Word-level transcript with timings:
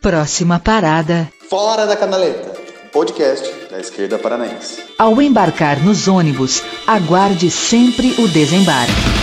Próxima 0.00 0.58
parada. 0.58 1.28
Fora 1.50 1.86
da 1.86 1.94
Canaleta, 1.94 2.54
podcast 2.90 3.46
da 3.70 3.78
esquerda 3.78 4.18
paranaense. 4.18 4.82
Ao 4.98 5.20
embarcar 5.20 5.78
nos 5.84 6.08
ônibus, 6.08 6.62
aguarde 6.86 7.50
sempre 7.50 8.14
o 8.18 8.26
desembarque. 8.26 9.19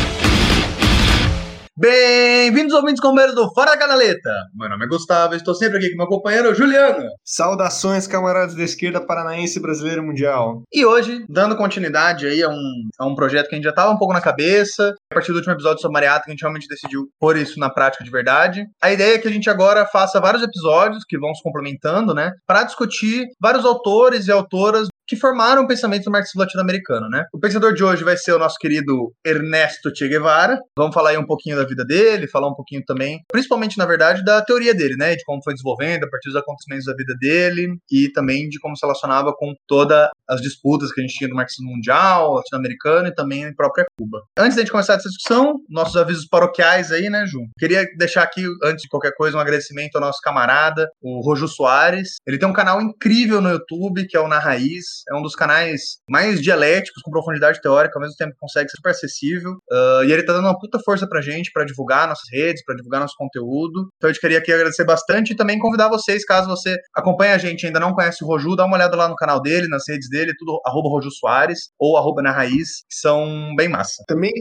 Bem-vindos 1.80 2.74
ouvintes 2.74 3.00
companheiros 3.00 3.36
do 3.36 3.54
Fora 3.54 3.70
da 3.70 3.78
Canaleta. 3.78 4.32
Meu 4.56 4.68
nome 4.68 4.86
é 4.86 4.88
Gustavo, 4.88 5.36
estou 5.36 5.54
sempre 5.54 5.78
aqui 5.78 5.92
com 5.92 5.98
meu 5.98 6.08
companheiro 6.08 6.56
Juliano. 6.56 7.08
Saudações, 7.24 8.08
camaradas 8.08 8.56
da 8.56 8.64
esquerda 8.64 9.06
paranaense 9.06 9.60
brasileira 9.60 10.02
mundial. 10.02 10.64
E 10.74 10.84
hoje, 10.84 11.24
dando 11.30 11.56
continuidade 11.56 12.26
aí 12.26 12.42
a 12.42 12.50
um, 12.50 12.90
a 12.98 13.06
um 13.06 13.14
projeto 13.14 13.48
que 13.48 13.54
a 13.54 13.58
gente 13.58 13.66
já 13.66 13.70
estava 13.70 13.92
um 13.92 13.98
pouco 14.00 14.12
na 14.12 14.20
cabeça, 14.20 14.96
a 15.12 15.14
partir 15.14 15.32
do 15.32 15.36
último 15.36 15.54
episódio 15.54 15.80
sobre 15.80 15.94
Mariata, 15.94 16.24
que 16.24 16.32
a 16.32 16.34
gente 16.34 16.42
realmente 16.42 16.68
decidiu 16.68 17.10
pôr 17.20 17.38
isso 17.38 17.60
na 17.60 17.70
prática 17.70 18.04
de 18.04 18.10
verdade. 18.10 18.66
A 18.82 18.92
ideia 18.92 19.14
é 19.14 19.20
que 19.20 19.28
a 19.28 19.32
gente 19.32 19.48
agora 19.48 19.86
faça 19.86 20.20
vários 20.20 20.42
episódios 20.42 21.04
que 21.08 21.20
vão 21.20 21.32
se 21.36 21.44
complementando, 21.44 22.12
né, 22.12 22.32
para 22.48 22.64
discutir 22.64 23.28
vários 23.40 23.64
autores 23.64 24.26
e 24.26 24.32
autoras 24.32 24.88
que 25.08 25.16
formaram 25.16 25.64
o 25.64 25.68
pensamento 25.68 26.04
do 26.04 26.12
marxismo 26.12 26.42
latino-americano, 26.42 27.10
né? 27.10 27.26
O 27.34 27.40
pensador 27.40 27.74
de 27.74 27.84
hoje 27.84 28.04
vai 28.04 28.18
ser 28.18 28.34
o 28.34 28.40
nosso 28.40 28.58
querido 28.60 29.14
Ernesto 29.26 29.92
Che 29.96 30.08
Guevara. 30.08 30.60
Vamos 30.78 30.94
falar 30.94 31.12
aí 31.12 31.18
um 31.18 31.26
pouquinho 31.26 31.56
da 31.56 31.66
vida 31.66 31.86
dele, 31.86 32.28
falar 32.28 32.50
um 32.50 32.56
pouquinho 32.56 32.84
também, 32.86 33.22
principalmente, 33.32 33.78
na 33.78 33.86
verdade, 33.86 34.24
da 34.24 34.42
teoria 34.42 34.74
dele, 34.74 34.96
né? 34.98 35.16
De 35.16 35.24
como 35.24 35.42
foi 35.44 35.54
desenvolvendo 35.54 36.04
a 36.04 36.10
partir 36.10 36.30
dos 36.30 36.36
acontecimentos 36.36 36.86
da 36.86 36.94
vida 36.94 37.16
dele 37.20 37.78
e 37.92 38.12
também 38.12 38.50
de 38.50 38.60
como 38.60 38.76
se 38.76 38.86
relacionava 38.86 39.34
com 39.34 39.54
todas 39.68 40.10
as 40.30 40.42
disputas 40.42 40.92
que 40.92 41.02
a 41.02 41.04
gente 41.04 41.16
tinha 41.16 41.30
do 41.30 41.36
marxismo 41.36 41.72
mundial, 41.72 42.34
latino-americano 42.34 43.08
e 43.08 43.14
também 43.14 43.44
em 43.44 43.56
própria 43.56 43.86
Cuba. 43.98 44.22
Antes 44.38 44.56
da 44.56 44.62
gente 44.62 44.72
começar 44.72 44.94
essa 44.94 45.10
discussão, 45.10 45.56
nossos 45.70 45.96
avisos 45.96 46.28
paroquiais 46.28 46.92
aí, 46.92 47.10
né, 47.10 47.26
Ju? 47.26 47.40
Queria 47.58 47.86
deixar 47.98 48.24
aqui, 48.24 48.44
antes 48.64 48.84
de 48.84 48.90
qualquer 48.90 49.14
coisa, 49.14 49.38
um 49.38 49.40
agradecimento 49.40 49.96
ao 49.96 50.02
nosso 50.02 50.20
camarada, 50.22 50.90
o 51.02 51.22
Rojo 51.22 51.48
Soares. 51.48 52.16
Ele 52.26 52.38
tem 52.38 52.48
um 52.48 52.54
canal 52.54 52.82
incrível 52.82 53.42
no 53.42 53.50
YouTube, 53.50 54.08
que 54.08 54.18
é 54.18 54.20
o 54.20 54.28
Na 54.28 54.40
Raiz 54.40 54.78
é 55.10 55.16
um 55.16 55.22
dos 55.22 55.36
canais 55.36 55.98
mais 56.10 56.42
dialéticos, 56.42 57.02
com 57.02 57.12
profundidade 57.12 57.62
teórica, 57.62 57.98
ao 57.98 58.02
mesmo 58.02 58.16
tempo 58.18 58.36
consegue 58.40 58.70
ser 58.70 58.78
super 58.78 58.92
acessível. 58.92 59.54
Uh, 59.72 60.04
e 60.06 60.12
ele 60.12 60.24
tá 60.24 60.34
dando 60.34 60.46
uma 60.46 60.58
puta 60.58 60.80
força 60.84 61.08
pra 61.08 61.22
gente, 61.22 61.52
para 61.52 61.66
divulgar 61.66 62.08
nossas 62.08 62.30
redes, 62.32 62.64
para 62.64 62.76
divulgar 62.76 63.02
nosso 63.02 63.16
conteúdo. 63.18 63.90
Então 63.98 64.10
eu 64.10 64.14
te 64.14 64.20
queria 64.20 64.40
aqui 64.40 64.52
agradecer 64.52 64.86
bastante 64.86 65.34
e 65.34 65.36
também 65.36 65.60
convidar 65.60 65.90
vocês, 65.90 66.26
caso 66.26 66.48
você 66.48 66.78
acompanhe 66.96 67.34
a 67.34 67.38
gente 67.38 67.64
e 67.64 67.68
ainda 67.68 67.80
não 67.80 67.94
conhece 67.94 68.24
o 68.24 68.28
Roju, 68.28 68.56
dá 68.56 68.66
uma 68.66 68.76
olhada 68.76 68.96
lá 68.96 69.08
no 69.08 69.16
canal 69.16 69.42
dele, 69.42 69.68
nas 69.68 69.84
redes 69.88 70.10
dele, 70.10 70.17
tudo 70.38 70.60
arroba 70.66 70.90
Roju 70.90 71.12
Soares 71.12 71.72
ou 71.80 71.98
arroba 71.98 72.22
na 72.22 72.32
raiz, 72.32 72.84
que 72.90 72.96
são 72.96 73.54
bem 73.56 73.70
massa. 73.70 74.04
Também 74.08 74.32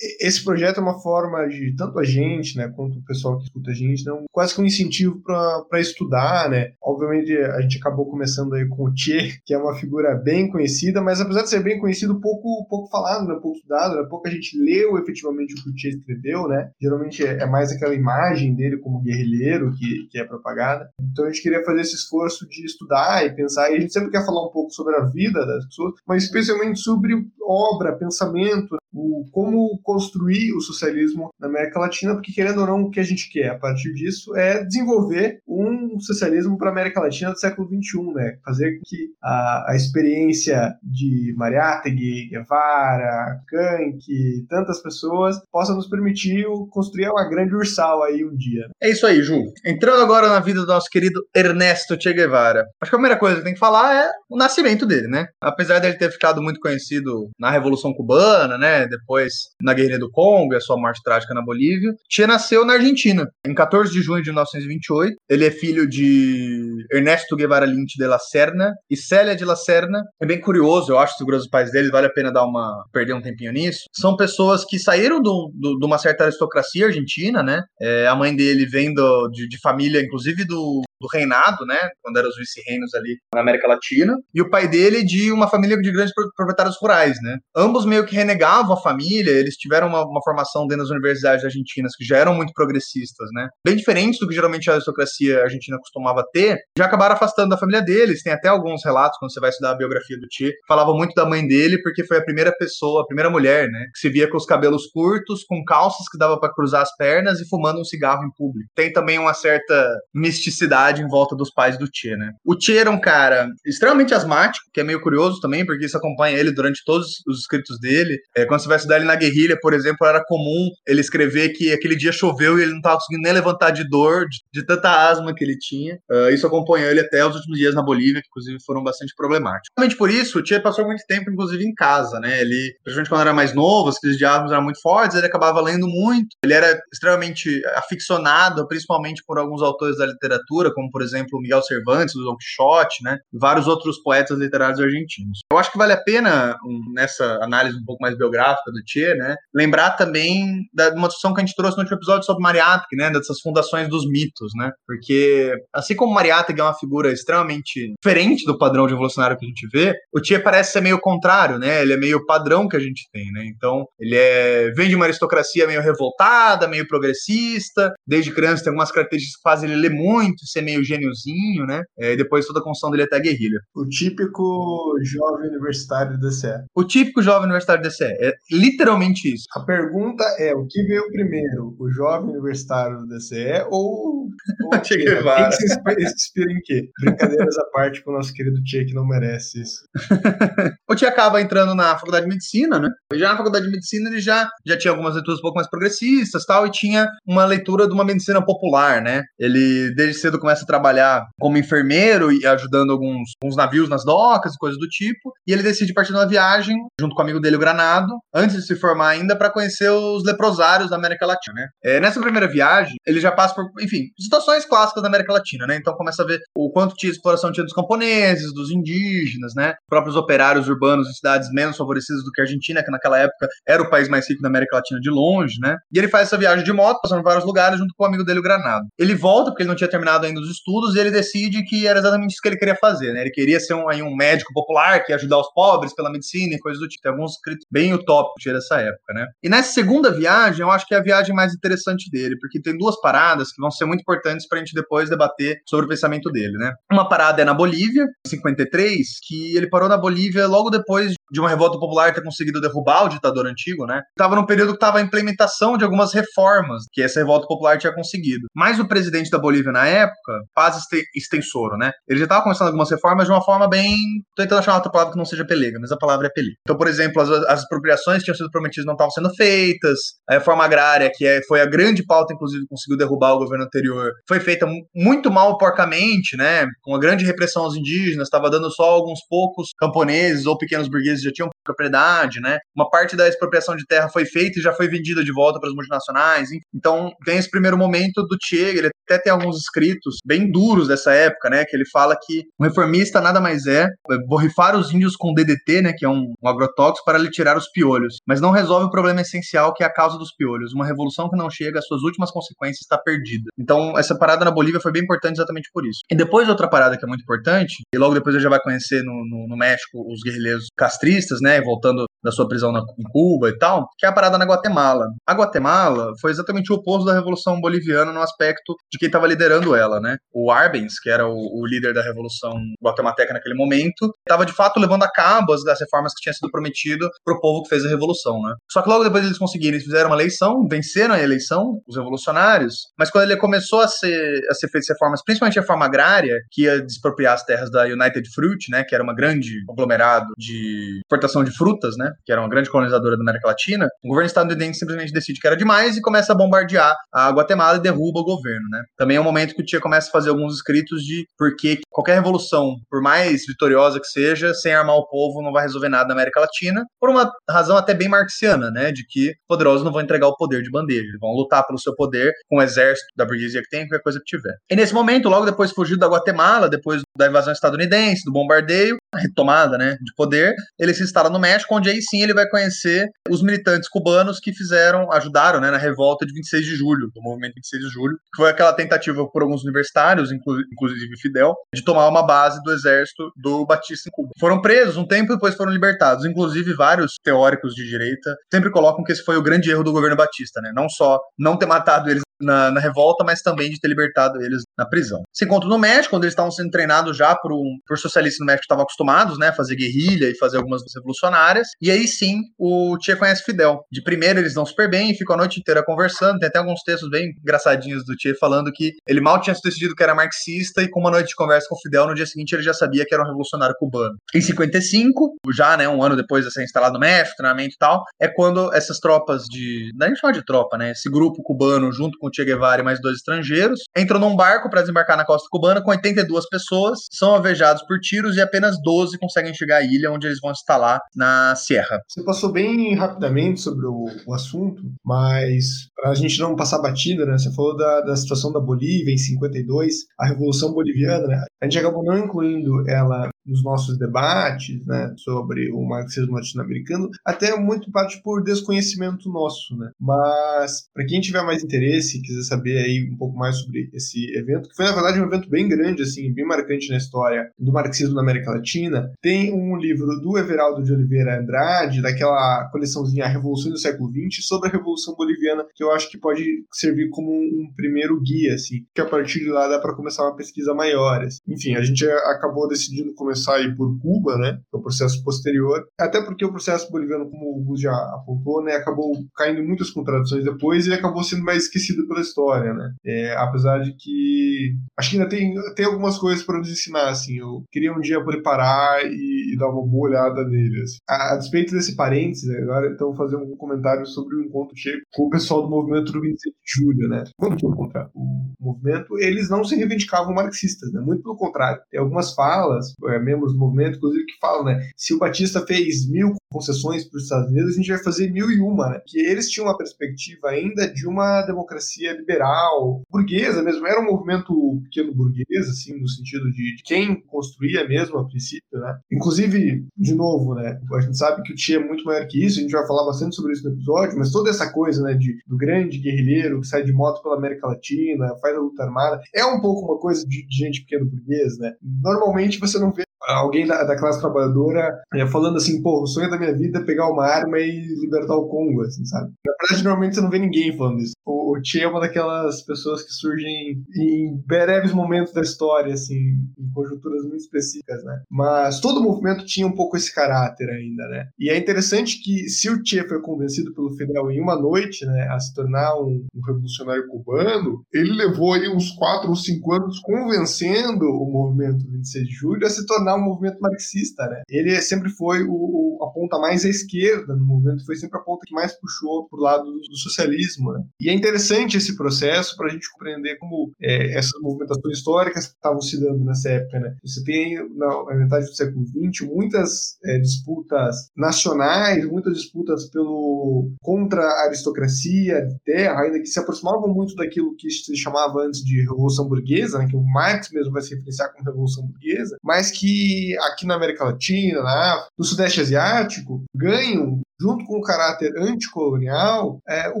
esse 0.20 0.44
projeto 0.44 0.78
é 0.78 0.82
uma 0.82 1.00
forma 1.00 1.46
de 1.48 1.74
tanto 1.76 1.98
a 1.98 2.04
gente, 2.04 2.56
né, 2.56 2.68
quanto 2.74 2.98
o 2.98 3.04
pessoal 3.04 3.38
que 3.38 3.44
escuta 3.44 3.70
a 3.70 3.74
gente, 3.74 4.04
né, 4.04 4.12
quase 4.30 4.54
que 4.54 4.60
um 4.60 4.64
incentivo 4.64 5.20
para 5.22 5.80
estudar, 5.80 6.48
né? 6.48 6.72
Obviamente 6.82 7.36
a 7.36 7.60
gente 7.60 7.78
acabou 7.78 8.08
começando 8.08 8.54
aí 8.54 8.66
com 8.68 8.84
o 8.84 8.94
Tchê, 8.94 9.38
que 9.44 9.54
é 9.54 9.58
uma 9.58 9.74
figura 9.74 10.14
bem 10.14 10.50
conhecida, 10.50 11.00
mas 11.00 11.20
apesar 11.20 11.42
de 11.42 11.50
ser 11.50 11.62
bem 11.62 11.78
conhecido, 11.78 12.20
pouco, 12.20 12.66
pouco 12.68 12.90
falado, 12.90 13.26
né, 13.26 13.34
pouco 13.40 13.56
estudado, 13.56 13.96
né, 13.96 14.06
pouca 14.08 14.30
gente 14.30 14.58
leu 14.58 14.98
efetivamente 14.98 15.54
o 15.54 15.62
que 15.62 15.70
o 15.70 15.74
Tchê 15.74 15.88
escreveu, 15.90 16.48
né? 16.48 16.70
Geralmente 16.80 17.24
é, 17.24 17.42
é 17.42 17.46
mais 17.46 17.72
aquela 17.72 17.94
imagem 17.94 18.54
dele 18.54 18.78
como 18.78 19.02
guerrilheiro 19.02 19.72
que, 19.72 20.06
que 20.10 20.18
é 20.18 20.24
propagada. 20.24 20.88
Então 21.00 21.24
a 21.24 21.30
gente 21.30 21.42
queria 21.42 21.64
fazer 21.64 21.80
esse 21.80 21.94
esforço 21.94 22.48
de 22.48 22.64
estudar 22.64 23.24
e 23.24 23.34
pensar, 23.34 23.70
e 23.70 23.76
a 23.76 23.80
gente 23.80 23.92
sempre 23.92 24.10
quer 24.10 24.24
falar 24.24 24.46
um 24.46 24.50
pouco 24.50 24.70
sobre 24.70 24.94
a 24.96 25.04
vida 25.04 25.41
das 25.46 25.66
pessoas, 25.66 25.94
mas 26.06 26.24
especialmente 26.24 26.80
sobre 26.80 27.14
obra, 27.42 27.96
pensamento, 27.96 28.76
o, 28.92 29.24
como 29.30 29.78
construir 29.82 30.52
o 30.54 30.60
socialismo 30.60 31.30
na 31.40 31.48
América 31.48 31.80
Latina, 31.80 32.14
porque 32.14 32.32
querendo 32.32 32.60
ou 32.60 32.66
não, 32.66 32.82
o 32.82 32.90
que 32.90 33.00
a 33.00 33.04
gente 33.04 33.30
quer 33.30 33.50
a 33.50 33.58
partir 33.58 33.92
disso 33.94 34.36
é 34.36 34.64
desenvolver 34.64 35.40
um 35.46 35.98
socialismo 36.00 36.56
para 36.58 36.68
a 36.68 36.72
América 36.72 37.00
Latina 37.00 37.32
do 37.32 37.38
século 37.38 37.68
XXI, 37.68 38.14
né? 38.14 38.38
Fazer 38.44 38.76
com 38.76 38.82
que 38.84 39.10
a, 39.22 39.72
a 39.72 39.76
experiência 39.76 40.74
de 40.82 41.34
Mariátegui, 41.36 42.28
Guevara, 42.30 43.40
Kank, 43.48 44.46
tantas 44.48 44.82
pessoas 44.82 45.36
possa 45.50 45.74
nos 45.74 45.88
permitir 45.88 46.44
construir 46.70 47.08
uma 47.08 47.28
grande 47.28 47.54
ursal 47.54 48.02
aí 48.02 48.24
um 48.24 48.36
dia. 48.36 48.66
É 48.80 48.90
isso 48.90 49.06
aí, 49.06 49.22
Ju. 49.22 49.42
Entrando 49.64 50.02
agora 50.02 50.28
na 50.28 50.40
vida 50.40 50.60
do 50.60 50.66
nosso 50.66 50.88
querido 50.90 51.20
Ernesto 51.34 52.00
Che 52.00 52.12
Guevara. 52.12 52.66
Acho 52.80 52.90
que 52.90 52.96
a 52.96 52.98
primeira 52.98 53.18
coisa 53.18 53.38
que 53.38 53.44
tem 53.44 53.54
que 53.54 53.60
falar 53.60 53.94
é 53.94 54.10
o 54.28 54.36
nascimento 54.36 54.86
dele, 54.86 55.08
né? 55.08 55.26
Apesar 55.40 55.78
dele 55.78 55.96
ter 55.96 56.10
ficado 56.10 56.42
muito 56.42 56.60
conhecido 56.60 57.30
na 57.38 57.50
Revolução 57.50 57.92
Cubana, 57.92 58.58
né? 58.58 58.81
Depois 58.88 59.32
na 59.60 59.74
Guerrilha 59.74 59.98
do 59.98 60.10
Congo 60.10 60.54
e 60.54 60.56
a 60.56 60.60
sua 60.60 60.76
morte 60.76 61.00
trágica 61.02 61.34
na 61.34 61.42
Bolívia. 61.42 61.92
Che 62.10 62.26
nasceu 62.26 62.64
na 62.64 62.74
Argentina, 62.74 63.26
em 63.46 63.54
14 63.54 63.92
de 63.92 64.02
junho 64.02 64.22
de 64.22 64.30
1928. 64.30 65.16
Ele 65.28 65.46
é 65.46 65.50
filho 65.50 65.88
de 65.88 66.84
Ernesto 66.92 67.36
Guevara 67.36 67.66
Lynch 67.66 67.96
de 67.96 68.06
la 68.06 68.18
Serna 68.18 68.72
e 68.90 68.96
Célia 68.96 69.34
de 69.34 69.44
la 69.44 69.56
Serna. 69.56 70.02
É 70.20 70.26
bem 70.26 70.40
curioso, 70.40 70.92
eu 70.92 70.98
acho, 70.98 71.16
segundo 71.16 71.36
os 71.36 71.48
pais 71.48 71.70
deles, 71.70 71.90
vale 71.90 72.06
a 72.06 72.12
pena 72.12 72.32
dar 72.32 72.44
uma 72.44 72.84
perder 72.92 73.14
um 73.14 73.22
tempinho 73.22 73.52
nisso. 73.52 73.80
São 73.92 74.16
pessoas 74.16 74.64
que 74.64 74.78
saíram 74.78 75.20
de 75.20 75.84
uma 75.84 75.98
certa 75.98 76.24
aristocracia 76.24 76.86
argentina, 76.86 77.42
né? 77.42 77.62
É, 77.80 78.06
a 78.06 78.14
mãe 78.14 78.34
dele 78.34 78.66
vem 78.66 78.92
do, 78.92 79.28
de, 79.28 79.48
de 79.48 79.60
família, 79.60 80.00
inclusive 80.00 80.44
do 80.44 80.82
do 81.02 81.08
reinado, 81.12 81.66
né? 81.66 81.76
Quando 82.00 82.16
eram 82.16 82.28
os 82.28 82.36
vice-reinos 82.36 82.94
ali 82.94 83.18
na 83.34 83.40
América 83.40 83.66
Latina. 83.66 84.16
E 84.32 84.40
o 84.40 84.48
pai 84.48 84.68
dele 84.68 85.04
de 85.04 85.32
uma 85.32 85.48
família 85.48 85.76
de 85.76 85.92
grandes 85.92 86.14
proprietários 86.36 86.76
rurais, 86.80 87.18
né? 87.20 87.38
Ambos 87.54 87.84
meio 87.84 88.06
que 88.06 88.14
renegavam 88.14 88.71
a 88.72 88.80
família, 88.80 89.30
eles 89.30 89.56
tiveram 89.56 89.88
uma, 89.88 90.04
uma 90.04 90.22
formação 90.22 90.66
dentro 90.66 90.84
das 90.84 90.90
universidades 90.90 91.44
argentinas 91.44 91.94
que 91.96 92.04
já 92.04 92.16
eram 92.16 92.34
muito 92.34 92.52
progressistas, 92.52 93.28
né? 93.32 93.48
Bem 93.64 93.76
diferentes 93.76 94.18
do 94.18 94.28
que 94.28 94.34
geralmente 94.34 94.70
a 94.70 94.74
aristocracia 94.74 95.42
argentina 95.42 95.78
costumava 95.78 96.24
ter, 96.32 96.58
já 96.76 96.84
acabaram 96.84 97.14
afastando 97.14 97.50
da 97.50 97.58
família 97.58 97.82
deles. 97.82 98.22
Tem 98.22 98.32
até 98.32 98.48
alguns 98.48 98.84
relatos, 98.84 99.18
quando 99.18 99.32
você 99.32 99.40
vai 99.40 99.50
estudar 99.50 99.72
a 99.72 99.76
biografia 99.76 100.18
do 100.18 100.26
Che, 100.30 100.52
falava 100.66 100.92
muito 100.92 101.14
da 101.14 101.24
mãe 101.24 101.46
dele, 101.46 101.80
porque 101.82 102.04
foi 102.04 102.18
a 102.18 102.24
primeira 102.24 102.52
pessoa, 102.56 103.02
a 103.02 103.06
primeira 103.06 103.30
mulher, 103.30 103.68
né? 103.68 103.86
Que 103.92 104.00
se 104.00 104.08
via 104.08 104.28
com 104.28 104.36
os 104.36 104.46
cabelos 104.46 104.86
curtos, 104.92 105.44
com 105.44 105.64
calças 105.64 106.08
que 106.10 106.18
dava 106.18 106.38
para 106.38 106.52
cruzar 106.52 106.82
as 106.82 106.94
pernas 106.96 107.40
e 107.40 107.48
fumando 107.48 107.80
um 107.80 107.84
cigarro 107.84 108.24
em 108.24 108.30
público. 108.36 108.70
Tem 108.74 108.92
também 108.92 109.18
uma 109.18 109.34
certa 109.34 109.96
misticidade 110.14 111.02
em 111.02 111.08
volta 111.08 111.36
dos 111.36 111.50
pais 111.52 111.78
do 111.78 111.86
Che, 111.92 112.16
né? 112.16 112.30
O 112.44 112.56
Che 112.58 112.76
era 112.76 112.90
um 112.90 113.00
cara 113.00 113.48
extremamente 113.66 114.14
asmático, 114.14 114.66
que 114.72 114.80
é 114.80 114.84
meio 114.84 115.00
curioso 115.00 115.40
também, 115.40 115.64
porque 115.64 115.84
isso 115.84 115.96
acompanha 115.96 116.38
ele 116.38 116.52
durante 116.52 116.82
todos 116.84 117.22
os 117.26 117.40
escritos 117.40 117.78
dele. 117.80 118.18
É, 118.36 118.44
quando 118.44 118.60
você 118.62 118.68
vai 118.68 118.76
estudar 118.76 118.96
ele 118.96 119.04
na 119.04 119.16
guerrilha, 119.16 119.58
por 119.60 119.74
exemplo, 119.74 120.06
era 120.06 120.24
comum 120.24 120.70
ele 120.86 121.00
escrever 121.00 121.50
que 121.50 121.72
aquele 121.72 121.96
dia 121.96 122.12
choveu 122.12 122.58
e 122.58 122.62
ele 122.62 122.72
não 122.72 122.78
estava 122.78 122.96
conseguindo 122.96 123.22
nem 123.22 123.32
levantar 123.32 123.70
de 123.70 123.88
dor, 123.88 124.26
de, 124.28 124.38
de 124.52 124.66
tanta 124.66 124.90
asma 125.08 125.34
que 125.34 125.44
ele 125.44 125.56
tinha. 125.58 125.98
Uh, 126.10 126.30
isso 126.30 126.46
acompanhou 126.46 126.90
ele 126.90 127.00
até 127.00 127.24
os 127.24 127.36
últimos 127.36 127.58
dias 127.58 127.74
na 127.74 127.82
Bolívia, 127.82 128.20
que 128.20 128.28
inclusive 128.28 128.58
foram 128.64 128.82
bastante 128.82 129.14
problemáticos. 129.16 129.68
Realmente 129.76 129.96
por 129.96 130.10
isso, 130.10 130.40
o 130.40 130.46
Che 130.46 130.60
passou 130.60 130.86
muito 130.86 131.04
tempo, 131.06 131.30
inclusive, 131.30 131.64
em 131.64 131.74
casa, 131.74 132.18
né? 132.20 132.40
Ele, 132.40 132.74
principalmente 132.82 133.08
quando 133.08 133.20
era 133.22 133.32
mais 133.32 133.54
novo, 133.54 133.88
as 133.88 133.98
crises 133.98 134.18
de 134.18 134.24
asma 134.24 134.52
eram 134.52 134.62
muito 134.62 134.80
fortes, 134.80 135.16
ele 135.16 135.26
acabava 135.26 135.60
lendo 135.60 135.86
muito. 135.86 136.28
Ele 136.44 136.54
era 136.54 136.80
extremamente 136.92 137.60
aficionado, 137.76 138.66
principalmente 138.68 139.22
por 139.26 139.38
alguns 139.38 139.62
autores 139.62 139.98
da 139.98 140.06
literatura, 140.06 140.72
como 140.72 140.90
por 140.90 141.02
exemplo 141.02 141.40
Miguel 141.40 141.62
Cervantes, 141.62 142.14
do 142.14 142.24
Don 142.24 142.36
Quixote, 142.36 143.02
né? 143.02 143.18
Vários 143.32 143.66
outros 143.66 143.98
poetas 144.02 144.38
literários 144.38 144.80
argentinos. 144.80 145.40
Eu 145.50 145.58
acho 145.58 145.70
que 145.70 145.78
vale 145.78 145.92
a 145.92 146.02
pena, 146.02 146.56
nessa 146.94 147.38
análise 147.42 147.78
um 147.78 147.84
pouco 147.84 148.02
mais 148.02 148.16
biográfica 148.16 148.51
do 148.66 148.80
Che, 148.86 149.14
né? 149.14 149.36
Lembrar 149.54 149.92
também 149.92 150.62
da 150.72 150.90
uma 150.90 151.08
discussão 151.08 151.34
que 151.34 151.40
a 151.40 151.44
gente 151.44 151.56
trouxe 151.56 151.76
no 151.76 151.82
último 151.82 151.98
episódio 151.98 152.24
sobre 152.24 152.42
Mariátegui, 152.42 152.96
né? 152.96 153.10
Dessas 153.10 153.40
fundações 153.40 153.88
dos 153.88 154.06
mitos, 154.06 154.52
né? 154.56 154.70
Porque, 154.86 155.52
assim 155.72 155.94
como 155.94 156.14
Mariátegui 156.14 156.60
é 156.60 156.64
uma 156.64 156.78
figura 156.78 157.12
extremamente 157.12 157.92
diferente 158.02 158.44
do 158.44 158.58
padrão 158.58 158.86
de 158.86 158.94
evolucionário 158.94 159.36
que 159.36 159.44
a 159.44 159.48
gente 159.48 159.68
vê, 159.72 159.94
o 160.12 160.24
Che 160.24 160.38
parece 160.38 160.72
ser 160.72 160.80
meio 160.80 161.00
contrário, 161.00 161.58
né? 161.58 161.82
Ele 161.82 161.92
é 161.92 161.96
meio 161.96 162.24
padrão 162.26 162.68
que 162.68 162.76
a 162.76 162.80
gente 162.80 163.08
tem, 163.12 163.30
né? 163.32 163.44
Então, 163.46 163.84
ele 163.98 164.16
é, 164.16 164.70
vem 164.72 164.88
de 164.88 164.96
uma 164.96 165.04
aristocracia 165.04 165.66
meio 165.66 165.80
revoltada, 165.80 166.68
meio 166.68 166.86
progressista, 166.86 167.92
desde 168.06 168.32
criança 168.32 168.64
tem 168.64 168.70
algumas 168.70 168.90
características 168.90 169.36
que 169.36 169.42
fazem 169.42 169.70
ele 169.70 169.80
ler 169.80 169.90
muito, 169.90 170.46
ser 170.46 170.62
meio 170.62 170.84
gêniozinho, 170.84 171.66
né? 171.66 171.82
É, 171.98 172.12
e 172.12 172.16
depois 172.16 172.46
toda 172.46 172.60
a 172.60 172.62
construção 172.62 172.90
dele 172.90 173.04
até 173.04 173.16
a 173.16 173.20
guerrilha. 173.20 173.58
O 173.74 173.86
típico 173.86 174.94
jovem 175.02 175.48
universitário 175.48 176.18
do 176.18 176.28
DCE. 176.28 176.64
O 176.74 176.84
típico 176.84 177.22
jovem 177.22 177.44
universitário 177.44 177.82
do 177.82 177.88
DCE. 177.88 178.31
É 178.32 178.56
literalmente 178.56 179.32
isso. 179.32 179.44
A 179.54 179.60
pergunta 179.60 180.24
é: 180.38 180.54
o 180.54 180.66
que 180.66 180.82
veio 180.84 181.10
primeiro? 181.10 181.76
O 181.78 181.90
jovem 181.90 182.30
universitário 182.30 182.98
do 182.98 183.06
DCE 183.06 183.66
ou. 183.70 184.28
o 184.72 184.84
Che 184.84 184.96
Guevara? 184.96 185.50
Quem 185.56 186.06
se 186.08 186.14
inspira, 186.14 186.52
em 186.52 186.60
quê? 186.64 186.88
Brincadeiras 187.00 187.58
à 187.58 187.64
parte 187.72 188.02
com 188.02 188.10
o 188.10 188.14
nosso 188.14 188.32
querido 188.32 188.60
Che, 188.64 188.84
que 188.84 188.94
não 188.94 189.06
merece 189.06 189.62
isso. 189.62 189.82
o 190.88 190.96
Che 190.96 191.06
acaba 191.06 191.40
entrando 191.40 191.74
na 191.74 191.98
faculdade 191.98 192.24
de 192.24 192.30
medicina, 192.30 192.78
né? 192.78 192.88
Já 193.14 193.30
na 193.30 193.36
faculdade 193.36 193.66
de 193.66 193.70
medicina 193.70 194.08
ele 194.08 194.20
já, 194.20 194.48
já 194.66 194.76
tinha 194.76 194.92
algumas 194.92 195.14
leituras 195.14 195.38
um 195.38 195.42
pouco 195.42 195.56
mais 195.56 195.68
progressistas 195.68 196.44
tal, 196.44 196.66
e 196.66 196.70
tinha 196.70 197.06
uma 197.26 197.44
leitura 197.44 197.86
de 197.86 197.92
uma 197.92 198.04
medicina 198.04 198.44
popular, 198.44 199.02
né? 199.02 199.22
Ele 199.38 199.94
desde 199.94 200.18
cedo 200.18 200.38
começa 200.38 200.62
a 200.64 200.66
trabalhar 200.66 201.26
como 201.38 201.58
enfermeiro 201.58 202.32
e 202.32 202.46
ajudando 202.46 202.92
alguns, 202.92 203.30
alguns 203.42 203.56
navios 203.56 203.88
nas 203.88 204.04
docas 204.04 204.54
e 204.54 204.58
coisas 204.58 204.78
do 204.78 204.88
tipo. 204.88 205.32
E 205.46 205.52
ele 205.52 205.62
decide 205.62 205.92
partir 205.92 206.12
numa 206.12 206.26
viagem, 206.26 206.76
junto 206.98 207.14
com 207.14 207.20
o 207.20 207.24
amigo 207.24 207.40
dele, 207.40 207.56
o 207.56 207.58
Granado, 207.58 208.12
antes 208.34 208.56
de 208.56 208.62
se 208.62 208.76
formar 208.76 209.10
ainda, 209.10 209.36
para 209.36 209.50
conhecer 209.50 209.90
os 209.90 210.24
leprosários 210.24 210.90
da 210.90 210.96
América 210.96 211.26
Latina, 211.26 211.54
né? 211.54 211.68
É, 211.84 212.00
nessa 212.00 212.20
primeira 212.20 212.48
viagem, 212.48 212.96
ele 213.06 213.20
já 213.20 213.30
passa 213.30 213.54
por, 213.54 213.66
enfim, 213.80 214.06
situações 214.18 214.64
clássicas 214.64 215.02
da 215.02 215.08
América 215.08 215.32
Latina, 215.32 215.66
né? 215.66 215.76
Então 215.76 215.94
começa 215.94 216.22
a 216.22 216.26
ver 216.26 216.40
o 216.56 216.70
quanto 216.70 216.94
tinha 216.94 217.10
exploração 217.10 217.52
tinha 217.52 217.64
dos 217.64 217.72
camponeses, 217.72 218.52
dos 218.54 218.70
indígenas, 218.70 219.54
né? 219.54 219.74
Próprios 219.88 220.16
operários 220.16 220.68
urbanos 220.68 221.08
em 221.08 221.12
cidades 221.12 221.50
menos 221.52 221.76
favorecidas 221.76 222.24
do 222.24 222.30
que 222.30 222.40
a 222.40 222.44
Argentina, 222.44 222.82
que 222.82 222.90
naquela 222.90 223.18
época 223.18 223.48
era 223.66 223.82
o 223.82 223.90
país 223.90 224.08
mais 224.08 224.28
rico 224.28 224.42
da 224.42 224.48
América 224.48 224.76
Latina 224.76 225.00
de 225.00 225.10
longe, 225.10 225.58
né? 225.60 225.76
E 225.92 225.98
ele 225.98 226.08
faz 226.08 226.28
essa 226.28 226.38
viagem 226.38 226.64
de 226.64 226.72
moto, 226.72 227.00
passando 227.02 227.22
por 227.22 227.28
vários 227.28 227.44
lugares, 227.44 227.78
junto 227.78 227.94
com 227.96 228.04
o 228.04 228.06
amigo 228.06 228.24
dele, 228.24 228.40
o 228.40 228.42
Granado. 228.42 228.86
Ele 228.98 229.14
volta, 229.14 229.50
porque 229.50 229.62
ele 229.62 229.68
não 229.68 229.76
tinha 229.76 229.90
terminado 229.90 230.26
ainda 230.26 230.40
os 230.40 230.50
estudos, 230.50 230.94
e 230.94 230.98
ele 230.98 231.10
decide 231.10 231.62
que 231.64 231.86
era 231.86 231.98
exatamente 231.98 232.32
isso 232.32 232.40
que 232.42 232.48
ele 232.48 232.56
queria 232.56 232.76
fazer, 232.76 233.12
né? 233.12 233.20
Ele 233.20 233.30
queria 233.30 233.60
ser 233.60 233.74
um, 233.74 233.88
aí, 233.88 234.02
um 234.02 234.14
médico 234.14 234.52
popular, 234.52 235.04
que 235.04 235.12
ia 235.12 235.16
ajudar 235.16 235.38
os 235.38 235.52
pobres 235.52 235.94
pela 235.94 236.10
medicina 236.10 236.54
e 236.54 236.58
coisas 236.58 236.80
do 236.80 236.88
tipo. 236.88 237.02
Tem 237.02 237.12
alguns 237.12 237.32
escritos 237.32 237.66
bem 237.70 237.92
utópicos 237.92 238.21
dessa 238.52 238.80
época, 238.80 239.12
né? 239.14 239.26
E 239.42 239.48
nessa 239.48 239.72
segunda 239.72 240.10
viagem, 240.10 240.60
eu 240.60 240.70
acho 240.70 240.86
que 240.86 240.94
é 240.94 240.98
a 240.98 241.02
viagem 241.02 241.34
mais 241.34 241.54
interessante 241.54 242.10
dele, 242.10 242.36
porque 242.40 242.60
tem 242.60 242.76
duas 242.76 243.00
paradas 243.00 243.52
que 243.52 243.60
vão 243.60 243.70
ser 243.70 243.84
muito 243.84 244.00
importantes 244.00 244.46
pra 244.46 244.58
gente 244.58 244.74
depois 244.74 245.08
debater 245.08 245.58
sobre 245.68 245.86
o 245.86 245.88
pensamento 245.88 246.30
dele, 246.30 246.56
né? 246.58 246.72
Uma 246.90 247.08
parada 247.08 247.42
é 247.42 247.44
na 247.44 247.54
Bolívia, 247.54 248.04
em 248.26 248.28
53, 248.28 249.06
que 249.26 249.56
ele 249.56 249.68
parou 249.68 249.88
na 249.88 249.96
Bolívia 249.96 250.46
logo 250.46 250.70
depois 250.70 251.14
de 251.30 251.40
uma 251.40 251.48
revolta 251.48 251.78
popular 251.78 252.12
ter 252.12 252.22
conseguido 252.22 252.60
derrubar 252.60 253.04
o 253.04 253.08
ditador 253.08 253.46
antigo, 253.46 253.86
né? 253.86 254.02
Tava 254.16 254.36
num 254.36 254.44
período 254.44 254.74
que 254.74 254.78
tava 254.78 254.98
a 254.98 255.00
implementação 255.00 255.78
de 255.78 255.84
algumas 255.84 256.12
reformas 256.12 256.82
que 256.92 257.02
essa 257.02 257.20
revolta 257.20 257.46
popular 257.46 257.78
tinha 257.78 257.94
conseguido. 257.94 258.46
Mas 258.54 258.78
o 258.78 258.86
presidente 258.86 259.30
da 259.30 259.38
Bolívia 259.38 259.72
na 259.72 259.86
época, 259.86 260.32
Paz 260.54 260.76
Extensoro, 261.16 261.76
né? 261.78 261.90
Ele 262.06 262.20
já 262.20 262.26
tava 262.26 262.42
começando 262.42 262.66
algumas 262.66 262.90
reformas 262.90 263.26
de 263.26 263.32
uma 263.32 263.42
forma 263.42 263.68
bem. 263.68 263.96
Tô 264.36 264.42
tentando 264.42 264.58
achar 264.58 264.74
outra 264.74 264.92
palavra 264.92 265.12
que 265.12 265.18
não 265.18 265.24
seja 265.24 265.46
pelega, 265.46 265.78
mas 265.80 265.90
a 265.90 265.96
palavra 265.96 266.26
é 266.26 266.30
pelega. 266.30 266.56
Então, 266.60 266.76
por 266.76 266.86
exemplo, 266.86 267.22
as, 267.22 267.30
as 267.30 267.60
expropriações 267.62 268.11
que 268.18 268.24
tinham 268.24 268.36
sido 268.36 268.50
prometidas 268.50 268.84
não 268.84 268.94
estavam 268.94 269.10
sendo 269.10 269.34
feitas, 269.34 269.98
a 270.28 270.34
reforma 270.34 270.64
agrária, 270.64 271.10
que 271.12 271.26
é, 271.26 271.40
foi 271.46 271.60
a 271.60 271.66
grande 271.66 272.04
pauta, 272.04 272.34
inclusive, 272.34 272.62
que 272.62 272.68
conseguiu 272.68 272.96
derrubar 272.96 273.34
o 273.34 273.38
governo 273.38 273.64
anterior, 273.64 274.12
foi 274.28 274.40
feita 274.40 274.66
muito 274.94 275.30
mal 275.30 275.58
porcamente, 275.58 276.36
né? 276.36 276.66
Com 276.82 276.92
uma 276.92 277.00
grande 277.00 277.24
repressão 277.24 277.64
aos 277.64 277.76
indígenas, 277.76 278.28
estava 278.28 278.50
dando 278.50 278.70
só 278.70 278.84
alguns 278.84 279.20
poucos 279.28 279.70
camponeses 279.78 280.46
ou 280.46 280.56
pequenos 280.56 280.88
burgueses 280.88 281.22
já 281.22 281.30
tinham 281.32 281.50
propriedade, 281.64 282.40
né? 282.40 282.58
Uma 282.74 282.90
parte 282.90 283.16
da 283.16 283.28
expropriação 283.28 283.76
de 283.76 283.86
terra 283.86 284.08
foi 284.08 284.24
feita 284.24 284.58
e 284.58 284.62
já 284.62 284.72
foi 284.72 284.88
vendida 284.88 285.24
de 285.24 285.32
volta 285.32 285.60
para 285.60 285.68
as 285.68 285.74
multinacionais. 285.74 286.48
Então, 286.74 287.12
tem 287.24 287.38
esse 287.38 287.50
primeiro 287.50 287.78
momento 287.78 288.22
do 288.22 288.36
Che, 288.42 288.56
ele 288.56 288.90
até 289.08 289.18
tem 289.18 289.32
alguns 289.32 289.56
escritos 289.58 290.16
bem 290.24 290.50
duros 290.50 290.88
dessa 290.88 291.12
época, 291.12 291.50
né? 291.50 291.64
Que 291.64 291.76
ele 291.76 291.88
fala 291.92 292.16
que 292.20 292.42
um 292.60 292.64
reformista 292.64 293.20
nada 293.20 293.40
mais 293.40 293.66
é, 293.66 293.84
é 293.84 294.18
borrifar 294.26 294.76
os 294.76 294.92
índios 294.92 295.16
com 295.16 295.34
DDT, 295.34 295.82
né? 295.82 295.92
Que 295.96 296.04
é 296.04 296.08
um, 296.08 296.32
um 296.42 296.48
agrotóxico 296.48 297.04
para 297.04 297.18
lhe 297.18 297.30
tirar 297.30 297.56
os 297.56 297.70
piolhos. 297.70 298.01
Mas 298.26 298.40
não 298.40 298.50
resolve 298.50 298.86
o 298.86 298.90
problema 298.90 299.20
essencial 299.20 299.74
que 299.74 299.82
é 299.82 299.86
a 299.86 299.92
causa 299.92 300.18
dos 300.18 300.34
piolhos. 300.34 300.72
Uma 300.72 300.86
revolução 300.86 301.28
que 301.28 301.36
não 301.36 301.50
chega 301.50 301.78
às 301.78 301.86
suas 301.86 302.02
últimas 302.02 302.30
consequências 302.30 302.82
está 302.82 302.98
perdida. 302.98 303.50
Então, 303.58 303.98
essa 303.98 304.16
parada 304.16 304.44
na 304.44 304.50
Bolívia 304.50 304.80
foi 304.80 304.92
bem 304.92 305.02
importante 305.02 305.36
exatamente 305.36 305.70
por 305.72 305.86
isso. 305.86 306.00
E 306.10 306.16
depois 306.16 306.48
outra 306.48 306.68
parada 306.68 306.96
que 306.96 307.04
é 307.04 307.08
muito 307.08 307.22
importante, 307.22 307.82
e 307.94 307.98
logo 307.98 308.14
depois 308.14 308.34
a 308.34 308.38
gente 308.38 308.44
já 308.44 308.50
vai 308.50 308.60
conhecer 308.60 309.02
no, 309.02 309.12
no, 309.12 309.46
no 309.48 309.56
México 309.56 310.04
os 310.10 310.20
guerrilheiros 310.22 310.66
castristas, 310.76 311.40
né? 311.40 311.60
Voltando 311.60 312.04
da 312.22 312.30
sua 312.30 312.48
prisão 312.48 312.70
na, 312.70 312.80
em 312.98 313.04
Cuba 313.10 313.48
e 313.48 313.58
tal, 313.58 313.88
que 313.98 314.06
é 314.06 314.08
a 314.08 314.12
parada 314.12 314.38
na 314.38 314.44
Guatemala. 314.44 315.06
A 315.26 315.34
Guatemala 315.34 316.12
foi 316.20 316.30
exatamente 316.30 316.72
o 316.72 316.76
oposto 316.76 317.04
da 317.04 317.14
Revolução 317.14 317.60
Boliviana 317.60 318.12
no 318.12 318.22
aspecto 318.22 318.74
de 318.90 318.98
quem 318.98 319.06
estava 319.06 319.26
liderando 319.26 319.74
ela, 319.74 320.00
né? 320.00 320.16
O 320.32 320.50
Arbenz, 320.50 321.00
que 321.00 321.10
era 321.10 321.26
o, 321.26 321.34
o, 321.34 321.66
líder 321.66 321.92
da 321.92 322.02
Revolução 322.02 322.54
Guatemateca 322.82 323.32
naquele 323.32 323.54
momento, 323.54 324.14
estava 324.26 324.46
de 324.46 324.52
fato 324.52 324.78
levando 324.78 325.02
a 325.02 325.10
cabo 325.10 325.52
as, 325.52 325.66
as 325.66 325.80
reformas 325.80 326.12
que 326.14 326.22
tinha 326.22 326.32
sido 326.32 326.50
prometido 326.50 327.08
para 327.24 327.34
o 327.34 327.40
povo 327.40 327.62
que 327.62 327.68
fez 327.68 327.84
a 327.84 327.88
Revolução, 327.92 328.40
né? 328.42 328.54
Só 328.70 328.82
que 328.82 328.88
logo 328.88 329.04
depois 329.04 329.24
eles 329.24 329.38
conseguiram, 329.38 329.74
eles 329.74 329.84
fizeram 329.84 330.10
uma 330.10 330.16
eleição, 330.16 330.66
venceram 330.68 331.14
a 331.14 331.20
eleição, 331.20 331.80
os 331.86 331.96
revolucionários, 331.96 332.74
mas 332.98 333.10
quando 333.10 333.24
ele 333.24 333.36
começou 333.36 333.80
a 333.80 333.88
ser, 333.88 334.40
a 334.50 334.54
ser 334.54 334.68
feitas 334.68 334.88
reformas, 334.88 335.22
principalmente 335.24 335.58
a 335.58 335.62
reforma 335.62 335.84
agrária, 335.84 336.36
que 336.50 336.62
ia 336.62 336.80
despropriar 336.80 337.34
as 337.34 337.44
terras 337.44 337.70
da 337.70 337.84
United 337.84 338.28
Fruit, 338.34 338.70
né? 338.70 338.84
Que 338.84 338.94
era 338.94 339.04
uma 339.04 339.14
grande 339.14 339.52
aglomerado 339.70 340.28
de 340.38 341.00
exportação 341.00 341.44
de 341.44 341.50
frutas, 341.50 341.96
né? 341.96 342.10
Que 342.24 342.32
era 342.32 342.40
uma 342.40 342.48
grande 342.48 342.70
colonizadora 342.70 343.16
da 343.16 343.22
América 343.22 343.48
Latina, 343.48 343.88
o 344.04 344.08
governo 344.08 344.26
estadunidense 344.26 344.78
simplesmente 344.78 345.12
decide 345.12 345.40
que 345.40 345.46
era 345.46 345.56
demais 345.56 345.96
e 345.96 346.00
começa 346.00 346.32
a 346.32 346.36
bombardear 346.36 346.94
a 347.12 347.30
Guatemala 347.30 347.78
e 347.78 347.82
derruba 347.82 348.20
o 348.20 348.24
governo, 348.24 348.68
né? 348.70 348.82
Também 348.96 349.16
é 349.16 349.20
um 349.20 349.24
momento 349.24 349.54
que 349.54 349.62
o 349.62 349.64
Tia 349.64 349.80
começa 349.80 350.08
a 350.08 350.12
fazer 350.12 350.30
alguns 350.30 350.54
escritos 350.54 351.02
de 351.02 351.24
porque 351.36 351.80
qualquer 351.90 352.14
revolução, 352.14 352.76
por 352.90 353.02
mais 353.02 353.42
vitoriosa 353.46 354.00
que 354.00 354.06
seja, 354.06 354.54
sem 354.54 354.74
armar 354.74 354.96
o 354.96 355.06
povo 355.06 355.42
não 355.42 355.52
vai 355.52 355.62
resolver 355.62 355.88
nada 355.88 356.08
na 356.08 356.14
América 356.14 356.40
Latina, 356.40 356.84
por 357.00 357.10
uma 357.10 357.30
razão 357.48 357.71
até 357.76 357.94
bem 357.94 358.08
marxiana, 358.08 358.70
né? 358.70 358.92
De 358.92 359.06
que 359.06 359.34
poderosos 359.48 359.84
não 359.84 359.92
vão 359.92 360.00
entregar 360.00 360.28
o 360.28 360.36
poder 360.36 360.62
de 360.62 360.70
bandeja, 360.70 361.02
eles 361.02 361.20
vão 361.20 361.30
lutar 361.30 361.66
pelo 361.66 361.78
seu 361.78 361.94
poder 361.94 362.32
com 362.48 362.58
o 362.58 362.62
exército 362.62 363.08
da 363.16 363.24
burguesia 363.24 363.62
que 363.62 363.68
tem, 363.68 363.86
qualquer 363.86 364.02
coisa 364.02 364.18
que 364.18 364.24
tiver. 364.24 364.54
E 364.70 364.76
nesse 364.76 364.94
momento, 364.94 365.28
logo 365.28 365.46
depois 365.46 365.70
fugiu 365.72 365.98
da 365.98 366.06
Guatemala, 366.06 366.68
depois 366.68 367.02
da 367.16 367.28
invasão 367.28 367.52
estadunidense, 367.52 368.24
do 368.24 368.32
bombardeio, 368.32 368.96
a 369.14 369.18
retomada, 369.18 369.76
né, 369.76 369.96
de 370.00 370.14
poder, 370.16 370.54
ele 370.78 370.94
se 370.94 371.02
instala 371.02 371.28
no 371.28 371.38
México, 371.38 371.74
onde 371.74 371.90
aí 371.90 372.00
sim 372.00 372.22
ele 372.22 372.32
vai 372.32 372.48
conhecer 372.48 373.08
os 373.28 373.42
militantes 373.42 373.88
cubanos 373.88 374.38
que 374.40 374.52
fizeram, 374.52 375.12
ajudaram, 375.12 375.60
né, 375.60 375.70
na 375.70 375.76
revolta 375.76 376.24
de 376.24 376.32
26 376.32 376.64
de 376.64 376.76
julho, 376.76 377.08
do 377.14 377.20
movimento 377.22 377.54
26 377.56 377.82
de 377.82 377.88
julho, 377.90 378.16
que 378.34 378.42
foi 378.42 378.50
aquela 378.50 378.72
tentativa 378.72 379.26
por 379.28 379.42
alguns 379.42 379.62
universitários, 379.62 380.30
inclusive 380.32 381.20
Fidel, 381.20 381.54
de 381.74 381.84
tomar 381.84 382.08
uma 382.08 382.24
base 382.24 382.62
do 382.62 382.72
exército 382.72 383.30
do 383.36 383.66
Batista 383.66 384.08
em 384.08 384.12
Cuba. 384.12 384.30
Foram 384.40 384.60
presos 384.62 384.96
um 384.96 385.06
tempo 385.06 385.32
e 385.32 385.34
depois 385.34 385.54
foram 385.54 385.72
libertados. 385.72 386.24
Inclusive 386.24 386.74
vários 386.74 387.12
teóricos 387.22 387.74
de 387.74 387.86
direita 387.86 388.34
sempre 388.52 388.70
colocam 388.70 389.04
que 389.04 389.12
esse 389.12 389.22
foi 389.22 389.36
o 389.36 389.42
grande 389.42 389.70
erro 389.70 389.84
do 389.84 389.92
governo 389.92 390.16
Batista, 390.16 390.60
né? 390.60 390.72
Não 390.74 390.88
só 390.88 391.18
não 391.38 391.58
ter 391.58 391.66
matado 391.66 392.10
eles 392.10 392.22
na, 392.42 392.70
na, 392.70 392.80
revolta, 392.80 393.24
mas 393.24 393.40
também 393.40 393.70
de 393.70 393.80
ter 393.80 393.88
libertado 393.88 394.42
eles 394.42 394.62
na 394.76 394.86
prisão. 394.86 395.22
Se 395.32 395.44
encontra 395.44 395.68
no 395.68 395.78
México, 395.78 396.16
onde 396.16 396.26
eles 396.26 396.32
estavam 396.32 396.50
sendo 396.50 396.70
treinados 396.70 397.16
já 397.16 397.34
por, 397.34 397.52
um, 397.52 397.78
por 397.86 397.98
socialistas 397.98 398.40
no 398.40 398.46
México 398.46 398.62
que 398.62 398.66
estavam 398.66 398.82
acostumados, 398.82 399.38
né, 399.38 399.48
a 399.48 399.52
fazer 399.52 399.76
guerrilha 399.76 400.28
e 400.28 400.36
fazer 400.36 400.58
algumas 400.58 400.82
revolucionárias. 400.94 401.68
E 401.80 401.90
aí 401.90 402.06
sim, 402.06 402.40
o 402.58 402.96
Tia 402.98 403.16
conhece 403.16 403.44
Fidel. 403.44 403.84
De 403.90 404.02
primeira 404.02 404.40
eles 404.40 404.54
dão 404.54 404.66
super 404.66 404.90
bem, 404.90 405.14
ficam 405.14 405.34
a 405.34 405.38
noite 405.38 405.60
inteira 405.60 405.84
conversando. 405.84 406.38
Tem 406.38 406.48
até 406.48 406.58
alguns 406.58 406.82
textos 406.82 407.08
bem 407.10 407.32
engraçadinhos 407.40 408.04
do 408.04 408.14
Tia 408.16 408.34
falando 408.38 408.72
que 408.72 408.92
ele 409.06 409.20
mal 409.20 409.40
tinha 409.40 409.54
decidido 409.62 409.94
que 409.94 410.02
era 410.02 410.14
marxista 410.14 410.82
e 410.82 410.88
com 410.88 411.00
uma 411.00 411.10
noite 411.10 411.28
de 411.28 411.34
conversa 411.34 411.66
com 411.68 411.76
Fidel, 411.76 412.06
no 412.06 412.14
dia 412.14 412.26
seguinte 412.26 412.54
ele 412.54 412.62
já 412.62 412.74
sabia 412.74 413.04
que 413.06 413.14
era 413.14 413.22
um 413.22 413.26
revolucionário 413.26 413.74
cubano. 413.78 414.16
Em 414.34 414.40
55, 414.40 415.36
já, 415.54 415.76
né, 415.76 415.88
um 415.88 416.02
ano 416.02 416.16
depois 416.16 416.44
de 416.44 416.52
ser 416.52 416.64
instalado 416.64 416.94
no 416.94 417.00
México, 417.00 417.36
treinamento 417.36 417.74
e 417.74 417.78
tal, 417.78 418.04
é 418.20 418.28
quando 418.28 418.72
essas 418.72 418.98
tropas 418.98 419.44
de, 419.44 419.90
não 419.94 420.06
é 420.06 420.10
nem 420.10 420.32
de 420.32 420.44
tropa, 420.44 420.78
né, 420.78 420.92
esse 420.92 421.10
grupo 421.10 421.42
cubano 421.42 421.92
junto 421.92 422.18
com 422.18 422.30
Che 422.34 422.44
Guevara 422.44 422.80
e 422.80 422.84
mais 422.84 423.00
dois 423.00 423.16
estrangeiros, 423.16 423.80
entram 423.96 424.20
num 424.20 424.36
barco 424.36 424.70
para 424.70 424.80
desembarcar 424.80 425.16
na 425.16 425.24
costa 425.24 425.48
cubana 425.50 425.82
com 425.82 425.90
82 425.90 426.48
pessoas, 426.48 427.00
são 427.10 427.34
alvejados 427.34 427.82
por 427.86 427.98
tiros 428.00 428.36
e 428.36 428.40
apenas 428.40 428.76
12 428.82 429.18
conseguem 429.18 429.54
chegar 429.54 429.78
à 429.78 429.82
ilha 429.82 430.10
onde 430.10 430.26
eles 430.26 430.40
vão 430.40 430.50
instalar 430.50 431.00
na 431.14 431.54
Sierra. 431.56 432.00
Você 432.08 432.22
passou 432.24 432.52
bem 432.52 432.94
rapidamente 432.94 433.60
sobre 433.60 433.86
o, 433.86 434.06
o 434.26 434.34
assunto, 434.34 434.82
mas 435.04 435.88
para 435.94 436.10
a 436.10 436.14
gente 436.14 436.38
não 436.40 436.56
passar 436.56 436.80
batida, 436.80 437.24
né? 437.24 437.38
Você 437.38 437.52
falou 437.54 437.76
da, 437.76 438.00
da 438.00 438.16
situação 438.16 438.52
da 438.52 438.60
Bolívia 438.60 439.12
em 439.12 439.18
52, 439.18 439.94
a 440.18 440.26
Revolução 440.26 440.72
Boliviana, 440.72 441.26
né? 441.26 441.44
A 441.60 441.64
gente 441.66 441.78
acabou 441.78 442.04
não 442.04 442.18
incluindo 442.18 442.88
ela 442.88 443.30
nos 443.44 443.62
nossos 443.62 443.98
debates, 443.98 444.84
né, 444.86 445.12
sobre 445.16 445.72
o 445.72 445.82
marxismo 445.82 446.34
latino-americano, 446.34 447.08
até 447.24 447.58
muito 447.58 447.90
parte 447.90 448.22
por 448.22 448.42
desconhecimento 448.42 449.28
nosso, 449.28 449.76
né? 449.76 449.90
Mas 450.00 450.84
para 450.94 451.04
quem 451.04 451.20
tiver 451.20 451.42
mais 451.42 451.62
interesse 451.62 452.11
e 452.18 452.22
quiser 452.22 452.42
saber 452.42 452.78
aí 452.78 453.10
um 453.12 453.16
pouco 453.16 453.36
mais 453.36 453.56
sobre 453.56 453.90
esse 453.92 454.34
evento, 454.36 454.68
que 454.68 454.76
foi 454.76 454.84
na 454.84 454.92
verdade 454.92 455.20
um 455.20 455.26
evento 455.26 455.48
bem 455.48 455.68
grande 455.68 456.02
assim, 456.02 456.32
bem 456.32 456.44
marcante 456.44 456.88
na 456.90 456.96
história 456.96 457.50
do 457.58 457.72
marxismo 457.72 458.14
na 458.14 458.22
América 458.22 458.50
Latina, 458.50 459.12
tem 459.20 459.52
um 459.52 459.76
livro 459.76 460.06
do 460.20 460.38
Everaldo 460.38 460.82
de 460.82 460.92
Oliveira 460.92 461.40
Andrade, 461.40 462.02
daquela 462.02 462.68
coleçãozinha 462.70 463.24
A 463.24 463.28
Revolução 463.28 463.70
do 463.70 463.78
Século 463.78 464.10
XX, 464.10 464.44
sobre 464.44 464.68
a 464.68 464.72
Revolução 464.72 465.14
Boliviana, 465.14 465.64
que 465.74 465.82
eu 465.82 465.90
acho 465.92 466.10
que 466.10 466.18
pode 466.18 466.44
servir 466.72 467.10
como 467.10 467.30
um 467.32 467.72
primeiro 467.76 468.20
guia, 468.20 468.54
assim, 468.54 468.84
que 468.94 469.00
a 469.00 469.06
partir 469.06 469.40
de 469.40 469.50
lá 469.50 469.68
dá 469.68 469.78
para 469.78 469.94
começar 469.94 470.22
uma 470.22 470.36
pesquisa 470.36 470.74
maior. 470.74 471.22
Assim. 471.22 471.40
Enfim, 471.48 471.74
a 471.74 471.82
gente 471.82 472.04
acabou 472.06 472.68
decidindo 472.68 473.14
começar 473.14 473.42
começar 473.42 473.56
a 473.56 473.60
ir 473.60 473.74
por 473.76 473.98
Cuba, 473.98 474.36
né, 474.36 474.60
que 474.70 474.76
é 474.76 474.78
o 474.78 474.82
processo 474.82 475.22
posterior, 475.24 475.84
até 475.98 476.22
porque 476.22 476.44
o 476.44 476.50
processo 476.50 476.90
boliviano, 476.90 477.28
como 477.28 477.58
o 477.58 477.64
Gus 477.64 477.80
já 477.80 477.92
apontou, 477.92 478.62
né, 478.62 478.74
acabou 478.74 479.12
caindo 479.34 479.62
muitas 479.62 479.90
contradições 479.90 480.44
depois 480.44 480.86
e 480.86 480.92
acabou 480.92 481.22
sendo 481.22 481.42
mais 481.42 481.64
esquecido 481.64 482.01
pela 482.06 482.20
história, 482.20 482.72
né, 482.74 482.92
é, 483.04 483.34
apesar 483.36 483.78
de 483.80 483.94
que 483.96 484.74
acho 484.98 485.10
que 485.10 485.16
ainda 485.16 485.28
tem, 485.28 485.54
tem 485.74 485.86
algumas 485.86 486.18
coisas 486.18 486.44
para 486.44 486.58
nos 486.58 486.70
ensinar, 486.70 487.08
assim, 487.08 487.38
eu 487.38 487.64
queria 487.70 487.92
um 487.92 488.00
dia 488.00 488.22
preparar 488.24 489.04
e, 489.04 489.54
e 489.54 489.56
dar 489.58 489.68
uma 489.68 489.86
boa 489.86 490.08
olhada 490.08 490.44
nele, 490.44 490.82
assim. 490.82 490.98
a, 491.08 491.34
a, 491.34 491.36
despeito 491.36 491.72
desse 491.72 491.96
parênteses, 491.96 492.48
agora 492.62 492.90
então 492.92 493.14
fazer 493.14 493.36
um 493.36 493.56
comentário 493.56 494.06
sobre 494.06 494.36
o 494.36 494.42
encontro 494.42 494.74
com 495.12 495.26
o 495.26 495.30
pessoal 495.30 495.62
do 495.62 495.70
movimento 495.70 496.12
do 496.12 496.20
27 496.20 496.54
de 496.54 496.82
julho, 496.82 497.08
né, 497.08 497.24
quando 497.36 497.60
foi 497.60 497.70
encontrar 497.70 498.10
o 498.14 498.52
movimento, 498.60 499.18
eles 499.18 499.48
não 499.48 499.64
se 499.64 499.76
reivindicavam 499.76 500.34
marxistas, 500.34 500.92
né, 500.92 501.00
muito 501.00 501.22
pelo 501.22 501.36
contrário, 501.36 501.80
tem 501.90 502.00
algumas 502.00 502.34
falas, 502.34 502.94
é, 503.08 503.18
membros 503.18 503.52
do 503.52 503.58
movimento, 503.58 503.96
inclusive, 503.96 504.26
que 504.26 504.38
falam, 504.40 504.64
né? 504.64 504.88
Se 504.96 505.14
o 505.14 505.18
Batista 505.18 505.64
fez 505.66 506.08
mil 506.08 506.34
concessões 506.50 507.08
para 507.08 507.16
os 507.16 507.24
Estados 507.24 507.50
Unidos, 507.50 507.72
a 507.72 507.76
gente 507.76 507.90
vai 507.90 508.02
fazer 508.02 508.30
mil 508.30 508.50
e 508.50 508.60
uma, 508.60 508.90
né? 508.90 509.00
Que 509.06 509.20
eles 509.20 509.48
tinham 509.48 509.66
uma 509.66 509.76
perspectiva 509.76 510.48
ainda 510.48 510.92
de 510.92 511.06
uma 511.06 511.42
democracia 511.42 511.91
liberal, 512.00 513.02
burguesa 513.10 513.62
mesmo, 513.62 513.86
era 513.86 514.00
um 514.00 514.04
movimento 514.04 514.80
pequeno 514.84 515.14
burguês, 515.14 515.68
assim, 515.68 515.98
no 516.00 516.08
sentido 516.08 516.50
de, 516.50 516.76
quem 516.84 517.20
construía 517.22 517.86
mesmo 517.86 518.18
a 518.18 518.26
princípio, 518.26 518.78
né? 518.78 518.98
Inclusive, 519.10 519.86
de 519.96 520.14
novo, 520.14 520.54
né? 520.54 520.80
A 520.94 521.00
gente 521.00 521.16
sabe 521.16 521.42
que 521.42 521.52
o 521.52 521.58
Che 521.58 521.74
é 521.74 521.78
muito 521.78 522.04
maior 522.04 522.26
que 522.26 522.44
isso, 522.44 522.58
a 522.58 522.62
gente 522.62 522.72
vai 522.72 522.86
falar 522.86 523.04
bastante 523.04 523.36
sobre 523.36 523.52
isso 523.52 523.64
no 523.64 523.74
episódio, 523.74 524.18
mas 524.18 524.30
toda 524.30 524.50
essa 524.50 524.70
coisa, 524.72 525.02
né, 525.02 525.14
de, 525.14 525.36
do 525.46 525.56
grande 525.56 525.98
guerrilheiro 525.98 526.60
que 526.60 526.66
sai 526.66 526.82
de 526.82 526.92
moto 526.92 527.22
pela 527.22 527.36
América 527.36 527.66
Latina, 527.66 528.36
faz 528.40 528.56
a 528.56 528.60
luta 528.60 528.82
armada, 528.82 529.20
é 529.34 529.44
um 529.44 529.60
pouco 529.60 529.92
uma 529.92 530.00
coisa 530.00 530.26
de, 530.26 530.46
de 530.46 530.56
gente 530.56 530.80
pequeno 530.82 531.06
burguês, 531.06 531.58
né? 531.58 531.72
Normalmente 531.82 532.58
você 532.58 532.78
não 532.78 532.92
vê 532.92 533.04
alguém 533.28 533.66
da, 533.66 533.84
da, 533.84 533.96
classe 533.96 534.20
trabalhadora 534.20 535.02
é, 535.14 535.26
falando 535.26 535.56
assim, 535.56 535.82
pô, 535.82 536.02
o 536.02 536.06
sonho 536.06 536.30
da 536.30 536.38
minha 536.38 536.54
vida 536.54 536.78
é 536.78 536.84
pegar 536.84 537.10
uma 537.10 537.24
arma 537.24 537.58
e 537.58 537.80
libertar 538.00 538.36
o 538.36 538.48
Congo, 538.48 538.82
assim, 538.82 539.04
sabe? 539.04 539.32
Na 539.46 539.52
verdade, 539.60 539.84
normalmente 539.84 540.14
você 540.14 540.20
não 540.20 540.30
vê 540.30 540.38
ninguém 540.38 540.76
falando 540.76 541.00
isso. 541.00 541.14
O, 541.24 541.56
o 541.56 541.64
Che 541.64 541.80
é 541.80 541.88
uma 541.88 542.00
daquelas 542.00 542.62
pessoas 542.62 543.02
que 543.02 543.12
surgem 543.12 543.82
em 543.96 544.42
breves 544.46 544.92
momentos 544.92 545.32
da 545.32 545.42
história, 545.42 545.94
assim, 545.94 546.16
em 546.16 546.72
conjunturas 546.74 547.22
muito 547.22 547.42
específicas, 547.42 548.02
né? 548.04 548.22
Mas 548.30 548.80
todo 548.80 549.00
o 549.00 549.02
movimento 549.02 549.44
tinha 549.44 549.66
um 549.66 549.74
pouco 549.74 549.96
esse 549.96 550.12
caráter 550.12 550.68
ainda, 550.70 551.06
né? 551.08 551.28
E 551.38 551.50
é 551.50 551.56
interessante 551.56 552.22
que 552.22 552.48
se 552.48 552.68
o 552.70 552.80
Che 552.84 553.06
foi 553.08 553.20
convencido 553.20 553.72
pelo 553.74 553.94
Fidel 553.94 554.30
em 554.30 554.40
uma 554.40 554.56
noite, 554.56 555.04
né, 555.06 555.28
a 555.30 555.38
se 555.38 555.54
tornar 555.54 555.96
um, 556.00 556.24
um 556.34 556.40
revolucionário 556.46 557.06
cubano, 557.08 557.84
ele 557.92 558.12
levou 558.12 558.54
aí 558.54 558.68
uns 558.68 558.90
quatro 558.90 559.30
ou 559.30 559.36
cinco 559.36 559.72
anos 559.72 559.98
convencendo 560.00 561.04
o 561.04 561.30
movimento 561.30 561.88
26 561.88 562.26
de 562.26 562.34
julho 562.34 562.66
a 562.66 562.70
se 562.70 562.86
tornar 562.86 563.11
o 563.16 563.20
movimento 563.20 563.60
marxista, 563.60 564.26
né? 564.26 564.42
Ele 564.48 564.80
sempre 564.80 565.10
foi 565.10 565.42
o, 565.42 565.98
a 566.02 566.10
ponta 566.12 566.38
mais 566.38 566.64
à 566.64 566.68
esquerda 566.68 567.34
no 567.34 567.44
movimento, 567.44 567.84
foi 567.84 567.96
sempre 567.96 568.18
a 568.18 568.22
ponta 568.22 568.44
que 568.46 568.54
mais 568.54 568.72
puxou 568.78 569.28
pro 569.28 569.40
lado 569.40 569.64
do, 569.64 569.96
socialismo, 569.96 570.72
né? 570.72 570.82
E 571.00 571.08
é 571.08 571.12
interessante 571.12 571.76
esse 571.76 571.96
processo 571.96 572.56
para 572.56 572.66
a 572.66 572.70
gente 572.70 572.90
compreender 572.92 573.36
como 573.38 573.72
é, 573.80 574.16
essas 574.16 574.40
movimentações 574.40 574.98
históricas 574.98 575.44
estavam 575.44 575.80
se 575.80 576.00
dando 576.00 576.24
nessa 576.24 576.50
época, 576.50 576.80
né? 576.80 576.96
Você 577.04 577.22
tem, 577.24 577.56
na, 577.76 578.04
na 578.04 578.14
metade 578.14 578.46
do 578.46 578.54
século 578.54 578.84
XX, 578.86 579.28
muitas 579.28 579.96
é, 580.04 580.18
disputas 580.18 581.10
nacionais, 581.16 582.04
muitas 582.04 582.34
disputas 582.34 582.88
pelo 582.90 583.70
contra 583.80 584.22
a 584.22 584.46
aristocracia 584.46 585.46
de 585.46 585.58
terra, 585.64 586.00
ainda 586.00 586.18
que 586.18 586.26
se 586.26 586.38
aproximavam 586.38 586.92
muito 586.92 587.14
daquilo 587.14 587.54
que 587.56 587.70
se 587.70 587.96
chamava 587.96 588.42
antes 588.42 588.64
de 588.64 588.80
Revolução 588.80 589.28
Burguesa, 589.28 589.78
né? 589.78 589.86
que 589.88 589.96
o 589.96 590.02
Marx 590.02 590.50
mesmo 590.52 590.72
vai 590.72 590.82
se 590.82 590.94
referenciar 590.94 591.32
como 591.32 591.44
Revolução 591.44 591.86
Burguesa, 591.86 592.36
mas 592.42 592.70
que 592.70 593.01
aqui 593.42 593.66
na 593.66 593.74
América 593.74 594.04
Latina, 594.04 594.62
na, 594.62 595.06
no 595.18 595.24
Sudeste 595.24 595.60
Asiático, 595.60 596.44
ganham 596.54 597.20
junto 597.42 597.64
com 597.64 597.78
o 597.78 597.82
caráter 597.82 598.32
anticolonial, 598.38 599.60
é, 599.68 599.88
o 599.96 600.00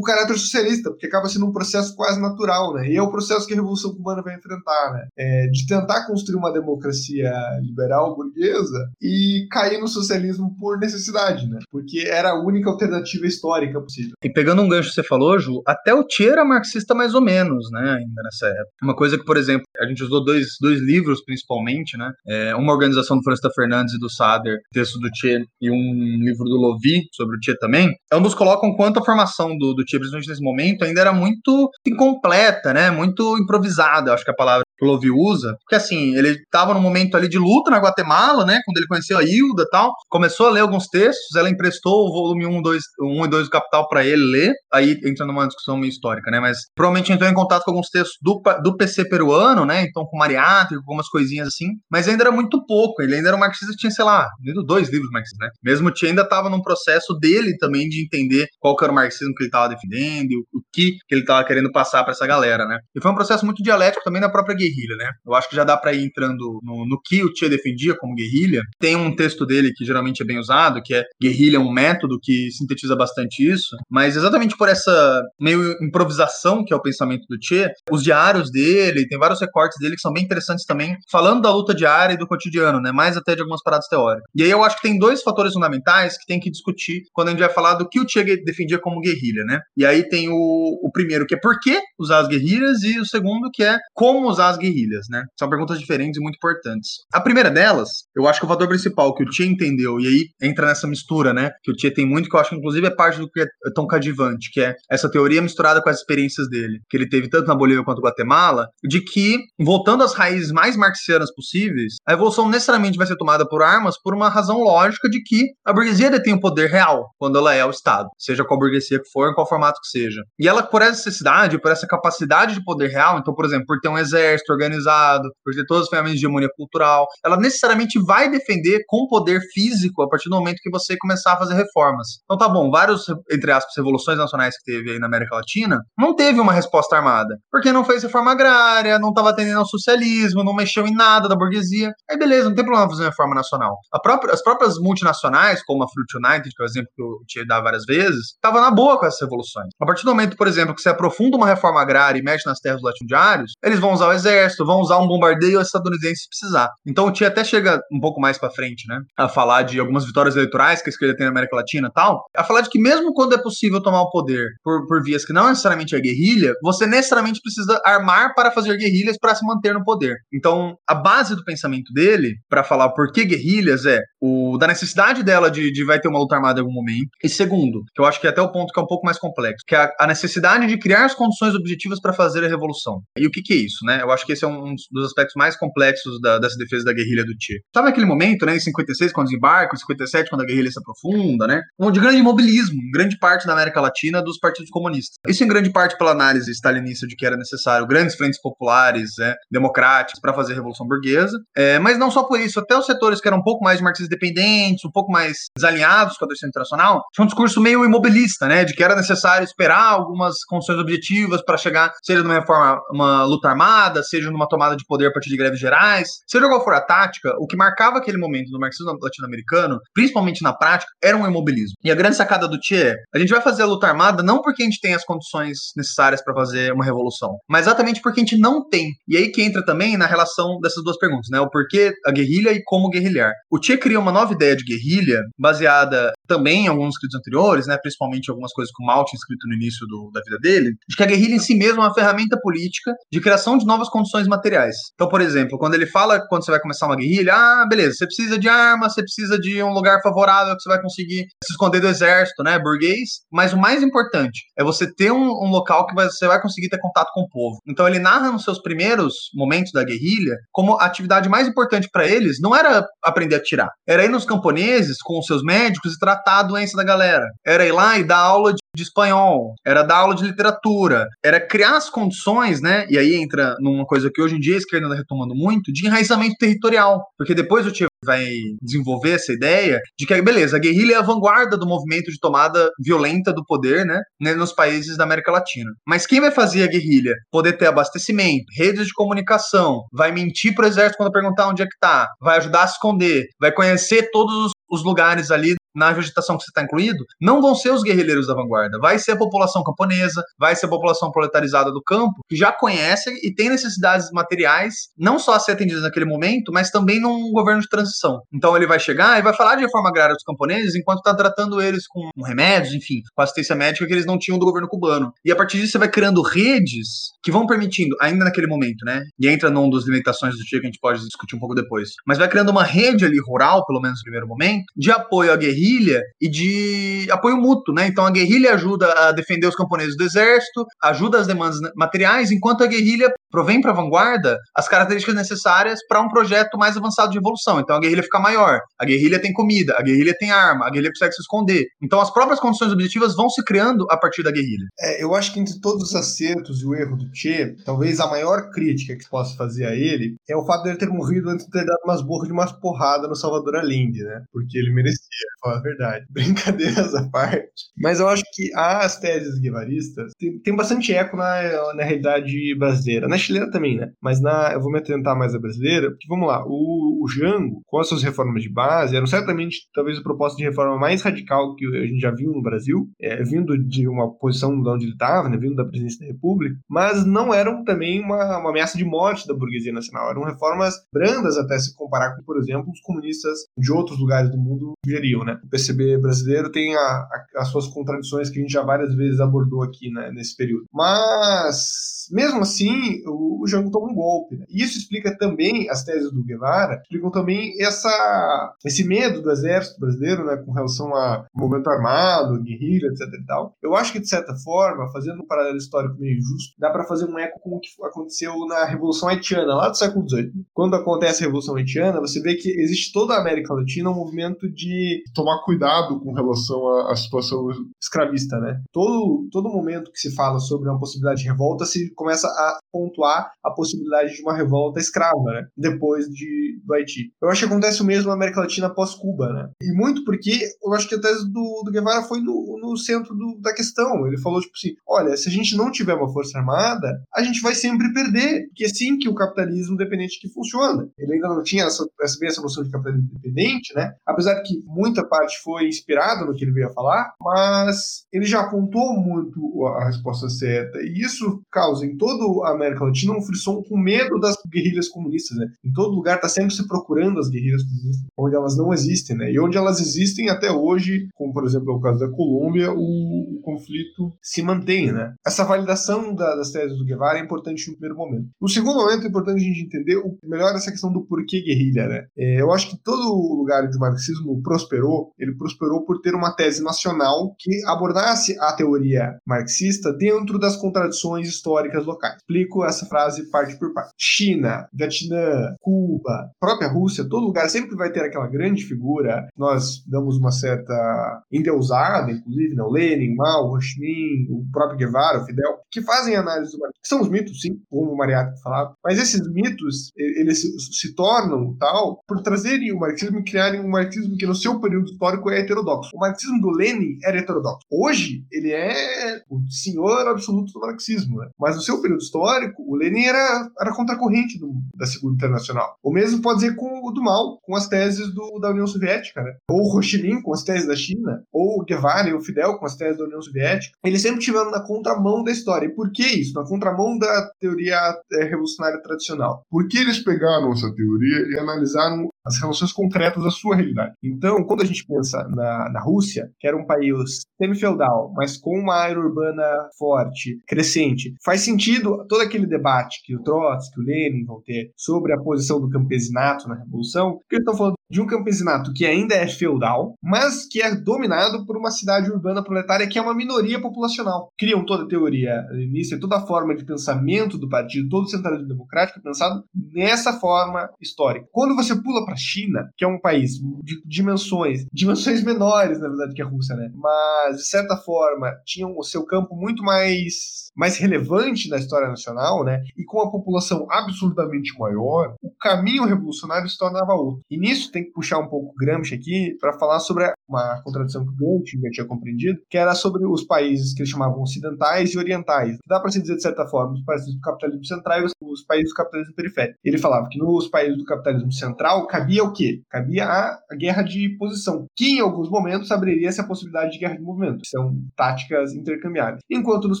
caráter 0.00 0.38
socialista, 0.38 0.90
porque 0.90 1.06
acaba 1.06 1.28
sendo 1.28 1.46
um 1.46 1.52
processo 1.52 1.94
quase 1.96 2.20
natural, 2.20 2.74
né? 2.74 2.88
E 2.88 2.96
é 2.96 3.02
o 3.02 3.10
processo 3.10 3.46
que 3.46 3.52
a 3.52 3.56
Revolução 3.56 3.92
Cubana 3.92 4.22
vai 4.22 4.36
enfrentar, 4.36 4.92
né? 4.92 5.08
É, 5.18 5.48
de 5.48 5.66
tentar 5.66 6.06
construir 6.06 6.36
uma 6.36 6.52
democracia 6.52 7.32
liberal 7.60 8.14
burguesa 8.14 8.88
e 9.00 9.46
cair 9.50 9.80
no 9.80 9.88
socialismo 9.88 10.54
por 10.58 10.78
necessidade, 10.78 11.48
né? 11.48 11.58
Porque 11.70 12.04
era 12.06 12.30
a 12.30 12.40
única 12.40 12.70
alternativa 12.70 13.26
histórica 13.26 13.80
possível. 13.80 14.12
E 14.22 14.30
pegando 14.30 14.62
um 14.62 14.68
gancho 14.68 14.90
que 14.90 14.94
você 14.94 15.02
falou, 15.02 15.38
Ju, 15.38 15.62
até 15.66 15.92
o 15.92 16.06
Che 16.08 16.28
era 16.28 16.44
marxista 16.44 16.94
mais 16.94 17.14
ou 17.14 17.20
menos, 17.20 17.68
né? 17.72 17.98
Ainda 17.98 18.22
nessa 18.22 18.46
época. 18.46 18.70
Uma 18.82 18.94
coisa 18.94 19.18
que, 19.18 19.24
por 19.24 19.36
exemplo, 19.36 19.64
a 19.80 19.86
gente 19.86 20.02
usou 20.04 20.24
dois, 20.24 20.46
dois 20.60 20.80
livros 20.80 21.24
principalmente, 21.24 21.96
né? 21.96 22.12
É, 22.26 22.54
uma 22.54 22.72
organização 22.72 23.16
do 23.16 23.22
Francisco 23.24 23.52
Fernandes 23.54 23.94
e 23.94 23.98
do 23.98 24.10
Sader, 24.10 24.58
texto 24.72 24.98
do 24.98 25.08
Che, 25.14 25.42
e 25.60 25.70
um 25.70 26.18
livro 26.20 26.44
do 26.44 26.56
Lovi 26.56 27.02
sobre 27.12 27.31
sobre 27.32 27.36
o 27.36 27.40
Tia 27.40 27.56
também, 27.58 27.94
ambos 28.12 28.34
colocam 28.34 28.74
quanto 28.74 28.98
a 28.98 29.04
formação 29.04 29.56
do, 29.56 29.74
do 29.74 29.84
Tia, 29.84 29.98
principalmente 29.98 30.28
nesse 30.28 30.42
momento, 30.42 30.84
ainda 30.84 31.00
era 31.00 31.12
muito 31.12 31.70
incompleta, 31.86 32.72
né? 32.72 32.90
Muito 32.90 33.38
improvisada, 33.38 34.12
acho 34.12 34.24
que 34.24 34.30
é 34.30 34.34
a 34.34 34.36
palavra 34.36 34.61
que 34.76 34.84
o 34.84 34.88
Lovi 34.88 35.10
usa. 35.10 35.56
Porque 35.60 35.76
assim, 35.76 36.14
ele 36.16 36.30
estava 36.30 36.74
num 36.74 36.80
momento 36.80 37.16
ali 37.16 37.28
de 37.28 37.38
luta 37.38 37.70
na 37.70 37.78
Guatemala, 37.78 38.44
né? 38.44 38.60
Quando 38.64 38.78
ele 38.78 38.86
conheceu 38.86 39.18
a 39.18 39.22
Hilda 39.22 39.64
tal. 39.70 39.92
Começou 40.08 40.46
a 40.46 40.50
ler 40.50 40.60
alguns 40.60 40.86
textos, 40.86 41.36
ela 41.36 41.50
emprestou 41.50 42.08
o 42.08 42.12
volume 42.12 42.46
1, 42.46 42.62
2, 42.62 42.82
1 43.00 43.24
e 43.24 43.28
2 43.28 43.44
do 43.44 43.50
Capital 43.50 43.88
para 43.88 44.04
ele 44.04 44.24
ler. 44.24 44.52
Aí 44.72 44.98
entra 45.04 45.26
numa 45.26 45.46
discussão 45.46 45.76
meio 45.76 45.90
histórica, 45.90 46.30
né? 46.30 46.40
Mas 46.40 46.58
provavelmente 46.74 47.12
entrou 47.12 47.28
em 47.28 47.34
contato 47.34 47.64
com 47.64 47.70
alguns 47.72 47.88
textos 47.88 48.16
do, 48.20 48.40
do 48.62 48.76
PC 48.76 49.08
peruano, 49.08 49.64
né? 49.64 49.82
Então 49.82 50.04
com 50.04 50.16
Mariátrico, 50.16 50.82
algumas 50.82 51.08
coisinhas 51.08 51.48
assim. 51.48 51.68
Mas 51.90 52.08
ainda 52.08 52.24
era 52.24 52.32
muito 52.32 52.64
pouco. 52.66 53.02
Ele 53.02 53.14
ainda 53.14 53.28
era 53.28 53.36
um 53.36 53.40
marxista, 53.40 53.74
tinha, 53.76 53.90
sei 53.90 54.04
lá, 54.04 54.28
dois 54.66 54.88
livros 54.90 55.10
marxistas, 55.10 55.46
né? 55.46 55.52
Mesmo 55.62 55.90
Tia 55.90 56.08
ainda 56.08 56.22
estava 56.22 56.48
num 56.48 56.60
processo 56.60 57.14
dele 57.18 57.56
também 57.58 57.88
de 57.88 58.04
entender 58.04 58.46
qual 58.58 58.76
que 58.76 58.84
era 58.84 58.92
o 58.92 58.94
marxismo 58.94 59.34
que 59.34 59.42
ele 59.42 59.48
estava 59.48 59.68
defendendo, 59.68 60.32
o, 60.32 60.58
o 60.58 60.62
que, 60.72 60.92
que 61.08 61.14
ele 61.14 61.22
estava 61.22 61.44
querendo 61.44 61.70
passar 61.70 62.02
para 62.02 62.12
essa 62.12 62.26
galera, 62.26 62.66
né? 62.66 62.78
E 62.94 63.00
foi 63.00 63.10
um 63.10 63.14
processo 63.14 63.44
muito 63.44 63.62
dialético 63.62 64.04
também 64.04 64.20
da 64.20 64.30
própria 64.30 64.56
guerrilha, 64.56 64.71
né? 64.96 65.10
Eu 65.26 65.34
acho 65.34 65.48
que 65.48 65.56
já 65.56 65.64
dá 65.64 65.76
para 65.76 65.92
ir 65.92 66.04
entrando 66.04 66.60
no, 66.62 66.86
no 66.86 67.00
que 67.00 67.22
o 67.24 67.30
Che 67.34 67.48
defendia 67.48 67.96
como 67.96 68.14
guerrilha. 68.14 68.62
Tem 68.78 68.96
um 68.96 69.14
texto 69.14 69.46
dele 69.46 69.72
que 69.74 69.84
geralmente 69.84 70.22
é 70.22 70.26
bem 70.26 70.38
usado, 70.38 70.82
que 70.82 70.94
é 70.94 71.04
Guerrilha 71.20 71.56
é 71.56 71.60
um 71.60 71.72
método, 71.72 72.18
que 72.20 72.50
sintetiza 72.50 72.96
bastante 72.96 73.48
isso, 73.48 73.76
mas 73.90 74.16
exatamente 74.16 74.56
por 74.56 74.68
essa 74.68 75.22
meio 75.40 75.76
improvisação 75.82 76.64
que 76.64 76.72
é 76.72 76.76
o 76.76 76.82
pensamento 76.82 77.26
do 77.28 77.36
Che, 77.40 77.68
os 77.90 78.02
diários 78.02 78.50
dele, 78.50 79.06
tem 79.06 79.18
vários 79.18 79.40
recortes 79.40 79.78
dele 79.78 79.94
que 79.94 80.00
são 80.00 80.12
bem 80.12 80.24
interessantes 80.24 80.64
também, 80.64 80.96
falando 81.10 81.42
da 81.42 81.52
luta 81.52 81.74
diária 81.74 82.14
e 82.14 82.18
do 82.18 82.26
cotidiano, 82.26 82.80
né? 82.80 82.92
Mais 82.92 83.16
até 83.16 83.34
de 83.34 83.40
algumas 83.40 83.62
paradas 83.62 83.86
teóricas. 83.88 84.24
E 84.34 84.42
aí 84.42 84.50
eu 84.50 84.62
acho 84.62 84.76
que 84.76 84.82
tem 84.82 84.98
dois 84.98 85.22
fatores 85.22 85.52
fundamentais 85.52 86.18
que 86.18 86.26
tem 86.26 86.40
que 86.40 86.50
discutir 86.50 87.02
quando 87.12 87.28
a 87.28 87.30
gente 87.32 87.40
vai 87.40 87.48
falar 87.48 87.74
do 87.74 87.88
que 87.88 88.00
o 88.00 88.08
Che 88.08 88.22
defendia 88.44 88.78
como 88.78 89.00
guerrilha, 89.00 89.44
né? 89.44 89.60
E 89.76 89.84
aí 89.84 90.08
tem 90.08 90.28
o, 90.28 90.34
o 90.82 90.90
primeiro 90.92 91.26
que 91.26 91.34
é 91.34 91.38
por 91.38 91.58
que 91.60 91.80
usar 91.98 92.20
as 92.20 92.28
guerrilhas 92.28 92.82
e 92.82 92.98
o 92.98 93.06
segundo 93.06 93.50
que 93.52 93.62
é 93.62 93.78
como 93.94 94.28
usar 94.28 94.48
as 94.52 94.58
guerrilhas, 94.58 95.06
né? 95.10 95.24
São 95.38 95.48
perguntas 95.48 95.78
diferentes 95.78 96.18
e 96.18 96.22
muito 96.22 96.36
importantes. 96.36 96.90
A 97.12 97.20
primeira 97.20 97.50
delas, 97.50 97.88
eu 98.16 98.26
acho 98.26 98.40
que 98.40 98.46
o 98.46 98.48
fator 98.48 98.68
principal 98.68 99.14
que 99.14 99.24
o 99.24 99.32
Che 99.32 99.44
entendeu, 99.44 99.98
e 100.00 100.06
aí 100.06 100.48
entra 100.48 100.66
nessa 100.66 100.86
mistura, 100.86 101.32
né? 101.32 101.50
Que 101.62 101.72
o 101.72 101.78
Che 101.78 101.90
tem 101.90 102.06
muito, 102.06 102.28
que 102.28 102.36
eu 102.36 102.40
acho 102.40 102.50
que 102.50 102.56
inclusive 102.56 102.86
é 102.86 102.90
parte 102.90 103.18
do 103.18 103.30
que 103.30 103.40
é 103.40 103.46
tão 103.74 103.86
cadivante, 103.86 104.50
que 104.52 104.60
é 104.60 104.74
essa 104.90 105.10
teoria 105.10 105.42
misturada 105.42 105.82
com 105.82 105.88
as 105.88 105.98
experiências 105.98 106.48
dele, 106.48 106.78
que 106.88 106.96
ele 106.96 107.08
teve 107.08 107.28
tanto 107.28 107.46
na 107.46 107.54
Bolívia 107.54 107.84
quanto 107.84 107.98
no 107.98 108.04
Guatemala, 108.04 108.66
de 108.84 109.00
que, 109.00 109.38
voltando 109.58 110.02
às 110.02 110.14
raízes 110.14 110.50
mais 110.50 110.76
marxianas 110.76 111.32
possíveis, 111.34 111.94
a 112.06 112.12
evolução 112.12 112.48
necessariamente 112.48 112.98
vai 112.98 113.06
ser 113.06 113.16
tomada 113.16 113.48
por 113.48 113.62
armas 113.62 113.94
por 114.02 114.14
uma 114.14 114.28
razão 114.28 114.58
lógica 114.58 115.08
de 115.08 115.22
que 115.22 115.46
a 115.64 115.72
burguesia 115.72 116.10
detém 116.10 116.34
o 116.34 116.40
poder 116.40 116.68
real, 116.68 117.08
quando 117.18 117.38
ela 117.38 117.54
é 117.54 117.64
o 117.64 117.70
Estado, 117.70 118.08
seja 118.18 118.44
qual 118.44 118.58
burguesia 118.58 118.98
que 118.98 119.10
for, 119.12 119.30
em 119.30 119.34
qual 119.34 119.48
formato 119.48 119.80
que 119.80 119.88
seja. 119.88 120.22
E 120.38 120.48
ela, 120.48 120.62
por 120.62 120.82
essa 120.82 120.92
necessidade, 121.04 121.60
por 121.60 121.70
essa 121.70 121.86
capacidade 121.86 122.54
de 122.54 122.64
poder 122.64 122.88
real, 122.88 123.18
então, 123.18 123.34
por 123.34 123.44
exemplo, 123.44 123.66
por 123.66 123.78
ter 123.80 123.88
um 123.88 123.98
exército 123.98 124.41
organizado, 124.50 125.28
por 125.44 125.54
ter 125.54 125.64
todas 125.66 125.84
as 125.84 125.88
ferramentas 125.88 126.18
de 126.18 126.24
hegemonia 126.24 126.48
cultural, 126.56 127.06
ela 127.24 127.36
necessariamente 127.36 128.00
vai 128.02 128.30
defender 128.30 128.82
com 128.86 129.06
poder 129.06 129.40
físico 129.52 130.02
a 130.02 130.08
partir 130.08 130.28
do 130.28 130.36
momento 130.36 130.58
que 130.62 130.70
você 130.70 130.96
começar 130.96 131.34
a 131.34 131.38
fazer 131.38 131.54
reformas. 131.54 132.08
Então, 132.24 132.38
tá 132.38 132.48
bom, 132.48 132.70
vários, 132.70 133.06
entre 133.30 133.52
aspas, 133.52 133.72
revoluções 133.76 134.18
nacionais 134.18 134.54
que 134.56 134.72
teve 134.72 134.92
aí 134.92 134.98
na 134.98 135.06
América 135.06 135.36
Latina, 135.36 135.80
não 135.98 136.14
teve 136.16 136.40
uma 136.40 136.52
resposta 136.52 136.96
armada, 136.96 137.36
porque 137.50 137.72
não 137.72 137.84
fez 137.84 138.02
reforma 138.02 138.32
agrária, 138.32 138.98
não 138.98 139.10
estava 139.10 139.30
atendendo 139.30 139.58
ao 139.58 139.66
socialismo, 139.66 140.42
não 140.44 140.54
mexeu 140.54 140.86
em 140.86 140.94
nada 140.94 141.28
da 141.28 141.36
burguesia. 141.36 141.92
Aí, 142.10 142.18
beleza, 142.18 142.48
não 142.48 142.54
tem 142.54 142.64
problema 142.64 142.88
fazer 142.88 143.02
uma 143.02 143.10
reforma 143.10 143.34
nacional. 143.34 143.76
Própria, 144.02 144.32
as 144.32 144.42
próprias 144.42 144.78
multinacionais, 144.78 145.62
como 145.64 145.84
a 145.84 145.88
Fruit 145.88 146.16
United, 146.16 146.50
que 146.54 146.62
é 146.62 146.64
o 146.64 146.68
exemplo 146.68 146.88
que 146.94 147.02
eu 147.02 147.18
tinha 147.26 147.46
dado 147.46 147.62
várias 147.62 147.84
vezes, 147.84 148.32
estava 148.34 148.60
na 148.60 148.70
boa 148.70 148.98
com 148.98 149.06
essas 149.06 149.20
revoluções. 149.20 149.68
A 149.80 149.86
partir 149.86 150.04
do 150.04 150.10
momento, 150.10 150.36
por 150.36 150.46
exemplo, 150.46 150.74
que 150.74 150.80
você 150.80 150.88
aprofunda 150.88 151.36
uma 151.36 151.46
reforma 151.46 151.80
agrária 151.80 152.18
e 152.18 152.22
mexe 152.22 152.48
nas 152.48 152.58
terras 152.58 152.80
dos 152.80 152.84
latifundiários, 152.84 153.52
eles 153.62 153.78
vão 153.78 153.92
usar 153.92 154.08
o 154.08 154.12
exército, 154.12 154.31
vão 154.58 154.80
usar 154.80 154.98
um 154.98 155.06
bombardeio 155.06 155.60
estadunidense 155.60 156.22
se 156.22 156.28
precisar. 156.28 156.68
Então 156.86 157.06
o 157.06 157.12
Tia 157.12 157.28
até 157.28 157.44
chega 157.44 157.80
um 157.92 158.00
pouco 158.00 158.20
mais 158.20 158.38
para 158.38 158.50
frente, 158.50 158.86
né, 158.88 159.00
a 159.16 159.28
falar 159.28 159.62
de 159.62 159.78
algumas 159.78 160.04
vitórias 160.04 160.36
eleitorais 160.36 160.82
que 160.82 160.88
a 160.88 160.92
esquerda 160.92 161.16
tem 161.16 161.26
na 161.26 161.30
América 161.30 161.56
Latina 161.56 161.88
e 161.88 161.92
tal, 161.92 162.24
a 162.36 162.44
falar 162.44 162.60
de 162.60 162.70
que 162.70 162.78
mesmo 162.78 163.12
quando 163.12 163.34
é 163.34 163.38
possível 163.38 163.82
tomar 163.82 164.02
o 164.02 164.10
poder 164.10 164.48
por, 164.62 164.86
por 164.86 165.02
vias 165.02 165.24
que 165.24 165.32
não 165.32 165.48
necessariamente 165.48 165.94
é 165.94 166.00
guerrilha, 166.00 166.52
você 166.62 166.86
necessariamente 166.86 167.40
precisa 167.40 167.80
armar 167.84 168.34
para 168.34 168.50
fazer 168.50 168.76
guerrilhas 168.76 169.16
para 169.18 169.34
se 169.34 169.44
manter 169.44 169.74
no 169.74 169.84
poder. 169.84 170.16
Então, 170.32 170.76
a 170.88 170.94
base 170.94 171.34
do 171.34 171.44
pensamento 171.44 171.92
dele, 171.92 172.34
para 172.48 172.64
falar 172.64 172.90
por 172.90 173.12
que 173.12 173.24
guerrilhas, 173.24 173.84
é 173.86 174.00
o 174.20 174.56
da 174.58 174.66
necessidade 174.66 175.22
dela 175.22 175.50
de, 175.50 175.72
de 175.72 175.84
vai 175.84 176.00
ter 176.00 176.08
uma 176.08 176.18
luta 176.18 176.36
armada 176.36 176.60
em 176.60 176.62
algum 176.62 176.72
momento, 176.72 177.10
e 177.22 177.28
segundo, 177.28 177.82
que 177.94 178.00
eu 178.00 178.04
acho 178.04 178.20
que 178.20 178.26
é 178.26 178.30
até 178.30 178.40
o 178.40 178.50
ponto 178.52 178.72
que 178.72 178.80
é 178.80 178.82
um 178.82 178.86
pouco 178.86 179.04
mais 179.04 179.18
complexo, 179.18 179.64
que 179.66 179.74
é 179.74 179.78
a, 179.78 179.92
a 180.00 180.06
necessidade 180.06 180.66
de 180.66 180.78
criar 180.78 181.04
as 181.04 181.14
condições 181.14 181.54
objetivas 181.54 182.00
para 182.00 182.12
fazer 182.12 182.44
a 182.44 182.48
revolução. 182.48 183.00
E 183.16 183.26
o 183.26 183.30
que, 183.30 183.42
que 183.42 183.52
é 183.52 183.56
isso, 183.56 183.84
né? 183.84 184.00
Eu 184.02 184.10
acho 184.10 184.21
acho 184.22 184.26
que 184.26 184.32
esse 184.32 184.44
é 184.44 184.48
um 184.48 184.74
dos 184.90 185.06
aspectos 185.06 185.34
mais 185.36 185.56
complexos 185.56 186.20
da, 186.20 186.38
dessa 186.38 186.56
defesa 186.56 186.84
da 186.84 186.92
guerrilha 186.92 187.24
do 187.24 187.32
Che. 187.38 187.60
Sabe 187.74 187.88
aquele 187.88 188.06
momento, 188.06 188.46
né, 188.46 188.56
em 188.56 188.60
56, 188.60 189.12
quando 189.12 189.26
desembarca, 189.28 189.74
em 189.74 189.78
57, 189.78 190.30
quando 190.30 190.42
a 190.42 190.44
guerrilha 190.44 190.70
se 190.70 190.78
aprofunda, 190.78 191.46
né? 191.46 191.60
Um 191.78 191.90
de 191.90 192.00
grande 192.00 192.18
imobilismo, 192.18 192.80
em 192.80 192.90
grande 192.90 193.18
parte 193.18 193.46
da 193.46 193.52
América 193.52 193.80
Latina, 193.80 194.22
dos 194.22 194.38
partidos 194.38 194.70
comunistas. 194.70 195.16
Isso 195.26 195.44
em 195.44 195.48
grande 195.48 195.70
parte 195.70 195.98
pela 195.98 196.12
análise 196.12 196.50
stalinista 196.52 197.06
de 197.06 197.16
que 197.16 197.26
era 197.26 197.36
necessário 197.36 197.86
grandes 197.86 198.14
frentes 198.14 198.40
populares, 198.40 199.10
né, 199.18 199.34
democráticas, 199.50 200.20
para 200.20 200.32
fazer 200.32 200.52
a 200.52 200.56
Revolução 200.56 200.86
Burguesa. 200.86 201.36
É, 201.56 201.78
mas 201.78 201.98
não 201.98 202.10
só 202.10 202.22
por 202.24 202.38
isso, 202.38 202.60
até 202.60 202.76
os 202.76 202.86
setores 202.86 203.20
que 203.20 203.28
eram 203.28 203.38
um 203.38 203.42
pouco 203.42 203.64
mais 203.64 203.80
marxistas 203.80 204.08
dependentes, 204.08 204.84
um 204.84 204.90
pouco 204.90 205.10
mais 205.10 205.48
desalinhados 205.56 206.16
com 206.16 206.24
a 206.24 206.28
docência 206.28 206.46
internacional, 206.46 207.02
tinha 207.12 207.24
um 207.24 207.26
discurso 207.26 207.60
meio 207.60 207.84
imobilista, 207.84 208.46
né, 208.46 208.64
de 208.64 208.74
que 208.74 208.82
era 208.82 208.94
necessário 208.94 209.44
esperar 209.44 209.92
algumas 209.92 210.44
condições 210.44 210.78
objetivas 210.78 211.42
para 211.44 211.56
chegar, 211.56 211.92
seja 212.02 212.22
numa 212.22 212.34
reforma, 212.34 212.80
uma 212.90 213.24
luta 213.24 213.48
armada, 213.48 214.02
seja 214.16 214.30
numa 214.30 214.48
tomada 214.48 214.76
de 214.76 214.84
poder 214.86 215.06
a 215.06 215.12
partir 215.12 215.30
de 215.30 215.36
greves 215.36 215.58
gerais, 215.58 216.08
seja 216.26 216.46
qual 216.46 216.62
for 216.62 216.74
a 216.74 216.80
tática, 216.80 217.32
o 217.38 217.46
que 217.46 217.56
marcava 217.56 217.98
aquele 217.98 218.18
momento 218.18 218.50
do 218.50 218.58
marxismo 218.58 218.96
latino-americano, 219.00 219.78
principalmente 219.94 220.42
na 220.42 220.52
prática, 220.52 220.90
era 221.02 221.16
um 221.16 221.26
imobilismo. 221.26 221.74
E 221.82 221.90
a 221.90 221.94
grande 221.94 222.16
sacada 222.16 222.46
do 222.46 222.58
Che 222.62 222.76
é, 222.76 222.96
a 223.14 223.18
gente 223.18 223.30
vai 223.30 223.40
fazer 223.40 223.62
a 223.62 223.66
luta 223.66 223.86
armada 223.86 224.22
não 224.22 224.42
porque 224.42 224.62
a 224.62 224.66
gente 224.66 224.80
tem 224.80 224.94
as 224.94 225.04
condições 225.04 225.72
necessárias 225.76 226.22
para 226.22 226.34
fazer 226.34 226.72
uma 226.72 226.84
revolução, 226.84 227.36
mas 227.48 227.66
exatamente 227.66 228.00
porque 228.00 228.20
a 228.20 228.24
gente 228.24 228.38
não 228.38 228.68
tem. 228.68 228.90
E 229.08 229.16
aí 229.16 229.30
que 229.30 229.42
entra 229.42 229.64
também 229.64 229.96
na 229.96 230.06
relação 230.06 230.58
dessas 230.60 230.82
duas 230.84 230.98
perguntas, 230.98 231.28
né? 231.30 231.40
O 231.40 231.50
porquê 231.50 231.92
a 232.06 232.12
guerrilha 232.12 232.52
e 232.52 232.62
como 232.64 232.90
guerrilhar. 232.90 233.32
O 233.50 233.62
Che 233.62 233.76
cria 233.76 233.98
uma 233.98 234.12
nova 234.12 234.32
ideia 234.32 234.54
de 234.54 234.64
guerrilha, 234.64 235.20
baseada 235.38 236.12
também 236.26 236.64
em 236.64 236.68
alguns 236.68 236.94
escritos 236.94 237.18
anteriores, 237.18 237.66
né? 237.66 237.78
Principalmente 237.80 238.30
algumas 238.30 238.52
coisas 238.52 238.72
que 238.74 238.82
o 238.82 238.86
Mal 238.86 239.04
tinha 239.04 239.18
escrito 239.18 239.46
no 239.48 239.54
início 239.54 239.86
do, 239.86 240.10
da 240.12 240.20
vida 240.20 240.38
dele, 240.38 240.72
de 240.88 240.96
que 240.96 241.02
a 241.02 241.06
guerrilha 241.06 241.34
em 241.34 241.38
si 241.38 241.54
mesma 241.54 241.84
é 241.84 241.86
uma 241.86 241.94
ferramenta 241.94 242.38
política 242.40 242.92
de 243.10 243.20
criação 243.20 243.56
de 243.56 243.66
novas 243.66 243.88
condições 243.88 244.01
materiais. 244.26 244.74
Então, 244.94 245.08
por 245.08 245.20
exemplo, 245.20 245.58
quando 245.58 245.74
ele 245.74 245.86
fala 245.86 246.20
quando 246.28 246.44
você 246.44 246.50
vai 246.50 246.60
começar 246.60 246.86
uma 246.86 246.96
guerrilha, 246.96 247.34
ah, 247.34 247.66
beleza, 247.68 247.94
você 247.94 248.06
precisa 248.06 248.38
de 248.38 248.48
arma, 248.48 248.88
você 248.88 249.02
precisa 249.02 249.38
de 249.38 249.62
um 249.62 249.72
lugar 249.72 250.00
favorável 250.02 250.54
que 250.56 250.62
você 250.62 250.68
vai 250.68 250.80
conseguir 250.80 251.26
se 251.44 251.52
esconder 251.52 251.80
do 251.80 251.88
exército, 251.88 252.42
né, 252.42 252.58
burguês, 252.58 253.20
mas 253.30 253.52
o 253.52 253.58
mais 253.58 253.82
importante 253.82 254.40
é 254.58 254.64
você 254.64 254.92
ter 254.92 255.10
um, 255.10 255.28
um 255.28 255.50
local 255.50 255.86
que 255.86 255.94
você 255.94 256.26
vai 256.26 256.40
conseguir 256.40 256.68
ter 256.68 256.78
contato 256.78 257.10
com 257.12 257.22
o 257.22 257.28
povo. 257.28 257.58
Então 257.66 257.86
ele 257.86 257.98
narra 257.98 258.30
nos 258.30 258.44
seus 258.44 258.60
primeiros 258.60 259.14
momentos 259.34 259.72
da 259.72 259.84
guerrilha 259.84 260.36
como 260.50 260.76
a 260.76 260.84
atividade 260.84 261.28
mais 261.28 261.48
importante 261.48 261.88
para 261.92 262.06
eles 262.06 262.38
não 262.40 262.54
era 262.54 262.86
aprender 263.02 263.36
a 263.36 263.42
tirar, 263.42 263.68
era 263.86 264.04
ir 264.04 264.08
nos 264.08 264.24
camponeses 264.24 264.98
com 265.02 265.18
os 265.18 265.26
seus 265.26 265.42
médicos 265.42 265.94
e 265.94 265.98
tratar 265.98 266.40
a 266.40 266.42
doença 266.42 266.76
da 266.76 266.84
galera, 266.84 267.26
era 267.46 267.66
ir 267.66 267.72
lá 267.72 267.98
e 267.98 268.04
dar 268.04 268.18
aula 268.18 268.52
de 268.52 268.62
de 268.74 268.82
espanhol, 268.82 269.54
era 269.66 269.82
dar 269.82 269.98
aula 269.98 270.14
de 270.14 270.24
literatura, 270.24 271.06
era 271.22 271.38
criar 271.38 271.76
as 271.76 271.90
condições, 271.90 272.62
né? 272.62 272.86
E 272.88 272.98
aí 272.98 273.14
entra 273.14 273.54
numa 273.60 273.84
coisa 273.92 274.10
que 274.10 274.22
hoje 274.22 274.36
em 274.36 274.40
dia 274.40 274.54
a 274.54 274.58
esquerda 274.58 274.86
anda 274.86 274.96
retomando 274.96 275.34
muito, 275.34 275.70
de 275.70 275.86
enraizamento 275.86 276.36
territorial. 276.38 277.02
Porque 277.18 277.34
depois 277.34 277.66
o 277.66 277.74
Che 277.74 277.84
vai 278.02 278.24
desenvolver 278.62 279.10
essa 279.10 279.34
ideia 279.34 279.78
de 279.98 280.06
que, 280.06 280.22
beleza, 280.22 280.56
a 280.56 280.58
guerrilha 280.58 280.94
é 280.94 280.96
a 280.96 281.02
vanguarda 281.02 281.58
do 281.58 281.66
movimento 281.66 282.10
de 282.10 282.18
tomada 282.18 282.70
violenta 282.82 283.34
do 283.34 283.44
poder, 283.44 283.84
né, 283.84 284.00
né, 284.18 284.34
nos 284.34 284.52
países 284.52 284.96
da 284.96 285.04
América 285.04 285.30
Latina. 285.30 285.70
Mas 285.86 286.06
quem 286.06 286.20
vai 286.20 286.30
fazer 286.30 286.64
a 286.64 286.66
guerrilha? 286.66 287.14
Poder 287.30 287.52
ter 287.52 287.66
abastecimento, 287.66 288.46
redes 288.56 288.86
de 288.86 288.94
comunicação, 288.94 289.82
vai 289.92 290.10
mentir 290.10 290.54
pro 290.54 290.66
exército 290.66 290.96
quando 290.96 291.12
perguntar 291.12 291.48
onde 291.48 291.62
é 291.62 291.66
que 291.66 291.78
tá, 291.78 292.08
vai 292.20 292.38
ajudar 292.38 292.62
a 292.62 292.66
se 292.66 292.74
esconder, 292.74 293.26
vai 293.38 293.52
conhecer 293.52 294.08
todos 294.10 294.46
os 294.46 294.52
os 294.72 294.82
lugares 294.82 295.30
ali 295.30 295.54
na 295.74 295.92
vegetação 295.92 296.36
que 296.36 296.44
você 296.44 296.50
está 296.50 296.62
incluído, 296.62 297.04
não 297.20 297.40
vão 297.40 297.54
ser 297.54 297.70
os 297.70 297.82
guerrilheiros 297.82 298.26
da 298.26 298.34
vanguarda, 298.34 298.78
vai 298.78 298.98
ser 298.98 299.12
a 299.12 299.16
população 299.16 299.62
camponesa, 299.62 300.22
vai 300.38 300.54
ser 300.54 300.66
a 300.66 300.68
população 300.68 301.10
proletarizada 301.10 301.70
do 301.70 301.82
campo, 301.82 302.20
que 302.28 302.36
já 302.36 302.52
conhece 302.52 303.10
e 303.22 303.34
tem 303.34 303.48
necessidades 303.48 304.10
materiais, 304.12 304.88
não 304.96 305.18
só 305.18 305.34
a 305.34 305.40
ser 305.40 305.52
atendidas 305.52 305.82
naquele 305.82 306.06
momento, 306.06 306.52
mas 306.52 306.70
também 306.70 307.00
num 307.00 307.30
governo 307.32 307.60
de 307.60 307.68
transição. 307.68 308.20
Então 308.32 308.56
ele 308.56 308.66
vai 308.66 308.78
chegar 308.78 309.18
e 309.18 309.22
vai 309.22 309.34
falar 309.34 309.56
de 309.56 309.62
reforma 309.62 309.88
agrária 309.88 310.14
dos 310.14 310.24
camponeses 310.24 310.74
enquanto 310.74 310.98
está 310.98 311.14
tratando 311.14 311.60
eles 311.60 311.86
com 311.86 312.10
remédios, 312.24 312.74
enfim, 312.74 313.00
com 313.14 313.22
assistência 313.22 313.54
médica 313.56 313.86
que 313.86 313.92
eles 313.92 314.06
não 314.06 314.18
tinham 314.18 314.38
do 314.38 314.46
governo 314.46 314.68
cubano. 314.68 315.12
E 315.24 315.32
a 315.32 315.36
partir 315.36 315.58
disso 315.58 315.72
você 315.72 315.78
vai 315.78 315.90
criando 315.90 316.22
redes 316.22 317.12
que 317.22 317.30
vão 317.30 317.46
permitindo, 317.46 317.96
ainda 318.00 318.24
naquele 318.24 318.46
momento, 318.46 318.84
né? 318.84 319.02
E 319.18 319.28
entra 319.28 319.50
num 319.50 319.68
dos 319.68 319.86
limitações 319.86 320.34
do 320.34 320.44
dia 320.44 320.60
que 320.60 320.66
a 320.66 320.70
gente 320.70 320.80
pode 320.80 321.00
discutir 321.00 321.36
um 321.36 321.38
pouco 321.38 321.54
depois, 321.54 321.90
mas 322.06 322.18
vai 322.18 322.28
criando 322.28 322.50
uma 322.50 322.64
rede 322.64 323.04
ali 323.04 323.18
rural, 323.20 323.64
pelo 323.66 323.80
menos 323.80 323.98
no 324.00 324.04
primeiro 324.04 324.26
momento, 324.26 324.64
de 324.76 324.90
apoio 324.90 325.32
à 325.32 325.36
guerrilha 325.36 325.61
guerrilha 325.62 326.02
e 326.20 326.28
de 326.28 327.06
apoio 327.10 327.36
mútuo, 327.36 327.74
né? 327.74 327.86
Então 327.86 328.04
a 328.04 328.10
guerrilha 328.10 328.54
ajuda 328.54 328.92
a 328.92 329.12
defender 329.12 329.46
os 329.46 329.54
camponeses 329.54 329.96
do 329.96 330.04
exército, 330.04 330.66
ajuda 330.82 331.20
as 331.20 331.26
demandas 331.26 331.58
materiais, 331.76 332.30
enquanto 332.30 332.64
a 332.64 332.66
guerrilha 332.66 333.12
provém 333.30 333.60
para 333.60 333.70
a 333.70 333.74
vanguarda 333.74 334.38
as 334.54 334.68
características 334.68 335.14
necessárias 335.14 335.78
para 335.88 336.00
um 336.00 336.08
projeto 336.08 336.58
mais 336.58 336.76
avançado 336.76 337.12
de 337.12 337.18
evolução. 337.18 337.60
Então 337.60 337.76
a 337.76 337.80
guerrilha 337.80 338.02
fica 338.02 338.18
maior, 338.18 338.60
a 338.78 338.84
guerrilha 338.84 339.20
tem 339.20 339.32
comida, 339.32 339.74
a 339.78 339.82
guerrilha 339.82 340.14
tem 340.18 340.30
arma, 340.30 340.66
a 340.66 340.70
guerrilha 340.70 340.90
consegue 340.90 341.14
se 341.14 341.22
esconder. 341.22 341.66
Então 341.82 342.00
as 342.00 342.12
próprias 342.12 342.40
condições 342.40 342.72
objetivas 342.72 343.14
vão 343.14 343.30
se 343.30 343.42
criando 343.44 343.86
a 343.90 343.96
partir 343.96 344.22
da 344.22 344.30
guerrilha. 344.30 344.66
É, 344.80 345.02
eu 345.02 345.14
acho 345.14 345.32
que 345.32 345.40
entre 345.40 345.58
todos 345.60 345.88
os 345.88 345.94
acertos 345.94 346.62
e 346.62 346.66
o 346.66 346.74
erro 346.74 346.96
do 346.96 347.08
Che, 347.14 347.54
talvez 347.64 348.00
a 348.00 348.06
maior 348.06 348.50
crítica 348.50 348.96
que 348.96 349.04
se 349.04 349.10
possa 349.10 349.36
fazer 349.36 349.66
a 349.66 349.74
ele 349.74 350.16
é 350.28 350.36
o 350.36 350.44
fato 350.44 350.64
dele 350.64 350.76
ter 350.76 350.88
morrido 350.88 351.30
antes 351.30 351.46
de 351.46 351.52
ter 351.52 351.64
dado 351.64 351.80
umas 351.84 352.02
borras 352.02 352.26
de 352.26 352.32
umas 352.32 352.52
porradas 352.52 353.08
no 353.08 353.16
Salvador 353.16 353.56
Allende, 353.56 354.02
né? 354.02 354.22
Porque 354.32 354.58
ele 354.58 354.72
merecia 354.72 355.26
falar 355.52 355.58
a 355.58 355.62
verdade. 355.62 356.06
Brincadeiras 356.10 356.94
à 356.94 357.08
parte. 357.08 357.46
Mas 357.76 358.00
eu 358.00 358.08
acho 358.08 358.22
que 358.32 358.50
as 358.54 358.98
teses 358.98 359.38
guevaristas 359.38 360.12
tem, 360.18 360.38
tem 360.38 360.56
bastante 360.56 360.92
eco 360.92 361.16
na, 361.16 361.74
na 361.74 361.82
realidade 361.82 362.32
brasileira. 362.56 363.08
Na 363.08 363.18
chilena 363.18 363.50
também, 363.50 363.76
né? 363.76 363.92
Mas 364.00 364.20
na, 364.20 364.52
eu 364.52 364.60
vou 364.60 364.70
me 364.70 364.78
atentar 364.78 365.16
mais 365.16 365.34
à 365.34 365.38
brasileira, 365.38 365.90
porque 365.90 366.06
vamos 366.08 366.28
lá, 366.28 366.44
o, 366.46 367.02
o 367.02 367.08
Jango, 367.08 367.62
com 367.66 367.78
as 367.78 367.88
suas 367.88 368.02
reformas 368.02 368.42
de 368.42 368.50
base, 368.50 368.96
eram 368.96 369.06
certamente 369.06 369.68
talvez 369.74 369.98
o 369.98 370.02
propósito 370.02 370.38
de 370.38 370.44
reforma 370.44 370.78
mais 370.78 371.02
radical 371.02 371.54
que 371.56 371.66
a 371.66 371.86
gente 371.86 372.00
já 372.00 372.10
viu 372.10 372.32
no 372.32 372.42
Brasil, 372.42 372.88
é, 373.00 373.22
vindo 373.22 373.56
de 373.58 373.88
uma 373.88 374.12
posição 374.12 374.60
de 374.60 374.68
onde 374.68 374.84
ele 374.84 374.92
estava, 374.92 375.28
né? 375.28 375.36
Vindo 375.36 375.56
da 375.56 375.64
presidência 375.64 376.00
da 376.00 376.12
República, 376.12 376.56
mas 376.68 377.04
não 377.04 377.32
eram 377.34 377.64
também 377.64 378.00
uma, 378.00 378.38
uma 378.38 378.50
ameaça 378.50 378.78
de 378.78 378.84
morte 378.84 379.26
da 379.26 379.34
burguesia 379.34 379.72
nacional. 379.72 380.10
Eram 380.10 380.24
reformas 380.24 380.74
brandas 380.92 381.36
até 381.36 381.58
se 381.58 381.74
comparar 381.74 382.16
com, 382.16 382.22
por 382.22 382.38
exemplo, 382.38 382.70
os 382.70 382.80
comunistas 382.80 383.38
de 383.58 383.72
outros 383.72 383.98
lugares 383.98 384.30
do 384.30 384.38
mundo 384.38 384.72
geriam, 384.86 385.24
né? 385.24 385.38
O 385.42 385.48
PCB 385.48 385.98
brasileiro 385.98 386.50
tem 386.50 386.74
a, 386.74 386.80
a, 386.80 387.26
as 387.36 387.48
suas 387.48 387.66
contradições 387.66 388.30
que 388.30 388.38
a 388.38 388.42
gente 388.42 388.52
já 388.52 388.62
várias 388.62 388.94
vezes 388.94 389.20
abordou 389.20 389.62
aqui 389.62 389.90
né, 389.90 390.10
nesse 390.12 390.36
período. 390.36 390.66
Mas, 390.72 392.08
mesmo 392.10 392.40
assim, 392.40 393.02
o, 393.06 393.42
o 393.42 393.46
Jango 393.46 393.70
toma 393.70 393.90
um 393.90 393.94
golpe. 393.94 394.36
Né? 394.36 394.44
E 394.48 394.62
isso 394.62 394.78
explica 394.78 395.16
também, 395.18 395.68
as 395.68 395.84
teses 395.84 396.12
do 396.12 396.24
Guevara, 396.24 396.80
explicam 396.82 397.10
também 397.10 397.60
essa, 397.60 398.54
esse 398.64 398.84
medo 398.84 399.20
do 399.20 399.30
exército 399.30 399.80
brasileiro 399.80 400.24
né, 400.24 400.36
com 400.36 400.52
relação 400.52 400.94
a 400.94 401.26
movimento 401.34 401.68
armado, 401.68 402.42
guerrilha, 402.42 402.88
etc 402.88 403.08
e 403.12 403.26
tal. 403.26 403.56
Eu 403.62 403.74
acho 403.74 403.92
que, 403.92 404.00
de 404.00 404.08
certa 404.08 404.34
forma, 404.36 404.90
fazendo 404.92 405.22
um 405.22 405.26
paralelo 405.26 405.56
histórico 405.56 405.98
meio 405.98 406.18
injusto, 406.18 406.54
dá 406.58 406.70
para 406.70 406.84
fazer 406.84 407.06
um 407.06 407.18
eco 407.18 407.40
com 407.40 407.56
o 407.56 407.60
que 407.60 407.68
aconteceu 407.84 408.32
na 408.46 408.64
Revolução 408.64 409.08
Haitiana, 409.08 409.54
lá 409.54 409.68
do 409.68 409.76
século 409.76 410.08
XVIII. 410.08 410.32
Quando 410.52 410.76
acontece 410.76 411.22
a 411.22 411.26
Revolução 411.26 411.56
Haitiana, 411.56 412.00
você 412.00 412.20
vê 412.20 412.34
que 412.34 412.48
existe 412.48 412.92
toda 412.92 413.14
a 413.14 413.20
América 413.20 413.54
Latina 413.54 413.90
um 413.90 413.94
movimento 413.94 414.48
de 414.48 415.02
tomar 415.14 415.31
cuidado 415.40 416.00
com 416.00 416.12
relação 416.12 416.66
à, 416.68 416.92
à 416.92 416.96
situação 416.96 417.48
escravista, 417.80 418.38
né? 418.38 418.60
Todo, 418.72 419.28
todo 419.30 419.48
momento 419.48 419.90
que 419.90 419.98
se 419.98 420.14
fala 420.14 420.38
sobre 420.38 420.68
uma 420.68 420.78
possibilidade 420.78 421.22
de 421.22 421.28
revolta, 421.28 421.64
se 421.64 421.92
começa 421.94 422.26
a 422.26 422.58
pontuar 422.70 423.30
a 423.44 423.50
possibilidade 423.50 424.14
de 424.14 424.22
uma 424.22 424.36
revolta 424.36 424.80
escrava, 424.80 425.24
né? 425.26 425.46
Depois 425.56 426.06
de, 426.06 426.60
do 426.64 426.74
Haiti. 426.74 427.12
Eu 427.20 427.28
acho 427.28 427.40
que 427.40 427.46
acontece 427.46 427.82
o 427.82 427.84
mesmo 427.84 428.08
na 428.08 428.14
América 428.14 428.40
Latina 428.40 428.70
pós-Cuba, 428.70 429.32
né? 429.32 429.48
E 429.62 429.72
muito 429.72 430.04
porque 430.04 430.48
eu 430.62 430.72
acho 430.72 430.88
que 430.88 430.94
a 430.94 431.00
tese 431.00 431.30
do, 431.30 431.62
do 431.64 431.70
Guevara 431.70 432.02
foi 432.02 432.20
no, 432.20 432.58
no 432.60 432.76
centro 432.76 433.14
do, 433.14 433.38
da 433.40 433.54
questão. 433.54 434.06
Ele 434.06 434.18
falou, 434.18 434.40
tipo 434.40 434.52
assim, 434.56 434.74
olha, 434.86 435.16
se 435.16 435.28
a 435.28 435.32
gente 435.32 435.56
não 435.56 435.70
tiver 435.70 435.94
uma 435.94 436.12
força 436.12 436.38
armada, 436.38 437.02
a 437.14 437.22
gente 437.22 437.40
vai 437.40 437.54
sempre 437.54 437.92
perder, 437.92 438.46
porque 438.48 438.64
é 438.64 438.66
assim 438.66 438.98
que 438.98 439.08
o 439.08 439.14
capitalismo 439.14 439.76
dependente 439.76 440.20
que 440.20 440.28
funciona. 440.28 440.88
Ele 440.98 441.14
ainda 441.14 441.28
não 441.28 441.42
tinha 441.42 441.64
essa, 441.64 441.84
essa, 442.00 442.24
essa 442.24 442.42
noção 442.42 442.62
de 442.64 442.70
capitalismo 442.70 443.10
dependente, 443.12 443.74
né? 443.74 443.94
Apesar 444.06 444.40
que 444.42 444.60
muita 444.66 445.06
parte 445.06 445.21
foi 445.42 445.68
inspirado 445.68 446.26
no 446.26 446.34
que 446.34 446.44
ele 446.44 446.52
veio 446.52 446.72
falar, 446.72 447.12
mas 447.20 448.04
ele 448.12 448.24
já 448.24 448.40
apontou 448.40 448.94
muito 448.94 449.66
a 449.66 449.86
resposta 449.86 450.28
certa. 450.28 450.78
E 450.82 451.00
isso 451.00 451.42
causa 451.50 451.86
em 451.86 451.96
toda 451.96 452.46
a 452.46 452.52
América 452.52 452.84
Latina 452.84 453.12
um 453.12 453.22
frisson 453.22 453.62
com 453.62 453.76
medo 453.76 454.18
das 454.18 454.36
guerrilhas 454.50 454.88
comunistas. 454.88 455.36
Né? 455.36 455.46
Em 455.64 455.72
todo 455.72 455.94
lugar 455.94 456.16
está 456.16 456.28
sempre 456.28 456.54
se 456.54 456.66
procurando 456.66 457.18
as 457.18 457.28
guerrilhas 457.28 457.62
comunistas, 457.62 458.06
onde 458.16 458.36
elas 458.36 458.56
não 458.56 458.72
existem. 458.72 459.16
Né? 459.16 459.32
E 459.32 459.40
onde 459.40 459.56
elas 459.56 459.80
existem 459.80 460.30
até 460.30 460.50
hoje, 460.50 461.08
como 461.14 461.32
por 461.32 461.44
exemplo 461.44 461.72
é 461.72 461.76
o 461.76 461.80
caso 461.80 461.98
da 461.98 462.08
Colômbia, 462.08 462.72
o, 462.72 463.41
conflito 463.42 464.12
se 464.22 464.42
mantenha, 464.42 464.92
né? 464.92 465.14
Essa 465.26 465.44
validação 465.44 466.14
da, 466.14 466.36
das 466.36 466.50
teses 466.50 466.78
do 466.78 466.84
Guevara 466.84 467.18
é 467.18 467.22
importante 467.22 467.68
no 467.68 467.76
primeiro 467.76 467.96
momento. 467.96 468.28
No 468.40 468.48
segundo 468.48 468.76
momento, 468.76 469.04
é 469.04 469.08
importante 469.08 469.40
a 469.40 469.44
gente 469.44 469.64
entender 469.64 469.96
o 469.96 470.16
melhor 470.24 470.54
essa 470.54 470.70
questão 470.70 470.92
do 470.92 471.04
porquê 471.04 471.42
guerrilha, 471.42 471.88
né? 471.88 472.06
É, 472.16 472.40
eu 472.40 472.52
acho 472.52 472.70
que 472.70 472.82
todo 472.82 473.36
lugar 473.36 473.64
o 473.64 473.78
marxismo 473.78 474.40
prosperou, 474.42 475.12
ele 475.18 475.34
prosperou 475.36 475.84
por 475.84 476.00
ter 476.00 476.14
uma 476.14 476.34
tese 476.34 476.62
nacional 476.62 477.34
que 477.38 477.62
abordasse 477.66 478.36
a 478.40 478.52
teoria 478.52 479.16
marxista 479.26 479.92
dentro 479.92 480.38
das 480.38 480.56
contradições 480.56 481.28
históricas 481.28 481.84
locais. 481.84 482.16
Explico 482.16 482.64
essa 482.64 482.86
frase 482.86 483.30
parte 483.30 483.58
por 483.58 483.72
parte. 483.72 483.92
China, 483.98 484.68
Vietnã, 484.72 485.54
Cuba, 485.60 486.30
própria 486.40 486.68
Rússia, 486.68 487.08
todo 487.08 487.26
lugar 487.26 487.48
sempre 487.48 487.76
vai 487.76 487.90
ter 487.90 488.00
aquela 488.00 488.26
grande 488.26 488.64
figura. 488.64 489.28
Nós 489.36 489.84
damos 489.86 490.18
uma 490.18 490.30
certa 490.30 491.22
endeusada, 491.30 492.10
inclusive, 492.10 492.54
né? 492.54 492.62
o 492.62 492.70
Lenin, 492.70 493.14
Mao, 493.14 493.31
Ho 493.40 493.60
Chi 493.60 493.80
Minh, 493.80 494.26
o 494.30 494.44
próprio 494.52 494.78
Guevara, 494.78 495.20
o 495.22 495.24
Fidel, 495.24 495.58
que 495.70 495.82
fazem 495.82 496.16
análise 496.16 496.52
do 496.52 496.58
marxismo. 496.58 496.82
São 496.82 497.00
os 497.00 497.08
mitos, 497.08 497.40
sim, 497.40 497.60
como 497.70 497.92
o 497.92 497.96
Mariato 497.96 498.40
falava, 498.42 498.74
mas 498.84 498.98
esses 498.98 499.26
mitos, 499.32 499.92
eles 499.96 500.42
se, 500.78 500.94
tornam 500.94 501.56
tal 501.58 502.02
por 502.06 502.22
trazerem 502.22 502.72
o 502.72 502.78
marxismo 502.78 503.20
e 503.20 503.24
criarem 503.24 503.60
um 503.60 503.68
marxismo 503.68 504.16
que 504.16 504.26
no 504.26 504.34
seu 504.34 504.60
período 504.60 504.90
histórico 504.90 505.30
é 505.30 505.40
heterodoxo. 505.40 505.90
O 505.94 505.98
marxismo 505.98 506.40
do 506.40 506.50
Lenin 506.50 506.98
era 507.04 507.18
heterodoxo. 507.18 507.66
Hoje, 507.70 508.24
ele 508.30 508.50
é 508.50 509.22
o 509.30 509.40
senhor 509.48 510.06
absoluto 510.08 510.52
do 510.52 510.60
marxismo, 510.60 511.18
né? 511.18 511.28
mas 511.38 511.56
no 511.56 511.62
seu 511.62 511.80
período 511.80 512.02
histórico, 512.02 512.62
o 512.66 512.76
Lenin 512.76 513.04
era, 513.04 513.50
era 513.60 513.74
contracorrente 513.74 514.38
do, 514.38 514.52
da 514.74 514.86
Segunda 514.86 515.14
Internacional. 515.14 515.76
O 515.82 515.92
mesmo 515.92 516.20
pode 516.20 516.40
dizer 516.40 516.56
com 516.56 516.86
o 516.86 516.90
do 516.90 517.02
Mao, 517.02 517.38
com 517.42 517.54
as 517.54 517.68
teses 517.68 518.12
do, 518.12 518.38
da 518.40 518.50
União 518.50 518.66
Soviética, 518.66 519.22
né? 519.22 519.36
ou 519.48 519.62
o 519.62 519.76
Ho 519.76 519.82
Chi 519.82 520.02
Minh 520.02 520.22
com 520.22 520.32
as 520.32 520.42
teses 520.42 520.66
da 520.66 520.76
China, 520.76 521.22
ou 521.32 521.60
o 521.60 521.64
Guevara 521.64 522.08
e 522.08 522.14
o 522.14 522.20
Fidel 522.20 522.58
com 522.58 522.66
as 522.66 522.76
teses 522.76 522.98
da 522.98 523.04
União 523.04 523.21
Soviética. 523.22 523.76
Eles 523.84 524.02
sempre 524.02 524.18
estiveram 524.18 524.50
na 524.50 524.60
contramão 524.60 525.22
da 525.22 525.32
história. 525.32 525.66
E 525.66 525.74
por 525.74 525.90
que 525.92 526.02
isso? 526.02 526.34
Na 526.34 526.46
contramão 526.46 526.98
da 526.98 527.30
teoria 527.40 527.78
é, 528.12 528.24
revolucionária 528.24 528.82
tradicional. 528.82 529.42
Por 529.50 529.68
que 529.68 529.78
eles 529.78 529.98
pegaram 529.98 530.52
essa 530.52 530.72
teoria 530.74 531.28
e 531.30 531.38
analisaram 531.38 532.08
as 532.24 532.40
relações 532.40 532.72
concretas 532.72 533.22
da 533.22 533.30
sua 533.30 533.56
realidade. 533.56 533.94
Então, 534.02 534.44
quando 534.44 534.62
a 534.62 534.64
gente 534.64 534.86
pensa 534.86 535.26
na, 535.28 535.70
na 535.70 535.80
Rússia, 535.80 536.30
que 536.38 536.46
era 536.46 536.56
um 536.56 536.66
país 536.66 537.22
semi-feudal, 537.40 538.12
mas 538.14 538.36
com 538.36 538.58
uma 538.58 538.76
área 538.76 538.98
urbana 538.98 539.42
forte, 539.76 540.38
crescente, 540.46 541.14
faz 541.24 541.40
sentido 541.40 542.06
todo 542.08 542.20
aquele 542.20 542.46
debate 542.46 543.02
que 543.04 543.16
o 543.16 543.22
Trotsky, 543.22 543.80
o 543.80 543.84
Lenin 543.84 544.24
vão 544.24 544.40
ter 544.42 544.70
sobre 544.76 545.12
a 545.12 545.18
posição 545.18 545.60
do 545.60 545.68
campesinato 545.68 546.48
na 546.48 546.54
Revolução, 546.54 547.18
porque 547.18 547.36
eles 547.36 547.42
estão 547.42 547.56
falando 547.56 547.74
de 547.92 548.00
um 548.00 548.06
campesinato 548.06 548.72
que 548.72 548.86
ainda 548.86 549.14
é 549.14 549.28
feudal, 549.28 549.94
mas 550.02 550.46
que 550.48 550.62
é 550.62 550.74
dominado 550.74 551.44
por 551.44 551.58
uma 551.58 551.70
cidade 551.70 552.10
urbana 552.10 552.42
proletária 552.42 552.88
que 552.88 552.98
é 552.98 553.02
uma 553.02 553.14
minoria 553.14 553.60
populacional. 553.60 554.32
Criam 554.38 554.64
toda 554.64 554.84
a 554.84 554.88
teoria 554.88 555.46
início, 555.52 556.00
toda 556.00 556.16
a 556.16 556.26
forma 556.26 556.56
de 556.56 556.64
pensamento 556.64 557.36
do 557.36 557.50
partido, 557.50 557.90
todo 557.90 558.04
o 558.04 558.08
centralismo 558.08 558.48
democrático 558.48 559.02
pensado 559.02 559.44
nessa 559.54 560.14
forma 560.14 560.70
histórica. 560.80 561.26
Quando 561.30 561.54
você 561.54 561.76
pula 561.76 562.04
para 562.04 562.14
a 562.14 562.16
China, 562.16 562.70
que 562.78 562.84
é 562.84 562.88
um 562.88 562.98
país 562.98 563.32
de 563.62 563.82
dimensões, 563.84 564.64
dimensões 564.72 565.22
menores, 565.22 565.78
na 565.78 565.88
verdade, 565.88 566.14
que 566.14 566.22
a 566.22 566.26
Rússia, 566.26 566.56
né? 566.56 566.70
Mas, 566.74 567.36
de 567.36 567.46
certa 567.46 567.76
forma, 567.76 568.32
tinham 568.46 568.74
o 568.76 568.82
seu 568.82 569.04
campo 569.04 569.36
muito 569.36 569.62
mais, 569.62 570.50
mais 570.56 570.78
relevante 570.78 571.50
na 571.50 571.58
história 571.58 571.88
nacional, 571.88 572.42
né? 572.42 572.62
E 572.74 572.84
com 572.84 573.00
a 573.00 573.10
população 573.10 573.66
absurdamente 573.70 574.58
maior, 574.58 575.14
o 575.22 575.30
caminho 575.38 575.84
revolucionário 575.84 576.48
se 576.48 576.56
tornava 576.56 576.94
outro. 576.94 577.22
E 577.30 577.38
nisso 577.38 577.70
tem 577.70 577.81
tem 577.82 577.86
que 577.86 577.92
puxar 577.92 578.18
um 578.18 578.28
pouco 578.28 578.54
Gramsci 578.54 578.94
aqui 578.94 579.36
para 579.40 579.52
falar 579.58 579.80
sobre 579.80 580.12
uma 580.28 580.62
contradição 580.62 581.04
que 581.04 581.12
o 581.12 581.16
Gramsci 581.16 581.60
já 581.60 581.70
tinha 581.70 581.86
compreendido, 581.86 582.38
que 582.48 582.56
era 582.56 582.74
sobre 582.74 583.04
os 583.04 583.24
países 583.24 583.74
que 583.74 583.82
eles 583.82 583.90
chamavam 583.90 584.22
ocidentais 584.22 584.92
e 584.92 584.98
orientais. 584.98 585.58
Dá 585.66 585.80
para 585.80 585.90
se 585.90 586.00
dizer, 586.00 586.16
de 586.16 586.22
certa 586.22 586.46
forma, 586.46 586.74
os 586.74 586.84
países 586.84 587.12
do 587.12 587.20
capitalismo 587.20 587.64
central 587.64 588.00
e 588.00 588.04
os, 588.22 588.42
países 588.44 588.70
do 588.70 588.74
capitalismo 588.74 589.14
periférico. 589.14 589.58
Ele 589.64 589.78
falava 589.78 590.08
que 590.10 590.18
nos 590.18 590.48
países 590.48 590.78
do 590.78 590.84
capitalismo 590.84 591.32
central 591.32 591.86
cabia 591.86 592.24
o 592.24 592.32
quê? 592.32 592.62
Cabia 592.70 593.04
a, 593.04 593.38
guerra 593.56 593.82
de 593.82 594.16
posição, 594.18 594.66
que 594.76 594.96
em 594.96 595.00
alguns 595.00 595.30
momentos 595.30 595.70
abriria-se 595.70 596.20
a 596.20 596.26
possibilidade 596.26 596.72
de 596.72 596.78
guerra 596.78 596.96
de 596.96 597.02
movimento. 597.02 597.40
São 597.46 597.74
táticas 597.96 598.54
intercambiáveis. 598.54 599.20
Enquanto 599.30 599.68
nos 599.68 599.80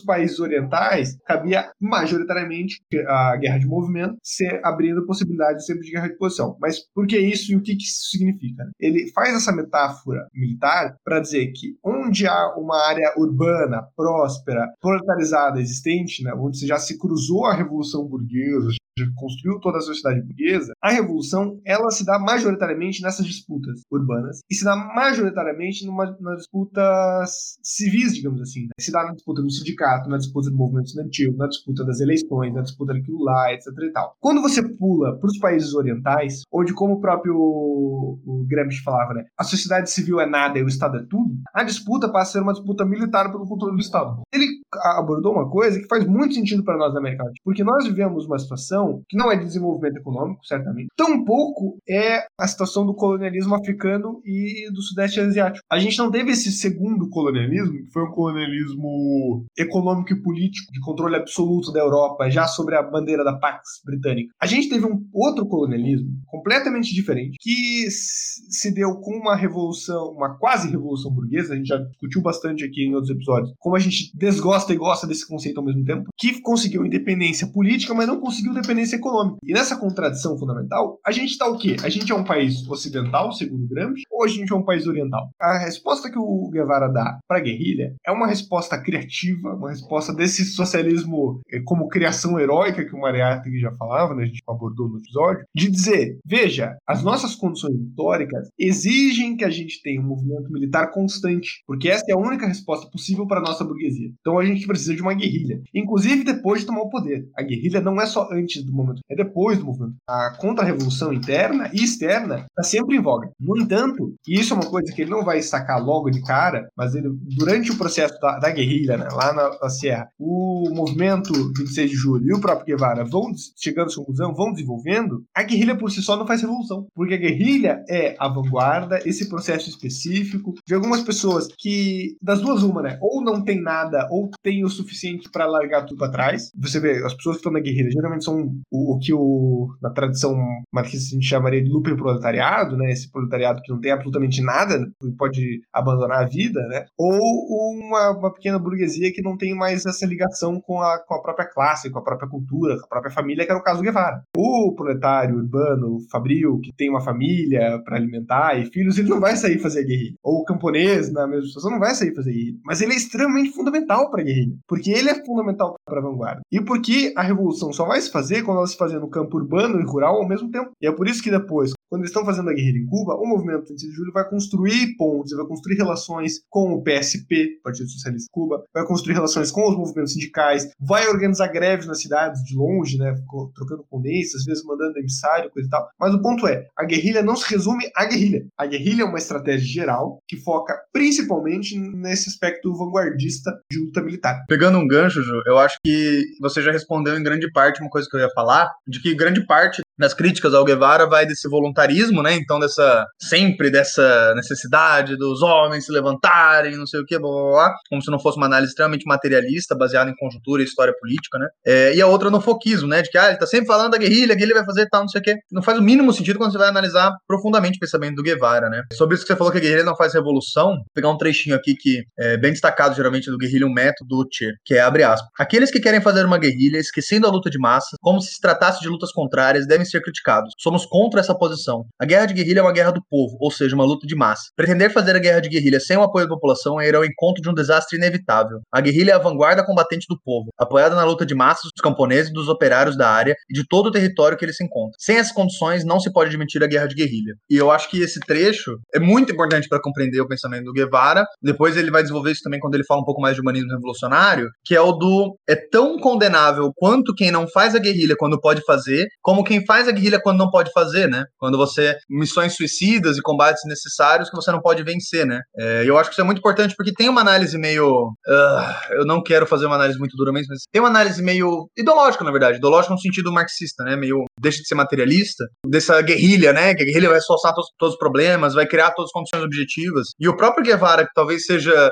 países 0.00 0.38
orientais 0.38 1.16
cabia 1.24 1.70
majoritariamente 1.80 2.80
a 3.06 3.36
guerra 3.36 3.58
de 3.58 3.66
movimento, 3.66 4.16
se 4.22 4.46
abrindo 4.62 5.06
possibilidade 5.06 5.64
sempre 5.64 5.84
de 5.84 5.92
guerra 5.92 6.08
de 6.08 6.16
posição. 6.16 6.56
Mas 6.60 6.78
por 6.94 7.06
que 7.06 7.18
isso 7.18 7.52
e 7.52 7.56
o 7.56 7.62
que, 7.62 7.76
que 7.76 7.86
isso 7.92 8.10
significa? 8.10 8.70
Ele 8.78 9.10
faz 9.12 9.34
essa 9.34 9.52
metáfora 9.52 10.26
militar 10.34 10.96
para 11.04 11.20
dizer 11.20 11.52
que 11.52 11.76
onde 11.84 12.26
há 12.26 12.54
uma 12.56 12.76
área 12.88 13.12
urbana, 13.16 13.82
próspera, 13.96 14.72
proletarizada 14.80 15.60
existente, 15.60 16.22
né, 16.22 16.32
onde 16.34 16.66
já 16.66 16.78
se 16.78 16.98
cruzou 16.98 17.46
a 17.46 17.54
revolução 17.54 18.06
burguesa, 18.06 18.68
construiu 19.14 19.58
toda 19.60 19.78
a 19.78 19.80
sociedade 19.80 20.22
burguesa, 20.22 20.72
a 20.82 20.90
revolução 20.90 21.60
ela 21.64 21.90
se 21.90 22.04
dá 22.04 22.18
majoritariamente 22.18 23.02
nessas 23.02 23.26
disputas 23.26 23.82
urbanas 23.90 24.40
e 24.50 24.54
se 24.54 24.64
dá 24.64 24.76
majoritariamente 24.76 25.86
numa, 25.86 26.16
nas 26.20 26.38
disputas 26.38 27.56
civis, 27.62 28.14
digamos 28.14 28.40
assim. 28.40 28.62
Né? 28.62 28.70
Se 28.78 28.92
dá 28.92 29.04
na 29.04 29.12
disputa 29.12 29.42
do 29.42 29.50
sindicato, 29.50 30.08
na 30.08 30.18
disputa 30.18 30.50
do 30.50 30.56
movimento 30.56 30.86
estudantil, 30.86 31.34
na 31.36 31.46
disputa 31.48 31.84
das 31.84 32.00
eleições, 32.00 32.52
na 32.52 32.62
disputa 32.62 32.92
daquilo 32.92 33.22
lá, 33.22 33.52
etc 33.52 33.66
e 33.82 33.92
tal. 33.92 34.16
Quando 34.20 34.42
você 34.42 34.62
pula 34.76 35.18
para 35.18 35.28
os 35.28 35.38
países 35.38 35.74
orientais, 35.74 36.42
onde 36.52 36.74
como 36.74 36.94
o 36.94 37.00
próprio 37.00 37.34
o 37.34 38.44
Gramsci 38.46 38.82
falava, 38.82 39.14
né, 39.14 39.24
a 39.38 39.44
sociedade 39.44 39.90
civil 39.90 40.20
é 40.20 40.26
nada 40.26 40.58
e 40.58 40.62
o 40.62 40.68
Estado 40.68 40.98
é 40.98 41.06
tudo, 41.08 41.34
a 41.54 41.62
disputa 41.62 42.10
passa 42.10 42.22
a 42.22 42.32
ser 42.32 42.42
uma 42.42 42.52
disputa 42.52 42.84
militar 42.84 43.30
pelo 43.30 43.46
controle 43.46 43.76
do 43.76 43.80
Estado. 43.80 44.22
Ele 44.32 44.61
abordou 44.96 45.32
uma 45.32 45.48
coisa 45.48 45.80
que 45.80 45.86
faz 45.86 46.06
muito 46.06 46.34
sentido 46.34 46.64
para 46.64 46.76
nós 46.76 46.92
da 46.92 46.98
América 46.98 47.24
Latina, 47.24 47.40
porque 47.44 47.64
nós 47.64 47.86
vivemos 47.86 48.26
uma 48.26 48.38
situação 48.38 49.02
que 49.08 49.16
não 49.16 49.30
é 49.30 49.36
de 49.36 49.44
desenvolvimento 49.44 49.98
econômico, 49.98 50.44
certamente, 50.44 50.88
tampouco 50.96 51.78
é 51.88 52.24
a 52.38 52.46
situação 52.46 52.86
do 52.86 52.94
colonialismo 52.94 53.54
africano 53.54 54.20
e 54.24 54.70
do 54.72 54.82
sudeste 54.82 55.20
asiático. 55.20 55.64
A 55.70 55.78
gente 55.78 55.98
não 55.98 56.10
teve 56.10 56.30
esse 56.30 56.50
segundo 56.52 57.08
colonialismo, 57.08 57.72
que 57.72 57.92
foi 57.92 58.02
um 58.02 58.10
colonialismo 58.10 59.44
econômico 59.58 60.12
e 60.12 60.22
político 60.22 60.72
de 60.72 60.80
controle 60.80 61.16
absoluto 61.16 61.72
da 61.72 61.80
Europa, 61.80 62.30
já 62.30 62.46
sobre 62.46 62.76
a 62.76 62.82
bandeira 62.82 63.24
da 63.24 63.38
Pax 63.38 63.80
britânica. 63.84 64.32
A 64.40 64.46
gente 64.46 64.68
teve 64.68 64.86
um 64.86 65.04
outro 65.12 65.46
colonialismo 65.46 66.10
completamente 66.26 66.94
diferente, 66.94 67.36
que 67.40 67.90
se 67.90 68.72
deu 68.72 68.96
com 68.96 69.16
uma 69.16 69.36
revolução, 69.36 70.12
uma 70.12 70.36
quase 70.38 70.70
revolução 70.70 71.12
burguesa, 71.12 71.54
a 71.54 71.56
gente 71.56 71.68
já 71.68 71.76
discutiu 71.76 72.22
bastante 72.22 72.64
aqui 72.64 72.84
em 72.84 72.94
outros 72.94 73.10
episódios, 73.10 73.52
como 73.58 73.76
a 73.76 73.78
gente 73.78 74.10
desgosta 74.16 74.61
e 74.70 74.76
gosta 74.76 75.06
desse 75.06 75.26
conceito 75.26 75.58
ao 75.58 75.64
mesmo 75.64 75.84
tempo, 75.84 76.10
que 76.18 76.40
conseguiu 76.40 76.84
independência 76.84 77.46
política, 77.46 77.94
mas 77.94 78.06
não 78.06 78.20
conseguiu 78.20 78.52
independência 78.52 78.96
econômica. 78.96 79.38
E 79.42 79.52
nessa 79.52 79.76
contradição 79.76 80.36
fundamental, 80.38 80.98
a 81.04 81.10
gente 81.10 81.30
está 81.30 81.48
o 81.48 81.56
quê? 81.56 81.76
A 81.82 81.88
gente 81.88 82.12
é 82.12 82.14
um 82.14 82.24
país 82.24 82.68
ocidental, 82.68 83.32
segundo 83.32 83.66
Gramsci, 83.66 84.02
ou 84.10 84.24
a 84.24 84.28
gente 84.28 84.52
é 84.52 84.56
um 84.56 84.64
país 84.64 84.86
oriental? 84.86 85.30
A 85.40 85.58
resposta 85.58 86.10
que 86.10 86.18
o 86.18 86.50
Guevara 86.50 86.88
dá 86.88 87.18
para 87.26 87.38
a 87.38 87.42
guerrilha 87.42 87.94
é 88.06 88.12
uma 88.12 88.26
resposta 88.26 88.80
criativa, 88.80 89.54
uma 89.54 89.70
resposta 89.70 90.12
desse 90.12 90.44
socialismo 90.44 91.40
eh, 91.50 91.60
como 91.64 91.88
criação 91.88 92.38
heróica 92.38 92.84
que 92.84 92.94
o 92.94 93.00
Mariátegui 93.00 93.58
já 93.58 93.72
falava, 93.72 94.14
né? 94.14 94.24
a 94.24 94.26
gente 94.26 94.42
abordou 94.46 94.88
no 94.88 94.98
episódio, 94.98 95.44
de 95.54 95.70
dizer, 95.70 96.18
veja, 96.24 96.76
as 96.86 97.02
nossas 97.02 97.34
condições 97.34 97.74
históricas 97.74 98.48
exigem 98.58 99.36
que 99.36 99.44
a 99.44 99.50
gente 99.50 99.82
tenha 99.82 100.00
um 100.00 100.06
movimento 100.06 100.50
militar 100.52 100.90
constante, 100.90 101.62
porque 101.66 101.88
essa 101.88 102.04
é 102.08 102.14
a 102.14 102.18
única 102.18 102.46
resposta 102.46 102.90
possível 102.90 103.26
para 103.26 103.40
a 103.40 103.42
nossa 103.42 103.64
burguesia. 103.64 104.10
Então 104.20 104.38
a 104.38 104.44
gente 104.44 104.51
precisa 104.66 104.94
de 104.94 105.02
uma 105.02 105.14
guerrilha, 105.14 105.60
inclusive 105.74 106.24
depois 106.24 106.60
de 106.60 106.66
tomar 106.66 106.82
o 106.82 106.90
poder. 106.90 107.28
A 107.36 107.42
guerrilha 107.42 107.80
não 107.80 108.00
é 108.00 108.06
só 108.06 108.28
antes 108.32 108.62
do 108.64 108.72
movimento, 108.72 109.00
é 109.08 109.16
depois 109.16 109.58
do 109.58 109.64
movimento. 109.64 109.96
A 110.08 110.30
contra-revolução 110.38 111.12
interna 111.12 111.70
e 111.72 111.82
externa 111.82 112.46
está 112.50 112.62
sempre 112.62 112.96
em 112.96 113.02
voga. 113.02 113.30
No 113.40 113.58
entanto, 113.58 114.14
e 114.26 114.38
isso 114.38 114.52
é 114.52 114.56
uma 114.56 114.70
coisa 114.70 114.92
que 114.92 115.02
ele 115.02 115.10
não 115.10 115.24
vai 115.24 115.42
sacar 115.42 115.82
logo 115.82 116.10
de 116.10 116.22
cara, 116.22 116.68
mas 116.76 116.94
ele, 116.94 117.08
durante 117.36 117.70
o 117.70 117.76
processo 117.76 118.18
da, 118.20 118.38
da 118.38 118.50
guerrilha, 118.50 118.96
né, 118.96 119.08
lá 119.12 119.32
na, 119.32 119.58
na 119.60 119.68
Sierra, 119.68 120.08
o 120.18 120.70
movimento 120.72 121.32
26 121.56 121.90
de 121.90 121.96
julho 121.96 122.26
e 122.26 122.34
o 122.34 122.40
próprio 122.40 122.66
Guevara 122.66 123.04
vão 123.04 123.32
chegando 123.56 123.90
à 123.90 123.94
conclusão, 123.94 124.34
vão 124.34 124.52
desenvolvendo, 124.52 125.24
a 125.34 125.42
guerrilha 125.42 125.76
por 125.76 125.90
si 125.90 126.02
só 126.02 126.16
não 126.16 126.26
faz 126.26 126.42
revolução, 126.42 126.86
porque 126.94 127.14
a 127.14 127.18
guerrilha 127.18 127.84
é 127.88 128.14
a 128.18 128.28
vanguarda, 128.28 129.00
esse 129.04 129.28
processo 129.28 129.68
específico 129.68 130.54
de 130.66 130.74
algumas 130.74 131.02
pessoas 131.02 131.48
que, 131.58 132.16
das 132.20 132.40
duas 132.40 132.62
uma, 132.62 132.82
né, 132.82 132.98
ou 133.00 133.22
não 133.22 133.42
tem 133.42 133.60
nada, 133.60 134.06
ou 134.10 134.30
tem 134.42 134.64
o 134.64 134.68
suficiente 134.68 135.30
para 135.30 135.46
largar 135.46 135.84
tudo 135.84 135.98
para 135.98 136.12
trás. 136.12 136.50
Você 136.58 136.80
vê, 136.80 137.04
as 137.04 137.14
pessoas 137.14 137.36
que 137.36 137.40
estão 137.40 137.52
na 137.52 137.60
guerrilha 137.60 137.90
geralmente 137.90 138.24
são 138.24 138.50
o, 138.70 138.94
o 138.94 138.98
que 138.98 139.12
o, 139.12 139.68
na 139.80 139.90
tradição 139.90 140.36
marxista 140.72 141.14
a 141.14 141.18
gente 141.18 141.28
chamaria 141.28 141.62
de 141.62 141.70
luper 141.70 141.96
proletariado, 141.96 142.76
né? 142.76 142.90
Esse 142.90 143.10
proletariado 143.10 143.62
que 143.62 143.70
não 143.70 143.80
tem 143.80 143.92
absolutamente 143.92 144.42
nada 144.42 144.90
e 145.02 145.12
pode 145.12 145.60
abandonar 145.72 146.22
a 146.22 146.28
vida, 146.28 146.60
né? 146.68 146.86
Ou 146.98 147.76
uma, 147.76 148.10
uma 148.10 148.32
pequena 148.32 148.58
burguesia 148.58 149.12
que 149.12 149.22
não 149.22 149.36
tem 149.36 149.54
mais 149.54 149.86
essa 149.86 150.06
ligação 150.06 150.60
com 150.60 150.80
a, 150.80 150.98
com 150.98 151.14
a 151.14 151.22
própria 151.22 151.46
classe, 151.46 151.90
com 151.90 151.98
a 151.98 152.04
própria 152.04 152.28
cultura, 152.28 152.78
com 152.78 152.86
a 152.86 152.88
própria 152.88 153.12
família, 153.12 153.44
que 153.44 153.50
era 153.50 153.60
o 153.60 153.64
caso 153.64 153.80
do 153.80 153.84
Guevara. 153.84 154.22
O 154.36 154.74
proletário 154.74 155.36
urbano, 155.36 155.98
fabril, 156.10 156.60
que 156.60 156.72
tem 156.72 156.90
uma 156.90 157.00
família 157.00 157.80
para 157.84 157.96
alimentar 157.96 158.58
e 158.58 158.66
filhos, 158.66 158.98
ele 158.98 159.08
não 159.08 159.20
vai 159.20 159.36
sair 159.36 159.58
fazer 159.58 159.84
guerrilha. 159.84 160.16
Ou 160.22 160.40
o 160.40 160.44
camponês, 160.44 161.12
na 161.12 161.26
mesma 161.26 161.46
situação, 161.46 161.70
não 161.70 161.78
vai 161.78 161.94
sair 161.94 162.14
fazer 162.14 162.32
guerrilha. 162.32 162.58
Mas 162.64 162.80
ele 162.80 162.92
é 162.92 162.96
extremamente 162.96 163.52
fundamental 163.52 164.10
para 164.10 164.21
a 164.22 164.24
guerrilha, 164.24 164.56
porque 164.66 164.90
ele 164.90 165.10
é 165.10 165.24
fundamental 165.24 165.74
para 165.86 165.98
a 166.00 166.02
vanguarda. 166.02 166.40
E 166.50 166.60
porque 166.60 167.12
a 167.16 167.22
revolução 167.22 167.72
só 167.72 167.84
vai 167.84 168.00
se 168.00 168.10
fazer 168.10 168.42
quando 168.42 168.58
ela 168.58 168.66
se 168.66 168.76
fazer 168.76 168.98
no 168.98 169.10
campo 169.10 169.36
urbano 169.36 169.80
e 169.80 169.84
rural 169.84 170.16
ao 170.16 170.28
mesmo 170.28 170.50
tempo. 170.50 170.70
E 170.80 170.86
é 170.86 170.92
por 170.92 171.08
isso 171.08 171.22
que 171.22 171.30
depois, 171.30 171.72
quando 171.92 172.00
eles 172.00 172.10
estão 172.10 172.24
fazendo 172.24 172.48
a 172.48 172.54
guerrilha 172.54 172.78
em 172.78 172.86
Cuba, 172.86 173.16
o 173.16 173.26
movimento 173.26 173.68
26 173.68 173.90
de 173.90 173.94
julho 173.94 174.12
vai 174.14 174.26
construir 174.26 174.96
pontes, 174.96 175.36
vai 175.36 175.44
construir 175.44 175.76
relações 175.76 176.40
com 176.48 176.72
o 176.72 176.82
PSP, 176.82 177.60
Partido 177.62 177.90
Socialista 177.90 178.28
de 178.28 178.32
Cuba, 178.32 178.64
vai 178.72 178.86
construir 178.86 179.12
relações 179.12 179.50
com 179.50 179.68
os 179.68 179.76
movimentos 179.76 180.14
sindicais, 180.14 180.70
vai 180.80 181.06
organizar 181.08 181.48
greves 181.48 181.86
nas 181.86 182.00
cidades 182.00 182.42
de 182.44 182.56
longe, 182.56 182.96
né, 182.96 183.14
trocando 183.54 183.84
condensas, 183.90 184.40
às 184.40 184.44
vezes 184.46 184.64
mandando 184.64 184.98
emissário, 184.98 185.50
coisa 185.50 185.68
e 185.68 185.70
tal. 185.70 185.86
Mas 186.00 186.14
o 186.14 186.22
ponto 186.22 186.46
é, 186.46 186.66
a 186.78 186.84
guerrilha 186.86 187.22
não 187.22 187.36
se 187.36 187.52
resume 187.52 187.84
à 187.94 188.06
guerrilha. 188.06 188.46
A 188.56 188.64
guerrilha 188.64 189.02
é 189.02 189.04
uma 189.04 189.18
estratégia 189.18 189.82
geral 189.82 190.18
que 190.26 190.38
foca 190.38 190.74
principalmente 190.94 191.78
nesse 191.78 192.30
aspecto 192.30 192.72
vanguardista 192.72 193.52
de 193.70 193.78
luta 193.78 194.00
militar. 194.00 194.42
Pegando 194.48 194.78
um 194.78 194.88
gancho, 194.88 195.22
Ju, 195.22 195.42
eu 195.46 195.58
acho 195.58 195.76
que 195.84 196.22
você 196.40 196.62
já 196.62 196.72
respondeu 196.72 197.18
em 197.18 197.22
grande 197.22 197.52
parte 197.52 197.82
uma 197.82 197.90
coisa 197.90 198.08
que 198.10 198.16
eu 198.16 198.20
ia 198.20 198.30
falar, 198.30 198.72
de 198.88 198.98
que 199.02 199.14
grande 199.14 199.44
parte 199.44 199.82
das 199.98 200.14
críticas 200.14 200.54
ao 200.54 200.64
Guevara 200.64 201.06
vai 201.06 201.26
desse 201.26 201.48
voluntarismo, 201.82 202.22
né? 202.22 202.34
Então, 202.34 202.58
dessa 202.58 203.06
sempre 203.18 203.70
dessa 203.70 204.34
necessidade 204.34 205.16
dos 205.16 205.42
homens 205.42 205.86
se 205.86 205.92
levantarem, 205.92 206.76
não 206.76 206.86
sei 206.86 207.00
o 207.00 207.04
que, 207.04 207.18
blá, 207.18 207.30
blá, 207.30 207.50
blá, 207.50 207.74
como 207.88 208.02
se 208.02 208.10
não 208.10 208.18
fosse 208.18 208.36
uma 208.36 208.46
análise 208.46 208.70
extremamente 208.70 209.04
materialista, 209.06 209.76
baseada 209.76 210.10
em 210.10 210.14
conjuntura 210.16 210.62
e 210.62 210.64
história 210.64 210.94
política, 210.98 211.38
né? 211.38 211.46
É, 211.66 211.94
e 211.94 212.00
a 212.00 212.06
outra 212.06 212.30
no 212.30 212.40
foquismo, 212.40 212.88
né? 212.88 213.02
De 213.02 213.10
que 213.10 213.18
ah, 213.18 213.28
ele 213.28 213.38
tá 213.38 213.46
sempre 213.46 213.66
falando 213.66 213.92
da 213.92 213.98
guerrilha, 213.98 214.32
a 214.32 214.36
guerrilha 214.36 214.56
vai 214.56 214.64
fazer 214.64 214.86
tal, 214.90 215.02
não 215.02 215.08
sei 215.08 215.20
o 215.20 215.24
que. 215.24 215.36
Não 215.50 215.62
faz 215.62 215.78
o 215.78 215.82
mínimo 215.82 216.12
sentido 216.12 216.38
quando 216.38 216.52
você 216.52 216.58
vai 216.58 216.68
analisar 216.68 217.12
profundamente 217.26 217.76
o 217.76 217.80
pensamento 217.80 218.16
do 218.16 218.22
Guevara, 218.22 218.68
né? 218.68 218.82
Sobre 218.92 219.14
isso 219.14 219.24
que 219.24 219.32
você 219.32 219.36
falou 219.36 219.52
que 219.52 219.58
a 219.58 219.60
guerrilha 219.60 219.84
não 219.84 219.96
faz 219.96 220.14
revolução, 220.14 220.68
vou 220.68 220.84
pegar 220.94 221.10
um 221.10 221.16
trechinho 221.16 221.56
aqui 221.56 221.74
que 221.74 222.02
é 222.18 222.36
bem 222.36 222.52
destacado 222.52 222.94
geralmente 222.94 223.30
do 223.30 223.38
guerrilha, 223.38 223.66
um 223.66 223.72
método 223.72 224.22
que 224.64 224.74
é 224.74 224.80
abre 224.80 225.02
aspas. 225.02 225.28
Aqueles 225.38 225.70
que 225.70 225.80
querem 225.80 226.00
fazer 226.00 226.24
uma 226.24 226.38
guerrilha, 226.38 226.78
esquecendo 226.78 227.26
a 227.26 227.30
luta 227.30 227.50
de 227.50 227.58
massas, 227.58 227.98
como 228.00 228.20
se 228.20 228.32
se 228.32 228.40
tratasse 228.40 228.80
de 228.80 228.88
lutas 228.88 229.12
contrárias, 229.12 229.66
devem 229.66 229.84
ser 229.84 230.00
criticados. 230.00 230.52
Somos 230.58 230.86
contra 230.86 231.20
essa 231.20 231.34
posição. 231.36 231.71
A 232.00 232.04
guerra 232.04 232.26
de 232.26 232.34
guerrilha 232.34 232.60
é 232.60 232.62
uma 232.62 232.72
guerra 232.72 232.90
do 232.90 233.02
povo, 233.08 233.36
ou 233.40 233.50
seja, 233.50 233.74
uma 233.74 233.84
luta 233.84 234.06
de 234.06 234.14
massa. 234.14 234.42
Pretender 234.56 234.92
fazer 234.92 235.16
a 235.16 235.18
guerra 235.18 235.40
de 235.40 235.48
guerrilha 235.48 235.80
sem 235.80 235.96
o 235.96 236.02
apoio 236.02 236.26
da 236.26 236.34
população 236.34 236.80
é 236.80 236.88
ir 236.88 236.94
ao 236.94 237.04
encontro 237.04 237.42
de 237.42 237.48
um 237.48 237.54
desastre 237.54 237.96
inevitável. 237.96 238.58
A 238.72 238.80
guerrilha 238.80 239.12
é 239.12 239.14
a 239.14 239.18
vanguarda 239.18 239.64
combatente 239.64 240.06
do 240.08 240.18
povo, 240.22 240.50
apoiada 240.58 240.94
na 240.94 241.04
luta 241.04 241.24
de 241.24 241.34
massas 241.34 241.70
dos 241.74 241.82
camponeses 241.82 242.30
e 242.30 242.32
dos 242.32 242.48
operários 242.48 242.96
da 242.96 243.08
área 243.08 243.34
e 243.48 243.54
de 243.54 243.66
todo 243.66 243.86
o 243.86 243.90
território 243.90 244.36
que 244.36 244.44
ele 244.44 244.52
se 244.52 244.64
encontra. 244.64 244.92
Sem 244.98 245.16
essas 245.16 245.32
condições, 245.32 245.84
não 245.84 246.00
se 246.00 246.12
pode 246.12 246.28
admitir 246.30 246.62
a 246.62 246.66
guerra 246.66 246.86
de 246.86 246.94
guerrilha. 246.94 247.34
E 247.50 247.56
eu 247.56 247.70
acho 247.70 247.88
que 247.88 248.00
esse 248.00 248.20
trecho 248.20 248.78
é 248.94 248.98
muito 248.98 249.32
importante 249.32 249.68
para 249.68 249.80
compreender 249.80 250.20
o 250.20 250.28
pensamento 250.28 250.64
do 250.64 250.72
Guevara. 250.72 251.24
Depois 251.42 251.76
ele 251.76 251.90
vai 251.90 252.02
desenvolver 252.02 252.32
isso 252.32 252.42
também 252.42 252.60
quando 252.60 252.74
ele 252.74 252.84
fala 252.84 253.00
um 253.00 253.04
pouco 253.04 253.20
mais 253.20 253.34
de 253.34 253.40
humanismo 253.40 253.70
revolucionário, 253.70 254.48
que 254.64 254.74
é 254.74 254.80
o 254.80 254.92
do 254.92 255.36
é 255.48 255.56
tão 255.56 255.98
condenável 255.98 256.72
quanto 256.76 257.14
quem 257.14 257.30
não 257.30 257.46
faz 257.48 257.74
a 257.74 257.78
guerrilha 257.78 258.14
quando 258.18 258.40
pode 258.40 258.62
fazer, 258.64 259.06
como 259.20 259.44
quem 259.44 259.64
faz 259.64 259.88
a 259.88 259.92
guerrilha 259.92 260.20
quando 260.20 260.38
não 260.38 260.50
pode 260.50 260.70
fazer, 260.72 261.08
né? 261.08 261.24
Quando 261.38 261.58
você 261.66 261.96
missões 262.08 262.54
suicidas 262.54 263.16
e 263.16 263.22
combates 263.22 263.62
necessários 263.66 264.28
que 264.28 264.36
você 264.36 264.50
não 264.50 264.60
pode 264.60 264.82
vencer, 264.82 265.26
né? 265.26 265.40
É, 265.56 265.84
eu 265.86 265.98
acho 265.98 266.10
que 266.10 266.14
isso 266.14 266.20
é 266.20 266.24
muito 266.24 266.38
importante 266.38 266.74
porque 266.76 266.92
tem 266.92 267.08
uma 267.08 267.20
análise 267.20 267.56
meio, 267.58 268.08
uh, 268.08 268.92
eu 268.92 269.06
não 269.06 269.22
quero 269.22 269.46
fazer 269.46 269.66
uma 269.66 269.76
análise 269.76 269.98
muito 269.98 270.16
dura 270.16 270.32
mesmo, 270.32 270.48
mas 270.50 270.62
tem 270.72 270.80
uma 270.80 270.88
análise 270.88 271.22
meio 271.22 271.68
ideológica, 271.76 272.24
na 272.24 272.30
verdade, 272.30 272.58
ideológica 272.58 272.94
no 272.94 273.00
sentido 273.00 273.32
marxista, 273.32 273.84
né? 273.84 273.96
Meio 273.96 274.24
deixa 274.40 274.58
de 274.58 274.66
ser 274.66 274.74
materialista, 274.74 275.44
dessa 275.66 276.00
guerrilha, 276.02 276.52
né? 276.52 276.74
Que 276.74 276.82
a 276.82 276.86
guerrilha 276.86 277.08
vai 277.08 277.20
solucionar 277.20 277.54
todos, 277.54 277.70
todos, 277.78 277.94
os 277.94 277.98
problemas, 277.98 278.54
vai 278.54 278.66
criar 278.66 278.90
todas 278.92 279.08
as 279.08 279.12
condições 279.12 279.44
objetivas. 279.44 280.08
E 280.18 280.28
o 280.28 280.36
próprio 280.36 280.64
Guevara, 280.64 281.04
que 281.04 281.12
talvez 281.14 281.44
seja 281.46 281.90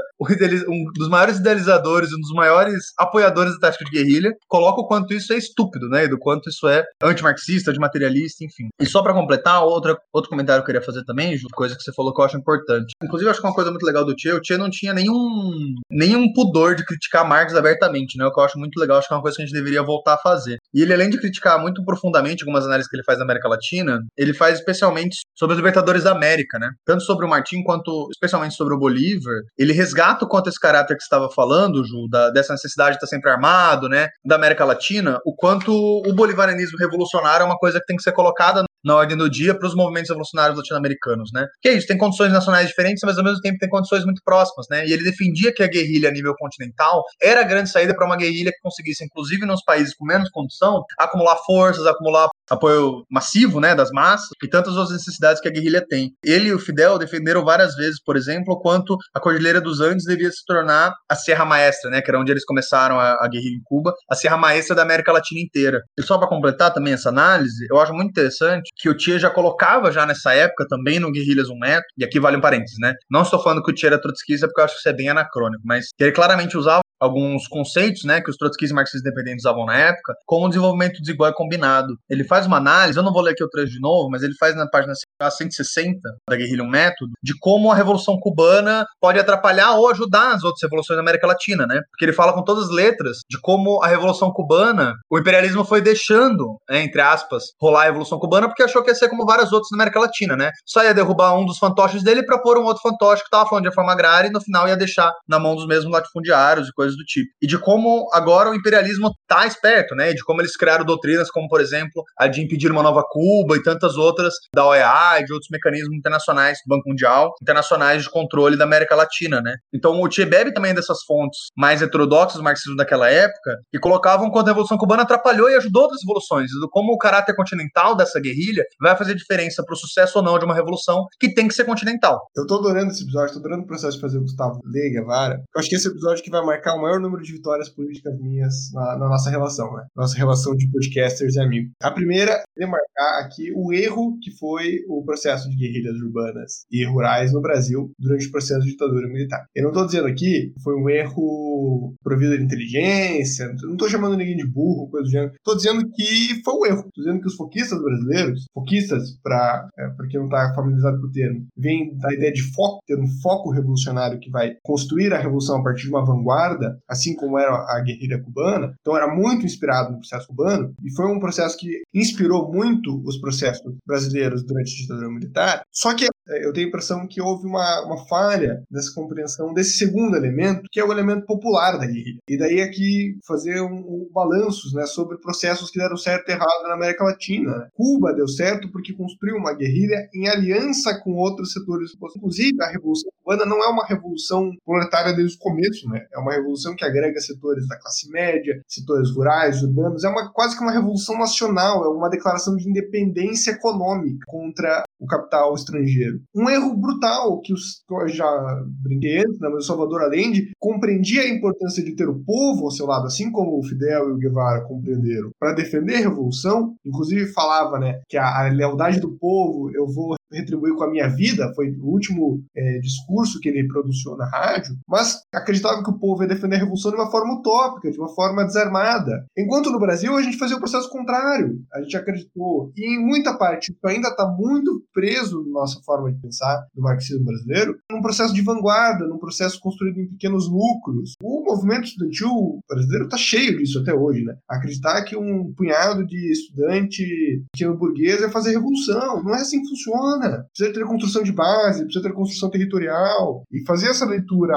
um 0.68 0.84
dos 0.94 1.08
maiores 1.08 1.38
idealizadores, 1.38 2.10
um 2.12 2.20
dos 2.20 2.32
maiores 2.32 2.84
apoiadores 2.98 3.54
da 3.54 3.68
tática 3.68 3.84
de 3.84 3.90
guerrilha, 3.90 4.32
coloca 4.48 4.80
o 4.80 4.86
quanto 4.86 5.14
isso 5.14 5.32
é 5.32 5.36
estúpido, 5.36 5.88
né? 5.88 6.04
E 6.04 6.08
do 6.08 6.18
quanto 6.18 6.48
isso 6.48 6.68
é 6.68 6.84
antimarxista, 7.02 7.70
antimaterialista, 7.70 8.44
enfim. 8.44 8.68
E 8.80 8.86
só 8.86 9.02
para 9.02 9.14
completar, 9.14 9.49
outra, 9.58 9.98
outro 10.12 10.30
comentário 10.30 10.62
que 10.62 10.70
eu 10.70 10.74
queria 10.74 10.86
fazer 10.86 11.04
também, 11.04 11.36
coisa 11.52 11.76
que 11.76 11.82
você 11.82 11.92
falou 11.92 12.14
que 12.14 12.20
eu 12.20 12.24
acho 12.24 12.36
importante. 12.36 12.92
Inclusive, 13.02 13.26
eu 13.26 13.30
acho 13.32 13.40
que 13.40 13.46
uma 13.46 13.54
coisa 13.54 13.70
muito 13.70 13.84
legal 13.84 14.04
do 14.04 14.14
Tchê, 14.14 14.32
o 14.32 14.40
Tchê 14.40 14.56
não 14.56 14.70
tinha 14.70 14.94
nenhum, 14.94 15.74
nenhum 15.90 16.32
pudor 16.32 16.74
de 16.74 16.84
criticar 16.84 17.28
Marx 17.28 17.54
abertamente, 17.54 18.16
né? 18.16 18.26
O 18.26 18.32
que 18.32 18.40
eu 18.40 18.44
acho 18.44 18.58
muito 18.58 18.78
legal, 18.78 18.98
acho 18.98 19.08
que 19.08 19.14
é 19.14 19.16
uma 19.16 19.22
coisa 19.22 19.36
que 19.36 19.42
a 19.42 19.46
gente 19.46 19.54
deveria 19.54 19.82
voltar 19.82 20.14
a 20.14 20.18
fazer. 20.18 20.58
E 20.72 20.82
ele, 20.82 20.94
além 20.94 21.10
de 21.10 21.18
criticar 21.18 21.60
muito 21.60 21.84
profundamente 21.84 22.42
algumas 22.42 22.64
análises 22.64 22.88
que 22.88 22.96
ele 22.96 23.04
faz 23.04 23.18
na 23.18 23.24
América 23.24 23.48
Latina, 23.48 24.00
ele 24.16 24.32
faz 24.32 24.58
especialmente 24.58 25.20
sobre 25.36 25.54
os 25.54 25.58
libertadores 25.58 26.04
da 26.04 26.12
América, 26.12 26.58
né? 26.58 26.70
Tanto 26.84 27.02
sobre 27.02 27.26
o 27.26 27.28
Martim 27.28 27.62
quanto 27.62 28.08
especialmente 28.10 28.54
sobre 28.54 28.74
o 28.74 28.78
Bolívar. 28.78 29.34
Ele 29.58 29.72
resgata 29.72 30.24
o 30.24 30.28
quanto 30.28 30.48
esse 30.48 30.60
caráter 30.60 30.96
que 30.96 31.02
estava 31.02 31.28
falando, 31.30 31.84
Ju, 31.84 32.08
da, 32.08 32.30
dessa 32.30 32.52
necessidade 32.52 32.92
de 32.92 32.96
estar 32.96 33.06
sempre 33.06 33.30
armado, 33.30 33.88
né? 33.88 34.08
Da 34.24 34.36
América 34.36 34.64
Latina, 34.64 35.18
o 35.24 35.34
quanto 35.34 35.72
o 35.72 36.12
bolivarianismo 36.14 36.78
revolucionário 36.78 37.44
é 37.44 37.46
uma 37.46 37.58
coisa 37.58 37.78
que 37.80 37.86
tem 37.86 37.96
que 37.96 38.02
ser 38.02 38.12
colocada 38.12 38.64
na 38.84 38.96
ordem 38.96 39.16
do 39.16 39.28
dia 39.28 39.54
para 39.56 39.66
os 39.66 39.74
movimentos 39.74 40.08
revolucionários 40.08 40.56
latino-americanos, 40.56 41.30
né? 41.32 41.46
Que 41.60 41.68
é 41.68 41.72
isso, 41.74 41.86
tem 41.86 41.98
condições 41.98 42.32
nacionais 42.32 42.68
diferentes, 42.68 43.02
mas 43.04 43.18
ao 43.18 43.24
mesmo 43.24 43.40
tempo 43.40 43.58
tem 43.58 43.68
condições 43.68 44.04
muito 44.04 44.22
próximas, 44.24 44.66
né? 44.70 44.86
E 44.86 44.92
ele 44.92 45.04
defendia 45.04 45.52
que 45.52 45.62
a 45.62 45.68
guerrilha 45.68 46.08
a 46.08 46.12
nível 46.12 46.34
continental 46.38 47.02
era 47.20 47.40
a 47.40 47.44
grande 47.44 47.70
saída 47.70 47.94
para 47.94 48.06
uma 48.06 48.16
guerrilha 48.16 48.50
que 48.50 48.60
conseguisse, 48.62 49.04
inclusive 49.04 49.44
nos 49.46 49.62
países 49.62 49.94
com 49.94 50.04
menos 50.04 50.30
condição, 50.30 50.82
acumular 50.98 51.36
forças, 51.46 51.86
acumular 51.86 52.28
apoio 52.50 53.04
massivo, 53.10 53.60
né, 53.60 53.74
das 53.74 53.90
massas 53.90 54.28
e 54.42 54.48
tantas 54.48 54.74
outras 54.76 54.92
necessidades 54.92 55.40
que 55.40 55.48
a 55.48 55.50
guerrilha 55.50 55.84
tem. 55.86 56.12
Ele 56.24 56.48
e 56.48 56.52
o 56.52 56.58
Fidel 56.58 56.98
defenderam 56.98 57.44
várias 57.44 57.74
vezes, 57.74 58.02
por 58.02 58.16
exemplo, 58.16 58.60
quanto 58.60 58.96
a 59.14 59.20
Cordilheira 59.20 59.60
dos 59.60 59.80
Andes 59.80 60.04
devia 60.04 60.30
se 60.30 60.44
tornar 60.44 60.92
a 61.08 61.14
Serra 61.14 61.44
Maestra, 61.44 61.90
né, 61.90 62.00
que 62.00 62.10
era 62.10 62.18
onde 62.20 62.32
eles 62.32 62.44
começaram 62.44 62.98
a, 62.98 63.12
a 63.20 63.28
guerrilha 63.28 63.56
em 63.56 63.62
Cuba, 63.64 63.92
a 64.10 64.14
Serra 64.14 64.36
Maestra 64.36 64.74
da 64.74 64.82
América 64.82 65.12
Latina 65.12 65.40
inteira. 65.40 65.80
E 65.98 66.02
só 66.02 66.18
para 66.18 66.28
completar 66.28 66.72
também 66.72 66.92
essa 66.92 67.08
análise, 67.08 67.66
eu 67.70 67.78
acho 67.80 67.92
muito 67.92 68.10
interessante 68.10 68.70
que 68.76 68.88
o 68.88 68.96
Tia 68.96 69.18
já 69.18 69.30
colocava 69.30 69.92
já 69.92 70.04
nessa 70.04 70.34
época 70.34 70.66
também 70.68 70.98
no 70.98 71.12
Guerrilhas 71.12 71.48
um 71.48 71.58
Método, 71.58 71.86
e 71.98 72.04
aqui 72.04 72.18
vale 72.18 72.36
um 72.36 72.40
parênteses, 72.40 72.76
né? 72.80 72.94
Não 73.10 73.22
estou 73.22 73.42
falando 73.42 73.62
que 73.62 73.70
o 73.70 73.74
Tia 73.74 73.90
era 73.90 74.00
trotskista 74.00 74.46
porque 74.46 74.60
eu 74.60 74.64
acho 74.64 74.74
que 74.74 74.80
isso 74.80 74.88
é 74.88 74.92
bem 74.92 75.08
anacrônico, 75.08 75.62
mas 75.64 75.86
ele 75.98 76.12
claramente 76.12 76.56
usava 76.56 76.80
alguns 77.00 77.48
conceitos, 77.48 78.04
né, 78.04 78.20
que 78.20 78.30
os 78.30 78.36
trotskistas 78.36 78.70
e 78.72 78.74
marxistas 78.74 79.00
independentes 79.00 79.44
usavam 79.44 79.64
na 79.64 79.76
época, 79.76 80.14
como 80.26 80.46
o 80.46 80.48
desenvolvimento 80.48 81.00
desigual 81.00 81.30
e 81.30 81.34
combinado. 81.34 81.96
Ele 82.08 82.24
faz 82.24 82.46
uma 82.46 82.58
análise, 82.58 82.98
eu 82.98 83.02
não 83.02 83.12
vou 83.12 83.22
ler 83.22 83.32
aqui 83.32 83.42
o 83.42 83.48
trecho 83.48 83.72
de 83.72 83.80
novo, 83.80 84.10
mas 84.10 84.22
ele 84.22 84.34
faz 84.38 84.54
na 84.54 84.68
página 84.68 84.92
160 85.28 85.98
da 86.28 86.36
Guerrilha 86.36 86.62
um 86.62 86.68
Método, 86.68 87.12
de 87.22 87.34
como 87.40 87.72
a 87.72 87.74
Revolução 87.74 88.18
Cubana 88.20 88.86
pode 89.00 89.18
atrapalhar 89.18 89.72
ou 89.72 89.90
ajudar 89.90 90.34
as 90.34 90.44
outras 90.44 90.62
revoluções 90.62 90.96
da 90.96 91.02
América 91.02 91.26
Latina, 91.26 91.66
né? 91.66 91.80
Porque 91.90 92.04
ele 92.04 92.12
fala 92.12 92.32
com 92.32 92.44
todas 92.44 92.66
as 92.66 92.70
letras 92.70 93.18
de 93.28 93.40
como 93.40 93.82
a 93.82 93.88
Revolução 93.88 94.32
Cubana, 94.32 94.94
o 95.10 95.18
imperialismo 95.18 95.64
foi 95.64 95.80
deixando, 95.80 96.56
né, 96.68 96.82
entre 96.82 97.00
aspas, 97.00 97.44
rolar 97.60 97.82
a 97.82 97.84
Revolução 97.86 98.18
Cubana 98.18 98.46
porque 98.46 98.62
achou 98.62 98.82
que 98.82 98.90
ia 98.90 98.94
ser 98.94 99.08
como 99.08 99.26
várias 99.26 99.52
outras 99.52 99.68
na 99.72 99.78
América 99.78 100.00
Latina, 100.00 100.36
né? 100.36 100.50
Só 100.64 100.82
ia 100.84 100.94
derrubar 100.94 101.36
um 101.36 101.44
dos 101.44 101.58
fantoches 101.58 102.02
dele 102.02 102.24
para 102.24 102.38
pôr 102.38 102.58
um 102.58 102.64
outro 102.64 102.82
fantoche 102.82 103.22
que 103.22 103.26
estava 103.26 103.48
falando 103.48 103.64
de 103.64 103.70
reforma 103.70 103.92
agrária 103.92 104.28
e 104.28 104.32
no 104.32 104.40
final 104.40 104.68
ia 104.68 104.76
deixar 104.76 105.12
na 105.28 105.38
mão 105.38 105.56
dos 105.56 105.66
mesmos 105.66 105.92
latifundiários 105.92 106.68
e 106.68 106.72
coisas 106.72 106.96
do 106.96 107.04
tipo. 107.04 107.30
E 107.42 107.46
de 107.46 107.58
como 107.58 108.08
agora 108.12 108.50
o 108.50 108.54
imperialismo 108.54 109.10
tá 109.26 109.46
esperto, 109.46 109.94
né? 109.94 110.12
De 110.12 110.22
como 110.22 110.40
eles 110.40 110.56
criaram 110.56 110.84
doutrinas 110.84 111.30
como, 111.30 111.48
por 111.48 111.60
exemplo, 111.60 112.04
a 112.18 112.26
de 112.26 112.42
impedir 112.42 112.70
uma 112.70 112.82
nova 112.82 113.02
Cuba 113.08 113.56
e 113.56 113.62
tantas 113.62 113.96
outras 113.96 114.34
da 114.54 114.66
OEA 114.66 115.09
e 115.18 115.24
de 115.24 115.32
outros 115.32 115.50
mecanismos 115.50 115.96
internacionais 115.96 116.58
do 116.64 116.68
Banco 116.68 116.88
Mundial, 116.88 117.34
internacionais 117.42 118.02
de 118.02 118.10
controle 118.10 118.56
da 118.56 118.64
América 118.64 118.94
Latina, 118.94 119.40
né? 119.40 119.56
Então 119.72 120.00
o 120.00 120.10
Che 120.10 120.24
bebe 120.24 120.52
também 120.52 120.74
dessas 120.74 121.02
fontes 121.04 121.48
mais 121.56 121.82
heterodoxas 121.82 122.38
do 122.38 122.44
marxismo 122.44 122.76
daquela 122.76 123.08
época 123.08 123.56
e 123.72 123.78
colocavam 123.78 124.30
quando 124.30 124.48
a 124.48 124.50
Revolução 124.50 124.78
Cubana 124.78 125.02
atrapalhou 125.02 125.50
e 125.50 125.54
ajudou 125.56 125.82
outras 125.82 126.00
revoluções, 126.02 126.50
do 126.60 126.68
como 126.68 126.92
o 126.92 126.98
caráter 126.98 127.34
continental 127.34 127.96
dessa 127.96 128.20
guerrilha 128.20 128.64
vai 128.80 128.96
fazer 128.96 129.14
diferença 129.14 129.64
para 129.64 129.74
o 129.74 129.76
sucesso 129.76 130.18
ou 130.18 130.24
não 130.24 130.38
de 130.38 130.44
uma 130.44 130.54
revolução 130.54 131.06
que 131.18 131.32
tem 131.32 131.48
que 131.48 131.54
ser 131.54 131.64
continental. 131.64 132.20
Eu 132.36 132.46
tô 132.46 132.58
adorando 132.58 132.90
esse 132.90 133.02
episódio, 133.02 133.34
tô 133.34 133.40
adorando 133.40 133.64
o 133.64 133.66
processo 133.66 133.96
de 133.96 134.00
fazer 134.00 134.18
o 134.18 134.22
Gustavo 134.22 134.60
ler 134.64 134.90
Guevara. 134.90 135.34
Eu 135.54 135.60
acho 135.60 135.68
que 135.68 135.76
esse 135.76 135.88
episódio 135.88 136.22
que 136.22 136.30
vai 136.30 136.44
marcar 136.44 136.74
o 136.74 136.82
maior 136.82 137.00
número 137.00 137.22
de 137.22 137.32
vitórias 137.32 137.68
políticas 137.68 138.18
minhas 138.18 138.72
na, 138.72 138.96
na 138.96 139.08
nossa 139.08 139.30
relação, 139.30 139.72
né? 139.74 139.84
Nossa 139.96 140.16
relação 140.16 140.54
de 140.54 140.70
podcasters 140.70 141.34
e 141.34 141.40
amigos. 141.40 141.70
A 141.82 141.90
primeira 141.90 142.42
é 142.58 142.66
marcar 142.66 143.20
aqui 143.20 143.52
o 143.54 143.72
erro 143.72 144.18
que 144.22 144.30
foi 144.38 144.80
o, 144.88 144.99
processo 145.04 145.48
de 145.48 145.56
guerrilhas 145.56 145.96
urbanas 145.96 146.64
e 146.70 146.84
rurais 146.84 147.32
no 147.32 147.40
Brasil 147.40 147.90
durante 147.98 148.26
o 148.26 148.30
processo 148.30 148.60
de 148.64 148.72
ditadura 148.72 149.08
militar. 149.08 149.44
Eu 149.54 149.64
não 149.64 149.70
estou 149.70 149.86
dizendo 149.86 150.06
aqui 150.06 150.52
foi 150.62 150.74
um 150.74 150.88
erro 150.88 151.94
provido 152.02 152.36
de 152.36 152.44
inteligência, 152.44 153.52
não 153.62 153.72
estou 153.72 153.88
chamando 153.88 154.16
ninguém 154.16 154.36
de 154.36 154.46
burro, 154.46 154.90
coisa 154.90 155.04
do 155.04 155.10
gênero. 155.10 155.32
Estou 155.34 155.56
dizendo 155.56 155.88
que 155.90 156.42
foi 156.44 156.54
um 156.54 156.66
erro. 156.66 156.88
Estou 156.88 157.04
dizendo 157.04 157.20
que 157.20 157.26
os 157.26 157.34
foquistas 157.34 157.82
brasileiros, 157.82 158.46
foquistas, 158.52 159.18
para 159.22 159.68
é, 159.78 159.88
quem 160.08 160.20
não 160.20 160.26
está 160.26 160.52
familiarizado 160.54 161.00
com 161.00 161.06
o 161.06 161.12
termo, 161.12 161.46
vem 161.56 161.96
da 161.96 162.12
ideia 162.12 162.32
de 162.32 162.42
foco, 162.54 162.80
ter 162.86 162.98
um 162.98 163.08
foco 163.22 163.50
revolucionário 163.50 164.18
que 164.18 164.30
vai 164.30 164.56
construir 164.62 165.12
a 165.12 165.18
revolução 165.18 165.58
a 165.58 165.62
partir 165.62 165.84
de 165.84 165.90
uma 165.90 166.04
vanguarda, 166.04 166.78
assim 166.88 167.14
como 167.14 167.38
era 167.38 167.52
a 167.52 167.82
guerrilha 167.84 168.20
cubana. 168.22 168.74
Então 168.80 168.96
era 168.96 169.12
muito 169.14 169.44
inspirado 169.44 169.92
no 169.92 169.98
processo 169.98 170.28
cubano 170.28 170.72
e 170.84 170.94
foi 170.94 171.06
um 171.06 171.20
processo 171.20 171.56
que 171.56 171.82
inspirou 171.94 172.50
muito 172.52 173.02
os 173.04 173.18
processos 173.18 173.74
brasileiros 173.86 174.44
durante 174.44 174.70
ditadura 174.90 175.10
militar. 175.10 175.62
Só 175.70 175.94
que 175.94 176.04
é, 176.04 176.46
eu 176.46 176.52
tenho 176.52 176.66
a 176.66 176.68
impressão 176.68 177.06
que 177.06 177.20
houve 177.20 177.46
uma, 177.46 177.84
uma 177.84 178.06
falha 178.06 178.62
nessa 178.70 178.92
compreensão 178.94 179.52
desse 179.54 179.78
segundo 179.78 180.16
elemento, 180.16 180.62
que 180.70 180.80
é 180.80 180.84
o 180.84 180.92
elemento 180.92 181.26
popular 181.26 181.78
da 181.78 181.86
guerrilha. 181.86 182.20
E 182.28 182.36
daí 182.36 182.60
aqui 182.60 183.18
fazer 183.26 183.60
um, 183.60 183.74
um 183.74 184.10
balanços 184.12 184.72
né, 184.72 184.86
sobre 184.86 185.18
processos 185.18 185.70
que 185.70 185.78
deram 185.78 185.96
certo 185.96 186.28
e 186.28 186.32
errado 186.32 186.62
na 186.64 186.74
América 186.74 187.04
Latina. 187.04 187.58
Né? 187.58 187.68
Cuba 187.74 188.12
deu 188.12 188.28
certo 188.28 188.70
porque 188.70 188.92
construiu 188.92 189.36
uma 189.36 189.54
guerrilha 189.54 190.08
em 190.14 190.28
aliança 190.28 190.98
com 191.02 191.12
outros 191.12 191.52
setores. 191.52 191.92
Inclusive, 192.16 192.62
a 192.62 192.70
Revolução 192.70 193.10
Cubana 193.22 193.44
não 193.44 193.62
é 193.62 193.68
uma 193.68 193.86
revolução 193.86 194.50
proletária 194.64 195.12
desde 195.12 195.36
o 195.36 195.38
começo, 195.38 195.88
né? 195.88 196.06
É 196.12 196.18
uma 196.18 196.32
revolução 196.32 196.74
que 196.74 196.84
agrega 196.84 197.20
setores 197.20 197.66
da 197.68 197.78
classe 197.78 198.10
média, 198.10 198.60
setores 198.66 199.10
rurais, 199.14 199.62
urbanos. 199.62 200.04
É 200.04 200.08
uma, 200.08 200.32
quase 200.32 200.56
que 200.56 200.62
uma 200.62 200.72
revolução 200.72 201.18
nacional, 201.18 201.84
é 201.84 201.88
uma 201.88 202.10
declaração 202.10 202.56
de 202.56 202.68
independência 202.68 203.52
econômica 203.52 204.24
contra 204.26 204.84
o 205.00 205.06
capital 205.06 205.54
estrangeiro. 205.54 206.20
Um 206.34 206.48
erro 206.48 206.76
brutal 206.76 207.40
que 207.40 207.52
os, 207.52 207.82
eu 207.90 208.08
já 208.08 208.62
brinquei 208.82 209.18
antes, 209.18 209.40
né, 209.40 209.48
mas 209.48 209.64
o 209.64 209.66
Salvador 209.66 210.02
Allende 210.02 210.50
compreendia 210.58 211.22
a 211.22 211.28
importância 211.28 211.82
de 211.82 211.94
ter 211.96 212.08
o 212.08 212.22
povo 212.24 212.64
ao 212.64 212.70
seu 212.70 212.86
lado, 212.86 213.06
assim 213.06 213.30
como 213.32 213.58
o 213.58 213.62
Fidel 213.62 214.10
e 214.10 214.12
o 214.12 214.18
Guevara 214.18 214.64
compreenderam, 214.64 215.30
para 215.38 215.54
defender 215.54 215.96
a 215.96 216.08
revolução. 216.08 216.74
Inclusive 216.84 217.32
falava 217.32 217.78
né, 217.78 218.00
que 218.08 218.16
a, 218.16 218.46
a 218.46 218.48
lealdade 218.48 219.00
do 219.00 219.16
povo 219.16 219.70
eu 219.74 219.86
vou 219.86 220.16
retribuir 220.32 220.74
com 220.74 220.84
a 220.84 220.90
minha 220.90 221.08
vida, 221.08 221.52
foi 221.54 221.70
o 221.70 221.86
último 221.86 222.42
é, 222.56 222.78
discurso 222.78 223.40
que 223.40 223.48
ele 223.48 223.66
produziu 223.66 224.16
na 224.16 224.28
rádio, 224.28 224.76
mas 224.88 225.22
acreditava 225.34 225.82
que 225.82 225.90
o 225.90 225.98
povo 225.98 226.22
ia 226.22 226.28
defender 226.28 226.56
a 226.56 226.58
revolução 226.60 226.90
de 226.90 226.96
uma 226.96 227.10
forma 227.10 227.34
utópica, 227.34 227.90
de 227.90 227.98
uma 227.98 228.08
forma 228.14 228.44
desarmada. 228.44 229.26
Enquanto 229.36 229.70
no 229.70 229.80
Brasil 229.80 230.16
a 230.16 230.22
gente 230.22 230.38
fazia 230.38 230.56
o 230.56 230.60
processo 230.60 230.88
contrário, 230.90 231.60
a 231.72 231.82
gente 231.82 231.96
acreditou, 231.96 232.72
e 232.76 232.94
em 232.94 233.04
muita 233.04 233.36
parte 233.36 233.72
isso 233.72 233.86
ainda 233.86 234.08
está 234.08 234.26
muito 234.26 234.82
preso 234.92 235.44
na 235.46 235.60
nossa 235.60 235.80
forma 235.82 236.12
de 236.12 236.20
pensar 236.20 236.66
do 236.74 236.82
marxismo 236.82 237.24
brasileiro, 237.24 237.76
num 237.90 238.02
processo 238.02 238.34
de 238.34 238.42
vanguarda, 238.42 239.06
num 239.06 239.18
processo 239.18 239.58
construído 239.60 240.00
em 240.00 240.08
pequenos 240.08 240.50
núcleos. 240.50 241.14
O 241.22 241.44
movimento 241.44 241.84
estudantil 241.84 242.60
brasileiro 242.68 243.04
está 243.04 243.16
cheio 243.16 243.58
disso 243.58 243.80
até 243.80 243.94
hoje, 243.94 244.24
né? 244.24 244.34
Acreditar 244.48 245.02
que 245.04 245.16
um 245.16 245.52
punhado 245.54 246.06
de 246.06 246.32
estudante 246.32 247.04
pequeno 247.52 247.76
burguês 247.76 248.20
ia 248.20 248.30
fazer 248.30 248.52
revolução, 248.52 249.22
não 249.22 249.34
é 249.34 249.40
assim 249.40 249.60
que 249.62 249.68
funciona. 249.68 250.46
Precisa 250.52 250.72
ter 250.72 250.86
construção 250.86 251.22
de 251.22 251.32
base, 251.32 251.84
precisa 251.84 252.04
ter 252.04 252.14
construção 252.14 252.50
territorial. 252.50 253.42
E 253.50 253.64
fazer 253.66 253.88
essa 253.88 254.06
leitura 254.06 254.56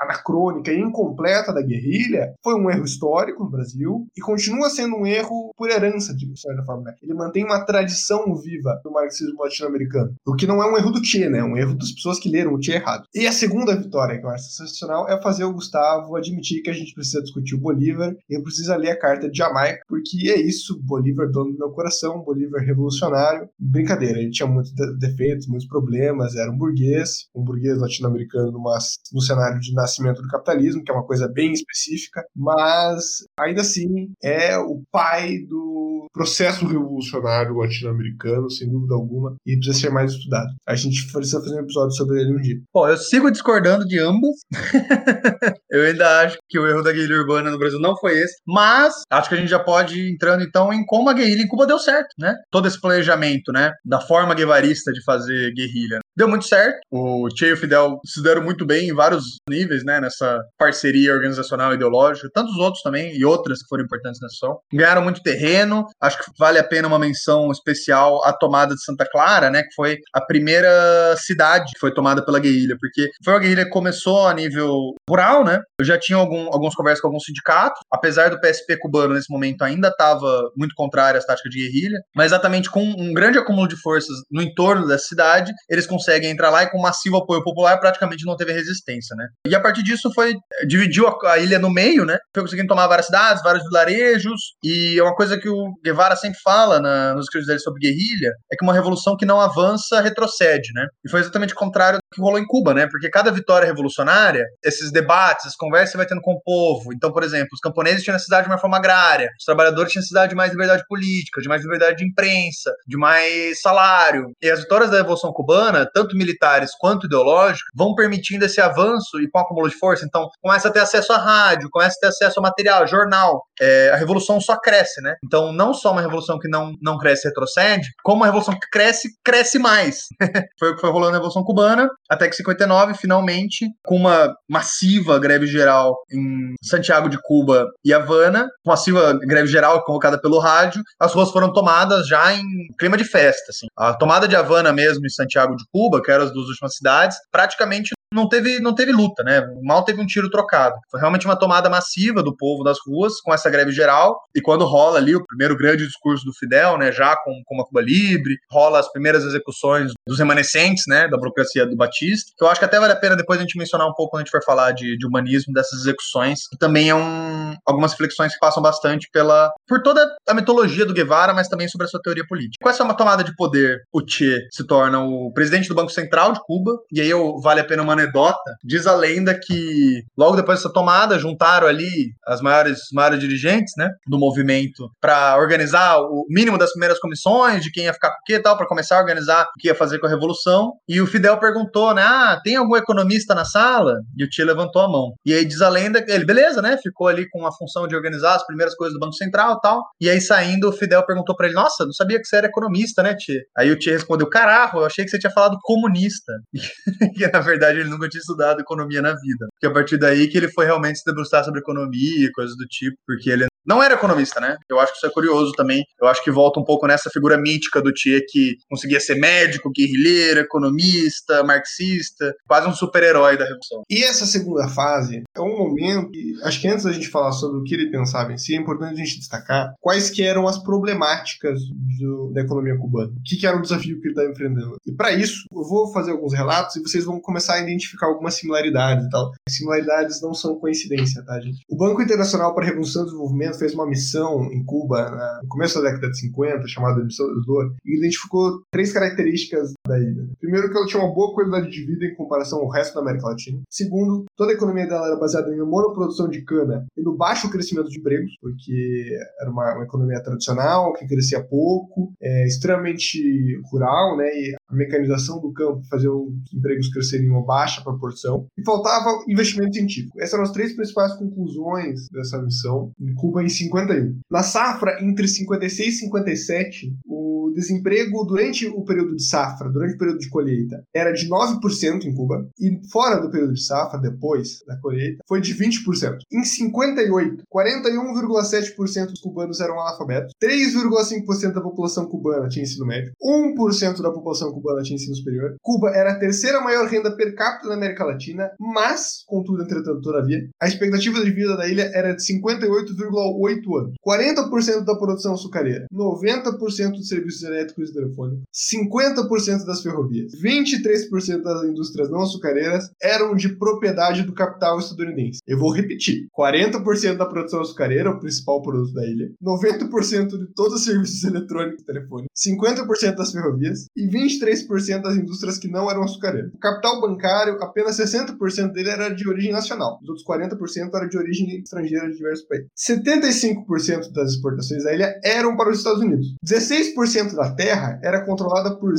anacrônica 0.00 0.72
e 0.72 0.80
incompleta 0.80 1.52
da 1.52 1.62
guerrilha 1.62 2.34
foi 2.42 2.54
um 2.54 2.70
erro 2.70 2.84
histórico 2.84 3.44
no 3.44 3.50
Brasil 3.50 4.06
e 4.16 4.20
continua 4.20 4.70
sendo 4.70 4.96
um 4.96 5.06
erro 5.06 5.52
por 5.56 5.70
herança, 5.70 6.14
de 6.14 6.28
certa 6.38 6.64
forma. 6.64 6.84
Né? 6.84 6.94
Ele 7.02 7.14
mantém 7.14 7.44
uma 7.44 7.64
tradição 7.64 8.34
viva 8.36 8.80
do 8.84 8.92
marxismo 8.92 9.36
latino-americano. 9.68 10.14
O 10.26 10.34
que 10.34 10.46
não 10.46 10.62
é 10.62 10.72
um 10.72 10.76
erro 10.76 10.90
do 10.90 11.04
Che, 11.04 11.28
né? 11.28 11.38
É 11.38 11.44
um 11.44 11.56
erro 11.56 11.76
das 11.76 11.92
pessoas 11.92 12.18
que 12.18 12.30
leram 12.30 12.54
o 12.54 12.62
Che 12.62 12.72
errado. 12.72 13.04
E 13.14 13.26
a 13.26 13.32
segunda 13.32 13.76
vitória, 13.76 14.18
que 14.18 14.24
eu 14.24 14.30
acho 14.30 14.50
sensacional, 14.50 15.08
é 15.08 15.20
fazer 15.20 15.44
o 15.44 15.52
Gustavo 15.52 16.16
admitir 16.16 16.62
que 16.62 16.70
a 16.70 16.74
gente 16.74 16.94
precisa 16.94 17.22
discutir 17.22 17.54
o 17.54 17.60
Bolívar 17.60 18.14
e 18.28 18.40
precisa 18.42 18.76
ler 18.76 18.90
a 18.90 18.98
carta 18.98 19.30
de 19.30 19.36
Jamaica, 19.36 19.80
porque 19.88 20.30
é 20.30 20.40
isso, 20.40 20.80
Bolívar 20.82 21.30
dono 21.30 21.52
do 21.52 21.58
meu 21.58 21.70
coração, 21.70 22.22
Bolívar 22.22 22.62
revolucionário. 22.62 23.48
Brincadeira, 23.58 24.18
ele 24.18 24.30
tinha 24.30 24.48
muitos 24.48 24.72
defeitos, 24.98 25.46
muitos 25.46 25.66
problemas, 25.66 26.34
era 26.34 26.50
um 26.50 26.56
burguês, 26.56 27.26
um 27.34 27.44
burguês 27.44 27.78
latino-americano 27.78 28.52
no 28.52 29.20
cenário 29.20 29.60
de 29.60 29.74
nascimento 29.74 30.22
do 30.22 30.28
capitalismo, 30.28 30.82
que 30.82 30.90
é 30.90 30.94
uma 30.94 31.06
coisa 31.06 31.28
bem 31.28 31.52
específica, 31.52 32.24
mas 32.34 33.24
ainda 33.38 33.60
assim 33.60 34.10
é 34.22 34.56
o 34.58 34.82
pai 34.90 35.38
do 35.48 36.06
processo 36.12 36.66
revolucionário 36.66 37.56
latino-americano, 37.56 38.50
sem 38.50 38.68
dúvida 38.68 38.94
alguma, 38.94 39.36
e 39.46 39.57
precisa 39.58 39.78
ser 39.78 39.90
mais 39.90 40.12
estudado. 40.12 40.48
A 40.66 40.74
gente 40.74 41.10
precisa 41.12 41.40
fazer 41.40 41.56
um 41.56 41.62
episódio 41.62 41.96
sobre 41.96 42.20
ele 42.20 42.32
um 42.32 42.40
dia. 42.40 42.56
Bom, 42.72 42.88
eu 42.88 42.96
sigo 42.96 43.30
discordando 43.30 43.84
de 43.84 43.98
ambos. 43.98 44.36
eu 45.70 45.84
ainda 45.84 46.22
acho 46.22 46.38
que 46.48 46.58
o 46.58 46.66
erro 46.66 46.82
da 46.82 46.92
guerrilha 46.92 47.18
urbana 47.18 47.50
no 47.50 47.58
Brasil 47.58 47.80
não 47.80 47.96
foi 47.96 48.18
esse, 48.18 48.36
mas 48.46 48.94
acho 49.10 49.28
que 49.28 49.34
a 49.34 49.38
gente 49.38 49.50
já 49.50 49.58
pode 49.58 50.10
entrando 50.10 50.42
então 50.42 50.72
em 50.72 50.84
como 50.86 51.08
a 51.08 51.12
guerrilha 51.12 51.42
em 51.42 51.48
Cuba 51.48 51.66
deu 51.66 51.78
certo, 51.78 52.08
né? 52.18 52.34
Todo 52.50 52.68
esse 52.68 52.80
planejamento, 52.80 53.52
né, 53.52 53.72
da 53.84 54.00
forma 54.00 54.34
guevarista 54.34 54.92
de 54.92 55.02
fazer 55.04 55.52
guerrilha. 55.54 55.98
Deu 56.18 56.26
muito 56.26 56.48
certo. 56.48 56.80
O 56.90 57.28
Che 57.30 57.46
e 57.46 57.52
o 57.52 57.56
Fidel 57.56 58.00
se 58.04 58.20
deram 58.20 58.42
muito 58.42 58.66
bem 58.66 58.88
em 58.88 58.92
vários 58.92 59.36
níveis, 59.48 59.84
né, 59.84 60.00
nessa 60.00 60.40
parceria 60.58 61.14
organizacional 61.14 61.70
e 61.70 61.76
ideológica, 61.76 62.28
tantos 62.34 62.56
outros 62.56 62.82
também 62.82 63.16
e 63.16 63.24
outras 63.24 63.62
que 63.62 63.68
foram 63.68 63.84
importantes 63.84 64.20
nessa 64.20 64.34
ação. 64.34 64.58
Ganharam 64.72 65.00
muito 65.00 65.22
terreno. 65.22 65.86
Acho 66.02 66.18
que 66.18 66.24
vale 66.36 66.58
a 66.58 66.64
pena 66.64 66.88
uma 66.88 66.98
menção 66.98 67.52
especial 67.52 68.20
à 68.24 68.32
tomada 68.32 68.74
de 68.74 68.82
Santa 68.82 69.06
Clara, 69.08 69.48
né, 69.48 69.62
que 69.62 69.72
foi 69.76 69.98
a 70.12 70.20
primeira 70.20 71.14
cidade 71.18 71.70
que 71.72 71.78
foi 71.78 71.94
tomada 71.94 72.24
pela 72.24 72.40
guerrilha, 72.40 72.74
porque 72.80 73.08
foi 73.24 73.34
uma 73.34 73.40
guerrilha 73.40 73.64
que 73.66 73.70
começou 73.70 74.26
a 74.26 74.34
nível 74.34 74.74
rural, 75.08 75.44
né? 75.44 75.60
Eu 75.80 75.86
já 75.86 75.96
tinha 75.96 76.18
algum, 76.18 76.46
algumas 76.46 76.74
conversas 76.74 77.00
com 77.00 77.06
alguns 77.06 77.26
sindicatos, 77.26 77.78
apesar 77.92 78.30
do 78.30 78.40
PSP 78.40 78.76
cubano 78.80 79.14
nesse 79.14 79.30
momento 79.32 79.62
ainda 79.62 79.86
estava 79.86 80.50
muito 80.56 80.74
contrário 80.74 81.16
às 81.16 81.24
táticas 81.24 81.52
de 81.52 81.60
guerrilha, 81.62 82.00
mas 82.16 82.26
exatamente 82.32 82.68
com 82.68 82.82
um 82.82 83.14
grande 83.14 83.38
acúmulo 83.38 83.68
de 83.68 83.80
forças 83.80 84.16
no 84.32 84.42
entorno 84.42 84.88
da 84.88 84.98
cidade, 84.98 85.52
eles 85.70 85.86
conseguem 86.08 86.30
entrar 86.30 86.50
lá 86.50 86.62
e 86.62 86.70
com 86.70 86.80
massivo 86.80 87.18
apoio 87.18 87.42
popular 87.42 87.78
praticamente 87.78 88.24
não 88.24 88.36
teve 88.36 88.52
resistência, 88.52 89.14
né? 89.14 89.26
E 89.46 89.54
a 89.54 89.60
partir 89.60 89.82
disso 89.82 90.10
foi 90.14 90.34
dividiu 90.66 91.06
a, 91.06 91.32
a 91.32 91.38
ilha 91.38 91.58
no 91.58 91.70
meio, 91.70 92.04
né? 92.04 92.18
Foi 92.34 92.42
conseguindo 92.42 92.68
tomar 92.68 92.86
várias 92.86 93.06
cidades, 93.06 93.42
vários 93.42 93.62
vilarejos 93.64 94.40
e 94.64 94.98
é 94.98 95.02
uma 95.02 95.14
coisa 95.14 95.38
que 95.38 95.48
o 95.48 95.72
Guevara 95.84 96.16
sempre 96.16 96.38
fala 96.42 96.80
na, 96.80 97.14
nos 97.14 97.26
escritos 97.26 97.46
dele 97.46 97.58
sobre 97.60 97.80
guerrilha, 97.80 98.32
é 98.50 98.56
que 98.56 98.64
uma 98.64 98.72
revolução 98.72 99.16
que 99.16 99.26
não 99.26 99.40
avança 99.40 100.00
retrocede, 100.00 100.70
né? 100.74 100.86
E 101.04 101.10
foi 101.10 101.20
exatamente 101.20 101.52
o 101.52 101.56
contrário 101.56 101.98
do 101.98 102.14
que 102.14 102.20
rolou 102.20 102.38
em 102.38 102.46
Cuba, 102.46 102.72
né? 102.72 102.86
Porque 102.90 103.10
cada 103.10 103.30
vitória 103.30 103.66
revolucionária, 103.66 104.44
esses 104.64 104.90
debates, 104.90 105.46
as 105.46 105.56
conversas 105.56 105.94
vai 105.94 106.06
tendo 106.06 106.22
com 106.22 106.32
o 106.32 106.40
povo. 106.42 106.92
Então, 106.94 107.12
por 107.12 107.22
exemplo, 107.22 107.48
os 107.52 107.60
camponeses 107.60 108.02
tinham 108.02 108.14
necessidade 108.14 108.46
de 108.46 108.50
uma 108.50 108.58
forma 108.58 108.76
agrária, 108.76 109.28
os 109.38 109.44
trabalhadores 109.44 109.92
tinham 109.92 110.00
necessidade 110.00 110.30
de 110.30 110.36
mais 110.36 110.50
liberdade 110.52 110.84
política, 110.88 111.40
de 111.40 111.48
mais 111.48 111.62
liberdade 111.62 111.96
de 111.98 112.06
imprensa, 112.06 112.72
de 112.86 112.96
mais 112.96 113.60
salário. 113.60 114.32
E 114.42 114.50
as 114.50 114.60
vitórias 114.60 114.90
da 114.90 114.98
Revolução 114.98 115.32
Cubana, 115.32 115.87
tanto 115.92 116.16
militares 116.16 116.70
quanto 116.78 117.06
ideológicas, 117.06 117.68
vão 117.74 117.94
permitindo 117.94 118.44
esse 118.44 118.60
avanço 118.60 119.20
e 119.20 119.28
com 119.30 119.38
acúmulo 119.38 119.68
de 119.68 119.76
força. 119.76 120.04
Então, 120.04 120.28
começa 120.40 120.68
a 120.68 120.72
ter 120.72 120.80
acesso 120.80 121.12
à 121.12 121.18
rádio, 121.18 121.68
começa 121.70 121.96
a 121.96 122.00
ter 122.00 122.06
acesso 122.08 122.40
a 122.40 122.42
material, 122.42 122.86
jornal. 122.86 123.42
É, 123.60 123.90
a 123.90 123.96
revolução 123.96 124.40
só 124.40 124.58
cresce, 124.58 125.00
né? 125.00 125.14
Então, 125.24 125.52
não 125.52 125.74
só 125.74 125.92
uma 125.92 126.00
revolução 126.00 126.38
que 126.38 126.48
não, 126.48 126.72
não 126.80 126.98
cresce 126.98 127.28
retrocede, 127.28 127.88
como 128.02 128.18
uma 128.18 128.26
revolução 128.26 128.54
que 128.54 128.68
cresce, 128.70 129.08
cresce 129.24 129.58
mais. 129.58 130.06
foi 130.58 130.70
o 130.70 130.74
que 130.74 130.80
foi 130.80 130.90
rolando 130.90 131.12
na 131.12 131.18
Revolução 131.18 131.44
Cubana, 131.44 131.88
até 132.08 132.28
que 132.28 132.36
59, 132.36 132.94
finalmente, 132.94 133.66
com 133.84 133.96
uma 133.96 134.34
massiva 134.48 135.18
greve 135.18 135.46
geral 135.46 135.96
em 136.10 136.54
Santiago 136.62 137.08
de 137.08 137.18
Cuba 137.22 137.66
e 137.84 137.92
Havana, 137.92 138.48
com 138.64 138.70
massiva 138.70 139.18
greve 139.20 139.48
geral 139.48 139.84
convocada 139.84 140.20
pelo 140.20 140.38
rádio, 140.38 140.82
as 141.00 141.12
ruas 141.12 141.30
foram 141.30 141.52
tomadas 141.52 142.06
já 142.06 142.32
em 142.32 142.44
clima 142.78 142.96
de 142.96 143.04
festa. 143.04 143.50
Assim. 143.50 143.66
A 143.76 143.94
tomada 143.94 144.28
de 144.28 144.36
Havana 144.36 144.72
mesmo 144.72 145.06
e 145.06 145.10
Santiago 145.10 145.56
de 145.56 145.64
Cuba, 145.72 145.77
que 146.02 146.10
eram 146.10 146.24
as 146.24 146.32
duas 146.32 146.48
últimas 146.48 146.74
cidades, 146.74 147.16
praticamente 147.30 147.92
não 148.12 148.28
teve, 148.28 148.60
não 148.60 148.74
teve 148.74 148.92
luta, 148.92 149.22
né? 149.22 149.42
Mal 149.62 149.84
teve 149.84 150.00
um 150.00 150.06
tiro 150.06 150.30
trocado. 150.30 150.76
Foi 150.90 151.00
realmente 151.00 151.26
uma 151.26 151.38
tomada 151.38 151.68
massiva 151.68 152.22
do 152.22 152.36
povo 152.36 152.62
das 152.62 152.78
ruas 152.86 153.20
com 153.20 153.32
essa 153.32 153.50
greve 153.50 153.72
geral. 153.72 154.20
E 154.34 154.40
quando 154.40 154.64
rola 154.64 154.98
ali 154.98 155.14
o 155.14 155.24
primeiro 155.26 155.56
grande 155.56 155.86
discurso 155.86 156.24
do 156.24 156.32
Fidel, 156.32 156.78
né? 156.78 156.90
Já 156.92 157.16
com, 157.16 157.32
com 157.44 157.54
uma 157.54 157.64
Cuba 157.64 157.80
livre, 157.80 158.36
rola 158.50 158.78
as 158.78 158.90
primeiras 158.90 159.24
execuções 159.24 159.92
dos 160.06 160.18
remanescentes, 160.18 160.84
né? 160.86 161.08
Da 161.08 161.16
burocracia 161.16 161.66
do 161.66 161.76
Batista. 161.76 162.32
Que 162.36 162.44
eu 162.44 162.48
acho 162.48 162.58
que 162.58 162.64
até 162.64 162.78
vale 162.80 162.92
a 162.92 162.96
pena 162.96 163.16
depois 163.16 163.38
a 163.38 163.42
gente 163.42 163.58
mencionar 163.58 163.86
um 163.86 163.94
pouco 163.94 164.12
quando 164.12 164.22
a 164.22 164.24
gente 164.24 164.32
for 164.32 164.44
falar 164.44 164.72
de, 164.72 164.96
de 164.96 165.06
humanismo 165.06 165.52
dessas 165.52 165.80
execuções. 165.80 166.48
Que 166.48 166.58
também 166.58 166.88
é 166.88 166.94
um, 166.94 167.54
algumas 167.66 167.92
reflexões 167.92 168.32
que 168.32 168.38
passam 168.38 168.62
bastante 168.62 169.08
pela 169.12 169.52
por 169.66 169.82
toda 169.82 170.06
a 170.26 170.34
mitologia 170.34 170.86
do 170.86 170.94
Guevara, 170.94 171.34
mas 171.34 171.48
também 171.48 171.68
sobre 171.68 171.86
a 171.86 171.88
sua 171.88 172.00
teoria 172.00 172.26
política. 172.26 172.62
Com 172.62 172.70
essa 172.70 172.88
tomada 172.94 173.22
de 173.22 173.34
poder, 173.36 173.82
o 173.92 174.00
Che 174.06 174.48
se 174.50 174.66
torna 174.66 175.00
o 175.00 175.32
presidente 175.32 175.68
do 175.68 175.74
Banco 175.74 175.90
Central 175.90 176.32
de 176.32 176.40
Cuba. 176.40 176.72
E 176.92 177.00
aí 177.00 177.10
eu, 177.10 177.38
vale 177.40 177.60
a 177.60 177.64
pena 177.64 177.82
uma 177.82 177.94
anedota. 177.98 178.56
Diz 178.64 178.86
a 178.86 178.94
lenda 178.94 179.38
que 179.38 180.02
logo 180.16 180.36
depois 180.36 180.58
dessa 180.58 180.72
tomada 180.72 181.18
juntaram 181.18 181.66
ali 181.66 182.12
as 182.26 182.40
maiores, 182.40 182.84
os 182.84 182.92
maiores 182.92 183.20
dirigentes, 183.20 183.74
né, 183.76 183.90
do 184.06 184.18
movimento 184.18 184.90
para 185.00 185.36
organizar 185.38 185.98
o 186.00 186.24
mínimo 186.28 186.58
das 186.58 186.70
primeiras 186.70 186.98
comissões 186.98 187.62
de 187.62 187.70
quem 187.70 187.84
ia 187.84 187.92
ficar 187.92 188.10
com 188.10 188.20
o 188.20 188.24
que 188.24 188.34
e 188.34 188.42
tal, 188.42 188.56
para 188.56 188.66
começar 188.66 188.96
a 188.96 189.00
organizar 189.00 189.44
o 189.44 189.60
que 189.60 189.68
ia 189.68 189.74
fazer 189.74 189.98
com 189.98 190.06
a 190.06 190.10
revolução. 190.10 190.72
E 190.88 191.00
o 191.00 191.06
Fidel 191.06 191.38
perguntou, 191.38 191.94
né, 191.94 192.02
ah, 192.02 192.40
tem 192.42 192.56
algum 192.56 192.76
economista 192.76 193.34
na 193.34 193.44
sala? 193.44 193.94
E 194.16 194.24
o 194.24 194.28
tio 194.28 194.46
levantou 194.46 194.82
a 194.82 194.88
mão. 194.88 195.14
E 195.24 195.32
aí 195.32 195.44
diz 195.44 195.60
a 195.60 195.68
lenda 195.68 196.04
ele, 196.08 196.24
beleza, 196.24 196.62
né, 196.62 196.78
ficou 196.82 197.08
ali 197.08 197.28
com 197.28 197.46
a 197.46 197.52
função 197.52 197.86
de 197.86 197.94
organizar 197.94 198.34
as 198.34 198.46
primeiras 198.46 198.74
coisas 198.74 198.94
do 198.94 199.00
Banco 199.00 199.14
Central 199.14 199.56
e 199.56 199.60
tal. 199.60 199.82
E 200.00 200.08
aí 200.08 200.20
saindo, 200.20 200.68
o 200.68 200.72
Fidel 200.72 201.04
perguntou 201.04 201.36
para 201.36 201.46
ele, 201.46 201.54
nossa, 201.54 201.84
não 201.84 201.92
sabia 201.92 202.18
que 202.18 202.26
você 202.26 202.36
era 202.36 202.46
economista, 202.46 203.02
né, 203.02 203.14
tio? 203.14 203.40
Aí 203.56 203.70
o 203.70 203.78
tio 203.78 203.92
respondeu, 203.92 204.28
caraca, 204.28 204.76
eu 204.76 204.84
achei 204.84 205.04
que 205.04 205.10
você 205.10 205.18
tinha 205.18 205.32
falado 205.32 205.56
comunista. 205.62 206.32
E 207.18 207.26
na 207.26 207.40
verdade 207.40 207.80
ele 207.80 207.87
nunca 207.88 208.08
tinha 208.08 208.20
estudado 208.20 208.60
economia 208.60 209.02
na 209.02 209.14
vida. 209.14 209.48
Porque 209.52 209.66
a 209.66 209.72
partir 209.72 209.98
daí 209.98 210.28
que 210.28 210.38
ele 210.38 210.48
foi 210.48 210.66
realmente 210.66 210.98
se 210.98 211.04
debruçar 211.04 211.44
sobre 211.44 211.60
economia 211.60 212.26
e 212.26 212.32
coisas 212.32 212.56
do 212.56 212.66
tipo, 212.66 212.96
porque 213.06 213.30
ele 213.30 213.46
não 213.68 213.82
era 213.82 213.94
economista, 213.94 214.40
né? 214.40 214.56
Eu 214.68 214.80
acho 214.80 214.92
que 214.92 214.96
isso 214.96 215.06
é 215.06 215.10
curioso 215.10 215.52
também. 215.52 215.84
Eu 216.00 216.08
acho 216.08 216.24
que 216.24 216.30
volta 216.30 216.58
um 216.58 216.64
pouco 216.64 216.86
nessa 216.86 217.10
figura 217.10 217.36
mítica 217.36 217.82
do 217.82 217.92
Tchê 217.92 218.24
que 218.26 218.56
conseguia 218.70 218.98
ser 218.98 219.16
médico, 219.16 219.70
guerrilheiro, 219.70 220.40
economista, 220.40 221.44
marxista, 221.44 222.34
quase 222.46 222.66
um 222.66 222.72
super-herói 222.72 223.36
da 223.36 223.44
Revolução. 223.44 223.82
E 223.90 224.02
essa 224.02 224.24
segunda 224.24 224.66
fase 224.68 225.22
é 225.36 225.40
um 225.40 225.58
momento 225.58 226.10
que, 226.10 226.34
acho 226.44 226.60
que 226.60 226.68
antes 226.68 226.84
da 226.84 226.92
gente 226.92 227.08
falar 227.08 227.32
sobre 227.32 227.58
o 227.58 227.62
que 227.62 227.74
ele 227.74 227.90
pensava 227.90 228.32
em 228.32 228.38
si, 228.38 228.54
é 228.54 228.58
importante 228.58 228.94
a 228.94 229.04
gente 229.04 229.18
destacar 229.18 229.74
quais 229.80 230.08
que 230.08 230.22
eram 230.22 230.48
as 230.48 230.56
problemáticas 230.62 231.60
do, 231.98 232.32
da 232.32 232.40
economia 232.40 232.78
cubana. 232.78 233.12
O 233.12 233.22
que, 233.22 233.36
que 233.36 233.46
era 233.46 233.56
o 233.56 233.62
desafio 233.62 234.00
que 234.00 234.08
ele 234.08 234.14
estava 234.14 234.30
enfrentando. 234.30 234.76
E 234.86 234.92
para 234.92 235.12
isso, 235.12 235.44
eu 235.52 235.62
vou 235.64 235.92
fazer 235.92 236.12
alguns 236.12 236.32
relatos 236.32 236.76
e 236.76 236.82
vocês 236.82 237.04
vão 237.04 237.20
começar 237.20 237.54
a 237.54 237.60
identificar 237.60 238.06
algumas 238.06 238.34
similaridades 238.34 239.04
e 239.04 239.10
tal. 239.10 239.30
Similaridades 239.48 240.22
não 240.22 240.32
são 240.32 240.58
coincidência, 240.58 241.22
tá, 241.24 241.38
gente? 241.40 241.58
O 241.68 241.76
Banco 241.76 242.00
Internacional 242.00 242.54
para 242.54 242.64
a 242.64 242.66
Revolução 242.68 243.02
e 243.02 243.06
Desenvolvimento 243.06 243.57
fez 243.58 243.74
uma 243.74 243.86
missão 243.86 244.44
em 244.52 244.64
Cuba 244.64 245.40
no 245.42 245.48
começo 245.48 245.80
da 245.80 245.90
década 245.90 246.10
de 246.10 246.18
50, 246.20 246.66
chamada 246.68 247.04
Missão 247.04 247.26
do 247.26 247.42
Dor, 247.42 247.74
e 247.84 247.98
identificou 247.98 248.62
três 248.70 248.92
características 248.92 249.72
da 249.88 249.98
ilha. 249.98 250.28
Primeiro, 250.40 250.70
que 250.70 250.76
ela 250.76 250.86
tinha 250.86 251.02
uma 251.02 251.14
boa 251.14 251.34
qualidade 251.34 251.70
de 251.70 251.84
vida 251.84 252.04
em 252.04 252.14
comparação 252.14 252.60
ao 252.60 252.68
resto 252.68 252.94
da 252.94 253.00
América 253.00 253.28
Latina. 253.28 253.60
Segundo, 253.68 254.26
toda 254.36 254.52
a 254.52 254.54
economia 254.54 254.86
dela 254.86 255.06
era 255.06 255.16
baseada 255.16 255.52
em 255.52 255.58
monoprodução 255.58 256.28
de 256.28 256.42
cana 256.42 256.86
e 256.96 257.02
no 257.02 257.16
baixo 257.16 257.50
crescimento 257.50 257.88
de 257.88 257.98
empregos, 257.98 258.32
porque 258.40 259.18
era 259.40 259.50
uma, 259.50 259.74
uma 259.74 259.84
economia 259.84 260.22
tradicional 260.22 260.92
que 260.92 261.06
crescia 261.06 261.42
pouco, 261.42 262.12
é, 262.20 262.46
extremamente 262.46 263.60
rural, 263.70 264.16
né? 264.16 264.26
E 264.26 264.54
a 264.68 264.74
mecanização 264.74 265.40
do 265.40 265.52
campo 265.52 265.82
fazia 265.90 266.12
os 266.12 266.52
empregos 266.52 266.88
crescerem 266.88 267.26
em 267.26 267.30
uma 267.30 267.44
baixa 267.44 267.82
proporção. 267.82 268.46
E 268.56 268.64
faltava 268.64 269.24
investimento 269.28 269.74
científico. 269.74 270.20
Essas 270.20 270.34
eram 270.34 270.44
as 270.44 270.52
três 270.52 270.74
principais 270.74 271.14
conclusões 271.14 272.08
dessa 272.10 272.40
missão 272.42 272.92
em 273.00 273.14
Cuba 273.14 273.42
em 273.42 273.48
51. 273.48 274.20
Na 274.30 274.42
safra, 274.42 275.02
entre 275.02 275.26
56 275.26 275.94
e 275.94 275.98
57, 275.98 276.96
o 277.06 277.50
desemprego 277.54 278.24
durante 278.24 278.66
o 278.66 278.84
período 278.84 279.16
de 279.16 279.22
safra, 279.22 279.70
durante 279.78 279.94
o 279.94 279.98
período 279.98 280.18
de 280.18 280.28
colheita, 280.28 280.82
era 280.94 281.12
de 281.12 281.28
9% 281.28 282.04
em 282.04 282.14
Cuba, 282.14 282.48
e 282.58 282.80
fora 282.90 283.20
do 283.20 283.30
período 283.30 283.54
de 283.54 283.62
safra, 283.62 284.00
depois 284.00 284.58
da 284.66 284.76
colheita, 284.80 285.22
foi 285.26 285.40
de 285.40 285.54
20%. 285.54 286.18
Em 286.32 286.44
58, 286.44 287.44
41,7% 287.52 289.06
dos 289.06 289.20
cubanos 289.20 289.60
eram 289.60 289.80
analfabetos, 289.80 290.32
3,5% 290.42 291.52
da 291.52 291.60
população 291.60 292.06
cubana 292.06 292.48
tinha 292.48 292.64
ensino 292.64 292.86
médio, 292.86 293.12
1% 293.22 294.02
da 294.02 294.10
população 294.10 294.52
cubana 294.52 294.82
tinha 294.82 294.96
ensino 294.96 295.14
superior. 295.14 295.54
Cuba 295.62 295.90
era 295.90 296.12
a 296.12 296.18
terceira 296.18 296.60
maior 296.60 296.88
renda 296.88 297.14
per 297.14 297.34
capita 297.34 297.68
da 297.68 297.74
América 297.74 298.04
Latina, 298.04 298.50
mas, 298.58 299.22
contudo, 299.26 299.62
entretanto, 299.62 300.00
todavia, 300.00 300.48
a 300.60 300.66
expectativa 300.66 301.22
de 301.22 301.30
vida 301.30 301.56
da 301.56 301.68
ilha 301.68 301.90
era 301.94 302.14
de 302.14 302.22
58,8 302.22 303.78
anos. 303.78 303.94
40% 304.06 304.84
da 304.84 304.96
produção 304.96 305.34
açucareira, 305.34 305.86
90% 305.92 306.92
dos 306.92 307.08
serviços 307.08 307.42
elétricos 307.42 307.90
e 307.90 307.94
telefônicos, 307.94 308.44
50% 308.72 309.64
das 309.68 309.82
ferrovias, 309.82 310.32
23% 310.32 311.42
das 311.42 311.64
indústrias 311.64 312.10
não 312.10 312.22
açucareiras 312.22 312.90
eram 313.00 313.36
de 313.36 313.50
propriedade 313.50 314.22
do 314.22 314.32
capital 314.32 314.78
estadunidense. 314.78 315.40
Eu 315.46 315.58
vou 315.58 315.70
repetir: 315.70 316.26
40% 316.36 317.16
da 317.16 317.26
produção 317.26 317.60
açucareira, 317.60 318.10
o 318.10 318.18
principal 318.18 318.62
produto 318.62 318.92
da 318.92 319.06
ilha, 319.06 319.30
90% 319.42 320.38
de 320.38 320.46
todos 320.54 320.74
os 320.74 320.84
serviços 320.84 321.22
eletrônicos 321.24 321.82
e 321.82 321.86
telefônicos, 321.86 322.30
50% 322.36 323.14
das 323.14 323.32
ferrovias 323.32 323.86
e 323.96 324.08
23% 324.08 325.02
das 325.02 325.16
indústrias 325.16 325.58
que 325.58 325.68
não 325.68 325.90
eram 325.90 326.02
açucareiras. 326.02 326.52
O 326.54 326.58
capital 326.58 327.00
bancário, 327.00 327.62
apenas 327.62 327.98
60% 327.98 328.72
dele 328.72 328.88
era 328.88 329.08
de 329.10 329.28
origem 329.28 329.52
nacional, 329.52 329.98
os 330.02 330.08
outros 330.08 330.26
40% 330.26 330.90
era 330.94 331.08
de 331.08 331.18
origem 331.18 331.60
estrangeira 331.60 332.08
de 332.08 332.16
diversos 332.16 332.46
países. 332.46 332.68
75% 332.78 334.12
das 334.12 334.32
exportações 334.32 334.84
da 334.84 334.94
ilha 334.94 335.20
eram 335.22 335.56
para 335.56 335.70
os 335.70 335.78
Estados 335.78 336.00
Unidos. 336.00 336.34
16% 336.44 337.34
da 337.34 337.54
terra 337.54 338.00
era 338.02 338.24
controlada 338.24 338.76
por 338.76 338.94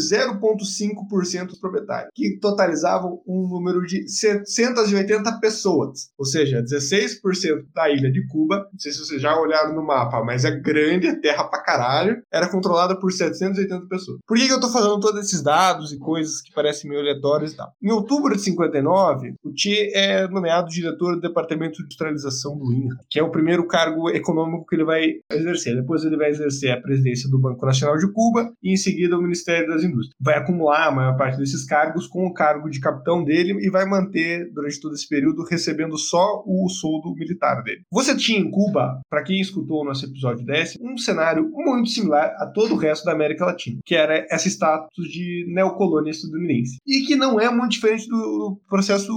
0,5% 0.66 1.47
dos 1.47 1.60
proprietários, 1.60 2.12
que 2.14 2.38
totalizavam 2.39 3.22
um 3.28 3.47
número 3.47 3.86
de 3.86 4.07
780 4.07 5.39
pessoas. 5.39 6.10
Ou 6.18 6.26
seja, 6.26 6.64
16% 6.64 7.66
da 7.74 7.89
ilha 7.89 8.12
de 8.12 8.26
Cuba, 8.28 8.68
não 8.72 8.80
sei 8.80 8.91
se 8.91 8.99
vocês 8.99 9.22
já 9.22 9.38
olharam 9.39 9.76
no 9.76 9.86
mapa, 9.86 10.24
mas 10.24 10.45
é 10.45 10.51
grande, 10.51 11.07
é 11.07 11.16
terra 11.16 11.45
pra 11.45 11.64
caralho, 11.64 12.22
era 12.32 12.49
controlada 12.49 12.99
por 12.99 13.12
780 13.12 13.88
pessoas. 13.88 14.20
Por 14.28 14.38
que, 14.38 14.47
que 14.47 14.53
eu 14.53 14.60
tô 14.60 14.70
falando 14.70 14.99
todos 14.99 15.22
esses 15.26 15.41
dados 15.41 15.91
e 15.91 15.99
coisas 15.99 16.41
que 16.41 16.53
parecem 16.53 16.89
meio 16.89 17.01
aleatórias 17.01 17.53
e 17.53 17.57
tal? 17.57 17.72
Em 17.82 17.91
outubro 17.91 18.36
de 18.36 18.41
59, 18.41 19.36
o 19.43 19.51
Che 19.55 19.91
é 19.93 20.28
nomeado 20.28 20.70
diretor 20.70 21.16
do 21.16 21.22
Departamento 21.22 21.78
de 21.78 21.84
Industrialização 21.84 22.57
do 22.57 22.72
INRA, 22.72 22.97
que 23.10 23.20
é 23.20 23.24
o 23.24 23.32
primeiro 23.32 23.68
cargo 23.68 24.10
econômico 24.10 24.66
que 24.66 24.76
ele 24.76 24.86
vai 24.86 25.14
exercer. 25.32 25.76
Depois 25.76 26.03
ele 26.03 26.18
vai 26.18 26.30
exercer 26.30 26.72
a 26.72 26.82
presidência 26.82 27.30
do 27.30 27.39
Banco 27.39 27.66
Nacional 27.66 27.97
de 27.97 28.12
Cuba 28.12 28.51
e 28.62 28.74
em 28.74 28.78
seguida 28.78 29.18
o 29.18 29.22
Ministério 29.22 29.68
das 29.68 29.84
Indústrias. 29.84 30.16
Vai 30.20 30.38
acumular 30.50 30.88
a 30.88 30.91
maior 30.91 31.16
parte 31.16 31.38
desses 31.38 31.64
cargos 31.66 32.08
com 32.08 32.26
o 32.26 32.34
cargo 32.34 32.70
de 32.70 32.80
capitão 32.80 33.24
dele 33.24 33.58
e 33.62 33.70
vai 33.70 33.86
manter 33.86 34.52
durante 34.52 34.82
todo 34.82 34.95
esse 34.95 35.08
período 35.08 35.43
recebendo 35.43 35.97
só 35.97 36.43
o 36.45 36.68
soldo 36.70 37.14
militar 37.16 37.62
dele. 37.64 37.84
Você 37.91 38.16
tinha 38.16 38.39
em 38.39 38.50
Cuba, 38.50 39.00
para 39.10 39.24
quem 39.24 39.39
escutou 39.39 39.82
o 39.82 39.86
nosso 39.86 40.06
episódio 40.06 40.45
10, 40.45 40.78
um 40.82 40.97
cenário 40.97 41.50
muito 41.54 41.89
similar 41.89 42.36
a 42.39 42.47
todo 42.47 42.74
o 42.74 42.78
resto 42.78 43.06
da 43.06 43.12
América 43.12 43.45
Latina, 43.45 43.80
que 43.86 43.95
era 43.95 44.26
esse 44.32 44.50
status 44.50 45.08
de 45.08 45.45
neocolônia 45.47 46.12
estadunidense. 46.12 46.78
E 46.86 47.02
que 47.06 47.16
não 47.16 47.39
é 47.39 47.50
muito 47.50 47.74
diferente 47.74 48.08
do 48.08 48.60
processo 48.68 49.14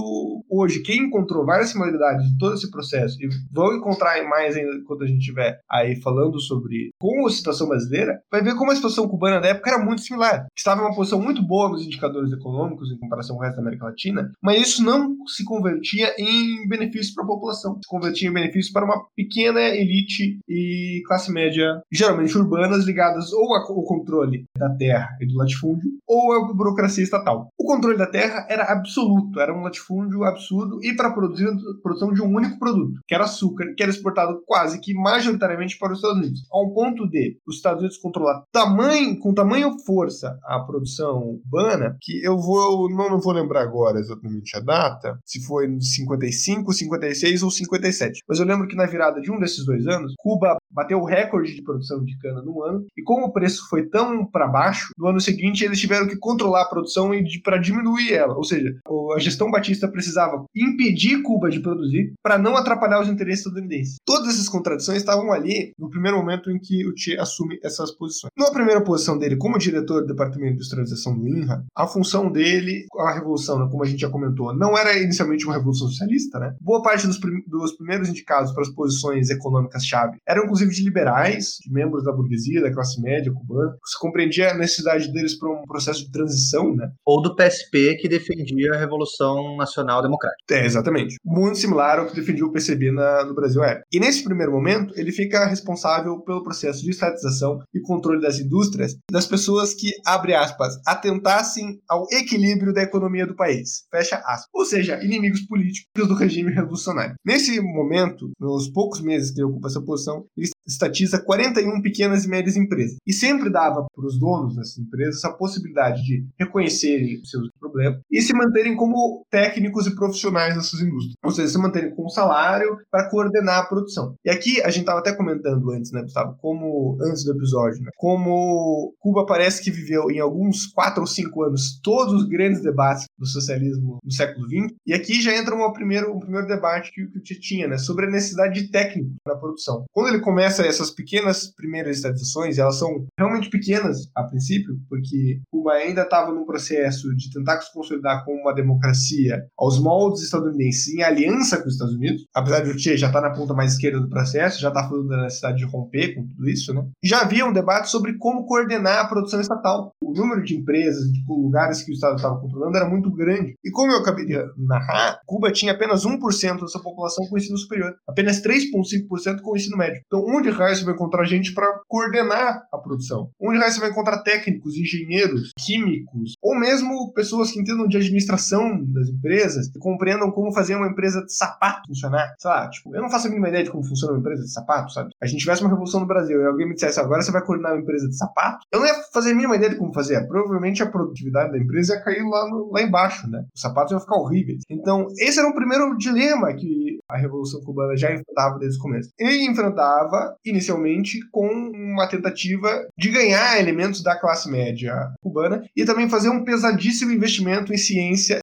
hoje. 0.49 0.81
Quem 0.81 1.05
encontrou 1.05 1.45
várias 1.45 1.69
similaridades 1.69 2.27
de 2.27 2.37
todo 2.37 2.53
esse 2.53 2.69
processo 2.69 3.17
e 3.21 3.29
vão 3.51 3.75
encontrar 3.75 4.23
mais 4.27 4.55
ainda 4.55 4.83
quando 4.85 5.03
a 5.03 5.07
gente 5.07 5.19
estiver 5.19 5.59
aí 5.69 5.95
falando 6.01 6.39
sobre 6.39 6.91
como 6.99 7.27
a 7.27 7.31
situação 7.31 7.67
brasileira, 7.67 8.21
vai 8.31 8.41
ver 8.41 8.55
como 8.55 8.71
a 8.71 8.75
situação 8.75 9.07
cubana 9.07 9.41
da 9.41 9.49
época 9.49 9.71
era 9.71 9.83
muito 9.83 10.01
similar. 10.01 10.45
Estava 10.55 10.81
em 10.81 10.85
uma 10.85 10.95
posição 10.95 11.12
muito 11.21 11.41
boa 11.41 11.69
nos 11.69 11.85
indicadores 11.85 12.31
econômicos 12.31 12.91
em 12.91 12.97
comparação 12.97 13.35
com 13.35 13.41
o 13.41 13.45
resto 13.45 13.55
da 13.57 13.61
América 13.61 13.85
Latina, 13.85 14.31
mas 14.41 14.61
isso 14.61 14.83
não 14.83 15.15
se 15.27 15.43
convertia 15.43 16.13
em 16.17 16.67
benefícios 16.67 17.13
para 17.13 17.23
a 17.23 17.27
população. 17.27 17.75
Se 17.75 17.89
convertia 17.89 18.29
em 18.29 18.33
benefícios 18.33 18.71
para 18.71 18.85
uma 18.85 19.05
pequena 19.15 19.61
elite 19.61 20.39
e 20.47 21.01
classe 21.07 21.31
média, 21.31 21.81
geralmente 21.91 22.37
urbanas, 22.37 22.85
ligadas 22.85 23.31
ou 23.33 23.55
ao 23.55 23.83
controle 23.83 24.45
da 24.57 24.69
terra 24.75 25.09
e 25.19 25.27
do 25.27 25.35
latifúndio, 25.35 25.89
ou 26.07 26.33
à 26.33 26.53
burocracia 26.53 27.03
estatal. 27.03 27.47
O 27.57 27.65
controle 27.65 27.97
da 27.97 28.07
terra 28.07 28.45
era 28.49 28.71
absoluto, 28.71 29.39
era 29.39 29.53
um 29.53 29.63
latifúndio 29.63 30.23
absurdo 30.23 30.83
e 30.83 30.95
para 30.95 31.11
produzir 31.11 31.47
a 31.47 31.81
produção 31.81 32.13
de 32.13 32.21
um 32.21 32.33
único 32.33 32.59
produto, 32.59 32.99
que 33.07 33.15
era 33.15 33.23
açúcar, 33.23 33.73
que 33.75 33.83
era 33.83 33.91
exportado 33.91 34.41
quase 34.45 34.79
que 34.79 34.93
majoritariamente 34.93 35.77
para 35.77 35.93
os 35.93 35.99
Estados 35.99 36.17
Unidos, 36.17 36.47
a 36.51 36.61
um 36.61 36.73
ponto 36.73 37.07
de 37.07 37.37
os 37.47 37.55
Estados 37.55 37.79
Unidos 37.79 37.97
controlar 37.97 38.43
tamanho, 38.51 39.17
com 39.19 39.33
tamanho 39.33 39.77
força 39.85 40.37
a 40.45 40.59
produção 40.59 41.02
cubana, 41.11 41.97
que 42.01 42.23
eu 42.23 42.37
vou 42.37 42.89
não, 42.89 43.09
não 43.09 43.19
vou 43.19 43.33
lembrar 43.33 43.61
agora 43.61 43.99
exatamente 43.99 44.55
a 44.55 44.59
data, 44.59 45.17
se 45.25 45.43
foi 45.45 45.67
em 45.67 45.79
55, 45.79 46.73
56 46.73 47.43
ou 47.43 47.51
57, 47.51 48.21
mas 48.27 48.39
eu 48.39 48.45
lembro 48.45 48.67
que 48.67 48.75
na 48.75 48.85
virada 48.85 49.21
de 49.21 49.31
um 49.31 49.39
desses 49.39 49.65
dois 49.65 49.87
anos, 49.87 50.13
Cuba 50.17 50.57
bateu 50.71 50.99
o 50.99 51.05
recorde 51.05 51.55
de 51.55 51.63
produção 51.63 52.03
de 52.03 52.17
cana 52.17 52.41
no 52.41 52.63
ano, 52.63 52.85
e 52.97 53.03
como 53.03 53.27
o 53.27 53.33
preço 53.33 53.67
foi 53.69 53.87
tão 53.87 54.25
para 54.25 54.47
baixo, 54.47 54.89
no 54.97 55.07
ano 55.07 55.19
seguinte 55.19 55.63
eles 55.63 55.79
tiveram 55.79 56.07
que 56.07 56.17
controlar 56.17 56.63
a 56.63 56.69
produção 56.69 57.11
para 57.43 57.57
diminuir 57.57 58.13
ela, 58.13 58.35
ou 58.35 58.43
seja, 58.43 58.73
a 59.15 59.19
gestão 59.19 59.51
batista 59.51 59.87
precisava 59.87 60.43
impedir 60.55 61.21
Cuba 61.21 61.49
de 61.49 61.59
produzir 61.59 62.13
para 62.21 62.37
não 62.37 62.55
atrapalhar 62.55 63.01
os 63.01 63.07
interesses 63.07 63.45
estadunidenses. 63.45 63.97
Todas 64.05 64.29
essas 64.29 64.49
contradições 64.49 64.97
estavam 64.99 65.31
ali 65.31 65.73
no 65.77 65.89
primeiro 65.89 66.17
momento 66.17 66.51
em 66.51 66.59
que 66.59 66.85
o 66.87 66.93
Che 66.95 67.17
assume 67.17 67.59
essas 67.63 67.91
posições. 67.91 68.31
Na 68.37 68.51
primeira 68.51 68.83
posição 68.83 69.17
dele 69.17 69.37
como 69.37 69.57
diretor 69.57 70.01
do 70.01 70.07
Departamento 70.07 70.49
de 70.49 70.55
Industrialização 70.55 70.92
do 71.17 71.27
INRA, 71.27 71.63
a 71.75 71.87
função 71.87 72.31
dele, 72.31 72.85
a 72.99 73.13
revolução, 73.13 73.59
né, 73.59 73.67
como 73.69 73.83
a 73.83 73.87
gente 73.87 74.01
já 74.01 74.09
comentou, 74.09 74.55
não 74.55 74.77
era 74.77 74.97
inicialmente 74.97 75.45
uma 75.45 75.55
revolução 75.55 75.87
socialista, 75.87 76.39
né? 76.39 76.55
Boa 76.59 76.81
parte 76.81 77.07
dos, 77.07 77.17
prim 77.17 77.43
dos 77.47 77.73
primeiros 77.73 78.09
indicados 78.09 78.51
para 78.51 78.61
as 78.61 78.69
posições 78.69 79.29
econômicas-chave 79.29 80.17
eram 80.27 80.43
inclusive 80.43 80.71
de 80.71 80.83
liberais, 80.83 81.57
de 81.61 81.71
membros 81.71 82.03
da 82.03 82.11
burguesia, 82.11 82.61
da 82.61 82.73
classe 82.73 83.01
média 83.01 83.31
cubana. 83.31 83.75
Você 83.85 83.97
compreendia 83.99 84.51
a 84.51 84.57
necessidade 84.57 85.11
deles 85.11 85.37
para 85.37 85.49
um 85.49 85.63
processo 85.63 85.93
processo 85.93 86.05
de 86.05 86.11
transição, 86.11 86.75
né? 86.75 86.91
Ou 87.05 87.21
do 87.21 87.35
PSP, 87.35 87.95
que 87.97 88.07
defendia 88.09 88.73
a 88.73 88.77
Revolução 88.77 89.55
Nacional 89.57 90.01
Democrática. 90.01 90.43
É, 90.51 90.65
exatamente. 90.65 91.17
Muito 91.23 91.57
similar 91.57 91.99
ao 91.99 92.07
que 92.07 92.15
defendia 92.15 92.45
o 92.45 92.51
PCB 92.51 92.91
na, 92.91 93.25
no 93.25 93.35
Brasil 93.35 93.63
é. 93.63 93.81
E 93.91 93.99
nesse 93.99 94.23
primeiro 94.23 94.51
momento, 94.51 94.93
ele 94.97 95.11
fica 95.11 95.45
responsável 95.45 96.19
pelo 96.21 96.43
processo 96.43 96.81
de 96.81 96.89
estatização 96.89 97.59
e 97.73 97.79
controle 97.81 98.21
das 98.21 98.39
indústrias 98.39 98.95
das 99.11 99.27
pessoas 99.27 99.73
que, 99.73 99.91
abre 100.05 100.33
aspas, 100.33 100.75
atentassem 100.85 101.81
ao 101.89 102.05
equilíbrio 102.11 102.73
da 102.73 102.81
economia 102.81 103.25
do 103.25 103.35
país. 103.35 103.85
Fecha 103.89 104.17
aspas. 104.17 104.49
Ou 104.53 104.65
seja, 104.65 105.03
inimigos 105.03 105.41
políticos 105.41 106.07
do 106.07 106.15
regime 106.15 106.51
revolucionário. 106.51 107.15
Nesse 107.25 107.59
momento, 107.61 108.31
nos 108.39 108.69
poucos 108.69 109.01
meses 109.01 109.31
que 109.31 109.39
ele 109.39 109.49
ocupa 109.49 109.67
essa 109.67 109.81
posição, 109.81 110.25
ele 110.37 110.49
estatiza 110.67 111.21
41 111.21 111.81
pequenas 111.81 112.25
e 112.25 112.29
médias 112.29 112.55
empresas. 112.55 112.97
E 113.05 113.13
sempre 113.13 113.49
dava 113.49 113.85
para 113.93 114.05
os 114.05 114.19
donos 114.19 114.55
dessas 114.55 114.77
empresas 114.77 115.23
a 115.23 115.33
possibilidade 115.33 116.01
de 116.03 116.25
reconhecerem 116.39 117.23
seus 117.23 117.49
problemas 117.59 117.99
e 118.11 118.21
se 118.21 118.33
manterem 118.33 118.75
como 118.75 119.25
técnicos 119.29 119.87
e 119.87 119.95
profissionais 119.95 120.55
dessas 120.55 120.79
indústrias. 120.81 121.15
Ou 121.23 121.31
seja, 121.31 121.49
se 121.49 121.57
manterem 121.57 121.95
com 121.95 122.07
salário 122.09 122.77
para 122.91 123.09
coordenar 123.09 123.59
a 123.59 123.65
produção. 123.65 124.15
E 124.25 124.29
aqui 124.29 124.61
a 124.61 124.69
gente 124.69 124.81
estava 124.81 124.99
até 124.99 125.13
comentando 125.13 125.71
antes, 125.71 125.91
né, 125.91 126.01
Gustavo, 126.01 126.35
como 126.39 126.97
antes 127.01 127.23
do 127.23 127.31
episódio, 127.31 127.81
né, 127.81 127.89
como 127.97 128.93
Cuba 128.99 129.25
parece 129.25 129.61
que 129.61 129.71
viveu 129.71 130.09
em 130.09 130.19
alguns 130.19 130.67
quatro 130.67 131.01
ou 131.01 131.07
cinco 131.07 131.43
anos 131.43 131.79
todos 131.81 132.13
os 132.13 132.27
grandes 132.27 132.61
debates 132.61 133.05
do 133.17 133.25
socialismo 133.25 133.99
no 134.03 134.11
século 134.11 134.47
XX. 134.47 134.73
E 134.85 134.93
aqui 134.93 135.21
já 135.21 135.35
entra 135.35 135.55
uma 135.55 135.73
primeiro, 135.73 136.13
um 136.13 136.19
primeiro 136.19 136.47
debate 136.47 136.91
que, 136.91 137.05
que 137.21 137.39
tinha, 137.39 137.67
né, 137.67 137.77
sobre 137.77 138.05
a 138.05 138.09
necessidade 138.09 138.61
de 138.61 138.71
técnico 138.71 139.11
na 139.25 139.35
produção. 139.35 139.85
Quando 139.91 140.09
ele 140.09 140.19
começa 140.19 140.52
essas 140.59 140.91
pequenas 140.91 141.47
primeiras 141.55 141.97
estatizações, 141.97 142.57
elas 142.57 142.77
são 142.77 143.05
realmente 143.17 143.49
pequenas 143.49 144.09
a 144.15 144.23
princípio, 144.23 144.75
porque 144.89 145.41
Cuba 145.51 145.73
ainda 145.73 146.01
estava 146.01 146.31
num 146.31 146.45
processo 146.45 147.13
de 147.15 147.31
tentar 147.31 147.61
se 147.61 147.73
consolidar 147.73 148.23
como 148.25 148.41
uma 148.41 148.53
democracia 148.53 149.43
aos 149.57 149.79
moldes 149.79 150.23
estadunidenses 150.23 150.93
em 150.93 151.03
aliança 151.03 151.57
com 151.57 151.67
os 151.67 151.73
Estados 151.73 151.95
Unidos, 151.95 152.25
apesar 152.33 152.61
de 152.61 152.71
o 152.71 152.79
Che 152.79 152.97
já 152.97 153.07
estar 153.07 153.21
tá 153.21 153.29
na 153.29 153.35
ponta 153.35 153.53
mais 153.53 153.73
esquerda 153.73 153.99
do 153.99 154.09
processo, 154.09 154.61
já 154.61 154.69
está 154.69 154.87
falando 154.87 155.07
da 155.07 155.23
necessidade 155.23 155.57
de 155.57 155.65
romper 155.65 156.15
com 156.15 156.25
tudo 156.27 156.49
isso, 156.49 156.73
né? 156.73 156.83
Já 157.03 157.21
havia 157.21 157.45
um 157.45 157.53
debate 157.53 157.89
sobre 157.89 158.17
como 158.17 158.45
coordenar 158.45 158.99
a 158.99 159.07
produção 159.07 159.39
estatal. 159.39 159.93
O 160.01 160.13
número 160.13 160.43
de 160.43 160.55
empresas, 160.55 161.11
de 161.11 161.23
lugares 161.27 161.83
que 161.83 161.91
o 161.91 161.93
Estado 161.93 162.15
estava 162.15 162.39
controlando 162.39 162.77
era 162.77 162.89
muito 162.89 163.11
grande. 163.11 163.55
E 163.63 163.71
como 163.71 163.91
eu 163.91 163.99
acabei 163.99 164.25
de 164.25 164.35
narrar, 164.57 165.19
Cuba 165.25 165.51
tinha 165.51 165.73
apenas 165.73 166.05
1% 166.05 166.59
da 166.59 166.67
sua 166.67 166.81
população 166.81 167.25
com 167.27 167.37
ensino 167.37 167.57
superior, 167.57 167.93
apenas 168.07 168.41
3,5% 168.41 169.41
com 169.41 169.55
ensino 169.55 169.77
médio. 169.77 170.01
Então, 170.05 170.23
onde 170.25 170.42
raio 170.49 170.75
você 170.75 170.83
vai 170.83 170.93
encontrar 170.93 171.25
gente 171.25 171.53
para 171.53 171.79
coordenar 171.87 172.63
a 172.71 172.77
produção? 172.77 173.29
Onde 173.39 173.59
raio 173.59 173.71
você 173.71 173.79
vai 173.79 173.89
encontrar 173.89 174.23
técnicos, 174.23 174.75
engenheiros, 174.75 175.51
químicos, 175.57 176.35
ou 176.41 176.57
mesmo 176.57 177.11
pessoas 177.13 177.51
que 177.51 177.59
entendam 177.59 177.87
de 177.87 177.97
administração 177.97 178.83
das 178.85 179.09
empresas 179.09 179.67
e 179.67 179.79
compreendam 179.79 180.31
como 180.31 180.53
fazer 180.53 180.75
uma 180.75 180.87
empresa 180.87 181.23
de 181.23 181.33
sapato 181.33 181.87
funcionar? 181.87 182.33
Sei 182.39 182.49
lá, 182.49 182.69
tipo, 182.69 182.95
eu 182.95 183.01
não 183.01 183.09
faço 183.09 183.27
a 183.27 183.29
mínima 183.29 183.49
ideia 183.49 183.63
de 183.63 183.71
como 183.71 183.83
funciona 183.83 184.13
uma 184.13 184.19
empresa 184.19 184.43
de 184.43 184.51
sapato, 184.51 184.91
sabe? 184.91 185.11
A 185.21 185.25
gente 185.25 185.39
tivesse 185.39 185.61
uma 185.61 185.69
revolução 185.69 185.99
no 185.99 186.07
Brasil 186.07 186.41
e 186.41 186.45
alguém 186.45 186.67
me 186.67 186.73
dissesse 186.73 186.99
agora 186.99 187.21
você 187.21 187.31
vai 187.31 187.43
coordenar 187.43 187.73
uma 187.73 187.81
empresa 187.81 188.07
de 188.07 188.17
sapato, 188.17 188.65
eu 188.71 188.79
não 188.79 188.87
ia 188.87 188.95
fazer 189.13 189.31
a 189.31 189.35
mínima 189.35 189.55
ideia 189.55 189.71
de 189.71 189.77
como 189.77 189.93
fazer. 189.93 190.25
Provavelmente 190.27 190.81
a 190.81 190.89
produtividade 190.89 191.51
da 191.51 191.57
empresa 191.57 191.95
ia 191.95 192.01
cair 192.01 192.23
lá, 192.23 192.49
no, 192.49 192.71
lá 192.71 192.81
embaixo, 192.81 193.29
né? 193.29 193.45
Os 193.53 193.61
sapatos 193.61 193.91
iam 193.91 193.99
ficar 193.99 194.15
horríveis. 194.15 194.63
Então, 194.69 195.07
esse 195.17 195.39
era 195.39 195.47
o 195.47 195.55
primeiro 195.55 195.95
dilema 195.97 196.53
que 196.53 196.99
a 197.09 197.17
Revolução 197.17 197.61
Cubana 197.61 197.95
já 197.95 198.11
enfrentava 198.13 198.59
desde 198.59 198.79
o 198.79 198.81
começo. 198.81 199.09
Ele 199.19 199.45
enfrentava, 199.45 200.32
inicialmente, 200.45 201.19
com 201.31 201.47
uma 201.47 202.07
tentativa 202.07 202.87
de 202.97 203.09
ganhar 203.09 203.59
elementos 203.59 204.01
da 204.01 204.19
classe 204.19 204.49
média 204.49 205.11
cubana 205.21 205.63
e 205.75 205.85
também 205.85 206.09
fazer 206.09 206.29
um 206.29 206.43
pesadíssimo 206.43 207.11
investimento 207.11 207.73
em 207.73 207.77
ciência 207.77 208.39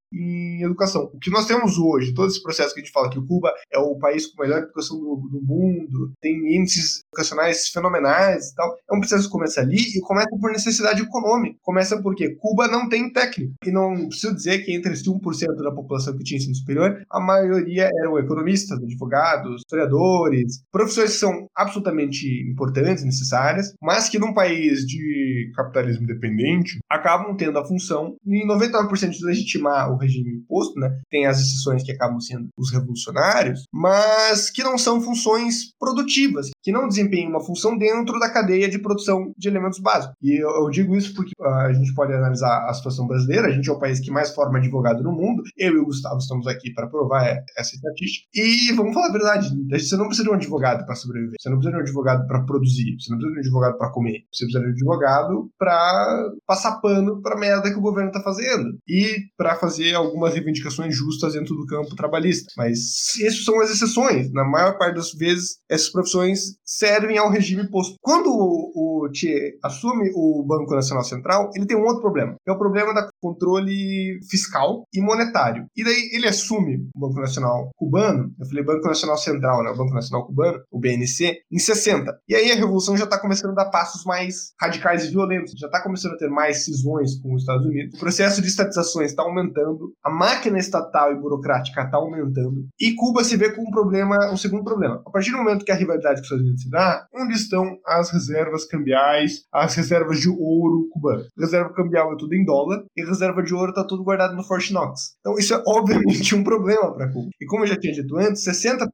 educação. 0.66 1.11
O 1.14 1.18
que 1.18 1.30
nós 1.30 1.46
temos 1.46 1.78
hoje, 1.78 2.14
todo 2.14 2.28
esse 2.28 2.42
processo 2.42 2.74
que 2.74 2.80
a 2.80 2.84
gente 2.84 2.92
fala 2.92 3.11
que 3.11 3.18
o 3.18 3.26
Cuba 3.26 3.52
é 3.72 3.78
o 3.78 3.96
país 3.96 4.26
com 4.26 4.42
a 4.42 4.46
melhor 4.46 4.62
educação 4.62 4.98
do, 4.98 5.16
do 5.30 5.40
mundo, 5.42 6.12
tem 6.20 6.56
índices 6.56 7.02
educacionais 7.08 7.68
fenomenais 7.68 8.50
e 8.50 8.54
tal, 8.54 8.76
é 8.90 8.94
um 8.94 9.00
processo 9.00 9.24
que 9.24 9.32
começa 9.32 9.61
ali 9.61 9.78
e 9.78 10.00
começa 10.00 10.30
por 10.40 10.50
necessidade 10.50 11.02
econômica. 11.02 11.58
Começa 11.62 12.00
porque 12.02 12.36
Cuba 12.36 12.68
não 12.68 12.88
tem 12.88 13.12
técnico. 13.12 13.54
E 13.64 13.70
não 13.70 14.08
preciso 14.08 14.34
dizer 14.34 14.64
que 14.64 14.72
entre 14.72 14.92
esse 14.92 15.04
1% 15.04 15.62
da 15.62 15.72
população 15.72 16.16
que 16.16 16.24
tinha 16.24 16.38
ensino 16.38 16.54
superior, 16.54 17.02
a 17.11 17.20
maioria 17.20 17.90
eram 18.00 18.18
economistas, 18.18 18.78
advogados, 18.78 19.62
historiadores, 19.62 20.62
profissões 20.70 21.12
que 21.12 21.18
são 21.18 21.46
absolutamente 21.56 22.26
importantes, 22.48 23.04
necessárias, 23.04 23.74
mas 23.80 24.08
que 24.08 24.18
num 24.18 24.34
país 24.34 24.86
de 24.86 25.52
capitalismo 25.54 26.06
dependente 26.06 26.78
acabam 26.88 27.36
tendo 27.36 27.58
a 27.58 27.66
função, 27.66 28.16
em 28.26 28.46
99% 28.46 29.11
de 29.11 29.24
legitimar 29.24 29.92
o 29.92 29.96
regime 29.96 30.42
imposto, 30.51 30.78
né? 30.78 31.01
Tem 31.09 31.26
as 31.26 31.38
exceções 31.40 31.82
que 31.82 31.92
acabam 31.92 32.20
sendo 32.20 32.48
os 32.59 32.72
revolucionários, 32.72 33.64
mas 33.72 34.51
que 34.51 34.62
não 34.62 34.76
são 34.76 35.01
funções 35.01 35.72
produtivas, 35.78 36.51
que 36.62 36.72
não 36.72 36.88
desempenham 36.88 37.30
uma 37.30 37.40
função 37.40 37.78
dentro 37.78 38.18
da 38.18 38.28
cadeia 38.28 38.68
de 38.68 38.78
produção 38.78 39.32
de 39.38 39.48
elementos 39.48 39.78
básicos. 39.78 40.16
E 40.22 40.42
eu, 40.42 40.51
eu 40.51 40.70
digo 40.70 40.96
isso 40.96 41.14
porque 41.14 41.32
uh, 41.40 41.46
a 41.46 41.72
gente 41.72 41.94
pode 41.94 42.12
analisar 42.12 42.68
a 42.68 42.74
situação 42.74 43.07
brasileira, 43.07 43.48
a 43.48 43.53
gente 43.53 43.68
é 43.68 43.72
o 43.72 43.78
país 43.78 44.01
que 44.01 44.11
mais 44.11 44.34
forma 44.34 44.59
advogado 44.59 45.03
no 45.03 45.12
mundo, 45.12 45.42
eu 45.57 45.74
e 45.74 45.78
o 45.78 45.84
Gustavo 45.84 46.18
estamos 46.18 46.46
aqui 46.46 46.72
para 46.74 46.88
provar 46.88 47.42
essa 47.57 47.74
estatística. 47.74 48.26
E 48.34 48.72
vamos 48.72 48.92
falar 48.92 49.09
a 49.09 49.12
verdade, 49.12 49.48
você 49.70 49.96
não 49.96 50.07
precisa 50.07 50.24
de 50.24 50.30
um 50.30 50.34
advogado 50.34 50.84
para 50.84 50.94
sobreviver, 50.94 51.36
você 51.38 51.48
não 51.48 51.59
precisa 51.59 51.76
de 51.76 51.78
um 51.78 51.84
advogado 51.84 52.26
para 52.26 52.42
produzir, 52.44 52.96
você 52.98 53.11
não 53.11 53.18
precisa 53.18 53.32
de 53.32 53.38
um 53.38 53.40
advogado 53.40 53.78
para 53.78 53.90
comer, 53.90 54.24
você 54.32 54.44
precisa 54.44 54.61
de 54.61 54.66
um 54.66 54.70
advogado 54.70 55.51
para 55.59 56.30
passar 56.46 56.80
pano 56.80 57.20
para 57.22 57.38
merda 57.38 57.70
que 57.70 57.78
o 57.78 57.82
governo 57.82 58.09
está 58.09 58.20
fazendo 58.20 58.78
e 58.88 59.16
para 59.36 59.57
fazer 59.57 59.94
algumas 59.94 60.34
reivindicações 60.41 60.97
justas 60.97 61.34
dentro 61.34 61.55
do 61.55 61.66
campo 61.66 61.95
trabalhista. 61.95 62.53
Mas 62.57 63.18
essas 63.22 63.45
são 63.45 63.61
as 63.61 63.70
exceções. 63.70 64.32
Na 64.32 64.45
maior 64.45 64.76
parte 64.78 64.97
das 64.97 65.12
vezes, 65.12 65.59
essas 65.68 65.91
profissões 65.91 66.57
servem 66.64 67.18
ao 67.18 67.30
regime 67.30 67.68
posto. 67.68 67.97
Quando 68.01 68.28
o, 68.30 69.09
Che 69.12 69.59
assume 69.62 70.11
o 70.14 70.45
Banco 70.47 70.74
Nacional 70.74 71.05
Central, 71.05 71.51
ele 71.55 71.66
tem 71.66 71.76
um 71.76 71.84
outro 71.84 72.01
problema, 72.01 72.36
que 72.45 72.51
é 72.51 72.55
o 72.55 72.59
problema 72.59 72.95
da 72.95 73.09
controle 73.20 74.18
fiscal 74.30 74.84
e 74.93 75.01
monetário. 75.01 75.66
E 75.76 75.84
daí 75.84 76.11
ele 76.12 76.28
assume 76.28 76.88
o 76.95 77.01
Banco 77.01 77.20
Nacional 77.20 77.70
Cubano, 77.76 78.32
eu 78.38 78.47
falei 78.47 78.64
Banco 78.64 78.86
Nacional 78.86 79.16
Central, 79.16 79.64
né, 79.64 79.70
o 79.70 79.76
Banco 79.76 79.95
Nacional 79.95 80.26
Cubano, 80.26 80.61
o 80.70 80.78
BNC, 80.78 81.41
em 81.51 81.59
60. 81.59 82.18
E 82.28 82.34
aí 82.34 82.51
a 82.53 82.57
revolução 82.57 82.97
já 82.97 83.05
está 83.05 83.18
começando 83.18 83.53
a 83.53 83.64
dar 83.64 83.70
passos 83.70 84.05
mais 84.05 84.53
radicais 84.61 85.05
e 85.05 85.11
violentos, 85.11 85.55
já 85.59 85.66
está 85.66 85.82
começando 85.82 86.14
a 86.14 86.18
ter 86.18 86.28
mais 86.28 86.64
cisões 86.64 87.20
com 87.20 87.34
os 87.34 87.43
Estados 87.43 87.66
Unidos. 87.66 87.97
O 87.97 88.01
processo 88.01 88.41
de 88.41 88.49
estatizações 88.49 89.11
está 89.11 89.22
aumentando, 89.22 89.93
a 90.05 90.11
máquina 90.30 90.58
estatal 90.58 91.12
e 91.12 91.16
burocrática 91.16 91.82
está 91.82 91.96
aumentando, 91.96 92.66
e 92.80 92.94
Cuba 92.94 93.24
se 93.24 93.36
vê 93.36 93.50
com 93.50 93.62
um 93.62 93.70
problema, 93.70 94.16
um 94.32 94.36
segundo 94.36 94.64
problema. 94.64 95.02
A 95.06 95.10
partir 95.10 95.32
do 95.32 95.38
momento 95.38 95.64
que 95.64 95.72
a 95.72 95.74
rivalidade 95.74 96.16
com 96.16 96.20
os 96.20 96.24
Estados 96.24 96.44
Unidos 96.44 96.62
se 96.62 96.70
dá, 96.70 97.06
onde 97.14 97.34
estão 97.34 97.78
as 97.86 98.10
reservas 98.10 98.64
cambiais, 98.64 99.44
as 99.52 99.74
reservas 99.74 100.20
de 100.20 100.28
ouro 100.28 100.88
cubano? 100.92 101.24
Reserva 101.38 101.72
cambial 101.74 102.12
é 102.12 102.16
tudo 102.16 102.34
em 102.34 102.44
dólar, 102.44 102.82
e 102.96 103.04
reserva 103.04 103.42
de 103.42 103.54
ouro 103.54 103.70
está 103.70 103.84
tudo 103.84 104.04
guardado 104.04 104.36
no 104.36 104.44
Fort 104.44 104.70
Knox. 104.70 105.14
Então 105.20 105.34
isso 105.38 105.54
é 105.54 105.62
obviamente 105.66 106.34
um 106.34 106.44
problema 106.44 106.94
para 106.94 107.12
Cuba. 107.12 107.28
E 107.40 107.46
como 107.46 107.64
eu 107.64 107.68
já 107.68 107.76
tinha 107.76 107.92
dito 107.92 108.16
antes, 108.16 108.44
60% 108.44 108.86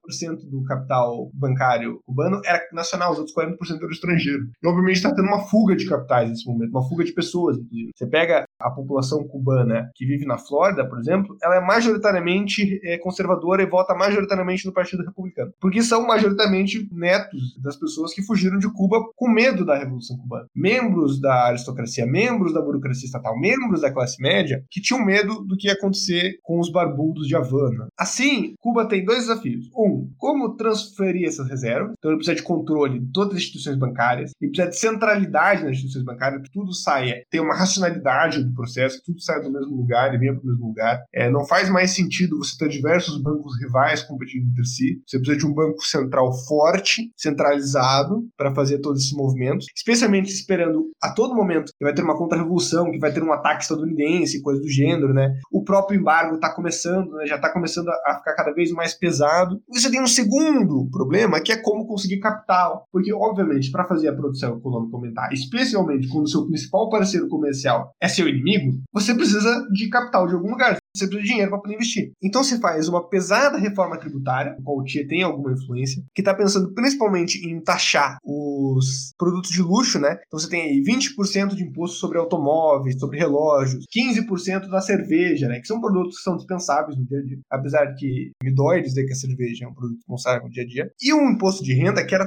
do 0.51 0.65
capital 0.65 1.31
bancário 1.35 2.01
cubano 2.07 2.41
era 2.45 2.63
nacional, 2.73 3.13
os 3.13 3.19
outros 3.19 3.37
40% 3.37 3.57
eram 3.79 3.91
estrangeiro. 3.91 4.45
E 4.63 4.69
obviamente 4.69 4.97
está 4.97 5.15
tendo 5.15 5.29
uma 5.29 5.47
fuga 5.47 5.77
de 5.77 5.87
capitais 5.87 6.31
nesse 6.31 6.47
momento, 6.47 6.71
uma 6.71 6.89
fuga 6.89 7.05
de 7.05 7.13
pessoas, 7.13 7.59
inclusive. 7.59 7.91
Você 7.95 8.07
pega 8.07 8.45
a 8.61 8.71
população 8.71 9.27
cubana 9.27 9.91
que 9.95 10.07
vive 10.07 10.25
na 10.25 10.39
Flórida, 10.39 10.89
por 10.89 10.99
exemplo, 10.99 11.26
ela 11.43 11.57
é 11.57 11.61
majoritariamente 11.61 12.81
é, 12.85 12.99
conservadora 12.99 13.63
e 13.63 13.67
vota 13.67 13.95
majoritariamente 13.95 14.67
no 14.67 14.73
Partido 14.73 15.05
Republicano. 15.05 15.53
Porque 15.61 15.83
são 15.83 16.07
majoritariamente 16.07 16.89
netos 16.93 17.57
das 17.63 17.77
pessoas 17.77 18.13
que 18.13 18.23
fugiram 18.23 18.59
de 18.59 18.73
Cuba 18.73 19.01
com 19.15 19.29
medo 19.29 19.65
da 19.65 19.77
Revolução 19.77 20.17
Cubana. 20.17 20.47
Membros 20.55 21.21
da 21.21 21.47
aristocracia, 21.47 22.07
membros 22.07 22.53
da 22.53 22.61
burocracia 22.61 23.07
estatal, 23.07 23.39
membros 23.39 23.81
da 23.81 23.93
classe 23.93 24.21
média 24.21 24.65
que 24.71 24.81
tinham 24.81 25.05
medo 25.05 25.45
do 25.45 25.57
que 25.57 25.69
ia 25.69 25.75
acontecer 25.75 26.39
com 26.43 26.59
os 26.59 26.71
barbudos 26.71 27.27
de 27.27 27.37
Havana. 27.37 27.89
Assim, 27.99 28.55
Cuba 28.61 28.87
tem 28.87 29.05
dois 29.05 29.27
desafios. 29.27 29.69
Um, 29.77 30.11
como 30.17 30.57
transferir 30.57 31.27
essas 31.27 31.49
reservas. 31.49 31.95
Então 31.99 32.11
ele 32.11 32.19
precisa 32.19 32.37
de 32.37 32.43
controle 32.43 33.01
de 33.01 33.13
todas 33.13 33.35
as 33.35 33.43
instituições 33.43 33.77
bancárias, 33.77 34.33
e 34.41 34.49
precisa 34.49 34.69
de 34.69 34.77
centralidade 34.77 35.63
nas 35.63 35.73
instituições 35.73 36.05
bancárias, 36.05 36.43
que 36.43 36.51
tudo 36.51 36.73
saia, 36.73 37.25
tem 37.31 37.41
uma 37.41 37.55
racionalidade 37.55 38.43
do 38.43 38.55
processo, 38.55 38.99
que 38.99 39.07
tudo 39.07 39.21
saia 39.21 39.43
do 39.43 39.53
mesmo 39.53 39.77
lugar 39.77 40.15
e 40.15 40.19
venha 40.19 40.35
para 40.35 40.43
o 40.43 40.47
mesmo 40.47 40.67
lugar. 40.67 41.05
É, 41.17 41.31
não 41.31 41.47
faz 41.47 41.71
mais 41.71 41.93
sentido 41.93 42.37
você 42.37 42.57
ter 42.59 42.69
diversos 42.69 43.17
bancos 43.23 43.59
rivais 43.59 44.03
competindo 44.03 44.51
entre 44.51 44.67
si. 44.67 45.01
Você 45.07 45.19
precisa 45.19 45.39
de 45.39 45.47
um 45.47 45.55
banco 45.55 45.83
central 45.83 46.31
forte, 46.47 47.11
centralizado, 47.17 48.29
para 48.37 48.55
fazer 48.55 48.81
todos 48.81 49.03
esses 49.03 49.17
movimentos, 49.17 49.67
especialmente 49.75 50.31
esperando 50.31 50.91
a 51.03 51.11
todo 51.11 51.35
momento 51.35 51.73
que 51.73 51.85
vai 51.85 51.95
ter 51.95 52.03
uma 52.03 52.19
contra-revolução, 52.19 52.91
que 52.91 52.99
vai 52.99 53.13
ter 53.13 53.23
um 53.23 53.33
ataque 53.33 53.63
estadunidense, 53.63 54.43
coisa 54.43 54.61
do 54.61 54.69
gênero, 54.69 55.15
né? 55.15 55.35
O 55.51 55.65
próprio 55.65 55.99
embargo 55.99 56.35
está 56.35 56.55
começando, 56.55 57.13
né? 57.13 57.27
já 57.27 57.37
está 57.37 57.51
começando 57.51 57.89
a 57.89 58.17
ficar 58.19 58.35
cada 58.35 58.53
vez 58.53 58.71
mais 58.71 58.93
pesado. 58.93 59.61
E 59.71 59.81
você 59.81 59.91
tem 59.91 60.03
um 60.03 60.07
segundo 60.07 60.87
problema, 60.91 61.41
que 61.41 61.51
é 61.51 61.57
como 61.57 61.87
conseguir 61.87 62.21
capital. 62.21 62.85
Porque, 62.93 63.13
obviamente, 63.15 63.71
para 63.71 63.87
fazer 63.87 64.09
a 64.09 64.15
produção 64.15 64.59
econômica 64.59 64.97
aumentar, 64.97 65.33
especialmente 65.33 66.09
quando 66.09 66.25
o 66.25 66.29
seu 66.29 66.47
principal 66.47 66.91
parceiro 66.91 67.27
comercial 67.29 67.93
é 68.01 68.07
seu 68.09 68.29
inimigo, 68.29 68.83
você 68.93 69.15
precisa 69.15 69.67
de 69.73 69.89
capital 69.89 70.27
de 70.27 70.35
algum 70.35 70.51
lugar 70.51 70.77
você 70.99 71.07
precisa 71.07 71.23
de 71.23 71.29
dinheiro 71.29 71.51
para 71.51 71.61
poder 71.61 71.75
investir. 71.75 72.13
Então 72.23 72.43
se 72.43 72.61
faz 72.61 72.89
uma 72.89 73.07
pesada 73.09 73.59
reforma 73.59 73.99
tributária, 73.99 74.57
o 74.59 74.63
qual 74.63 74.79
o 74.79 74.85
TIE 74.85 75.07
tem 75.07 75.23
alguma 75.23 75.53
influência, 75.53 76.03
que 76.15 76.23
está 76.23 76.35
pensando 76.35 76.73
principalmente 76.75 77.47
em 77.47 77.61
taxar 77.61 78.19
os 78.25 79.13
produtos 79.19 79.51
de 79.51 79.63
luxo, 79.63 79.99
né? 79.99 80.19
Então 80.27 80.39
você 80.39 80.49
tem 80.49 80.63
aí 80.63 80.83
20% 80.83 81.55
de 81.55 81.65
imposto 81.65 81.97
sobre 81.97 82.19
automóveis, 82.19 82.99
sobre 82.99 83.19
relógios, 83.19 83.85
15% 83.97 84.69
da 84.69 84.81
cerveja, 84.81 85.49
né? 85.49 85.61
Que 85.61 85.67
são 85.67 85.81
produtos 85.81 86.17
que 86.19 86.23
são 86.23 86.37
dispensáveis 86.37 86.97
no 86.97 87.07
dia 87.07 87.19
a 87.19 87.23
dia. 87.23 87.39
Apesar 87.51 87.85
de 87.87 87.97
que 87.97 88.33
me 88.43 88.55
dói 88.55 88.83
dizer 88.83 89.05
que 89.05 89.13
a 89.13 89.17
cerveja 89.17 89.65
é 89.65 89.69
um 89.69 89.75
produto 89.75 89.99
que 89.99 90.11
não 90.11 90.19
sai 90.19 90.41
no 90.41 90.51
dia 90.51 90.63
a 90.63 90.67
dia. 90.67 90.91
E 91.01 91.13
um 91.13 91.31
imposto 91.31 91.63
de 91.63 91.75
renda 91.75 92.05
que 92.05 92.15
era 92.15 92.27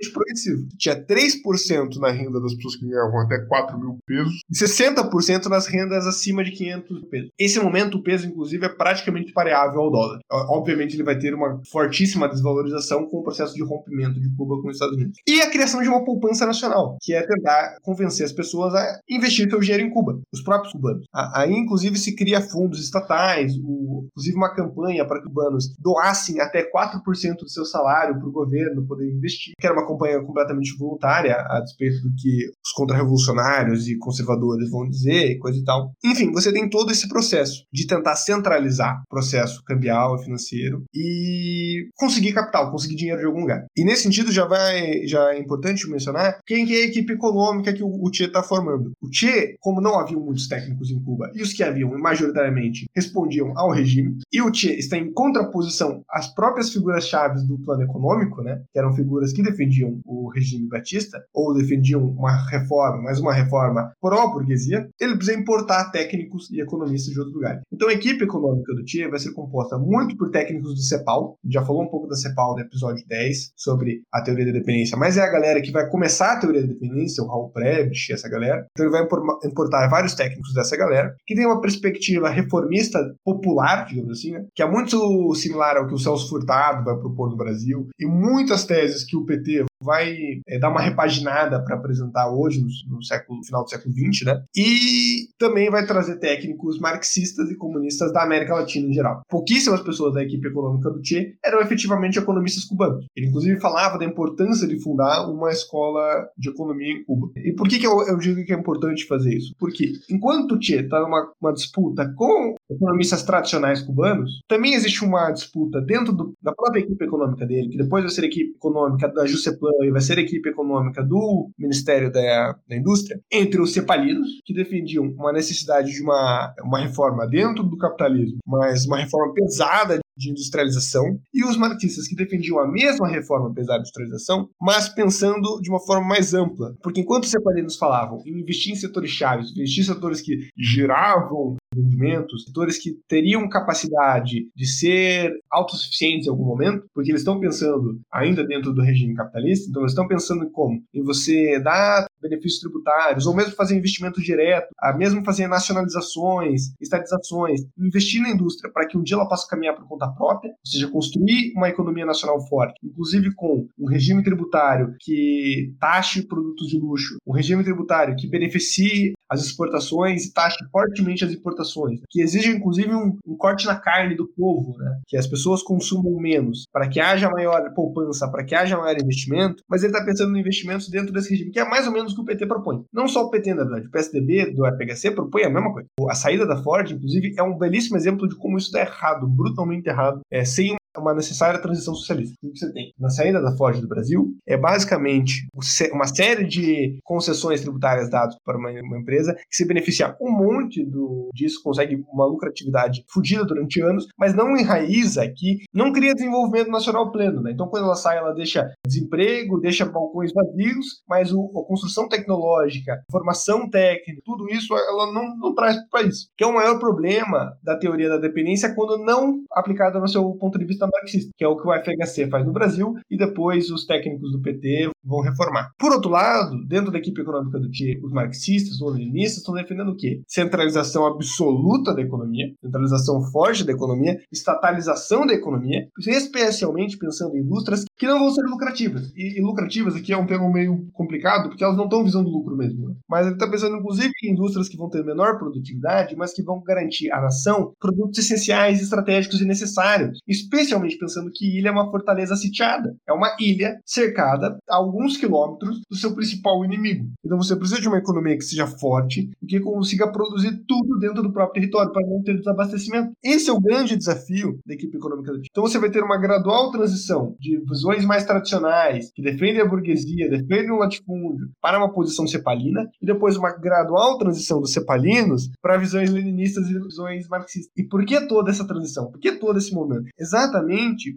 fortemente 0.00 0.12
progressivo. 0.12 0.66
Tinha 0.78 0.96
3% 0.96 1.96
na 1.96 2.10
renda 2.10 2.40
das 2.40 2.54
pessoas 2.54 2.76
que 2.76 2.86
ganhavam 2.86 3.20
até 3.20 3.38
4 3.46 3.78
mil 3.78 3.98
pesos 4.06 4.42
e 4.50 4.54
60% 4.54 5.46
nas 5.46 5.66
rendas 5.66 6.06
acima 6.06 6.42
de 6.42 6.52
500 6.52 7.04
pesos. 7.04 7.30
Esse 7.38 7.60
momento, 7.60 7.98
o 7.98 8.02
peso, 8.02 8.26
inclusive, 8.26 8.64
é 8.64 8.68
praticamente 8.68 9.32
pareável 9.32 9.80
ao 9.80 9.90
dólar. 9.90 10.20
Obviamente, 10.30 10.94
ele 10.94 11.02
vai 11.02 11.18
ter 11.18 11.34
uma 11.34 11.60
fortíssima 11.70 12.28
desvalorização 12.28 13.06
com 13.06 13.18
o 13.18 13.22
processo 13.22 13.54
de 13.54 13.62
rompimento 13.62 14.20
de 14.20 14.34
Cuba 14.36 14.60
com 14.60 14.68
os 14.68 14.76
Estados 14.76 14.96
Unidos. 14.96 15.18
E 15.26 15.40
a 15.40 15.50
criação 15.50 15.82
de 15.82 15.88
uma 15.88 16.04
poupança 16.04 16.46
nacional, 16.46 16.96
que 17.00 17.12
é 17.12 17.26
tentar 17.26 17.76
convencer 17.82 18.24
as 18.24 18.32
pessoas 18.32 18.74
a 18.74 19.00
investir 19.08 19.48
seu 19.48 19.60
dinheiro 19.60 19.84
em 19.84 19.90
Cuba, 19.90 20.20
os 20.32 20.42
próprios 20.42 20.72
cubanos. 20.72 21.06
Aí, 21.12 21.52
inclusive, 21.52 21.98
se 21.98 22.14
cria 22.14 22.40
fundos 22.40 22.80
estatais, 22.80 23.54
o, 23.62 24.06
inclusive 24.10 24.36
uma 24.36 24.54
campanha 24.54 25.04
para 25.06 25.20
que 25.20 25.26
cubanos 25.26 25.74
doassem 25.78 26.40
até 26.40 26.70
4% 26.70 27.00
do 27.40 27.48
seu 27.48 27.64
salário 27.64 28.18
para 28.18 28.28
o 28.28 28.32
governo 28.32 28.86
poder 28.86 29.10
investir, 29.10 29.54
que 29.58 29.66
era 29.66 29.74
uma 29.74 29.86
campanha 29.90 30.20
completamente 30.22 30.76
voluntária, 30.76 31.34
a 31.48 31.60
despeito 31.60 32.02
do 32.02 32.14
que 32.16 32.50
os 32.64 32.72
contra-revolucionários 32.72 33.88
e 33.88 33.98
conservadores 33.98 34.70
vão 34.70 34.88
dizer, 34.88 35.38
coisa 35.38 35.58
e 35.58 35.64
tal. 35.64 35.92
Enfim, 36.04 36.32
você 36.32 36.52
tem 36.52 36.68
todo 36.68 36.90
esse 36.90 37.08
processo 37.08 37.64
de 37.72 37.86
tentar 37.86 38.16
centralizar 38.16 39.02
o 39.06 39.08
processo 39.08 39.62
cambial 39.64 40.16
e 40.16 40.24
financeiro 40.24 40.84
e 40.94 41.88
conseguir 41.96 42.32
capital, 42.32 42.70
conseguir 42.70 42.96
dinheiro 42.96 43.20
de 43.20 43.26
algum 43.26 43.40
lugar. 43.40 43.64
E 43.76 43.84
nesse 43.84 44.02
sentido 44.02 44.32
já 44.32 44.46
vai, 44.46 45.06
já 45.06 45.34
é 45.34 45.38
importante 45.38 45.88
mencionar 45.88 46.38
quem 46.46 46.66
que 46.66 46.74
é 46.74 46.82
a 46.82 46.86
equipe 46.86 47.12
econômica 47.12 47.72
que 47.72 47.82
o, 47.82 47.88
o 47.88 48.10
Che 48.12 48.24
está 48.24 48.42
formando. 48.42 48.92
O 49.00 49.08
Che, 49.12 49.56
como 49.60 49.80
não 49.80 49.98
haviam 49.98 50.20
muitos 50.20 50.48
técnicos 50.48 50.90
em 50.90 51.02
Cuba 51.02 51.30
e 51.34 51.42
os 51.42 51.52
que 51.52 51.62
haviam 51.62 51.90
majoritariamente 51.98 52.86
respondiam 52.94 53.52
ao 53.56 53.70
regime, 53.70 54.18
e 54.32 54.42
o 54.42 54.52
Che 54.52 54.72
está 54.74 54.96
em 54.96 55.12
contraposição 55.12 56.02
às 56.08 56.32
próprias 56.34 56.70
figuras-chave 56.70 57.46
do 57.46 57.58
plano 57.58 57.82
econômico, 57.82 58.42
né, 58.42 58.62
que 58.72 58.78
eram 58.78 58.94
figuras 58.94 59.32
que 59.32 59.42
defendiam 59.42 59.79
o 59.84 60.28
regime 60.28 60.68
batista 60.68 61.22
ou 61.32 61.54
defendiam 61.54 62.04
uma 62.04 62.48
reforma, 62.48 63.02
mas 63.02 63.20
uma 63.20 63.32
reforma 63.32 63.92
pró-burguesia, 64.00 64.88
ele 65.00 65.16
precisa 65.16 65.38
importar 65.38 65.90
técnicos 65.90 66.50
e 66.50 66.60
economistas 66.60 67.12
de 67.12 67.18
outro 67.18 67.34
lugar. 67.34 67.60
Então 67.72 67.88
a 67.88 67.92
equipe 67.92 68.24
econômica 68.24 68.74
do 68.74 68.84
TIE 68.84 69.08
vai 69.08 69.18
ser 69.18 69.32
composta 69.32 69.78
muito 69.78 70.16
por 70.16 70.30
técnicos 70.30 70.74
do 70.74 70.80
CEPAL, 70.82 71.38
já 71.48 71.64
falou 71.64 71.82
um 71.82 71.88
pouco 71.88 72.06
da 72.06 72.16
CEPAL 72.16 72.54
no 72.54 72.60
episódio 72.60 73.04
10 73.06 73.52
sobre 73.56 74.02
a 74.12 74.22
teoria 74.22 74.46
da 74.46 74.52
dependência, 74.52 74.96
mas 74.96 75.16
é 75.16 75.22
a 75.22 75.30
galera 75.30 75.60
que 75.60 75.70
vai 75.70 75.88
começar 75.88 76.32
a 76.32 76.40
teoria 76.40 76.62
da 76.62 76.68
dependência, 76.68 77.22
o 77.22 77.26
Raul 77.26 77.50
Prebisch, 77.50 78.10
essa 78.10 78.28
galera. 78.28 78.66
Então 78.70 78.86
ele 78.86 78.92
vai 78.92 79.02
importar 79.44 79.88
vários 79.88 80.14
técnicos 80.14 80.52
dessa 80.54 80.76
galera, 80.76 81.14
que 81.26 81.34
tem 81.34 81.46
uma 81.46 81.60
perspectiva 81.60 82.28
reformista 82.28 82.98
popular, 83.24 83.86
digamos 83.86 84.18
assim, 84.18 84.32
né? 84.32 84.44
que 84.54 84.62
é 84.62 84.70
muito 84.70 85.34
similar 85.34 85.76
ao 85.76 85.86
que 85.86 85.94
o 85.94 85.98
Celso 85.98 86.28
Furtado 86.28 86.84
vai 86.84 86.96
propor 86.96 87.30
no 87.30 87.36
Brasil, 87.36 87.88
e 87.98 88.06
muitas 88.06 88.64
teses 88.64 89.04
que 89.04 89.16
o 89.16 89.24
PT 89.24 89.64
vai 89.82 90.40
é, 90.46 90.58
dar 90.58 90.70
uma 90.70 90.80
repaginada 90.80 91.62
para 91.64 91.76
apresentar 91.76 92.30
hoje, 92.30 92.60
no, 92.60 92.96
no, 92.96 93.02
século, 93.02 93.42
final 93.44 93.64
do 93.64 93.70
século 93.70 93.94
XX, 93.94 94.26
né? 94.26 94.42
E 94.54 95.28
também 95.38 95.70
vai 95.70 95.86
trazer 95.86 96.18
técnicos 96.18 96.78
marxistas 96.78 97.50
e 97.50 97.56
comunistas 97.56 98.12
da 98.12 98.22
América 98.22 98.54
Latina 98.54 98.88
em 98.88 98.92
geral. 98.92 99.22
Pouquíssimas 99.28 99.80
pessoas 99.80 100.14
da 100.14 100.22
equipe 100.22 100.46
econômica 100.48 100.90
do 100.90 101.04
Che 101.04 101.34
eram 101.44 101.60
efetivamente 101.60 102.18
economistas 102.18 102.64
cubanos. 102.64 103.06
Ele, 103.16 103.28
inclusive, 103.28 103.60
falava 103.60 103.98
da 103.98 104.04
importância 104.04 104.68
de 104.68 104.78
fundar 104.80 105.28
uma 105.28 105.50
escola 105.50 106.28
de 106.36 106.50
economia 106.50 106.92
em 106.92 107.04
Cuba. 107.04 107.30
E 107.36 107.52
por 107.52 107.68
que, 107.68 107.78
que 107.78 107.86
eu, 107.86 108.06
eu 108.06 108.18
digo 108.18 108.44
que 108.44 108.52
é 108.52 108.56
importante 108.56 109.06
fazer 109.06 109.34
isso? 109.34 109.54
Porque 109.58 109.92
enquanto 110.10 110.56
o 110.56 110.62
Che 110.62 110.76
está 110.76 111.00
numa 111.00 111.52
disputa 111.52 112.12
com 112.14 112.54
economistas 112.70 113.22
tradicionais 113.22 113.80
cubanos, 113.80 114.40
também 114.46 114.74
existe 114.74 115.04
uma 115.04 115.30
disputa 115.30 115.80
dentro 115.80 116.12
do, 116.12 116.34
da 116.42 116.52
própria 116.52 116.80
equipe 116.80 117.04
econômica 117.04 117.46
dele, 117.46 117.68
que 117.68 117.78
depois 117.78 118.04
vai 118.04 118.12
ser 118.12 118.22
a 118.22 118.26
equipe 118.26 118.54
econômica 118.56 119.08
da 119.08 119.26
Jusceplan 119.26 119.69
e 119.82 119.90
vai 119.90 120.00
ser 120.00 120.18
a 120.18 120.22
equipe 120.22 120.48
econômica 120.48 121.02
do 121.02 121.50
Ministério 121.58 122.10
da, 122.10 122.56
da 122.68 122.76
Indústria, 122.76 123.20
entre 123.30 123.60
os 123.60 123.72
cepalinos, 123.72 124.40
que 124.44 124.54
defendiam 124.54 125.04
uma 125.04 125.32
necessidade 125.32 125.92
de 125.92 126.02
uma, 126.02 126.54
uma 126.62 126.80
reforma 126.80 127.26
dentro 127.26 127.64
do 127.64 127.76
capitalismo, 127.76 128.38
mas 128.46 128.86
uma 128.86 128.98
reforma 128.98 129.32
pesada 129.34 130.00
de 130.16 130.30
industrialização, 130.30 131.18
e 131.32 131.42
os 131.44 131.56
marxistas 131.56 132.06
que 132.06 132.14
defendiam 132.14 132.58
a 132.58 132.70
mesma 132.70 133.08
reforma 133.08 133.52
pesada 133.54 133.78
de 133.78 133.88
industrialização, 133.88 134.50
mas 134.60 134.88
pensando 134.88 135.60
de 135.62 135.70
uma 135.70 135.80
forma 135.80 136.06
mais 136.06 136.34
ampla. 136.34 136.74
Porque 136.82 137.00
enquanto 137.00 137.24
os 137.24 137.30
separinos 137.30 137.76
falavam 137.76 138.22
em 138.26 138.40
investir 138.40 138.72
em 138.72 138.76
setores 138.76 139.10
chaves, 139.10 139.50
investir 139.52 139.82
em 139.82 139.86
setores 139.86 140.20
que 140.20 140.50
giravam 140.58 141.56
rendimentos, 141.74 142.44
setores 142.44 142.78
que 142.78 142.92
teriam 143.06 143.48
capacidade 143.48 144.48
de 144.54 144.66
ser 144.66 145.32
autossuficientes 145.50 146.26
em 146.26 146.30
algum 146.30 146.44
momento, 146.44 146.86
porque 146.92 147.10
eles 147.10 147.20
estão 147.20 147.38
pensando 147.38 148.00
ainda 148.12 148.44
dentro 148.44 148.72
do 148.72 148.82
regime 148.82 149.14
capitalista, 149.14 149.68
então 149.68 149.82
eles 149.82 149.92
estão 149.92 150.08
pensando 150.08 150.44
em 150.44 150.50
como? 150.50 150.82
Em 150.92 151.02
você 151.02 151.60
dar 151.60 152.06
benefícios 152.20 152.60
tributários, 152.60 153.26
ou 153.26 153.34
mesmo 153.34 153.52
fazer 153.52 153.76
investimento 153.76 154.20
direto, 154.20 154.68
a 154.78 154.92
mesmo 154.92 155.24
fazer 155.24 155.46
nacionalizações, 155.46 156.72
estatizações, 156.80 157.60
investir 157.78 158.22
na 158.22 158.30
indústria 158.30 158.70
para 158.72 158.86
que 158.86 158.96
um 158.96 159.02
dia 159.02 159.16
ela 159.16 159.28
possa 159.28 159.48
caminhar 159.48 159.74
por 159.74 159.86
conta 159.86 160.08
própria, 160.08 160.50
ou 160.50 160.70
seja, 160.70 160.88
construir 160.88 161.52
uma 161.56 161.68
economia 161.68 162.06
nacional 162.06 162.40
forte, 162.46 162.74
inclusive 162.82 163.34
com 163.34 163.66
um 163.78 163.86
regime 163.86 164.22
tributário 164.22 164.94
que 165.00 165.74
taxe 165.80 166.26
produtos 166.26 166.68
de 166.68 166.78
luxo, 166.78 167.16
um 167.26 167.32
regime 167.32 167.64
tributário 167.64 168.16
que 168.16 168.28
beneficie 168.28 169.12
as 169.28 169.44
exportações 169.44 170.26
e 170.26 170.32
taxe 170.32 170.58
fortemente 170.72 171.24
as 171.24 171.32
importações, 171.32 172.00
que 172.10 172.20
exige 172.20 172.50
inclusive 172.50 172.92
um, 172.92 173.16
um 173.24 173.36
corte 173.36 173.66
na 173.66 173.76
carne 173.76 174.16
do 174.16 174.26
povo, 174.26 174.76
né? 174.78 175.00
que 175.06 175.16
as 175.16 175.26
pessoas 175.26 175.62
consumam 175.62 176.16
menos, 176.20 176.64
para 176.72 176.88
que 176.88 177.00
haja 177.00 177.30
maior 177.30 177.72
poupança, 177.74 178.28
para 178.28 178.44
que 178.44 178.54
haja 178.54 178.76
maior 178.76 178.96
investimento, 179.00 179.62
mas 179.68 179.82
ele 179.82 179.92
está 179.92 180.04
pensando 180.04 180.36
em 180.36 180.40
investimentos 180.40 180.88
dentro 180.88 181.12
desse 181.12 181.30
regime, 181.30 181.52
que 181.52 181.60
é 181.60 181.64
mais 181.64 181.86
ou 181.86 181.92
menos 181.92 182.09
que 182.14 182.20
o 182.20 182.24
PT 182.24 182.46
propõe. 182.46 182.84
Não 182.92 183.08
só 183.08 183.24
o 183.24 183.30
PT, 183.30 183.54
na 183.54 183.64
verdade, 183.64 183.86
o 183.86 183.90
PSDB 183.90 184.52
do 184.52 184.66
FHC 184.66 185.12
propõe 185.12 185.44
a 185.44 185.50
mesma 185.50 185.72
coisa. 185.72 185.88
A 186.08 186.14
saída 186.14 186.46
da 186.46 186.62
Ford, 186.62 186.90
inclusive, 186.90 187.34
é 187.38 187.42
um 187.42 187.56
belíssimo 187.56 187.96
exemplo 187.96 188.28
de 188.28 188.36
como 188.36 188.58
isso 188.58 188.68
está 188.68 188.80
errado, 188.80 189.28
brutalmente 189.28 189.88
errado, 189.88 190.20
é, 190.30 190.44
sem 190.44 190.79
uma 190.98 191.14
necessária 191.14 191.60
transição 191.60 191.94
socialista. 191.94 192.34
O 192.42 192.50
que 192.50 192.58
você 192.58 192.72
tem 192.72 192.92
na 192.98 193.10
saída 193.10 193.40
da 193.40 193.56
Ford 193.56 193.80
do 193.80 193.88
Brasil 193.88 194.34
é 194.46 194.56
basicamente 194.56 195.46
uma 195.92 196.06
série 196.06 196.44
de 196.46 196.98
concessões 197.04 197.60
tributárias 197.60 198.10
dadas 198.10 198.36
para 198.44 198.58
uma, 198.58 198.70
uma 198.70 198.98
empresa 198.98 199.34
que 199.34 199.56
se 199.56 199.66
beneficia 199.66 200.16
um 200.20 200.30
monte 200.30 200.84
do, 200.84 201.30
disso, 201.34 201.62
consegue 201.62 202.02
uma 202.12 202.26
lucratividade 202.26 203.04
fodida 203.08 203.44
durante 203.44 203.80
anos, 203.80 204.06
mas 204.18 204.34
não 204.34 204.56
enraiza 204.56 205.22
aqui, 205.22 205.58
não 205.72 205.92
cria 205.92 206.14
desenvolvimento 206.14 206.70
nacional 206.70 207.10
pleno. 207.12 207.40
Né? 207.42 207.52
Então, 207.52 207.68
quando 207.68 207.84
ela 207.84 207.94
sai, 207.94 208.18
ela 208.18 208.32
deixa 208.32 208.70
desemprego, 208.86 209.60
deixa 209.60 209.86
balcões 209.86 210.32
vazios, 210.32 211.02
mas 211.08 211.32
o, 211.32 211.50
a 211.56 211.66
construção 211.66 212.08
tecnológica, 212.08 213.02
formação 213.10 213.68
técnica, 213.68 214.22
tudo 214.24 214.48
isso 214.50 214.74
ela 214.74 215.12
não, 215.12 215.36
não 215.36 215.54
traz 215.54 215.76
para 215.76 215.86
o 215.86 215.90
país. 215.90 216.28
Que 216.36 216.44
é 216.44 216.46
o 216.46 216.54
maior 216.54 216.78
problema 216.78 217.56
da 217.62 217.76
teoria 217.76 218.08
da 218.08 218.18
dependência 218.18 218.74
quando 218.74 218.98
não 219.04 219.42
aplicada 219.52 219.98
no 219.98 220.08
seu 220.08 220.32
ponto 220.34 220.58
de 220.58 220.64
vista 220.64 220.79
comunista 220.80 220.86
marxista, 220.86 221.30
que 221.36 221.44
é 221.44 221.48
o 221.48 221.56
que 221.56 221.68
o 221.68 221.72
FHC 221.72 222.28
faz 222.28 222.46
no 222.46 222.52
Brasil 222.52 222.94
e 223.10 223.16
depois 223.16 223.70
os 223.70 223.84
técnicos 223.84 224.32
do 224.32 224.40
PT 224.40 224.90
vão 225.04 225.20
reformar. 225.20 225.70
Por 225.78 225.92
outro 225.92 226.10
lado, 226.10 226.56
dentro 226.66 226.90
da 226.90 226.98
equipe 226.98 227.20
econômica 227.20 227.58
do 227.58 227.72
Che, 227.72 227.98
os 228.02 228.12
marxistas, 228.12 228.80
os 228.80 228.94
leninistas 228.94 229.38
estão 229.38 229.54
defendendo 229.54 229.90
o 229.90 229.96
quê? 229.96 230.22
Centralização 230.26 231.06
absoluta 231.06 231.94
da 231.94 232.02
economia, 232.02 232.52
centralização 232.62 233.20
forte 233.30 233.64
da 233.64 233.72
economia, 233.72 234.18
estatalização 234.32 235.26
da 235.26 235.34
economia, 235.34 235.88
especialmente 236.06 236.98
pensando 236.98 237.36
em 237.36 237.40
indústrias 237.40 237.84
que 237.96 238.06
não 238.06 238.18
vão 238.18 238.30
ser 238.30 238.42
lucrativas. 238.42 239.10
E, 239.16 239.38
e 239.38 239.42
lucrativas 239.42 239.96
aqui 239.96 240.12
é 240.12 240.16
um 240.16 240.26
termo 240.26 240.52
meio 240.52 240.86
complicado, 240.92 241.48
porque 241.48 241.64
elas 241.64 241.76
não 241.76 241.84
estão 241.84 242.04
visando 242.04 242.28
lucro 242.28 242.56
mesmo. 242.56 242.88
Né? 242.88 242.94
Mas 243.08 243.26
ele 243.26 243.34
está 243.34 243.48
pensando, 243.48 243.76
inclusive, 243.76 244.12
em 244.24 244.32
indústrias 244.32 244.68
que 244.68 244.76
vão 244.76 244.88
ter 244.88 245.04
menor 245.04 245.38
produtividade, 245.38 246.16
mas 246.16 246.32
que 246.32 246.42
vão 246.42 246.62
garantir 246.62 247.10
à 247.10 247.20
nação 247.20 247.72
produtos 247.80 248.18
essenciais, 248.18 248.80
estratégicos 248.80 249.40
e 249.40 249.44
necessários. 249.44 250.18
Especialmente 250.26 250.69
pensando 250.98 251.30
que 251.32 251.58
ilha 251.58 251.68
é 251.68 251.72
uma 251.72 251.90
fortaleza 251.90 252.36
sitiada. 252.36 252.94
É 253.08 253.12
uma 253.12 253.34
ilha 253.40 253.80
cercada 253.84 254.58
a 254.68 254.76
alguns 254.76 255.16
quilômetros 255.16 255.80
do 255.88 255.96
seu 255.96 256.14
principal 256.14 256.64
inimigo. 256.64 257.10
Então 257.24 257.38
você 257.38 257.56
precisa 257.56 257.80
de 257.80 257.88
uma 257.88 257.98
economia 257.98 258.36
que 258.36 258.44
seja 258.44 258.66
forte 258.66 259.30
e 259.42 259.46
que 259.46 259.60
consiga 259.60 260.10
produzir 260.10 260.62
tudo 260.66 260.98
dentro 260.98 261.22
do 261.22 261.32
próprio 261.32 261.60
território 261.60 261.92
para 261.92 262.06
não 262.06 262.22
ter 262.22 262.36
desabastecimento. 262.36 263.12
Esse 263.22 263.50
é 263.50 263.52
o 263.52 263.60
grande 263.60 263.96
desafio 263.96 264.58
da 264.66 264.74
equipe 264.74 264.96
econômica 264.96 265.32
do 265.32 265.38
time. 265.38 265.48
Então 265.50 265.64
você 265.64 265.78
vai 265.78 265.90
ter 265.90 266.02
uma 266.02 266.18
gradual 266.18 266.70
transição 266.70 267.34
de 267.38 267.58
visões 267.68 268.04
mais 268.04 268.24
tradicionais, 268.24 269.10
que 269.14 269.22
defendem 269.22 269.60
a 269.60 269.66
burguesia, 269.66 270.28
defendem 270.28 270.70
o 270.70 270.78
latifúndio, 270.78 271.48
para 271.60 271.78
uma 271.78 271.92
posição 271.92 272.26
cepalina, 272.26 272.88
e 273.00 273.06
depois 273.06 273.36
uma 273.36 273.52
gradual 273.52 274.18
transição 274.18 274.60
dos 274.60 274.72
cepalinos 274.72 275.50
para 275.62 275.76
visões 275.76 276.10
leninistas 276.10 276.68
e 276.68 276.78
visões 276.78 277.28
marxistas. 277.28 277.72
E 277.76 277.82
por 277.82 278.04
que 278.04 278.20
toda 278.26 278.50
essa 278.50 278.66
transição? 278.66 279.10
Por 279.10 279.20
que 279.20 279.32
todo 279.32 279.58
esse 279.58 279.72
momento? 279.72 280.06
Exatamente, 280.18 280.59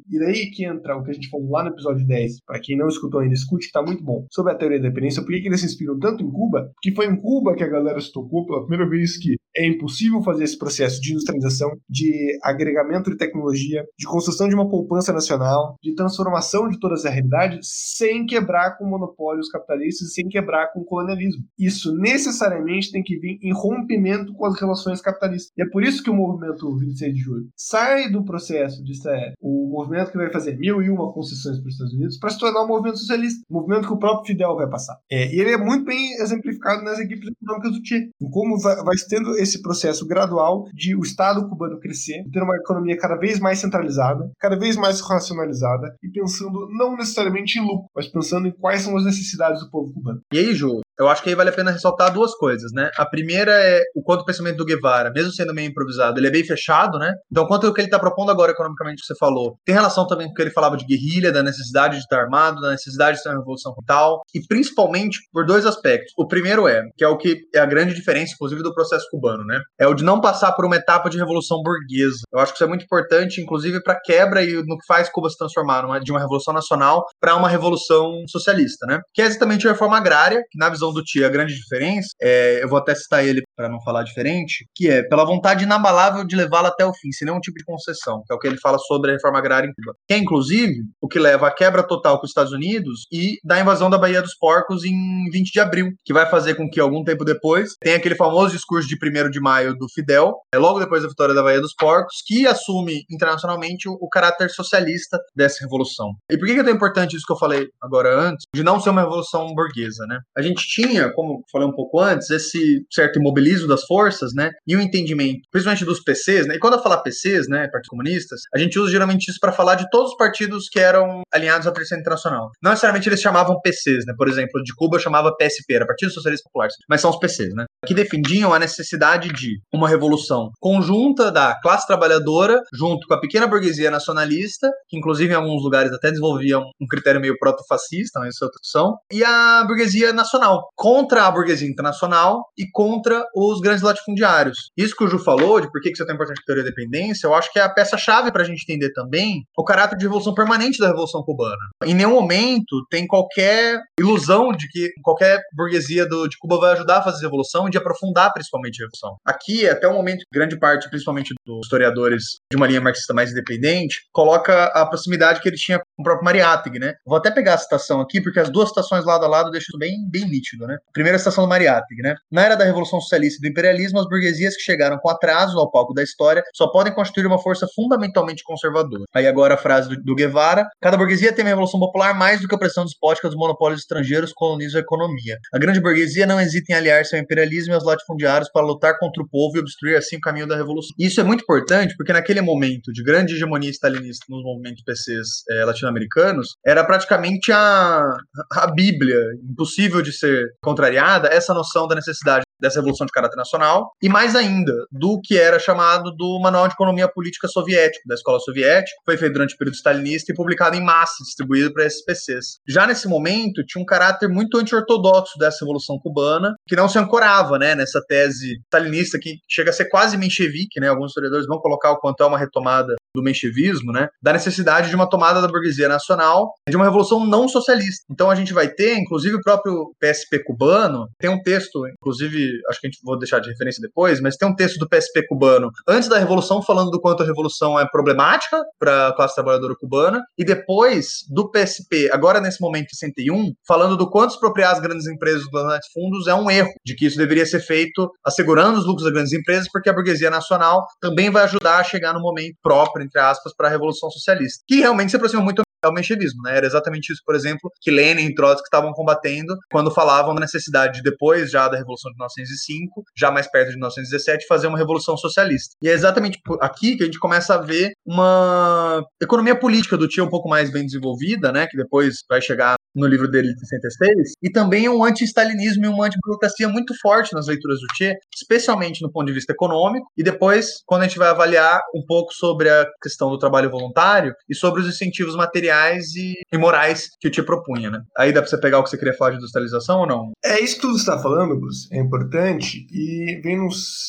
e 0.09 0.19
daí 0.19 0.51
que 0.51 0.65
entra 0.65 0.97
o 0.97 1.03
que 1.03 1.11
a 1.11 1.13
gente 1.13 1.29
falou 1.29 1.49
lá 1.49 1.63
no 1.63 1.69
episódio 1.69 2.05
10, 2.05 2.41
para 2.45 2.59
quem 2.59 2.77
não 2.77 2.87
escutou 2.87 3.19
ainda, 3.19 3.33
escute 3.33 3.63
que 3.63 3.77
está 3.77 3.81
muito 3.81 4.03
bom, 4.03 4.25
sobre 4.31 4.53
a 4.53 4.55
teoria 4.55 4.79
da 4.79 4.89
dependência, 4.89 5.21
por 5.21 5.31
que 5.31 5.47
eles 5.47 5.59
se 5.59 5.65
inspiram 5.65 5.97
tanto 5.99 6.23
em 6.23 6.31
Cuba? 6.31 6.71
Que 6.81 6.93
foi 6.93 7.05
em 7.07 7.15
Cuba 7.15 7.55
que 7.55 7.63
a 7.63 7.69
galera 7.69 7.99
se 7.99 8.11
tocou 8.11 8.45
pela 8.45 8.65
primeira 8.65 8.89
vez 8.89 9.17
que 9.17 9.35
é 9.56 9.68
impossível 9.68 10.22
fazer 10.22 10.43
esse 10.43 10.58
processo 10.58 11.01
de 11.01 11.12
industrialização, 11.12 11.72
de 11.89 12.38
agregamento 12.43 13.10
de 13.10 13.18
tecnologia, 13.18 13.86
de 13.97 14.06
construção 14.06 14.47
de 14.47 14.56
uma 14.56 14.70
poupança 14.70 15.14
nacional, 15.14 15.76
de 15.82 15.95
transformação 15.95 16.68
de 16.68 16.80
toda 16.80 16.95
essa 16.95 17.10
realidade 17.10 17.60
sem 17.62 18.26
quebrar 18.26 18.78
com 18.78 18.86
monopólios 18.86 19.49
capitalistas, 19.49 20.14
sem 20.14 20.28
quebrar 20.28 20.72
com 20.74 20.82
o 20.82 20.86
colonialismo. 20.86 21.43
Isso 21.58 21.95
necessariamente 21.95 22.91
tem 22.91 23.04
que 23.04 23.18
vir 23.18 23.39
em 23.41 23.54
rompimento 23.54 24.34
com 24.34 24.45
as 24.45 24.60
relações 24.60 25.01
capitalistas. 25.01 25.51
E 25.58 25.64
é 25.64 25.70
por 25.70 25.84
isso 25.84 26.04
que 26.04 26.10
o 26.10 26.16
movimento 26.16 26.76
26 26.78 27.14
de 27.14 27.20
julho 27.20 27.47
sai 27.56 28.10
do 28.10 28.24
processo 28.24 28.84
de 28.84 28.95
ser 28.95 29.34
o 29.39 29.70
movimento 29.70 30.12
que 30.12 30.18
vai 30.18 30.32
fazer 30.32 30.58
mil 30.58 30.82
e 30.82 30.89
uma 30.89 31.14
concessões 31.14 31.60
para 31.60 31.68
os 31.68 31.74
Estados 31.74 31.93
Unidos 31.93 32.18
para 32.18 32.30
se 32.30 32.39
tornar 32.39 32.64
um 32.64 32.68
movimento 32.68 32.99
socialista, 32.99 33.41
um 33.49 33.56
movimento 33.56 33.88
que 33.88 33.93
o 33.93 33.99
próprio 33.99 34.28
Fidel 34.28 34.56
vai 34.56 34.70
passar. 34.70 34.97
É, 35.12 35.34
e 35.34 35.39
ele 35.39 35.51
é 35.51 35.58
muito 35.58 35.86
bem 35.86 36.14
exemplificado 36.22 36.84
nas 36.84 36.99
equipes 36.99 37.30
econômicas 37.30 37.72
do 37.72 37.86
Che, 37.86 38.10
em 38.22 38.30
como 38.30 38.60
vai, 38.60 38.76
vai 38.78 38.95
tendo 39.10 39.36
esse 39.43 39.61
processo 39.61 40.05
gradual 40.05 40.65
de 40.73 40.95
o 40.95 41.01
Estado 41.01 41.47
cubano 41.47 41.79
crescer, 41.79 42.23
ter 42.31 42.41
uma 42.41 42.55
economia 42.55 42.97
cada 42.97 43.15
vez 43.15 43.39
mais 43.39 43.59
centralizada, 43.59 44.29
cada 44.39 44.57
vez 44.57 44.75
mais 44.75 45.01
racionalizada 45.01 45.95
e 46.03 46.09
pensando 46.09 46.67
não 46.69 46.95
necessariamente 46.95 47.59
em 47.59 47.61
lucro, 47.61 47.87
mas 47.95 48.07
pensando 48.07 48.47
em 48.47 48.51
quais 48.51 48.81
são 48.81 48.97
as 48.97 49.05
necessidades 49.05 49.61
do 49.61 49.69
povo 49.69 49.93
cubano. 49.93 50.21
E 50.31 50.37
aí, 50.37 50.53
Ju, 50.53 50.81
eu 50.99 51.07
acho 51.07 51.23
que 51.23 51.29
aí 51.29 51.35
vale 51.35 51.49
a 51.49 51.53
pena 51.53 51.71
ressaltar 51.71 52.13
duas 52.13 52.35
coisas, 52.35 52.71
né? 52.71 52.89
A 52.97 53.05
primeira 53.05 53.51
é 53.51 53.81
o 53.95 54.03
quanto 54.03 54.21
o 54.21 54.25
pensamento 54.25 54.57
do 54.57 54.65
Guevara, 54.65 55.11
mesmo 55.11 55.31
sendo 55.31 55.53
meio 55.53 55.69
improvisado, 55.69 56.19
ele 56.19 56.27
é 56.27 56.31
bem 56.31 56.43
fechado, 56.43 56.99
né? 56.99 57.13
Então, 57.31 57.47
quanto 57.47 57.67
o 57.67 57.73
que 57.73 57.81
ele 57.81 57.87
está 57.87 57.99
propondo 57.99 58.31
agora 58.31 58.51
economicamente 58.51 59.01
que 59.01 59.07
você 59.07 59.17
falou, 59.17 59.57
tem 59.65 59.73
relação 59.73 60.05
também 60.05 60.27
com 60.27 60.33
o 60.33 60.35
que 60.35 60.41
ele 60.41 60.51
falava 60.51 60.77
de 60.77 60.85
guerrilha, 60.85 61.31
da 61.31 61.41
necessidade 61.41 61.95
de 61.95 62.03
estar 62.03 62.19
armado, 62.19 62.61
da 62.61 62.71
necessidade 62.71 63.17
de 63.17 63.23
ter 63.23 63.29
uma 63.29 63.39
revolução 63.39 63.73
tal, 63.85 64.21
e 64.33 64.45
principalmente 64.47 65.19
por 65.31 65.45
dois 65.45 65.65
aspectos. 65.65 66.13
O 66.17 66.27
primeiro 66.27 66.67
é, 66.67 66.83
que 66.95 67.03
é 67.03 67.07
o 67.07 67.17
que 67.17 67.41
é 67.53 67.59
a 67.59 67.65
grande 67.65 67.93
diferença, 67.93 68.33
inclusive, 68.33 68.61
do 68.61 68.73
processo 68.73 69.07
cubano, 69.09 69.32
né? 69.45 69.61
É 69.79 69.88
o 69.88 69.93
de 69.93 70.03
não 70.03 70.21
passar 70.21 70.51
por 70.53 70.65
uma 70.65 70.75
etapa 70.75 71.09
de 71.09 71.17
revolução 71.17 71.61
burguesa. 71.63 72.19
Eu 72.31 72.39
acho 72.39 72.51
que 72.51 72.57
isso 72.57 72.63
é 72.63 72.67
muito 72.67 72.86
importante, 72.86 73.41
inclusive, 73.41 73.81
para 73.81 73.99
quebra 73.99 74.43
e 74.43 74.53
no 74.53 74.77
que 74.77 74.86
faz 74.88 75.09
Cuba 75.09 75.29
se 75.29 75.38
transformar 75.38 75.99
de 75.99 76.11
uma 76.11 76.19
revolução 76.19 76.53
nacional 76.53 77.05
para 77.19 77.36
uma 77.36 77.49
revolução 77.49 78.23
socialista, 78.27 78.86
né? 78.86 78.99
Que 79.13 79.21
é 79.21 79.25
exatamente 79.25 79.67
a 79.67 79.71
reforma 79.71 79.97
agrária, 79.97 80.41
que 80.49 80.57
na 80.57 80.69
visão 80.69 80.93
do 80.93 81.03
Tia, 81.03 81.27
a 81.27 81.29
grande 81.29 81.55
diferença, 81.55 82.09
é, 82.21 82.63
eu 82.63 82.69
vou 82.69 82.77
até 82.77 82.93
citar 82.95 83.25
ele 83.25 83.41
para 83.55 83.69
não 83.69 83.81
falar 83.81 84.03
diferente, 84.03 84.65
que 84.75 84.89
é 84.89 85.03
pela 85.03 85.25
vontade 85.25 85.63
inabalável 85.63 86.25
de 86.25 86.36
levá-la 86.36 86.69
até 86.69 86.86
o 86.86 86.93
fim, 86.93 87.11
sem 87.11 87.25
nenhum 87.25 87.39
tipo 87.39 87.57
de 87.57 87.65
concessão, 87.65 88.23
que 88.25 88.34
é 88.34 88.36
o 88.36 88.39
que 88.39 88.47
ele 88.47 88.59
fala 88.59 88.77
sobre 88.79 89.11
a 89.11 89.13
reforma 89.13 89.39
agrária 89.39 89.67
em 89.67 89.73
Cuba. 89.73 89.95
Que 90.07 90.13
é, 90.15 90.17
inclusive, 90.17 90.75
o 91.01 91.07
que 91.07 91.19
leva 91.19 91.47
à 91.47 91.51
quebra 91.51 91.84
total 91.84 92.17
com 92.17 92.25
os 92.25 92.29
Estados 92.29 92.51
Unidos 92.51 93.05
e 93.11 93.38
da 93.43 93.59
invasão 93.59 93.89
da 93.89 93.97
Baía 93.97 94.21
dos 94.21 94.36
Porcos 94.36 94.84
em 94.84 95.29
20 95.31 95.51
de 95.51 95.59
abril, 95.59 95.91
que 96.03 96.13
vai 96.13 96.29
fazer 96.29 96.55
com 96.55 96.69
que, 96.69 96.79
algum 96.79 97.03
tempo 97.03 97.23
depois, 97.23 97.75
tenha 97.81 97.97
aquele 97.97 98.15
famoso 98.15 98.53
discurso 98.53 98.88
de 98.88 98.95
1 98.95 99.22
de 99.30 99.39
maio 99.39 99.76
do 99.76 99.88
Fidel, 99.93 100.34
é 100.53 100.57
logo 100.57 100.80
depois 100.80 101.03
da 101.03 101.09
vitória 101.09 101.34
da 101.34 101.43
Baía 101.43 101.61
dos 101.61 101.74
Porcos, 101.74 102.21
que 102.26 102.47
assume 102.47 103.03
internacionalmente 103.09 103.88
o, 103.88 103.93
o 103.93 104.09
caráter 104.09 104.49
socialista 104.49 105.17
dessa 105.36 105.63
revolução. 105.63 106.11
E 106.30 106.38
por 106.38 106.45
que 106.47 106.53
é 106.53 106.63
tão 106.63 106.74
importante 106.74 107.15
isso 107.15 107.26
que 107.26 107.34
eu 107.34 107.38
falei 107.38 107.67
agora 107.82 108.17
antes, 108.19 108.45
de 108.53 108.63
não 108.63 108.80
ser 108.80 108.89
uma 108.89 109.01
revolução 109.01 109.53
burguesa, 109.53 110.05
né? 110.07 110.19
A 110.38 110.41
gente 110.41 110.65
tinha, 110.67 111.11
como 111.13 111.43
falei 111.51 111.67
um 111.67 111.74
pouco 111.74 111.99
antes, 111.99 112.30
esse 112.30 112.86
certo 112.91 113.19
imobilismo 113.19 113.67
das 113.67 113.84
forças, 113.86 114.32
né? 114.34 114.51
E 114.67 114.76
o 114.76 114.82
entendimento, 114.82 115.41
principalmente 115.51 115.86
dos 115.86 116.01
PCs, 116.01 116.47
né? 116.47 116.55
E 116.55 116.59
quando 116.59 116.76
eu 116.76 116.82
falar 116.82 117.01
PCs, 117.01 117.47
né, 117.47 117.67
partidos 117.67 117.89
comunistas, 117.89 118.41
a 118.53 118.57
gente 118.57 118.78
usa 118.80 118.91
geralmente 118.91 119.30
isso 119.30 119.39
para 119.39 119.51
falar 119.51 119.76
de 119.76 119.89
todos 119.89 120.11
os 120.11 120.17
partidos 120.17 120.67
que 120.69 120.80
eram 120.80 121.21
alinhados 121.34 121.67
à 121.67 121.71
terceira 121.71 122.01
internacional. 122.01 122.51
Não 122.61 122.71
necessariamente 122.71 123.09
eles 123.09 123.21
chamavam 123.21 123.59
PCs, 123.61 124.05
né? 124.05 124.13
Por 124.17 124.28
exemplo, 124.28 124.61
de 124.63 124.74
Cuba 124.76 124.99
chamava 124.99 125.36
PSP, 125.36 125.74
era 125.74 125.86
Partido 125.86 126.11
Socialista 126.11 126.49
Popular, 126.49 126.69
mas 126.89 127.01
são 127.01 127.09
os 127.09 127.17
PCs, 127.17 127.53
né? 127.53 127.65
Que 127.86 127.93
defendiam 127.93 128.53
a 128.53 128.59
necessidade 128.59 129.12
de 129.18 129.59
uma 129.74 129.88
revolução 129.88 130.51
conjunta 130.59 131.32
da 131.32 131.59
classe 131.61 131.86
trabalhadora 131.88 132.61
junto 132.74 133.07
com 133.07 133.14
a 133.14 133.20
pequena 133.20 133.47
burguesia 133.47 133.91
nacionalista, 133.91 134.70
que 134.88 134.97
inclusive 134.97 135.34
em 135.34 135.36
alguns 135.36 135.64
lugares 135.64 135.91
até 135.91 136.09
desenvolviam 136.09 136.64
um 136.82 136.88
critério 136.88 137.22
meio 137.22 137.38
proto-fascista, 137.38 138.20
mas 138.20 138.36
isso 138.36 138.43
é 138.43 138.47
outra 138.47 138.64
e 139.11 139.24
a 139.24 139.64
burguesia 139.66 140.14
nacional, 140.14 140.68
contra 140.76 141.26
a 141.26 141.32
burguesia 141.32 141.68
internacional 141.68 142.45
e 142.57 142.66
contra 142.72 143.24
os 143.36 143.59
grandes 143.59 143.84
latifundiários. 143.84 144.72
Isso 144.78 144.95
que 144.95 145.03
o 145.03 145.07
Ju 145.07 145.20
falou, 145.20 145.59
de 145.59 145.72
por 145.72 145.82
que 145.82 145.91
isso 145.91 146.03
é 146.03 146.05
tão 146.05 146.16
importante 146.16 146.39
a 146.41 146.45
teoria 146.45 146.64
da 146.64 146.70
dependência, 146.70 147.28
eu 147.28 147.34
acho 147.34 147.51
que 147.51 147.59
é 147.59 147.61
a 147.61 147.70
peça-chave 147.70 148.32
para 148.32 148.41
a 148.41 148.45
gente 148.45 148.64
entender 148.64 148.91
também 148.93 149.43
o 149.57 149.64
caráter 149.64 149.97
de 149.97 150.05
revolução 150.05 150.34
permanente 150.34 150.80
da 150.80 150.88
Revolução 150.88 151.24
Cubana. 151.24 151.55
Em 151.86 151.93
nenhum 151.93 152.14
momento 152.14 152.86
tem 152.89 153.05
qualquer 153.05 153.80
ilusão 153.99 154.51
de 154.51 154.68
que 154.70 154.91
qualquer 155.03 155.39
burguesia 155.55 156.07
do, 156.07 156.28
de 156.28 156.38
Cuba 156.38 156.57
vai 156.57 156.74
ajudar 156.74 156.97
a 156.97 157.01
fazer 157.03 157.26
a 157.26 157.30
revolução 157.30 157.68
e 157.68 157.72
de 157.72 157.78
aprofundar 157.78 158.32
principalmente 158.34 158.82
a 158.82 158.86
revolução. 158.86 159.03
Aqui, 159.26 159.68
até 159.68 159.88
o 159.88 159.93
momento, 159.93 160.24
grande 160.32 160.58
parte, 160.58 160.89
principalmente 160.89 161.34
dos 161.45 161.66
historiadores 161.66 162.39
de 162.51 162.57
uma 162.57 162.67
linha 162.67 162.81
marxista 162.81 163.13
mais 163.13 163.31
independente, 163.31 164.01
coloca 164.11 164.65
a 164.65 164.85
proximidade 164.85 165.41
que 165.41 165.49
ele 165.49 165.57
tinha 165.57 165.79
com 165.79 166.01
o 166.01 166.03
próprio 166.03 166.25
Mariátegui, 166.25 166.79
né? 166.79 166.93
Vou 167.05 167.17
até 167.17 167.31
pegar 167.31 167.55
a 167.55 167.57
citação 167.57 167.99
aqui, 167.99 168.21
porque 168.21 168.39
as 168.39 168.49
duas 168.49 168.69
citações 168.69 169.05
lado 169.05 169.25
a 169.25 169.27
lado 169.27 169.51
deixam 169.51 169.77
bem, 169.79 169.93
bem 170.09 170.25
nítido, 170.25 170.67
né? 170.67 170.77
Primeira 170.93 171.17
citação 171.17 171.43
do 171.43 171.49
Mariátegui, 171.49 172.01
né? 172.01 172.15
Na 172.31 172.43
era 172.43 172.55
da 172.55 172.63
Revolução 172.63 173.01
Socialista 173.01 173.39
e 173.39 173.41
do 173.41 173.51
Imperialismo, 173.51 173.99
as 173.99 174.07
burguesias 174.07 174.55
que 174.55 174.61
chegaram 174.61 174.97
com 174.99 175.09
atraso 175.09 175.57
ao 175.57 175.71
palco 175.71 175.93
da 175.93 176.03
história 176.03 176.43
só 176.53 176.67
podem 176.67 176.93
constituir 176.93 177.25
uma 177.25 177.39
força 177.39 177.67
fundamentalmente 177.75 178.43
conservadora. 178.43 179.03
Aí 179.13 179.27
agora 179.27 179.55
a 179.55 179.57
frase 179.57 179.89
do, 179.89 180.01
do 180.01 180.15
Guevara: 180.15 180.67
cada 180.81 180.97
burguesia 180.97 181.33
tem 181.33 181.43
uma 181.43 181.49
revolução 181.49 181.79
popular 181.79 182.13
mais 182.13 182.41
do 182.41 182.47
que 182.47 182.55
a 182.55 182.57
pressão 182.57 182.85
despótica 182.85 183.27
dos 183.27 183.37
monopólios 183.37 183.81
estrangeiros 183.81 184.31
colonizam 184.33 184.79
a 184.79 184.83
economia. 184.83 185.37
A 185.53 185.57
grande 185.57 185.81
burguesia 185.81 186.25
não 186.25 186.39
hesita 186.39 186.71
em 186.71 186.75
aliar-se 186.75 187.15
ao 187.15 187.21
imperialismo 187.21 187.73
e 187.73 187.75
aos 187.75 187.83
latifundiários 187.83 188.49
para 188.51 188.65
lutar 188.65 188.99
contra 188.99 189.23
o 189.23 189.27
povo 189.27 189.57
e 189.57 189.59
obstruir 189.59 189.97
assim 189.97 190.17
o 190.17 190.21
caminho 190.21 190.47
da 190.47 190.55
revolução. 190.55 190.95
Isso 190.99 191.19
é 191.19 191.23
muito 191.23 191.41
importante 191.41 191.95
porque 191.97 192.13
naquele 192.13 192.42
momento 192.43 192.91
de 192.91 193.03
grande 193.03 193.33
hegemonia 193.33 193.69
stalinista 193.69 194.25
nos 194.29 194.43
movimentos 194.43 194.83
PCs 194.83 195.43
é, 195.49 195.65
latino-americanos, 195.65 196.55
era 196.65 196.83
praticamente 196.83 197.51
a, 197.51 198.03
a 198.51 198.67
Bíblia, 198.67 199.17
impossível 199.49 200.01
de 200.01 200.11
ser 200.11 200.45
contrariada, 200.61 201.29
essa 201.29 201.53
noção 201.53 201.87
da 201.87 201.95
necessidade 201.95 202.42
dessa 202.60 202.80
revolução 202.80 203.06
de 203.06 203.12
caráter 203.12 203.36
nacional, 203.36 203.91
e 204.01 204.10
mais 204.10 204.36
ainda, 204.36 204.74
do 204.91 205.20
que 205.22 205.38
era 205.38 205.60
chamado 205.60 206.12
do 206.16 206.39
Manual 206.41 206.68
de 206.68 206.74
Economia 206.74 207.08
Política 207.08 207.47
Soviético, 207.47 208.08
da 208.08 208.16
Escola 208.16 208.39
Soviética, 208.39 208.95
foi 209.06 209.18
feito 209.18 209.34
durante 209.34 209.56
o 209.56 209.58
período 209.58 209.76
stalinista 209.76 210.32
e 210.32 210.36
publicado 210.36 210.76
em 210.76 210.84
massa, 210.84 211.24
distribuído 211.24 211.74
para 211.74 211.86
esses 211.86 212.04
PCs. 212.04 212.60
Já 212.68 212.88
nesse 212.88 213.08
momento, 213.08 213.64
tinha 213.66 213.82
um 213.82 213.86
caráter 213.86 214.30
muito 214.30 214.58
anti-ortodoxo 214.58 215.38
dessa 215.38 215.60
revolução 215.62 215.97
cubana, 215.99 216.54
que 216.68 216.76
não 216.76 216.88
se 216.88 216.97
ancorava 216.97 217.58
né, 217.58 217.76
nessa 217.76 218.01
tese 218.08 218.60
stalinista 218.66 219.20
que 219.20 219.38
chega 219.49 219.70
a 219.70 219.74
ser 219.74 219.89
quase 219.89 220.18
menchevique, 220.18 220.80
né? 220.80 220.88
Alguns 220.88 221.12
historiadores 221.12 221.47
vão 221.47 221.60
colocar 221.60 221.91
o 221.91 221.99
quanto 221.99 222.24
é 222.24 222.26
uma 222.26 222.38
retomada 222.38 222.95
do 223.16 223.24
menchevismo, 223.24 223.91
né, 223.91 224.07
da 224.22 224.34
necessidade 224.34 224.89
de 224.89 224.95
uma 224.95 225.09
tomada 225.09 225.41
da 225.41 225.47
burguesia 225.47 225.88
nacional, 225.88 226.51
de 226.68 226.76
uma 226.76 226.86
revolução 226.86 227.26
não 227.26 227.47
socialista. 227.47 228.05
Então 228.09 228.30
a 228.30 228.36
gente 228.36 228.53
vai 228.53 228.68
ter, 228.68 228.95
inclusive 228.97 229.36
o 229.36 229.41
próprio 229.41 229.93
PSP 229.99 230.43
cubano, 230.43 231.07
tem 231.20 231.30
um 231.30 231.41
texto, 231.41 231.88
inclusive, 231.88 232.49
acho 232.70 232.80
que 232.80 232.88
a 232.88 232.89
gente 232.89 232.99
vou 233.03 233.18
deixar 233.18 233.39
de 233.39 233.49
referência 233.49 233.82
depois, 233.82 234.20
mas 234.20 234.36
tem 234.36 234.47
um 234.47 234.55
texto 234.55 234.78
do 234.78 234.89
PSP 234.89 235.26
cubano 235.28 235.70
antes 235.88 236.09
da 236.09 236.18
revolução 236.18 236.61
falando 236.61 236.89
do 236.89 236.99
quanto 236.99 237.24
a 237.24 237.26
revolução 237.26 237.80
é 237.80 237.88
problemática 237.88 238.61
para 238.80 239.09
a 239.09 239.16
classe 239.16 239.36
trabalhadora 239.36 239.76
cubana 239.80 240.22
e 240.38 240.43
depois 240.43 241.24
do 241.30 241.49
PSP, 241.51 242.09
agora 242.11 242.41
nesse 242.41 242.61
momento 242.61 242.95
61, 242.95 243.53
falando 243.68 243.95
do 243.95 244.09
quanto 244.09 244.32
expropriar 244.32 244.72
as 244.72 244.80
grandes 244.80 245.07
empresas 245.07 245.43
dos 245.43 245.51
grandes 245.51 245.91
fundos 245.93 246.28
é 246.28 246.34
um 246.34 246.49
erro, 246.49 246.72
de 246.86 246.95
que 246.95 247.05
isso 247.05 247.18
deveria 247.18 247.45
ser 247.45 247.59
feito 247.59 248.09
assegurando 248.26 248.80
os 248.80 248.86
lucros 248.86 249.03
das 249.03 249.14
grandes 249.14 249.34
empresas, 249.34 249.68
porque 249.72 249.89
a 249.89 249.93
burguesia 249.93 250.30
nacional 250.30 250.86
também 250.99 251.30
vai 251.30 251.43
ajudar 251.43 251.78
a 251.78 251.84
chegar 251.84 252.14
no 252.14 252.20
momento 252.20 252.55
próprio, 252.61 253.03
entre 253.04 253.20
aspas, 253.20 253.54
para 253.56 253.68
a 253.68 253.72
revolução 253.72 254.10
socialista, 254.10 254.64
que 254.68 254.78
realmente 254.78 255.12
se 255.12 255.16
aproxima 255.16 255.43
muito 255.43 255.62
ao 255.86 255.93
menchevismo, 255.93 256.41
né? 256.43 256.57
Era 256.57 256.65
exatamente 256.65 257.11
isso, 257.11 257.21
por 257.25 257.36
exemplo, 257.36 257.71
que 257.81 257.91
Lenin 257.91 258.25
e 258.25 258.36
Trotsky 258.36 258.65
estavam 258.65 258.91
combatendo 258.93 259.55
quando 259.71 259.91
falavam 259.91 260.34
da 260.34 260.41
necessidade 260.41 260.97
de 260.97 261.03
depois 261.03 261.51
já 261.51 261.67
da 261.67 261.77
revolução 261.77 262.11
de 262.11 262.17
1905, 262.17 263.03
já 263.17 263.31
mais 263.31 263.49
perto 263.49 263.69
de 263.69 263.75
1917, 263.75 264.45
fazer 264.47 264.67
uma 264.67 264.77
revolução 264.77 265.17
socialista. 265.17 265.75
E 265.81 265.89
é 265.89 265.91
exatamente 265.91 266.39
aqui 266.61 266.95
que 266.95 267.03
a 267.03 267.05
gente 267.05 267.19
começa 267.19 267.55
a 267.55 267.61
ver 267.61 267.91
uma 268.05 269.03
economia 269.21 269.57
política 269.57 269.97
do 269.97 270.07
Tia 270.07 270.23
um 270.23 270.29
pouco 270.29 270.49
mais 270.49 270.71
bem 270.71 270.86
desenvolvida, 270.86 271.51
né? 271.51 271.67
Que 271.67 271.77
depois 271.77 272.17
vai 272.29 272.41
chegar 272.41 272.75
no 272.95 273.07
livro 273.07 273.27
dele 273.27 273.53
de 273.53 273.67
66, 273.67 274.34
e 274.41 274.51
também 274.51 274.88
um 274.88 275.03
anti-stalinismo 275.03 275.86
e 275.86 275.88
uma 275.88 276.05
anti-burocracia 276.05 276.69
muito 276.69 276.93
forte 277.01 277.34
nas 277.34 277.47
leituras 277.47 277.79
do 277.79 277.88
Che, 277.95 278.13
especialmente 278.36 279.01
no 279.01 279.11
ponto 279.11 279.25
de 279.25 279.34
vista 279.34 279.51
econômico, 279.51 280.05
e 280.15 280.23
depois, 280.23 280.84
quando 280.86 281.01
a 281.01 281.07
gente 281.07 281.17
vai 281.17 281.29
avaliar 281.29 281.79
um 281.95 282.03
pouco 282.05 282.31
sobre 282.34 282.69
a 282.69 282.86
questão 283.01 283.29
do 283.29 283.39
trabalho 283.39 283.71
voluntário 283.71 284.34
e 284.47 284.55
sobre 284.55 284.81
os 284.81 284.88
incentivos 284.88 285.36
materiais 285.36 285.72
e, 286.15 286.34
e 286.51 286.57
morais 286.57 287.09
que 287.19 287.28
o 287.28 287.34
Che 287.34 287.43
propunha, 287.43 287.89
né? 287.89 288.01
Aí 288.17 288.32
dá 288.32 288.41
pra 288.41 288.49
você 288.49 288.57
pegar 288.57 288.80
o 288.80 288.84
que 288.84 288.89
você 288.89 288.97
queria 288.97 289.13
falar 289.13 289.32
de 289.32 289.38
industrialização 289.38 290.01
ou 290.01 290.07
não? 290.07 290.32
É 290.43 290.59
isso 290.59 290.76
que 290.76 290.82
tu 290.82 290.95
está 290.95 291.19
falando, 291.19 291.59
Bruce, 291.59 291.88
é 291.91 291.99
importante, 291.99 292.86
e 292.91 293.41
vem 293.41 293.57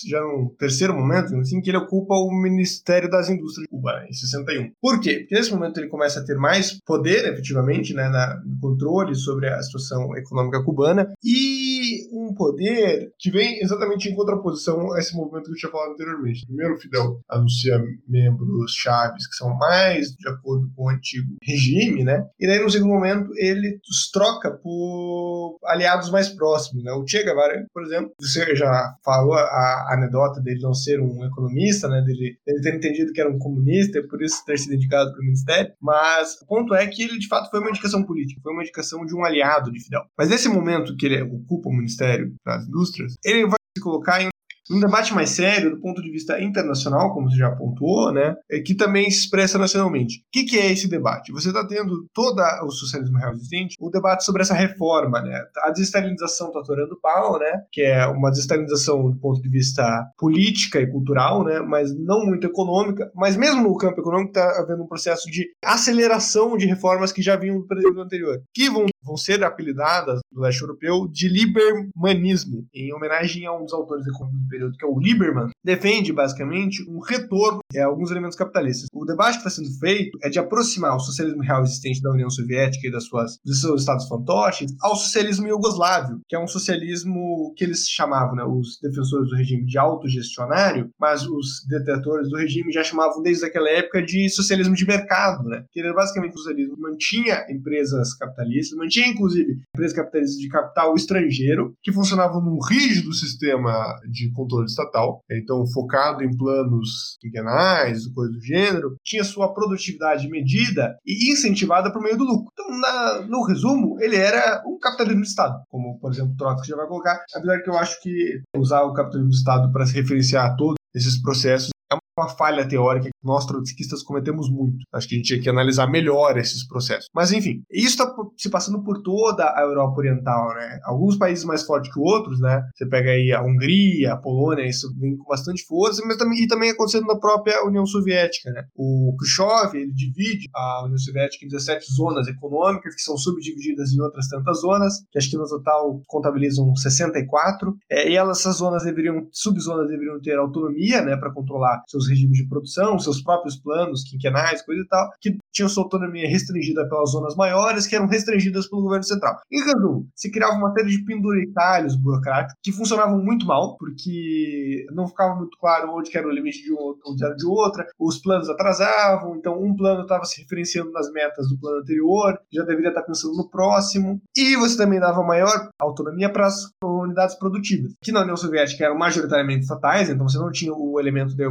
já 0.09 0.21
no 0.21 0.55
terceiro 0.59 0.95
momento, 0.95 1.35
assim, 1.37 1.61
que 1.61 1.71
ele 1.71 1.79
ocupa 1.79 2.15
o 2.15 2.31
Ministério 2.31 3.11
das 3.11 3.29
Indústrias 3.29 3.65
de 3.65 3.69
Cuba, 3.69 4.05
em 4.09 4.13
61. 4.13 4.71
Por 4.81 5.01
quê? 5.01 5.21
Porque 5.21 5.35
nesse 5.35 5.53
momento 5.53 5.79
ele 5.79 5.89
começa 5.89 6.21
a 6.21 6.25
ter 6.25 6.37
mais 6.37 6.79
poder, 6.85 7.33
efetivamente, 7.33 7.95
né, 7.95 8.09
na, 8.09 8.41
controle 8.61 9.15
sobre 9.15 9.49
a 9.49 9.63
situação 9.63 10.17
econômica 10.17 10.63
cubana 10.63 11.13
e 11.23 11.74
um 12.15 12.35
poder 12.35 13.13
que 13.19 13.31
vem 13.31 13.61
exatamente 13.61 14.09
em 14.09 14.15
contraposição 14.15 14.93
a 14.93 14.99
esse 14.99 15.15
movimento 15.15 15.47
que 15.47 15.53
eu 15.53 15.57
tinha 15.57 15.73
falado 15.73 15.93
anteriormente. 15.93 16.47
Primeiro, 16.47 16.79
Fidel 16.79 17.21
anuncia 17.29 17.83
membros 18.09 18.73
chaves 18.73 19.27
que 19.27 19.37
são 19.37 19.57
mais 19.57 20.11
de 20.11 20.29
acordo 20.29 20.71
com 20.75 20.85
o 20.85 20.91
antigo 20.91 21.37
regime, 21.43 22.05
né? 22.05 22.25
E 22.39 22.47
daí, 22.47 22.63
no 22.63 22.71
segundo 22.71 22.95
momento, 22.95 23.31
ele 23.37 23.81
os 23.89 24.11
troca 24.11 24.51
por 24.51 25.59
aliados 25.65 26.11
mais 26.11 26.29
próximos, 26.29 26.85
né? 26.85 26.93
O 26.93 27.07
Che 27.07 27.23
Guevara, 27.23 27.67
por 27.73 27.83
exemplo, 27.83 28.13
você 28.19 28.55
já 28.55 28.95
falou 29.05 29.35
a 29.35 29.95
anedota 29.95 30.41
dele 30.41 30.61
não 30.61 30.75
ser 30.75 31.01
um 31.01 31.25
economista, 31.25 31.89
né? 31.89 32.03
Dele, 32.03 32.39
dele 32.47 32.61
ter 32.61 32.77
entendido 32.77 33.13
que 33.13 33.21
era 33.21 33.31
um 33.31 33.39
comunista 33.39 33.99
e 33.99 34.07
por 34.07 34.23
isso 34.23 34.45
ter 34.45 34.59
sido 34.59 34.75
indicado 34.75 35.11
para 35.13 35.21
o 35.21 35.25
ministério, 35.25 35.73
mas 35.81 36.41
o 36.43 36.47
ponto 36.47 36.75
é 36.75 36.87
que 36.87 37.03
ele, 37.03 37.19
de 37.19 37.29
fato, 37.29 37.51
foi 37.51 37.61
uma 37.61 37.71
indicação 37.71 38.03
política, 38.05 38.41
foi 38.43 38.53
uma 38.53 38.63
indicação 38.63 39.05
de 39.05 39.15
um 39.15 39.25
aliado 39.25 39.73
de 39.73 39.83
Fidel. 39.83 40.03
Mas 40.17 40.31
nesse 40.31 40.49
momento 40.49 40.97
que 40.97 41.07
ele 41.07 41.23
ocupa 41.23 41.69
o 41.69 41.73
Ministério 41.73 42.04
das 42.45 42.67
Indústrias, 42.67 43.15
ele 43.25 43.47
vai 43.47 43.59
se 43.77 43.83
colocar 43.83 44.23
em 44.23 44.29
um 44.71 44.81
debate 44.81 45.13
mais 45.13 45.31
sério, 45.31 45.71
do 45.71 45.81
ponto 45.81 46.01
de 46.01 46.11
vista 46.11 46.41
internacional, 46.43 47.13
como 47.13 47.31
você 47.31 47.37
já 47.37 47.51
pontuou, 47.51 48.13
né, 48.13 48.35
é 48.51 48.61
que 48.61 48.75
também 48.75 49.11
se 49.11 49.21
expressa 49.21 49.59
nacionalmente. 49.59 50.19
O 50.19 50.23
que, 50.33 50.45
que 50.45 50.59
é 50.59 50.73
esse 50.73 50.89
debate? 50.89 51.33
Você 51.33 51.49
está 51.49 51.67
tendo 51.67 52.07
todo 52.15 52.41
o 52.63 52.71
socialismo 52.71 53.19
real 53.19 53.33
existente, 53.33 53.77
o 53.81 53.91
debate 53.91 54.25
sobre 54.25 54.43
essa 54.43 54.55
reforma, 54.55 55.21
né? 55.21 55.39
A 55.65 55.71
desestalinização 55.71 56.49
está 56.49 56.61
atorando 56.61 56.99
pau, 57.01 57.39
né? 57.39 57.63
Que 57.71 57.83
é 57.83 58.07
uma 58.07 58.31
desestalinização 58.31 59.11
do 59.11 59.19
ponto 59.19 59.41
de 59.41 59.49
vista 59.49 59.85
política 60.17 60.81
e 60.81 60.87
cultural, 60.87 61.45
né? 61.45 61.61
Mas 61.61 61.95
não 61.95 62.25
muito 62.25 62.47
econômica. 62.47 63.11
Mas 63.15 63.37
mesmo 63.37 63.63
no 63.63 63.77
campo 63.77 64.01
econômico 64.01 64.31
está 64.31 64.61
havendo 64.61 64.83
um 64.83 64.89
processo 64.89 65.31
de 65.31 65.47
aceleração 65.65 66.57
de 66.57 66.67
reformas 66.67 67.13
que 67.13 67.23
já 67.23 67.37
vinham 67.37 67.59
do 67.59 67.67
período 67.67 68.01
anterior, 68.01 68.41
que 68.55 68.71
vão, 68.71 68.87
vão 69.05 69.17
ser 69.17 69.43
apelidadas 69.45 70.21
do 70.33 70.41
leste 70.41 70.63
europeu 70.63 71.07
de 71.09 71.29
libermanismo, 71.29 72.67
em 72.75 72.93
homenagem 72.95 73.47
a 73.47 73.53
um 73.53 73.65
dos 73.65 73.73
autores 73.73 74.07
econômicos 74.07 74.49
período, 74.49 74.77
que 74.77 74.85
é 74.85 74.89
o 74.89 74.99
Lieberman, 74.99 75.51
defende 75.63 76.13
basicamente 76.13 76.83
um 76.89 77.01
retorno 77.01 77.61
a 77.77 77.85
alguns 77.85 78.11
elementos 78.11 78.37
capitalistas. 78.37 78.89
O 78.93 79.05
debate 79.05 79.33
que 79.33 79.49
está 79.49 79.51
sendo 79.51 79.71
feito 79.79 80.19
é 80.23 80.29
de 80.29 80.39
aproximar 80.39 80.97
o 80.97 81.01
socialismo 81.01 81.43
real 81.43 81.63
existente 81.63 82.01
da 82.01 82.11
União 82.11 82.31
Soviética 82.31 82.87
e 82.87 82.93
das 82.93 83.05
suas, 83.05 83.39
dos 83.45 83.61
seus 83.61 83.81
estados 83.81 84.09
fantoches 84.09 84.73
ao 84.81 84.97
socialismo 84.97 85.47
iugoslávio, 85.47 86.21
que 86.29 86.37
é 86.37 86.39
um 86.39 86.47
socialismo 86.47 87.53
que 87.57 87.65
eles 87.65 87.89
chamavam, 87.89 88.35
né, 88.35 88.45
os 88.45 88.79
defensores 88.81 89.29
do 89.29 89.37
regime 89.37 89.65
de 89.67 89.79
autogestionário, 89.79 90.91
mas 90.99 91.27
os 91.27 91.65
detratores 91.69 92.29
do 92.29 92.37
regime 92.37 92.73
já 92.73 92.85
chamavam 92.85 93.23
desde 93.23 93.45
aquela 93.45 93.69
época 93.71 94.03
de 94.03 94.29
socialismo 94.29 94.75
de 94.75 94.87
mercado, 94.87 95.49
né, 95.49 95.65
que 95.73 95.81
era 95.81 95.93
basicamente 95.93 96.35
o 96.35 96.39
socialismo 96.39 96.77
mantinha 96.79 97.45
empresas 97.51 98.15
capitalistas, 98.15 98.77
mantinha 98.79 98.94
inclusive 99.01 99.59
empresas 99.75 99.97
capitalistas 99.97 100.39
de 100.39 100.49
capital 100.49 100.95
estrangeiro, 100.95 101.75
que 101.83 101.93
funcionavam 101.93 102.41
num 102.43 102.59
rígido 102.59 103.13
sistema 103.13 103.99
de 104.11 104.31
controle 104.33 104.67
estatal, 104.67 105.21
então 105.31 105.67
focado 105.67 106.23
em 106.23 106.37
planos 106.37 107.17
quinquenais, 107.21 108.07
coisa 108.09 108.33
do 108.33 108.41
gênero, 108.41 108.97
tinha 109.05 109.25
sua 109.25 109.53
produtividade 109.53 110.29
medida 110.29 110.97
e 111.07 111.33
incentivada 111.33 111.93
por 111.93 112.03
meio 112.03 112.17
do 112.17 112.25
lucro. 112.25 112.51
Então, 112.53 112.81
na, 112.81 113.23
no 113.23 113.45
resumo, 113.45 113.97
ele 114.01 114.17
era 114.17 114.63
um 114.67 114.79
capitalismo 114.79 115.23
de 115.23 115.29
Estado, 115.29 115.63
como, 115.69 115.99
por 115.99 116.13
exemplo, 116.13 116.37
Trotsky 116.37 116.69
já 116.69 116.77
vai 116.77 116.87
colocar, 116.87 117.25
apesar 117.35 117.63
que 117.63 117.71
eu 117.71 117.79
acho 117.79 118.01
que 118.03 118.41
usar 118.57 118.83
o 118.83 118.93
capitalismo 118.93 119.31
de 119.31 119.37
Estado 119.37 119.73
para 119.73 119.87
se 119.87 119.95
referenciar 119.95 120.47
a 120.47 120.57
todos 120.57 120.77
esses 120.95 121.21
processos 121.21 121.75
uma 122.17 122.29
falha 122.29 122.67
teórica 122.67 123.07
que 123.07 123.27
nós 123.27 123.45
trotskistas 123.45 124.03
cometemos 124.03 124.49
muito. 124.51 124.85
Acho 124.93 125.09
que 125.09 125.15
a 125.17 125.19
gente 125.19 125.27
tinha 125.27 125.43
que 125.43 125.49
analisar 125.49 125.87
melhor 125.89 126.37
esses 126.39 126.67
processos. 126.67 127.09
Mas 127.15 127.33
enfim, 127.33 127.63
isso 127.71 127.91
está 127.91 128.15
se 128.37 128.49
passando 128.49 128.83
por 128.83 129.03
toda 129.03 129.45
a 129.57 129.63
Europa 129.63 129.99
Oriental, 129.99 130.55
né? 130.55 130.79
Alguns 130.85 131.17
países 131.17 131.45
mais 131.45 131.65
fortes 131.65 131.93
que 131.93 131.99
outros, 131.99 132.41
né? 132.41 132.63
Você 132.75 132.87
pega 132.87 133.11
aí 133.11 133.33
a 133.33 133.43
Hungria, 133.43 134.13
a 134.13 134.17
Polônia, 134.17 134.67
isso 134.67 134.93
vem 134.99 135.17
com 135.17 135.25
bastante 135.25 135.65
força, 135.65 136.03
mas 136.07 136.17
também, 136.17 136.43
e 136.43 136.47
também 136.47 136.71
acontecendo 136.71 137.07
na 137.07 137.19
própria 137.19 137.65
União 137.65 137.85
Soviética, 137.87 138.51
né? 138.51 138.65
O 138.77 139.15
Khrushchev, 139.19 139.75
ele 139.77 139.93
divide 139.93 140.49
a 140.55 140.85
União 140.85 140.99
Soviética 140.99 141.45
em 141.45 141.49
17 141.49 141.93
zonas 141.93 142.29
econômicas 142.29 142.95
que 142.95 143.03
são 143.03 143.17
subdivididas 143.17 143.93
em 143.93 144.01
outras 144.01 144.29
tantas 144.29 144.61
zonas, 144.61 145.05
que 145.11 145.19
acho 145.19 145.31
que 145.31 145.37
no 145.37 145.49
total 145.49 146.01
contabilizam 146.07 146.75
64, 146.77 147.77
é, 147.91 148.11
e 148.11 148.17
elas, 148.17 148.41
essas 148.41 148.57
zonas 148.57 148.85
deveriam, 148.85 149.27
subzonas 149.33 149.89
deveriam 149.89 150.21
ter 150.21 150.37
autonomia, 150.37 151.03
né, 151.03 151.17
para 151.17 151.33
controlar 151.33 151.83
seus 151.89 152.04
seus 152.05 152.09
regimes 152.09 152.39
de 152.39 152.49
produção, 152.49 152.99
seus 152.99 153.23
próprios 153.23 153.57
planos 153.57 154.05
quinquenais, 154.05 154.63
coisa 154.63 154.83
e 154.83 154.87
tal, 154.87 155.11
que 155.21 155.37
tinham 155.53 155.69
sua 155.69 155.85
autonomia 155.85 156.29
restringida 156.29 156.89
pelas 156.89 157.11
zonas 157.11 157.35
maiores, 157.37 157.87
que 157.87 157.97
eram 157.97 158.07
restringidas 158.07 158.69
pelo 158.69 158.83
governo 158.83 159.05
central. 159.05 159.39
Em 159.51 159.63
resumo, 159.65 160.07
se 160.15 160.31
criava 160.31 160.55
uma 160.55 160.73
série 160.73 160.91
de 160.91 161.05
penduricalhos 161.05 161.97
burocráticos 161.97 162.57
que 162.63 162.73
funcionavam 162.73 163.23
muito 163.23 163.47
mal, 163.47 163.77
porque 163.77 164.87
não 164.93 165.09
ficava 165.09 165.35
muito 165.35 165.57
claro 165.59 165.93
onde 165.95 166.17
era 166.17 166.27
o 166.27 166.31
limite 166.31 166.63
de 166.63 166.73
um, 166.73 166.95
onde 167.07 167.25
era 167.25 167.35
de 167.35 167.47
outra, 167.47 167.87
os 167.99 168.19
planos 168.19 168.49
atrasavam, 168.49 169.37
então 169.37 169.63
um 169.63 169.75
plano 169.75 170.03
estava 170.03 170.25
se 170.25 170.43
referenciando 170.43 170.91
nas 170.93 171.11
metas 171.13 171.49
do 171.49 171.59
plano 171.59 171.79
anterior, 171.79 172.39
já 172.53 172.65
deveria 172.65 172.89
estar 172.89 173.03
pensando 173.03 173.37
no 173.37 173.49
próximo, 173.49 174.21
e 174.37 174.57
você 174.57 174.77
também 174.77 175.01
dava 175.01 175.23
maior 175.23 175.69
autonomia 175.79 176.31
para 176.31 176.47
as 176.47 176.71
unidades 176.83 177.37
produtivas, 177.37 177.95
que 178.03 178.13
na 178.13 178.23
União 178.23 178.37
Soviética 178.37 178.85
eram 178.85 178.99
majoritariamente 178.99 179.63
estatais, 179.63 180.09
então 180.09 180.29
você 180.29 180.39
não 180.39 180.51
tinha 180.51 180.73
o 180.73 180.99
elemento 181.01 181.37
da 181.37 181.45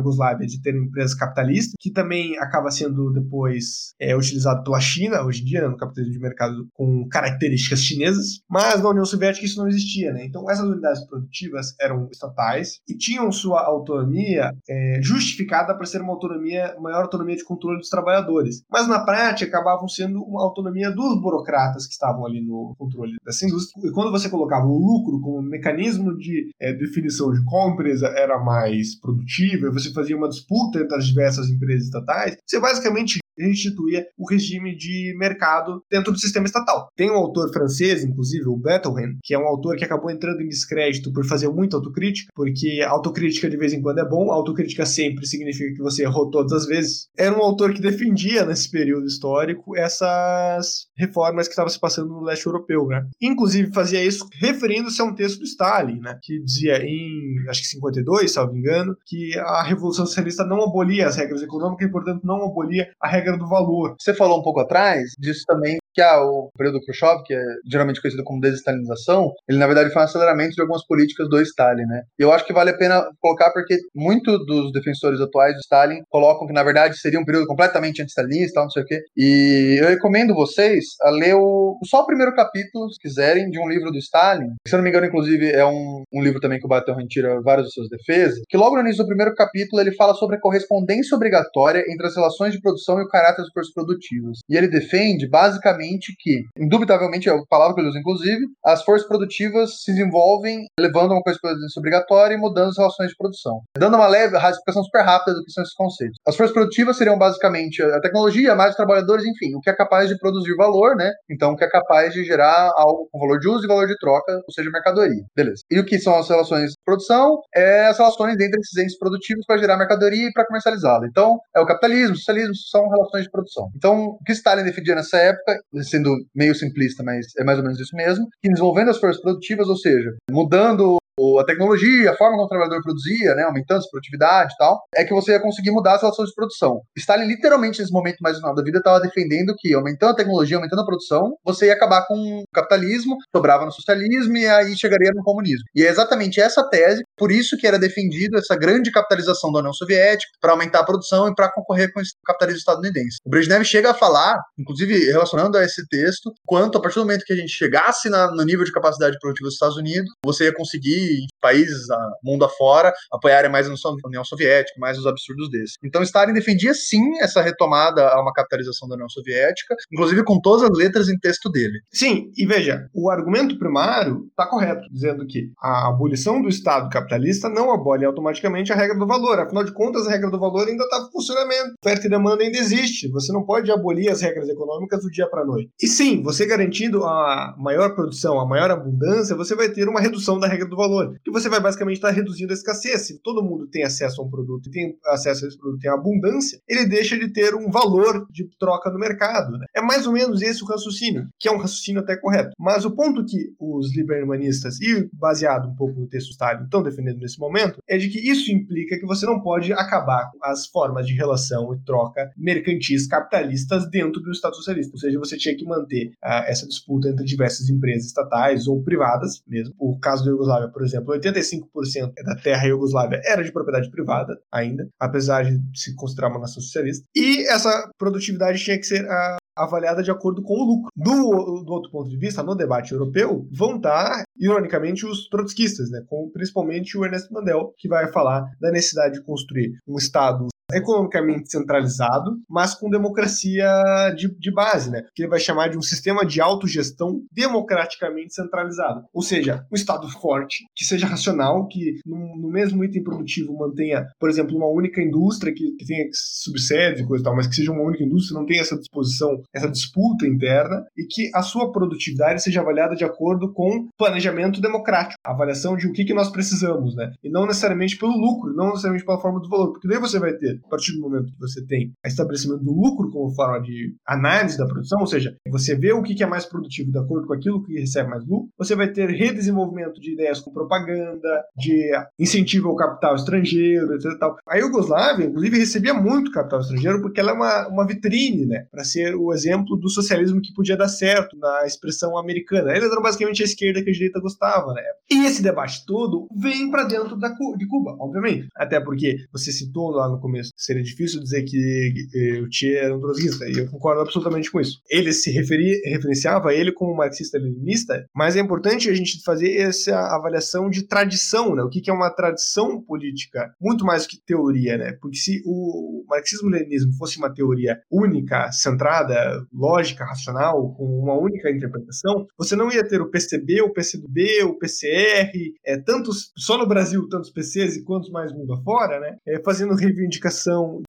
De 0.45 0.61
ter 0.61 0.75
empresas 0.75 1.15
capitalistas, 1.15 1.73
que 1.79 1.91
também 1.91 2.37
acaba 2.37 2.71
sendo 2.71 3.11
depois 3.11 3.93
é, 3.99 4.15
utilizado 4.15 4.63
pela 4.63 4.79
China, 4.79 5.23
hoje 5.23 5.41
em 5.41 5.45
dia, 5.45 5.61
né, 5.61 5.67
no 5.67 5.77
capitalismo 5.77 6.13
de 6.13 6.19
mercado 6.19 6.67
com 6.73 7.07
características 7.07 7.81
chinesas, 7.81 8.41
mas 8.49 8.81
na 8.81 8.89
União 8.89 9.05
Soviética 9.05 9.45
isso 9.45 9.59
não 9.59 9.67
existia, 9.67 10.11
né? 10.11 10.25
Então 10.25 10.49
essas 10.49 10.67
unidades 10.67 11.05
produtivas 11.07 11.75
eram 11.79 12.07
estatais 12.11 12.79
e 12.87 12.97
tinham 12.97 13.31
sua 13.31 13.61
autonomia 13.65 14.51
é, 14.69 14.99
justificada 15.01 15.75
para 15.75 15.85
ser 15.85 16.01
uma 16.01 16.13
autonomia, 16.13 16.75
maior 16.79 17.03
autonomia 17.03 17.35
de 17.35 17.43
controle 17.43 17.79
dos 17.79 17.89
trabalhadores, 17.89 18.63
mas 18.69 18.87
na 18.87 19.03
prática 19.03 19.57
acabavam 19.57 19.87
sendo 19.87 20.21
uma 20.23 20.43
autonomia 20.43 20.91
dos 20.91 21.21
burocratas 21.21 21.85
que 21.85 21.93
estavam 21.93 22.25
ali 22.25 22.41
no 22.41 22.73
controle 22.77 23.13
dessa 23.25 23.45
indústria. 23.45 23.87
E 23.87 23.91
quando 23.91 24.11
você 24.11 24.29
colocava 24.29 24.65
o 24.65 24.77
lucro 24.77 25.19
como 25.21 25.41
mecanismo 25.41 26.15
de 26.17 26.51
é, 26.59 26.73
definição 26.73 27.31
de 27.31 27.43
qual 27.45 27.71
empresa 27.71 28.07
era 28.07 28.39
mais 28.39 28.99
produtiva, 28.99 29.71
você 29.71 29.91
fazia 29.93 30.17
uma 30.17 30.29
disputa 30.33 30.79
entre 30.79 30.97
as 30.97 31.05
diversas 31.05 31.49
empresas 31.49 31.85
estatais, 31.85 32.35
você 32.45 32.59
basicamente 32.59 33.19
instituía 33.39 34.05
o 34.17 34.29
regime 34.29 34.75
de 34.75 35.13
mercado 35.17 35.83
dentro 35.89 36.11
do 36.11 36.19
sistema 36.19 36.45
estatal. 36.45 36.87
Tem 36.95 37.09
um 37.09 37.15
autor 37.15 37.51
francês, 37.51 38.03
inclusive, 38.03 38.47
o 38.47 38.57
Bettelheim, 38.57 39.17
que 39.23 39.33
é 39.33 39.39
um 39.39 39.47
autor 39.47 39.75
que 39.75 39.85
acabou 39.85 40.11
entrando 40.11 40.41
em 40.41 40.47
descrédito 40.47 41.11
por 41.11 41.25
fazer 41.25 41.49
muita 41.49 41.77
autocrítica, 41.77 42.31
porque 42.35 42.81
autocrítica 42.87 43.49
de 43.49 43.57
vez 43.57 43.73
em 43.73 43.81
quando 43.81 43.99
é 43.99 44.07
bom, 44.07 44.31
autocrítica 44.31 44.85
sempre 44.85 45.25
significa 45.25 45.73
que 45.73 45.81
você 45.81 46.03
errou 46.03 46.29
todas 46.29 46.51
as 46.53 46.65
vezes. 46.65 47.07
Era 47.17 47.37
um 47.37 47.41
autor 47.41 47.73
que 47.73 47.81
defendia 47.81 48.45
nesse 48.45 48.69
período 48.69 49.05
histórico 49.05 49.75
essas 49.75 50.87
reformas 50.97 51.47
que 51.47 51.53
estavam 51.53 51.69
se 51.69 51.79
passando 51.79 52.09
no 52.09 52.23
leste 52.23 52.45
europeu, 52.45 52.85
né? 52.87 53.05
Inclusive 53.21 53.73
fazia 53.73 54.03
isso 54.03 54.27
referindo-se 54.39 55.01
a 55.01 55.05
um 55.05 55.15
texto 55.15 55.39
do 55.39 55.45
Stalin, 55.45 55.99
né? 55.99 56.17
Que 56.21 56.41
dizia 56.41 56.77
em, 56.83 57.45
acho 57.49 57.61
que 57.61 57.67
52, 57.67 58.31
salvo 58.31 58.55
engano, 58.57 58.95
que 59.05 59.37
a 59.39 59.63
Revolução 59.63 60.05
Socialista 60.05 60.45
não 60.45 60.63
abolia 60.63 61.07
as 61.07 61.15
regras 61.15 61.41
econômicas 61.41 61.87
e, 61.87 61.91
portanto, 61.91 62.21
não 62.23 62.43
abolia 62.45 62.89
a 62.99 63.07
regra 63.07 63.22
do 63.37 63.47
valor. 63.47 63.95
Você 63.99 64.13
falou 64.13 64.39
um 64.39 64.43
pouco 64.43 64.59
atrás 64.59 65.11
disso 65.17 65.43
também 65.47 65.77
que 65.93 66.01
ah, 66.01 66.21
o 66.23 66.49
período 66.57 66.79
Khrushchev, 66.81 67.23
que 67.23 67.33
é 67.33 67.43
geralmente 67.69 68.01
conhecido 68.01 68.23
como 68.23 68.41
desestalinização, 68.41 69.31
ele 69.47 69.57
na 69.57 69.67
verdade 69.67 69.91
foi 69.91 70.01
um 70.01 70.05
aceleramento 70.05 70.55
de 70.55 70.61
algumas 70.61 70.85
políticas 70.85 71.29
do 71.29 71.39
Stalin, 71.41 71.85
né? 71.85 72.01
E 72.19 72.23
eu 72.23 72.31
acho 72.31 72.45
que 72.45 72.53
vale 72.53 72.71
a 72.71 72.77
pena 72.77 73.03
colocar 73.19 73.51
porque 73.51 73.77
muito 73.95 74.37
dos 74.45 74.71
defensores 74.71 75.21
atuais 75.21 75.53
do 75.53 75.59
Stalin 75.59 76.01
colocam 76.09 76.47
que 76.47 76.53
na 76.53 76.63
verdade 76.63 76.97
seria 76.97 77.19
um 77.19 77.25
período 77.25 77.47
completamente 77.47 78.01
anti-stalinista, 78.01 78.61
não 78.61 78.69
sei 78.69 78.83
o 78.83 78.85
quê. 78.85 79.01
E 79.15 79.77
eu 79.79 79.89
recomendo 79.89 80.33
vocês 80.33 80.85
a 81.01 81.09
ler 81.09 81.35
o, 81.35 81.77
só 81.85 82.01
o 82.01 82.05
primeiro 82.05 82.33
capítulo, 82.35 82.91
se 82.91 82.99
quiserem, 82.99 83.49
de 83.49 83.59
um 83.59 83.67
livro 83.67 83.91
do 83.91 83.97
Stalin. 83.97 84.49
Se 84.67 84.73
eu 84.73 84.77
não 84.77 84.83
me 84.83 84.89
engano, 84.89 85.05
inclusive, 85.05 85.51
é 85.51 85.65
um, 85.65 86.03
um 86.13 86.23
livro 86.23 86.39
também 86.39 86.59
que 86.59 86.65
o 86.65 86.69
Batel 86.69 86.95
tira 87.07 87.41
várias 87.41 87.67
de 87.67 87.73
suas 87.73 87.89
defesas, 87.89 88.41
que 88.47 88.57
logo 88.57 88.75
no 88.75 88.81
início 88.81 89.03
do 89.03 89.07
primeiro 89.07 89.33
capítulo 89.35 89.81
ele 89.81 89.93
fala 89.95 90.13
sobre 90.13 90.37
a 90.37 90.39
correspondência 90.39 91.15
obrigatória 91.15 91.83
entre 91.87 92.07
as 92.07 92.15
relações 92.15 92.53
de 92.53 92.61
produção 92.61 92.99
e 92.99 93.03
o 93.03 93.07
caráter 93.07 93.41
dos 93.41 93.51
forças 93.51 93.73
produtivas. 93.73 94.39
E 94.49 94.55
ele 94.55 94.67
defende 94.67 95.27
basicamente 95.27 95.82
que, 96.19 96.43
indubitavelmente, 96.57 97.29
é 97.29 97.33
a 97.33 97.45
palavra 97.49 97.75
que 97.75 97.81
ele 97.81 97.89
usa, 97.89 97.99
inclusive, 97.99 98.45
as 98.65 98.83
forças 98.83 99.07
produtivas 99.07 99.81
se 99.81 99.91
desenvolvem 99.91 100.65
levando 100.79 101.11
uma 101.11 101.21
coisa 101.21 101.39
obrigatória 101.77 102.35
e 102.35 102.37
mudando 102.37 102.69
as 102.69 102.77
relações 102.77 103.09
de 103.09 103.17
produção. 103.17 103.61
Dando 103.77 103.95
uma 103.97 104.07
leve 104.07 104.37
explicação 104.53 104.83
super 104.83 105.03
rápida 105.03 105.33
do 105.33 105.43
que 105.43 105.51
são 105.51 105.63
esses 105.63 105.75
conceitos. 105.75 106.17
As 106.27 106.35
forças 106.35 106.53
produtivas 106.53 106.97
seriam 106.97 107.17
basicamente 107.17 107.81
a 107.81 107.99
tecnologia, 107.99 108.55
mais 108.55 108.71
os 108.71 108.75
trabalhadores, 108.75 109.25
enfim, 109.25 109.55
o 109.55 109.59
que 109.59 109.69
é 109.69 109.75
capaz 109.75 110.09
de 110.09 110.17
produzir 110.17 110.55
valor, 110.55 110.95
né? 110.95 111.11
Então, 111.29 111.51
o 111.51 111.55
que 111.55 111.63
é 111.63 111.69
capaz 111.69 112.13
de 112.13 112.23
gerar 112.23 112.71
algo 112.75 113.07
com 113.11 113.19
valor 113.19 113.39
de 113.39 113.49
uso 113.49 113.65
e 113.65 113.67
valor 113.67 113.87
de 113.87 113.97
troca, 113.97 114.33
ou 114.33 114.53
seja, 114.53 114.69
mercadoria. 114.69 115.23
Beleza. 115.35 115.63
E 115.69 115.79
o 115.79 115.85
que 115.85 115.99
são 115.99 116.17
as 116.17 116.29
relações 116.29 116.71
de 116.71 116.77
produção? 116.85 117.41
É 117.53 117.87
as 117.87 117.97
relações 117.97 118.33
entre 118.33 118.59
esses 118.59 118.77
entes 118.77 118.97
produtivos 118.97 119.45
para 119.45 119.57
gerar 119.57 119.77
mercadoria 119.77 120.27
e 120.27 120.33
para 120.33 120.45
comercializá-la. 120.45 121.07
Então, 121.07 121.39
é 121.55 121.59
o 121.59 121.65
capitalismo, 121.65 122.13
o 122.13 122.17
socialismo, 122.17 122.55
são 122.55 122.87
relações 122.89 123.23
de 123.23 123.31
produção. 123.31 123.69
Então, 123.75 124.05
o 124.05 124.23
que 124.23 124.31
Stalin 124.33 124.63
defendia 124.63 124.95
nessa 124.95 125.17
época 125.17 125.57
sendo 125.81 126.15
meio 126.35 126.53
simplista, 126.53 127.03
mas 127.03 127.27
é 127.37 127.43
mais 127.43 127.57
ou 127.57 127.63
menos 127.63 127.79
isso 127.79 127.95
mesmo, 127.95 128.27
que 128.41 128.49
desenvolvendo 128.49 128.89
as 128.89 128.99
forças 128.99 129.21
produtivas, 129.21 129.67
ou 129.67 129.77
seja, 129.77 130.15
mudando 130.29 130.97
a 131.39 131.45
tecnologia, 131.45 132.11
a 132.11 132.17
forma 132.17 132.35
como 132.35 132.45
o 132.45 132.49
trabalhador 132.49 132.81
produzia, 132.81 133.35
né, 133.35 133.43
aumentando 133.43 133.83
a 133.83 133.89
produtividade 133.89 134.53
e 134.53 134.57
tal, 134.57 134.81
é 134.95 135.03
que 135.03 135.13
você 135.13 135.33
ia 135.33 135.39
conseguir 135.39 135.71
mudar 135.71 135.95
as 135.95 136.01
relações 136.01 136.29
de 136.29 136.35
produção. 136.35 136.81
Stalin, 136.97 137.27
literalmente, 137.27 137.79
nesse 137.79 137.91
momento 137.91 138.17
mais 138.21 138.37
final 138.37 138.55
da 138.55 138.63
vida, 138.63 138.79
estava 138.79 138.99
defendendo 138.99 139.53
que, 139.57 139.73
aumentando 139.73 140.11
a 140.11 140.15
tecnologia, 140.15 140.57
aumentando 140.57 140.81
a 140.81 140.85
produção, 140.85 141.35
você 141.45 141.67
ia 141.67 141.73
acabar 141.73 142.05
com 142.07 142.15
o 142.15 142.43
capitalismo, 142.53 143.17
sobrava 143.35 143.65
no 143.65 143.71
socialismo 143.71 144.37
e 144.37 144.47
aí 144.47 144.75
chegaria 144.75 145.11
no 145.13 145.23
comunismo. 145.23 145.63
E 145.75 145.83
é 145.83 145.89
exatamente 145.89 146.41
essa 146.41 146.67
tese, 146.67 147.03
por 147.17 147.31
isso 147.31 147.57
que 147.57 147.67
era 147.67 147.77
defendido 147.77 148.37
essa 148.37 148.55
grande 148.55 148.91
capitalização 148.91 149.51
da 149.51 149.59
União 149.59 149.73
Soviética, 149.73 150.31
para 150.41 150.51
aumentar 150.51 150.79
a 150.79 150.85
produção 150.85 151.27
e 151.27 151.35
para 151.35 151.51
concorrer 151.51 151.91
com 151.93 152.01
esse 152.01 152.13
capitalismo 152.25 152.59
estadunidense. 152.59 153.17
O 153.25 153.29
Brezhnev 153.29 153.63
chega 153.63 153.91
a 153.91 153.93
falar, 153.93 154.37
inclusive 154.57 155.11
relacionando 155.11 155.57
a 155.57 155.63
esse 155.63 155.87
texto, 155.87 156.33
quanto 156.45 156.77
a 156.77 156.81
partir 156.81 156.95
do 156.95 157.05
momento 157.05 157.25
que 157.25 157.33
a 157.33 157.35
gente 157.35 157.51
chegasse 157.51 158.09
na, 158.09 158.31
no 158.31 158.43
nível 158.43 158.65
de 158.65 158.71
capacidade 158.71 159.17
produtiva 159.19 159.47
dos 159.47 159.55
Estados 159.55 159.77
Unidos, 159.77 160.09
você 160.25 160.45
ia 160.45 160.53
conseguir 160.53 161.02
be 161.03 161.32
países, 161.43 161.89
a, 161.91 162.11
mundo 162.23 162.45
afora, 162.45 162.93
apoiarem 163.11 163.51
mais 163.51 163.67
a 163.67 163.73
União 164.05 164.23
Soviética, 164.23 164.79
mais 164.79 164.97
os 164.97 165.05
absurdos 165.05 165.49
desses. 165.51 165.75
Então 165.83 166.01
Stalin 166.01 166.33
defendia 166.33 166.73
sim 166.73 167.19
essa 167.19 167.41
retomada 167.41 168.07
a 168.07 168.21
uma 168.21 168.31
capitalização 168.31 168.87
da 168.87 168.95
União 168.95 169.09
Soviética, 169.09 169.75
inclusive 169.91 170.23
com 170.23 170.39
todas 170.39 170.63
as 170.63 170.77
letras 170.77 171.09
em 171.09 171.19
texto 171.19 171.51
dele. 171.51 171.81
Sim, 171.91 172.31
e 172.37 172.45
veja, 172.45 172.87
o 172.93 173.09
argumento 173.09 173.59
primário 173.59 174.25
está 174.29 174.47
correto, 174.47 174.87
dizendo 174.89 175.27
que 175.27 175.51
a 175.61 175.89
abolição 175.89 176.41
do 176.41 176.47
Estado 176.47 176.89
capitalista 176.89 177.49
não 177.49 177.73
abole 177.73 178.05
automaticamente 178.05 178.71
a 178.71 178.75
regra 178.75 178.97
do 178.97 179.05
valor. 179.05 179.39
Afinal 179.39 179.65
de 179.65 179.73
contas, 179.73 180.07
a 180.07 180.11
regra 180.11 180.31
do 180.31 180.39
valor 180.39 180.65
ainda 180.65 180.83
está 180.85 180.99
em 180.99 181.11
funcionamento. 181.11 181.73
Oferta 181.83 182.07
e 182.07 182.09
demanda 182.09 182.43
ainda 182.43 182.57
existe. 182.57 183.11
Você 183.11 183.33
não 183.33 183.43
pode 183.43 183.69
abolir 183.69 184.09
as 184.09 184.21
regras 184.21 184.47
econômicas 184.47 185.01
do 185.01 185.11
dia 185.11 185.27
para 185.27 185.45
noite. 185.45 185.69
E 185.81 185.87
sim, 185.87 186.23
você 186.23 186.45
garantindo 186.45 187.03
a 187.03 187.53
maior 187.57 187.93
produção, 187.93 188.39
a 188.39 188.47
maior 188.47 188.71
abundância, 188.71 189.35
você 189.35 189.55
vai 189.55 189.69
ter 189.69 189.89
uma 189.89 189.99
redução 189.99 190.39
da 190.39 190.47
regra 190.47 190.67
do 190.67 190.77
valor 190.77 190.93
valor, 190.93 191.15
que 191.23 191.31
você 191.33 191.49
vai 191.49 191.59
basicamente 191.59 191.95
estar 191.95 192.11
reduzindo 192.11 192.51
a 192.51 192.55
escassez. 192.55 193.07
Se 193.07 193.19
todo 193.19 193.43
mundo 193.43 193.67
tem 193.67 193.83
acesso 193.83 194.21
a 194.21 194.23
um 194.23 194.29
produto 194.29 194.67
e 194.67 194.71
tem 194.71 194.95
acesso 195.07 195.45
a 195.45 195.47
esse 195.47 195.57
produto 195.57 195.81
tem 195.81 195.91
abundância, 195.91 196.59
ele 196.69 196.85
deixa 196.85 197.17
de 197.17 197.27
ter 197.27 197.55
um 197.55 197.71
valor 197.71 198.27
de 198.29 198.47
troca 198.59 198.89
no 198.91 198.99
mercado. 198.99 199.57
Né? 199.57 199.65
É 199.75 199.81
mais 199.81 200.05
ou 200.05 200.13
menos 200.13 200.41
esse 200.41 200.63
o 200.63 200.67
raciocínio, 200.67 201.27
que 201.39 201.47
é 201.47 201.51
um 201.51 201.57
raciocínio 201.57 202.01
até 202.01 202.15
correto. 202.15 202.51
Mas 202.59 202.85
o 202.85 202.91
ponto 202.91 203.25
que 203.25 203.53
os 203.59 203.95
libermanistas, 203.95 204.79
e 204.79 205.09
baseado 205.11 205.67
um 205.67 205.75
pouco 205.75 205.99
no 205.99 206.07
texto 206.07 206.31
Stalin, 206.31 206.63
estão 206.63 206.83
defendendo 206.83 207.19
nesse 207.19 207.39
momento, 207.39 207.79
é 207.87 207.97
de 207.97 208.09
que 208.09 208.19
isso 208.19 208.51
implica 208.51 208.97
que 208.97 209.05
você 209.05 209.25
não 209.25 209.41
pode 209.41 209.73
acabar 209.73 210.29
com 210.31 210.45
as 210.45 210.67
formas 210.67 211.07
de 211.07 211.13
relação 211.13 211.73
e 211.73 211.79
troca 211.83 212.31
mercantis 212.37 213.07
capitalistas 213.07 213.89
dentro 213.89 214.21
do 214.21 214.31
Estado 214.31 214.55
socialista. 214.55 214.91
Ou 214.93 214.99
seja, 214.99 215.19
você 215.19 215.37
tinha 215.37 215.55
que 215.55 215.65
manter 215.65 216.09
uh, 216.23 216.45
essa 216.45 216.67
disputa 216.67 217.09
entre 217.09 217.25
diversas 217.25 217.69
empresas 217.69 218.05
estatais 218.05 218.67
ou 218.67 218.83
privadas, 218.83 219.41
mesmo. 219.47 219.73
O 219.79 219.97
caso 219.99 220.23
da 220.23 220.31
Iugoslávia, 220.31 220.69
por 220.69 220.83
exemplo, 220.83 221.13
85% 221.31 222.13
da 222.25 222.35
terra 222.35 222.67
iugoslávia 222.67 223.21
era 223.23 223.43
de 223.43 223.51
propriedade 223.51 223.89
privada 223.89 224.37
ainda, 224.51 224.87
apesar 224.99 225.43
de 225.43 225.59
se 225.73 225.95
considerar 225.95 226.29
uma 226.29 226.39
nação 226.39 226.61
socialista. 226.61 227.05
E 227.15 227.47
essa 227.47 227.89
produtividade 227.97 228.63
tinha 228.63 228.77
que 228.77 228.85
ser 228.85 229.05
a, 229.09 229.37
avaliada 229.55 230.01
de 230.01 230.11
acordo 230.11 230.41
com 230.41 230.53
o 230.53 230.65
lucro. 230.65 230.91
Do, 230.95 231.63
do 231.63 231.73
outro 231.73 231.91
ponto 231.91 232.09
de 232.09 232.17
vista, 232.17 232.43
no 232.43 232.55
debate 232.55 232.91
europeu, 232.91 233.47
vão 233.51 233.77
estar, 233.77 234.23
ironicamente, 234.37 235.05
os 235.05 235.27
trotskistas, 235.27 235.89
né, 235.89 236.03
com 236.07 236.29
principalmente 236.31 236.97
o 236.97 237.05
Ernesto 237.05 237.33
Mandel, 237.33 237.73
que 237.77 237.87
vai 237.87 238.11
falar 238.11 238.45
da 238.59 238.71
necessidade 238.71 239.15
de 239.15 239.23
construir 239.23 239.73
um 239.87 239.97
Estado 239.97 240.47
economicamente 240.71 241.51
centralizado, 241.51 242.37
mas 242.49 242.73
com 242.73 242.89
democracia 242.89 243.67
de, 244.15 244.33
de 244.37 244.51
base, 244.51 244.89
né? 244.89 245.03
Que 245.15 245.23
ele 245.23 245.29
vai 245.29 245.39
chamar 245.39 245.69
de 245.69 245.77
um 245.77 245.81
sistema 245.81 246.25
de 246.25 246.41
autogestão 246.41 247.21
democraticamente 247.31 248.33
centralizado. 248.33 249.03
Ou 249.13 249.21
seja, 249.21 249.65
um 249.71 249.75
Estado 249.75 250.07
forte, 250.09 250.65
que 250.75 250.85
seja 250.85 251.07
racional, 251.07 251.67
que 251.67 251.99
no, 252.05 252.37
no 252.37 252.49
mesmo 252.49 252.83
item 252.83 253.03
produtivo 253.03 253.57
mantenha, 253.57 254.05
por 254.19 254.29
exemplo, 254.29 254.55
uma 254.55 254.67
única 254.67 255.01
indústria 255.01 255.53
que, 255.53 255.71
que 255.71 255.85
tenha 255.85 256.07
subsede 256.11 257.01
e 257.01 257.05
coisa 257.05 257.21
e 257.21 257.25
tal, 257.25 257.35
mas 257.35 257.47
que 257.47 257.55
seja 257.55 257.71
uma 257.71 257.83
única 257.83 258.03
indústria, 258.03 258.39
não 258.39 258.45
tenha 258.45 258.61
essa 258.61 258.77
disposição, 258.77 259.41
essa 259.53 259.69
disputa 259.69 260.25
interna, 260.25 260.85
e 260.97 261.05
que 261.05 261.29
a 261.33 261.41
sua 261.41 261.71
produtividade 261.71 262.41
seja 262.41 262.61
avaliada 262.61 262.95
de 262.95 263.03
acordo 263.03 263.51
com 263.51 263.87
planejamento 263.97 264.61
democrático, 264.61 265.19
avaliação 265.23 265.75
de 265.75 265.87
o 265.87 265.93
que, 265.93 266.05
que 266.05 266.13
nós 266.13 266.31
precisamos, 266.31 266.95
né? 266.95 267.11
E 267.23 267.29
não 267.29 267.45
necessariamente 267.45 267.97
pelo 267.97 268.17
lucro, 268.17 268.53
não 268.53 268.69
necessariamente 268.69 269.05
pela 269.05 269.19
forma 269.19 269.39
do 269.39 269.49
valor, 269.49 269.71
porque 269.71 269.87
daí 269.87 269.99
você 269.99 270.19
vai 270.19 270.33
ter 270.33 270.52
a 270.63 270.69
partir 270.69 270.93
do 270.93 271.01
momento 271.01 271.31
que 271.31 271.39
você 271.39 271.65
tem 271.65 271.91
estabelecimento 272.05 272.63
do 272.63 272.73
lucro 272.73 273.11
como 273.11 273.33
forma 273.33 273.61
de 273.61 273.95
análise 274.07 274.57
da 274.57 274.65
produção, 274.65 274.99
ou 274.99 275.07
seja, 275.07 275.35
você 275.49 275.75
vê 275.75 275.93
o 275.93 276.01
que 276.01 276.21
é 276.23 276.27
mais 276.27 276.45
produtivo 276.45 276.91
de 276.91 276.97
acordo 276.97 277.27
com 277.27 277.33
aquilo 277.33 277.63
que 277.63 277.79
recebe 277.79 278.09
mais 278.09 278.25
lucro, 278.25 278.49
você 278.57 278.75
vai 278.75 278.91
ter 278.91 279.09
redesenvolvimento 279.09 279.99
de 279.99 280.13
ideias 280.13 280.39
com 280.39 280.53
propaganda, 280.53 281.43
de 281.57 281.91
incentivo 282.19 282.69
ao 282.69 282.75
capital 282.75 283.15
estrangeiro, 283.15 283.93
etc. 283.93 284.17
Tal. 284.19 284.37
A 284.47 284.57
Iugoslávia, 284.57 285.25
inclusive, 285.25 285.57
recebia 285.57 285.93
muito 285.93 286.31
capital 286.31 286.59
estrangeiro 286.59 287.01
porque 287.01 287.19
ela 287.19 287.31
é 287.31 287.33
uma, 287.33 287.67
uma 287.67 287.87
vitrine, 287.87 288.45
né, 288.45 288.65
para 288.71 288.83
ser 288.83 289.15
o 289.15 289.33
exemplo 289.33 289.77
do 289.77 289.89
socialismo 289.89 290.41
que 290.41 290.53
podia 290.53 290.77
dar 290.77 290.87
certo 290.87 291.37
na 291.37 291.65
expressão 291.65 292.17
americana. 292.17 292.71
Eles 292.71 292.91
eram 292.91 293.01
basicamente 293.01 293.41
a 293.41 293.45
esquerda 293.45 293.83
que 293.83 293.89
a 293.89 293.93
direita 293.93 294.19
gostava, 294.19 294.73
né? 294.73 294.81
E 295.11 295.25
esse 295.25 295.41
debate 295.41 295.85
todo 295.85 296.27
vem 296.35 296.69
para 296.69 296.85
dentro 296.85 297.17
da, 297.17 297.29
de 297.29 297.67
Cuba, 297.67 297.95
obviamente. 297.99 298.47
Até 298.55 298.79
porque 298.79 299.17
você 299.31 299.51
citou 299.51 299.91
lá 299.91 300.09
no 300.09 300.19
começo 300.19 300.42
seria 300.55 300.83
difícil 300.83 301.21
dizer 301.21 301.43
que 301.43 302.41
o 302.41 302.51
Che 302.51 302.75
era 302.75 302.95
um 302.95 302.99
trotskista, 302.99 303.47
e 303.47 303.59
eu 303.59 303.69
concordo 303.69 304.01
absolutamente 304.01 304.51
com 304.51 304.59
isso. 304.59 304.79
Ele 304.89 305.11
se 305.13 305.31
referia, 305.31 305.75
referenciava 305.85 306.53
ele 306.53 306.71
como 306.71 306.95
marxista-leninista, 306.95 308.05
mas 308.15 308.35
é 308.35 308.39
importante 308.39 308.89
a 308.89 308.93
gente 308.93 309.21
fazer 309.23 309.57
essa 309.57 309.97
avaliação 310.15 310.69
de 310.69 310.87
tradição, 310.87 311.55
né? 311.55 311.63
O 311.63 311.69
que 311.69 311.89
é 311.89 311.93
uma 311.93 312.09
tradição 312.09 312.81
política, 312.81 313.53
muito 313.61 313.85
mais 313.85 314.03
do 314.03 314.09
que 314.09 314.21
teoria, 314.25 314.77
né? 314.77 314.97
Porque 315.01 315.17
se 315.17 315.41
o 315.45 316.03
marxismo-leninismo 316.07 316.93
fosse 316.97 317.17
uma 317.17 317.33
teoria 317.33 317.79
única, 317.91 318.51
centrada, 318.51 319.45
lógica, 319.53 320.05
racional, 320.05 320.73
com 320.75 320.85
uma 320.85 321.17
única 321.17 321.49
interpretação, 321.49 322.25
você 322.37 322.55
não 322.55 322.71
ia 322.71 322.87
ter 322.87 323.01
o 323.01 323.09
PCB, 323.09 323.61
o 323.61 323.73
PCdoB, 323.73 324.43
o 324.43 324.57
PCR, 324.57 325.31
é, 325.65 325.77
tantos, 325.77 326.31
só 326.37 326.57
no 326.57 326.67
Brasil, 326.67 327.07
tantos 327.09 327.31
PCs 327.31 327.77
e 327.77 327.83
quantos 327.83 328.09
mais 328.09 328.31
mundo 328.33 328.53
afora, 328.53 328.99
né? 328.99 329.17
É, 329.27 329.41
fazendo 329.43 329.75
reivindicação 329.75 330.32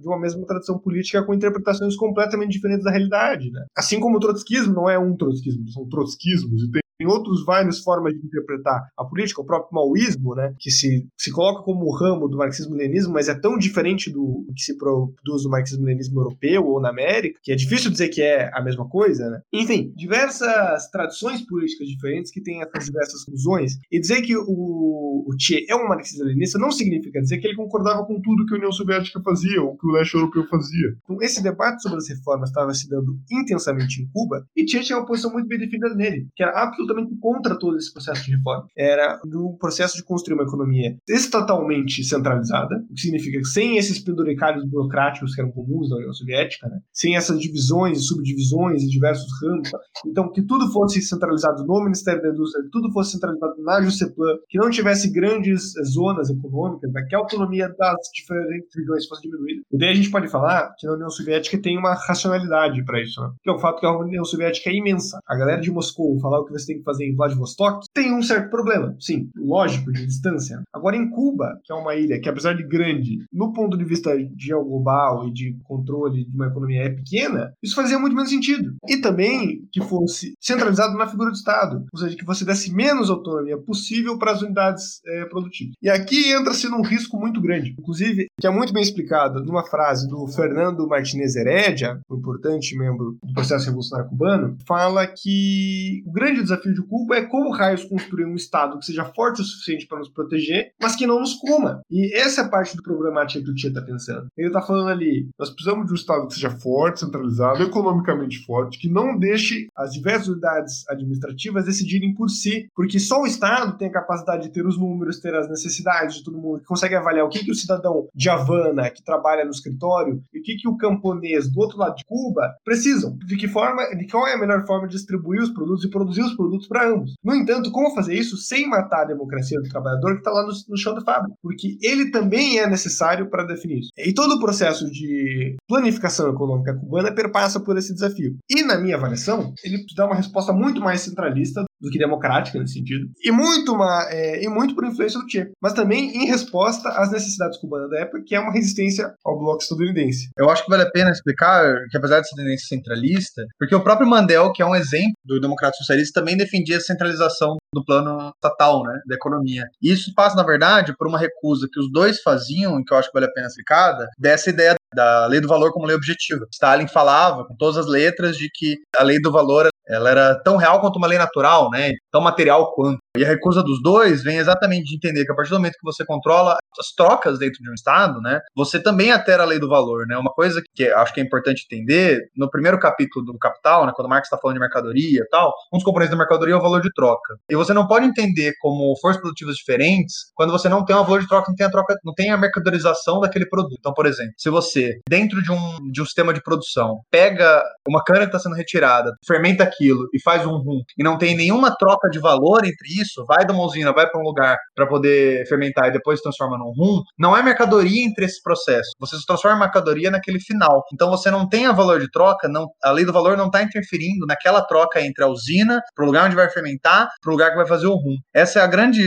de 0.01 0.09
uma 0.09 0.19
mesma 0.19 0.47
tradição 0.47 0.79
política 0.79 1.25
com 1.25 1.35
interpretações 1.35 1.97
completamente 1.97 2.53
diferentes 2.53 2.85
da 2.85 2.91
realidade. 2.91 3.51
Né? 3.51 3.65
Assim 3.77 4.01
como 4.01 4.17
o 4.17 4.21
trotskismo 4.21 4.75
não 4.75 4.89
é 4.89 4.99
um 4.99 5.17
trotskismo, 5.17 5.69
são 5.69 5.89
trotskismos 5.89 6.63
e 6.63 6.71
tem 6.71 6.84
tem 7.05 7.07
outros 7.07 7.45
várias 7.45 7.81
formas 7.81 8.15
de 8.15 8.25
interpretar 8.25 8.89
a 8.97 9.05
política, 9.05 9.43
o 9.43 9.45
próprio 9.45 9.75
maoísmo, 9.75 10.35
né, 10.35 10.55
que 10.59 10.71
se, 10.71 11.07
se 11.19 11.31
coloca 11.31 11.63
como 11.63 11.93
ramo 11.95 12.29
do 12.29 12.39
marxismo-leninismo, 12.39 13.13
mas 13.13 13.29
é 13.29 13.39
tão 13.39 13.59
diferente 13.59 14.11
do 14.11 14.47
que 14.57 14.63
se 14.63 14.79
produz 14.79 15.45
no 15.45 15.51
marxismo-leninismo 15.51 16.21
europeu 16.21 16.67
ou 16.67 16.81
na 16.81 16.89
América, 16.89 17.39
que 17.43 17.53
é 17.53 17.57
difícil 17.57 17.91
dizer 17.91 18.09
que 18.09 18.23
é 18.23 18.51
a 18.55 18.63
mesma 18.63 18.89
coisa, 18.89 19.29
né? 19.29 19.41
Enfim, 19.53 19.93
diversas 19.95 20.89
tradições 20.91 21.43
políticas 21.43 21.87
diferentes 21.89 22.33
que 22.33 22.41
têm 22.41 22.63
essas 22.63 22.87
diversas 22.87 23.23
fusões. 23.25 23.75
E 23.91 24.01
dizer 24.01 24.23
que 24.23 24.37
o, 24.37 24.45
o 24.47 25.35
é 25.69 25.75
um 25.75 25.89
marxista-leninista 25.89 26.59
não 26.59 26.71
significa 26.71 27.21
dizer 27.21 27.39
que 27.39 27.47
ele 27.47 27.57
concordava 27.57 28.05
com 28.07 28.21
tudo 28.21 28.47
que 28.47 28.55
a 28.55 28.57
União 28.57 28.73
Soviética 28.73 29.21
fazia 29.21 29.63
ou 29.63 29.77
que 29.77 29.87
o 29.87 29.91
leste 29.91 30.15
europeu 30.15 30.47
fazia. 30.49 30.97
Então, 31.03 31.21
esse 31.21 31.43
debate 31.43 31.83
sobre 31.83 31.99
as 31.99 32.09
reformas 32.09 32.49
estava 32.49 32.73
se 32.73 32.89
dando 32.89 33.19
intensamente 33.31 34.01
em 34.01 34.09
Cuba 34.09 34.47
e 34.57 34.69
Che 34.69 34.81
tinha 34.81 34.99
uma 34.99 35.07
posição 35.07 35.33
muito 35.33 35.49
bem 35.49 35.59
definida 35.59 35.95
nele, 35.95 36.29
que 36.35 36.43
era 36.43 36.63
absolutamente 36.63 36.94
absolutamente 36.95 37.17
contra 37.21 37.59
todo 37.59 37.77
esse 37.77 37.93
processo 37.93 38.25
de 38.25 38.37
reforma. 38.37 38.67
Era 38.77 39.21
um 39.27 39.57
processo 39.59 39.97
de 39.97 40.05
construir 40.05 40.35
uma 40.35 40.45
economia 40.45 40.97
estatalmente 41.09 42.03
centralizada, 42.05 42.77
o 42.91 42.95
que 42.95 43.01
significa 43.01 43.39
que 43.39 43.47
sem 43.47 43.77
esses 43.77 43.99
penduricalhos 43.99 44.65
burocráticos 44.65 45.35
que 45.35 45.41
eram 45.41 45.51
comuns 45.51 45.91
na 45.91 45.97
União 45.97 46.13
Soviética, 46.13 46.69
né? 46.69 46.79
sem 46.93 47.17
essas 47.17 47.39
divisões 47.41 47.99
e 47.99 48.03
subdivisões 48.03 48.83
e 48.83 48.89
diversos 48.89 49.29
ramos, 49.43 49.71
então 50.07 50.31
que 50.31 50.43
tudo 50.43 50.71
fosse 50.73 51.01
centralizado 51.03 51.65
no 51.65 51.85
Ministério 51.85 52.23
da 52.23 52.29
Indústria, 52.29 52.65
que 52.65 52.71
tudo 52.71 52.93
fosse 52.93 53.13
centralizado 53.13 53.55
na 53.63 53.83
Jusceplan, 53.83 54.37
que 54.49 54.59
não 54.59 54.71
tivesse 54.71 55.11
grandes 55.13 55.73
zonas 55.93 56.31
econômicas, 56.31 56.93
né? 56.93 57.05
que 57.09 57.15
a 57.15 57.19
autonomia 57.19 57.69
das 57.77 57.97
diferentes 58.15 58.75
regiões 58.75 59.07
fosse 59.07 59.23
diminuída. 59.23 59.63
E 59.73 59.79
daí 59.79 59.91
a 59.91 59.95
gente 59.95 60.11
pode 60.11 60.29
falar 60.29 60.75
que 60.79 60.87
na 60.87 60.95
União 60.95 61.11
Soviética 61.11 61.61
tem 61.61 61.79
uma 61.79 61.95
racionalidade 61.95 62.85
para 62.85 63.03
isso, 63.03 63.21
né? 63.21 63.31
que 63.43 63.51
é 63.51 63.53
o 63.53 63.59
fato 63.59 63.81
que 63.81 63.87
a 63.87 63.97
União 63.97 64.25
Soviética 64.25 64.71
é 64.71 64.75
imensa. 64.75 65.19
A 65.27 65.37
galera 65.37 65.61
de 65.61 65.71
Moscou 65.71 66.19
falar 66.21 66.41
o 66.41 66.45
que 66.45 66.53
você 66.53 66.67
tem 66.67 66.74
tem 66.75 66.79
que 66.79 66.85
fazer 66.85 67.07
em 67.07 67.15
Vladivostok, 67.15 67.87
tem 67.93 68.13
um 68.13 68.23
certo 68.23 68.51
problema, 68.51 68.97
sim, 68.99 69.31
lógico, 69.37 69.93
de 69.93 70.07
distância. 70.07 70.63
Agora, 70.73 70.97
em 70.97 71.09
Cuba, 71.09 71.61
que 71.65 71.73
é 71.73 71.77
uma 71.77 71.95
ilha 71.95 72.21
que, 72.21 72.29
apesar 72.29 72.55
de 72.55 72.67
grande, 72.67 73.25
no 73.33 73.53
ponto 73.53 73.77
de 73.77 73.85
vista 73.85 74.11
geoglobal 74.37 75.29
e 75.29 75.33
de 75.33 75.57
controle 75.65 76.25
de 76.25 76.35
uma 76.35 76.47
economia 76.47 76.83
é 76.85 76.91
pequena, 76.91 77.53
isso 77.63 77.75
fazia 77.75 77.99
muito 77.99 78.15
menos 78.15 78.31
sentido. 78.31 78.75
E 78.89 78.97
também 78.99 79.67
que 79.73 79.81
fosse 79.83 80.35
centralizado 80.41 80.97
na 80.97 81.07
figura 81.07 81.31
do 81.31 81.37
Estado, 81.37 81.85
ou 81.93 81.99
seja, 81.99 82.17
que 82.17 82.25
você 82.25 82.45
desse 82.45 82.73
menos 82.73 83.11
autonomia 83.11 83.59
possível 83.59 84.19
para 84.19 84.33
as 84.33 84.43
unidades 84.43 85.01
é, 85.07 85.25
produtivas. 85.27 85.75
E 85.83 85.89
aqui 85.89 86.33
entra-se 86.33 86.69
num 86.69 86.83
risco 86.83 87.19
muito 87.19 87.41
grande, 87.41 87.75
inclusive, 87.79 88.27
que 88.41 88.47
é 88.47 88.51
muito 88.51 88.73
bem 88.73 88.83
explicado 88.83 89.45
numa 89.45 89.65
frase 89.65 90.09
do 90.09 90.27
Fernando 90.29 90.87
Martinez 90.87 91.37
Heredia, 91.37 92.01
um 92.11 92.17
importante 92.17 92.77
membro 92.77 93.17
do 93.23 93.33
processo 93.33 93.67
revolucionário 93.67 94.11
cubano, 94.11 94.57
fala 94.67 95.07
que 95.07 96.03
o 96.07 96.13
grande 96.13 96.43
desafio 96.43 96.64
desafio 96.65 96.75
de 96.75 96.83
Cuba 96.83 97.17
é 97.17 97.23
como 97.23 97.51
raios 97.51 97.85
construir 97.85 98.25
um 98.25 98.35
Estado 98.35 98.79
que 98.79 98.87
seja 98.87 99.05
forte 99.05 99.43
o 99.43 99.45
suficiente 99.45 99.87
para 99.87 99.99
nos 99.99 100.09
proteger, 100.09 100.73
mas 100.81 100.97
que 100.97 101.07
não 101.07 101.21
nos 101.21 101.35
coma. 101.35 101.83
E 101.91 102.15
essa 102.15 102.43
é 102.43 102.45
a 102.45 102.49
parte 102.49 102.77
do 102.77 102.83
problemática 102.83 103.45
que 103.45 103.51
o 103.51 103.55
Tia 103.55 103.69
está 103.69 103.83
pensando. 103.83 104.29
Ele 104.37 104.49
está 104.49 104.63
falando 104.63 104.89
ali, 104.89 105.29
nós 105.39 105.51
precisamos 105.51 105.87
de 105.87 105.93
um 105.93 105.97
Estado 105.97 106.27
que 106.27 106.35
seja 106.35 106.51
forte, 106.51 107.01
centralizado, 107.01 107.63
economicamente 107.63 108.45
forte, 108.45 108.79
que 108.79 108.89
não 108.89 109.19
deixe 109.19 109.69
as 109.77 109.93
diversas 109.93 110.29
unidades 110.29 110.89
administrativas 110.89 111.65
decidirem 111.65 112.15
por 112.15 112.29
si, 112.29 112.69
porque 112.75 112.99
só 112.99 113.23
o 113.23 113.27
Estado 113.27 113.77
tem 113.77 113.89
a 113.89 113.93
capacidade 113.93 114.45
de 114.45 114.53
ter 114.53 114.67
os 114.67 114.79
números, 114.79 115.19
ter 115.19 115.35
as 115.35 115.49
necessidades 115.49 116.17
de 116.17 116.25
todo 116.25 116.39
mundo, 116.39 116.61
que 116.61 116.67
consegue 116.67 116.95
avaliar 116.95 117.27
o 117.27 117.29
que, 117.29 117.45
que 117.45 117.51
o 117.51 117.55
cidadão 117.55 118.09
de 118.15 118.29
Havana, 118.29 118.91
que 118.91 119.03
trabalha 119.03 119.45
no 119.45 119.51
escritório, 119.51 120.23
e 120.33 120.39
o 120.39 120.43
que, 120.43 120.57
que 120.57 120.69
o 120.69 120.77
camponês 120.77 121.51
do 121.51 121.61
outro 121.61 121.79
lado 121.79 121.97
de 121.97 122.05
Cuba 122.05 122.55
precisam. 122.65 123.17
De 123.25 123.37
que 123.37 123.49
forma, 123.49 123.83
de 123.97 124.07
qual 124.07 124.27
é 124.27 124.35
a 124.35 124.39
melhor 124.39 124.67
forma 124.67 124.87
de 124.87 124.95
distribuir 124.95 125.43
os 125.43 125.51
produtos 125.51 125.85
e 125.85 125.91
produzir 125.91 126.23
os 126.23 126.35
produtos 126.35 126.54
para 126.69 126.89
ambos. 126.89 127.15
No 127.23 127.35
entanto, 127.35 127.71
como 127.71 127.95
fazer 127.95 128.15
isso 128.15 128.37
sem 128.37 128.69
matar 128.69 129.03
a 129.03 129.07
democracia 129.07 129.61
do 129.61 129.69
trabalhador 129.69 130.13
que 130.13 130.19
está 130.19 130.31
lá 130.31 130.43
no, 130.43 130.53
no 130.69 130.77
chão 130.77 130.95
da 130.95 131.03
fábrica? 131.03 131.37
Porque 131.43 131.77
ele 131.83 132.11
também 132.11 132.59
é 132.59 132.69
necessário 132.69 133.29
para 133.29 133.45
definir 133.45 133.81
isso. 133.81 133.91
E 133.97 134.13
todo 134.13 134.33
o 134.33 134.41
processo 134.41 134.91
de 134.91 135.57
planificação 135.69 136.31
econômica 136.31 136.75
cubana 136.75 137.15
perpassa 137.15 137.61
por 137.61 137.77
esse 137.77 137.93
desafio. 137.93 138.37
E, 138.51 138.63
na 138.63 138.79
minha 138.79 138.97
avaliação, 138.97 139.53
ele 139.65 139.85
dá 139.97 140.07
uma 140.07 140.17
resposta 140.17 140.53
muito 140.53 140.81
mais 140.81 141.01
centralista 141.01 141.65
do 141.81 141.91
que 141.91 141.99
democrática 141.99 142.59
nesse 142.59 142.75
sentido, 142.75 143.07
e 143.23 143.31
muito, 143.31 143.73
uma, 143.73 144.07
é, 144.11 144.43
e 144.43 144.49
muito 144.49 144.75
por 144.75 144.85
influência 144.85 145.21
do 145.21 145.31
Che, 145.31 145.51
mas 145.61 145.73
também 145.73 146.11
em 146.17 146.27
resposta 146.27 146.89
às 146.89 147.11
necessidades 147.11 147.59
cubanas 147.59 147.91
da 147.91 148.01
época, 148.01 148.23
que 148.25 148.35
é 148.35 148.41
uma 148.41 148.53
resistência 148.53 149.13
ao 149.25 149.39
bloco 149.39 149.63
estadunidense. 149.63 150.29
Eu 150.39 150.51
acho 150.51 150.65
que 150.65 150.71
vale 150.71 150.83
a 150.83 150.91
pena 150.91 151.11
explicar 151.11 151.63
que, 151.91 151.97
apesar 151.97 152.21
de 152.21 152.29
ser 152.29 152.37
tendência 152.37 152.67
centralista, 152.69 153.45
porque 153.59 153.75
o 153.75 153.83
próprio 153.83 154.09
Mandel, 154.09 154.53
que 154.53 154.63
é 154.63 154.67
um 154.67 154.75
exemplo 154.75 155.15
do 155.25 155.41
democrata 155.41 155.77
socialista, 155.77 156.21
também 156.21 156.37
defendia 156.37 156.77
a 156.77 156.81
centralização 156.81 157.57
do 157.75 157.85
plano 157.85 158.33
estatal, 158.35 158.83
né, 158.85 159.01
da 159.07 159.17
economia. 159.17 159.65
E 159.83 159.93
isso 159.93 160.13
passa, 160.15 160.37
na 160.37 160.45
verdade, 160.45 160.95
por 160.97 161.09
uma 161.09 161.19
recusa 161.19 161.69
que 161.71 161.81
os 161.81 161.91
dois 161.91 162.21
faziam, 162.23 162.79
e 162.79 162.85
que 162.85 162.95
eu 162.95 162.99
acho 162.99 163.09
que 163.09 163.15
vale 163.15 163.27
a 163.27 163.33
pena 163.33 163.47
explicada, 163.47 164.09
dessa 164.19 164.51
ideia 164.51 164.75
da 164.95 165.27
lei 165.27 165.41
do 165.41 165.49
valor 165.49 165.73
como 165.73 165.87
lei 165.87 165.97
objetiva. 165.97 166.47
Stalin 166.53 166.87
falava 166.87 167.45
com 167.45 167.57
todas 167.57 167.77
as 167.77 167.87
letras 167.87 168.37
de 168.37 168.49
que 168.53 168.77
a 168.97 169.03
lei 169.03 169.21
do 169.21 169.33
valor 169.33 169.69
ela 169.89 170.11
era 170.11 170.43
tão 170.43 170.57
real 170.57 170.81
quanto 170.81 170.97
uma 170.97 171.07
lei 171.07 171.19
natural, 171.19 171.71
né? 171.71 171.93
Tão 172.11 172.21
material 172.21 172.73
quanto. 172.75 172.99
E 173.17 173.25
a 173.25 173.29
recusa 173.29 173.63
dos 173.63 173.81
dois 173.81 174.25
vem 174.25 174.39
exatamente 174.39 174.85
de 174.87 174.97
entender 174.97 175.25
que 175.25 175.31
a 175.31 175.35
partir 175.37 175.51
do 175.51 175.57
momento 175.57 175.75
que 175.75 175.85
você 175.85 176.05
controla 176.05 176.57
as 176.79 176.89
trocas 176.97 177.39
dentro 177.39 177.63
de 177.63 177.71
um 177.71 177.75
Estado, 177.75 178.21
né, 178.21 178.41
você 178.57 178.83
também 178.83 179.13
altera 179.13 179.45
a 179.45 179.47
lei 179.47 179.59
do 179.61 179.69
valor, 179.69 180.07
né? 180.07 180.17
Uma 180.17 180.33
coisa 180.33 180.61
que 180.75 180.89
acho 180.89 181.15
que 181.15 181.21
é 181.21 181.25
importante 181.25 181.65
entender, 181.71 182.19
no 182.37 182.51
primeiro 182.51 182.79
capítulo 182.79 183.25
do 183.25 183.39
Capital, 183.39 183.87
né, 183.87 183.93
quando 183.95 184.09
Marx 184.09 184.27
está 184.27 184.37
falando 184.37 184.57
de 184.57 184.61
mercadoria 184.61 185.21
e 185.21 185.29
tal, 185.29 185.53
um 185.73 185.77
dos 185.77 185.85
componentes 185.85 186.11
da 186.11 186.17
mercadoria 186.17 186.55
é 186.55 186.57
o 186.57 186.61
valor 186.61 186.81
de 186.81 186.93
troca. 186.93 187.37
E 187.49 187.55
você 187.55 187.73
não 187.73 187.87
pode 187.87 188.07
entender 188.07 188.55
como 188.61 188.97
forças 189.01 189.21
produtivas 189.21 189.55
diferentes 189.55 190.33
quando 190.35 190.51
você 190.51 190.69
não 190.69 190.85
tem 190.85 190.97
um 190.97 191.05
valor 191.05 191.21
de 191.21 191.29
troca, 191.29 191.47
não 191.49 191.57
tem 191.57 191.67
a 191.67 191.71
troca, 191.71 191.95
não 192.05 192.15
tem 192.15 192.31
a 192.31 192.37
mercadorização 192.37 193.21
daquele 193.21 193.47
produto. 193.47 193.77
Então, 193.79 193.93
por 193.95 194.07
exemplo, 194.07 194.33
se 194.37 194.51
você, 194.51 194.99
dentro 195.09 195.41
de 195.41 195.53
um, 195.53 195.91
de 195.93 196.03
um 196.03 196.05
sistema 196.05 196.33
de 196.35 196.43
produção, 196.43 197.01
pega 197.11 197.63
uma 197.89 198.03
cana 198.03 198.21
que 198.21 198.27
está 198.27 198.39
sendo 198.39 198.57
retirada, 198.57 199.13
fermenta 199.27 199.65
aquilo 199.75 200.09
e 200.13 200.23
faz 200.23 200.47
um 200.47 200.57
rum, 200.57 200.81
e 200.97 201.03
não 201.03 201.19
tem 201.19 201.37
nenhuma 201.37 201.75
troca 201.77 202.09
de 202.09 202.19
valor 202.19 202.65
entre 202.65 203.01
isso, 203.01 203.25
vai 203.27 203.45
de 203.45 203.53
uma 203.53 203.65
usina, 203.65 203.93
vai 203.93 204.09
para 204.09 204.21
um 204.21 204.25
lugar 204.25 204.57
para 204.75 204.87
poder 204.87 205.47
fermentar 205.47 205.89
e 205.89 205.93
depois 205.93 206.21
transforma 206.21 206.59
num 206.59 206.73
rum, 206.77 207.03
não 207.19 207.37
é 207.37 207.43
mercadoria 207.43 208.05
entre 208.05 208.25
esse 208.25 208.43
processo. 208.43 208.91
Você 208.99 209.17
se 209.17 209.27
transforma 209.27 209.59
mercadoria 209.59 210.11
naquele 210.11 210.41
final. 210.41 210.85
Então 210.93 211.11
você 211.11 211.31
não 211.31 211.49
tem 211.49 211.67
a 211.67 211.73
valor 211.73 212.01
de 212.01 212.11
troca, 212.11 212.49
não, 212.49 212.67
a 212.83 212.91
lei 212.91 213.05
do 213.05 213.13
valor 213.13 213.37
não 213.37 213.47
está 213.47 213.63
interferindo 213.63 214.27
naquela 214.27 214.63
troca 214.63 215.01
entre 215.01 215.25
a 215.25 215.29
usina, 215.29 215.81
para 215.95 216.05
o 216.05 216.07
lugar 216.07 216.27
onde 216.27 216.37
vai 216.37 216.49
fermentar, 216.49 217.09
para 217.21 217.31
o 217.31 217.33
lugar 217.33 217.51
que 217.51 217.57
vai 217.57 217.67
fazer 217.67 217.87
o 217.87 217.95
rum. 217.95 218.17
Essa 218.35 218.61
é 218.61 218.63
a 218.63 218.67
grande, 218.67 219.03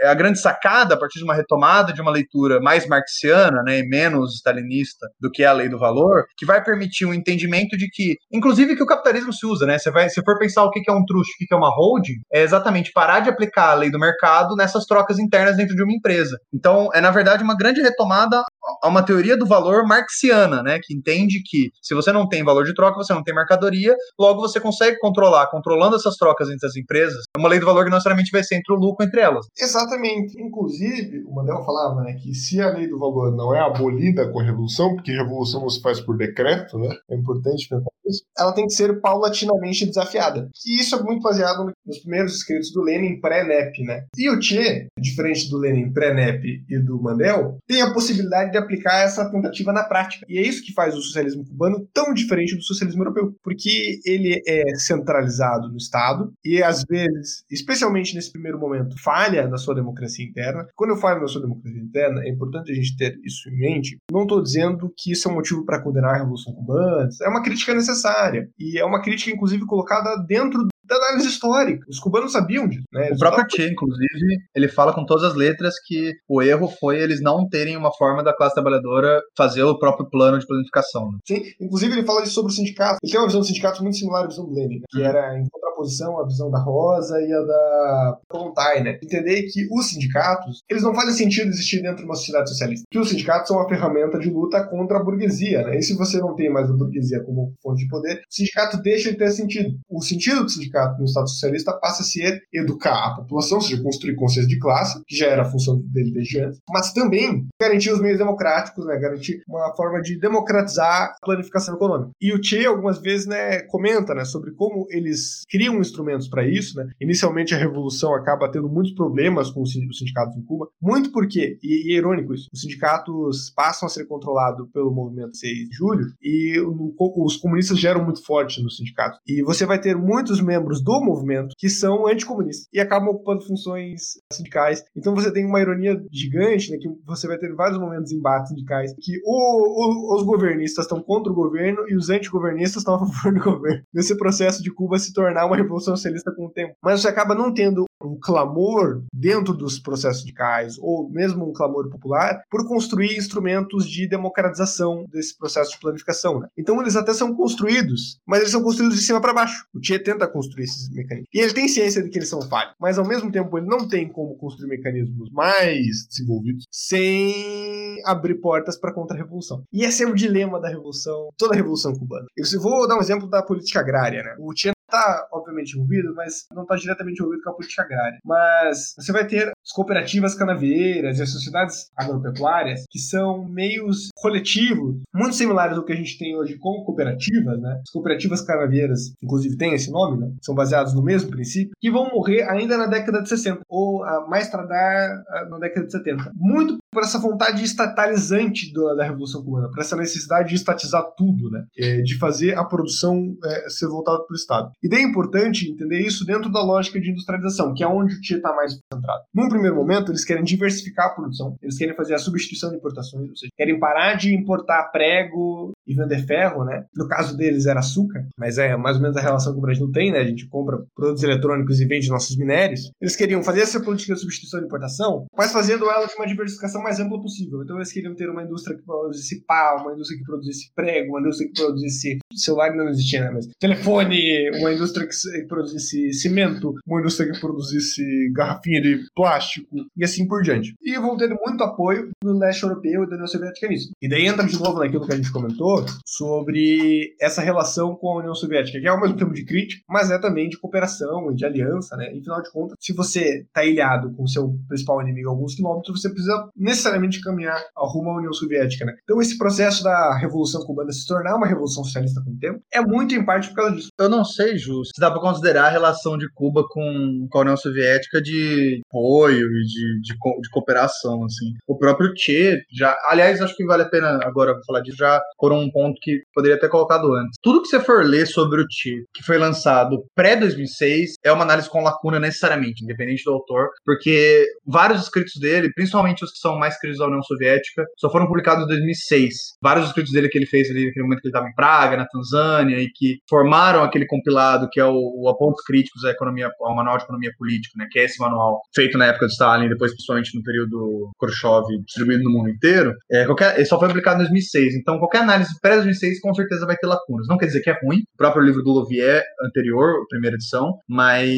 é 0.00 0.08
a 0.08 0.14
grande 0.14 0.40
sacada 0.40 0.94
a 0.94 0.98
partir 0.98 1.18
de 1.18 1.24
uma 1.24 1.34
retomada 1.34 1.92
de 1.92 2.00
uma 2.00 2.10
leitura 2.10 2.60
mais 2.60 2.86
marxiana, 2.86 3.62
né, 3.64 3.78
e 3.78 3.88
menos 3.88 4.36
stalinista 4.36 5.06
do 5.20 5.30
que 5.30 5.42
é 5.42 5.46
a 5.46 5.52
lei 5.52 5.68
do 5.68 5.78
valor, 5.78 6.24
que 6.36 6.46
vai 6.46 6.62
permitir 6.62 7.06
um 7.06 7.14
entendimento 7.14 7.76
de 7.76 7.88
que, 7.88 8.16
inclusive 8.32 8.76
que 8.76 8.82
o 8.82 8.86
capitalismo 8.86 9.32
se 9.32 9.46
usa, 9.46 9.66
né? 9.66 9.78
Você 9.78 9.90
vai, 9.90 9.99
se 10.08 10.22
for 10.22 10.38
pensar 10.38 10.64
o 10.64 10.70
que 10.70 10.82
é 10.88 10.92
um 10.92 11.04
truste, 11.04 11.44
o 11.44 11.46
que 11.46 11.54
é 11.54 11.56
uma 11.56 11.70
holding, 11.70 12.20
é 12.32 12.42
exatamente 12.42 12.92
parar 12.92 13.20
de 13.20 13.28
aplicar 13.28 13.70
a 13.70 13.74
lei 13.74 13.90
do 13.90 13.98
mercado 13.98 14.54
nessas 14.56 14.84
trocas 14.84 15.18
internas 15.18 15.56
dentro 15.56 15.76
de 15.76 15.82
uma 15.82 15.92
empresa. 15.92 16.38
Então, 16.52 16.88
é 16.94 17.00
na 17.00 17.10
verdade 17.10 17.42
uma 17.42 17.56
grande 17.56 17.80
retomada 17.82 18.42
a 18.82 18.88
uma 18.88 19.02
teoria 19.02 19.36
do 19.36 19.46
valor 19.46 19.86
marxiana, 19.86 20.62
né, 20.62 20.78
que 20.82 20.94
entende 20.94 21.42
que 21.44 21.70
se 21.82 21.94
você 21.94 22.12
não 22.12 22.28
tem 22.28 22.44
valor 22.44 22.64
de 22.64 22.74
troca, 22.74 22.96
você 22.96 23.12
não 23.12 23.22
tem 23.22 23.34
mercadoria, 23.34 23.94
logo 24.18 24.40
você 24.40 24.60
consegue 24.60 24.98
controlar, 24.98 25.48
controlando 25.48 25.96
essas 25.96 26.16
trocas 26.16 26.48
entre 26.48 26.66
as 26.66 26.76
empresas, 26.76 27.24
uma 27.36 27.48
lei 27.48 27.58
do 27.58 27.66
valor 27.66 27.84
que 27.84 27.90
necessariamente 27.90 28.30
vai 28.30 28.42
ser 28.42 28.56
entre 28.56 28.74
o 28.74 28.78
lucro 28.78 29.04
entre 29.04 29.20
elas. 29.20 29.46
Exatamente. 29.58 30.40
Inclusive, 30.40 31.24
o 31.24 31.34
Mandel 31.34 31.62
falava, 31.64 32.02
né, 32.02 32.14
que 32.14 32.34
se 32.34 32.60
a 32.60 32.70
lei 32.70 32.88
do 32.88 32.98
valor 32.98 33.34
não 33.34 33.54
é 33.54 33.60
abolida 33.60 34.28
com 34.30 34.40
a 34.40 34.44
revolução, 34.44 34.94
porque 34.94 35.12
revolução 35.12 35.68
se 35.68 35.80
faz 35.80 36.00
por 36.00 36.16
decreto, 36.16 36.78
né, 36.78 36.94
é 37.10 37.16
importante 37.16 37.68
pensar 37.68 37.90
isso, 38.06 38.24
ela 38.36 38.52
tem 38.52 38.66
que 38.66 38.72
ser 38.72 39.00
paulatinamente 39.00 39.86
desafiada. 39.86 40.48
E 40.66 40.80
isso 40.80 40.96
é 40.96 41.02
muito 41.02 41.22
baseado 41.22 41.72
nos 41.86 41.98
primeiros 42.00 42.34
escritos 42.34 42.72
do 42.72 42.82
Lenin 42.82 43.20
pré-NEP, 43.20 43.84
né. 43.84 44.06
E 44.16 44.28
o 44.28 44.40
Che, 44.40 44.88
diferente 44.98 45.48
do 45.48 45.58
Lenin 45.58 45.92
pré-NEP 45.92 46.64
e 46.68 46.78
do 46.78 47.00
Mandel, 47.00 47.58
tem 47.66 47.82
a 47.82 47.92
possibilidade 47.92 48.52
de 48.52 48.58
aplicar 48.60 49.02
essa 49.02 49.30
tentativa 49.30 49.72
na 49.72 49.84
prática. 49.84 50.26
E 50.28 50.38
é 50.38 50.42
isso 50.42 50.64
que 50.64 50.72
faz 50.72 50.96
o 50.96 51.02
socialismo 51.02 51.44
cubano 51.44 51.86
tão 51.92 52.12
diferente 52.14 52.56
do 52.56 52.62
socialismo 52.62 53.02
europeu, 53.02 53.34
porque 53.42 54.00
ele 54.04 54.40
é 54.46 54.62
centralizado 54.76 55.68
no 55.68 55.76
Estado 55.76 56.32
e 56.44 56.62
às 56.62 56.84
vezes, 56.84 57.44
especialmente 57.50 58.14
nesse 58.14 58.32
primeiro 58.32 58.58
momento, 58.58 59.00
falha 59.02 59.48
na 59.48 59.56
sua 59.56 59.74
democracia 59.74 60.24
interna. 60.24 60.66
Quando 60.74 60.90
eu 60.90 60.96
falo 60.96 61.20
na 61.20 61.28
sua 61.28 61.42
democracia 61.42 61.80
interna, 61.80 62.22
é 62.24 62.28
importante 62.28 62.72
a 62.72 62.74
gente 62.74 62.96
ter 62.96 63.18
isso 63.24 63.48
em 63.48 63.58
mente. 63.58 63.98
Não 64.10 64.22
estou 64.22 64.42
dizendo 64.42 64.92
que 64.96 65.12
isso 65.12 65.28
é 65.28 65.30
um 65.30 65.34
motivo 65.34 65.64
para 65.64 65.82
condenar 65.82 66.14
a 66.14 66.18
Revolução 66.18 66.54
Cubana, 66.54 67.08
é 67.22 67.28
uma 67.28 67.42
crítica 67.42 67.74
necessária 67.74 68.48
e 68.58 68.78
é 68.78 68.84
uma 68.84 69.02
crítica 69.02 69.30
inclusive 69.30 69.64
colocada 69.66 70.16
dentro 70.26 70.68
da 70.84 70.96
análise 70.96 71.28
histórica. 71.28 71.84
Os 71.88 71.98
cubanos 71.98 72.32
sabiam 72.32 72.68
disso. 72.68 72.84
Né? 72.92 73.10
O 73.12 73.18
próprio 73.18 73.44
Che, 73.50 73.68
inclusive, 73.68 74.36
ele 74.54 74.68
fala 74.68 74.92
com 74.92 75.04
todas 75.04 75.24
as 75.24 75.34
letras 75.34 75.74
que 75.84 76.12
o 76.28 76.42
erro 76.42 76.68
foi 76.80 77.00
eles 77.00 77.22
não 77.22 77.48
terem 77.48 77.76
uma 77.76 77.92
forma 77.92 78.22
da 78.22 78.34
classe 78.34 78.54
trabalhadora 78.54 79.20
fazer 79.36 79.62
o 79.62 79.78
próprio 79.78 80.08
plano 80.08 80.38
de 80.38 80.46
planificação. 80.46 81.12
Né? 81.12 81.18
Sim, 81.26 81.42
inclusive 81.60 81.92
ele 81.92 82.06
fala 82.06 82.24
sobre 82.26 82.52
o 82.52 82.54
sindicato. 82.54 82.98
Ele 83.02 83.12
tem 83.12 83.20
uma 83.20 83.26
visão 83.26 83.40
do 83.40 83.46
sindicato 83.46 83.82
muito 83.82 83.96
similar 83.96 84.24
à 84.24 84.28
visão 84.28 84.46
do 84.46 84.54
Lenin, 84.54 84.76
né? 84.76 84.84
que 84.90 84.98
uhum. 84.98 85.04
era 85.04 85.38
em 85.38 85.46
à 85.80 86.26
visão 86.26 86.50
da 86.50 86.58
Rosa 86.58 87.20
e 87.20 87.32
a 87.32 87.40
da 87.40 88.18
Kolontai, 88.28 88.82
né? 88.82 88.98
Entender 89.02 89.42
que 89.44 89.68
os 89.70 89.90
sindicatos, 89.90 90.62
eles 90.68 90.82
não 90.82 90.94
fazem 90.94 91.14
sentido 91.14 91.48
existir 91.48 91.82
dentro 91.82 91.98
de 91.98 92.04
uma 92.04 92.14
sociedade 92.14 92.50
socialista. 92.50 92.86
Que 92.90 92.98
os 92.98 93.08
sindicatos 93.08 93.48
são 93.48 93.56
uma 93.56 93.68
ferramenta 93.68 94.18
de 94.18 94.30
luta 94.30 94.64
contra 94.64 94.98
a 94.98 95.02
burguesia, 95.02 95.62
né? 95.62 95.78
E 95.78 95.82
se 95.82 95.96
você 95.96 96.18
não 96.18 96.34
tem 96.34 96.50
mais 96.50 96.70
a 96.70 96.72
burguesia 96.72 97.22
como 97.22 97.54
fonte 97.62 97.84
de 97.84 97.88
poder, 97.88 98.16
o 98.16 98.34
sindicato 98.34 98.80
deixa 98.82 99.10
de 99.10 99.18
ter 99.18 99.30
sentido. 99.30 99.78
O 99.88 100.02
sentido 100.02 100.44
do 100.44 100.48
sindicato 100.48 100.98
no 100.98 101.04
Estado 101.04 101.28
socialista 101.28 101.72
passa 101.72 102.02
a 102.02 102.06
ser 102.06 102.42
educar 102.52 103.06
a 103.06 103.14
população, 103.16 103.58
ou 103.58 103.62
seja, 103.62 103.82
construir 103.82 104.14
consciência 104.16 104.48
de 104.48 104.58
classe, 104.58 105.02
que 105.06 105.16
já 105.16 105.26
era 105.26 105.42
a 105.42 105.50
função 105.50 105.80
dele 105.84 106.12
desde 106.12 106.40
antes, 106.40 106.60
mas 106.68 106.92
também 106.92 107.46
garantir 107.60 107.90
os 107.90 108.00
meios 108.00 108.18
democráticos, 108.18 108.84
né? 108.86 108.98
Garantir 108.98 109.42
uma 109.48 109.74
forma 109.74 110.00
de 110.00 110.18
democratizar 110.18 111.14
a 111.20 111.26
planificação 111.26 111.74
econômica. 111.74 112.10
E 112.20 112.32
o 112.32 112.42
Che 112.42 112.64
algumas 112.66 113.00
vezes, 113.00 113.26
né, 113.26 113.60
comenta, 113.62 114.14
né, 114.14 114.24
sobre 114.24 114.52
como 114.52 114.86
eles 114.90 115.42
criam 115.48 115.69
instrumentos 115.78 116.28
para 116.28 116.46
isso, 116.46 116.76
né? 116.76 116.88
Inicialmente 117.00 117.54
a 117.54 117.58
revolução 117.58 118.14
acaba 118.14 118.50
tendo 118.50 118.68
muitos 118.68 118.92
problemas 118.92 119.50
com 119.50 119.62
os 119.62 119.72
sindicatos 119.72 120.36
em 120.36 120.42
Cuba, 120.42 120.68
muito 120.80 121.12
porque, 121.12 121.58
e, 121.62 121.90
e 121.90 121.94
é 121.94 121.98
irônico 121.98 122.34
isso, 122.34 122.48
os 122.52 122.60
sindicatos 122.60 123.50
passam 123.54 123.86
a 123.86 123.90
ser 123.90 124.06
controlados 124.06 124.68
pelo 124.72 124.92
movimento 124.92 125.36
6 125.36 125.68
de 125.68 125.76
julho 125.76 126.06
e 126.22 126.60
no, 126.60 126.94
os 127.24 127.36
comunistas 127.36 127.78
geram 127.78 128.04
muito 128.04 128.24
forte 128.24 128.62
no 128.62 128.70
sindicato. 128.70 129.18
E 129.26 129.42
você 129.42 129.66
vai 129.66 129.80
ter 129.80 129.96
muitos 129.96 130.40
membros 130.40 130.82
do 130.82 131.00
movimento 131.00 131.54
que 131.58 131.68
são 131.68 132.06
anticomunistas 132.06 132.68
e 132.72 132.80
acabam 132.80 133.10
ocupando 133.10 133.46
funções 133.46 134.20
sindicais. 134.32 134.82
Então 134.96 135.14
você 135.14 135.32
tem 135.32 135.44
uma 135.44 135.60
ironia 135.60 136.02
gigante, 136.10 136.70
né, 136.70 136.78
que 136.78 136.88
você 137.04 137.26
vai 137.26 137.38
ter 137.38 137.54
vários 137.54 137.78
momentos 137.78 138.12
em 138.12 138.16
embates 138.16 138.50
sindicais 138.50 138.94
que 139.00 139.20
o, 139.24 140.14
o, 140.14 140.16
os 140.16 140.22
governistas 140.22 140.84
estão 140.84 141.02
contra 141.02 141.32
o 141.32 141.34
governo 141.34 141.88
e 141.88 141.96
os 141.96 142.10
antigovernistas 142.10 142.82
estão 142.82 142.94
a 142.94 142.98
favor 142.98 143.34
do 143.34 143.40
governo. 143.42 143.82
Nesse 143.92 144.16
processo 144.16 144.62
de 144.62 144.70
Cuba 144.70 144.98
se 144.98 145.12
tornar 145.12 145.46
uma 145.46 145.56
revolução 145.62 145.96
socialista 145.96 146.32
com 146.32 146.46
o 146.46 146.50
tempo. 146.50 146.74
Mas 146.82 147.00
você 147.00 147.08
acaba 147.08 147.34
não 147.34 147.52
tendo 147.52 147.84
um 148.02 148.18
clamor 148.18 149.02
dentro 149.12 149.52
dos 149.52 149.78
processos 149.78 150.20
sindicais, 150.20 150.76
ou 150.78 151.10
mesmo 151.10 151.48
um 151.48 151.52
clamor 151.52 151.88
popular, 151.90 152.42
por 152.50 152.66
construir 152.66 153.16
instrumentos 153.16 153.88
de 153.88 154.08
democratização 154.08 155.04
desse 155.10 155.36
processo 155.36 155.72
de 155.72 155.80
planificação. 155.80 156.40
Né? 156.40 156.48
Então 156.56 156.80
eles 156.80 156.96
até 156.96 157.12
são 157.12 157.34
construídos, 157.34 158.18
mas 158.26 158.40
eles 158.40 158.52
são 158.52 158.62
construídos 158.62 158.98
de 158.98 159.04
cima 159.04 159.20
para 159.20 159.34
baixo. 159.34 159.66
O 159.74 159.80
Tchê 159.80 159.98
tenta 159.98 160.26
construir 160.26 160.64
esses 160.64 160.88
mecanismos. 160.90 161.28
E 161.32 161.40
ele 161.40 161.52
tem 161.52 161.68
ciência 161.68 162.02
de 162.02 162.08
que 162.08 162.18
eles 162.18 162.28
são 162.28 162.42
falhos, 162.42 162.74
mas 162.80 162.98
ao 162.98 163.06
mesmo 163.06 163.30
tempo 163.30 163.58
ele 163.58 163.66
não 163.66 163.86
tem 163.86 164.08
como 164.08 164.36
construir 164.36 164.68
mecanismos 164.68 165.30
mais 165.30 166.06
desenvolvidos 166.08 166.64
sem 166.70 168.00
abrir 168.04 168.36
portas 168.36 168.78
para 168.78 168.92
contra-revolução. 168.92 169.62
E 169.72 169.84
esse 169.84 170.02
é 170.02 170.06
o 170.06 170.14
dilema 170.14 170.60
da 170.60 170.68
revolução, 170.68 171.28
toda 171.36 171.54
a 171.54 171.56
revolução 171.56 171.94
cubana. 171.94 172.26
Eu 172.36 172.60
vou 172.60 172.88
dar 172.88 172.96
um 172.96 173.00
exemplo 173.00 173.28
da 173.28 173.42
política 173.42 173.80
agrária. 173.80 174.22
Né? 174.22 174.36
O 174.38 174.54
Tchê 174.54 174.70
está, 174.90 175.28
obviamente, 175.32 175.76
envolvido, 175.76 176.12
mas 176.14 176.46
não 176.52 176.62
está 176.62 176.74
diretamente 176.76 177.20
envolvido 177.20 177.42
com 177.42 177.50
a 177.50 177.54
política 177.54 177.82
agrária. 177.82 178.18
Mas 178.24 178.94
você 178.96 179.12
vai 179.12 179.26
ter 179.26 179.52
as 179.64 179.72
cooperativas 179.72 180.34
canaveiras 180.34 181.18
e 181.18 181.22
as 181.22 181.30
sociedades 181.30 181.90
agropecuárias, 181.96 182.84
que 182.90 182.98
são 182.98 183.44
meios 183.48 184.08
coletivos, 184.16 184.96
muito 185.14 185.36
similares 185.36 185.76
ao 185.76 185.84
que 185.84 185.92
a 185.92 185.96
gente 185.96 186.18
tem 186.18 186.36
hoje 186.36 186.58
com 186.58 186.84
cooperativas, 186.84 187.60
né? 187.60 187.80
As 187.82 187.90
cooperativas 187.90 188.40
canaveiras, 188.42 189.12
inclusive, 189.22 189.56
têm 189.56 189.74
esse 189.74 189.90
nome, 189.90 190.18
né? 190.18 190.32
São 190.42 190.54
baseadas 190.54 190.94
no 190.94 191.02
mesmo 191.02 191.30
princípio, 191.30 191.72
que 191.78 191.90
vão 191.90 192.10
morrer 192.10 192.42
ainda 192.42 192.76
na 192.76 192.86
década 192.86 193.22
de 193.22 193.28
60, 193.28 193.60
ou 193.68 194.02
a 194.04 194.26
mais 194.28 194.50
tardar 194.50 195.22
na 195.48 195.58
década 195.58 195.86
de 195.86 195.92
70. 195.92 196.32
Muito 196.34 196.78
por 196.92 197.02
essa 197.02 197.18
vontade 197.18 197.62
estatalizante 197.62 198.72
da, 198.72 198.94
da 198.94 199.04
Revolução 199.04 199.44
Cubana, 199.44 199.70
por 199.70 199.80
essa 199.80 199.96
necessidade 199.96 200.48
de 200.48 200.56
estatizar 200.56 201.04
tudo, 201.16 201.50
né? 201.50 201.64
É, 201.78 202.02
de 202.02 202.18
fazer 202.18 202.56
a 202.58 202.64
produção 202.64 203.36
é, 203.44 203.68
ser 203.68 203.86
voltada 203.86 204.24
para 204.24 204.32
o 204.32 204.36
Estado. 204.36 204.72
E 204.82 204.88
daí 204.88 205.00
é 205.00 205.04
importante 205.04 205.70
entender 205.70 206.00
isso 206.00 206.24
dentro 206.24 206.50
da 206.50 206.62
lógica 206.62 207.00
de 207.00 207.10
industrialização, 207.10 207.74
que 207.74 207.84
é 207.84 207.88
onde 207.88 208.14
o 208.14 208.20
TIE 208.20 208.36
está 208.36 208.54
mais 208.54 208.78
concentrado. 208.90 209.22
Num 209.34 209.48
primeiro 209.48 209.76
momento, 209.76 210.10
eles 210.10 210.24
querem 210.24 210.42
diversificar 210.42 211.06
a 211.06 211.14
produção, 211.14 211.56
eles 211.62 211.76
querem 211.76 211.94
fazer 211.94 212.14
a 212.14 212.18
substituição 212.18 212.70
de 212.70 212.76
importações, 212.76 213.28
ou 213.28 213.36
seja, 213.36 213.50
querem 213.56 213.78
parar 213.78 214.14
de 214.14 214.34
importar 214.34 214.90
prego 214.90 215.72
e 215.86 215.94
vender 215.94 216.24
ferro, 216.26 216.64
né? 216.64 216.84
No 216.96 217.08
caso 217.08 217.36
deles 217.36 217.66
era 217.66 217.80
açúcar, 217.80 218.26
mas 218.38 218.58
é 218.58 218.76
mais 218.76 218.96
ou 218.96 219.02
menos 219.02 219.16
a 219.16 219.20
relação 219.20 219.52
que 219.52 219.58
o 219.58 219.62
Brasil 219.62 219.90
tem, 219.92 220.12
né? 220.12 220.18
A 220.20 220.26
gente 220.26 220.48
compra 220.48 220.82
produtos 220.94 221.22
eletrônicos 221.22 221.80
e 221.80 221.86
vende 221.86 222.08
nossos 222.08 222.36
minérios. 222.36 222.90
Eles 223.00 223.16
queriam 223.16 223.42
fazer 223.42 223.60
essa 223.60 223.80
política 223.80 224.14
de 224.14 224.20
substituição 224.20 224.60
de 224.60 224.66
importação, 224.66 225.26
mas 225.36 225.52
fazendo 225.52 225.90
ela 225.90 226.08
com 226.08 226.22
uma 226.22 226.26
diversificação 226.26 226.82
mais 226.82 227.00
ampla 227.00 227.20
possível. 227.20 227.62
Então 227.62 227.76
eles 227.76 227.92
queriam 227.92 228.14
ter 228.14 228.28
uma 228.30 228.42
indústria 228.42 228.76
que 228.76 228.84
produzisse 228.84 229.44
pau, 229.46 229.82
uma 229.82 229.92
indústria 229.92 230.18
que 230.18 230.24
produzisse 230.24 230.70
prego, 230.74 231.10
uma 231.10 231.20
indústria 231.20 231.48
que 231.48 231.60
produzisse 231.60 232.18
celular 232.34 232.74
não 232.74 232.88
existia, 232.88 233.20
né? 233.20 233.30
Mas 233.32 233.48
telefone, 233.58 234.50
uma 234.58 234.69
indústria 234.72 235.06
que 235.06 235.46
produzisse 235.46 236.12
cimento, 236.12 236.74
uma 236.86 237.00
indústria 237.00 237.30
que 237.30 237.40
produzisse 237.40 238.02
garrafinha 238.32 238.80
de 238.80 239.04
plástico 239.14 239.68
e 239.96 240.04
assim 240.04 240.26
por 240.26 240.42
diante. 240.42 240.74
E 240.82 240.98
vão 240.98 241.16
ter 241.16 241.28
muito 241.28 241.62
apoio 241.62 242.10
do 242.22 242.38
leste 242.38 242.62
europeu 242.62 243.04
e 243.04 243.06
da 243.08 243.14
União 243.14 243.26
Soviética 243.26 243.68
nisso. 243.68 243.90
E 244.00 244.08
daí 244.08 244.26
entra 244.26 244.46
de 244.46 244.58
novo 244.58 244.78
naquilo 244.78 245.06
que 245.06 245.12
a 245.12 245.16
gente 245.16 245.32
comentou 245.32 245.84
sobre 246.04 247.14
essa 247.20 247.42
relação 247.42 247.94
com 247.94 248.08
a 248.08 248.18
União 248.18 248.34
Soviética, 248.34 248.80
que 248.80 248.86
é 248.86 248.90
ao 248.90 249.00
mesmo 249.00 249.16
tempo 249.16 249.32
de 249.32 249.44
crítica, 249.44 249.82
mas 249.88 250.10
é 250.10 250.18
também 250.18 250.48
de 250.48 250.58
cooperação 250.58 251.30
e 251.30 251.34
de 251.34 251.44
aliança, 251.44 251.96
né? 251.96 252.14
E, 252.14 252.20
afinal 252.20 252.42
de 252.42 252.50
contas, 252.50 252.76
se 252.80 252.92
você 252.92 253.44
está 253.46 253.64
ilhado 253.64 254.12
com 254.12 254.24
o 254.24 254.28
seu 254.28 254.56
principal 254.68 255.00
inimigo 255.02 255.28
a 255.28 255.32
alguns 255.32 255.54
quilômetros, 255.54 256.00
você 256.00 256.08
precisa 256.08 256.48
necessariamente 256.56 257.20
caminhar 257.20 257.60
rumo 257.76 258.10
à 258.10 258.18
União 258.18 258.32
Soviética, 258.32 258.84
né? 258.84 258.94
Então 259.02 259.20
esse 259.20 259.36
processo 259.36 259.82
da 259.82 260.16
Revolução 260.16 260.64
Cubana 260.64 260.92
se 260.92 261.06
tornar 261.06 261.36
uma 261.36 261.46
revolução 261.46 261.84
socialista 261.84 262.22
com 262.22 262.30
o 262.30 262.38
tempo 262.38 262.60
é 262.72 262.80
muito 262.80 263.14
em 263.14 263.24
parte 263.24 263.48
por 263.48 263.56
causa 263.56 263.76
disso. 263.76 263.88
Eu 263.98 264.08
não 264.08 264.24
sei, 264.24 264.56
Ju, 264.60 264.84
se 264.84 265.00
dá 265.00 265.10
para 265.10 265.20
considerar 265.20 265.66
a 265.66 265.70
relação 265.70 266.16
de 266.16 266.28
Cuba 266.32 266.64
com, 266.68 267.26
com 267.30 267.38
a 267.38 267.40
União 267.42 267.56
Soviética 267.56 268.20
de 268.20 268.80
apoio 268.88 269.46
e 269.46 269.64
de, 269.64 270.00
de, 270.02 270.14
de, 270.14 270.50
cooperação, 270.50 271.24
assim. 271.24 271.54
O 271.66 271.76
próprio 271.76 272.12
Che 272.16 272.60
já, 272.72 272.96
aliás, 273.08 273.40
acho 273.40 273.56
que 273.56 273.64
vale 273.64 273.82
a 273.82 273.88
pena 273.88 274.20
agora 274.22 274.54
falar 274.66 274.80
disso, 274.80 274.98
já 274.98 275.20
por 275.38 275.52
um 275.52 275.70
ponto 275.70 275.98
que 276.00 276.20
poderia 276.34 276.58
ter 276.58 276.68
colocado 276.68 277.12
antes. 277.14 277.36
Tudo 277.42 277.62
que 277.62 277.68
você 277.68 277.80
for 277.80 278.04
ler 278.04 278.26
sobre 278.26 278.60
o 278.60 278.66
Che, 278.70 279.04
que 279.14 279.24
foi 279.24 279.38
lançado 279.38 280.04
pré-2006, 280.14 281.14
é 281.24 281.32
uma 281.32 281.44
análise 281.44 281.68
com 281.68 281.82
lacuna 281.82 282.20
necessariamente, 282.20 282.84
independente 282.84 283.24
do 283.24 283.32
autor, 283.32 283.68
porque 283.84 284.46
vários 284.66 285.02
escritos 285.02 285.34
dele, 285.40 285.72
principalmente 285.74 286.24
os 286.24 286.32
que 286.32 286.38
são 286.38 286.58
mais 286.58 286.74
escritos 286.74 286.98
da 286.98 287.06
União 287.06 287.22
Soviética, 287.22 287.84
só 287.96 288.10
foram 288.10 288.26
publicados 288.26 288.64
em 288.64 288.68
2006. 288.68 289.34
Vários 289.62 289.86
escritos 289.86 290.12
dele 290.12 290.28
que 290.28 290.38
ele 290.38 290.46
fez 290.46 290.70
ali 290.70 290.86
naquele 290.86 291.04
momento 291.04 291.20
que 291.20 291.28
ele 291.28 291.32
estava 291.32 291.48
em 291.48 291.54
Praga, 291.54 291.96
na 291.96 292.06
Tanzânia, 292.06 292.78
e 292.78 292.90
que 292.90 293.18
formaram 293.28 293.82
aquele 293.82 294.06
compilado 294.06 294.49
que 294.70 294.80
é 294.80 294.84
o, 294.84 294.94
o 294.94 295.28
Apontos 295.28 295.62
Críticos 295.64 296.04
à 296.04 296.10
Economia, 296.10 296.50
ao 296.60 296.74
Manual 296.74 296.98
de 296.98 297.04
Economia 297.04 297.30
Política, 297.38 297.74
né, 297.76 297.86
que 297.90 297.98
é 297.98 298.04
esse 298.04 298.20
manual 298.20 298.60
feito 298.74 298.96
na 298.98 299.06
época 299.06 299.26
de 299.26 299.32
Stalin, 299.32 299.68
depois 299.68 299.92
principalmente 299.92 300.36
no 300.36 300.42
período 300.42 301.10
Khrushchev, 301.18 301.64
distribuído 301.84 302.24
no 302.24 302.30
mundo 302.30 302.48
inteiro, 302.48 302.94
é, 303.10 303.24
qualquer, 303.24 303.56
ele 303.56 303.64
só 303.64 303.78
foi 303.78 303.88
publicado 303.88 304.16
em 304.16 304.24
2006. 304.24 304.74
Então, 304.74 304.98
qualquer 304.98 305.22
análise 305.22 305.50
pré-2006 305.60 306.20
com 306.22 306.34
certeza 306.34 306.66
vai 306.66 306.76
ter 306.76 306.86
lacunas. 306.86 307.26
Não 307.28 307.38
quer 307.38 307.46
dizer 307.46 307.60
que 307.60 307.70
é 307.70 307.78
ruim, 307.82 307.98
o 307.98 308.16
próprio 308.16 308.42
livro 308.42 308.62
do 308.62 308.70
Louvier 308.70 309.22
anterior, 309.44 309.94
primeira 310.08 310.36
edição, 310.36 310.78
mas 310.88 311.28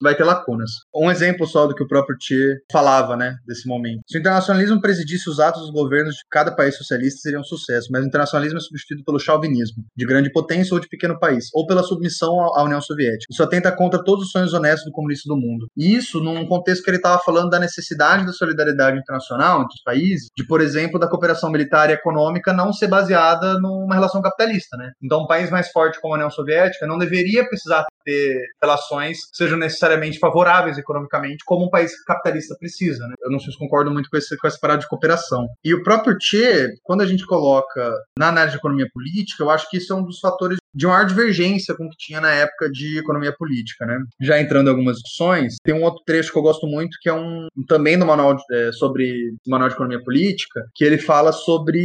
vai 0.00 0.14
ter 0.14 0.24
lacunas. 0.24 0.70
Um 0.98 1.10
exemplo 1.10 1.46
só 1.46 1.66
do 1.66 1.74
que 1.74 1.82
o 1.82 1.86
próprio 1.86 2.16
Thier 2.18 2.56
falava, 2.72 3.16
né, 3.16 3.36
desse 3.46 3.68
momento. 3.68 4.00
Se 4.08 4.18
o 4.18 4.20
internacionalismo 4.20 4.80
presidisse 4.80 5.30
os 5.30 5.38
atos 5.38 5.62
dos 5.62 5.70
governos 5.70 6.16
de 6.16 6.22
cada 6.30 6.54
país 6.54 6.76
socialista, 6.76 7.20
seria 7.20 7.38
um 7.38 7.44
sucesso, 7.44 7.88
mas 7.90 8.02
o 8.02 8.06
internacionalismo 8.06 8.58
é 8.58 8.60
substituído 8.60 9.04
pelo 9.04 9.18
chauvinismo, 9.18 9.84
de 9.96 10.06
grande 10.06 10.32
potência 10.32 10.74
ou 10.74 10.80
de 10.80 10.88
pequeno 10.88 11.18
país, 11.18 11.46
ou 11.54 11.66
pela 11.66 11.82
submissão 11.82 12.34
à 12.54 12.62
União 12.64 12.80
Soviética. 12.80 13.26
Isso 13.30 13.42
atenta 13.42 13.70
contra 13.70 14.02
todos 14.02 14.26
os 14.26 14.30
sonhos 14.30 14.52
honestos 14.52 14.84
do 14.84 14.92
comunista 14.92 15.28
do 15.28 15.36
mundo. 15.36 15.68
E 15.76 15.94
isso 15.94 16.20
num 16.20 16.46
contexto 16.46 16.82
que 16.82 16.90
ele 16.90 16.96
estava 16.96 17.22
falando 17.22 17.50
da 17.50 17.58
necessidade 17.58 18.26
da 18.26 18.32
solidariedade 18.32 18.98
internacional 18.98 19.62
entre 19.62 19.74
os 19.74 19.82
países, 19.82 20.28
de, 20.36 20.46
por 20.46 20.60
exemplo, 20.60 20.98
da 20.98 21.08
cooperação 21.08 21.50
militar 21.50 21.90
e 21.90 21.92
econômica 21.92 22.52
não 22.52 22.72
ser 22.72 22.88
baseada 22.88 23.58
numa 23.60 23.94
relação 23.94 24.20
capitalista, 24.20 24.76
né? 24.76 24.90
Então, 25.02 25.22
um 25.22 25.26
país 25.26 25.50
mais 25.50 25.70
forte 25.70 26.00
como 26.00 26.14
a 26.14 26.16
União 26.16 26.30
Soviética 26.30 26.86
não 26.86 26.98
deveria 26.98 27.46
precisar 27.48 27.84
ter 28.04 28.42
relações 28.62 29.18
que 29.30 29.36
sejam 29.36 29.58
necessariamente 29.58 30.18
favoráveis 30.18 30.78
economicamente, 30.88 31.44
como 31.44 31.66
um 31.66 31.70
país 31.70 31.92
capitalista 32.04 32.56
precisa, 32.58 33.06
né? 33.06 33.14
Eu 33.20 33.30
não 33.30 33.38
sei 33.38 33.52
se 33.52 33.58
concordo 33.58 33.90
muito 33.90 34.08
com, 34.08 34.16
esse, 34.16 34.36
com 34.36 34.46
essa 34.46 34.58
parada 34.60 34.80
de 34.80 34.88
cooperação. 34.88 35.46
E 35.62 35.74
o 35.74 35.82
próprio 35.82 36.16
Che, 36.20 36.74
quando 36.82 37.02
a 37.02 37.06
gente 37.06 37.26
coloca 37.26 37.94
na 38.18 38.28
análise 38.28 38.52
de 38.52 38.58
economia 38.58 38.88
política, 38.92 39.42
eu 39.42 39.50
acho 39.50 39.68
que 39.68 39.76
isso 39.76 39.92
é 39.92 39.96
um 39.96 40.04
dos 40.04 40.18
fatores 40.18 40.58
de 40.78 40.86
maior 40.86 41.04
divergência 41.04 41.74
com 41.74 41.86
o 41.86 41.90
que 41.90 41.96
tinha 41.98 42.20
na 42.20 42.30
época 42.30 42.70
de 42.70 42.98
economia 42.98 43.34
política, 43.36 43.84
né? 43.84 43.98
Já 44.20 44.40
entrando 44.40 44.68
em 44.68 44.70
algumas 44.70 44.98
discussões, 44.98 45.56
tem 45.64 45.74
um 45.74 45.82
outro 45.82 46.02
trecho 46.06 46.30
que 46.30 46.38
eu 46.38 46.42
gosto 46.42 46.68
muito, 46.68 46.96
que 47.02 47.08
é 47.08 47.12
um 47.12 47.48
também 47.66 47.98
do 47.98 48.06
manual 48.06 48.36
de, 48.36 48.42
é, 48.52 48.70
sobre 48.70 49.34
manual 49.46 49.68
de 49.68 49.74
economia 49.74 50.02
política, 50.04 50.64
que 50.76 50.84
ele 50.84 50.96
fala 50.96 51.32
sobre 51.32 51.80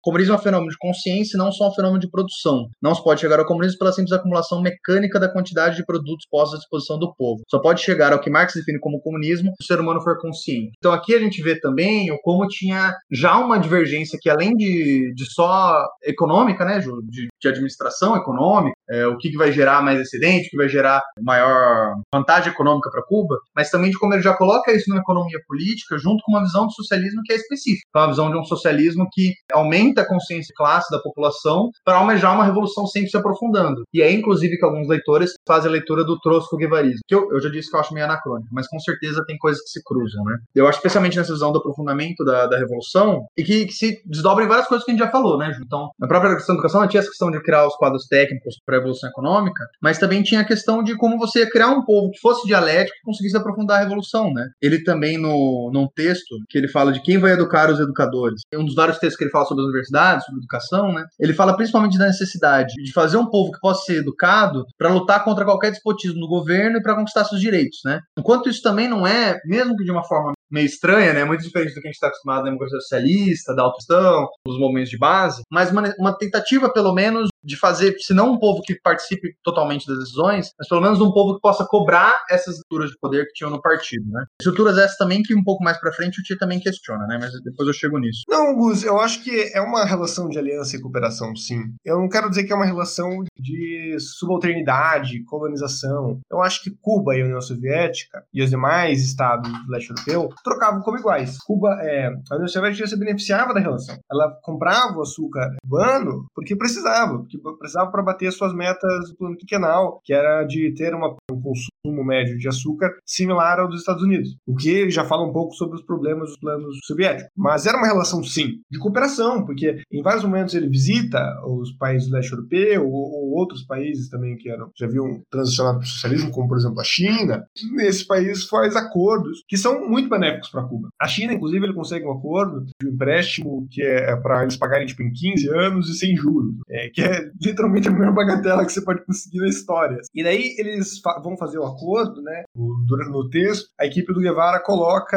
comunismo 0.00 0.34
é 0.34 0.36
um 0.36 0.40
fenômeno 0.40 0.70
de 0.70 0.78
consciência 0.78 1.36
não 1.36 1.50
só 1.50 1.68
um 1.68 1.74
fenômeno 1.74 2.00
de 2.00 2.10
produção. 2.10 2.68
Não 2.80 2.94
se 2.94 3.02
pode 3.02 3.20
chegar 3.20 3.40
ao 3.40 3.46
comunismo 3.46 3.78
pela 3.78 3.92
simples 3.92 4.12
acumulação 4.12 4.62
mecânica 4.62 5.18
da 5.18 5.28
quantidade 5.28 5.76
de 5.76 5.84
produtos 5.84 6.26
postos 6.30 6.54
à 6.54 6.58
disposição 6.58 6.98
do 6.98 7.12
povo. 7.14 7.42
Só 7.48 7.58
pode 7.58 7.80
chegar 7.80 8.12
ao 8.12 8.20
que 8.20 8.30
Marx 8.30 8.54
define 8.54 8.78
como 8.78 9.00
comunismo 9.00 9.50
se 9.56 9.64
o 9.64 9.66
ser 9.66 9.80
humano 9.80 10.00
for 10.02 10.20
consciente. 10.20 10.72
Então 10.78 10.92
aqui 10.92 11.14
a 11.14 11.18
gente 11.18 11.42
vê 11.42 11.58
também 11.58 12.08
como 12.22 12.46
tinha 12.46 12.94
já 13.10 13.36
uma 13.38 13.58
divergência 13.58 14.18
que 14.20 14.30
além 14.30 14.54
de, 14.54 15.12
de 15.14 15.32
só 15.32 15.84
econômica, 16.04 16.64
né, 16.64 16.78
de, 16.78 17.28
de 17.40 17.48
administração 17.48 18.16
econômica, 18.16 18.74
é, 18.90 19.06
o 19.06 19.16
que, 19.16 19.30
que 19.30 19.36
vai 19.36 19.52
gerar 19.52 19.82
mais 19.82 20.00
excedente, 20.00 20.48
o 20.48 20.50
que 20.50 20.56
vai 20.56 20.68
gerar 20.68 21.02
maior 21.20 21.94
vantagem 22.12 22.52
econômica 22.52 22.90
para 22.90 23.02
Cuba, 23.02 23.36
mas 23.54 23.70
também 23.70 23.90
de 23.90 23.98
como 23.98 24.14
ele 24.14 24.22
já 24.22 24.34
coloca 24.36 24.72
isso 24.72 24.88
numa 24.88 25.00
economia 25.00 25.38
política 25.46 25.98
junto 25.98 26.22
com 26.24 26.32
uma 26.32 26.42
visão 26.42 26.66
de 26.66 26.74
socialismo 26.74 27.22
que 27.24 27.32
é 27.32 27.36
específica. 27.36 27.86
Então, 27.88 28.02
uma 28.02 28.08
visão 28.08 28.30
de 28.30 28.38
um 28.38 28.44
socialismo 28.44 29.06
que 29.12 29.32
aumenta 29.52 30.02
a 30.02 30.08
consciência 30.08 30.48
de 30.48 30.54
classe 30.54 30.90
da 30.90 31.00
população 31.00 31.70
para 31.84 31.96
almejar 31.96 32.34
uma 32.34 32.44
revolução 32.44 32.86
sempre 32.86 33.10
se 33.10 33.16
aprofundando. 33.16 33.82
E 33.92 34.02
é 34.02 34.10
inclusive 34.12 34.56
que 34.56 34.64
alguns 34.64 34.88
leitores 34.88 35.32
fazem 35.46 35.68
a 35.68 35.72
leitura 35.72 36.04
do 36.04 36.18
Trotsko-Guevarismo, 36.20 37.00
que 37.06 37.14
eu, 37.14 37.28
eu, 37.32 37.40
já 37.40 37.48
disse 37.48 37.70
que 37.70 37.76
eu 37.76 37.80
acho 37.80 37.94
meio 37.94 38.06
anacrônico, 38.06 38.48
mas 38.52 38.66
com 38.68 38.78
certeza 38.78 39.24
tem 39.26 39.36
coisas 39.38 39.62
que 39.62 39.70
se 39.70 39.82
cruzam, 39.84 40.24
né? 40.24 40.36
Eu 40.54 40.66
acho 40.66 40.78
especialmente 40.78 41.16
nessa 41.16 41.32
visão 41.32 41.52
do 41.52 41.58
aprofundamento 41.58 42.24
da, 42.24 42.46
da 42.46 42.58
revolução 42.58 43.26
e 43.36 43.42
que, 43.42 43.66
que 43.66 43.72
se 43.72 44.02
desdobra 44.06 44.44
em 44.44 44.48
várias 44.48 44.66
coisas 44.66 44.84
que 44.84 44.90
a 44.90 44.94
gente 44.94 45.04
já 45.04 45.10
falou, 45.10 45.38
né? 45.38 45.56
Então, 45.64 45.88
na 45.98 46.08
própria 46.08 46.34
questão 46.34 46.54
da 46.54 46.60
educação, 46.60 46.88
tinha 46.88 47.00
essa 47.00 47.08
questão 47.08 47.29
de 47.30 47.42
criar 47.42 47.66
os 47.66 47.74
quadros 47.76 48.06
técnicos 48.06 48.56
para 48.64 48.76
a 48.76 48.78
revolução 48.78 49.08
econômica, 49.08 49.64
mas 49.82 49.98
também 49.98 50.22
tinha 50.22 50.40
a 50.40 50.44
questão 50.44 50.82
de 50.82 50.96
como 50.96 51.18
você 51.18 51.40
ia 51.40 51.50
criar 51.50 51.68
um 51.68 51.84
povo 51.84 52.10
que 52.10 52.20
fosse 52.20 52.46
dialético 52.46 52.96
e 52.96 53.04
conseguisse 53.04 53.36
aprofundar 53.36 53.78
a 53.78 53.82
revolução, 53.82 54.32
né? 54.32 54.46
Ele 54.60 54.82
também, 54.82 55.18
no, 55.18 55.70
num 55.72 55.88
texto 55.94 56.36
que 56.48 56.58
ele 56.58 56.68
fala 56.68 56.92
de 56.92 57.02
quem 57.02 57.18
vai 57.18 57.32
educar 57.32 57.70
os 57.70 57.80
educadores, 57.80 58.42
um 58.54 58.64
dos 58.64 58.74
vários 58.74 58.98
textos 58.98 59.16
que 59.16 59.24
ele 59.24 59.30
fala 59.30 59.44
sobre 59.44 59.62
as 59.62 59.68
universidades, 59.68 60.24
sobre 60.24 60.40
educação, 60.40 60.92
né? 60.92 61.04
Ele 61.18 61.32
fala 61.32 61.56
principalmente 61.56 61.98
da 61.98 62.06
necessidade 62.06 62.72
de 62.82 62.92
fazer 62.92 63.16
um 63.16 63.30
povo 63.30 63.52
que 63.52 63.60
possa 63.60 63.84
ser 63.84 63.96
educado 63.98 64.64
para 64.78 64.92
lutar 64.92 65.24
contra 65.24 65.44
qualquer 65.44 65.70
despotismo 65.70 66.20
do 66.20 66.28
governo 66.28 66.78
e 66.78 66.82
para 66.82 66.94
conquistar 66.94 67.24
seus 67.24 67.40
direitos, 67.40 67.80
né? 67.84 68.00
Enquanto 68.18 68.48
isso 68.48 68.62
também 68.62 68.88
não 68.88 69.06
é, 69.06 69.38
mesmo 69.44 69.76
que 69.76 69.84
de 69.84 69.90
uma 69.90 70.04
forma 70.04 70.32
meio 70.50 70.66
estranha, 70.66 71.12
né? 71.12 71.24
Muito 71.24 71.42
diferente 71.42 71.74
do 71.74 71.80
que 71.80 71.88
a 71.88 71.90
gente 71.90 71.94
está 71.94 72.08
acostumado 72.08 72.38
na 72.38 72.50
democracia 72.50 72.80
socialista, 72.80 73.54
da 73.54 73.62
autogestão, 73.62 74.28
dos 74.46 74.58
movimentos 74.58 74.90
de 74.90 74.98
base, 74.98 75.42
mas 75.50 75.70
uma, 75.70 75.94
uma 75.98 76.16
tentativa, 76.16 76.72
pelo 76.72 76.92
menos, 76.92 77.29
de 77.42 77.56
fazer, 77.56 77.96
se 77.98 78.14
não 78.14 78.32
um 78.32 78.38
povo 78.38 78.62
que 78.62 78.74
participe 78.80 79.34
totalmente 79.42 79.86
das 79.86 79.98
decisões, 79.98 80.52
mas 80.58 80.68
pelo 80.68 80.80
menos 80.80 81.00
um 81.00 81.12
povo 81.12 81.34
que 81.34 81.40
possa 81.40 81.64
cobrar 81.64 82.22
essas 82.30 82.56
estruturas 82.56 82.90
de 82.90 82.98
poder 83.00 83.26
que 83.26 83.32
tinham 83.34 83.50
no 83.50 83.60
partido, 83.60 84.08
né? 84.10 84.24
Estruturas 84.40 84.78
essas 84.78 84.96
também 84.96 85.22
que 85.22 85.34
um 85.34 85.42
pouco 85.42 85.62
mais 85.62 85.78
para 85.78 85.92
frente 85.92 86.20
o 86.20 86.22
Tia 86.22 86.38
também 86.38 86.60
questiona, 86.60 87.06
né? 87.06 87.18
Mas 87.20 87.32
depois 87.42 87.66
eu 87.66 87.74
chego 87.74 87.98
nisso. 87.98 88.22
Não, 88.28 88.54
Gus, 88.54 88.84
eu 88.84 89.00
acho 89.00 89.22
que 89.22 89.50
é 89.54 89.60
uma 89.60 89.84
relação 89.84 90.28
de 90.28 90.38
aliança 90.38 90.76
e 90.76 90.80
cooperação, 90.80 91.34
sim. 91.34 91.60
Eu 91.84 91.98
não 91.98 92.08
quero 92.08 92.28
dizer 92.28 92.44
que 92.44 92.52
é 92.52 92.56
uma 92.56 92.66
relação 92.66 93.24
de 93.38 93.96
subalternidade, 93.98 95.24
colonização. 95.24 96.20
Eu 96.30 96.42
acho 96.42 96.62
que 96.62 96.70
Cuba 96.80 97.16
e 97.16 97.22
a 97.22 97.24
União 97.24 97.40
Soviética 97.40 98.22
e 98.32 98.42
os 98.42 98.50
demais 98.50 99.02
estados 99.02 99.50
do 99.50 99.70
leste 99.70 99.90
europeu 99.90 100.28
trocavam 100.44 100.80
como 100.82 100.98
iguais. 100.98 101.38
Cuba, 101.38 101.78
é, 101.80 102.08
a 102.30 102.34
União 102.34 102.48
Soviética 102.48 102.86
se 102.86 102.98
beneficiava 102.98 103.54
da 103.54 103.60
relação. 103.60 103.96
Ela 104.10 104.30
comprava 104.42 104.98
o 104.98 105.02
açúcar 105.02 105.56
cubano 105.62 106.26
porque 106.34 106.56
precisava, 106.56 107.24
que 107.30 107.38
precisava 107.58 107.90
para 107.90 108.02
bater 108.02 108.32
suas 108.32 108.54
metas 108.54 109.08
do 109.08 109.16
plano 109.16 109.36
quinquenal, 109.36 110.00
que 110.04 110.12
era 110.12 110.44
de 110.44 110.74
ter 110.74 110.94
uma, 110.94 111.16
um 111.30 111.40
consumo 111.40 112.04
médio 112.04 112.38
de 112.38 112.48
açúcar 112.48 112.90
similar 113.04 113.60
ao 113.60 113.68
dos 113.68 113.80
Estados 113.80 114.02
Unidos. 114.02 114.36
O 114.46 114.54
que 114.54 114.90
já 114.90 115.04
fala 115.04 115.26
um 115.26 115.32
pouco 115.32 115.54
sobre 115.54 115.76
os 115.76 115.82
problemas 115.82 116.30
dos 116.30 116.38
planos 116.38 116.78
soviéticos. 116.84 117.30
Mas 117.36 117.66
era 117.66 117.78
uma 117.78 117.86
relação, 117.86 118.22
sim, 118.22 118.60
de 118.70 118.78
cooperação, 118.78 119.44
porque 119.44 119.82
em 119.92 120.02
vários 120.02 120.24
momentos 120.24 120.54
ele 120.54 120.68
visita 120.68 121.20
os 121.46 121.72
países 121.72 122.08
do 122.08 122.14
leste 122.14 122.32
europeu 122.32 122.86
ou, 122.86 122.92
ou 122.92 123.30
outros 123.38 123.62
países 123.62 124.08
também 124.08 124.36
que 124.36 124.50
eram, 124.50 124.70
já 124.76 124.86
haviam 124.86 125.22
transicionado 125.30 125.78
para 125.78 125.84
o 125.84 125.88
socialismo, 125.88 126.30
como 126.30 126.48
por 126.48 126.58
exemplo 126.58 126.80
a 126.80 126.84
China. 126.84 127.44
Nesse 127.72 128.06
país 128.06 128.44
faz 128.44 128.76
acordos 128.76 129.42
que 129.48 129.56
são 129.56 129.88
muito 129.88 130.08
benéficos 130.08 130.48
para 130.48 130.64
Cuba. 130.64 130.88
A 131.00 131.06
China, 131.06 131.32
inclusive, 131.32 131.64
ele 131.64 131.74
consegue 131.74 132.04
um 132.04 132.12
acordo 132.12 132.64
de 132.64 132.88
um 132.88 132.92
empréstimo 132.92 133.66
que 133.70 133.82
é 133.82 134.16
para 134.16 134.42
eles 134.42 134.56
pagarem 134.56 134.86
tipo, 134.86 135.02
em 135.02 135.12
15 135.12 135.48
anos 135.48 135.88
e 135.88 135.94
sem 135.94 136.16
juros, 136.16 136.54
é, 136.68 136.88
que 136.88 137.02
é 137.02 137.19
literalmente 137.40 137.88
a 137.88 137.92
maior 137.92 138.14
bagatela 138.14 138.64
que 138.64 138.72
você 138.72 138.82
pode 138.82 139.04
conseguir 139.04 139.38
na 139.38 139.48
história. 139.48 139.98
E 140.14 140.22
daí 140.22 140.54
eles 140.58 140.98
fa 141.00 141.20
vão 141.22 141.36
fazer 141.36 141.58
o 141.58 141.64
acordo, 141.64 142.22
né? 142.22 142.44
Durante 142.86 143.10
no 143.10 143.28
texto, 143.28 143.68
a 143.78 143.86
equipe 143.86 144.12
do 144.12 144.20
Guevara 144.20 144.60
coloca 144.60 145.16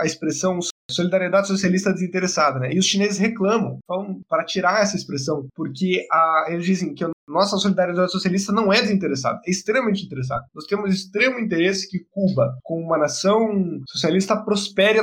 a 0.00 0.04
expressão 0.04 0.58
solidariedade 0.90 1.48
socialista 1.48 1.92
desinteressada, 1.92 2.58
né? 2.58 2.72
E 2.72 2.78
os 2.78 2.86
chineses 2.86 3.18
reclamam, 3.18 3.78
falam 3.86 4.20
para 4.28 4.44
tirar 4.44 4.82
essa 4.82 4.96
expressão, 4.96 5.46
porque 5.54 6.06
a, 6.10 6.46
eles 6.48 6.64
dizem 6.64 6.94
que 6.94 7.04
nossa 7.28 7.56
solidariedade 7.56 8.12
socialista 8.12 8.52
não 8.52 8.72
é 8.72 8.80
desinteressada, 8.80 9.40
é 9.46 9.50
extremamente 9.50 10.04
interessada. 10.04 10.44
Nós 10.54 10.66
temos 10.66 10.94
extremo 10.94 11.38
interesse 11.38 11.88
que 11.88 12.04
Cuba, 12.10 12.56
como 12.62 12.84
uma 12.84 12.98
nação 12.98 13.80
socialista, 13.88 14.36
prospere 14.36 15.00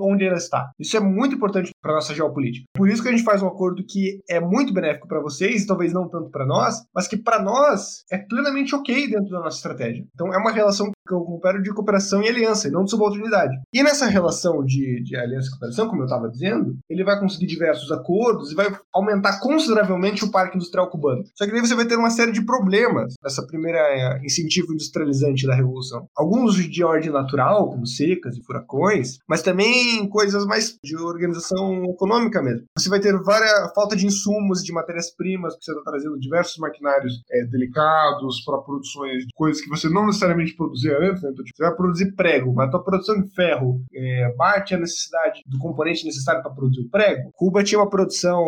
onde 0.00 0.24
ela 0.24 0.36
está. 0.36 0.70
Isso 0.78 0.96
é 0.96 1.00
muito 1.00 1.36
importante 1.36 1.70
para 1.80 1.94
nossa 1.94 2.14
geopolítica. 2.14 2.66
Por 2.74 2.88
isso 2.88 3.02
que 3.02 3.08
a 3.08 3.12
gente 3.12 3.24
faz 3.24 3.42
um 3.42 3.48
acordo 3.48 3.84
que 3.86 4.20
é 4.28 4.40
muito 4.40 4.72
benéfico 4.72 5.08
para 5.08 5.20
vocês, 5.20 5.66
talvez 5.66 5.92
não 5.92 6.08
tanto 6.08 6.30
para 6.30 6.46
nós, 6.46 6.82
mas 6.94 7.06
que 7.06 7.16
para 7.16 7.42
nós 7.42 8.04
é 8.10 8.18
plenamente 8.18 8.74
ok 8.74 9.08
dentro 9.08 9.30
da 9.30 9.40
nossa 9.40 9.56
estratégia. 9.56 10.04
Então 10.14 10.32
é 10.32 10.38
uma 10.38 10.52
relação 10.52 10.90
eu 11.14 11.20
comparo 11.20 11.62
de 11.62 11.72
cooperação 11.72 12.22
e 12.22 12.28
aliança, 12.28 12.68
e 12.68 12.70
não 12.70 12.84
de 12.84 12.90
subalternidade. 12.90 13.54
E 13.72 13.82
nessa 13.82 14.06
relação 14.06 14.64
de, 14.64 15.02
de 15.02 15.16
aliança 15.16 15.48
e 15.48 15.50
cooperação, 15.50 15.88
como 15.88 16.02
eu 16.02 16.06
estava 16.06 16.28
dizendo, 16.28 16.76
ele 16.88 17.04
vai 17.04 17.18
conseguir 17.18 17.46
diversos 17.46 17.90
acordos 17.92 18.52
e 18.52 18.54
vai 18.54 18.74
aumentar 18.92 19.40
consideravelmente 19.40 20.24
o 20.24 20.30
parque 20.30 20.56
industrial 20.56 20.90
cubano. 20.90 21.24
Só 21.34 21.44
que 21.44 21.52
daí 21.52 21.60
você 21.60 21.74
vai 21.74 21.86
ter 21.86 21.96
uma 21.96 22.10
série 22.10 22.32
de 22.32 22.44
problemas 22.44 23.14
nessa 23.22 23.46
primeira 23.46 23.78
é, 23.78 24.20
incentivo 24.24 24.72
industrializante 24.72 25.46
da 25.46 25.54
revolução. 25.54 26.06
Alguns 26.16 26.54
de 26.54 26.84
ordem 26.84 27.10
natural, 27.10 27.70
como 27.70 27.86
secas 27.86 28.36
e 28.36 28.44
furacões, 28.44 29.18
mas 29.28 29.42
também 29.42 30.08
coisas 30.08 30.44
mais 30.46 30.76
de 30.82 30.96
organização 30.96 31.84
econômica 31.84 32.42
mesmo. 32.42 32.64
Você 32.76 32.88
vai 32.88 33.00
ter 33.00 33.16
várias 33.22 33.72
falta 33.74 33.96
de 33.96 34.06
insumos 34.06 34.62
de 34.62 34.72
matérias-primas, 34.72 35.54
porque 35.54 35.64
você 35.64 35.72
está 35.72 35.90
trazendo 35.90 36.18
diversos 36.18 36.56
maquinários 36.58 37.22
é, 37.30 37.44
delicados 37.44 38.42
para 38.44 38.58
produções 38.58 39.24
de 39.26 39.32
coisas 39.34 39.62
que 39.62 39.68
você 39.68 39.88
não 39.88 40.06
necessariamente 40.06 40.54
produzia 40.54 40.98
né? 41.00 41.30
Então, 41.32 41.44
tipo, 41.44 41.56
você 41.56 41.62
vai 41.62 41.74
produzir 41.74 42.12
prego, 42.14 42.52
mas 42.52 42.68
a 42.68 42.70
tua 42.70 42.84
produção 42.84 43.20
de 43.20 43.28
ferro 43.34 43.82
é, 43.92 44.34
bate 44.36 44.74
a 44.74 44.78
necessidade 44.78 45.42
do 45.46 45.58
componente 45.58 46.04
necessário 46.04 46.42
para 46.42 46.52
produzir 46.52 46.82
o 46.82 46.90
prego. 46.90 47.30
Cuba 47.34 47.64
tinha 47.64 47.80
uma 47.80 47.90
produção 47.90 48.44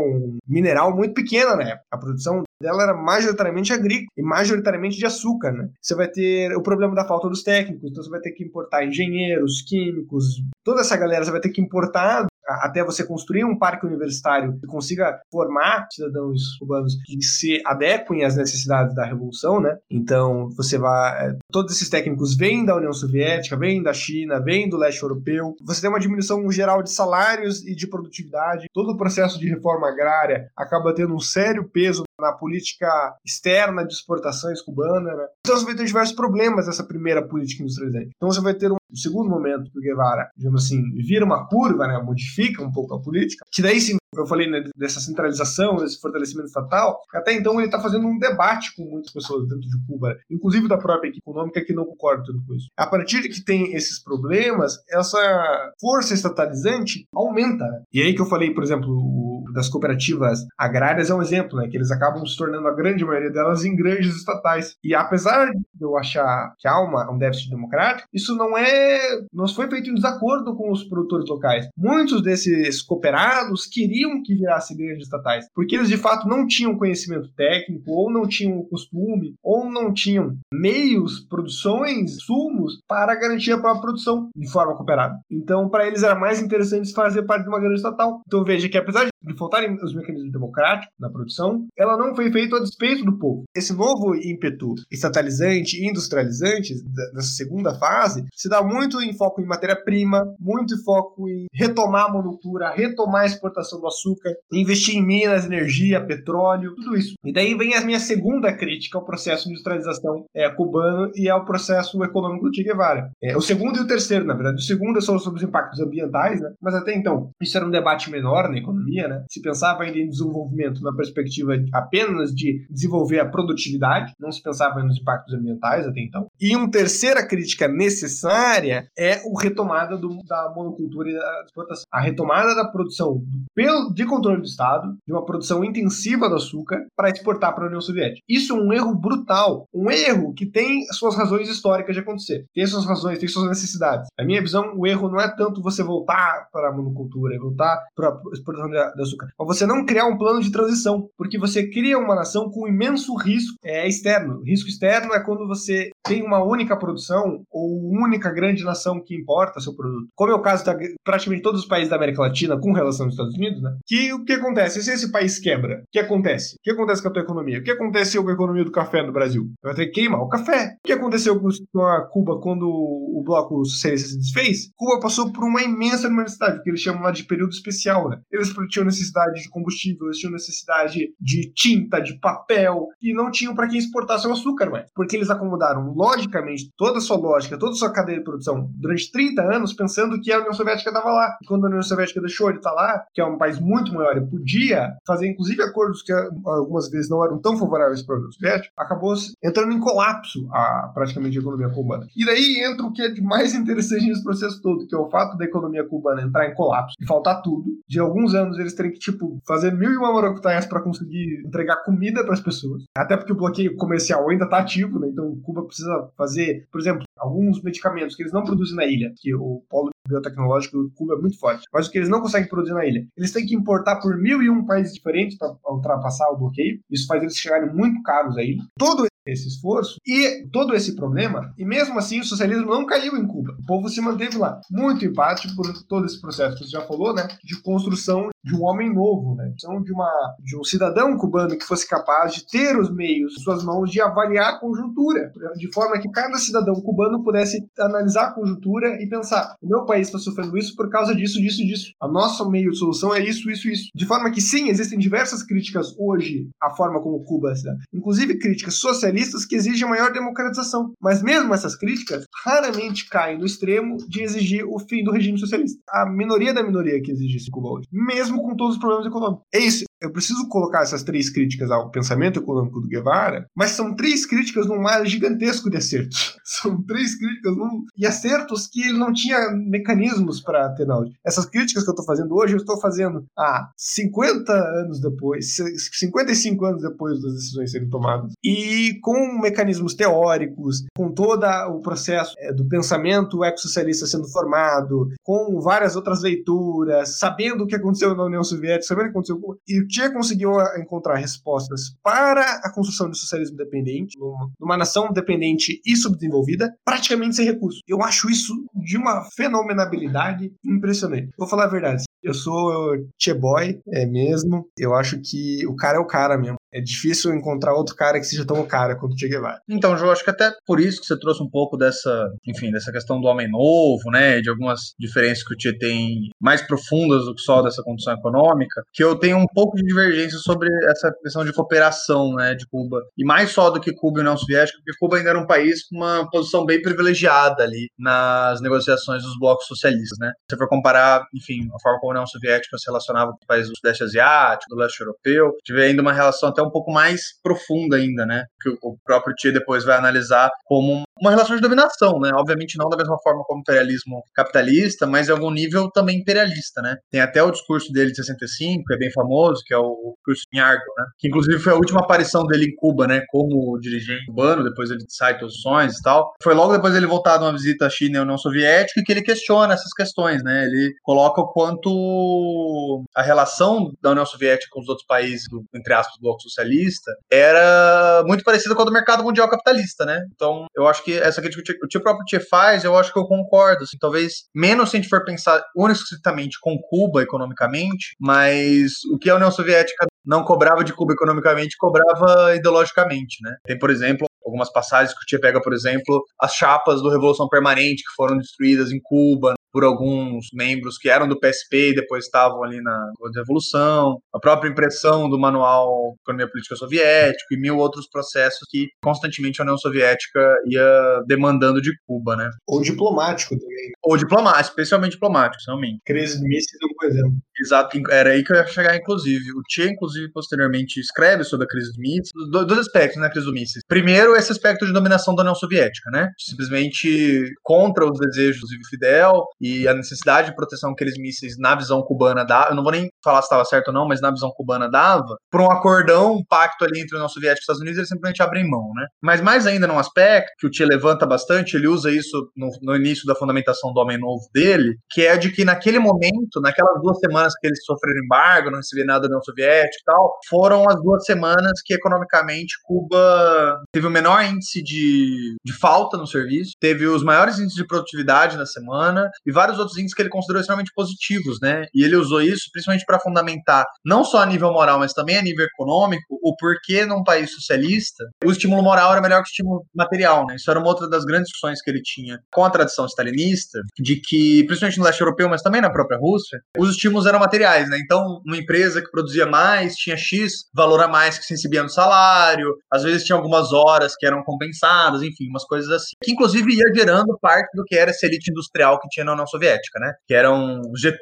mineral 0.46 0.94
muito 0.94 1.14
pequena 1.14 1.56
na 1.56 1.62
época. 1.62 1.86
A 1.90 1.98
produção 1.98 2.42
dela 2.60 2.82
era 2.82 2.94
majoritariamente 2.94 3.72
agrícola 3.72 4.08
e 4.16 4.22
majoritariamente 4.22 4.96
de 4.96 5.06
açúcar, 5.06 5.52
né? 5.52 5.68
Você 5.80 5.94
vai 5.94 6.08
ter 6.08 6.54
o 6.56 6.62
problema 6.62 6.94
da 6.94 7.06
falta 7.06 7.28
dos 7.28 7.42
técnicos, 7.42 7.90
então 7.90 8.02
você 8.02 8.10
vai 8.10 8.20
ter 8.20 8.32
que 8.32 8.44
importar 8.44 8.84
engenheiros, 8.84 9.62
químicos, 9.62 10.42
toda 10.64 10.80
essa 10.80 10.96
galera 10.96 11.24
você 11.24 11.30
vai 11.30 11.40
ter 11.40 11.50
que 11.50 11.60
importar 11.60 12.26
até 12.47 12.85
você 12.85 13.05
construir 13.05 13.44
um 13.44 13.59
parque 13.59 13.86
universitário 13.86 14.59
que 14.59 14.66
consiga 14.66 15.20
formar 15.31 15.86
cidadãos 15.90 16.56
cubanos 16.59 16.97
que 17.05 17.23
se 17.23 17.62
adequem 17.64 18.24
às 18.24 18.36
necessidades 18.36 18.94
da 18.94 19.05
revolução, 19.05 19.60
né? 19.60 19.78
Então, 19.90 20.48
você 20.56 20.78
vai. 20.78 21.28
É, 21.28 21.36
todos 21.51 21.74
esses 21.74 21.89
técnicos 21.89 22.36
vêm 22.36 22.64
da 22.64 22.77
União 22.77 22.93
Soviética, 22.93 23.56
vêm 23.56 23.82
da 23.82 23.93
China, 23.93 24.40
vêm 24.40 24.69
do 24.69 24.77
leste 24.77 25.02
europeu. 25.02 25.55
Você 25.62 25.81
tem 25.81 25.90
uma 25.90 26.01
diminuição 26.01 26.51
geral 26.51 26.82
de 26.82 26.90
salários 26.90 27.64
e 27.66 27.74
de 27.74 27.86
produtividade. 27.86 28.66
Todo 28.73 28.93
o 28.93 28.97
processo 28.97 29.39
de 29.39 29.48
reforma 29.48 29.89
agrária 29.89 30.51
acaba 30.56 30.94
tendo 30.94 31.14
um 31.14 31.20
sério 31.20 31.69
peso 31.69 32.05
na 32.23 32.32
política 32.32 32.89
externa 33.24 33.85
de 33.85 33.93
exportações 33.93 34.62
cubana, 34.62 35.15
né? 35.15 35.27
Então 35.40 35.59
você 35.59 35.65
vai 35.65 35.74
ter 35.74 35.85
diversos 35.85 36.15
problemas 36.15 36.66
nessa 36.66 36.85
primeira 36.85 37.27
política 37.27 37.62
industrializante. 37.62 38.12
Então 38.16 38.31
você 38.31 38.40
vai 38.40 38.55
ter 38.55 38.70
um 38.70 38.77
segundo 38.94 39.28
momento 39.28 39.70
que 39.70 39.78
o 39.78 39.82
Guevara, 39.82 40.31
digamos 40.36 40.65
assim, 40.65 40.81
vira 40.94 41.24
uma 41.24 41.47
curva, 41.49 41.86
né? 41.86 41.99
Modifica 41.99 42.62
um 42.62 42.70
pouco 42.70 42.94
a 42.94 43.01
política, 43.01 43.44
que 43.51 43.61
daí 43.61 43.81
sim 43.81 43.97
eu 44.14 44.26
falei 44.26 44.48
né, 44.48 44.62
dessa 44.76 45.01
centralização, 45.01 45.76
desse 45.76 46.01
fortalecimento 46.01 46.48
estatal, 46.48 47.01
até 47.14 47.32
então 47.32 47.55
ele 47.55 47.66
está 47.66 47.80
fazendo 47.80 48.06
um 48.06 48.18
debate 48.18 48.74
com 48.76 48.84
muitas 48.84 49.12
pessoas 49.12 49.48
dentro 49.48 49.68
de 49.68 49.86
Cuba, 49.86 50.16
inclusive 50.30 50.68
da 50.68 50.76
própria 50.76 51.09
equipe 51.09 51.22
econômica 51.26 51.64
que 51.64 51.72
não 51.72 51.84
concorda 51.84 52.24
tanto 52.26 52.44
com 52.47 52.55
isso. 52.55 52.68
A 52.76 52.86
partir 52.86 53.22
de 53.22 53.28
que 53.28 53.44
tem 53.44 53.74
esses 53.74 54.02
problemas, 54.02 54.78
essa 54.90 55.72
força 55.80 56.14
estatalizante 56.14 57.06
aumenta. 57.14 57.64
E 57.93 58.02
aí 58.02 58.14
que 58.14 58.20
eu 58.20 58.26
falei, 58.26 58.52
por 58.52 58.62
exemplo, 58.62 58.90
o, 58.90 59.44
das 59.52 59.68
cooperativas 59.68 60.47
agrárias 60.59 61.10
é 61.10 61.14
um 61.14 61.22
exemplo, 61.22 61.59
né, 61.59 61.68
que 61.68 61.76
eles 61.76 61.90
acabam 61.90 62.24
se 62.26 62.36
tornando 62.36 62.68
a 62.68 62.74
grande 62.74 63.05
maioria 63.05 63.30
delas 63.30 63.64
em 63.64 63.74
grandes 63.74 64.14
estatais. 64.16 64.76
E 64.84 64.94
apesar 64.94 65.51
de 65.51 65.62
eu 65.80 65.97
achar 65.97 66.55
que 66.59 66.68
há 66.68 66.78
uma, 66.80 67.10
um 67.10 67.18
déficit 67.18 67.51
democrático, 67.51 68.09
isso 68.12 68.36
não 68.36 68.56
é, 68.56 69.01
não 69.32 69.48
foi 69.48 69.68
feito 69.68 69.90
em 69.90 69.94
desacordo 69.94 70.55
com 70.55 70.70
os 70.70 70.84
produtores 70.84 71.28
locais. 71.28 71.68
Muitos 71.76 72.22
desses 72.22 72.82
cooperados 72.82 73.66
queriam 73.66 74.01
queriam 74.02 74.22
que 74.22 74.34
virasse 74.34 74.76
grandes 74.76 75.04
estatais, 75.04 75.46
porque 75.54 75.76
eles 75.76 75.88
de 75.88 75.96
fato 75.96 76.26
não 76.28 76.46
tinham 76.46 76.76
conhecimento 76.76 77.32
técnico, 77.34 77.90
ou 77.90 78.10
não 78.10 78.26
tinham 78.26 78.62
costume, 78.64 79.34
ou 79.42 79.70
não 79.70 79.92
tinham 79.92 80.36
meios, 80.52 81.20
produções, 81.20 82.22
sumos 82.22 82.80
para 82.88 83.14
garantir 83.14 83.52
a 83.52 83.60
própria 83.60 83.82
produção 83.82 84.28
de 84.36 84.50
forma 84.50 84.76
cooperada. 84.76 85.18
Então, 85.30 85.68
para 85.68 85.86
eles 85.86 86.02
era 86.02 86.18
mais 86.18 86.40
interessante 86.40 86.92
fazer 86.92 87.22
parte 87.22 87.44
de 87.44 87.48
uma 87.48 87.60
grande 87.60 87.76
estatal. 87.76 88.20
Então, 88.26 88.44
veja 88.44 88.68
que 88.68 88.78
apesar 88.78 89.04
de 89.04 89.38
faltarem 89.38 89.74
os 89.82 89.94
mecanismos 89.94 90.32
democráticos 90.32 90.94
na 90.98 91.10
produção, 91.10 91.66
ela 91.76 91.96
não 91.96 92.14
foi 92.14 92.30
feita 92.30 92.56
a 92.56 92.60
despeito 92.60 93.04
do 93.04 93.18
povo. 93.18 93.44
Esse 93.54 93.72
novo 93.72 94.14
ímpeto 94.16 94.74
estatalizante 94.90 95.76
e 95.76 95.88
industrializante 95.88 96.74
dessa 97.14 97.28
segunda 97.28 97.74
fase 97.78 98.24
se 98.34 98.48
dá 98.48 98.62
muito 98.62 99.00
em 99.00 99.16
foco 99.16 99.40
em 99.40 99.46
matéria-prima, 99.46 100.34
muito 100.40 100.74
em 100.74 100.82
foco 100.82 101.28
em 101.28 101.46
retomar 101.52 102.06
a 102.06 102.12
monocultura, 102.12 102.74
retomar 102.74 103.22
a 103.22 103.26
exportação 103.26 103.80
do 103.80 103.86
açúcar, 103.93 104.35
investir 104.52 104.97
em 104.97 105.05
minas, 105.05 105.44
energia, 105.44 106.05
petróleo, 106.05 106.74
tudo 106.74 106.97
isso. 106.97 107.14
E 107.24 107.32
daí 107.32 107.55
vem 107.55 107.74
a 107.74 107.85
minha 107.85 108.01
segunda 108.01 108.52
crítica 108.52 108.98
ao 108.98 109.05
processo 109.05 109.44
de 109.44 109.51
industrialização 109.51 110.24
é, 110.35 110.48
cubano 110.51 111.10
e 111.14 111.28
ao 111.28 111.44
processo 111.44 112.02
econômico 112.02 112.48
do 112.48 112.55
Che 112.55 112.62
Guevara. 112.62 113.10
É, 113.23 113.36
o 113.36 113.40
segundo 113.40 113.78
e 113.78 113.82
o 113.82 113.86
terceiro, 113.86 114.24
na 114.24 114.35
verdade. 114.35 114.56
O 114.56 114.66
segundo 114.66 114.98
é 114.98 115.01
só 115.01 115.19
sobre 115.19 115.39
os 115.39 115.48
impactos 115.48 115.81
ambientais, 115.81 116.40
né? 116.40 116.52
mas 116.60 116.74
até 116.74 116.94
então, 116.94 117.31
isso 117.40 117.56
era 117.56 117.66
um 117.66 117.70
debate 117.70 118.10
menor 118.10 118.48
na 118.48 118.59
economia, 118.59 119.09
né? 119.09 119.24
Se 119.31 119.40
pensava 119.40 119.82
ainda 119.82 119.98
em 119.98 120.09
desenvolvimento 120.09 120.82
na 120.82 120.93
perspectiva 120.94 121.52
apenas 121.73 122.35
de 122.35 122.66
desenvolver 122.70 123.20
a 123.20 123.28
produtividade, 123.28 124.12
não 124.19 124.32
se 124.32 124.43
pensava 124.43 124.82
nos 124.82 124.98
impactos 124.98 125.35
ambientais 125.35 125.86
até 125.86 126.01
então. 126.01 126.27
E 126.40 126.55
uma 126.56 126.70
terceira 126.70 127.27
crítica 127.27 127.69
necessária 127.69 128.86
é 128.98 129.20
o 129.24 129.39
retomada 129.39 129.97
do, 129.97 130.23
da 130.27 130.52
monocultura 130.55 131.10
e 131.10 131.14
da 131.14 131.43
exportação. 131.44 131.85
A 131.93 132.01
retomada 132.01 132.55
da 132.55 132.66
produção 132.66 133.23
pelo, 133.55 133.81
de 133.90 134.04
controle 134.04 134.40
do 134.40 134.46
Estado, 134.46 134.94
de 135.06 135.12
uma 135.12 135.24
produção 135.24 135.64
intensiva 135.64 136.28
do 136.28 136.36
açúcar, 136.36 136.84
para 136.96 137.10
exportar 137.10 137.54
para 137.54 137.64
a 137.64 137.66
União 137.66 137.80
Soviética. 137.80 138.20
Isso 138.28 138.54
é 138.54 138.60
um 138.60 138.72
erro 138.72 138.94
brutal, 138.94 139.66
um 139.74 139.90
erro 139.90 140.32
que 140.34 140.46
tem 140.46 140.84
suas 140.92 141.16
razões 141.16 141.48
históricas 141.48 141.94
de 141.94 142.00
acontecer, 142.00 142.44
tem 142.54 142.66
suas 142.66 142.84
razões, 142.84 143.18
tem 143.18 143.28
suas 143.28 143.48
necessidades. 143.48 144.09
A 144.18 144.24
minha 144.24 144.40
visão, 144.40 144.72
o 144.76 144.86
erro 144.86 145.09
não 145.09 145.20
é 145.20 145.28
tanto 145.34 145.62
você 145.62 145.82
voltar 145.82 146.48
para 146.52 146.68
a 146.68 146.72
monocultura, 146.72 147.38
voltar 147.38 147.82
para 147.94 148.09
a 148.09 148.20
exportação 148.32 148.70
de, 148.70 148.94
de 148.94 149.02
açúcar, 149.02 149.28
mas 149.38 149.48
você 149.48 149.66
não 149.66 149.84
criar 149.84 150.06
um 150.06 150.18
plano 150.18 150.40
de 150.40 150.52
transição, 150.52 151.09
porque 151.16 151.38
você 151.38 151.68
cria 151.68 151.98
uma 151.98 152.14
nação 152.14 152.50
com 152.50 152.68
imenso 152.68 153.14
risco 153.16 153.56
é, 153.64 153.88
externo. 153.88 154.38
O 154.38 154.44
risco 154.44 154.68
externo 154.68 155.12
é 155.14 155.20
quando 155.20 155.46
você 155.46 155.90
tem 156.04 156.22
uma 156.22 156.42
única 156.42 156.76
produção 156.76 157.42
ou 157.50 157.90
única 157.90 158.30
grande 158.30 158.64
nação 158.64 159.00
que 159.00 159.14
importa 159.14 159.60
seu 159.60 159.74
produto. 159.74 160.09
Como 160.14 160.32
é 160.32 160.34
o 160.34 160.42
caso 160.42 160.64
de 160.64 160.94
praticamente 161.04 161.42
todos 161.42 161.60
os 161.60 161.66
países 161.66 161.90
da 161.90 161.96
América 161.96 162.22
Latina 162.22 162.59
com 162.59 162.72
relação 162.72 163.06
aos 163.06 163.14
Estados 163.14 163.34
Unidos, 163.34 163.62
né? 163.62 163.72
Que 163.86 164.12
o 164.12 164.24
que 164.24 164.32
acontece? 164.32 164.82
Se 164.82 164.93
esse 164.93 165.11
país 165.11 165.39
quebra, 165.39 165.82
o 165.82 165.90
que 165.90 165.99
acontece? 165.99 166.57
O 166.57 166.62
que 166.62 166.70
acontece 166.70 167.03
com 167.03 167.09
a 167.09 167.12
tua 167.12 167.23
economia? 167.23 167.59
O 167.59 167.62
que 167.62 167.70
aconteceu 167.70 168.23
com 168.23 168.31
a 168.31 168.35
economia 168.35 168.65
do 168.65 168.73
café 168.73 169.03
no 169.03 169.12
Brasil? 169.12 169.51
Vai 169.62 169.74
ter 169.74 169.86
que 169.86 169.93
queimar 169.93 170.20
o 170.20 170.28
café. 170.28 170.77
O 170.78 170.86
que 170.86 170.93
aconteceu 170.93 171.40
com 171.40 171.82
a 171.82 172.03
Cuba 172.09 172.40
quando 172.40 172.69
o 172.69 173.23
bloco 173.24 173.65
socialista 173.65 174.09
se 174.09 174.19
desfez? 174.19 174.70
Cuba 174.77 175.01
passou 175.01 175.32
por 175.32 175.44
uma 175.44 175.62
imensa 175.62 176.09
necessidade, 176.09 176.62
que 176.62 176.70
eles 176.70 176.81
chamam 176.81 177.03
lá 177.03 177.11
de 177.11 177.24
período 177.24 177.51
especial, 177.51 178.09
né? 178.09 178.20
Eles 178.31 178.53
tinham 178.69 178.86
necessidade 178.86 179.43
de 179.43 179.49
combustível, 179.49 180.07
eles 180.07 180.19
tinham 180.19 180.32
necessidade 180.32 181.15
de 181.20 181.53
tinta, 181.55 182.01
de 182.01 182.19
papel, 182.19 182.89
e 183.01 183.12
não 183.12 183.31
tinham 183.31 183.55
para 183.55 183.69
quem 183.69 183.78
exportar 183.78 184.19
seu 184.19 184.32
açúcar 184.32 184.70
mais. 184.70 184.89
Porque 184.94 185.16
eles 185.16 185.31
acomodaram, 185.31 185.93
logicamente, 185.94 186.70
toda 186.77 186.99
a 186.99 187.01
sua 187.01 187.16
lógica, 187.16 187.59
toda 187.59 187.73
a 187.73 187.77
sua 187.77 187.93
cadeia 187.93 188.19
de 188.19 188.24
produção 188.24 188.69
durante 188.74 189.11
30 189.11 189.43
anos, 189.43 189.73
pensando 189.73 190.20
que 190.20 190.32
a 190.32 190.39
União 190.39 190.53
Soviética 190.53 190.90
estava 190.90 191.11
lá. 191.11 191.36
E 191.43 191.47
quando 191.47 191.65
a 191.65 191.69
União 191.69 191.82
Soviética 191.82 192.20
deixou 192.20 192.49
ele 192.49 192.59
estar 192.59 192.70
tá 192.70 192.77
lá, 192.77 193.05
que 193.12 193.20
é 193.20 193.24
um 193.24 193.39
país 193.39 193.51
muito 193.60 193.92
maior 193.94 194.16
e 194.16 194.26
podia 194.26 194.92
fazer, 195.06 195.28
inclusive, 195.28 195.62
acordos 195.62 196.02
que 196.02 196.12
algumas 196.44 196.88
vezes 196.90 197.10
não 197.10 197.24
eram 197.24 197.38
tão 197.38 197.56
favoráveis 197.56 198.02
para 198.02 198.16
a 198.16 198.18
União 198.18 198.32
Soviética, 198.32 198.72
acabou 198.76 199.14
entrando 199.42 199.72
em 199.72 199.80
colapso 199.80 200.48
a, 200.52 200.90
praticamente 200.94 201.38
a 201.38 201.40
economia 201.40 201.68
cubana. 201.68 202.06
E 202.16 202.24
daí 202.24 202.62
entra 202.64 202.86
o 202.86 202.92
que 202.92 203.02
é 203.02 203.08
de 203.08 203.20
mais 203.20 203.54
interessante 203.54 204.06
nesse 204.06 204.22
processo 204.22 204.60
todo, 204.60 204.86
que 204.86 204.94
é 204.94 204.98
o 204.98 205.10
fato 205.10 205.36
da 205.36 205.44
economia 205.44 205.84
cubana 205.84 206.22
entrar 206.22 206.48
em 206.48 206.54
colapso 206.54 206.94
e 207.00 207.06
faltar 207.06 207.42
tudo. 207.42 207.64
De 207.88 207.98
alguns 207.98 208.34
anos 208.34 208.58
eles 208.58 208.74
terem 208.74 208.92
que, 208.92 208.98
tipo, 208.98 209.40
fazer 209.46 209.72
mil 209.72 209.90
e 209.90 209.96
uma 209.96 210.12
maracutaias 210.12 210.66
para 210.66 210.80
conseguir 210.80 211.42
entregar 211.46 211.84
comida 211.84 212.24
para 212.24 212.34
as 212.34 212.40
pessoas. 212.40 212.84
Até 212.96 213.16
porque 213.16 213.32
o 213.32 213.36
bloqueio 213.36 213.76
comercial 213.76 214.28
ainda 214.28 214.44
está 214.44 214.58
ativo, 214.58 214.98
né? 214.98 215.08
Então 215.08 215.36
Cuba 215.42 215.64
precisa 215.64 216.08
fazer, 216.16 216.66
por 216.70 216.80
exemplo, 216.80 217.04
alguns 217.23 217.62
medicamentos 217.62 218.16
que 218.16 218.23
eles 218.23 218.32
não 218.32 218.44
produzem 218.44 218.77
na 218.77 218.85
ilha, 218.85 219.12
que 219.16 219.32
o 219.35 219.62
polo 219.70 219.90
biotecnológico 220.09 220.78
do 220.78 220.90
Cuba 220.90 221.15
é 221.15 221.19
muito 221.19 221.39
forte, 221.39 221.65
mas 221.73 221.86
o 221.86 221.90
que 221.90 221.99
eles 221.99 222.09
não 222.09 222.20
conseguem 222.20 222.49
produzir 222.49 222.74
na 222.74 222.85
ilha, 222.85 223.07
eles 223.16 223.32
têm 223.32 223.47
que 223.47 223.55
importar 223.55 224.01
por 224.01 224.19
mil 224.19 224.43
e 224.43 224.51
um 224.51 224.66
países 224.66 224.93
diferentes 224.93 225.39
para 225.39 225.55
ultrapassar 225.69 226.28
o 226.31 226.36
bloqueio. 226.36 226.81
Isso 226.90 227.07
faz 227.07 227.23
eles 227.23 227.36
chegarem 227.36 227.73
muito 227.73 228.03
caros 228.03 228.36
aí. 228.36 228.57
Todo 228.77 229.07
esse 229.27 229.49
esforço 229.49 229.97
e 230.07 230.47
todo 230.53 230.74
esse 230.74 230.94
problema, 230.97 231.53
e 231.57 231.65
mesmo 231.65 231.99
assim 231.99 232.20
o 232.20 232.24
socialismo 232.24 232.66
não 232.66 232.86
caiu 232.86 233.16
em 233.16 233.27
Cuba. 233.27 233.57
O 233.59 233.66
povo 233.66 233.89
se 233.89 234.01
manteve 234.01 234.36
lá. 234.36 234.61
Muito 234.70 235.05
empate 235.05 235.55
por 235.55 235.66
todo 235.85 236.07
esse 236.07 236.20
processo 236.20 236.57
que 236.57 236.65
você 236.65 236.70
já 236.70 236.82
falou, 236.82 237.15
né? 237.15 237.28
De 237.44 237.61
construção 237.62 238.31
de 238.44 238.55
um 238.55 238.65
homem 238.65 238.93
novo, 238.93 239.35
né? 239.36 239.53
De, 239.57 239.93
uma, 239.93 240.35
de 240.40 240.57
um 240.57 240.65
cidadão 240.65 241.16
cubano 241.16 241.57
que 241.57 241.65
fosse 241.65 241.89
capaz 241.89 242.35
de 242.35 242.47
ter 242.47 242.77
os 242.78 242.93
meios 242.93 243.35
em 243.35 243.43
suas 243.43 243.62
mãos 243.65 243.90
de 243.90 244.01
avaliar 244.01 244.55
a 244.55 244.59
conjuntura, 244.59 245.32
de 245.57 245.73
forma 245.73 245.99
que 246.01 246.11
cada 246.11 246.36
cidadão 246.39 246.74
cubano 246.81 247.23
pudesse 247.23 247.65
analisar 247.78 248.28
a 248.28 248.32
conjuntura 248.32 249.01
e 249.01 249.09
pensar: 249.09 249.55
o 249.62 249.69
meu 249.69 249.85
país 249.85 250.09
está 250.09 250.19
sofrendo 250.19 250.59
isso 250.59 250.74
por 250.74 250.90
causa 250.90 251.15
disso, 251.15 251.40
disso, 251.40 251.65
disso. 251.65 251.93
A 252.01 252.09
nossa 252.09 252.49
meio 252.49 252.73
de 252.73 252.78
solução 252.78 253.15
é 253.15 253.20
isso, 253.20 253.51
isso, 253.51 253.69
isso. 253.69 253.90
De 253.94 254.07
forma 254.07 254.31
que 254.31 254.40
sim, 254.40 254.69
existem 254.69 254.99
diversas 254.99 255.43
críticas 255.43 255.94
hoje 255.99 256.49
à 256.61 256.70
forma 256.70 257.01
como 257.01 257.24
Cuba 257.24 257.55
se 257.55 257.65
dá, 257.65 257.77
inclusive 257.93 258.39
críticas 258.39 258.74
socialistas 258.74 259.11
que 259.47 259.55
exigem 259.55 259.89
maior 259.89 260.12
democratização. 260.12 260.93
Mas 261.01 261.22
mesmo 261.22 261.55
essas 261.55 261.76
críticas 261.76 262.24
raramente 262.44 263.09
caem 263.09 263.39
no 263.39 263.47
extremo 263.47 263.97
de 264.09 264.22
exigir 264.22 264.64
o 264.66 264.78
fim 264.78 265.02
do 265.05 265.12
regime 265.12 265.39
socialista. 265.39 265.78
A 265.89 266.09
minoria 266.09 266.52
da 266.52 266.62
minoria 266.62 267.01
que 267.02 267.10
exige 267.10 267.36
isso 267.36 267.48
em 267.48 267.52
Cuba 267.52 267.70
hoje, 267.70 267.89
mesmo 267.93 268.43
com 268.43 268.56
todos 268.56 268.74
os 268.74 268.80
problemas 268.80 269.06
econômicos. 269.06 269.44
É 269.52 269.59
isso 269.59 269.84
eu 270.02 270.10
preciso 270.10 270.48
colocar 270.48 270.82
essas 270.82 271.02
três 271.02 271.30
críticas 271.30 271.70
ao 271.70 271.90
pensamento 271.90 272.40
econômico 272.40 272.80
do 272.80 272.88
Guevara, 272.88 273.46
mas 273.54 273.70
são 273.70 273.94
três 273.94 274.26
críticas 274.26 274.66
num 274.66 274.80
mar 274.80 275.06
gigantesco 275.06 275.70
de 275.70 275.76
acertos. 275.76 276.36
São 276.44 276.82
três 276.82 277.14
críticas 277.14 277.56
num... 277.56 277.84
e 277.96 278.06
acertos 278.06 278.66
que 278.66 278.82
ele 278.82 278.98
não 278.98 279.12
tinha 279.12 279.38
mecanismos 279.52 280.40
para 280.40 280.68
ter 280.74 280.86
na. 280.86 281.02
Essas 281.24 281.46
críticas 281.46 281.82
que 281.82 281.88
eu 281.88 281.92
estou 281.92 282.04
fazendo 282.04 282.34
hoje, 282.34 282.52
eu 282.52 282.58
estou 282.58 282.78
fazendo 282.78 283.24
há 283.38 283.70
50 283.76 284.52
anos 284.52 285.00
depois, 285.00 285.56
55 285.98 286.64
anos 286.64 286.82
depois 286.82 287.22
das 287.22 287.34
decisões 287.34 287.70
serem 287.70 287.88
tomadas, 287.88 288.32
e 288.44 288.98
com 289.02 289.40
mecanismos 289.40 289.94
teóricos, 289.94 290.84
com 290.94 291.10
todo 291.12 291.44
o 291.70 291.80
processo 291.80 292.34
é, 292.38 292.52
do 292.52 292.68
pensamento 292.68 293.44
ex-socialista 293.44 294.06
sendo 294.06 294.28
formado, 294.28 295.08
com 295.22 295.60
várias 295.60 295.96
outras 295.96 296.20
leituras, 296.22 297.18
sabendo 297.18 297.64
o 297.64 297.66
que 297.66 297.76
aconteceu 297.76 298.14
na 298.14 298.24
União 298.24 298.44
Soviética, 298.44 298.86
sabendo 298.86 299.04
o 299.04 299.12
que 299.12 299.18
aconteceu 299.18 299.40
e 299.68 299.86
Che 299.93 300.10
conseguiu 300.10 300.52
encontrar 300.78 301.16
respostas 301.16 301.94
para 302.02 302.60
a 302.64 302.73
construção 302.73 303.10
do 303.10 303.16
socialismo 303.16 303.56
dependente, 303.56 304.16
numa, 304.59 304.77
nação 304.77 305.12
dependente 305.12 305.81
e 305.85 305.94
subdesenvolvida, 305.94 306.74
praticamente 306.85 307.36
sem 307.36 307.44
recursos. 307.44 307.81
Eu 307.86 308.02
acho 308.02 308.31
isso 308.31 308.55
de 308.74 308.97
uma 308.97 309.28
fenomenabilidade 309.36 310.51
impressionante. 310.64 311.28
Vou 311.36 311.47
falar 311.47 311.64
a 311.64 311.69
verdade. 311.69 312.05
Eu 312.23 312.32
sou 312.32 312.97
Che 313.20 313.35
Boy, 313.35 313.81
é 313.89 314.06
mesmo. 314.06 314.66
Eu 314.78 314.94
acho 314.94 315.20
que 315.20 315.66
o 315.66 315.74
cara 315.74 315.98
é 315.98 316.01
o 316.01 316.06
cara 316.06 316.39
mesmo. 316.39 316.56
É 316.73 316.81
difícil 316.81 317.35
encontrar 317.35 317.74
outro 317.74 317.94
cara 317.94 318.19
que 318.19 318.27
seja 318.27 318.47
tão 318.47 318.65
cara 318.66 318.97
quanto 318.97 319.15
o 319.15 319.19
Che 319.19 319.28
Guevara. 319.28 319.61
Então, 319.69 319.97
João, 319.97 320.11
acho 320.11 320.24
que 320.24 320.31
até 320.31 320.53
por 320.66 320.81
isso 320.81 321.01
que 321.01 321.07
você 321.07 321.19
trouxe 321.19 321.43
um 321.43 321.51
pouco 321.51 321.77
dessa, 321.77 322.31
enfim, 322.47 322.70
dessa 322.70 322.90
questão 322.90 323.20
do 323.20 323.27
homem 323.27 323.51
novo, 323.51 324.11
né, 324.11 324.40
de 324.40 324.49
algumas 324.49 324.94
diferenças 324.99 325.44
que 325.44 325.55
o 325.55 325.61
Che 325.61 325.77
tem 325.78 326.31
mais 326.40 326.62
profundas 326.66 327.24
do 327.24 327.35
que 327.35 327.43
só 327.43 327.62
dessa 327.62 327.82
condição 327.82 328.15
econômica, 328.15 328.82
que 328.93 329.05
eu 329.05 329.16
tenho 329.16 329.36
um 329.36 329.47
pouco 329.47 329.77
de 329.77 329.82
divergência 329.82 330.39
sobre 330.39 330.69
essa 330.89 331.12
questão 331.23 331.44
de 331.44 331.53
cooperação, 331.53 332.32
né, 332.35 332.55
de 332.55 332.66
Cuba. 332.66 333.03
E 333.19 333.24
mais 333.24 333.51
só 333.51 333.70
do 333.70 333.81
que 333.81 333.93
Cuba 333.93 334.20
e 334.20 334.23
União 334.23 334.36
Soviética, 334.36 334.78
porque 334.78 334.99
Cuba 334.99 335.16
ainda 335.16 335.31
era 335.31 335.39
um 335.39 335.47
país 335.47 335.86
com 335.86 335.97
uma 335.97 336.28
posição 336.31 336.65
bem 336.65 336.81
privilegiada 336.81 337.62
ali 337.62 337.89
nas 337.99 338.61
negociações 338.61 339.23
dos 339.23 339.39
blocos 339.39 339.66
socialistas, 339.66 340.19
né. 340.19 340.32
Se 340.49 340.57
você 340.57 340.59
for 340.59 340.69
comparar, 340.69 341.24
enfim, 341.35 341.69
a 341.74 341.81
forma 341.82 342.01
como 342.01 342.12
a 342.12 342.15
União 342.15 342.27
Soviética 342.27 342.78
se 342.78 342.86
relacionava 342.86 343.32
com 343.32 343.47
países 343.47 343.70
do 343.70 343.77
Sudeste 343.77 344.05
Asiático, 344.05 344.74
do 344.74 344.81
Leste 344.81 345.01
Europeu, 345.01 345.53
tive 345.65 345.82
ainda 345.82 346.01
uma 346.03 346.12
relação 346.12 346.49
até 346.49 346.61
até 346.62 346.68
um 346.68 346.70
pouco 346.70 346.93
mais 346.93 347.20
profunda 347.43 347.97
ainda, 347.97 348.24
né? 348.24 348.44
Que 348.60 348.70
o 348.70 348.97
próprio 349.05 349.34
Tia 349.34 349.52
depois 349.52 349.84
vai 349.84 349.97
analisar 349.97 350.51
como 350.64 351.02
uma 351.20 351.30
relação 351.30 351.55
de 351.55 351.62
dominação, 351.62 352.18
né? 352.18 352.30
Obviamente 352.34 352.76
não 352.78 352.89
da 352.89 352.97
mesma 352.97 353.16
forma 353.22 353.44
como 353.44 353.59
o 353.59 353.60
imperialismo 353.60 354.22
capitalista, 354.34 355.06
mas 355.06 355.28
em 355.28 355.32
algum 355.32 355.51
nível 355.51 355.90
também 355.90 356.18
imperialista, 356.18 356.82
né? 356.82 356.97
Tem 357.10 357.20
até 357.20 357.43
o 357.43 357.51
discurso 357.51 357.93
dele 357.93 358.10
de 358.10 358.16
65, 358.16 358.84
que 358.84 358.94
é 358.94 358.98
bem 358.98 359.12
famoso, 359.12 359.62
que 359.64 359.72
é 359.72 359.78
o 359.78 360.14
discurso 360.16 360.43
em 360.52 360.59
Argo, 360.59 360.82
né? 360.98 361.05
Que 361.18 361.28
inclusive 361.28 361.59
foi 361.59 361.72
a 361.72 361.76
última 361.76 362.01
aparição 362.01 362.44
dele 362.44 362.66
em 362.66 362.74
Cuba, 362.74 363.06
né? 363.06 363.22
Como 363.28 363.78
dirigente 363.78 364.26
cubano, 364.26 364.64
depois 364.64 364.90
ele 364.90 365.05
sai 365.09 365.39
posições 365.39 365.98
e 365.98 366.02
tal. 366.02 366.32
Foi 366.43 366.55
logo 366.55 366.72
depois 366.72 366.93
dele 366.94 367.06
voltar 367.06 367.36
de 367.36 367.44
uma 367.44 367.52
visita 367.52 367.86
à 367.86 367.90
China 367.90 368.16
e 368.16 368.18
à 368.18 368.22
União 368.22 368.39
Soviética 368.39 369.02
que 369.05 369.12
ele 369.12 369.22
questiona 369.22 369.74
essas 369.74 369.93
questões, 369.93 370.43
né? 370.43 370.64
Ele 370.64 370.93
coloca 371.02 371.40
o 371.40 371.52
quanto 371.52 373.05
a 373.14 373.22
relação 373.22 373.93
da 374.02 374.10
União 374.10 374.26
Soviética 374.26 374.70
com 374.72 374.80
os 374.80 374.89
outros 374.89 375.06
países, 375.06 375.44
entre 375.74 375.94
aspas, 375.94 376.16
do 376.16 376.22
bloco 376.22 376.43
socialista, 376.52 377.12
era 377.30 378.22
muito 378.26 378.44
parecida 378.44 378.74
com 378.74 378.82
a 378.82 378.84
do 378.84 378.92
mercado 378.92 379.22
mundial 379.22 379.48
capitalista, 379.48 380.04
né? 380.04 380.24
Então, 380.34 380.66
eu 380.76 380.86
acho 380.86 381.02
que 381.04 381.18
essa 381.18 381.40
crítica 381.40 381.74
que 381.74 381.84
o 381.84 381.88
tio 381.88 382.02
próprio 382.02 382.24
Tchê 382.24 382.40
faz, 382.40 382.84
eu 382.84 382.96
acho 382.96 383.12
que 383.12 383.18
eu 383.18 383.26
concordo. 383.26 383.84
Assim, 383.84 383.96
talvez 383.98 384.44
menos 384.54 384.90
se 384.90 384.96
a 384.96 385.00
gente 385.00 385.08
for 385.08 385.24
pensar 385.24 385.62
unicamente 385.76 386.58
com 386.60 386.78
Cuba 386.78 387.22
economicamente, 387.22 388.14
mas 388.20 388.92
o 389.12 389.18
que 389.18 389.30
a 389.30 389.36
União 389.36 389.50
Soviética 389.50 390.06
não 390.24 390.44
cobrava 390.44 390.84
de 390.84 390.92
Cuba 390.92 391.12
economicamente, 391.12 391.76
cobrava 391.76 392.54
ideologicamente, 392.54 393.38
né? 393.42 393.56
Tem, 393.64 393.78
por 393.78 393.90
exemplo, 393.90 394.26
algumas 394.44 394.70
passagens 394.72 395.16
que 395.16 395.22
o 395.22 395.26
Tia 395.26 395.40
pega, 395.40 395.60
por 395.60 395.72
exemplo, 395.72 396.22
as 396.40 396.54
chapas 396.54 397.00
do 397.00 397.10
Revolução 397.10 397.48
Permanente 397.48 398.02
que 398.02 398.14
foram 398.14 398.36
destruídas 398.36 398.90
em 398.92 399.00
Cuba, 399.02 399.54
por 399.73 399.85
alguns 399.85 400.47
membros 400.53 400.99
que 400.99 401.09
eram 401.09 401.27
do 401.27 401.39
PSP 401.39 401.90
e 401.90 401.94
depois 401.94 402.24
estavam 402.24 402.62
ali 402.62 402.81
na 402.81 403.12
Revolução, 403.35 404.19
a 404.32 404.39
própria 404.39 404.69
impressão 404.69 405.28
do 405.28 405.39
Manual 405.39 406.15
Economia 406.23 406.51
Política 406.51 406.77
Soviético 406.77 407.55
e 407.55 407.61
mil 407.61 407.78
outros 407.78 408.09
processos 408.09 408.61
que 408.70 408.89
constantemente 409.03 409.61
a 409.61 409.65
União 409.65 409.78
Soviética 409.78 410.57
ia 410.66 411.23
demandando 411.27 411.81
de 411.81 411.93
Cuba, 412.07 412.36
né? 412.36 412.51
Ou 412.69 412.82
diplomático 412.82 413.59
também. 413.59 413.93
Ou 414.03 414.16
diplomático, 414.16 414.69
especialmente 414.69 415.12
diplomático, 415.12 415.62
realmente. 415.66 416.01
Crise 416.05 416.40
de 416.40 416.47
mísseis 416.47 416.78
é 416.82 416.86
um 416.86 417.09
exemplo. 417.09 417.32
Exato, 417.61 418.01
era 418.11 418.31
aí 418.31 418.43
que 418.43 418.53
eu 418.53 418.57
ia 418.57 418.66
chegar, 418.66 418.97
inclusive. 418.97 419.53
O 419.53 419.62
Che, 419.69 419.89
inclusive, 419.89 420.31
posteriormente 420.32 420.99
escreve 420.99 421.44
sobre 421.44 421.65
a 421.65 421.69
crise 421.69 421.93
de 421.93 422.01
mísseis, 422.01 422.31
dois 422.51 422.78
aspectos 422.78 423.20
né, 423.20 423.31
crise 423.31 423.47
do 423.47 423.53
mísseis. 423.53 423.82
Primeiro, 423.86 424.35
esse 424.35 424.53
aspecto 424.53 424.85
de 424.85 424.93
dominação 424.93 425.35
da 425.35 425.43
União 425.43 425.55
Soviética, 425.55 426.11
né? 426.11 426.28
Simplesmente 426.39 427.53
contra 427.62 428.05
os 428.05 428.19
desejos 428.19 428.61
do 428.61 428.89
Fidel 428.89 429.44
e 429.62 429.86
a 429.86 429.94
necessidade 429.94 430.51
de 430.51 430.56
proteção 430.56 430.93
que 430.93 431.05
aqueles 431.05 431.16
mísseis, 431.16 431.56
na 431.56 431.76
visão 431.76 432.02
cubana, 432.02 432.44
dava. 432.44 432.70
Eu 432.70 432.74
não 432.74 432.82
vou 432.82 432.90
nem 432.90 433.09
falar 433.22 433.40
se 433.40 433.47
estava 433.47 433.64
certo 433.64 433.89
ou 433.89 433.94
não, 433.94 434.09
mas 434.09 434.20
na 434.20 434.30
visão 434.30 434.51
cubana 434.51 434.90
dava. 434.90 435.36
Por 435.51 435.60
um 435.60 435.70
acordão, 435.70 436.34
um 436.34 436.44
pacto 436.44 436.84
ali 436.84 437.01
entre 437.01 437.14
a 437.14 437.18
União 437.18 437.28
Soviética 437.28 437.59
e 437.59 437.60
os 437.60 437.62
Estados 437.62 437.80
Unidos, 437.80 437.98
eles 437.98 438.09
simplesmente 438.09 438.43
abrem 438.43 438.68
mão, 438.68 438.90
né? 438.94 439.06
Mas 439.22 439.40
mais 439.40 439.66
ainda 439.66 439.86
num 439.86 439.98
aspecto 439.98 440.51
que 440.59 440.66
o 440.66 440.72
Che 440.72 440.84
levanta 440.84 441.24
bastante, 441.24 441.76
ele 441.76 441.86
usa 441.86 442.10
isso 442.10 442.51
no, 442.56 442.68
no 442.82 442.97
início 442.97 443.24
da 443.26 443.36
fundamentação 443.36 443.93
do 443.93 444.01
Homem 444.01 444.18
Novo 444.18 444.43
dele, 444.52 444.97
que 445.10 445.22
é 445.22 445.36
de 445.36 445.52
que 445.52 445.64
naquele 445.64 446.01
momento, 446.01 446.60
naquelas 446.60 447.01
duas 447.01 447.18
semanas 447.18 447.52
que 447.60 447.66
eles 447.66 447.84
sofreram 447.84 448.24
embargo, 448.24 448.70
não 448.70 448.78
receberam 448.78 449.09
nada 449.09 449.20
da 449.20 449.26
União 449.28 449.43
Soviética 449.43 449.97
e 450.01 450.05
tal, 450.05 450.39
foram 450.48 450.89
as 450.89 450.97
duas 451.02 451.24
semanas 451.24 451.80
que 451.84 451.94
economicamente 451.94 452.74
Cuba 452.82 453.78
teve 453.93 454.06
o 454.06 454.10
menor 454.10 454.43
índice 454.43 454.82
de, 454.82 455.55
de 455.64 455.72
falta 455.78 456.16
no 456.16 456.26
serviço, 456.26 456.72
teve 456.80 457.06
os 457.06 457.22
maiores 457.22 457.59
índices 457.59 457.76
de 457.76 457.86
produtividade 457.86 458.56
na 458.56 458.66
semana 458.66 459.30
e 459.47 459.51
vários 459.52 459.78
outros 459.78 459.96
índices 459.96 460.14
que 460.14 460.22
ele 460.22 460.28
considerou 460.28 460.60
extremamente 460.60 460.92
positivos, 460.94 461.58
né? 461.60 461.84
E 461.94 462.04
ele 462.04 462.16
usou 462.16 462.40
isso 462.40 462.70
principalmente 462.72 463.04
para 463.06 463.20
fundamentar, 463.20 463.84
não 464.04 464.24
só 464.24 464.42
a 464.42 464.46
nível 464.46 464.72
moral, 464.72 464.98
mas 464.98 465.12
também 465.12 465.36
a 465.36 465.42
nível 465.42 465.64
econômico, 465.64 466.38
o 466.42 466.56
porquê 466.56 467.04
num 467.04 467.22
país 467.22 467.52
socialista 467.52 468.24
o 468.44 468.50
estímulo 468.50 468.82
moral 468.82 469.12
era 469.12 469.20
melhor 469.20 469.42
que 469.42 469.48
o 469.48 469.50
estímulo 469.50 469.84
material, 469.94 470.46
né? 470.46 470.56
Isso 470.56 470.70
era 470.70 470.80
uma 470.80 470.88
outra 470.88 471.08
das 471.08 471.24
grandes 471.24 471.48
discussões 471.48 471.80
que 471.80 471.90
ele 471.90 472.02
tinha 472.02 472.38
com 472.52 472.64
a 472.64 472.70
tradição 472.70 473.06
stalinista, 473.06 473.80
de 473.98 474.20
que, 474.20 474.64
principalmente 474.64 474.98
no 474.98 475.04
leste 475.04 475.20
europeu, 475.20 475.48
mas 475.48 475.62
também 475.62 475.80
na 475.80 475.90
própria 475.90 476.18
Rússia, 476.18 476.60
os 476.78 476.90
estímulos 476.90 477.26
eram 477.26 477.38
materiais, 477.38 477.88
né? 477.88 477.98
Então, 477.98 478.40
uma 478.46 478.56
empresa 478.56 479.00
que 479.00 479.10
produzia 479.10 479.46
mais 479.46 479.94
tinha 479.94 480.16
X 480.16 480.64
valor 480.74 481.00
a 481.00 481.08
mais 481.08 481.38
que 481.38 481.44
se 481.44 481.54
recebia 481.54 481.82
no 481.82 481.88
salário, 481.88 482.76
às 482.90 483.02
vezes 483.02 483.24
tinha 483.24 483.36
algumas 483.36 483.72
horas 483.72 484.14
que 484.16 484.26
eram 484.26 484.42
compensadas, 484.42 485.22
enfim, 485.22 485.48
umas 485.48 485.64
coisas 485.64 485.90
assim. 485.90 486.14
Que 486.22 486.32
inclusive 486.32 486.72
ia 486.72 486.94
gerando 486.94 487.38
parte 487.40 487.68
do 487.74 487.84
que 487.84 487.96
era 487.96 488.10
essa 488.10 488.26
elite 488.26 488.50
industrial 488.50 488.98
que 489.00 489.08
tinha 489.08 489.24
na 489.24 489.34
União 489.43 489.47
Soviética, 489.47 489.98
né? 490.01 490.12
Que 490.27 490.35
eram 490.35 490.81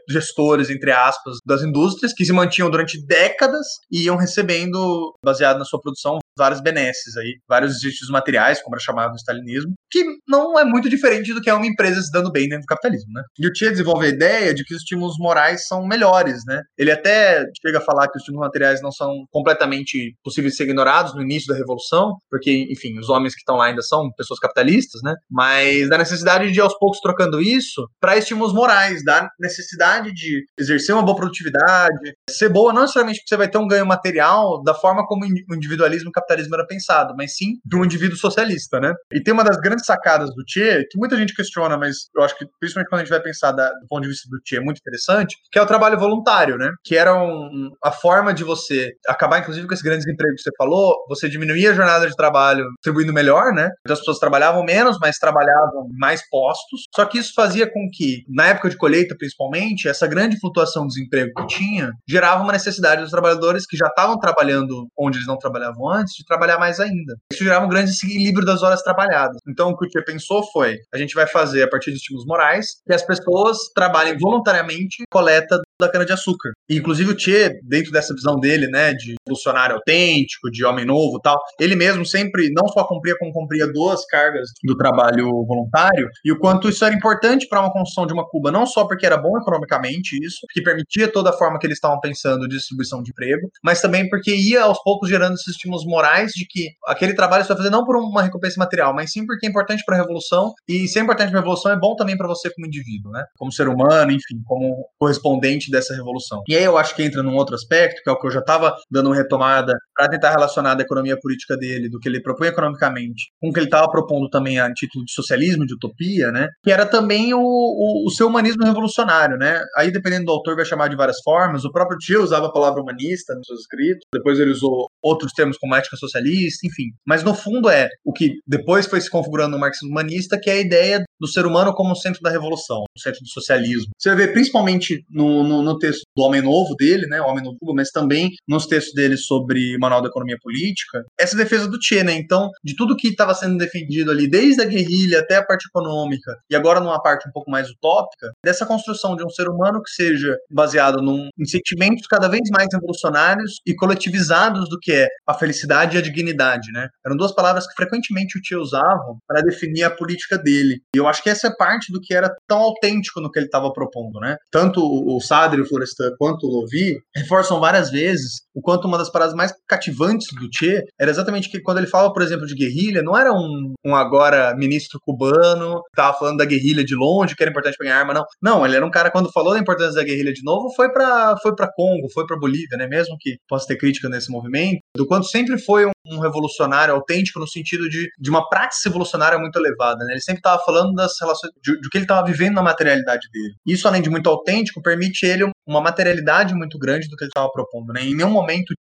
gestores, 0.08 0.70
entre 0.70 0.92
aspas, 0.92 1.36
das 1.46 1.62
indústrias 1.62 2.12
que 2.12 2.24
se 2.24 2.32
mantinham 2.32 2.70
durante 2.70 3.04
décadas 3.06 3.66
e 3.90 4.04
iam 4.04 4.16
recebendo, 4.16 5.12
baseado 5.24 5.58
na 5.58 5.64
sua 5.64 5.80
produção, 5.80 6.18
vários 6.36 6.60
benesses 6.60 7.16
aí, 7.16 7.38
vários 7.48 7.76
direitos 7.78 8.08
materiais, 8.08 8.62
como 8.62 8.74
era 8.74 8.82
chamado 8.82 9.10
no 9.10 9.16
stalinismo, 9.16 9.74
que 9.90 10.02
não 10.26 10.58
é 10.58 10.64
muito 10.64 10.88
diferente 10.88 11.34
do 11.34 11.40
que 11.40 11.50
é 11.50 11.54
uma 11.54 11.66
empresa 11.66 12.00
se 12.00 12.10
dando 12.10 12.30
bem 12.30 12.48
dentro 12.48 12.62
do 12.62 12.66
capitalismo, 12.66 13.12
né? 13.12 13.22
E 13.38 13.46
o 13.46 13.52
Tia 13.52 13.70
desenvolve 13.70 14.06
a 14.06 14.08
ideia 14.08 14.54
de 14.54 14.64
que 14.64 14.74
os 14.74 14.80
estímulos 14.80 15.16
morais 15.18 15.66
são 15.66 15.86
melhores, 15.86 16.42
né? 16.46 16.62
Ele 16.78 16.90
até 16.90 17.44
chega 17.64 17.78
a 17.78 17.82
falar 17.82 18.08
que 18.08 18.16
os 18.16 18.22
estímulos 18.22 18.46
materiais 18.46 18.80
não 18.80 18.92
são 18.92 19.10
completamente 19.30 20.14
possíveis 20.24 20.52
de 20.52 20.58
ser 20.58 20.64
ignorados 20.64 21.14
no 21.14 21.22
início 21.22 21.52
da 21.52 21.58
revolução, 21.58 22.16
porque, 22.30 22.66
enfim, 22.70 22.98
os 22.98 23.08
homens 23.08 23.34
que 23.34 23.40
estão 23.40 23.56
lá 23.56 23.66
ainda 23.66 23.82
são 23.82 24.10
pessoas 24.16 24.38
capitalistas, 24.40 25.00
né? 25.02 25.14
Mas 25.30 25.88
da 25.88 25.98
necessidade 25.98 26.50
de 26.50 26.60
aos 26.60 26.76
poucos 26.78 27.00
trocando 27.00 27.40
isso 27.40 27.86
para 28.00 28.09
estímulos 28.18 28.52
morais, 28.52 29.04
da 29.04 29.28
necessidade 29.38 30.12
de 30.12 30.44
exercer 30.58 30.94
uma 30.94 31.04
boa 31.04 31.16
produtividade, 31.16 32.14
ser 32.28 32.48
boa 32.48 32.72
não 32.72 32.82
necessariamente 32.82 33.20
porque 33.20 33.28
você 33.28 33.36
vai 33.36 33.48
ter 33.48 33.58
um 33.58 33.66
ganho 33.66 33.86
material 33.86 34.62
da 34.62 34.74
forma 34.74 35.06
como 35.06 35.24
o 35.24 35.54
individualismo 35.54 36.10
capitalismo 36.12 36.54
era 36.54 36.66
pensado, 36.66 37.14
mas 37.16 37.36
sim 37.36 37.58
um 37.72 37.84
indivíduo 37.84 38.16
socialista, 38.16 38.78
né? 38.78 38.92
E 39.12 39.22
tem 39.22 39.32
uma 39.32 39.44
das 39.44 39.56
grandes 39.56 39.86
sacadas 39.86 40.30
do 40.34 40.42
Che, 40.46 40.84
que 40.90 40.98
muita 40.98 41.16
gente 41.16 41.34
questiona, 41.34 41.78
mas 41.78 41.96
eu 42.14 42.22
acho 42.22 42.36
que 42.36 42.44
principalmente 42.58 42.88
quando 42.90 43.00
a 43.00 43.04
gente 43.04 43.10
vai 43.10 43.22
pensar 43.22 43.52
da, 43.52 43.68
do 43.68 43.86
ponto 43.88 44.02
de 44.02 44.08
vista 44.08 44.28
do 44.28 44.38
Che, 44.44 44.56
é 44.56 44.60
muito 44.60 44.78
interessante, 44.78 45.36
que 45.50 45.58
é 45.58 45.62
o 45.62 45.66
trabalho 45.66 45.98
voluntário, 45.98 46.56
né? 46.56 46.70
Que 46.84 46.96
era 46.96 47.14
um, 47.14 47.70
a 47.82 47.90
forma 47.90 48.34
de 48.34 48.44
você 48.44 48.92
acabar, 49.08 49.40
inclusive, 49.40 49.66
com 49.66 49.74
esse 49.74 49.82
grande 49.82 50.04
desemprego 50.04 50.34
que 50.34 50.42
você 50.42 50.50
falou, 50.56 50.94
você 51.08 51.28
diminuía 51.28 51.70
a 51.70 51.74
jornada 51.74 52.06
de 52.06 52.14
trabalho 52.14 52.64
distribuindo 52.76 53.12
melhor, 53.12 53.52
né? 53.52 53.68
Então 53.80 53.94
as 53.94 54.00
pessoas 54.00 54.18
trabalhavam 54.18 54.62
menos, 54.64 54.98
mas 55.00 55.16
trabalhavam 55.16 55.88
mais 55.98 56.22
postos. 56.28 56.82
Só 56.94 57.04
que 57.04 57.18
isso 57.18 57.32
fazia 57.34 57.66
com 57.66 57.88
que, 57.92 57.99
na 58.28 58.48
época 58.48 58.70
de 58.70 58.76
colheita 58.76 59.14
principalmente, 59.16 59.88
essa 59.88 60.06
grande 60.06 60.38
flutuação 60.38 60.86
de 60.86 60.94
desemprego 60.94 61.32
que 61.34 61.46
tinha 61.46 61.92
gerava 62.08 62.42
uma 62.42 62.52
necessidade 62.52 63.02
dos 63.02 63.10
trabalhadores 63.10 63.66
que 63.66 63.76
já 63.76 63.86
estavam 63.86 64.18
trabalhando 64.18 64.88
onde 64.98 65.18
eles 65.18 65.26
não 65.26 65.38
trabalhavam 65.38 65.88
antes 65.88 66.14
de 66.14 66.24
trabalhar 66.24 66.58
mais 66.58 66.80
ainda. 66.80 67.16
Isso 67.32 67.44
gerava 67.44 67.64
um 67.66 67.68
grande 67.68 67.90
equilíbrio 67.92 68.44
das 68.44 68.62
horas 68.62 68.82
trabalhadas. 68.82 69.36
Então, 69.48 69.70
o 69.70 69.76
que 69.76 69.86
o 69.86 69.88
Tia 69.88 70.04
pensou 70.04 70.42
foi: 70.52 70.76
a 70.92 70.98
gente 70.98 71.14
vai 71.14 71.26
fazer, 71.26 71.62
a 71.62 71.68
partir 71.68 71.90
de 71.90 71.96
estímulos 71.96 72.26
morais, 72.26 72.66
que 72.86 72.94
as 72.94 73.04
pessoas 73.04 73.58
trabalhem 73.74 74.16
voluntariamente 74.18 75.04
coleta 75.10 75.58
da 75.80 75.88
cana-de-açúcar. 75.88 76.50
Inclusive, 76.68 77.12
o 77.12 77.18
Che, 77.18 77.58
dentro 77.64 77.90
dessa 77.90 78.14
visão 78.14 78.38
dele, 78.38 78.68
né, 78.68 78.92
de 78.92 79.14
funcionário 79.28 79.76
autêntico, 79.76 80.50
de 80.50 80.64
homem 80.64 80.84
novo 80.84 81.18
tal, 81.20 81.38
ele 81.58 81.74
mesmo 81.74 82.04
sempre 82.04 82.50
não 82.52 82.68
só 82.68 82.86
cumpria, 82.86 83.16
como 83.18 83.32
cumpria 83.32 83.66
duas 83.72 84.04
cargas 84.06 84.50
do 84.62 84.76
trabalho 84.76 85.26
voluntário, 85.46 86.08
e 86.24 86.30
o 86.30 86.38
quanto 86.38 86.68
isso 86.68 86.84
era 86.84 86.94
importante 86.94 87.48
para 87.48 87.60
uma 87.60 87.72
construção 87.80 88.06
de 88.06 88.12
uma 88.12 88.26
Cuba, 88.28 88.50
não 88.50 88.66
só 88.66 88.86
porque 88.86 89.06
era 89.06 89.16
bom 89.16 89.36
economicamente 89.38 90.16
isso, 90.22 90.46
que 90.52 90.62
permitia 90.62 91.10
toda 91.10 91.30
a 91.30 91.32
forma 91.32 91.58
que 91.58 91.66
eles 91.66 91.76
estavam 91.76 91.98
pensando 92.00 92.46
de 92.48 92.56
distribuição 92.56 93.02
de 93.02 93.10
emprego, 93.10 93.50
mas 93.62 93.80
também 93.80 94.08
porque 94.08 94.34
ia 94.34 94.62
aos 94.62 94.82
poucos 94.82 95.08
gerando 95.08 95.34
esses 95.34 95.48
estímulos 95.48 95.84
morais 95.84 96.32
de 96.32 96.46
que 96.46 96.68
aquele 96.86 97.14
trabalho 97.14 97.44
você 97.44 97.48
vai 97.48 97.56
fazer 97.58 97.70
não 97.70 97.84
por 97.84 97.96
uma 97.96 98.22
recompensa 98.22 98.58
material, 98.58 98.94
mas 98.94 99.12
sim 99.12 99.26
porque 99.26 99.46
é 99.46 99.50
importante 99.50 99.82
para 99.84 99.96
a 99.96 100.00
revolução, 100.00 100.52
e 100.68 100.86
se 100.86 100.98
é 100.98 101.02
importante 101.02 101.30
para 101.30 101.38
a 101.38 101.42
revolução, 101.42 101.72
é 101.72 101.78
bom 101.78 101.94
também 101.96 102.16
para 102.16 102.28
você 102.28 102.50
como 102.50 102.66
indivíduo, 102.66 103.10
né? 103.12 103.24
Como 103.38 103.52
ser 103.52 103.68
humano, 103.68 104.12
enfim, 104.12 104.40
como 104.44 104.86
correspondente 104.98 105.70
dessa 105.70 105.94
revolução. 105.94 106.42
E 106.48 106.56
aí 106.56 106.64
eu 106.64 106.76
acho 106.78 106.94
que 106.94 107.02
entra 107.02 107.22
num 107.22 107.36
outro 107.36 107.54
aspecto, 107.54 108.02
que 108.02 108.10
é 108.10 108.12
o 108.12 108.18
que 108.18 108.26
eu 108.26 108.30
já 108.30 108.40
estava 108.40 108.74
dando 108.90 109.06
uma 109.06 109.16
retomada 109.16 109.72
para 109.94 110.08
tentar 110.08 110.30
relacionar 110.30 110.78
a 110.78 110.82
economia 110.82 111.18
política 111.18 111.56
dele, 111.56 111.88
do 111.88 111.98
que 111.98 112.08
ele 112.08 112.22
propõe 112.22 112.48
economicamente, 112.48 113.32
com 113.40 113.48
o 113.48 113.52
que 113.52 113.58
ele 113.58 113.66
estava 113.66 113.90
propondo 113.90 114.28
também 114.28 114.58
a 114.58 114.72
título 114.72 115.04
de 115.04 115.12
socialismo, 115.12 115.66
de 115.66 115.74
utopia, 115.74 116.30
né? 116.30 116.48
Que 116.62 116.70
era 116.70 116.86
também 116.86 117.32
o, 117.34 117.40
o, 117.70 118.06
o, 118.06 118.10
seu 118.10 118.26
humanismo 118.28 118.64
revolucionário, 118.64 119.36
né? 119.36 119.62
Aí, 119.76 119.90
dependendo 119.90 120.26
do 120.26 120.32
autor, 120.32 120.56
vai 120.56 120.64
chamar 120.64 120.88
de 120.88 120.96
várias 120.96 121.20
formas. 121.22 121.64
O 121.64 121.72
próprio 121.72 121.98
Tio 121.98 122.22
usava 122.22 122.46
a 122.46 122.52
palavra 122.52 122.82
humanista 122.82 123.34
nos 123.34 123.46
seus 123.46 123.60
escritos, 123.60 124.06
depois 124.12 124.38
ele 124.38 124.50
usou 124.50 124.88
outros 125.02 125.32
termos 125.32 125.56
como 125.58 125.74
ética 125.74 125.96
socialista, 125.96 126.66
enfim. 126.66 126.90
Mas 127.06 127.22
no 127.22 127.34
fundo 127.34 127.68
é 127.68 127.88
o 128.04 128.12
que 128.12 128.34
depois 128.46 128.86
foi 128.86 129.00
se 129.00 129.10
configurando 129.10 129.52
no 129.52 129.58
marxismo 129.58 129.90
humanista, 129.90 130.38
que 130.38 130.50
é 130.50 130.54
a 130.54 130.60
ideia 130.60 131.04
do 131.20 131.28
ser 131.28 131.46
humano 131.46 131.74
como 131.74 131.94
centro 131.94 132.20
da 132.22 132.30
revolução, 132.30 132.84
centro 132.98 133.20
do 133.20 133.28
socialismo. 133.28 133.90
Você 133.98 134.08
vai 134.10 134.26
ver 134.26 134.32
principalmente 134.32 135.04
no, 135.10 135.42
no, 135.42 135.62
no 135.62 135.78
texto 135.78 136.02
do 136.16 136.22
Homem 136.22 136.42
Novo 136.42 136.74
dele, 136.76 137.06
né, 137.06 137.20
o 137.20 137.26
Homem 137.26 137.44
Novo, 137.44 137.58
mas 137.74 137.90
também 137.90 138.30
nos 138.48 138.66
textos 138.66 138.94
dele 138.94 139.16
sobre 139.16 139.76
Manual 139.78 140.02
da 140.02 140.08
Economia 140.08 140.36
Política, 140.40 141.04
essa 141.18 141.36
defesa 141.36 141.68
do 141.68 141.78
Che, 141.80 142.02
né? 142.02 142.14
Então, 142.14 142.50
de 142.64 142.74
tudo 142.74 142.96
que 142.96 143.08
estava 143.08 143.34
sendo 143.34 143.58
defendido 143.58 144.10
ali, 144.10 144.28
desde 144.28 144.62
a 144.62 144.64
guerrilha 144.64 145.20
até 145.20 145.36
a 145.36 145.44
parte 145.44 145.66
econômica, 145.68 146.36
e 146.50 146.56
agora 146.56 146.80
numa 146.80 147.02
parte 147.02 147.28
um 147.28 147.32
pouco 147.32 147.50
mais 147.50 147.68
utópica, 147.70 148.32
dessa 148.44 148.66
construção 148.66 149.16
de 149.16 149.24
um 149.24 149.30
ser 149.30 149.48
humano 149.48 149.82
que 149.82 149.90
seja 149.90 150.36
baseado 150.50 151.02
num, 151.02 151.28
em 151.38 151.44
sentimentos 151.44 152.06
cada 152.06 152.28
vez 152.28 152.48
mais 152.50 152.68
revolucionários 152.72 153.60
e 153.66 153.74
coletivizados 153.74 154.68
do 154.68 154.78
que 154.78 154.92
é 154.92 155.08
a 155.26 155.34
felicidade 155.34 155.96
e 155.96 155.98
a 155.98 156.02
dignidade, 156.02 156.70
né? 156.72 156.88
Eram 157.04 157.16
duas 157.16 157.34
palavras 157.34 157.66
que 157.66 157.74
frequentemente 157.74 158.38
o 158.38 158.40
Che 158.42 158.56
usava 158.56 159.16
para 159.26 159.42
definir 159.42 159.84
a 159.84 159.90
política 159.90 160.38
dele. 160.38 160.80
E 160.94 160.98
eu 160.98 161.06
acho 161.10 161.22
que 161.22 161.30
essa 161.30 161.48
é 161.48 161.56
parte 161.56 161.92
do 161.92 162.00
que 162.00 162.14
era 162.14 162.32
tão 162.46 162.58
autêntico 162.58 163.20
no 163.20 163.30
que 163.30 163.38
ele 163.38 163.46
estava 163.46 163.72
propondo, 163.72 164.18
né? 164.20 164.36
Tanto 164.50 164.80
o 164.80 165.20
Sadri, 165.20 165.60
o 165.60 165.66
Florestan, 165.66 166.10
quanto 166.18 166.46
o 166.46 166.50
Lovi 166.50 166.98
reforçam 167.14 167.60
várias 167.60 167.90
vezes 167.90 168.40
o 168.54 168.60
quanto 168.60 168.86
uma 168.86 168.98
das 168.98 169.10
paradas 169.10 169.34
mais 169.34 169.52
cativantes 169.66 170.28
do 170.38 170.48
Che 170.52 170.84
era 170.98 171.10
exatamente 171.10 171.48
que 171.48 171.60
quando 171.60 171.78
ele 171.78 171.86
fala, 171.86 172.12
por 172.12 172.22
exemplo, 172.22 172.46
de 172.46 172.54
guerrilha, 172.54 173.02
não 173.02 173.16
era 173.16 173.32
um, 173.32 173.72
um 173.84 173.94
agora 173.94 174.54
ministro 174.56 174.98
cubano 175.00 175.82
que 175.84 175.96
tava 175.96 176.18
falando 176.18 176.38
da 176.38 176.44
guerrilha 176.44 176.84
de 176.84 176.94
longe, 176.94 177.34
que 177.34 177.42
era 177.42 177.50
importante 177.50 177.76
pegar 177.78 177.98
arma, 177.98 178.14
não. 178.14 178.24
Não, 178.42 178.66
ele 178.66 178.76
era 178.76 178.84
um 178.84 178.90
cara 178.90 179.10
quando 179.10 179.32
falou 179.32 179.54
da 179.54 179.60
importância 179.60 179.94
da 179.94 180.04
guerrilha 180.04 180.32
de 180.32 180.42
novo, 180.42 180.72
foi 180.74 180.92
para 180.92 181.36
foi 181.42 181.54
para 181.54 181.70
Congo, 181.72 182.10
foi 182.12 182.26
para 182.26 182.38
Bolívia, 182.38 182.76
né? 182.76 182.86
Mesmo 182.86 183.16
que 183.18 183.36
possa 183.48 183.66
ter 183.66 183.76
crítica 183.76 184.08
nesse 184.08 184.30
movimento, 184.30 184.80
do 184.96 185.06
quanto 185.06 185.26
sempre 185.26 185.58
foi 185.58 185.86
um, 185.86 185.90
um 186.06 186.18
revolucionário 186.18 186.94
autêntico 186.94 187.38
no 187.38 187.46
sentido 187.46 187.88
de, 187.88 188.08
de 188.18 188.30
uma 188.30 188.48
prática 188.48 188.88
revolucionária 188.88 189.38
muito 189.38 189.58
elevada, 189.58 190.04
né? 190.04 190.12
Ele 190.12 190.20
sempre 190.20 190.40
estava 190.40 190.62
falando 190.64 190.94
das 190.94 191.12
relações, 191.20 191.52
de 191.62 191.88
que 191.90 191.98
ele 191.98 192.04
estava 192.04 192.26
vivendo 192.26 192.54
na 192.54 192.62
materialidade 192.62 193.28
dele. 193.32 193.54
Isso, 193.66 193.86
além 193.86 194.02
de 194.02 194.10
muito 194.10 194.28
autêntico, 194.28 194.82
permite 194.82 195.26
ele 195.26 195.50
uma 195.66 195.80
materialidade 195.80 196.54
muito 196.54 196.78
grande 196.78 197.08
do 197.08 197.16
que 197.16 197.24
ele 197.24 197.30
estava 197.30 197.50
propondo, 197.52 197.92
né? 197.92 198.02
Em 198.02 198.14
nenhum 198.14 198.30
momento 198.30 198.74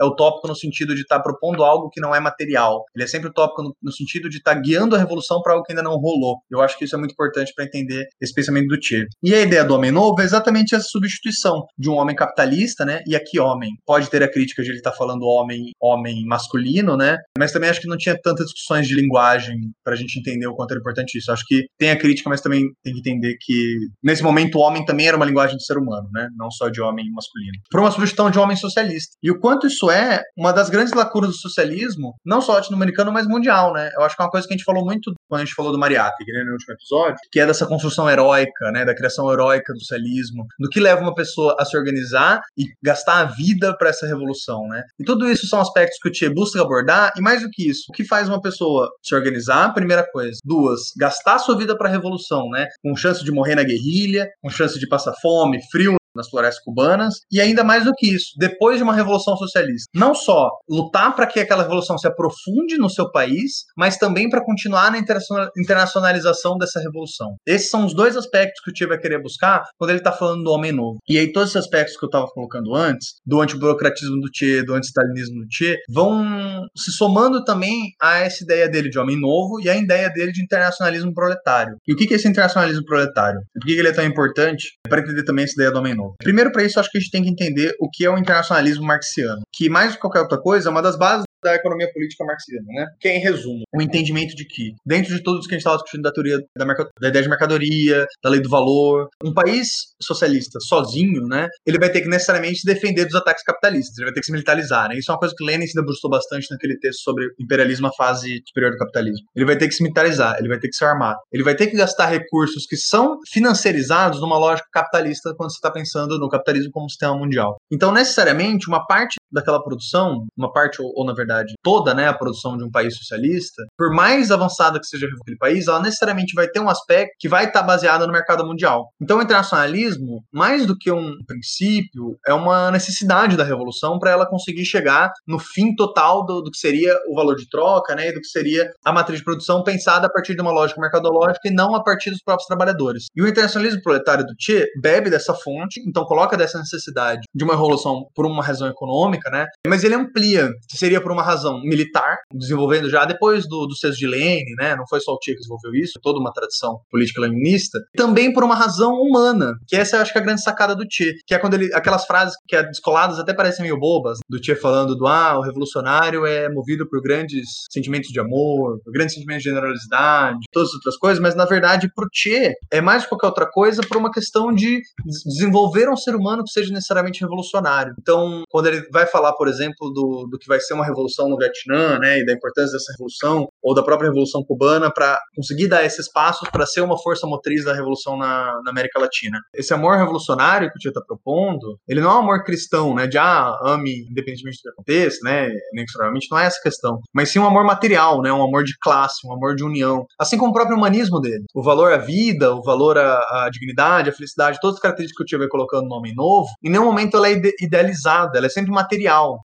é 0.00 0.04
utópico 0.04 0.48
no 0.48 0.56
sentido 0.56 0.94
de 0.94 1.02
estar 1.02 1.16
tá 1.16 1.22
propondo 1.22 1.62
algo 1.62 1.90
que 1.90 2.00
não 2.00 2.14
é 2.14 2.20
material. 2.20 2.84
Ele 2.94 3.04
é 3.04 3.06
sempre 3.06 3.28
utópico 3.28 3.62
no, 3.62 3.76
no 3.82 3.92
sentido 3.92 4.28
de 4.28 4.38
estar 4.38 4.54
tá 4.54 4.60
guiando 4.60 4.96
a 4.96 4.98
revolução 4.98 5.42
para 5.42 5.52
algo 5.52 5.64
que 5.64 5.72
ainda 5.72 5.82
não 5.82 5.96
rolou. 5.96 6.38
Eu 6.50 6.60
acho 6.60 6.78
que 6.78 6.84
isso 6.84 6.94
é 6.94 6.98
muito 6.98 7.12
importante 7.12 7.52
para 7.54 7.64
entender 7.64 8.06
esse 8.20 8.32
pensamento 8.32 8.68
do 8.68 8.78
Che. 8.82 9.06
E 9.22 9.34
a 9.34 9.40
ideia 9.40 9.64
do 9.64 9.74
homem 9.74 9.90
novo 9.90 10.20
é 10.20 10.24
exatamente 10.24 10.74
essa 10.74 10.86
substituição 10.88 11.66
de 11.78 11.90
um 11.90 11.94
homem 11.94 12.16
capitalista, 12.16 12.84
né? 12.84 13.02
E 13.06 13.14
aqui 13.14 13.38
homem. 13.38 13.70
Pode 13.84 14.08
ter 14.08 14.22
a 14.22 14.30
crítica 14.30 14.62
de 14.62 14.70
ele 14.70 14.78
estar 14.78 14.92
tá 14.92 14.96
falando 14.96 15.26
homem, 15.26 15.72
homem 15.80 16.24
masculino, 16.24 16.59
né? 16.96 17.16
Mas 17.38 17.52
também 17.52 17.70
acho 17.70 17.80
que 17.80 17.88
não 17.88 17.96
tinha 17.96 18.16
tantas 18.20 18.46
discussões 18.46 18.86
de 18.86 18.94
linguagem 18.94 19.56
para 19.84 19.94
a 19.94 19.96
gente 19.96 20.18
entender 20.18 20.46
o 20.46 20.54
quanto 20.54 20.72
era 20.72 20.80
importante 20.80 21.18
isso. 21.18 21.32
Acho 21.32 21.44
que 21.46 21.66
tem 21.78 21.90
a 21.90 21.98
crítica, 21.98 22.28
mas 22.28 22.40
também 22.40 22.62
tem 22.82 22.94
que 22.94 23.00
entender 23.00 23.36
que 23.40 23.76
nesse 24.02 24.22
momento 24.22 24.56
o 24.56 24.60
homem 24.60 24.84
também 24.84 25.06
era 25.06 25.16
uma 25.16 25.26
linguagem 25.26 25.56
do 25.56 25.62
ser 25.62 25.78
humano, 25.78 26.08
né? 26.12 26.28
Não 26.36 26.50
só 26.50 26.68
de 26.68 26.80
homem 26.80 27.10
masculino. 27.12 27.58
Por 27.70 27.80
uma 27.80 27.90
substituição 27.90 28.30
de 28.30 28.38
homem 28.38 28.56
socialista. 28.56 29.16
E 29.22 29.30
o 29.30 29.38
quanto 29.38 29.66
isso 29.66 29.90
é 29.90 30.22
uma 30.36 30.52
das 30.52 30.70
grandes 30.70 30.92
lacunas 30.92 31.30
do 31.30 31.36
socialismo, 31.36 32.14
não 32.24 32.40
só 32.40 32.54
latino-americano, 32.54 33.12
mas 33.12 33.26
mundial, 33.26 33.72
né? 33.72 33.90
Eu 33.96 34.02
acho 34.02 34.16
que 34.16 34.22
é 34.22 34.24
uma 34.24 34.30
coisa 34.30 34.46
que 34.46 34.54
a 34.54 34.56
gente 34.56 34.64
falou 34.64 34.84
muito 34.84 35.12
quando 35.28 35.42
a 35.42 35.44
gente 35.44 35.54
falou 35.54 35.72
do 35.72 35.78
Mariátegui, 35.78 36.32
né, 36.32 36.44
no 36.44 36.52
último 36.52 36.74
episódio, 36.74 37.16
que 37.30 37.40
é 37.40 37.46
dessa 37.46 37.66
construção 37.66 38.10
heróica, 38.10 38.70
né, 38.72 38.84
da 38.84 38.94
criação 38.94 39.32
heróica 39.32 39.72
do 39.72 39.78
socialismo, 39.78 40.44
do 40.58 40.68
que 40.68 40.80
leva 40.80 41.00
uma 41.00 41.14
pessoa 41.14 41.56
a 41.58 41.64
se 41.64 41.76
organizar 41.76 42.40
e 42.58 42.64
gastar 42.82 43.20
a 43.20 43.24
vida 43.24 43.76
para 43.76 43.90
essa 43.90 44.06
revolução, 44.06 44.66
né? 44.68 44.82
E 44.98 45.04
tudo 45.04 45.30
isso 45.30 45.46
são 45.46 45.60
aspectos 45.60 45.98
que 46.02 46.08
o 46.08 46.12
Tchê 46.12 46.28
busca 46.50 46.62
abordar, 46.62 47.12
e 47.16 47.20
mais 47.20 47.42
do 47.42 47.50
que 47.50 47.68
isso, 47.68 47.84
o 47.88 47.92
que 47.92 48.04
faz 48.04 48.28
uma 48.28 48.40
pessoa 48.40 48.90
se 49.02 49.14
organizar, 49.14 49.72
primeira 49.72 50.06
coisa. 50.10 50.38
Duas, 50.44 50.92
gastar 50.96 51.38
sua 51.38 51.56
vida 51.56 51.76
para 51.76 51.88
a 51.88 51.92
revolução, 51.92 52.48
né? 52.50 52.66
Com 52.82 52.96
chance 52.96 53.24
de 53.24 53.30
morrer 53.30 53.54
na 53.54 53.62
guerrilha, 53.62 54.28
com 54.42 54.50
chance 54.50 54.78
de 54.78 54.88
passar 54.88 55.14
fome, 55.22 55.60
frio 55.70 55.99
nas 56.20 56.28
florestas 56.28 56.62
cubanas, 56.62 57.14
e 57.30 57.40
ainda 57.40 57.64
mais 57.64 57.84
do 57.84 57.92
que 57.92 58.14
isso, 58.14 58.32
depois 58.38 58.76
de 58.76 58.82
uma 58.82 58.94
revolução 58.94 59.36
socialista. 59.36 59.88
Não 59.94 60.14
só 60.14 60.50
lutar 60.68 61.14
para 61.16 61.26
que 61.26 61.40
aquela 61.40 61.62
revolução 61.62 61.98
se 61.98 62.06
aprofunde 62.06 62.76
no 62.78 62.88
seu 62.88 63.10
país, 63.10 63.64
mas 63.76 63.96
também 63.96 64.28
para 64.28 64.44
continuar 64.44 64.90
na 64.90 64.98
internacionalização 64.98 66.56
dessa 66.58 66.80
revolução. 66.80 67.34
Esses 67.46 67.70
são 67.70 67.84
os 67.86 67.94
dois 67.94 68.16
aspectos 68.16 68.62
que 68.62 68.70
o 68.70 68.72
Tio 68.72 68.88
vai 68.88 68.98
querer 68.98 69.20
buscar 69.22 69.62
quando 69.78 69.90
ele 69.90 69.98
está 69.98 70.12
falando 70.12 70.44
do 70.44 70.50
homem 70.50 70.72
novo. 70.72 70.98
E 71.08 71.18
aí 71.18 71.32
todos 71.32 71.50
esses 71.50 71.64
aspectos 71.64 71.96
que 71.96 72.04
eu 72.04 72.08
estava 72.08 72.26
colocando 72.26 72.74
antes, 72.74 73.14
do 73.26 73.40
antiburocratismo 73.40 74.20
do 74.20 74.28
Che, 74.32 74.62
do 74.62 74.74
anti-stalinismo 74.74 75.40
do 75.40 75.46
Che, 75.50 75.76
vão 75.88 76.66
se 76.76 76.92
somando 76.92 77.42
também 77.44 77.92
a 78.00 78.18
essa 78.18 78.44
ideia 78.44 78.68
dele 78.68 78.90
de 78.90 78.98
homem 78.98 79.18
novo 79.18 79.60
e 79.60 79.68
a 79.68 79.76
ideia 79.76 80.10
dele 80.10 80.32
de 80.32 80.42
internacionalismo 80.42 81.14
proletário. 81.14 81.76
E 81.86 81.92
o 81.92 81.96
que 81.96 82.12
é 82.12 82.16
esse 82.16 82.28
internacionalismo 82.28 82.84
proletário? 82.84 83.40
Por 83.52 83.66
que 83.66 83.72
ele 83.72 83.88
é 83.88 83.92
tão 83.92 84.04
importante? 84.04 84.78
Para 84.88 85.00
entender 85.00 85.24
também 85.24 85.44
essa 85.44 85.54
ideia 85.54 85.70
do 85.70 85.78
homem 85.78 85.94
novo 85.94 86.09
Primeiro, 86.18 86.52
para 86.52 86.64
isso, 86.64 86.78
acho 86.78 86.90
que 86.90 86.98
a 86.98 87.00
gente 87.00 87.10
tem 87.10 87.22
que 87.22 87.30
entender 87.30 87.74
o 87.80 87.88
que 87.88 88.04
é 88.04 88.10
o 88.10 88.18
internacionalismo 88.18 88.84
marxiano, 88.84 89.42
que 89.52 89.68
mais 89.68 89.90
do 89.90 89.94
que 89.94 90.00
qualquer 90.00 90.20
outra 90.20 90.40
coisa, 90.40 90.68
é 90.68 90.72
uma 90.72 90.82
das 90.82 90.98
bases 90.98 91.24
da 91.42 91.54
economia 91.54 91.90
política 91.92 92.24
marxista, 92.24 92.62
né? 92.66 92.86
Que 93.00 93.08
é, 93.08 93.16
em 93.16 93.20
resumo, 93.20 93.62
o 93.74 93.82
entendimento 93.82 94.34
de 94.34 94.44
que, 94.44 94.74
dentro 94.84 95.14
de 95.14 95.22
tudo 95.22 95.40
que 95.40 95.54
a 95.54 95.56
gente 95.56 95.60
estava 95.60 95.76
discutindo 95.76 96.02
da 96.02 96.12
teoria 96.12 96.38
da, 96.56 96.64
da, 96.64 97.08
ideia 97.08 97.22
de 97.22 97.28
mercadoria, 97.28 98.06
da 98.22 98.30
lei 98.30 98.40
do 98.40 98.48
valor, 98.48 99.08
um 99.24 99.32
país 99.32 99.68
socialista 100.02 100.58
sozinho, 100.60 101.22
né? 101.26 101.48
Ele 101.66 101.78
vai 101.78 101.90
ter 101.90 102.00
que 102.00 102.08
necessariamente 102.08 102.60
se 102.60 102.66
defender 102.66 103.04
dos 103.04 103.14
ataques 103.14 103.42
capitalistas, 103.42 103.96
ele 103.98 104.06
vai 104.06 104.14
ter 104.14 104.20
que 104.20 104.26
se 104.26 104.32
militarizar, 104.32 104.88
né? 104.88 104.96
Isso 104.96 105.10
é 105.10 105.14
uma 105.14 105.20
coisa 105.20 105.34
que 105.36 105.44
Lenin 105.44 105.66
se 105.66 105.74
debruçou 105.74 106.10
bastante 106.10 106.46
naquele 106.50 106.78
texto 106.78 107.02
sobre 107.02 107.26
imperialismo, 107.38 107.86
a 107.86 107.92
fase 107.92 108.42
superior 108.46 108.72
do 108.72 108.78
capitalismo. 108.78 109.26
Ele 109.34 109.44
vai 109.44 109.56
ter 109.56 109.68
que 109.68 109.74
se 109.74 109.82
militarizar, 109.82 110.36
ele 110.38 110.48
vai 110.48 110.58
ter 110.58 110.68
que 110.68 110.76
se 110.76 110.84
armar, 110.84 111.16
ele 111.32 111.42
vai 111.42 111.54
ter 111.54 111.66
que 111.68 111.76
gastar 111.76 112.06
recursos 112.06 112.66
que 112.66 112.76
são 112.76 113.18
financiarizados 113.30 114.20
numa 114.20 114.38
lógica 114.38 114.68
capitalista 114.72 115.34
quando 115.36 115.50
você 115.50 115.56
está 115.56 115.70
pensando 115.70 116.18
no 116.18 116.28
capitalismo 116.28 116.70
como 116.72 116.88
sistema 116.88 117.16
mundial. 117.16 117.56
Então, 117.70 117.92
necessariamente, 117.92 118.68
uma 118.68 118.86
parte 118.86 119.19
daquela 119.32 119.62
produção, 119.62 120.26
uma 120.36 120.52
parte 120.52 120.80
ou, 120.80 120.92
ou 120.94 121.04
na 121.04 121.14
verdade 121.14 121.54
toda 121.62 121.94
né, 121.94 122.08
a 122.08 122.14
produção 122.14 122.56
de 122.56 122.64
um 122.64 122.70
país 122.70 122.96
socialista, 122.96 123.62
por 123.76 123.90
mais 123.94 124.30
avançada 124.30 124.78
que 124.78 124.86
seja 124.86 125.06
aquele 125.06 125.36
país, 125.36 125.68
ela 125.68 125.80
necessariamente 125.80 126.34
vai 126.34 126.48
ter 126.48 126.60
um 126.60 126.68
aspecto 126.68 127.14
que 127.18 127.28
vai 127.28 127.46
estar 127.46 127.62
baseado 127.62 128.06
no 128.06 128.12
mercado 128.12 128.46
mundial. 128.46 128.90
Então, 129.00 129.18
o 129.18 129.22
internacionalismo, 129.22 130.24
mais 130.32 130.66
do 130.66 130.76
que 130.76 130.90
um 130.90 131.16
princípio, 131.26 132.18
é 132.26 132.32
uma 132.32 132.70
necessidade 132.70 133.36
da 133.36 133.44
revolução 133.44 133.98
para 133.98 134.10
ela 134.10 134.28
conseguir 134.28 134.64
chegar 134.64 135.12
no 135.26 135.38
fim 135.38 135.74
total 135.74 136.24
do, 136.24 136.42
do, 136.42 136.50
que 136.50 136.58
seria 136.58 136.96
o 137.08 137.14
valor 137.14 137.36
de 137.36 137.48
troca, 137.48 137.94
né, 137.94 138.08
e 138.08 138.12
do 138.12 138.20
que 138.20 138.28
seria 138.28 138.70
a 138.84 138.92
matriz 138.92 139.18
de 139.18 139.24
produção 139.24 139.62
pensada 139.62 140.06
a 140.06 140.10
partir 140.10 140.34
de 140.34 140.40
uma 140.40 140.52
lógica 140.52 140.80
mercadológica 140.80 141.48
e 141.48 141.50
não 141.50 141.74
a 141.74 141.82
partir 141.82 142.10
dos 142.10 142.22
próprios 142.22 142.46
trabalhadores. 142.46 143.06
E 143.14 143.22
o 143.22 143.28
internacionalismo 143.28 143.82
proletário 143.82 144.24
do 144.24 144.34
Che 144.38 144.66
bebe 144.80 145.10
dessa 145.10 145.34
fonte, 145.34 145.80
então 145.86 146.04
coloca 146.04 146.36
dessa 146.36 146.58
necessidade 146.58 147.22
de 147.34 147.44
uma 147.44 147.54
revolução 147.54 148.06
por 148.14 148.26
uma 148.26 148.42
razão 148.42 148.68
econômica, 148.68 149.19
né, 149.30 149.46
mas 149.66 149.84
ele 149.84 149.94
amplia, 149.94 150.52
que 150.68 150.76
seria 150.76 151.00
por 151.00 151.12
uma 151.12 151.22
razão 151.22 151.60
militar, 151.60 152.18
desenvolvendo 152.32 152.88
já 152.88 153.04
depois 153.04 153.48
do, 153.48 153.66
do 153.66 153.74
de 153.90 154.06
Lenin, 154.06 154.54
né? 154.58 154.76
Não 154.76 154.86
foi 154.88 155.00
só 155.00 155.12
o 155.12 155.18
Che 155.22 155.32
que 155.32 155.38
desenvolveu 155.38 155.74
isso, 155.74 155.98
toda 156.02 156.20
uma 156.20 156.32
tradição 156.32 156.80
política 156.90 157.20
leninista. 157.20 157.78
Também 157.96 158.32
por 158.32 158.44
uma 158.44 158.54
razão 158.54 158.92
humana, 158.94 159.54
que 159.66 159.76
essa 159.76 159.96
eu 159.96 160.02
acho 160.02 160.12
que 160.12 160.18
é 160.18 160.20
a 160.20 160.24
grande 160.24 160.42
sacada 160.42 160.74
do 160.76 160.84
Che, 160.90 161.14
que 161.26 161.34
é 161.34 161.38
quando 161.38 161.54
ele 161.54 161.72
aquelas 161.74 162.04
frases 162.04 162.34
que 162.46 162.54
é 162.54 162.62
descoladas 162.62 163.18
até 163.18 163.32
parecem 163.32 163.62
meio 163.62 163.78
bobas, 163.78 164.18
do 164.28 164.42
Che 164.42 164.54
falando 164.54 164.94
do 164.94 165.06
ah, 165.06 165.38
o 165.38 165.42
revolucionário 165.42 166.26
é 166.26 166.48
movido 166.48 166.88
por 166.88 167.00
grandes 167.00 167.64
sentimentos 167.70 168.10
de 168.10 168.20
amor, 168.20 168.80
por 168.84 168.92
grandes 168.92 169.14
sentimentos 169.14 169.42
de 169.42 169.50
generosidade, 169.50 170.38
todas 170.52 170.68
as 170.68 170.74
outras 170.74 170.96
coisas, 170.96 171.20
mas 171.20 171.34
na 171.34 171.44
verdade 171.44 171.90
pro 171.94 172.08
Che 172.12 172.54
é 172.70 172.80
mais 172.80 173.02
do 173.02 173.04
que 173.04 173.10
qualquer 173.10 173.26
outra 173.26 173.50
coisa 173.50 173.82
por 173.82 173.96
uma 173.96 174.10
questão 174.10 174.52
de 174.52 174.80
desenvolver 175.24 175.88
um 175.88 175.96
ser 175.96 176.14
humano 176.14 176.44
que 176.44 176.50
seja 176.50 176.72
necessariamente 176.72 177.20
revolucionário. 177.20 177.94
Então, 177.98 178.44
quando 178.48 178.66
ele 178.66 178.86
vai 178.92 179.06
falar, 179.10 179.32
por 179.34 179.48
exemplo, 179.48 179.90
do, 179.90 180.26
do 180.30 180.38
que 180.38 180.46
vai 180.46 180.60
ser 180.60 180.74
uma 180.74 180.84
revolução 180.84 181.28
no 181.28 181.36
Vietnã, 181.36 181.98
né, 181.98 182.18
e 182.18 182.24
da 182.24 182.32
importância 182.32 182.72
dessa 182.72 182.92
revolução, 182.92 183.48
ou 183.62 183.74
da 183.74 183.82
própria 183.82 184.08
revolução 184.08 184.42
cubana, 184.42 184.90
para 184.92 185.18
conseguir 185.34 185.68
dar 185.68 185.84
esses 185.84 186.10
passos 186.10 186.48
para 186.50 186.66
ser 186.66 186.80
uma 186.80 186.98
força 186.98 187.26
motriz 187.26 187.64
da 187.64 187.74
revolução 187.74 188.16
na, 188.16 188.60
na, 188.64 188.70
América 188.70 189.00
Latina. 189.00 189.38
Esse 189.54 189.74
amor 189.74 189.96
revolucionário 189.96 190.70
que 190.70 190.76
o 190.76 190.78
Tia 190.78 190.90
está 190.90 191.00
propondo, 191.00 191.78
ele 191.88 192.00
não 192.00 192.10
é 192.10 192.14
um 192.14 192.18
amor 192.18 192.44
cristão, 192.44 192.94
né, 192.94 193.06
de 193.06 193.18
ah, 193.18 193.52
ame 193.62 194.06
independentemente 194.10 194.58
do 194.58 194.62
que 194.62 194.68
aconteça, 194.70 195.18
né, 195.24 195.50
inexoravelmente, 195.72 196.28
não 196.30 196.38
é 196.38 196.46
essa 196.46 196.60
questão, 196.62 197.00
mas 197.12 197.30
sim 197.30 197.38
um 197.38 197.46
amor 197.46 197.64
material, 197.64 198.22
né, 198.22 198.32
um 198.32 198.42
amor 198.42 198.64
de 198.64 198.74
classe, 198.80 199.26
um 199.26 199.32
amor 199.32 199.54
de 199.54 199.64
união, 199.64 200.04
assim 200.18 200.38
como 200.38 200.50
o 200.50 200.54
próprio 200.54 200.76
humanismo 200.76 201.20
dele. 201.20 201.44
O 201.54 201.62
valor 201.62 201.92
à 201.92 201.98
vida, 201.98 202.54
o 202.54 202.62
valor 202.62 202.96
à, 202.98 203.18
à 203.44 203.50
dignidade, 203.50 204.10
à 204.10 204.12
felicidade, 204.12 204.58
todas 204.60 204.76
as 204.76 204.82
características 204.82 205.16
que 205.16 205.22
o 205.22 205.26
Tia 205.26 205.38
vai 205.38 205.48
colocando 205.48 205.88
no 205.88 205.94
Homem 205.94 206.14
Novo, 206.14 206.48
em 206.62 206.70
nenhum 206.70 206.84
momento 206.84 207.16
ela 207.16 207.28
é 207.28 207.40
idealizada, 207.60 208.38
ela 208.38 208.46
é 208.46 208.50
sempre 208.50 208.70
material. 208.70 208.99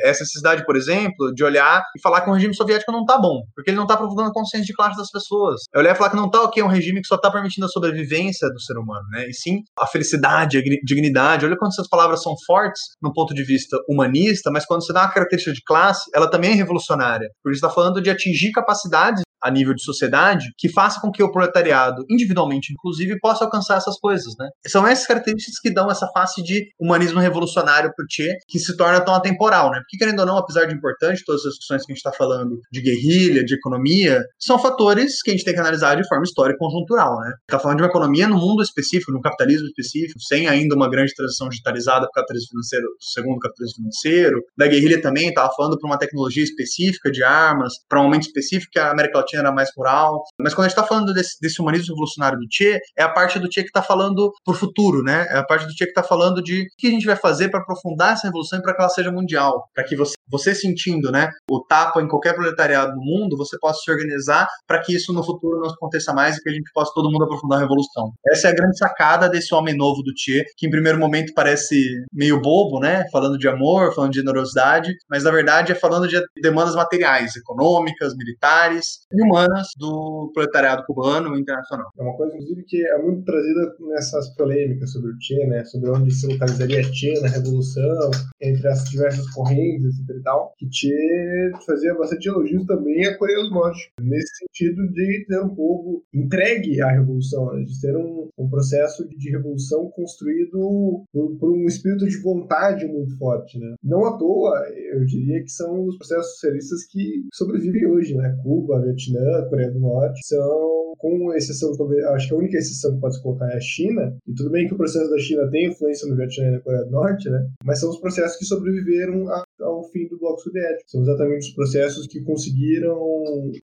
Essa 0.01 0.21
necessidade, 0.21 0.65
por 0.65 0.75
exemplo, 0.75 1.33
de 1.33 1.43
olhar 1.43 1.83
e 1.95 2.01
falar 2.01 2.21
que 2.21 2.29
o 2.29 2.33
regime 2.33 2.55
soviético 2.55 2.91
não 2.91 3.05
tá 3.05 3.17
bom, 3.17 3.41
porque 3.55 3.71
ele 3.71 3.77
não 3.77 3.87
tá 3.87 3.97
provocando 3.97 4.29
a 4.29 4.33
consciência 4.33 4.65
de 4.65 4.73
classe 4.73 4.97
das 4.97 5.11
pessoas. 5.11 5.61
É 5.73 5.79
olhar 5.79 5.93
e 5.93 5.95
falar 5.95 6.09
que 6.09 6.15
não 6.15 6.29
tá 6.29 6.41
ok 6.41 6.61
um 6.63 6.67
regime 6.67 7.01
que 7.01 7.07
só 7.07 7.17
tá 7.17 7.31
permitindo 7.31 7.65
a 7.65 7.69
sobrevivência 7.69 8.49
do 8.49 8.59
ser 8.59 8.77
humano, 8.77 9.07
né? 9.11 9.27
E 9.27 9.33
sim 9.33 9.61
a 9.79 9.87
felicidade, 9.87 10.57
a 10.57 10.61
dignidade. 10.83 11.45
Olha 11.45 11.57
quando 11.57 11.71
essas 11.71 11.87
palavras 11.87 12.21
são 12.21 12.35
fortes 12.45 12.81
no 13.01 13.13
ponto 13.13 13.33
de 13.33 13.43
vista 13.43 13.77
humanista, 13.87 14.51
mas 14.51 14.65
quando 14.65 14.85
você 14.85 14.93
dá 14.93 15.01
uma 15.01 15.11
característica 15.11 15.53
de 15.53 15.61
classe, 15.65 16.09
ela 16.13 16.29
também 16.29 16.51
é 16.51 16.55
revolucionária, 16.55 17.29
porque 17.43 17.55
está 17.55 17.69
falando 17.69 18.01
de 18.01 18.09
atingir 18.09 18.51
capacidades 18.51 19.26
a 19.47 19.51
nível 19.51 19.73
de 19.73 19.83
sociedade 19.83 20.45
que 20.57 20.69
faça 20.69 20.99
com 20.99 21.11
que 21.11 21.23
o 21.23 21.31
proletariado, 21.31 22.03
individualmente 22.09 22.73
inclusive, 22.73 23.19
possa 23.19 23.45
alcançar 23.45 23.77
essas 23.77 23.97
coisas, 23.99 24.33
né? 24.37 24.47
São 24.67 24.85
essas 24.85 25.07
características 25.07 25.59
que 25.59 25.73
dão 25.73 25.89
essa 25.89 26.07
face 26.13 26.43
de 26.43 26.67
humanismo 26.79 27.19
revolucionário 27.19 27.91
pro 27.95 28.05
Che, 28.09 28.27
que 28.47 28.59
se 28.59 28.75
torna 28.75 29.01
tão 29.01 29.15
atemporal, 29.15 29.71
né? 29.71 29.79
Porque, 29.79 29.97
querendo 29.97 30.19
ou 30.19 30.25
não, 30.25 30.37
apesar 30.37 30.65
de 30.65 30.75
importante 30.75 31.23
todas 31.25 31.45
as 31.45 31.53
discussões 31.53 31.85
que 31.85 31.91
a 31.91 31.95
gente 31.95 32.05
está 32.05 32.11
falando 32.11 32.59
de 32.71 32.81
guerrilha, 32.81 33.43
de 33.43 33.55
economia, 33.55 34.21
são 34.39 34.59
fatores 34.59 35.21
que 35.21 35.31
a 35.31 35.33
gente 35.33 35.43
tem 35.43 35.53
que 35.53 35.59
analisar 35.59 35.95
de 35.95 36.07
forma 36.07 36.23
histórica 36.23 36.57
e 36.57 36.59
conjuntural, 36.59 37.19
né? 37.19 37.31
Está 37.43 37.59
falando 37.59 37.77
de 37.77 37.83
uma 37.83 37.89
economia 37.89 38.27
no 38.27 38.37
mundo 38.37 38.61
específico, 38.61 39.11
no 39.11 39.21
capitalismo 39.21 39.67
específico, 39.67 40.19
sem 40.19 40.47
ainda 40.47 40.75
uma 40.75 40.89
grande 40.89 41.13
transição 41.13 41.49
digitalizada 41.49 42.01
para 42.01 42.09
o 42.09 42.11
capitalismo 42.11 42.49
financeiro, 42.49 42.87
segundo 42.99 43.39
capitalismo 43.39 43.77
financeiro. 43.77 44.41
Da 44.57 44.67
guerrilha 44.67 45.01
também, 45.01 45.29
estava 45.29 45.51
falando 45.55 45.77
para 45.79 45.87
uma 45.87 45.97
tecnologia 45.97 46.43
específica 46.43 47.11
de 47.11 47.23
armas, 47.23 47.73
para 47.87 47.99
um 47.99 48.03
momento 48.03 48.23
específico 48.23 48.71
que 48.71 48.79
a 48.79 48.91
América 48.91 49.19
Latina 49.19 49.36
era 49.39 49.51
mais 49.51 49.69
rural. 49.76 50.23
Mas 50.39 50.53
quando 50.53 50.65
a 50.65 50.69
gente 50.69 50.77
está 50.77 50.88
falando 50.88 51.14
desse, 51.14 51.39
desse, 51.41 51.61
humanismo 51.61 51.93
revolucionário 51.93 52.39
do 52.39 52.47
Che, 52.49 52.80
é 52.95 53.03
a 53.03 53.09
parte 53.09 53.39
do 53.39 53.51
Che 53.51 53.61
que 53.61 53.69
está 53.69 53.81
falando 53.81 54.31
por 54.43 54.55
futuro, 54.55 55.03
né? 55.03 55.27
É 55.30 55.38
a 55.38 55.43
parte 55.43 55.65
do 55.65 55.72
Che 55.72 55.85
que 55.85 55.91
está 55.91 56.03
falando 56.03 56.41
de 56.41 56.64
o 56.64 56.65
que 56.77 56.88
a 56.88 56.91
gente 56.91 57.05
vai 57.05 57.15
fazer 57.15 57.49
para 57.49 57.61
aprofundar 57.61 58.14
essa 58.14 58.27
revolução 58.27 58.59
e 58.59 58.61
para 58.61 58.73
que 58.73 58.81
ela 58.81 58.89
seja 58.89 59.11
mundial, 59.11 59.69
para 59.73 59.84
que 59.84 59.95
você, 59.95 60.14
você 60.27 60.53
sentindo, 60.53 61.11
né, 61.11 61.30
o 61.49 61.64
tapa 61.64 62.01
em 62.01 62.07
qualquer 62.07 62.34
proletariado 62.34 62.93
do 62.93 63.01
mundo, 63.01 63.38
você 63.38 63.57
possa 63.59 63.80
se 63.81 63.91
organizar 63.91 64.47
para 64.65 64.81
que 64.81 64.95
isso 64.95 65.14
no 65.14 65.23
futuro 65.23 65.59
não 65.59 65.69
aconteça 65.69 66.14
mais 66.14 66.38
e 66.38 66.41
que 66.41 66.49
a 66.49 66.53
gente 66.53 66.72
possa 66.73 66.91
todo 66.93 67.11
mundo 67.11 67.23
aprofundar 67.23 67.59
a 67.59 67.61
revolução. 67.61 68.11
Essa 68.31 68.47
é 68.47 68.51
a 68.51 68.55
grande 68.55 68.77
sacada 68.77 69.30
desse 69.30 69.53
homem 69.53 69.76
novo 69.76 70.01
do 70.03 70.11
Che, 70.15 70.43
que 70.57 70.68
em 70.68 70.69
primeiro 70.69 70.99
momento 70.99 71.34
parece 71.34 71.76
meio 72.11 72.41
bobo, 72.41 72.80
né? 72.80 73.05
Falando 73.11 73.38
de 73.38 73.47
amor, 73.47 73.93
falando 73.93 74.11
de 74.11 74.19
generosidade, 74.19 74.93
mas 75.09 75.23
na 75.23 75.31
verdade 75.31 75.72
é 75.72 75.76
falando 75.76 76.07
de 76.07 76.22
demandas 76.41 76.76
materiais, 76.76 77.35
econômicas, 77.35 78.15
militares 78.15 78.99
humanas 79.22 79.69
do 79.77 80.31
proletariado 80.34 80.84
cubano 80.85 81.38
internacional. 81.38 81.89
É 81.98 82.02
uma 82.02 82.15
coisa, 82.15 82.35
inclusive, 82.35 82.64
que 82.64 82.85
é 82.85 83.02
muito 83.02 83.23
trazida 83.23 83.76
nessas 83.89 84.30
polêmicas 84.35 84.91
sobre 84.91 85.11
o 85.11 85.15
Che, 85.19 85.45
né? 85.48 85.64
Sobre 85.65 85.89
onde 85.89 86.14
se 86.14 86.27
localizaria 86.27 86.84
Che 86.84 87.19
na 87.22 87.30
Revolução, 87.30 88.11
entre 88.41 88.68
as 88.68 88.84
diversas 88.89 89.30
correntes, 89.31 89.98
e 89.99 90.22
tal, 90.23 90.53
que 90.57 90.68
Che 90.72 91.52
fazia 91.65 91.94
bastante 91.95 92.27
elogios 92.27 92.65
também 92.65 93.06
à 93.06 93.18
Coreia 93.18 93.44
do 93.44 93.52
Norte, 93.52 93.91
nesse 94.02 94.31
sentido 94.38 94.88
de 94.94 95.26
ter 95.27 95.39
um 95.41 95.56
povo 95.56 96.03
entregue 96.14 96.81
à 96.81 96.91
Revolução, 96.91 97.53
né? 97.53 97.64
de 97.64 97.80
ter 97.81 97.95
um, 97.95 98.30
um 98.38 98.49
processo 98.49 99.07
de, 99.07 99.18
de 99.18 99.30
revolução 99.31 99.89
construído 99.91 101.03
por, 101.11 101.35
por, 101.38 101.52
um 101.52 101.65
espírito 101.65 102.07
de 102.07 102.18
vontade 102.18 102.85
muito 102.85 103.18
forte, 103.18 103.60
né? 103.60 103.76
Não 103.84 104.06
à 104.06 104.18
toa, 104.18 104.68
eu 104.91 105.06
diria 105.06 105.41
que 105.41 105.49
são 105.49 105.85
os 105.85 105.98
processos 105.98 106.34
socialistas 106.34 106.85
que 106.85 107.26
sobrevivem 107.34 107.85
hoje, 107.88 108.15
né? 108.15 108.38
Cuba, 108.44 108.81
Vietnã, 108.81 109.06
Coreia 109.49 109.71
do 109.71 109.79
Norte, 109.79 110.25
são 110.25 110.95
com 110.97 111.34
exceção, 111.34 111.71
talvez, 111.77 112.03
acho 112.05 112.27
que 112.27 112.34
a 112.34 112.38
única 112.38 112.57
exceção 112.57 112.95
que 112.95 113.01
pode 113.01 113.15
se 113.15 113.21
colocar 113.21 113.47
é 113.51 113.57
a 113.57 113.61
China, 113.61 114.17
e 114.27 114.34
tudo 114.34 114.49
bem 114.49 114.67
que 114.67 114.73
o 114.73 114.77
processo 114.77 115.09
da 115.09 115.19
China 115.19 115.49
tem 115.49 115.67
influência 115.67 116.07
no 116.07 116.15
Vietnã 116.15 116.47
e 116.47 116.51
na 116.51 116.59
Coreia 116.59 116.85
do 116.85 116.91
Norte, 116.91 117.29
né? 117.29 117.47
Mas 117.63 117.79
são 117.79 117.89
os 117.89 117.99
processos 117.99 118.38
que 118.38 118.45
sobreviveram 118.45 119.27
a, 119.29 119.43
ao 119.61 119.84
fim 119.85 120.07
do 120.07 120.17
bloco 120.17 120.39
soviético. 120.39 120.89
São 120.89 121.01
exatamente 121.01 121.49
os 121.49 121.55
processos 121.55 122.07
que 122.07 122.21
conseguiram 122.21 122.97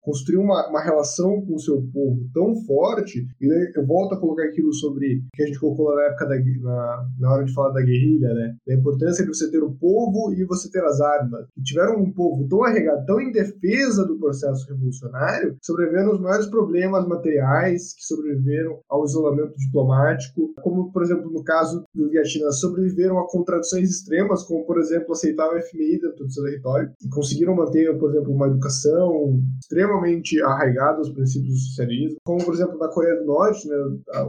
construir 0.00 0.38
uma, 0.38 0.68
uma 0.68 0.82
relação 0.82 1.40
com 1.42 1.54
o 1.54 1.60
seu 1.60 1.82
povo 1.92 2.28
tão 2.32 2.54
forte, 2.66 3.26
e 3.40 3.48
daí 3.48 3.72
eu 3.74 3.86
volto 3.86 4.14
a 4.14 4.20
colocar 4.20 4.44
aquilo 4.44 4.72
sobre 4.72 5.22
que 5.34 5.42
a 5.42 5.46
gente 5.46 5.58
colocou 5.58 5.94
na 5.94 6.02
época 6.04 6.26
da 6.26 6.42
na, 6.62 7.08
na 7.18 7.32
hora 7.32 7.44
de 7.44 7.54
falar 7.54 7.70
da 7.70 7.82
guerrilha, 7.82 8.32
né? 8.34 8.56
Da 8.66 8.74
importância 8.74 9.24
de 9.24 9.32
você 9.32 9.50
ter 9.50 9.62
o 9.62 9.72
povo 9.72 10.32
e 10.34 10.44
você 10.44 10.70
ter 10.70 10.84
as 10.84 11.00
armas. 11.00 11.46
E 11.56 11.62
tiveram 11.62 12.00
um 12.00 12.12
povo 12.12 12.46
tão 12.48 12.64
arregado, 12.64 13.04
tão 13.06 13.22
defesa 13.30 14.04
do 14.06 14.18
processo 14.18 14.66
revolucionário, 14.68 15.56
sobrevivendo 15.62 16.12
os 16.12 16.20
maiores 16.20 16.46
problemas 16.46 17.06
materiais 17.06 17.94
que 17.94 18.04
sobreviveram 18.04 18.80
ao 18.88 19.04
isolamento 19.04 19.56
diplomático, 19.56 20.52
como, 20.62 20.92
por 20.92 21.02
exemplo, 21.02 21.30
no 21.30 21.42
caso 21.42 21.84
do 21.94 22.10
Vietnã, 22.10 22.50
sobreviveram 22.50 23.18
a 23.18 23.28
contradições 23.28 23.90
extremas, 23.90 24.42
como, 24.44 24.64
por 24.66 24.78
exemplo, 24.78 25.12
aceitar 25.12 25.48
o 25.48 25.60
FMI 25.60 25.81
dentro 26.00 26.24
do 26.24 26.32
seu 26.32 26.44
território, 26.44 26.90
e 27.04 27.08
conseguiram 27.08 27.54
manter, 27.54 27.96
por 27.98 28.10
exemplo, 28.10 28.32
uma 28.32 28.46
educação 28.46 29.40
extremamente 29.60 30.40
arraigada 30.42 30.98
aos 30.98 31.10
princípios 31.10 31.54
do 31.54 31.60
socialismo, 31.60 32.16
como, 32.24 32.44
por 32.44 32.54
exemplo, 32.54 32.78
na 32.78 32.88
Coreia 32.88 33.18
do 33.20 33.26
Norte, 33.26 33.68
né, 33.68 33.76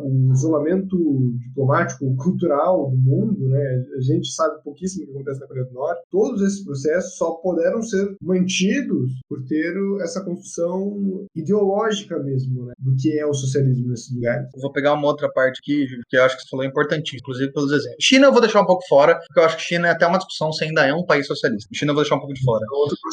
o 0.02 0.34
isolamento 0.34 0.98
diplomático, 1.38 2.16
cultural 2.18 2.92
do 2.92 2.98
mundo, 2.98 3.48
né, 3.48 3.84
a 3.98 4.02
gente 4.02 4.28
sabe 4.32 4.62
pouquíssimo 4.64 5.04
o 5.04 5.08
que 5.08 5.14
acontece 5.14 5.40
na 5.40 5.48
Coreia 5.48 5.66
do 5.66 5.74
Norte, 5.74 6.02
todos 6.10 6.42
esses 6.42 6.64
processos 6.64 7.18
só 7.18 7.32
puderam 7.36 7.82
ser 7.82 8.16
mantidos 8.22 9.12
por 9.28 9.44
ter 9.46 9.74
essa 10.02 10.24
construção 10.24 11.28
ideológica 11.36 12.18
mesmo, 12.20 12.66
né? 12.66 12.74
do 12.80 12.96
que 12.96 13.18
é 13.18 13.26
o 13.26 13.34
socialismo 13.34 13.90
nesses 13.90 14.14
lugares. 14.14 14.48
vou 14.62 14.72
pegar 14.72 14.94
uma 14.94 15.08
outra 15.08 15.32
parte 15.32 15.60
aqui, 15.60 15.86
que 16.08 16.18
eu 16.18 16.24
acho 16.24 16.36
que 16.36 16.44
você 16.44 16.50
falou 16.50 16.66
importante, 16.66 17.16
inclusive 17.16 17.52
pelos 17.52 17.72
exemplos. 17.72 17.98
China 18.00 18.28
eu 18.28 18.32
vou 18.32 18.42
deixar 18.42 18.62
um 18.62 18.66
pouco 18.66 18.84
fora, 18.88 19.20
porque 19.28 19.40
eu 19.40 19.44
acho 19.44 19.58
que 19.58 19.64
China 19.64 19.88
é 19.88 19.92
até 19.92 20.06
uma 20.08 20.18
discussão 20.18 20.52
se 20.52 20.66
ainda 20.66 20.86
é 20.86 20.94
um 20.94 21.06
país 21.06 21.28
socialista. 21.28 21.43
China 21.74 21.92
eu 21.92 21.96
vou 21.96 22.04
deixar 22.04 22.16
um 22.16 22.20
pouco 22.20 22.34
de 22.34 22.44
fora. 22.44 22.66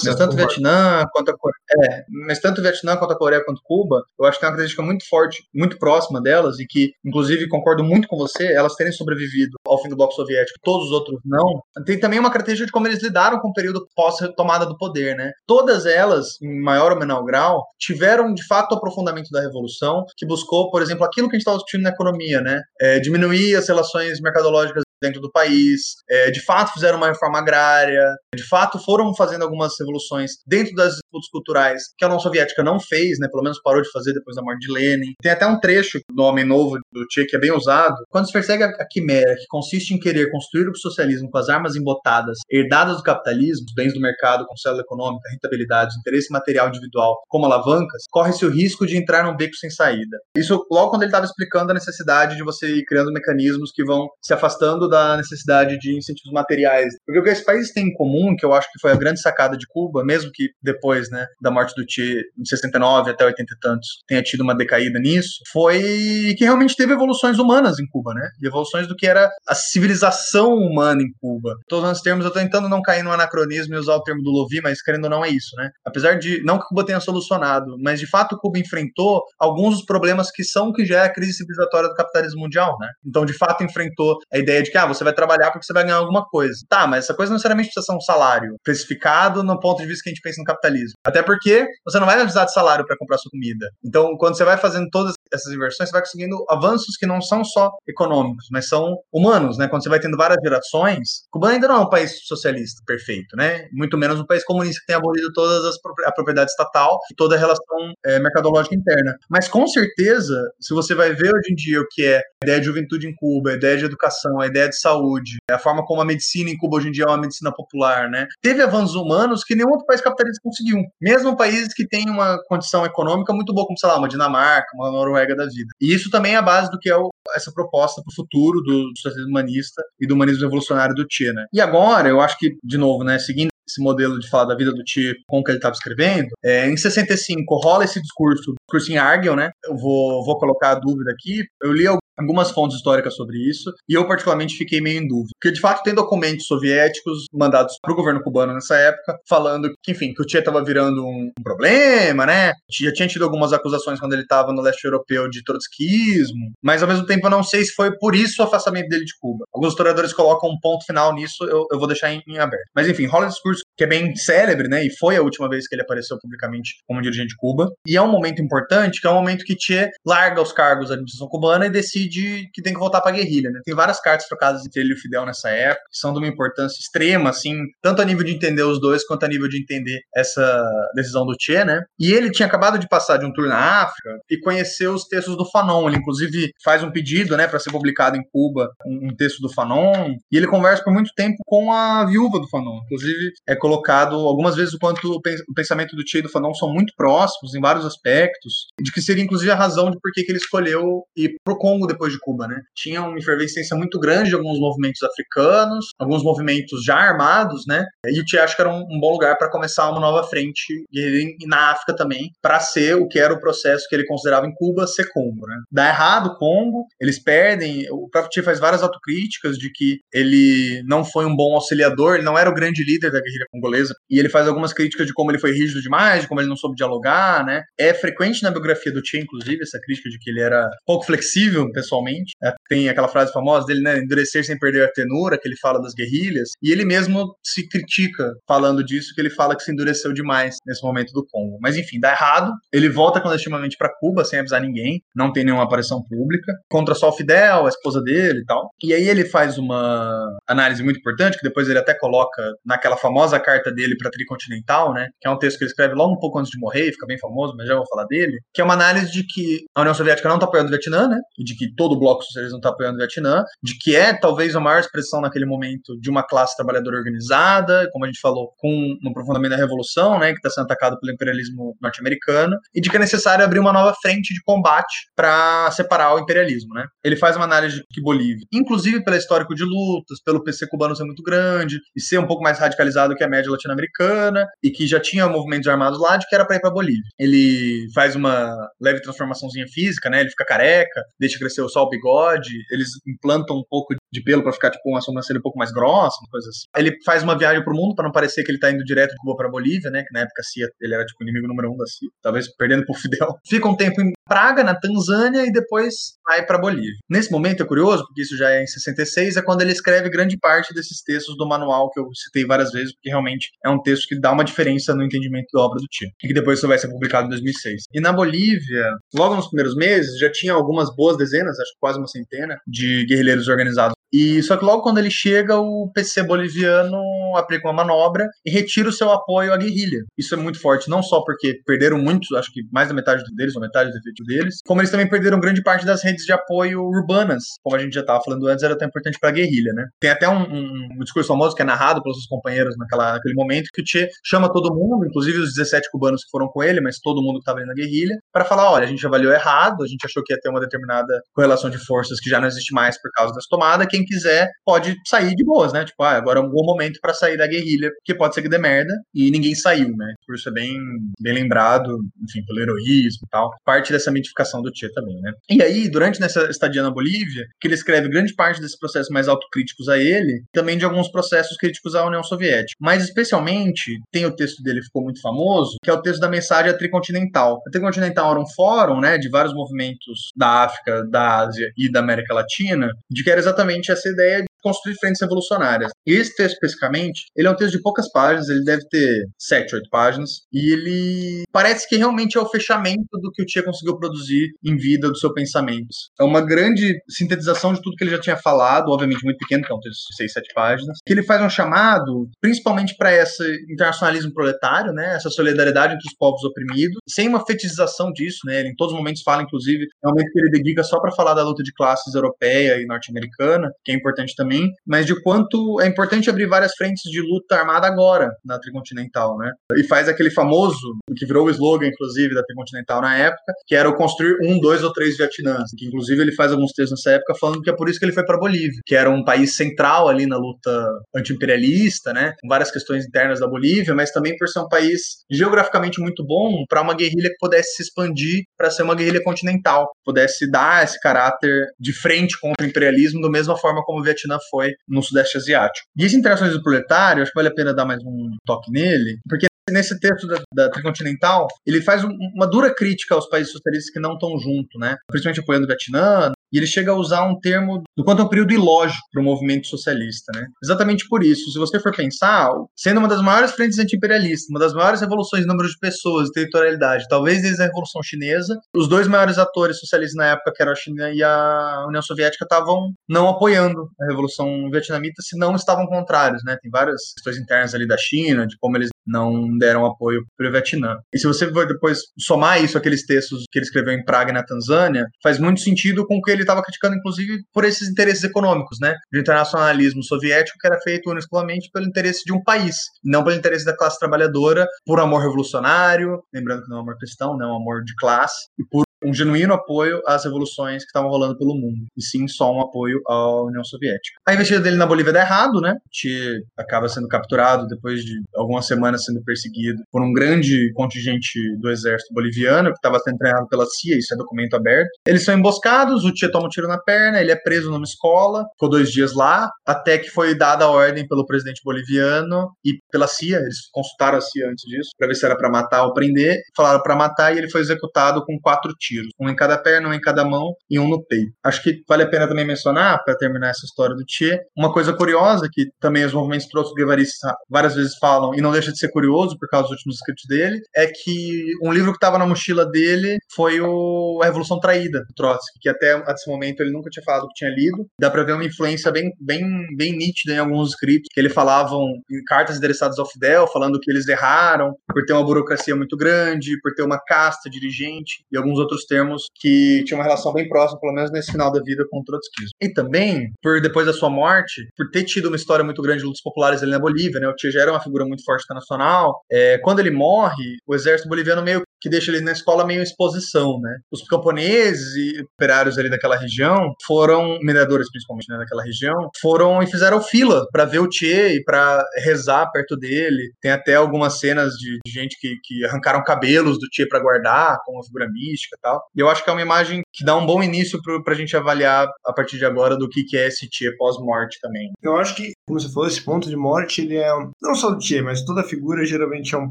mas 0.04 0.16
tanto 0.16 0.36
Vietnã 0.36 1.04
quanto 1.12 1.30
a 1.30 1.36
Coreia, 1.36 1.56
é, 1.84 2.04
mas 2.26 2.38
tanto 2.38 2.62
Vietnã 2.62 2.96
quanto 2.96 3.12
a 3.12 3.18
Coreia 3.18 3.44
quanto 3.44 3.60
Cuba, 3.64 4.02
eu 4.18 4.26
acho 4.26 4.36
que 4.36 4.40
tem 4.40 4.48
uma 4.48 4.52
característica 4.52 4.82
muito 4.82 5.08
forte, 5.08 5.42
muito 5.54 5.78
próxima 5.78 6.20
delas 6.20 6.58
e 6.58 6.66
que, 6.66 6.92
inclusive, 7.04 7.48
concordo 7.48 7.84
muito 7.84 8.08
com 8.08 8.16
você, 8.16 8.52
elas 8.52 8.74
terem 8.74 8.92
sobrevivido 8.92 9.56
ao 9.66 9.80
fim 9.82 9.88
do 9.88 9.96
bloco 9.96 10.14
soviético, 10.14 10.58
todos 10.62 10.86
os 10.86 10.92
outros 10.92 11.20
não. 11.24 11.62
Tem 11.84 11.98
também 11.98 12.18
uma 12.18 12.30
característica 12.30 12.66
de 12.66 12.72
como 12.72 12.86
eles 12.86 13.02
lidaram 13.02 13.38
com 13.38 13.48
o 13.48 13.52
período 13.52 13.86
pós-retomada 13.94 14.66
do 14.66 14.76
poder, 14.76 15.16
né? 15.16 15.30
Todas 15.46 15.86
elas, 15.86 16.40
em 16.42 16.60
maior 16.60 16.92
ou 16.92 16.98
menor 16.98 17.24
grau, 17.24 17.64
tiveram 17.78 18.32
de 18.34 18.46
fato 18.46 18.72
o 18.72 18.76
aprofundamento 18.76 19.30
da 19.30 19.40
revolução, 19.40 20.04
que 20.16 20.26
buscou, 20.26 20.70
por 20.70 20.82
exemplo, 20.82 21.04
aquilo 21.04 21.28
que 21.28 21.36
a 21.36 21.38
gente 21.38 21.42
estava 21.42 21.58
discutindo 21.58 21.82
na 21.82 21.90
economia, 21.90 22.40
né? 22.40 22.60
É, 22.80 22.98
diminuir 22.98 23.56
as 23.56 23.68
relações 23.68 24.20
mercadológicas 24.20 24.82
dentro 25.00 25.20
do 25.20 25.30
país, 25.30 25.80
é, 26.08 26.30
de 26.30 26.42
fato 26.44 26.72
fizeram 26.72 26.98
uma 26.98 27.08
reforma 27.08 27.38
agrária, 27.38 28.14
de 28.34 28.46
fato 28.46 28.78
foram 28.78 29.14
fazendo 29.14 29.42
algumas 29.42 29.72
revoluções 29.78 30.32
dentro 30.46 30.74
das 30.74 30.94
disputas 30.94 31.28
culturais 31.30 31.82
que 31.96 32.04
a 32.04 32.08
União 32.08 32.20
Soviética 32.20 32.62
não 32.62 32.78
fez, 32.78 33.18
né, 33.18 33.28
pelo 33.28 33.42
menos 33.42 33.60
parou 33.62 33.82
de 33.82 33.90
fazer 33.90 34.12
depois 34.12 34.36
da 34.36 34.42
morte 34.42 34.66
de 34.66 34.72
Lenin. 34.72 35.12
Tem 35.22 35.32
até 35.32 35.46
um 35.46 35.58
trecho 35.58 36.00
do 36.10 36.22
Homem 36.22 36.44
Novo 36.44 36.78
do 36.92 37.04
Che 37.10 37.24
que 37.24 37.36
é 37.36 37.38
bem 37.38 37.52
usado, 37.52 37.96
quando 38.08 38.26
se 38.26 38.32
persegue 38.32 38.64
a 38.64 38.86
quimera, 38.88 39.34
que 39.34 39.46
consiste 39.48 39.94
em 39.94 39.98
querer 39.98 40.30
construir 40.30 40.68
o 40.68 40.76
socialismo 40.76 41.30
com 41.30 41.38
as 41.38 41.48
armas 41.48 41.76
embotadas, 41.76 42.38
herdadas 42.50 42.96
do 42.96 43.02
capitalismo, 43.02 43.66
os 43.68 43.74
bens 43.74 43.94
do 43.94 44.00
mercado 44.00 44.46
com 44.46 44.56
célula 44.56 44.82
econômica, 44.82 45.28
rentabilidade, 45.30 45.94
interesse 45.98 46.32
material 46.32 46.68
individual 46.68 47.16
como 47.28 47.46
alavancas, 47.46 48.02
corre-se 48.10 48.44
o 48.44 48.50
risco 48.50 48.86
de 48.86 48.96
entrar 48.96 49.24
num 49.24 49.36
beco 49.36 49.54
sem 49.54 49.70
saída. 49.70 50.18
Isso 50.36 50.64
logo 50.70 50.90
quando 50.90 51.02
ele 51.02 51.10
estava 51.10 51.24
explicando 51.24 51.70
a 51.70 51.74
necessidade 51.74 52.36
de 52.36 52.42
você 52.42 52.66
ir 52.68 52.84
criando 52.84 53.12
mecanismos 53.12 53.70
que 53.72 53.84
vão 53.84 54.08
se 54.22 54.32
afastando 54.32 54.88
da 54.90 55.16
necessidade 55.16 55.78
de 55.78 55.96
incentivos 55.96 56.32
materiais. 56.32 56.94
Porque 57.06 57.20
o 57.20 57.22
que 57.22 57.30
esses 57.30 57.44
países 57.44 57.72
têm 57.72 57.86
em 57.86 57.94
comum, 57.94 58.36
que 58.36 58.44
eu 58.44 58.52
acho 58.52 58.68
que 58.72 58.80
foi 58.80 58.92
a 58.92 58.96
grande 58.96 59.20
sacada 59.20 59.56
de 59.56 59.66
Cuba, 59.68 60.04
mesmo 60.04 60.30
que 60.32 60.48
depois 60.62 61.08
né, 61.10 61.26
da 61.40 61.50
morte 61.50 61.74
do 61.74 61.84
Che, 61.88 62.22
em 62.38 62.44
69 62.44 63.10
até 63.10 63.24
80 63.24 63.54
e 63.54 63.58
tantos, 63.58 63.88
tenha 64.06 64.22
tido 64.22 64.42
uma 64.42 64.54
decaída 64.54 64.98
nisso, 64.98 65.40
foi 65.52 66.34
que 66.36 66.44
realmente 66.44 66.76
teve 66.76 66.92
evoluções 66.92 67.38
humanas 67.38 67.78
em 67.78 67.86
Cuba, 67.88 68.12
né? 68.14 68.28
E 68.42 68.46
evoluções 68.46 68.86
do 68.86 68.96
que 68.96 69.06
era 69.06 69.30
a 69.46 69.54
civilização 69.54 70.54
humana 70.54 71.02
em 71.02 71.12
Cuba. 71.20 71.54
Todos 71.68 71.90
os 71.90 72.00
termos, 72.00 72.24
eu 72.24 72.30
tô 72.30 72.38
tentando 72.38 72.68
não 72.68 72.82
cair 72.82 73.02
no 73.02 73.12
anacronismo 73.12 73.74
e 73.74 73.78
usar 73.78 73.94
o 73.94 74.02
termo 74.02 74.22
do 74.22 74.30
Lovi, 74.30 74.60
mas 74.62 74.82
querendo 74.82 75.04
ou 75.04 75.10
não 75.10 75.24
é 75.24 75.28
isso, 75.28 75.54
né? 75.56 75.70
Apesar 75.84 76.18
de, 76.18 76.42
não 76.42 76.58
que 76.58 76.66
Cuba 76.66 76.84
tenha 76.84 77.00
solucionado, 77.00 77.76
mas 77.80 78.00
de 78.00 78.06
fato 78.06 78.36
Cuba 78.38 78.58
enfrentou 78.58 79.22
alguns 79.38 79.76
dos 79.76 79.84
problemas 79.84 80.30
que 80.30 80.44
são 80.44 80.72
que 80.72 80.84
já 80.84 81.02
é 81.02 81.06
a 81.06 81.12
crise 81.12 81.34
civilizatória 81.34 81.88
do 81.88 81.94
capitalismo 81.94 82.40
mundial, 82.40 82.76
né? 82.80 82.88
Então, 83.06 83.24
de 83.24 83.32
fato, 83.32 83.62
enfrentou 83.62 84.18
a 84.32 84.38
ideia 84.38 84.62
de 84.62 84.70
que, 84.70 84.78
ah, 84.80 84.86
você 84.86 85.04
vai 85.04 85.12
trabalhar 85.12 85.50
porque 85.50 85.64
você 85.64 85.72
vai 85.72 85.84
ganhar 85.84 85.96
alguma 85.96 86.24
coisa. 86.24 86.54
Tá, 86.68 86.86
mas 86.86 87.04
essa 87.04 87.14
coisa 87.14 87.30
não 87.30 87.36
necessariamente 87.36 87.68
precisa 87.68 87.86
ser 87.86 87.96
um 87.96 88.00
salário 88.00 88.56
precificado 88.62 89.42
no 89.42 89.58
ponto 89.58 89.80
de 89.80 89.86
vista 89.86 90.04
que 90.04 90.10
a 90.10 90.12
gente 90.12 90.22
pensa 90.22 90.40
no 90.40 90.44
capitalismo. 90.44 90.94
Até 91.04 91.22
porque 91.22 91.66
você 91.84 91.98
não 91.98 92.06
vai 92.06 92.16
precisar 92.16 92.44
de 92.44 92.52
salário 92.52 92.84
para 92.86 92.96
comprar 92.96 93.18
sua 93.18 93.30
comida. 93.30 93.66
Então, 93.84 94.16
quando 94.18 94.36
você 94.36 94.44
vai 94.44 94.56
fazendo 94.56 94.88
todas 94.90 95.14
essas 95.32 95.52
inversões, 95.52 95.88
você 95.88 95.92
vai 95.92 96.02
conseguindo 96.02 96.36
avanços 96.48 96.96
que 96.96 97.06
não 97.06 97.20
são 97.20 97.44
só 97.44 97.70
econômicos, 97.88 98.46
mas 98.50 98.68
são 98.68 98.96
humanos, 99.12 99.58
né? 99.58 99.68
Quando 99.68 99.82
você 99.82 99.88
vai 99.88 100.00
tendo 100.00 100.16
várias 100.16 100.38
gerações, 100.42 101.22
Cuba 101.30 101.50
ainda 101.50 101.68
não 101.68 101.76
é 101.76 101.80
um 101.80 101.88
país 101.88 102.26
socialista 102.26 102.82
perfeito, 102.86 103.36
né? 103.36 103.66
Muito 103.72 103.96
menos 103.96 104.20
um 104.20 104.26
país 104.26 104.44
comunista 104.44 104.80
que 104.80 104.86
tem 104.86 104.96
abolido 104.96 105.32
todas 105.32 105.64
as 105.64 105.76
a 106.06 106.12
propriedade 106.12 106.50
estatal 106.50 106.98
e 107.10 107.14
toda 107.14 107.36
a 107.36 107.38
relação 107.38 107.92
é, 108.04 108.18
mercadológica 108.18 108.74
interna. 108.74 109.16
Mas 109.28 109.48
com 109.48 109.66
certeza, 109.66 110.40
se 110.60 110.74
você 110.74 110.94
vai 110.94 111.12
ver 111.14 111.32
hoje 111.34 111.52
em 111.52 111.54
dia 111.54 111.80
o 111.80 111.86
que 111.90 112.04
é 112.04 112.18
a 112.18 112.44
ideia 112.44 112.60
de 112.60 112.66
juventude 112.66 113.06
em 113.06 113.14
Cuba, 113.14 113.50
a 113.50 113.54
ideia 113.54 113.76
de 113.76 113.84
educação, 113.84 114.40
a 114.40 114.46
ideia 114.46 114.68
de 114.70 114.80
saúde, 114.80 115.36
a 115.50 115.58
forma 115.58 115.84
como 115.84 116.00
a 116.00 116.04
medicina 116.04 116.50
em 116.50 116.56
Cuba 116.56 116.76
hoje 116.76 116.88
em 116.88 116.92
dia 116.92 117.04
é 117.04 117.08
uma 117.08 117.18
medicina 117.18 117.52
popular, 117.52 118.08
né? 118.08 118.26
Teve 118.42 118.62
avanços 118.62 118.94
humanos 118.94 119.44
que 119.44 119.54
nenhum 119.54 119.70
outro 119.70 119.86
país 119.86 120.00
capitalista 120.00 120.40
conseguiu. 120.42 120.78
Mesmo 121.00 121.36
países 121.36 121.74
que 121.74 121.86
têm 121.86 122.08
uma 122.08 122.38
condição 122.48 122.84
econômica 122.84 123.32
muito 123.32 123.52
boa, 123.52 123.66
como, 123.66 123.78
sei 123.78 123.88
lá, 123.88 123.98
uma 123.98 124.08
Dinamarca, 124.08 124.68
uma 124.74 124.90
Noruega 124.90 125.36
da 125.36 125.44
vida. 125.44 125.68
E 125.80 125.92
isso 125.92 126.10
também 126.10 126.34
é 126.34 126.36
a 126.36 126.42
base 126.42 126.70
do 126.70 126.78
que 126.78 126.88
é 126.88 126.96
o, 126.96 127.10
essa 127.34 127.52
proposta 127.52 128.02
para 128.02 128.10
o 128.10 128.14
futuro 128.14 128.60
do 128.62 128.90
socialismo 128.96 129.30
humanista 129.30 129.82
e 130.00 130.06
do 130.06 130.14
humanismo 130.14 130.42
revolucionário 130.42 130.94
do 130.94 131.06
Che, 131.10 131.32
né? 131.32 131.46
E 131.52 131.60
agora, 131.60 132.08
eu 132.08 132.20
acho 132.20 132.38
que, 132.38 132.56
de 132.62 132.78
novo, 132.78 133.04
né, 133.04 133.18
seguindo 133.18 133.50
esse 133.70 133.80
modelo 133.80 134.18
de 134.18 134.28
falar 134.28 134.46
da 134.46 134.56
vida 134.56 134.72
do 134.72 134.82
Che 134.86 135.14
com 135.28 135.38
o 135.38 135.44
que 135.44 135.52
ele 135.52 135.58
estava 135.58 135.74
escrevendo, 135.74 136.28
é, 136.44 136.68
em 136.68 136.76
65 136.76 137.56
rola 137.56 137.84
esse 137.84 138.00
discurso, 138.00 138.54
discurso 138.66 138.92
em 138.92 138.98
Argel, 138.98 139.36
né? 139.36 139.50
Eu 139.64 139.76
vou, 139.76 140.24
vou 140.24 140.38
colocar 140.38 140.70
a 140.72 140.74
dúvida 140.74 141.12
aqui. 141.12 141.44
Eu 141.62 141.72
li 141.72 141.86
algumas 142.20 142.50
fontes 142.50 142.76
históricas 142.76 143.14
sobre 143.14 143.38
isso, 143.38 143.72
e 143.88 143.94
eu 143.94 144.06
particularmente 144.06 144.56
fiquei 144.56 144.80
meio 144.80 145.02
em 145.02 145.08
dúvida. 145.08 145.30
Porque, 145.40 145.54
de 145.54 145.60
fato, 145.60 145.82
tem 145.82 145.94
documentos 145.94 146.46
soviéticos 146.46 147.24
mandados 147.32 147.76
para 147.82 147.92
o 147.92 147.96
governo 147.96 148.22
cubano 148.22 148.52
nessa 148.52 148.76
época, 148.76 149.18
falando 149.28 149.70
que, 149.82 149.92
enfim, 149.92 150.12
que 150.12 150.22
o 150.22 150.28
Che 150.28 150.38
estava 150.38 150.62
virando 150.64 151.04
um, 151.04 151.30
problema, 151.42 152.26
né? 152.26 152.52
Já 152.70 152.92
tinha 152.92 153.08
tido 153.08 153.24
algumas 153.24 153.52
acusações 153.52 153.98
quando 153.98 154.12
ele 154.12 154.22
estava 154.22 154.52
no 154.52 154.62
leste 154.62 154.84
europeu 154.84 155.28
de 155.28 155.42
trotskismo, 155.42 156.52
mas, 156.62 156.82
ao 156.82 156.88
mesmo 156.88 157.06
tempo, 157.06 157.26
eu 157.26 157.30
não 157.30 157.42
sei 157.42 157.64
se 157.64 157.72
foi 157.74 157.96
por 157.98 158.14
isso 158.14 158.42
o 158.42 158.44
afastamento 158.44 158.88
dele 158.88 159.04
de 159.04 159.14
Cuba. 159.18 159.44
Alguns 159.52 159.72
historiadores 159.72 160.12
colocam 160.12 160.50
um 160.50 160.58
ponto 160.60 160.84
final 160.84 161.14
nisso, 161.14 161.44
eu, 161.44 161.66
eu 161.70 161.78
vou 161.78 161.86
deixar 161.86 162.12
em, 162.12 162.22
em, 162.28 162.38
aberto. 162.38 162.66
Mas, 162.74 162.88
enfim, 162.88 163.06
rola 163.06 163.26
discurso 163.26 163.62
que 163.76 163.84
é 163.84 163.86
bem 163.86 164.14
célebre, 164.16 164.68
né? 164.68 164.84
E 164.84 164.96
foi 164.98 165.16
a 165.16 165.22
última 165.22 165.48
vez 165.48 165.66
que 165.66 165.74
ele 165.74 165.82
apareceu 165.82 166.18
publicamente 166.20 166.74
como 166.86 167.02
dirigente 167.02 167.28
de 167.28 167.36
Cuba. 167.36 167.70
E 167.86 167.96
é 167.96 168.02
um 168.02 168.10
momento 168.10 168.42
importante, 168.42 169.00
que 169.00 169.06
é 169.06 169.10
um 169.10 169.14
momento 169.14 169.44
que 169.44 169.56
Che 169.60 169.90
larga 170.06 170.40
os 170.40 170.52
cargos 170.52 170.88
da 170.88 170.94
administração 170.94 171.28
cubana 171.28 171.66
e 171.66 171.70
decide 171.70 172.09
decide 172.10 172.50
que 172.52 172.62
tem 172.62 172.72
que 172.72 172.78
voltar 172.78 173.00
para 173.00 173.12
a 173.12 173.14
guerrilha. 173.14 173.50
Né? 173.50 173.60
Tem 173.64 173.74
várias 173.74 174.00
cartas 174.00 174.26
trocadas 174.26 174.66
entre 174.66 174.80
ele 174.80 174.90
e 174.90 174.94
o 174.94 174.98
Fidel 174.98 175.24
nessa 175.24 175.48
época, 175.50 175.86
que 175.90 175.98
são 175.98 176.12
de 176.12 176.18
uma 176.18 176.28
importância 176.28 176.78
extrema, 176.78 177.30
assim, 177.30 177.56
tanto 177.80 178.02
a 178.02 178.04
nível 178.04 178.24
de 178.24 178.32
entender 178.32 178.62
os 178.62 178.80
dois, 178.80 179.06
quanto 179.06 179.24
a 179.24 179.28
nível 179.28 179.48
de 179.48 179.60
entender 179.60 180.00
essa 180.14 180.62
decisão 180.94 181.24
do 181.24 181.34
Che, 181.40 181.64
né? 181.64 181.82
E 181.98 182.12
ele 182.12 182.30
tinha 182.30 182.46
acabado 182.46 182.78
de 182.78 182.88
passar 182.88 183.16
de 183.16 183.24
um 183.24 183.32
tour 183.32 183.46
na 183.46 183.82
África 183.82 184.18
e 184.30 184.38
conheceu 184.40 184.92
os 184.92 185.04
textos 185.04 185.36
do 185.36 185.48
Fanon. 185.50 185.88
Ele, 185.88 185.98
inclusive, 185.98 186.50
faz 186.62 186.82
um 186.82 186.90
pedido, 186.90 187.36
né, 187.36 187.46
para 187.46 187.58
ser 187.58 187.70
publicado 187.70 188.16
em 188.16 188.24
Cuba, 188.32 188.70
um, 188.84 189.08
um 189.08 189.16
texto 189.16 189.40
do 189.40 189.52
Fanon, 189.52 190.14
e 190.30 190.36
ele 190.36 190.46
conversa 190.46 190.82
por 190.82 190.92
muito 190.92 191.12
tempo 191.14 191.36
com 191.46 191.72
a 191.72 192.04
viúva 192.04 192.40
do 192.40 192.48
Fanon. 192.48 192.80
Inclusive, 192.84 193.32
é 193.48 193.54
colocado 193.54 194.16
algumas 194.16 194.56
vezes 194.56 194.74
o 194.74 194.78
quanto 194.78 195.12
o 195.12 195.54
pensamento 195.54 195.94
do 195.94 196.06
Che 196.06 196.18
e 196.18 196.22
do 196.22 196.28
Fanon 196.28 196.54
são 196.54 196.72
muito 196.72 196.92
próximos 196.96 197.54
em 197.54 197.60
vários 197.60 197.84
aspectos, 197.84 198.66
de 198.80 198.92
que 198.92 199.02
seria, 199.02 199.22
inclusive, 199.22 199.50
a 199.50 199.54
razão 199.54 199.90
de 199.90 199.98
por 200.00 200.10
que 200.12 200.24
ele 200.28 200.38
escolheu 200.38 201.04
ir 201.16 201.34
pro 201.44 201.58
Congo 201.58 201.86
depois 201.92 202.12
de 202.12 202.18
Cuba, 202.18 202.46
né? 202.46 202.60
Tinha 202.74 203.02
uma 203.02 203.18
efervescência 203.18 203.76
muito 203.76 203.98
grande 203.98 204.30
de 204.30 204.34
alguns 204.34 204.58
movimentos 204.58 205.02
africanos, 205.02 205.86
alguns 205.98 206.22
movimentos 206.22 206.84
já 206.84 206.96
armados, 206.96 207.64
né? 207.66 207.84
E 208.06 208.20
o 208.20 208.24
Tia 208.24 208.44
acho 208.44 208.56
que 208.56 208.62
era 208.62 208.70
um, 208.70 208.84
um 208.90 209.00
bom 209.00 209.12
lugar 209.12 209.36
para 209.36 209.50
começar 209.50 209.90
uma 209.90 210.00
nova 210.00 210.26
frente 210.26 210.84
e 210.92 211.46
na 211.46 211.70
África 211.72 211.94
também, 211.94 212.30
para 212.42 212.60
ser 212.60 212.96
o 212.96 213.08
que 213.08 213.18
era 213.18 213.32
o 213.32 213.40
processo 213.40 213.86
que 213.88 213.94
ele 213.94 214.06
considerava 214.06 214.46
em 214.46 214.54
Cuba 214.54 214.86
ser 214.86 215.08
Congo, 215.12 215.46
né? 215.46 215.56
Dá 215.70 215.88
errado 215.88 216.36
Congo, 216.36 216.86
eles 217.00 217.22
perdem, 217.22 217.86
o 217.90 218.08
próprio 218.08 218.30
Tia 218.30 218.42
faz 218.42 218.58
várias 218.58 218.82
autocríticas 218.82 219.56
de 219.56 219.70
que 219.72 219.98
ele 220.12 220.82
não 220.86 221.04
foi 221.04 221.26
um 221.26 221.34
bom 221.34 221.54
auxiliador, 221.54 222.14
ele 222.14 222.24
não 222.24 222.38
era 222.38 222.50
o 222.50 222.54
grande 222.54 222.84
líder 222.84 223.10
da 223.10 223.20
guerrilha 223.20 223.46
congolesa, 223.50 223.94
e 224.08 224.18
ele 224.18 224.28
faz 224.28 224.46
algumas 224.46 224.72
críticas 224.72 225.06
de 225.06 225.12
como 225.12 225.30
ele 225.30 225.38
foi 225.38 225.52
rígido 225.52 225.80
demais, 225.80 226.22
de 226.22 226.28
como 226.28 226.40
ele 226.40 226.48
não 226.48 226.56
soube 226.56 226.76
dialogar, 226.76 227.44
né? 227.44 227.62
É 227.78 227.92
frequente 227.92 228.42
na 228.42 228.50
biografia 228.50 228.92
do 228.92 229.02
Tia, 229.02 229.20
inclusive, 229.20 229.62
essa 229.62 229.78
crítica 229.80 230.08
de 230.08 230.18
que 230.18 230.30
ele 230.30 230.40
era 230.40 230.68
pouco 230.86 231.04
flexível 231.04 231.70
pessoalmente. 231.80 232.32
É, 232.42 232.52
tem 232.68 232.88
aquela 232.88 233.08
frase 233.08 233.32
famosa 233.32 233.66
dele, 233.66 233.80
né? 233.80 233.98
Endurecer 233.98 234.44
sem 234.44 234.58
perder 234.58 234.84
a 234.84 234.92
tenura, 234.92 235.38
que 235.38 235.48
ele 235.48 235.56
fala 235.56 235.80
das 235.80 235.94
guerrilhas. 235.94 236.50
E 236.62 236.70
ele 236.70 236.84
mesmo 236.84 237.34
se 237.44 237.68
critica 237.68 238.32
falando 238.46 238.84
disso, 238.84 239.14
que 239.14 239.20
ele 239.20 239.30
fala 239.30 239.56
que 239.56 239.62
se 239.62 239.72
endureceu 239.72 240.12
demais 240.12 240.56
nesse 240.66 240.82
momento 240.82 241.12
do 241.12 241.26
Congo. 241.26 241.58
Mas 241.60 241.76
enfim, 241.76 241.98
dá 241.98 242.10
errado. 242.10 242.52
Ele 242.72 242.88
volta 242.88 243.20
clandestinamente 243.20 243.76
para 243.76 243.92
Cuba 243.98 244.24
sem 244.24 244.38
avisar 244.38 244.60
ninguém, 244.60 245.02
não 245.14 245.32
tem 245.32 245.44
nenhuma 245.44 245.64
aparição 245.64 246.02
pública, 246.02 246.52
contra 246.68 246.94
só 246.94 247.08
o 247.08 247.12
Fidel, 247.12 247.66
a 247.66 247.68
esposa 247.68 248.00
dele 248.02 248.40
e 248.40 248.44
tal. 248.44 248.70
E 248.82 248.92
aí 248.92 249.08
ele 249.08 249.24
faz 249.24 249.58
uma 249.58 250.38
análise 250.46 250.82
muito 250.82 250.98
importante, 250.98 251.38
que 251.38 251.46
depois 251.46 251.68
ele 251.68 251.78
até 251.78 251.94
coloca 251.94 252.42
naquela 252.64 252.96
famosa 252.96 253.38
carta 253.40 253.72
dele 253.72 253.96
para 253.96 254.10
Tricontinental, 254.10 254.92
né? 254.92 255.08
Que 255.20 255.28
é 255.28 255.30
um 255.30 255.38
texto 255.38 255.58
que 255.58 255.64
ele 255.64 255.70
escreve 255.70 255.94
logo 255.94 256.14
um 256.14 256.18
pouco 256.18 256.38
antes 256.38 256.50
de 256.50 256.58
morrer, 256.58 256.92
fica 256.92 257.06
bem 257.06 257.18
famoso, 257.18 257.54
mas 257.56 257.66
já 257.66 257.74
vou 257.74 257.86
falar 257.88 258.04
dele. 258.06 258.38
Que 258.52 258.60
é 258.60 258.64
uma 258.64 258.74
análise 258.74 259.10
de 259.10 259.24
que 259.24 259.60
a 259.74 259.80
União 259.80 259.94
Soviética 259.94 260.28
não 260.28 260.38
tá 260.38 260.46
apoiando 260.46 260.68
o 260.68 260.70
Vietnã, 260.70 261.08
né? 261.08 261.18
E 261.38 261.44
de 261.44 261.56
que 261.56 261.69
todo 261.74 261.92
o 261.92 261.98
bloco 261.98 262.22
socialista 262.22 262.56
está 262.56 262.68
apoiando 262.70 262.94
o 262.94 262.98
Vietnã, 262.98 263.44
de 263.62 263.78
que 263.78 263.94
é 263.96 264.12
talvez 264.12 264.54
a 264.54 264.60
maior 264.60 264.80
expressão 264.80 265.20
naquele 265.20 265.46
momento 265.46 265.98
de 266.00 266.10
uma 266.10 266.22
classe 266.22 266.56
trabalhadora 266.56 266.96
organizada, 266.96 267.88
como 267.92 268.04
a 268.04 268.08
gente 268.08 268.20
falou, 268.20 268.52
com 268.58 268.68
um 269.02 269.10
aprofundamento 269.10 269.50
da 269.50 269.56
revolução, 269.56 270.18
né, 270.18 270.32
que 270.32 270.38
está 270.38 270.50
sendo 270.50 270.64
atacado 270.64 270.98
pelo 271.00 271.12
imperialismo 271.12 271.76
norte-americano, 271.80 272.56
e 272.74 272.80
de 272.80 272.90
que 272.90 272.96
é 272.96 273.00
necessário 273.00 273.44
abrir 273.44 273.58
uma 273.58 273.72
nova 273.72 273.94
frente 274.00 274.34
de 274.34 274.40
combate 274.42 275.08
para 275.14 275.70
separar 275.72 276.14
o 276.14 276.18
imperialismo, 276.18 276.74
né? 276.74 276.84
Ele 277.04 277.16
faz 277.16 277.36
uma 277.36 277.44
análise 277.44 277.76
de 277.76 277.84
que 277.90 278.00
Bolívia, 278.00 278.46
inclusive 278.52 279.02
pelo 279.04 279.16
histórico 279.16 279.54
de 279.54 279.64
lutas, 279.64 280.20
pelo 280.24 280.42
PC 280.42 280.66
cubano 280.68 280.94
ser 280.96 281.04
muito 281.04 281.22
grande 281.22 281.78
e 281.94 282.00
ser 282.00 282.18
um 282.18 282.26
pouco 282.26 282.42
mais 282.42 282.58
radicalizado 282.58 283.14
que 283.14 283.24
a 283.24 283.28
média 283.28 283.50
latino-americana 283.50 284.46
e 284.62 284.70
que 284.70 284.86
já 284.86 285.00
tinha 285.00 285.28
movimentos 285.28 285.68
armados 285.68 286.00
lá, 286.00 286.16
de 286.16 286.26
que 286.26 286.34
era 286.34 286.44
para 286.44 286.56
ir 286.56 286.60
para 286.60 286.70
Bolívia. 286.70 287.02
Ele 287.18 287.86
faz 287.94 288.16
uma 288.16 288.56
leve 288.80 289.00
transformaçãozinha 289.02 289.66
física, 289.72 290.10
né? 290.10 290.20
Ele 290.20 290.30
fica 290.30 290.44
careca, 290.44 291.02
deixa 291.18 291.38
crescer 291.38 291.59
só 291.68 291.84
o 291.84 291.88
bigode, 291.88 292.64
eles 292.70 292.88
implantam 293.06 293.56
um 293.58 293.64
pouco 293.68 293.94
de 294.12 294.22
pelo 294.22 294.42
para 294.42 294.52
ficar 294.52 294.70
tipo 294.70 294.88
uma 294.88 295.00
sobrancelha 295.00 295.38
um 295.38 295.42
pouco 295.42 295.58
mais 295.58 295.72
grossa, 295.72 296.16
uma 296.22 296.30
coisa 296.30 296.48
assim. 296.48 296.66
Ele 296.76 296.96
faz 297.04 297.22
uma 297.22 297.36
viagem 297.36 297.62
pro 297.64 297.74
mundo 297.74 297.94
para 297.94 298.04
não 298.04 298.12
parecer 298.12 298.44
que 298.44 298.50
ele 298.50 298.58
tá 298.58 298.70
indo 298.70 298.84
direto 298.84 299.10
de 299.10 299.16
Cuba 299.16 299.36
para 299.36 299.48
Bolívia, 299.48 299.90
né? 299.90 300.02
Que 300.02 300.12
na 300.12 300.20
época 300.20 300.42
CIA, 300.42 300.68
ele 300.80 300.94
era 300.94 301.04
tipo 301.04 301.22
o 301.22 301.24
inimigo 301.24 301.46
número 301.46 301.72
um 301.72 301.76
da 301.76 301.86
CIA, 301.86 302.08
talvez 302.22 302.54
perdendo 302.56 302.84
pro 302.84 302.94
Fidel. 302.94 303.34
Fica 303.46 303.68
um 303.68 303.76
tempo 303.76 304.00
em 304.00 304.12
Praga, 304.30 304.62
na 304.62 304.74
Tanzânia 304.74 305.44
e 305.44 305.50
depois 305.50 305.94
vai 306.24 306.46
para 306.46 306.56
Bolívia. 306.56 306.94
Nesse 307.08 307.32
momento 307.32 307.64
é 307.64 307.66
curioso, 307.66 308.04
porque 308.06 308.22
isso 308.22 308.36
já 308.36 308.50
é 308.50 308.62
em 308.62 308.66
66, 308.66 309.36
é 309.36 309.42
quando 309.42 309.62
ele 309.62 309.72
escreve 309.72 310.08
grande 310.08 310.38
parte 310.38 310.72
desses 310.72 311.02
textos 311.02 311.36
do 311.36 311.48
manual 311.48 311.90
que 311.90 311.98
eu 311.98 312.06
citei 312.14 312.46
várias 312.46 312.70
vezes, 312.70 312.92
porque 312.92 313.08
realmente 313.08 313.48
é 313.64 313.68
um 313.68 313.82
texto 313.82 314.06
que 314.06 314.20
dá 314.20 314.30
uma 314.30 314.44
diferença 314.44 314.94
no 314.94 315.02
entendimento 315.02 315.48
da 315.52 315.62
obra 315.62 315.80
do 315.80 315.86
Tio, 315.86 316.08
e 316.22 316.28
que 316.28 316.34
depois 316.34 316.58
isso 316.58 316.68
vai 316.68 316.78
ser 316.78 316.88
publicado 316.88 317.26
em 317.26 317.30
2006. 317.30 317.82
E 317.92 318.00
na 318.00 318.12
Bolívia, 318.12 318.92
logo 319.14 319.34
nos 319.34 319.48
primeiros 319.48 319.74
meses, 319.74 320.16
já 320.18 320.30
tinha 320.30 320.52
algumas 320.52 320.94
boas 320.94 321.16
dezenas, 321.16 321.58
acho 321.58 321.72
que 321.72 321.80
quase 321.80 321.98
uma 321.98 322.06
centena, 322.06 322.56
de 322.66 323.04
guerrilheiros 323.06 323.48
organizados 323.48 323.94
e 324.12 324.42
só 324.42 324.56
que 324.56 324.64
logo 324.64 324.82
quando 324.82 324.98
ele 324.98 325.10
chega, 325.10 325.58
o 325.58 325.90
PC 325.92 326.22
boliviano 326.24 326.98
aplica 327.36 327.68
uma 327.68 327.84
manobra 327.84 328.28
e 328.44 328.50
retira 328.50 328.88
o 328.88 328.92
seu 328.92 329.10
apoio 329.10 329.52
à 329.52 329.56
guerrilha. 329.56 330.00
Isso 330.18 330.34
é 330.34 330.36
muito 330.36 330.60
forte, 330.60 330.90
não 330.90 331.02
só 331.02 331.22
porque 331.24 331.60
perderam 331.64 331.98
muitos, 331.98 332.32
acho 332.32 332.52
que 332.52 332.62
mais 332.72 332.88
da 332.88 332.94
metade 332.94 333.22
deles, 333.34 333.54
ou 333.54 333.60
metade 333.60 333.90
do 333.90 333.98
efetivo 333.98 334.26
deles, 334.26 334.56
como 334.64 334.80
eles 334.80 334.90
também 334.90 335.08
perderam 335.08 335.40
grande 335.40 335.62
parte 335.62 335.86
das 335.86 336.02
redes 336.02 336.24
de 336.24 336.32
apoio 336.32 336.82
urbanas, 336.82 337.44
como 337.62 337.76
a 337.76 337.78
gente 337.78 337.94
já 337.94 338.00
estava 338.00 338.22
falando 338.22 338.46
antes, 338.46 338.64
era 338.64 338.76
tão 338.76 338.88
importante 338.88 339.18
para 339.20 339.30
a 339.30 339.32
guerrilha, 339.32 339.72
né? 339.72 339.86
Tem 340.00 340.10
até 340.10 340.28
um, 340.28 340.42
um, 340.42 340.88
um, 340.96 340.98
discurso 341.04 341.28
famoso 341.28 341.54
que 341.54 341.62
é 341.62 341.64
narrado 341.64 342.02
pelos 342.02 342.18
seus 342.18 342.26
companheiros 342.26 342.76
naquela, 342.76 343.12
naquele 343.12 343.34
momento, 343.34 343.68
que 343.72 343.82
o 343.82 343.86
Che 343.86 344.08
chama 344.24 344.52
todo 344.52 344.74
mundo, 344.74 345.06
inclusive 345.06 345.38
os 345.38 345.54
17 345.54 345.90
cubanos 345.90 346.24
que 346.24 346.30
foram 346.30 346.48
com 346.48 346.62
ele, 346.62 346.80
mas 346.80 346.98
todo 346.98 347.22
mundo 347.22 347.34
que 347.34 347.50
estava 347.50 347.64
na 347.64 347.74
guerrilha, 347.74 348.16
para 348.32 348.44
falar: 348.44 348.70
olha, 348.70 348.84
a 348.84 348.88
gente 348.88 349.04
avaliou 349.06 349.32
errado, 349.32 349.82
a 349.82 349.86
gente 349.86 350.04
achou 350.04 350.22
que 350.22 350.32
ia 350.32 350.40
ter 350.40 350.48
uma 350.48 350.60
determinada 350.60 351.20
correlação 351.32 351.70
de 351.70 351.78
forças 351.78 352.18
que 352.20 352.28
já 352.28 352.40
não 352.40 352.48
existe 352.48 352.72
mais 352.74 353.00
por 353.00 353.10
causa 353.12 353.34
dessa 353.34 353.46
tomada, 353.48 353.86
quem 353.86 353.99
quiser 354.04 354.48
pode 354.64 354.94
sair 355.06 355.34
de 355.34 355.44
boas, 355.44 355.72
né? 355.72 355.84
Tipo, 355.84 356.02
ah, 356.02 356.12
agora 356.12 356.40
é 356.40 356.42
um 356.42 356.50
bom 356.50 356.64
momento 356.64 356.98
para 357.00 357.14
sair 357.14 357.36
da 357.36 357.46
guerrilha, 357.46 357.90
porque 357.96 358.14
pode 358.14 358.34
ser 358.34 358.42
que 358.42 358.48
dê 358.48 358.58
merda, 358.58 358.92
e 359.14 359.30
ninguém 359.30 359.54
saiu, 359.54 359.96
né? 359.96 360.14
Por 360.26 360.34
isso 360.34 360.48
é 360.48 360.52
bem, 360.52 360.76
bem 361.20 361.34
lembrado, 361.34 361.98
enfim, 362.22 362.44
pelo 362.46 362.60
heroísmo 362.60 363.26
e 363.26 363.30
tal. 363.30 363.50
Parte 363.64 363.92
dessa 363.92 364.10
mitificação 364.10 364.62
do 364.62 364.70
Che 364.74 364.92
também, 364.92 365.20
né? 365.20 365.32
E 365.50 365.62
aí, 365.62 365.88
durante 365.88 366.20
nessa 366.20 366.48
estadia 366.50 366.82
na 366.82 366.90
Bolívia, 366.90 367.46
que 367.60 367.68
ele 367.68 367.74
escreve 367.74 368.08
grande 368.08 368.34
parte 368.34 368.60
desses 368.60 368.78
processos 368.78 369.10
mais 369.10 369.28
autocríticos 369.28 369.88
a 369.88 369.98
ele, 369.98 370.42
também 370.52 370.78
de 370.78 370.84
alguns 370.84 371.10
processos 371.10 371.56
críticos 371.56 371.94
à 371.94 372.06
União 372.06 372.22
Soviética. 372.22 372.76
Mas, 372.80 373.04
especialmente, 373.04 373.98
tem 374.12 374.26
o 374.26 374.34
texto 374.34 374.62
dele 374.62 374.80
que 374.80 374.86
ficou 374.86 375.02
muito 375.02 375.20
famoso, 375.20 375.76
que 375.82 375.90
é 375.90 375.92
o 375.92 376.02
texto 376.02 376.20
da 376.20 376.28
mensagem 376.28 376.76
tricontinental. 376.76 377.60
A 377.66 377.70
tricontinental 377.70 378.30
era 378.30 378.40
um 378.40 378.48
fórum, 378.54 379.00
né, 379.00 379.18
de 379.18 379.28
vários 379.28 379.54
movimentos 379.54 380.30
da 380.36 380.64
África, 380.64 381.04
da 381.08 381.38
Ásia 381.40 381.70
e 381.76 381.90
da 381.90 382.00
América 382.00 382.34
Latina, 382.34 382.90
de 383.10 383.22
que 383.22 383.30
era 383.30 383.40
exatamente 383.40 383.89
essa 383.92 384.08
ideia 384.08 384.40
ideia 384.40 384.42
de 384.42 384.49
construir 384.62 384.94
frentes 385.00 385.20
revolucionárias. 385.20 385.92
Esse 386.06 386.34
texto, 386.34 386.54
especificamente, 386.54 387.22
ele 387.36 387.48
é 387.48 387.50
um 387.50 387.56
texto 387.56 387.72
de 387.72 387.82
poucas 387.82 388.10
páginas, 388.10 388.48
ele 388.48 388.64
deve 388.64 388.82
ter 388.88 389.26
sete, 389.38 389.74
oito 389.74 389.88
páginas, 389.90 390.30
e 390.52 390.72
ele 390.72 391.42
parece 391.52 391.88
que 391.88 391.96
realmente 391.96 392.36
é 392.36 392.40
o 392.40 392.48
fechamento 392.48 393.18
do 393.20 393.30
que 393.32 393.42
o 393.42 393.46
Tia 393.46 393.62
conseguiu 393.64 393.98
produzir 393.98 394.48
em 394.64 394.76
vida 394.76 395.08
do 395.08 395.16
seu 395.16 395.32
pensamento. 395.32 395.88
É 396.20 396.24
uma 396.24 396.40
grande 396.40 396.94
sintetização 397.08 397.72
de 397.72 397.82
tudo 397.82 397.96
que 397.96 398.04
ele 398.04 398.10
já 398.10 398.20
tinha 398.20 398.36
falado, 398.36 398.90
obviamente 398.90 399.24
muito 399.24 399.38
pequeno, 399.38 399.64
que 399.64 399.72
é 399.72 399.74
um 399.74 399.80
texto 399.80 400.08
de 400.10 400.16
seis, 400.16 400.32
sete 400.32 400.52
páginas, 400.54 400.98
que 401.04 401.12
ele 401.12 401.22
faz 401.22 401.42
um 401.42 401.48
chamado, 401.48 402.28
principalmente 402.40 402.94
para 402.96 403.14
esse 403.14 403.44
internacionalismo 403.70 404.32
proletário, 404.32 404.92
né, 404.92 405.14
essa 405.14 405.30
solidariedade 405.30 405.94
entre 405.94 406.06
os 406.06 406.16
povos 406.16 406.42
oprimidos, 406.44 406.98
sem 407.08 407.28
uma 407.28 407.44
fetichização 407.44 408.12
disso, 408.12 408.40
né, 408.44 408.60
ele 408.60 408.70
em 408.70 408.74
todos 408.74 408.92
os 408.92 408.98
momentos 408.98 409.22
fala, 409.22 409.42
inclusive, 409.42 409.86
é 410.02 410.08
um 410.08 410.10
momento 410.10 410.30
que 410.32 410.38
ele 410.38 410.50
dedica 410.50 410.82
só 410.82 411.00
para 411.00 411.12
falar 411.12 411.34
da 411.34 411.42
luta 411.42 411.62
de 411.62 411.72
classes 411.72 412.14
europeia 412.14 412.80
e 412.80 412.86
norte-americana, 412.86 413.70
que 413.84 413.92
é 413.92 413.94
importante 413.94 414.34
também 414.36 414.49
também, 414.50 414.72
mas 414.86 415.06
de 415.06 415.20
quanto 415.22 415.80
é 415.80 415.86
importante 415.86 416.28
abrir 416.28 416.46
várias 416.46 416.72
frentes 416.76 417.02
de 417.10 417.20
luta 417.20 417.56
armada 417.56 417.86
agora 417.86 418.30
na 418.44 418.58
Tricontinental, 418.58 419.38
né? 419.38 419.52
E 419.76 419.84
faz 419.84 420.08
aquele 420.08 420.30
famoso, 420.30 420.98
que 421.16 421.24
virou 421.24 421.46
o 421.46 421.50
slogan, 421.50 421.86
inclusive, 421.86 422.34
da 422.34 422.42
Tricontinental 422.42 423.00
na 423.00 423.16
época, 423.16 423.52
que 423.66 423.76
era 423.76 423.88
o 423.88 423.96
construir 423.96 424.36
um, 424.42 424.58
dois 424.58 424.82
ou 424.82 424.92
três 424.92 425.16
Vietnãs. 425.16 425.70
Que, 425.76 425.86
inclusive, 425.86 426.20
ele 426.20 426.32
faz 426.32 426.50
alguns 426.50 426.72
textos 426.72 426.98
nessa 426.98 427.16
época 427.16 427.34
falando 427.40 427.62
que 427.62 427.70
é 427.70 427.76
por 427.76 427.88
isso 427.88 427.98
que 427.98 428.04
ele 428.04 428.12
foi 428.12 428.24
para 428.24 428.38
Bolívia, 428.38 428.80
que 428.84 428.94
era 428.94 429.10
um 429.10 429.24
país 429.24 429.54
central 429.54 430.08
ali 430.08 430.26
na 430.26 430.36
luta 430.36 430.70
anti-imperialista, 431.14 432.12
né? 432.12 432.34
Com 432.42 432.48
várias 432.48 432.70
questões 432.70 433.06
internas 433.06 433.40
da 433.40 433.46
Bolívia, 433.46 433.94
mas 433.94 434.10
também 434.10 434.36
por 434.36 434.48
ser 434.48 434.60
um 434.60 434.68
país 434.68 435.00
geograficamente 435.30 436.00
muito 436.00 436.24
bom 436.24 436.64
para 436.68 436.82
uma 436.82 436.94
guerrilha 436.94 437.30
que 437.30 437.38
pudesse 437.38 437.76
se 437.76 437.82
expandir 437.84 438.44
para 438.56 438.70
ser 438.70 438.82
uma 438.82 438.94
guerrilha 438.94 439.22
continental, 439.22 439.88
pudesse 440.04 440.50
dar 440.50 440.84
esse 440.84 440.98
caráter 441.00 441.66
de 441.78 441.92
frente 441.92 442.38
contra 442.40 442.66
o 442.66 442.68
imperialismo, 442.68 443.20
da 443.20 443.30
mesma 443.30 443.56
forma 443.56 443.82
como 443.84 444.00
o 444.00 444.02
Vietnã 444.02 444.38
foi 444.48 444.74
no 444.88 445.02
Sudeste 445.02 445.38
Asiático. 445.38 445.86
As 446.00 446.12
interações 446.12 446.52
do 446.52 446.62
proletário, 446.62 447.22
acho 447.22 447.32
que 447.32 447.38
vale 447.38 447.48
a 447.48 447.54
pena 447.54 447.74
dar 447.74 447.84
mais 447.84 448.02
um 448.04 448.36
toque 448.46 448.70
nele, 448.70 449.18
porque 449.28 449.46
nesse 449.70 449.98
texto 449.98 450.26
da, 450.26 450.40
da 450.54 450.70
Tricontinental, 450.70 451.46
ele 451.66 451.80
faz 451.80 452.04
um, 452.04 452.10
uma 452.34 452.46
dura 452.46 452.74
crítica 452.74 453.14
aos 453.14 453.28
países 453.28 453.52
socialistas 453.52 453.92
que 453.92 454.00
não 454.00 454.14
estão 454.14 454.38
junto, 454.38 454.78
né? 454.78 454.96
Principalmente 455.08 455.40
apoiando 455.40 455.64
o 455.64 455.68
Vietnã, 455.68 456.32
e 456.52 456.58
ele 456.58 456.66
chega 456.66 456.92
a 456.92 456.96
usar 456.96 457.24
um 457.24 457.38
termo 457.38 457.82
do 457.96 458.04
quanto 458.04 458.22
é 458.22 458.24
um 458.24 458.28
período 458.28 458.52
ilógico 458.52 459.02
para 459.12 459.20
o 459.20 459.24
movimento 459.24 459.66
socialista, 459.66 460.32
né? 460.34 460.46
Exatamente 460.62 461.08
por 461.08 461.22
isso, 461.22 461.50
se 461.50 461.58
você 461.58 461.78
for 461.80 461.94
pensar, 461.94 462.50
sendo 462.76 462.98
uma 462.98 463.08
das 463.08 463.22
maiores 463.22 463.52
frentes 463.52 463.78
anti-imperialistas, 463.78 464.48
uma 464.50 464.60
das 464.60 464.72
maiores 464.72 465.00
revoluções 465.00 465.44
em 465.44 465.48
número 465.48 465.68
de 465.68 465.78
pessoas 465.78 466.28
e 466.28 466.32
territorialidade, 466.32 467.06
talvez 467.08 467.42
desde 467.42 467.62
a 467.62 467.66
Revolução 467.66 468.02
Chinesa, 468.02 468.58
os 468.74 468.88
dois 468.88 469.06
maiores 469.06 469.38
atores 469.38 469.78
socialistas 469.78 470.16
na 470.16 470.32
época, 470.32 470.52
que 470.54 470.62
eram 470.62 470.72
a 470.72 470.76
China 470.76 471.10
e 471.10 471.22
a 471.22 471.84
União 471.88 472.02
Soviética, 472.02 472.44
estavam 472.44 472.92
não 473.08 473.28
apoiando 473.28 473.88
a 474.00 474.06
Revolução 474.06 474.70
Vietnamita, 474.70 475.22
se 475.22 475.38
não 475.38 475.54
estavam 475.54 475.86
contrários, 475.86 476.42
né? 476.44 476.56
Tem 476.60 476.70
várias 476.70 477.12
questões 477.14 477.38
internas 477.38 477.74
ali 477.74 477.86
da 477.86 477.96
China, 477.96 478.46
de 478.46 478.56
como 478.58 478.76
eles 478.76 478.90
não 479.10 479.56
deram 479.58 479.84
apoio 479.84 480.24
para 480.36 480.48
o 480.48 480.52
Vietnã. 480.52 480.96
E 481.12 481.18
se 481.18 481.26
você 481.26 481.50
for 481.52 481.66
depois 481.66 481.98
somar 482.18 482.62
isso 482.62 482.78
àqueles 482.78 483.04
textos 483.04 483.44
que 483.50 483.58
ele 483.58 483.66
escreveu 483.66 483.94
em 483.94 484.04
Praga 484.04 484.30
e 484.30 484.34
na 484.34 484.44
Tanzânia, 484.44 485.06
faz 485.22 485.38
muito 485.38 485.60
sentido 485.60 486.06
com 486.06 486.16
o 486.16 486.22
que 486.22 486.30
ele 486.30 486.42
estava 486.42 486.62
criticando, 486.62 486.96
inclusive, 486.96 487.42
por 487.52 487.64
esses 487.64 487.88
interesses 487.88 488.24
econômicos, 488.24 488.78
né? 488.80 488.94
De 489.12 489.20
internacionalismo 489.20 490.02
soviético 490.02 490.58
que 490.58 490.66
era 490.66 490.80
feito 490.80 491.10
exclusivamente 491.16 491.70
pelo 491.72 491.86
interesse 491.86 492.22
de 492.24 492.32
um 492.32 492.42
país, 492.42 492.76
não 493.04 493.24
pelo 493.24 493.36
interesse 493.36 493.64
da 493.64 493.76
classe 493.76 493.98
trabalhadora, 493.98 494.66
por 494.84 495.00
amor 495.00 495.22
revolucionário, 495.22 496.20
lembrando 496.32 496.62
que 496.62 496.68
não 496.68 496.76
é 496.76 496.80
um 496.80 496.82
amor 496.82 496.96
cristão, 496.98 497.36
não 497.36 497.48
é 497.48 497.52
um 497.52 497.56
amor 497.56 497.82
de 497.84 497.94
classe, 497.96 498.48
e 498.58 498.64
por 498.70 498.84
um 499.02 499.14
genuíno 499.14 499.54
apoio 499.54 500.00
às 500.06 500.24
revoluções 500.24 500.82
que 500.82 500.88
estavam 500.88 501.10
rolando 501.10 501.36
pelo 501.36 501.54
mundo, 501.54 501.86
e 501.96 502.02
sim 502.02 502.28
só 502.28 502.52
um 502.52 502.60
apoio 502.60 503.00
à 503.06 503.42
União 503.42 503.64
Soviética. 503.64 504.18
A 504.26 504.34
investida 504.34 504.60
dele 504.60 504.76
na 504.76 504.86
Bolívia 504.86 505.12
dá 505.12 505.20
errado, 505.20 505.60
né? 505.60 505.74
Che 505.90 506.42
acaba 506.56 506.88
sendo 506.88 507.08
capturado 507.08 507.66
depois 507.66 508.02
de 508.04 508.20
algumas 508.34 508.66
semanas 508.66 509.04
sendo 509.04 509.22
perseguido 509.24 509.82
por 509.90 510.02
um 510.02 510.12
grande 510.12 510.72
contingente 510.74 511.38
do 511.58 511.70
exército 511.70 512.12
boliviano 512.12 512.70
que 512.70 512.76
estava 512.76 512.98
sendo 512.98 513.18
treinado 513.18 513.48
pela 513.48 513.66
CIA, 513.66 513.98
isso 513.98 514.14
é 514.14 514.16
documento 514.16 514.54
aberto. 514.54 514.90
Eles 515.06 515.24
são 515.24 515.34
emboscados, 515.34 516.04
o 516.04 516.14
Che 516.14 516.30
toma 516.30 516.46
um 516.46 516.48
tiro 516.48 516.68
na 516.68 516.78
perna, 516.78 517.20
ele 517.20 517.30
é 517.30 517.36
preso 517.36 517.70
numa 517.70 517.84
escola, 517.84 518.44
ficou 518.52 518.68
dois 518.68 518.90
dias 518.90 519.14
lá, 519.14 519.50
até 519.66 519.98
que 519.98 520.10
foi 520.10 520.36
dada 520.36 520.64
a 520.64 520.70
ordem 520.70 521.06
pelo 521.06 521.24
presidente 521.24 521.62
boliviano 521.64 522.52
e 522.64 522.78
pela 522.90 523.06
CIA, 523.06 523.38
eles 523.38 523.68
consultaram 523.72 524.18
a 524.18 524.20
CIA 524.20 524.50
antes 524.50 524.64
disso, 524.64 524.90
para 524.98 525.08
ver 525.08 525.14
se 525.14 525.24
era 525.24 525.36
para 525.36 525.50
matar 525.50 525.84
ou 525.84 525.94
prender, 525.94 526.40
falaram 526.56 526.82
para 526.82 526.96
matar 526.96 527.34
e 527.34 527.38
ele 527.38 527.50
foi 527.50 527.60
executado 527.60 528.24
com 528.24 528.38
quatro 528.40 528.72
tiros 528.78 528.89
tiros, 528.90 529.12
um 529.20 529.28
em 529.28 529.36
cada 529.36 529.56
perna, 529.56 529.88
um 529.88 529.94
em 529.94 530.00
cada 530.00 530.24
mão 530.24 530.54
e 530.68 530.78
um 530.78 530.88
no 530.88 531.04
peito. 531.04 531.32
Acho 531.44 531.62
que 531.62 531.82
vale 531.88 532.02
a 532.02 532.08
pena 532.08 532.26
também 532.26 532.44
mencionar, 532.44 533.02
para 533.04 533.16
terminar 533.16 533.50
essa 533.50 533.64
história 533.64 533.94
do 533.94 534.04
Che, 534.08 534.38
uma 534.56 534.72
coisa 534.72 534.92
curiosa 534.92 535.48
que 535.50 535.66
também 535.80 536.04
os 536.04 536.12
movimentos 536.12 536.46
trotskiguevaristas 536.48 537.32
várias 537.48 537.74
vezes 537.74 537.96
falam, 537.98 538.34
e 538.34 538.40
não 538.40 538.52
deixa 538.52 538.72
de 538.72 538.78
ser 538.78 538.90
curioso 538.90 539.36
por 539.38 539.48
causa 539.48 539.68
dos 539.68 539.76
últimos 539.76 539.96
escritos 539.96 540.24
dele, 540.28 540.60
é 540.74 540.86
que 540.86 541.44
um 541.62 541.72
livro 541.72 541.92
que 541.92 541.96
estava 541.96 542.18
na 542.18 542.26
mochila 542.26 542.66
dele 542.66 543.18
foi 543.34 543.60
o 543.60 544.20
A 544.22 544.26
Revolução 544.26 544.58
Traída, 544.58 545.00
do 545.00 545.14
Trotsky, 545.14 545.58
que 545.60 545.68
até 545.68 546.02
esse 546.12 546.28
momento 546.28 546.60
ele 546.60 546.72
nunca 546.72 546.90
tinha 546.90 547.04
falado 547.04 547.28
que 547.28 547.34
tinha 547.34 547.50
lido. 547.50 547.86
Dá 548.00 548.10
para 548.10 548.24
ver 548.24 548.32
uma 548.32 548.44
influência 548.44 548.90
bem, 548.90 549.10
bem, 549.20 549.44
bem 549.76 549.96
nítida 549.96 550.34
em 550.34 550.38
alguns 550.38 550.70
escritos, 550.70 551.08
que 551.12 551.20
ele 551.20 551.28
falavam 551.28 551.80
em 552.10 552.24
cartas 552.26 552.56
endereçadas 552.56 552.98
ao 552.98 553.08
Fidel, 553.08 553.46
falando 553.46 553.78
que 553.80 553.90
eles 553.90 554.08
erraram 554.08 554.74
por 554.86 555.04
ter 555.04 555.12
uma 555.12 555.24
burocracia 555.24 555.76
muito 555.76 555.96
grande, 555.96 556.58
por 556.62 556.72
ter 556.74 556.82
uma 556.82 556.98
casta 556.98 557.48
dirigente 557.48 558.24
e 558.30 558.36
alguns 558.36 558.58
outros 558.58 558.79
termos 558.84 559.24
que 559.40 559.82
tinha 559.84 559.96
uma 559.98 560.04
relação 560.04 560.32
bem 560.32 560.48
próxima, 560.48 560.80
pelo 560.80 560.94
menos 560.94 561.10
nesse 561.10 561.32
final 561.32 561.50
da 561.52 561.60
vida, 561.62 561.84
com 561.90 562.00
o 562.00 562.04
trotskismo. 562.04 562.50
E 562.60 562.72
também, 562.72 563.30
por 563.42 563.60
depois 563.60 563.86
da 563.86 563.92
sua 563.92 564.10
morte, 564.10 564.68
por 564.76 564.90
ter 564.90 565.04
tido 565.04 565.26
uma 565.26 565.36
história 565.36 565.64
muito 565.64 565.82
grande 565.82 566.00
de 566.00 566.04
lutas 566.04 566.22
populares 566.22 566.62
ali 566.62 566.72
na 566.72 566.78
Bolívia, 566.78 567.20
né? 567.20 567.28
O 567.28 567.34
Che 567.38 567.50
já 567.50 567.62
era 567.62 567.72
uma 567.72 567.80
figura 567.82 568.04
muito 568.04 568.24
forte 568.24 568.44
internacional. 568.44 569.20
É, 569.30 569.58
quando 569.58 569.80
ele 569.80 569.90
morre, 569.90 570.56
o 570.66 570.74
exército 570.74 571.08
boliviano 571.08 571.42
meio 571.42 571.62
que 571.80 571.88
deixa 571.88 572.10
ele 572.10 572.20
na 572.20 572.32
escola 572.32 572.66
meio 572.66 572.82
exposição, 572.82 573.58
né? 573.60 573.78
Os 573.90 574.02
camponeses 574.02 574.94
e 574.96 575.22
operários 575.34 575.78
ali 575.78 575.88
daquela 575.88 576.16
região 576.16 576.74
foram, 576.86 577.38
mineradores 577.40 577.90
principalmente, 577.90 578.26
né, 578.28 578.38
daquela 578.38 578.62
região, 578.62 579.10
foram 579.20 579.62
e 579.62 579.66
fizeram 579.66 580.02
fila 580.02 580.46
para 580.52 580.64
ver 580.64 580.80
o 580.80 580.90
Che 580.90 581.34
e 581.34 581.44
para 581.44 581.84
rezar 581.96 582.50
perto 582.52 582.76
dele. 582.76 583.32
Tem 583.40 583.50
até 583.50 583.74
algumas 583.74 584.18
cenas 584.18 584.52
de, 584.54 584.78
de 584.84 584.92
gente 584.92 585.16
que, 585.18 585.34
que 585.42 585.64
arrancaram 585.64 586.02
cabelos 586.04 586.58
do 586.58 586.66
Che 586.72 586.86
para 586.86 587.00
guardar, 587.00 587.58
como 587.64 587.78
uma 587.78 587.84
figura 587.84 588.08
mística 588.10 588.56
e 588.56 588.60
tal. 588.60 588.82
E 588.94 589.00
eu 589.00 589.08
acho 589.08 589.24
que 589.24 589.30
é 589.30 589.32
uma 589.32 589.42
imagem 589.42 589.82
que 589.92 590.04
dá 590.04 590.16
um 590.16 590.26
bom 590.26 590.42
início 590.42 590.80
para 591.04 591.14
a 591.14 591.16
gente 591.16 591.36
avaliar 591.36 591.88
a 592.04 592.12
partir 592.12 592.38
de 592.38 592.44
agora 592.44 592.76
do 592.76 592.88
que, 592.88 593.04
que 593.04 593.16
é 593.16 593.28
esse 593.28 593.48
Che 593.50 593.74
pós-morte 593.76 594.38
também. 594.40 594.70
Eu 594.82 594.96
acho 594.96 595.14
que, 595.14 595.32
como 595.46 595.58
você 595.58 595.72
falou, 595.72 595.88
esse 595.88 596.04
ponto 596.04 596.28
de 596.28 596.36
morte, 596.36 596.82
ele 596.82 596.96
é, 596.96 597.10
não 597.42 597.54
só 597.54 597.70
do 597.70 597.82
Che, 597.82 598.02
mas 598.02 598.24
toda 598.24 598.44
figura 598.44 598.84
geralmente 598.84 599.34
é 599.34 599.38
um 599.38 599.50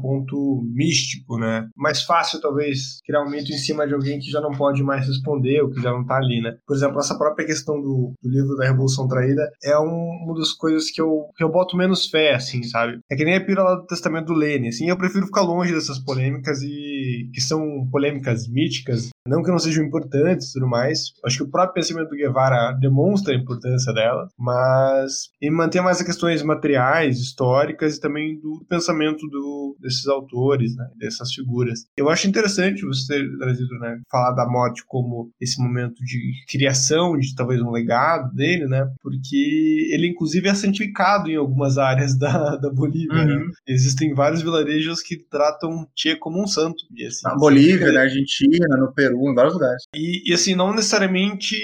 ponto 0.00 0.62
místico, 0.72 1.38
né? 1.38 1.66
Mais 1.76 2.02
fácil 2.02 2.19
fácil, 2.20 2.40
talvez, 2.40 3.00
criar 3.04 3.22
um 3.22 3.30
mito 3.30 3.50
em 3.50 3.56
cima 3.56 3.86
de 3.86 3.94
alguém 3.94 4.18
que 4.18 4.30
já 4.30 4.40
não 4.40 4.52
pode 4.52 4.82
mais 4.82 5.06
responder 5.06 5.62
ou 5.62 5.70
que 5.70 5.80
já 5.80 5.90
não 5.90 6.04
tá 6.04 6.16
ali, 6.16 6.40
né? 6.42 6.56
Por 6.66 6.76
exemplo, 6.76 6.98
essa 7.00 7.16
própria 7.16 7.46
questão 7.46 7.80
do, 7.80 8.12
do 8.22 8.30
livro 8.30 8.56
da 8.56 8.66
Revolução 8.66 9.08
Traída 9.08 9.50
é 9.64 9.78
um, 9.78 10.24
uma 10.24 10.34
das 10.34 10.52
coisas 10.52 10.90
que 10.90 11.00
eu, 11.00 11.26
que 11.36 11.42
eu 11.42 11.50
boto 11.50 11.76
menos 11.76 12.08
fé, 12.08 12.34
assim, 12.34 12.62
sabe? 12.62 13.00
É 13.10 13.16
que 13.16 13.24
nem 13.24 13.36
a 13.36 13.44
pílula 13.44 13.76
do 13.76 13.86
Testamento 13.86 14.26
do 14.26 14.34
Lênin, 14.34 14.68
assim, 14.68 14.88
eu 14.88 14.98
prefiro 14.98 15.26
ficar 15.26 15.42
longe 15.42 15.72
dessas 15.72 15.98
polêmicas 15.98 16.62
e 16.62 17.30
que 17.32 17.40
são 17.40 17.88
polêmicas 17.90 18.46
míticas, 18.48 19.08
não 19.26 19.42
que 19.42 19.50
não 19.50 19.58
sejam 19.58 19.84
importantes 19.84 20.50
e 20.50 20.52
tudo 20.54 20.68
mais. 20.68 21.12
Acho 21.24 21.38
que 21.38 21.42
o 21.44 21.50
próprio 21.50 21.74
pensamento 21.74 22.10
do 22.10 22.16
Guevara 22.16 22.72
demonstra 22.80 23.34
a 23.34 23.36
importância 23.36 23.92
dela, 23.92 24.28
mas 24.38 25.30
e 25.40 25.50
manter 25.50 25.80
mais 25.80 25.98
as 26.00 26.06
questões 26.06 26.42
materiais, 26.42 27.18
históricas 27.18 27.96
e 27.96 28.00
também 28.00 28.38
do 28.38 28.64
pensamento 28.68 29.26
do, 29.28 29.76
desses 29.80 30.06
autores, 30.06 30.76
né, 30.76 30.86
dessas 30.98 31.32
figuras. 31.32 31.80
Eu 31.96 32.09
acho 32.10 32.28
interessante 32.28 32.84
você 32.84 33.14
ter 33.14 33.38
trazido, 33.38 33.78
né, 33.78 34.00
falar 34.10 34.32
da 34.32 34.46
morte 34.46 34.82
como 34.86 35.30
esse 35.40 35.60
momento 35.60 36.02
de 36.04 36.32
criação, 36.48 37.18
de 37.18 37.34
talvez 37.34 37.60
um 37.60 37.70
legado 37.70 38.32
dele, 38.34 38.66
né, 38.66 38.86
porque 39.02 39.88
ele 39.90 40.08
inclusive 40.08 40.48
é 40.48 40.54
santificado 40.54 41.30
em 41.30 41.36
algumas 41.36 41.78
áreas 41.78 42.16
da, 42.18 42.56
da 42.56 42.70
Bolívia, 42.70 43.24
né? 43.24 43.34
uhum. 43.34 43.46
né? 43.46 43.52
Existem 43.66 44.14
vários 44.14 44.42
vilarejos 44.42 45.02
que 45.02 45.16
tratam 45.16 45.86
Che 45.96 46.16
como 46.16 46.42
um 46.42 46.46
santo. 46.46 46.84
E, 46.94 47.06
assim, 47.06 47.20
na 47.24 47.36
Bolívia, 47.36 47.92
na 47.92 48.02
Argentina, 48.02 48.76
no 48.76 48.92
Peru, 48.92 49.30
em 49.30 49.34
vários 49.34 49.54
lugares. 49.54 49.84
E, 49.94 50.30
e, 50.30 50.34
assim, 50.34 50.54
não 50.54 50.74
necessariamente 50.74 51.56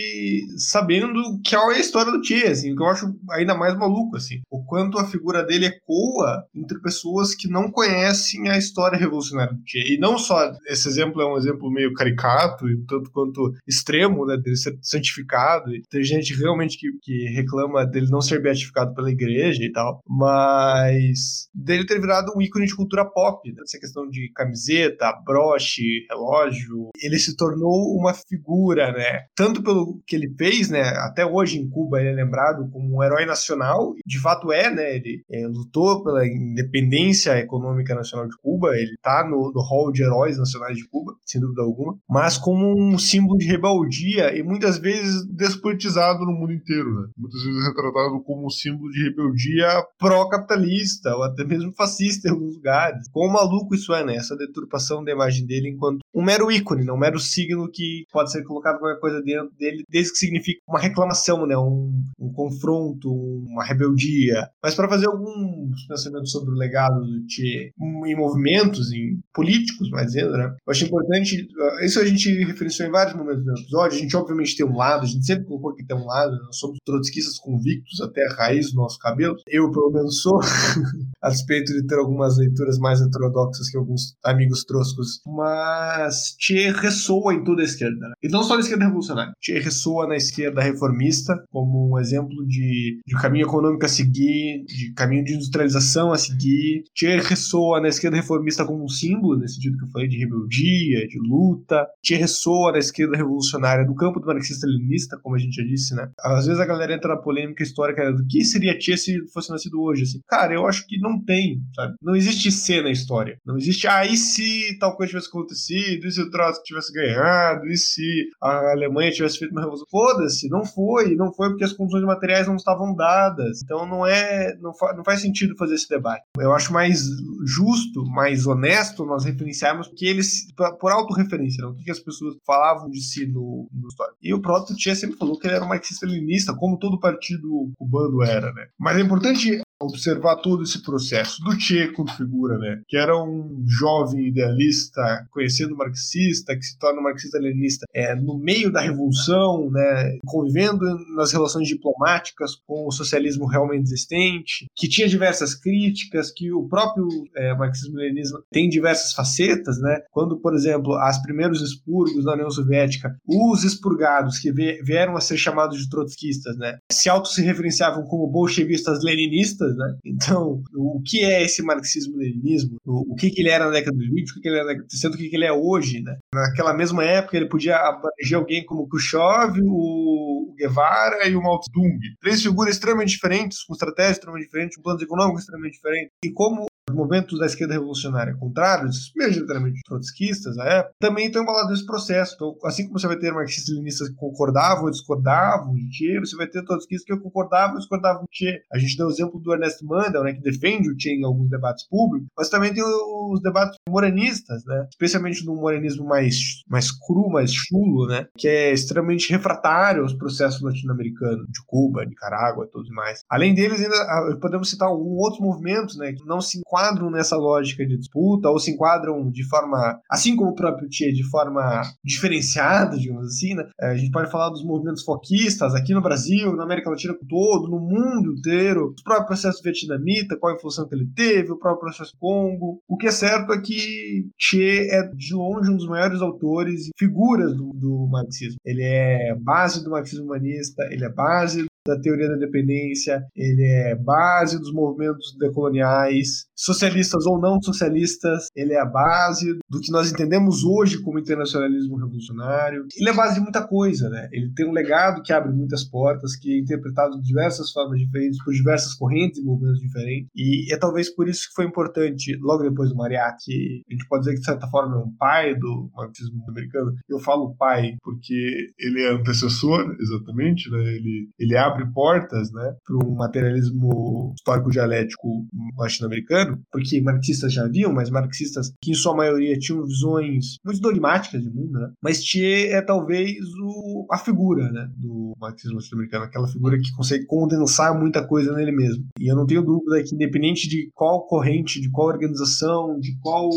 sabendo 0.56 1.40
que 1.44 1.54
é 1.54 1.58
a 1.58 1.78
história 1.78 2.12
do 2.12 2.24
Che, 2.24 2.46
assim, 2.46 2.72
o 2.72 2.76
que 2.76 2.82
eu 2.82 2.88
acho 2.88 3.14
ainda 3.30 3.54
mais 3.54 3.76
maluco, 3.76 4.16
assim, 4.16 4.40
o 4.50 4.64
quanto 4.64 4.98
a 4.98 5.06
figura 5.06 5.44
dele 5.44 5.66
ecoa 5.66 6.44
entre 6.54 6.80
pessoas 6.80 7.34
que 7.34 7.48
não 7.48 7.70
conhecem 7.70 8.48
a 8.48 8.58
história 8.58 8.98
revolucionária 8.98 9.54
do 9.54 9.62
Che. 9.66 9.94
E 9.94 9.98
não 9.98 10.18
só 10.18 10.35
esse 10.66 10.88
exemplo 10.88 11.20
é 11.20 11.26
um 11.26 11.36
exemplo 11.36 11.70
meio 11.70 11.92
caricato 11.92 12.68
e 12.68 12.76
tanto 12.86 13.10
quanto 13.10 13.52
extremo, 13.66 14.26
né, 14.26 14.36
dele 14.36 14.56
ser 14.56 14.76
santificado. 14.80 15.74
E 15.74 15.82
tem 15.90 16.02
gente 16.02 16.34
realmente 16.34 16.78
que, 16.78 16.90
que 17.02 17.28
reclama 17.34 17.86
dele 17.86 18.08
não 18.10 18.20
ser 18.20 18.40
beatificado 18.40 18.94
pela 18.94 19.10
igreja 19.10 19.62
e 19.62 19.72
tal, 19.72 20.00
mas 20.08 21.48
dele 21.54 21.86
ter 21.86 22.00
virado 22.00 22.32
um 22.36 22.42
ícone 22.42 22.66
de 22.66 22.76
cultura 22.76 23.04
pop, 23.04 23.48
né? 23.50 23.62
essa 23.62 23.78
questão 23.78 24.08
de 24.08 24.30
camiseta, 24.34 25.12
broche, 25.24 26.06
relógio. 26.08 26.90
Ele 27.00 27.18
se 27.18 27.36
tornou 27.36 27.96
uma 27.96 28.14
figura, 28.14 28.92
né, 28.92 29.24
tanto 29.34 29.62
pelo 29.62 30.00
que 30.06 30.16
ele 30.16 30.34
fez, 30.36 30.70
né, 30.70 30.82
até 30.98 31.24
hoje 31.24 31.58
em 31.58 31.68
Cuba 31.68 32.00
ele 32.00 32.10
é 32.10 32.12
lembrado 32.12 32.68
como 32.70 32.96
um 32.96 33.02
herói 33.02 33.26
nacional, 33.26 33.94
de 34.04 34.20
fato 34.20 34.52
é, 34.52 34.70
né? 34.70 34.96
Ele 34.96 35.22
é, 35.30 35.46
lutou 35.46 36.02
pela 36.02 36.26
independência 36.26 37.38
econômica 37.38 37.94
nacional 37.94 38.28
de 38.28 38.36
Cuba, 38.38 38.76
ele 38.76 38.96
tá 39.02 39.24
no, 39.24 39.52
no 39.52 39.60
hall 39.60 39.92
de 39.92 40.02
heróis 40.02 40.25
nacionais 40.34 40.76
de 40.76 40.88
Cuba, 40.88 41.14
sem 41.24 41.40
dúvida 41.40 41.62
alguma, 41.62 41.96
mas 42.08 42.36
como 42.36 42.74
um 42.76 42.98
símbolo 42.98 43.38
de 43.38 43.46
rebeldia 43.46 44.36
e 44.36 44.42
muitas 44.42 44.78
vezes 44.78 45.24
despolitizado 45.26 46.24
no 46.24 46.32
mundo 46.32 46.52
inteiro, 46.52 46.92
né? 46.92 47.08
Muitas 47.16 47.42
vezes 47.42 47.66
retratado 47.66 48.20
como 48.22 48.46
um 48.46 48.50
símbolo 48.50 48.90
de 48.90 49.02
rebeldia 49.04 49.68
pró-capitalista 49.98 51.14
ou 51.14 51.22
até 51.22 51.44
mesmo 51.44 51.72
fascista 51.72 52.28
em 52.28 52.32
alguns 52.32 52.56
lugares. 52.56 53.08
Quão 53.10 53.30
maluco 53.30 53.74
isso 53.74 53.94
é, 53.94 54.04
né? 54.04 54.16
Essa 54.16 54.36
deturpação 54.36 55.04
da 55.04 55.12
imagem 55.12 55.46
dele 55.46 55.70
enquanto 55.70 56.00
um 56.14 56.24
mero 56.24 56.50
ícone, 56.50 56.84
né? 56.84 56.92
um 56.92 56.98
mero 56.98 57.18
signo 57.18 57.70
que 57.70 58.04
pode 58.10 58.32
ser 58.32 58.42
colocado 58.44 58.78
qualquer 58.78 59.00
coisa 59.00 59.22
dentro 59.22 59.54
dele, 59.58 59.84
desde 59.88 60.12
que 60.12 60.18
signifique 60.18 60.60
uma 60.66 60.80
reclamação, 60.80 61.46
né? 61.46 61.56
um, 61.56 61.92
um 62.18 62.32
confronto, 62.32 63.12
uma 63.12 63.64
rebeldia. 63.64 64.48
Mas 64.62 64.74
para 64.74 64.88
fazer 64.88 65.06
alguns 65.06 65.86
pensamentos 65.86 66.30
sobre 66.30 66.50
o 66.50 66.56
legado 66.56 67.00
do 67.00 67.24
Che 67.28 67.72
em 67.78 68.16
movimentos, 68.16 68.92
em 68.92 69.20
políticos, 69.32 69.90
mais 69.90 70.14
né? 70.24 70.56
Eu 70.66 70.70
acho 70.70 70.84
importante, 70.84 71.48
uh, 71.56 71.84
isso 71.84 72.00
a 72.00 72.04
gente 72.04 72.32
referenciou 72.44 72.88
em 72.88 72.92
vários 72.92 73.16
momentos 73.16 73.44
do 73.44 73.52
episódio, 73.52 73.98
a 73.98 74.00
gente 74.00 74.16
obviamente 74.16 74.56
tem 74.56 74.66
um 74.66 74.76
lado, 74.76 75.02
a 75.02 75.06
gente 75.06 75.24
sempre 75.24 75.44
colocou 75.44 75.74
que 75.74 75.84
tem 75.84 75.96
um 75.96 76.06
lado, 76.06 76.32
né? 76.32 76.38
nós 76.44 76.58
somos 76.58 76.78
trotskistas 76.84 77.38
convictos 77.38 78.00
até 78.00 78.24
a 78.26 78.34
raiz 78.34 78.72
do 78.72 78.76
nosso 78.76 78.98
cabelo. 78.98 79.36
Eu, 79.46 79.70
pelo 79.70 79.90
menos, 79.90 80.22
sou, 80.22 80.40
a 81.22 81.28
despeito 81.28 81.72
de 81.72 81.86
ter 81.86 81.98
algumas 81.98 82.38
leituras 82.38 82.78
mais 82.78 83.00
heterodoxas 83.00 83.68
que 83.70 83.76
alguns 83.76 84.16
amigos 84.24 84.64
troscos. 84.64 85.20
Mas 85.26 86.36
Che 86.38 86.70
ressoa 86.70 87.34
em 87.34 87.44
toda 87.44 87.62
a 87.62 87.64
esquerda, 87.64 88.08
né? 88.08 88.14
E 88.22 88.28
não 88.28 88.42
só 88.42 88.54
na 88.54 88.60
esquerda 88.60 88.84
revolucionária. 88.84 89.32
Che 89.40 89.58
ressoa 89.58 90.06
na 90.06 90.16
esquerda 90.16 90.62
reformista 90.62 91.42
como 91.50 91.92
um 91.92 91.98
exemplo 91.98 92.46
de, 92.46 93.00
de 93.06 93.14
caminho 93.16 93.46
econômico 93.46 93.84
a 93.84 93.88
seguir, 93.88 94.64
de 94.66 94.92
caminho 94.94 95.24
de 95.24 95.34
industrialização 95.34 96.12
a 96.12 96.18
seguir. 96.18 96.84
Che 96.94 97.18
ressoa 97.20 97.80
na 97.80 97.88
esquerda 97.88 98.16
reformista 98.16 98.64
como 98.64 98.84
um 98.84 98.88
símbolo, 98.88 99.38
nesse 99.38 99.54
sentido 99.54 99.78
que 99.78 99.84
eu 99.84 99.90
falei, 99.90 100.05
de 100.08 100.18
rebeldia, 100.18 101.06
de 101.06 101.18
luta. 101.18 101.86
Che 102.02 102.16
ressoa 102.16 102.72
na 102.72 102.78
esquerda 102.78 103.16
revolucionária 103.16 103.84
do 103.84 103.94
campo 103.94 104.20
do 104.20 104.26
marxista-leninista, 104.26 105.18
como 105.22 105.36
a 105.36 105.38
gente 105.38 105.56
já 105.56 105.62
disse, 105.62 105.94
né? 105.94 106.08
Às 106.20 106.46
vezes 106.46 106.60
a 106.60 106.66
galera 106.66 106.94
entra 106.94 107.14
na 107.14 107.20
polêmica 107.20 107.62
histórica 107.62 108.12
do 108.12 108.26
que 108.26 108.44
seria 108.44 108.78
Che 108.80 108.96
se 108.96 109.26
fosse 109.32 109.50
nascido 109.50 109.80
hoje, 109.80 110.02
assim. 110.02 110.20
Cara, 110.28 110.54
eu 110.54 110.66
acho 110.66 110.86
que 110.86 110.98
não 110.98 111.22
tem, 111.22 111.60
sabe? 111.74 111.94
Não 112.02 112.14
existe 112.14 112.50
C 112.50 112.82
na 112.82 112.90
história. 112.90 113.38
Não 113.44 113.56
existe, 113.56 113.86
ah, 113.86 114.04
e 114.04 114.16
se 114.16 114.76
tal 114.78 114.96
coisa 114.96 115.10
tivesse 115.10 115.28
acontecido, 115.28 116.06
e 116.06 116.10
se 116.10 116.20
o 116.20 116.30
Trotsky 116.30 116.64
tivesse 116.64 116.92
ganhado, 116.92 117.66
e 117.66 117.76
se 117.76 118.28
a 118.42 118.72
Alemanha 118.72 119.10
tivesse 119.10 119.38
feito 119.38 119.52
uma 119.52 119.60
revolução. 119.60 119.86
Foda-se, 119.90 120.48
não 120.48 120.64
foi, 120.64 121.14
não 121.14 121.32
foi 121.32 121.48
porque 121.50 121.64
as 121.64 121.72
condições 121.72 122.04
materiais 122.04 122.46
não 122.46 122.56
estavam 122.56 122.94
dadas. 122.94 123.62
Então 123.62 123.86
não 123.86 124.06
é, 124.06 124.56
não, 124.60 124.74
fa, 124.74 124.92
não 124.94 125.04
faz 125.04 125.20
sentido 125.20 125.56
fazer 125.56 125.74
esse 125.74 125.88
debate. 125.88 126.24
Eu 126.38 126.52
acho 126.52 126.72
mais 126.72 127.04
justo, 127.44 128.04
mais 128.06 128.46
honesto 128.46 129.04
nós 129.04 129.24
referenciarmos 129.24 129.88
que 129.96 130.06
eles, 130.06 130.52
por 130.78 130.92
autorreferência, 130.92 131.62
não? 131.62 131.72
o 131.72 131.76
que 131.76 131.90
as 131.90 131.98
pessoas 131.98 132.36
falavam 132.46 132.90
de 132.90 133.00
si 133.00 133.26
no, 133.26 133.68
no 133.72 133.88
história. 133.88 134.14
E 134.22 134.32
o 134.34 134.40
próprio 134.40 134.76
Tia 134.76 134.94
sempre 134.94 135.16
falou 135.16 135.38
que 135.38 135.46
ele 135.46 135.56
era 135.56 135.64
um 135.64 135.68
marxista-leninista, 135.68 136.54
como 136.54 136.78
todo 136.78 137.00
partido 137.00 137.72
cubano 137.76 138.22
era, 138.22 138.52
né? 138.52 138.68
Mas 138.78 138.96
é 138.96 139.00
importante 139.00 139.60
observar 139.80 140.36
todo 140.36 140.62
esse 140.62 140.82
processo 140.82 141.42
do 141.42 141.58
Che 141.60 141.88
como 141.88 142.10
figura, 142.10 142.58
né? 142.58 142.82
Que 142.88 142.96
era 142.96 143.16
um 143.16 143.64
jovem 143.66 144.28
idealista, 144.28 145.26
conhecendo 145.30 145.76
marxista, 145.76 146.56
que 146.56 146.64
se 146.64 146.78
torna 146.78 147.00
marxista-leninista 147.00 147.86
é, 147.94 148.14
no 148.14 148.38
meio 148.38 148.72
da 148.72 148.80
revolução, 148.80 149.70
né? 149.70 150.18
Convivendo 150.24 150.84
nas 151.14 151.32
relações 151.32 151.68
diplomáticas 151.68 152.54
com 152.66 152.86
o 152.86 152.92
socialismo 152.92 153.46
realmente 153.46 153.84
existente, 153.84 154.66
que 154.74 154.88
tinha 154.88 155.08
diversas 155.08 155.54
críticas, 155.54 156.32
que 156.32 156.52
o 156.52 156.66
próprio 156.68 157.08
é, 157.36 157.54
marxismo-leninismo 157.54 158.38
tem 158.50 158.68
diversas 158.68 159.12
facetas, 159.12 159.78
né? 159.78 160.00
Quando, 160.10 160.38
por 160.40 160.54
exemplo, 160.54 160.94
as 160.94 161.20
primeiros 161.20 161.60
expurgos 161.60 162.24
da 162.24 162.32
União 162.32 162.50
Soviética, 162.50 163.16
os 163.26 163.62
expurgados 163.62 164.38
que 164.38 164.52
vieram 164.52 165.16
a 165.16 165.20
ser 165.20 165.36
chamados 165.36 165.78
de 165.78 165.88
trotskistas, 165.90 166.56
né? 166.56 166.78
Se 166.90 167.08
auto 167.08 167.28
se 167.28 167.42
referenciavam 167.42 168.04
como 168.04 168.30
bolchevistas-leninistas 168.30 169.65
né? 169.74 169.96
Então, 170.04 170.62
o 170.74 171.00
que 171.02 171.24
é 171.24 171.42
esse 171.42 171.62
marxismo-leninismo? 171.62 172.76
O, 172.84 173.12
o, 173.12 173.16
que, 173.16 173.30
que 173.30 173.40
ele 173.40 173.50
era 173.50 173.66
na 173.66 173.72
década 173.72 173.96
de 173.96 174.08
20, 174.08 174.30
o 174.30 174.34
que, 174.34 174.40
que 174.40 174.48
ele 174.48 174.56
era 174.56 174.64
na 174.64 174.72
década 174.72 174.86
de 174.86 174.94
60, 174.94 175.14
o 175.14 175.18
que, 175.18 175.28
que 175.28 175.36
ele 175.36 175.44
é 175.44 175.52
hoje, 175.52 176.02
né? 176.02 176.16
Naquela 176.34 176.74
mesma 176.74 177.04
época, 177.04 177.36
ele 177.36 177.48
podia 177.48 177.76
abranger 177.76 178.38
alguém 178.38 178.64
como 178.64 178.88
Khrushchev, 178.88 179.60
o 179.64 180.54
Guevara 180.56 181.28
e 181.28 181.36
o 181.36 181.42
Mao 181.42 181.60
Tse-tung. 181.60 181.98
Três 182.20 182.42
figuras 182.42 182.74
extremamente 182.74 183.10
diferentes, 183.10 183.64
com 183.64 183.72
estratégias 183.72 184.16
extremamente 184.16 184.46
diferentes, 184.46 184.76
com 184.76 184.82
planos 184.82 185.02
econômicos 185.02 185.42
extremamente 185.42 185.74
diferentes. 185.74 186.12
E 186.24 186.32
como 186.32 186.66
movimentos 186.90 187.38
da 187.38 187.46
esquerda 187.46 187.74
revolucionária 187.74 188.36
contrários, 188.36 189.12
majoritariamente 189.16 189.80
trotskistas, 189.84 190.56
época, 190.58 190.94
também 190.98 191.26
estão 191.26 191.42
embalados 191.42 191.70
nesse 191.70 191.86
processo. 191.86 192.34
Então, 192.34 192.56
assim 192.64 192.86
como 192.86 192.98
você 192.98 193.06
vai 193.06 193.18
ter 193.18 193.32
marxistas-leninistas 193.32 194.08
que 194.08 194.14
concordavam 194.14 194.84
ou 194.84 194.90
discordavam 194.90 195.74
de 195.74 195.88
Che, 195.92 196.20
você 196.20 196.36
vai 196.36 196.46
ter 196.46 196.64
trotskistas 196.64 197.04
que 197.04 197.22
concordavam 197.22 197.76
e 197.76 197.78
discordavam 197.78 198.24
de 198.30 198.36
Che. 198.36 198.62
A 198.72 198.78
gente 198.78 198.96
deu 198.96 199.06
o 199.06 199.10
exemplo 199.10 199.40
do 199.40 199.52
Ernest 199.52 199.84
Mandel, 199.84 200.22
né, 200.22 200.32
que 200.32 200.42
defende 200.42 200.90
o 200.90 200.94
Che 200.98 201.10
em 201.10 201.24
alguns 201.24 201.48
debates 201.48 201.86
públicos, 201.88 202.28
mas 202.36 202.48
também 202.48 202.72
tem 202.72 202.82
os 202.84 203.40
debates 203.40 203.78
morenistas, 203.88 204.64
né, 204.64 204.86
especialmente 204.90 205.44
no 205.44 205.56
morenismo 205.56 206.06
mais, 206.06 206.62
mais 206.68 206.90
cru, 206.90 207.28
mais 207.30 207.52
chulo, 207.52 208.06
né, 208.06 208.26
que 208.36 208.48
é 208.48 208.72
extremamente 208.72 209.30
refratário 209.30 210.02
aos 210.02 210.14
processos 210.14 210.62
latino-americanos, 210.62 211.46
de 211.48 211.64
Cuba, 211.66 212.04
Nicarágua 212.04 212.66
e 212.66 212.70
tudo 212.70 212.92
mais. 212.92 213.20
Além 213.28 213.54
deles, 213.54 213.80
ainda 213.80 213.96
ah, 213.96 214.38
podemos 214.40 214.70
citar 214.70 214.90
outros 214.90 215.40
movimentos, 215.40 215.96
né, 215.96 216.12
que 216.12 216.24
não 216.24 216.40
se 216.40 216.60
enquadram 216.76 217.10
nessa 217.10 217.36
lógica 217.36 217.86
de 217.86 217.96
disputa 217.96 218.50
ou 218.50 218.58
se 218.58 218.70
enquadram 218.70 219.30
de 219.30 219.42
forma, 219.48 219.98
assim 220.10 220.36
como 220.36 220.50
o 220.50 220.54
próprio 220.54 220.88
Tia, 220.88 221.12
de 221.12 221.24
forma 221.28 221.82
diferenciada, 222.04 222.98
digamos 222.98 223.26
assim, 223.26 223.54
né? 223.54 223.64
É, 223.80 223.86
a 223.88 223.96
gente 223.96 224.10
pode 224.10 224.30
falar 224.30 224.50
dos 224.50 224.64
movimentos 224.64 225.02
foquistas 225.02 225.74
aqui 225.74 225.94
no 225.94 226.02
Brasil, 226.02 226.54
na 226.54 226.64
América 226.64 226.90
Latina 226.90 227.14
todo, 227.28 227.70
no 227.70 227.80
mundo 227.80 228.34
inteiro, 228.38 228.94
o 228.98 229.04
próprio 229.04 229.26
processo 229.26 229.62
vietnamita, 229.62 230.36
qual 230.38 230.52
a 230.52 230.56
influência 230.56 230.86
que 230.86 230.94
ele 230.94 231.10
teve, 231.14 231.52
o 231.52 231.58
próprio 231.58 231.80
processo 231.80 232.12
Congo. 232.18 232.80
O 232.88 232.96
que 232.96 233.06
é 233.06 233.10
certo 233.10 233.52
é 233.52 233.60
que 233.60 234.26
Che 234.38 234.88
é 234.90 235.02
de 235.14 235.34
longe 235.34 235.70
um 235.70 235.76
dos 235.76 235.88
maiores 235.88 236.20
autores 236.20 236.86
e 236.86 236.90
figuras 236.98 237.54
do, 237.56 237.72
do 237.72 238.08
marxismo. 238.10 238.58
Ele 238.64 238.82
é 238.82 239.34
base 239.40 239.82
do 239.82 239.90
marxismo 239.90 240.26
humanista, 240.26 240.82
ele 240.90 241.04
é 241.04 241.08
base 241.08 241.66
da 241.86 242.00
teoria 242.00 242.28
da 242.28 242.36
dependência, 242.36 243.22
ele 243.34 243.62
é 243.62 243.94
base 243.94 244.58
dos 244.58 244.72
movimentos 244.72 245.36
decoloniais, 245.38 246.46
socialistas 246.54 247.26
ou 247.26 247.40
não 247.40 247.60
socialistas, 247.60 248.48
ele 248.54 248.72
é 248.72 248.80
a 248.80 248.84
base 248.84 249.58
do 249.68 249.80
que 249.80 249.92
nós 249.92 250.10
entendemos 250.10 250.64
hoje 250.64 251.00
como 251.02 251.18
internacionalismo 251.18 251.96
revolucionário. 251.96 252.86
Ele 252.98 253.08
é 253.08 253.14
base 253.14 253.34
de 253.34 253.40
muita 253.40 253.66
coisa, 253.66 254.08
né? 254.08 254.28
Ele 254.32 254.52
tem 254.54 254.66
um 254.66 254.72
legado 254.72 255.22
que 255.22 255.32
abre 255.32 255.52
muitas 255.52 255.84
portas, 255.84 256.36
que 256.36 256.52
é 256.52 256.58
interpretado 256.58 257.16
de 257.16 257.22
diversas 257.22 257.70
formas 257.70 257.98
diferentes, 257.98 258.42
por 258.42 258.52
diversas 258.52 258.94
correntes 258.94 259.38
e 259.38 259.44
movimentos 259.44 259.80
diferentes. 259.80 260.28
E 260.34 260.72
é 260.72 260.78
talvez 260.78 261.14
por 261.14 261.28
isso 261.28 261.48
que 261.48 261.54
foi 261.54 261.66
importante, 261.66 262.36
logo 262.40 262.62
depois 262.62 262.90
do 262.90 262.96
Mariachi, 262.96 263.82
a 263.88 263.92
gente 263.92 264.06
pode 264.08 264.22
dizer 264.24 264.34
que 264.34 264.40
de 264.40 264.46
certa 264.46 264.66
forma 264.68 264.96
é 264.96 264.98
um 264.98 265.14
pai 265.16 265.54
do 265.54 265.90
marxismo 265.94 266.44
americano. 266.48 266.92
Eu 267.08 267.18
falo 267.18 267.54
pai 267.56 267.94
porque 268.02 268.72
ele 268.78 269.02
é 269.02 269.12
antecessor, 269.12 269.94
exatamente, 270.00 270.70
né? 270.70 270.78
Ele, 270.78 271.28
ele 271.38 271.56
abre 271.56 271.75
abre 271.76 271.92
portas 271.92 272.50
né, 272.52 272.74
para 272.84 273.06
um 273.06 273.14
materialismo 273.14 274.32
histórico-dialético 274.36 275.46
latino-americano, 275.76 276.60
porque 276.72 277.00
marxistas 277.00 277.52
já 277.52 277.64
haviam, 277.64 277.92
mas 277.92 278.10
marxistas 278.10 278.72
que 278.80 278.92
em 278.92 278.94
sua 278.94 279.14
maioria 279.14 279.58
tinham 279.58 279.84
visões 279.84 280.56
muito 280.64 280.80
dogmáticas 280.80 281.42
de 281.42 281.50
mundo, 281.50 281.78
né? 281.78 281.90
mas 282.02 282.22
Thier 282.22 282.74
é 282.74 282.82
talvez 282.82 283.36
o, 283.62 284.06
a 284.10 284.18
figura 284.18 284.70
né, 284.70 284.88
do 284.96 285.34
marxismo 285.38 285.76
latino-americano, 285.76 286.24
aquela 286.24 286.48
figura 286.48 286.78
que 286.78 286.92
consegue 286.92 287.26
condensar 287.26 287.98
muita 287.98 288.26
coisa 288.26 288.52
nele 288.54 288.72
mesmo. 288.72 289.04
E 289.20 289.30
eu 289.30 289.36
não 289.36 289.46
tenho 289.46 289.62
dúvida 289.62 290.02
que, 290.02 290.14
independente 290.14 290.68
de 290.68 290.90
qual 290.94 291.26
corrente, 291.26 291.80
de 291.80 291.90
qual 291.90 292.08
organização, 292.08 292.98
de 292.98 293.16
qual 293.20 293.48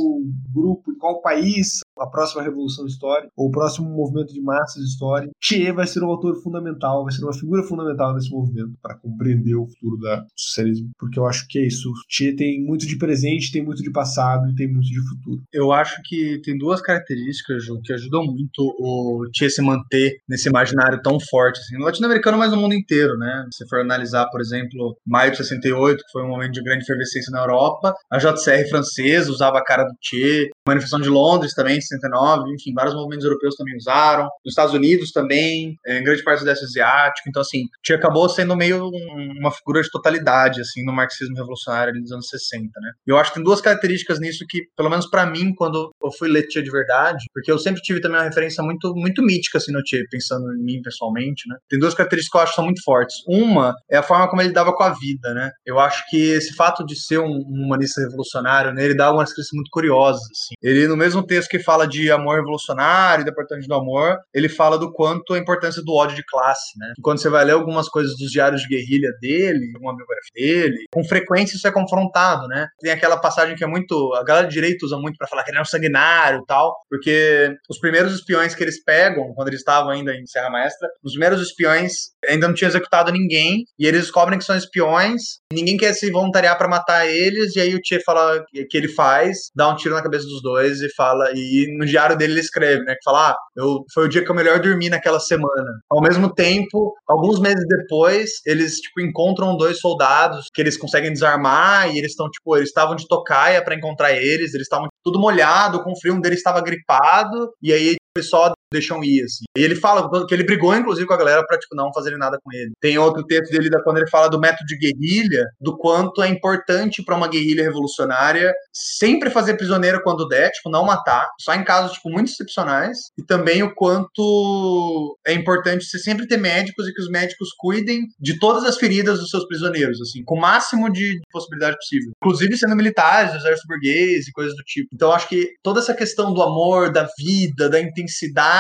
grupo, 0.54 0.92
de 0.92 0.98
qual 0.98 1.22
país 1.22 1.80
a 1.98 2.08
próxima 2.08 2.42
revolução 2.42 2.86
histórica, 2.86 3.32
ou 3.36 3.48
o 3.48 3.52
próximo 3.52 3.90
movimento 3.90 4.34
de 4.34 4.42
massas 4.42 4.84
histórico, 4.84 5.34
Che 5.42 5.72
vai 5.72 5.86
ser 5.86 6.04
um 6.04 6.08
autor 6.08 6.42
fundamental, 6.42 7.04
vai 7.04 7.12
ser 7.12 7.24
uma 7.24 7.34
figura 7.34 7.64
fundamental 7.64 8.09
nesse 8.14 8.30
movimento 8.30 8.74
para 8.82 8.98
compreender 8.98 9.56
o 9.56 9.68
futuro 9.68 9.98
do 9.98 10.26
socialismo, 10.36 10.90
porque 10.98 11.20
eu 11.20 11.26
acho 11.26 11.46
que 11.48 11.60
é 11.60 11.68
isso. 11.68 11.90
O 11.90 12.36
tem 12.36 12.64
muito 12.64 12.86
de 12.86 12.98
presente, 12.98 13.52
tem 13.52 13.64
muito 13.64 13.82
de 13.82 13.92
passado 13.92 14.50
e 14.50 14.56
tem 14.56 14.72
muito 14.72 14.88
de 14.88 15.02
futuro. 15.10 15.42
Eu 15.52 15.72
acho 15.72 16.02
que 16.04 16.42
tem 16.44 16.58
duas 16.58 16.82
características, 16.82 17.64
Ju, 17.66 17.80
que 17.82 17.94
ajudam 17.94 18.24
muito 18.24 18.60
o 18.80 19.26
Che 19.36 19.50
se 19.50 19.62
manter 19.62 20.18
nesse 20.28 20.50
imaginário 20.50 21.02
tão 21.02 21.20
forte, 21.20 21.60
assim, 21.60 21.78
no 21.78 21.86
latino-americano, 21.86 22.38
mas 22.38 22.52
no 22.52 22.58
mundo 22.58 22.74
inteiro, 22.74 23.18
né? 23.18 23.46
Se 23.54 23.68
for 23.68 23.80
analisar, 23.80 24.28
por 24.30 24.42
exemplo, 24.42 24.98
maio 25.06 25.32
de 25.32 25.38
68, 25.38 25.98
que 25.98 26.12
foi 26.12 26.24
um 26.24 26.30
momento 26.30 26.52
de 26.52 26.64
grande 26.64 26.84
efervescência 26.84 27.32
na 27.32 27.40
Europa, 27.40 27.94
a 28.12 28.18
JCR 28.18 28.70
francesa 28.70 29.32
usava 29.32 29.58
a 29.58 29.64
cara 29.64 29.84
do 29.84 29.94
Che, 30.02 30.50
manifestação 30.68 31.02
de 31.02 31.10
Londres 31.10 31.54
também, 31.54 31.78
em 31.78 31.82
69, 31.82 32.52
enfim, 32.54 32.74
vários 32.74 32.94
movimentos 32.94 33.26
europeus 33.26 33.56
também 33.56 33.76
usaram, 33.76 34.24
nos 34.24 34.52
Estados 34.52 34.74
Unidos 34.74 35.12
também, 35.12 35.76
em 35.88 36.04
grande 36.04 36.24
parte 36.24 36.38
do 36.38 36.42
Sudeste 36.42 36.66
Asiático, 36.66 37.30
então 37.30 37.42
assim, 37.42 37.64
Che 37.86 37.94
acabou 37.94 38.28
sendo 38.30 38.56
meio 38.56 38.86
um, 38.86 39.34
uma 39.40 39.52
figura 39.52 39.82
de 39.82 39.90
totalidade, 39.90 40.62
assim, 40.62 40.84
no 40.86 40.94
marxismo 40.94 41.36
revolucionário 41.36 41.92
ali 41.92 42.02
dos 42.02 42.12
anos 42.12 42.28
60, 42.28 42.68
né. 42.82 42.92
Eu 43.08 43.18
acho 43.18 43.32
que 43.32 43.36
tem 43.36 43.44
duas 43.44 43.62
características 43.62 44.20
nisso 44.20 44.46
que, 44.48 44.64
pelo 44.76 44.90
menos 44.90 45.10
para 45.10 45.26
mim, 45.26 45.54
quando 45.56 45.92
eu 46.04 46.12
fui 46.12 46.30
ler 46.30 46.46
Che 46.50 46.62
de 46.62 46.72
verdade, 46.72 47.26
porque 47.34 47.52
eu 47.52 47.58
sempre 47.58 47.82
tive 47.82 48.02
também 48.02 48.18
uma 48.18 48.26
referência 48.26 48.64
muito, 48.64 48.94
muito 48.96 49.24
mítica, 49.24 49.58
assim, 49.58 49.72
no 49.72 49.82
Che, 49.86 50.04
pensando 50.10 50.46
em 50.54 50.64
mim 50.64 50.82
pessoalmente, 50.82 51.48
né, 51.48 51.56
tem 51.70 51.80
duas 51.80 51.94
características 51.94 52.32
que 52.32 52.38
eu 52.38 52.42
acho 52.42 52.52
que 52.52 52.56
são 52.56 52.66
muito 52.66 52.84
fortes. 52.84 53.16
Uma 53.28 53.74
é 53.90 53.98
a 53.98 54.04
forma 54.04 54.30
como 54.30 54.42
ele 54.42 54.54
dava 54.54 54.74
com 54.74 54.84
a 54.84 54.90
vida, 54.90 55.34
né, 55.34 55.52
eu 55.66 55.80
acho 55.80 56.04
que 56.10 56.18
esse 56.18 56.54
fato 56.56 56.86
de 56.86 56.96
ser 57.00 57.20
um, 57.20 57.26
um 57.26 57.66
humanista 57.66 58.02
revolucionário, 58.02 58.74
né, 58.74 58.84
ele 58.84 58.96
dá 58.96 59.08
algumas 59.08 59.34
críticas 59.34 59.50
muito 59.54 59.70
curiosas, 59.72 60.49
assim. 60.50 60.56
Ele, 60.62 60.88
no 60.88 60.98
mesmo 60.98 61.26
texto 61.26 61.50
que 61.50 61.60
fala 61.60 61.88
de 61.88 62.12
amor 62.12 62.38
revolucionário, 62.38 63.26
da 63.26 63.32
importância 63.32 63.68
do 63.68 63.76
amor, 63.76 64.18
ele 64.34 64.50
fala 64.50 64.78
do 64.78 64.92
quanto 64.92 65.34
a 65.34 65.40
importância 65.40 65.82
do 65.84 65.94
ódio 65.94 66.16
de 66.16 66.24
classe, 66.26 66.78
né? 66.78 66.94
E 66.98 67.02
quando 67.02 67.20
você 67.20 67.30
vai 67.30 67.46
ler 67.46 67.54
algumas 67.54 67.88
coisas 67.88 68.16
dos 68.18 68.32
diários 68.32 68.62
de 68.62 68.68
guerrilha 68.68 69.10
dele, 69.22 69.72
uma 69.80 69.96
biografia 69.96 70.30
dele, 70.36 70.86
com 70.92 71.04
frequência 71.04 71.56
isso 71.56 71.68
é 71.68 71.72
confrontado, 71.72 72.48
né? 72.48 72.68
Tem 72.80 72.92
aquela 72.92 73.18
passagem 73.18 73.56
que 73.56 73.64
é 73.64 73.68
muito. 73.68 74.14
A 74.16 74.24
galera 74.24 74.48
de 74.48 74.54
direito 74.54 74.84
usa 74.84 74.98
muito 74.98 75.18
para 75.18 75.28
falar 75.28 75.44
que 75.44 75.52
ele 75.52 75.58
é 75.58 75.62
um 75.62 75.66
sanguinário 75.66 76.42
e 76.42 76.46
tal, 76.46 76.76
porque 76.90 77.54
os 77.70 77.80
primeiros 77.80 78.14
espiões 78.14 78.56
que 78.56 78.64
eles 78.64 78.84
pegam, 78.84 79.34
quando 79.36 79.50
eles 79.50 79.60
estavam 79.60 79.92
ainda 79.92 80.14
em 80.14 80.26
Serra 80.26 80.50
Maestra, 80.50 80.88
os 81.04 81.14
primeiros 81.14 81.42
espiões 81.42 81.94
ainda 82.28 82.48
não 82.48 82.54
tinham 82.54 82.70
executado 82.70 83.12
ninguém, 83.12 83.64
e 83.78 83.86
eles 83.86 84.02
descobrem 84.02 84.40
que 84.40 84.46
são 84.46 84.56
espiões, 84.56 85.22
ninguém 85.52 85.78
quer 85.78 85.94
se 85.94 86.12
voluntariar 86.12 86.58
para 86.58 86.68
matar 86.68 87.08
eles, 87.08 87.56
e 87.56 87.62
aí 87.62 87.76
o 87.76 87.80
Che 87.84 88.02
fala 88.04 88.44
que 88.70 88.78
ele 88.78 88.88
faz, 88.88 89.50
dá 89.56 89.70
um 89.70 89.76
tiro 89.76 89.96
na 89.96 90.02
cabeça 90.02 90.26
dos 90.26 90.39
dois 90.42 90.82
e 90.82 90.90
fala, 90.96 91.32
e 91.34 91.68
no 91.78 91.86
diário 91.86 92.18
dele 92.18 92.34
ele 92.34 92.40
escreve, 92.40 92.84
né, 92.84 92.94
que 92.96 93.04
fala, 93.04 93.32
ah, 93.32 93.36
eu, 93.56 93.84
foi 93.94 94.06
o 94.06 94.10
dia 94.10 94.24
que 94.24 94.32
eu 94.32 94.36
melhor 94.36 94.60
dormi 94.60 94.90
naquela 94.90 95.20
semana. 95.20 95.72
Ao 95.90 96.02
mesmo 96.02 96.34
tempo, 96.34 96.94
alguns 97.08 97.40
meses 97.40 97.66
depois, 97.68 98.30
eles, 98.46 98.76
tipo, 98.78 99.02
encontram 99.02 99.58
dois 99.58 99.80
soldados 99.80 100.46
que 100.54 100.62
eles 100.62 100.78
conseguem 100.78 101.12
desarmar, 101.14 101.90
e 101.90 101.98
eles 101.98 102.12
estão, 102.12 102.30
tipo, 102.30 102.56
eles 102.56 102.70
estavam 102.70 102.96
de 102.96 103.08
tocaia 103.08 103.64
para 103.64 103.76
encontrar 103.76 104.12
eles, 104.12 104.54
eles 104.54 104.66
estavam 104.66 104.88
tudo 105.04 105.20
molhado, 105.20 105.84
com 105.84 105.96
frio, 106.00 106.16
um 106.16 106.22
deles 106.22 106.40
estava 106.40 106.62
gripado, 106.62 107.52
e 107.62 107.74
aí 107.74 107.94
o 107.94 108.20
pessoal 108.20 108.52
deixam 108.72 109.04
ir, 109.04 109.24
assim. 109.24 109.46
E 109.58 109.62
ele 109.62 109.76
fala 109.76 110.10
que 110.28 110.34
ele 110.34 110.44
brigou, 110.44 110.76
inclusive, 110.76 111.08
com 111.08 111.14
a 111.14 111.18
galera 111.18 111.46
pra, 111.46 111.58
tipo, 111.58 111.76
não 111.76 111.92
fazerem 111.94 112.18
nada 112.18 112.38
com 112.44 112.52
ele. 112.54 112.72
Tem 112.80 112.98
outro 112.98 113.26
texto 113.26 113.52
dele 113.52 113.70
da 113.70 113.82
quando 113.84 113.98
ele 113.98 114.10
fala 114.10 114.30
do 114.30 114.40
método 114.40 114.66
de 114.66 114.78
guerrilha, 114.78 115.46
do 115.60 115.78
quanto 115.78 116.22
é 116.22 116.28
importante 116.28 117.04
para 117.04 117.16
uma 117.16 117.28
guerrilha 117.28 117.64
revolucionária 117.64 118.54
sempre 118.74 119.30
fazer 119.30 119.56
prisioneiro 119.56 120.02
quando 120.04 120.28
der, 120.28 120.52
tipo, 120.52 120.70
não 120.70 120.86
matar, 120.86 121.28
só 121.40 121.54
em 121.54 121.64
casos, 121.64 121.94
tipo, 121.94 122.10
muito 122.10 122.32
excepcionais. 122.32 122.98
E 123.18 123.24
também 123.24 123.64
o 123.64 123.74
quanto 123.74 125.18
é 125.26 125.34
importante 125.34 125.86
você 125.86 125.98
sempre 126.00 126.28
ter 126.28 126.38
médicos 126.38 126.88
e 126.88 126.94
que 126.94 127.02
os 127.02 127.10
médicos 127.10 127.50
cuidem 127.58 128.08
de 128.20 128.40
todas 128.40 128.64
as 128.64 128.78
feridas 128.78 129.20
dos 129.20 129.30
seus 129.30 129.46
prisioneiros, 129.48 130.00
assim, 130.02 130.24
com 130.24 130.36
o 130.36 130.42
máximo 130.42 130.92
de 130.92 131.20
possibilidade 131.32 131.78
possível. 131.78 132.12
Inclusive 132.24 132.58
sendo 132.58 132.76
militares, 132.76 133.32
do 133.32 133.38
exército 133.38 133.68
burguês 133.68 134.28
e 134.28 134.32
coisas 134.32 134.56
do 134.56 134.64
tipo. 134.64 134.90
Então, 134.94 135.12
acho 135.12 135.28
que 135.28 135.50
toda 135.64 135.80
essa 135.80 135.94
questão 135.94 136.34
do 136.34 136.42
amor, 136.42 136.92
da 136.92 137.08
vida, 137.18 137.70
da 137.70 137.80
intensidade 137.80 138.59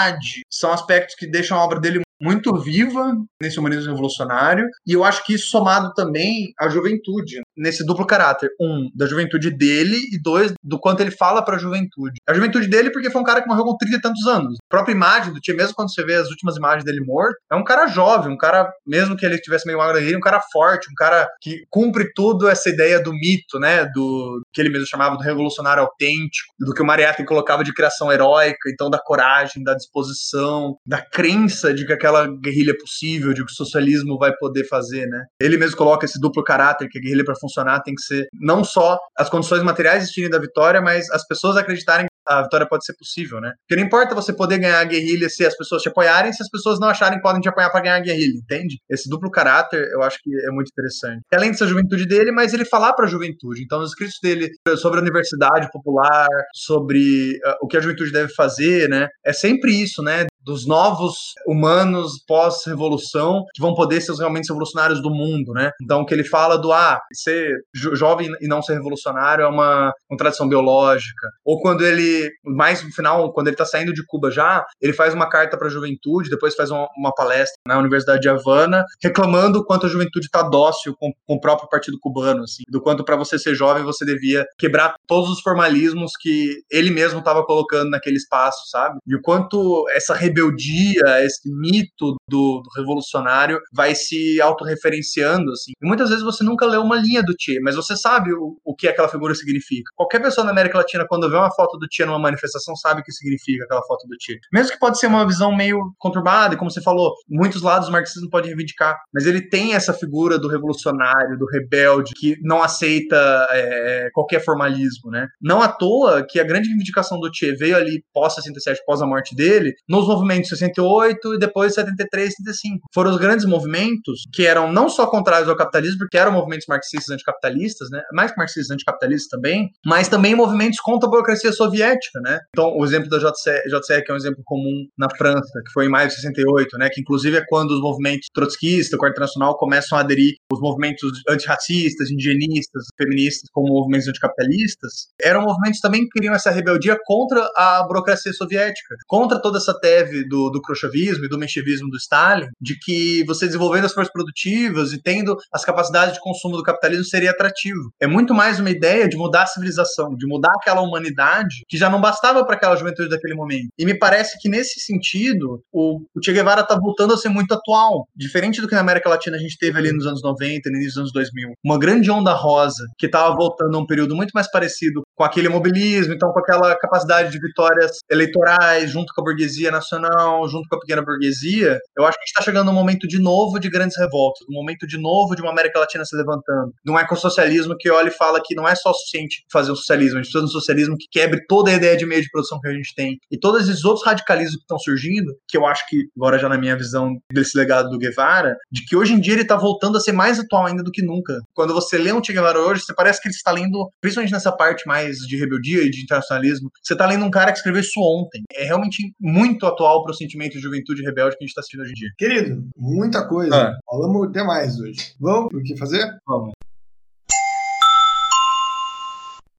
são 0.50 0.72
aspectos 0.72 1.16
que 1.16 1.28
deixam 1.28 1.58
a 1.58 1.64
obra 1.64 1.80
dele 1.80 2.02
muito 2.22 2.56
viva 2.58 3.14
nesse 3.42 3.60
humanismo 3.60 3.92
revolucionário, 3.92 4.66
e 4.86 4.94
eu 4.94 5.04
acho 5.04 5.26
que 5.26 5.34
isso 5.34 5.50
somado 5.50 5.94
também 5.94 6.54
à 6.60 6.70
juventude, 6.70 7.42
nesse 7.58 7.86
duplo 7.86 8.06
caráter. 8.06 8.50
Um, 8.60 8.90
da 8.96 9.06
juventude 9.06 9.52
dele, 9.52 9.98
e 10.12 10.22
dois, 10.22 10.54
do 10.64 10.80
quanto 10.80 11.02
ele 11.02 11.12
fala 11.12 11.44
para 11.44 11.56
a 11.56 11.60
juventude. 11.60 12.20
A 12.28 12.34
juventude 12.34 12.68
dele, 12.68 12.92
porque 12.92 13.10
foi 13.10 13.22
um 13.22 13.26
cara 13.26 13.42
que 13.42 13.48
morreu 13.48 13.64
com 13.64 13.78
30 13.78 13.96
e 13.96 14.02
tantos 14.02 14.26
anos. 14.28 14.56
A 14.56 14.70
própria 14.70 14.94
imagem 14.94 15.34
do 15.34 15.40
Tia, 15.40 15.56
mesmo 15.56 15.76
quando 15.76 15.94
você 15.94 16.04
vê 16.04 16.16
as 16.16 16.30
últimas 16.30 16.56
imagens 16.58 16.84
dele 16.84 17.04
morto, 17.06 17.38
é 17.52 17.56
um 17.56 17.64
cara 17.64 17.88
jovem, 17.88 18.34
um 18.34 18.38
cara, 18.38 18.70
mesmo 18.86 19.16
que 19.16 19.26
ele 19.26 19.38
tivesse 19.38 19.66
meio 19.66 19.78
magro 19.78 20.00
um 20.00 20.20
cara 20.20 20.42
forte, 20.52 20.90
um 20.90 20.96
cara 20.96 21.28
que 21.42 21.64
cumpre 21.70 22.12
tudo 22.14 22.48
essa 22.48 22.70
ideia 22.70 23.02
do 23.02 23.12
mito, 23.14 23.60
né, 23.60 23.86
do 23.94 24.42
que 24.54 24.62
ele 24.62 24.70
mesmo 24.70 24.88
chamava 24.88 25.16
do 25.16 25.24
revolucionário 25.24 25.84
autêntico, 25.84 26.54
do 26.60 26.74
que 26.74 26.82
o 26.82 26.86
Mariátegui 26.86 27.28
colocava 27.28 27.64
de 27.64 27.74
criação 27.74 28.12
heróica, 28.12 28.70
então 28.72 28.90
da 28.90 29.00
coragem, 29.00 29.64
da 29.64 29.74
disposição, 29.74 30.76
da 30.86 31.02
crença 31.02 31.74
de 31.74 31.86
que 31.86 31.94
aquela 31.94 32.09
aquela 32.10 32.28
guerrilha 32.28 32.76
possível, 32.78 33.34
de 33.34 33.46
que 33.46 33.52
o 33.52 33.56
socialismo 33.56 34.18
vai 34.18 34.32
poder 34.36 34.68
fazer, 34.68 35.06
né? 35.08 35.24
Ele 35.42 35.58
mesmo 35.58 35.78
coloca 35.78 36.06
esse 36.06 36.20
duplo 36.20 36.44
caráter, 36.44 36.88
que 36.90 36.98
a 36.98 37.02
guerrilha 37.02 37.24
para 37.24 37.36
funcionar 37.40 37.82
tem 37.82 37.94
que 37.94 38.02
ser 38.02 38.28
não 38.34 38.64
só 38.64 38.98
as 39.18 39.30
condições 39.30 39.64
materiais 39.64 40.04
existirem 40.04 40.30
da 40.30 40.40
vitória, 40.40 40.82
mas 40.82 41.10
as 41.12 41.26
pessoas 41.26 41.56
acreditarem 41.56 42.08
a 42.28 42.44
vitória 42.44 42.68
pode 42.68 42.86
ser 42.86 42.94
possível, 42.94 43.42
né? 43.42 43.54
Porque 43.68 43.80
não 43.80 43.88
importa 43.88 44.14
você 44.14 44.32
poder 44.32 44.60
ganhar 44.60 44.80
a 44.80 44.84
guerrilha 44.84 45.28
se 45.30 45.44
as 45.44 45.58
pessoas 45.58 45.82
te 45.82 45.90
apoiarem, 45.90 46.32
se 46.32 46.44
as 46.44 46.50
pessoas 46.50 46.80
não 46.80 46.88
acharem 46.88 47.18
que 47.18 47.24
podem 47.24 47.42
te 47.42 47.50
apoiar 47.50 47.72
para 47.72 47.82
ganhar 47.82 47.96
a 47.96 48.02
guerrilha, 48.02 48.38
entende? 48.38 48.78
Esse 48.88 49.10
duplo 49.10 49.32
caráter 49.32 49.84
eu 49.92 50.04
acho 50.04 50.20
que 50.22 50.30
é 50.46 50.52
muito 50.52 50.70
interessante. 50.70 51.22
Além 51.34 51.52
dessa 51.52 51.66
juventude 51.66 52.06
dele, 52.06 52.32
mas 52.32 52.54
ele 52.54 52.66
falar 52.66 52.94
para 52.94 53.06
a 53.06 53.10
juventude. 53.10 53.64
Então, 53.64 53.82
os 53.82 53.90
escritos 53.90 54.18
dele 54.22 54.50
sobre 54.78 55.00
a 55.00 55.02
universidade 55.02 55.70
popular, 55.72 56.28
sobre 56.54 57.40
uh, 57.46 57.56
o 57.64 57.68
que 57.68 57.78
a 57.78 57.82
juventude 57.82 58.12
deve 58.12 58.32
fazer, 58.34 58.88
né? 58.88 59.08
É 59.26 59.34
sempre 59.34 59.72
isso, 59.72 60.04
né? 60.04 60.28
Dos 60.50 60.66
novos 60.66 61.34
humanos 61.46 62.24
pós-revolução 62.28 63.46
que 63.54 63.62
vão 63.62 63.76
poder 63.76 64.02
ser 64.02 64.12
os 64.12 64.20
realmente 64.20 64.50
revolucionários 64.50 65.00
do 65.00 65.12
mundo, 65.12 65.54
né? 65.54 65.72
Então, 65.82 66.04
que 66.04 66.14
ele 66.14 66.24
fala 66.24 66.58
do, 66.58 66.72
ah, 66.72 67.00
ser 67.14 67.54
jovem 67.76 68.30
e 68.42 68.48
não 68.48 68.62
ser 68.62 68.74
revolucionário 68.74 69.44
é 69.44 69.48
uma, 69.48 69.94
uma 70.10 70.18
tradição 70.18 70.50
biológica. 70.50 71.28
Ou 71.46 71.62
quando 71.62 71.86
ele, 71.86 72.32
mais 72.44 72.84
no 72.84 72.92
final, 72.92 73.32
quando 73.32 73.48
ele 73.48 73.56
tá 73.56 73.66
saindo 73.66 73.94
de 73.94 74.04
Cuba 74.06 74.32
já, 74.32 74.66
ele 74.82 74.94
faz 74.94 75.14
uma 75.14 75.30
carta 75.30 75.56
para 75.56 75.68
a 75.68 75.72
juventude, 75.72 76.32
depois 76.32 76.56
faz 76.56 76.72
uma, 76.72 76.88
uma, 76.98 77.14
palestra 77.14 77.56
na 77.68 77.78
Universidade 77.78 78.22
de 78.22 78.30
Havana, 78.30 78.84
reclamando 79.04 79.64
quanto 79.64 79.86
a 79.86 79.90
juventude 79.90 80.30
tá 80.32 80.42
dócil 80.42 80.96
com, 80.98 81.12
com 81.28 81.36
o 81.36 81.40
próprio 81.40 81.70
partido 81.70 81.98
cubano, 82.02 82.44
assim, 82.44 82.64
do 82.70 82.82
quanto 82.82 83.04
para 83.04 83.16
você 83.16 83.38
ser 83.38 83.54
jovem 83.54 83.84
você 83.84 84.04
devia 84.04 84.46
quebrar 84.58 84.96
todos 85.08 85.30
os 85.30 85.42
formalismos 85.42 86.14
que 86.20 86.62
ele 86.72 86.90
mesmo 86.90 87.20
estava 87.20 87.46
colocando 87.46 87.92
naquele 87.92 88.18
espaço, 88.18 88.70
sabe? 88.70 88.98
E 89.06 89.16
o 89.16 89.22
quanto 89.22 89.86
essa 89.90 90.16
rebeldia, 90.40 91.26
esse 91.26 91.50
mito 91.52 92.16
do, 92.28 92.62
do 92.62 92.70
revolucionário 92.76 93.60
vai 93.74 93.96
se 93.96 94.40
autorreferenciando, 94.42 95.52
assim. 95.52 95.72
E 95.82 95.88
muitas 95.88 96.10
vezes 96.10 96.24
você 96.24 96.44
nunca 96.44 96.66
leu 96.66 96.82
uma 96.82 96.96
linha 96.96 97.22
do 97.22 97.34
Che, 97.40 97.60
mas 97.62 97.76
você 97.76 97.96
sabe 97.96 98.34
o, 98.34 98.58
o 98.64 98.76
que 98.76 98.88
aquela 98.88 99.08
figura 99.08 99.36
significa. 99.36 99.92
Qualquer 99.96 100.22
pessoa 100.22 100.46
na 100.46 100.52
América 100.52 100.78
Latina, 100.78 101.06
quando 101.08 101.30
vê 101.30 101.36
uma 101.36 101.52
foto 101.52 101.78
do 101.78 101.88
Che 101.92 102.06
numa 102.06 102.20
manifestação, 102.20 102.76
sabe 102.76 103.02
o 103.02 103.04
que 103.04 103.12
significa 103.12 103.64
aquela 103.66 103.84
foto 103.84 104.08
do 104.08 104.16
Che. 104.20 104.40
Mesmo 104.54 104.72
que 104.72 104.80
pode 104.80 105.00
ser 105.00 105.08
uma 105.08 105.26
visão 105.26 105.56
meio 105.56 105.80
conturbada, 105.98 106.54
e 106.54 106.58
como 106.58 106.72
você 106.72 106.82
falou, 106.82 107.14
muitos 107.28 107.62
lados 107.62 107.88
do 107.88 107.92
marxismo 107.92 108.30
podem 108.30 108.50
reivindicar, 108.50 108.98
mas 109.14 109.26
ele 109.26 109.42
tem 109.42 109.74
essa 109.74 109.94
figura 109.94 110.38
do 110.40 110.48
revolucionário, 110.48 111.38
do 111.38 111.46
rebelde, 111.46 112.14
que 112.16 112.36
não 112.42 112.62
aceita 112.62 113.48
é, 113.52 114.10
qualquer 114.14 114.44
formalismo, 114.44 115.12
né? 115.12 115.28
Não 115.42 115.62
à 115.62 115.68
toa 115.68 116.26
que 116.28 116.40
a 116.40 116.44
grande 116.44 116.70
reivindicação 116.70 117.20
do 117.20 117.30
Che 117.34 117.54
veio 117.54 117.76
ali 117.76 118.04
pós-67, 118.14 118.78
pós 118.86 119.02
a 119.02 119.08
morte 119.08 119.36
dele, 119.36 119.74
nos 119.88 120.08
movimentos 120.20 120.50
68 120.50 121.36
e 121.36 121.40
depois 121.40 121.74
73 121.74 122.30
e 122.30 122.36
75. 122.36 122.88
Foram 122.94 123.12
os 123.12 123.18
grandes 123.18 123.46
movimentos 123.46 124.24
que 124.34 124.46
eram 124.46 124.72
não 124.72 124.90
só 124.90 125.08
contrários 125.08 125.50
ao 125.50 125.56
capitalismo, 125.56 126.00
porque 126.00 126.18
eram 126.18 126.32
movimentos 126.32 126.66
marxistas 126.68 127.14
anticapitalistas, 127.14 127.90
né? 127.90 128.02
Mais 128.14 128.34
marxistas 128.38 128.72
anticapitalistas 128.72 129.30
também, 129.30 129.70
mas 129.86 130.08
também 130.08 130.36
movimentos 130.36 130.80
contra 130.80 131.08
a 131.08 131.10
burocracia 131.10 131.52
soviética, 131.52 132.20
né? 132.22 132.40
Então, 132.50 132.76
o 132.78 132.84
exemplo 132.84 133.10
da 133.10 133.18
JCE, 133.18 133.64
JCE 133.68 134.04
que 134.04 134.12
é 134.12 134.14
um 134.14 134.18
exemplo 134.18 134.42
comum 134.46 134.86
na 134.98 135.08
França, 135.18 135.62
que 135.66 135.72
foi 135.74 135.86
em 135.86 135.90
maio 135.90 136.08
de 136.08 136.16
68, 136.16 136.78
né? 136.78 136.90
Que 136.92 137.02
inclusive 137.02 137.38
é 137.38 137.46
quando 137.48 137.72
os 137.72 137.82
movimentos 137.82 138.28
trotskistas, 138.34 138.94
o 138.94 138.98
Quarto 138.98 139.14
Internacional, 139.14 139.58
começam 139.58 139.98
a 139.98 140.02
aderir 140.02 140.36
os 140.52 140.60
movimentos 140.60 141.22
antirracistas, 141.30 142.10
indigenistas, 142.10 142.86
feministas, 142.98 143.50
como 143.52 143.74
movimentos 143.74 144.08
anticapitalistas, 144.08 145.08
eram 145.22 145.42
movimentos 145.42 145.80
também 145.80 146.02
que 146.02 146.10
queriam 146.10 146.34
essa 146.34 146.52
rebeldia 146.52 146.98
contra 147.06 147.48
a 147.56 147.84
burocracia 147.88 148.34
soviética, 148.34 148.96
contra 149.08 149.42
toda 149.42 149.58
essa 149.58 149.78
teve 149.80 150.09
do, 150.28 150.50
do 150.50 150.62
e 150.90 151.30
do 151.30 151.38
menchevismo 151.38 151.90
do 151.90 151.98
Stalin, 151.98 152.48
de 152.62 152.78
que 152.78 153.24
você 153.26 153.46
desenvolvendo 153.46 153.86
as 153.86 153.94
forças 153.94 154.12
produtivas 154.12 154.94
e 154.94 155.02
tendo 155.02 155.38
as 155.52 155.64
capacidades 155.64 156.14
de 156.14 156.20
consumo 156.20 156.58
do 156.58 156.64
capitalismo 156.64 157.06
seria 157.06 157.32
atrativo. 157.32 157.92
É 158.00 158.08
muito 158.08 158.34
mais 158.34 158.60
uma 158.60 158.70
ideia 158.70 159.08
de 159.08 159.18
mudar 159.18 159.44
a 159.44 159.48
civilização, 159.48 160.16
de 160.16 160.28
mudar 160.28 160.54
aquela 160.56 160.82
humanidade 160.82 161.64
que 161.68 161.78
já 161.78 161.90
não 161.90 162.02
bastava 162.02 162.46
para 162.46 162.56
aquela 162.56 162.76
juventude 162.76 163.10
daquele 163.10 163.36
momento. 163.36 163.70
E 163.78 163.86
me 163.86 163.98
parece 163.98 164.38
que 164.40 164.50
nesse 164.50 164.80
sentido, 164.80 165.62
o, 165.72 166.02
o 166.16 166.24
Che 166.24 166.32
Guevara 166.32 166.62
está 166.62 166.76
voltando 166.76 167.14
a 167.14 167.18
ser 167.18 167.30
muito 167.30 167.54
atual, 167.54 168.08
diferente 168.16 168.62
do 168.62 168.68
que 168.68 168.76
na 168.76 168.82
América 168.82 169.10
Latina 169.10 169.38
a 169.38 169.40
gente 169.40 169.58
teve 169.58 169.78
ali 169.78 169.92
nos 169.92 170.06
anos 170.06 170.22
90 170.22 170.70
no 170.70 170.76
início 170.76 170.94
dos 170.94 170.98
anos 170.98 171.14
2000. 171.14 171.54
Uma 171.64 171.80
grande 171.80 172.10
onda 172.12 172.34
rosa 172.34 172.86
que 172.98 173.06
estava 173.06 173.36
voltando 173.36 173.76
a 173.76 173.80
um 173.80 173.86
período 173.86 174.16
muito 174.16 174.32
mais 174.32 174.50
parecido 174.50 175.02
com 175.16 175.24
aquele 175.24 175.50
mobilismo, 175.50 176.14
então 176.14 176.32
com 176.32 176.40
aquela 176.40 176.76
capacidade 176.78 177.32
de 177.32 177.40
vitórias 177.40 177.98
eleitorais 178.10 178.90
junto 178.90 179.14
com 179.14 179.22
a 179.22 179.24
burguesia 179.24 179.72
nacional 179.72 179.99
junto 180.48 180.68
com 180.70 180.76
a 180.76 180.80
pequena 180.80 181.02
burguesia, 181.02 181.80
eu 181.98 182.06
acho 182.06 182.18
que 182.18 182.24
a 182.24 182.26
gente 182.26 182.30
está 182.30 182.44
chegando 182.44 182.68
num 182.68 182.74
momento 182.74 183.08
de 183.08 183.20
novo 183.20 183.60
de 183.60 183.70
grandes 183.70 183.98
revoltas, 183.98 184.48
um 184.50 184.54
momento 184.54 184.88
de 184.88 184.98
novo 184.98 185.36
de 185.36 185.42
uma 185.42 185.52
América 185.52 185.80
Latina 185.80 186.06
se 186.06 186.16
levantando, 186.16 186.74
de 186.84 186.92
um 186.92 187.00
ecossocialismo 187.00 187.76
que 187.78 187.90
olha 187.90 188.10
e 188.10 188.12
fala 188.12 188.42
que 188.44 188.56
não 188.56 188.68
é 188.68 188.76
só 188.76 188.94
suficiente 188.94 189.44
fazer 189.52 189.72
um 189.72 189.76
socialismo, 189.76 190.20
a 190.20 190.22
gente 190.22 190.32
precisa 190.32 190.46
de 190.46 190.50
um 190.50 190.60
socialismo 190.60 190.96
que 190.98 191.08
quebre 191.12 191.46
toda 191.48 191.72
a 191.72 191.74
ideia 191.74 191.98
de 191.98 192.06
meio 192.06 192.22
de 192.22 192.30
produção 192.30 192.60
que 192.60 192.68
a 192.68 192.74
gente 192.74 192.94
tem. 192.96 193.18
E 193.32 193.38
todos 193.38 193.68
esses 193.68 193.84
outros 193.86 194.06
radicalismos 194.06 194.58
que 194.58 194.62
estão 194.62 194.80
surgindo, 194.80 195.34
que 195.48 195.58
eu 195.58 195.66
acho 195.66 195.86
que, 195.88 196.08
agora 196.16 196.38
já 196.38 196.50
na 196.50 196.58
minha 196.58 196.76
visão 196.76 197.16
desse 197.32 197.58
legado 197.58 197.90
do 197.90 197.98
Guevara, 197.98 198.56
de 198.72 198.86
que 198.86 198.96
hoje 198.96 199.14
em 199.14 199.20
dia 199.20 199.34
ele 199.34 199.42
está 199.42 199.56
voltando 199.56 199.98
a 199.98 200.02
ser 200.02 200.12
mais 200.12 200.40
atual 200.40 200.66
ainda 200.66 200.84
do 200.84 200.92
que 200.92 201.02
nunca. 201.02 201.38
Quando 201.54 201.74
você 201.74 201.98
lê 201.98 202.12
um 202.14 202.24
Che 202.24 202.34
Guevara 202.34 202.60
hoje, 202.60 202.82
você 202.82 202.94
parece 202.94 203.22
que 203.22 203.28
ele 203.28 203.36
está 203.36 203.52
lendo, 203.52 203.90
principalmente 204.02 204.32
nessa 204.32 204.52
parte 204.52 204.88
mais 204.88 205.18
de 205.18 205.38
rebeldia 205.38 205.84
e 205.84 205.90
de 205.90 206.02
internacionalismo, 206.02 206.70
você 206.82 206.94
está 206.94 207.06
lendo 207.06 207.26
um 207.26 207.32
cara 207.32 207.52
que 207.52 207.58
escreveu 207.58 207.82
isso 207.82 208.00
ontem. 208.00 208.44
É 208.54 208.66
realmente 208.66 209.14
muito 209.20 209.66
atual 209.66 209.89
para 210.04 210.12
o 210.12 210.16
sentimento 210.16 210.54
de 210.54 210.60
juventude 210.60 211.04
rebelde 211.04 211.38
que 211.38 211.44
a 211.44 211.46
gente 211.46 211.50
está 211.50 211.62
assistindo 211.62 211.82
hoje 211.82 211.92
em 211.92 211.96
dia. 211.96 212.10
Querido, 212.18 212.68
muita 212.78 213.28
coisa. 213.28 213.56
Ah. 213.56 213.78
Falamos 213.90 214.28
até 214.28 214.44
mais 214.44 214.80
hoje. 214.80 215.14
Vamos 215.20 215.50
pro 215.50 215.64
que 215.64 215.78
fazer? 215.78 216.20
Vamos. 216.28 216.52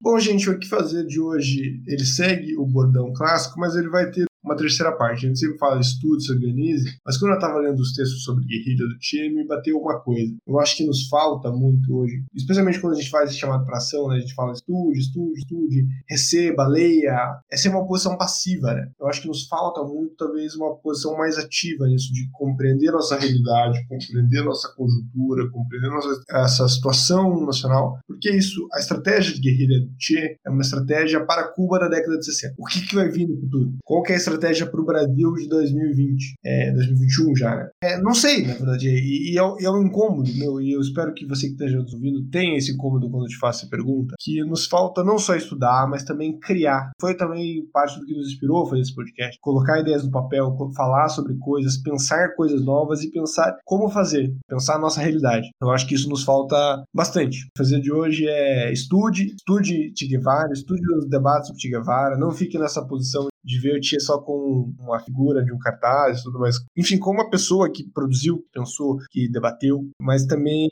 Bom, 0.01 0.19
gente, 0.19 0.48
o 0.48 0.59
que 0.59 0.66
fazer 0.66 1.05
de 1.05 1.20
hoje, 1.20 1.82
ele 1.86 2.05
segue 2.07 2.57
o 2.57 2.65
bordão 2.65 3.12
clássico, 3.12 3.61
mas 3.61 3.77
ele 3.77 3.89
vai 3.89 4.11
ter 4.11 4.24
uma 4.51 4.56
terceira 4.56 4.93
parte. 4.93 5.24
A 5.24 5.28
gente 5.28 5.39
sempre 5.39 5.59
fala 5.59 5.81
estude, 5.81 6.24
se 6.24 6.32
organize, 6.32 6.98
mas 7.06 7.16
quando 7.16 7.32
eu 7.32 7.39
estava 7.39 7.59
lendo 7.60 7.78
os 7.78 7.93
textos 7.93 8.24
sobre 8.24 8.44
guerrilha 8.44 8.86
do 8.86 8.98
time, 8.98 9.36
me 9.36 9.47
bateu 9.47 9.78
uma 9.78 10.01
coisa. 10.01 10.35
Eu 10.47 10.59
acho 10.59 10.77
que 10.77 10.85
nos 10.85 11.09
falta 11.09 11.51
muito 11.51 11.97
hoje, 11.97 12.24
especialmente 12.35 12.81
quando 12.81 12.94
a 12.94 12.97
gente 12.97 13.10
faz 13.10 13.31
esse 13.31 13.39
chamado 13.39 13.64
para 13.64 13.78
ação, 13.78 14.09
né? 14.09 14.16
A 14.16 14.20
gente 14.20 14.35
fala 14.35 14.52
estude, 14.52 14.98
estude, 14.98 15.39
estude, 15.39 15.86
receba, 16.09 16.66
leia. 16.66 17.40
Essa 17.51 17.68
é 17.68 17.70
uma 17.70 17.86
posição 17.86 18.18
passiva, 18.18 18.74
né? 18.74 18.90
Eu 19.01 19.06
acho 19.06 19.22
que 19.22 19.28
nos 19.28 19.47
falta 19.47 19.82
muito, 19.82 20.14
talvez, 20.16 20.55
uma 20.55 20.74
posição 20.77 21.16
mais 21.16 21.39
ativa 21.39 21.86
nisso, 21.86 22.12
de 22.12 22.28
compreender 22.32 22.90
nossa 22.90 23.16
realidade, 23.16 23.86
compreender 23.86 24.43
nossa 24.43 24.68
conjuntura, 24.74 25.48
compreender 25.51 25.89
nossa, 25.89 26.22
essa 26.31 26.68
situação 26.68 27.47
nacional, 27.47 27.98
porque 28.06 28.31
isso, 28.31 28.66
a 28.72 28.78
estratégia 28.78 29.35
de 29.35 29.40
guerrilha 29.40 29.81
do 29.81 29.90
Che 29.98 30.39
é 30.44 30.51
uma 30.51 30.62
estratégia 30.62 31.24
para 31.24 31.48
Cuba 31.52 31.78
da 31.78 31.89
década 31.89 32.18
de 32.18 32.24
60. 32.24 32.55
O 32.59 32.64
que, 32.64 32.86
que 32.86 32.94
vai 32.94 33.09
vir 33.09 33.28
no 33.28 33.39
futuro? 33.40 33.74
Qual 33.85 34.05
é 34.06 34.12
a 34.12 34.16
estratégia 34.16 34.40
para 34.41 34.81
o 34.81 34.85
Brasil 34.85 35.33
de 35.35 35.49
2020, 35.49 36.35
é, 36.45 36.73
2021 36.73 37.37
já, 37.37 37.57
né? 37.57 37.71
É, 37.83 38.01
não 38.01 38.15
sei, 38.15 38.47
na 38.47 38.55
verdade, 38.55 38.89
e, 38.89 39.33
e 39.33 39.39
é, 39.39 39.43
é, 39.43 39.71
um 39.71 39.83
incômodo 39.83 40.31
meu, 40.37 40.61
e 40.61 40.73
eu 40.73 40.81
espero 40.81 41.15
que 41.15 41.27
você 41.27 41.47
que 41.47 41.53
esteja 41.53 41.79
nos 41.79 41.93
ouvindo 41.93 42.29
tenha 42.31 42.57
esse 42.57 42.73
incômodo 42.73 43.11
quando 43.11 43.25
eu 43.25 43.29
te 43.29 43.39
faço 43.39 43.61
essa 43.61 43.71
pergunta, 43.71 44.15
que 44.19 44.43
nos 44.45 44.67
falta 44.67 45.05
não 45.05 45.19
só 45.19 45.35
estudar, 45.35 45.89
mas 45.89 46.05
também 46.05 46.39
criar. 46.39 46.91
Foi 47.01 47.15
também 47.15 47.67
parte 47.73 47.99
do 47.99 48.07
que 48.07 48.15
nos 48.15 48.29
inspirou 48.29 48.67
fazer 48.67 48.83
esse 48.83 48.95
podcast, 48.95 49.39
colocar 49.41 49.81
ideias 49.81 50.05
no 50.05 50.11
papel, 50.11 50.57
falar 50.77 51.09
sobre 51.09 51.35
coisas, 51.39 51.77
pensar 51.77 52.35
coisas 52.35 52.65
novas 52.65 53.03
e 53.03 53.11
pensar 53.11 53.57
como 53.65 53.89
fazer, 53.89 54.35
pensar 54.49 54.77
a 54.77 54.81
nossa 54.81 55.01
realidade. 55.01 55.51
Eu 55.61 55.71
acho 55.71 55.87
que 55.87 55.95
isso 55.95 56.09
nos 56.09 56.25
falta 56.25 56.83
bastante. 56.95 57.49
Fazer 57.57 57.81
de 57.81 57.93
hoje 57.93 58.27
é 58.27 58.73
estude, 58.73 59.35
estude 59.37 59.93
Che 59.97 60.07
Guevara, 60.07 60.53
estude 60.53 60.83
os 60.95 61.09
debates 61.09 61.49
sobre 61.49 61.61
Che 61.61 61.69
Guevara, 61.69 62.17
não 62.17 62.31
fique 62.31 62.59
nessa 62.59 62.85
posição 62.87 63.29
de 63.51 63.60
ver 63.60 63.77
o 63.77 63.81
Tia 63.81 63.98
só 64.01 64.18
com 64.18 64.72
uma 64.78 65.01
figura 65.01 65.44
de 65.44 65.52
um 65.52 65.59
cartaz 65.59 66.20
e 66.20 66.22
tudo 66.22 66.39
mais. 66.39 66.56
Enfim, 66.77 66.98
como 66.98 67.20
uma 67.20 67.31
pessoa 67.31 67.70
que 67.70 67.85
produziu, 67.90 68.39
que 68.39 68.48
pensou, 68.52 68.98
que 69.10 69.28
debateu, 69.28 69.85
mas 70.01 70.24
também 70.27 70.68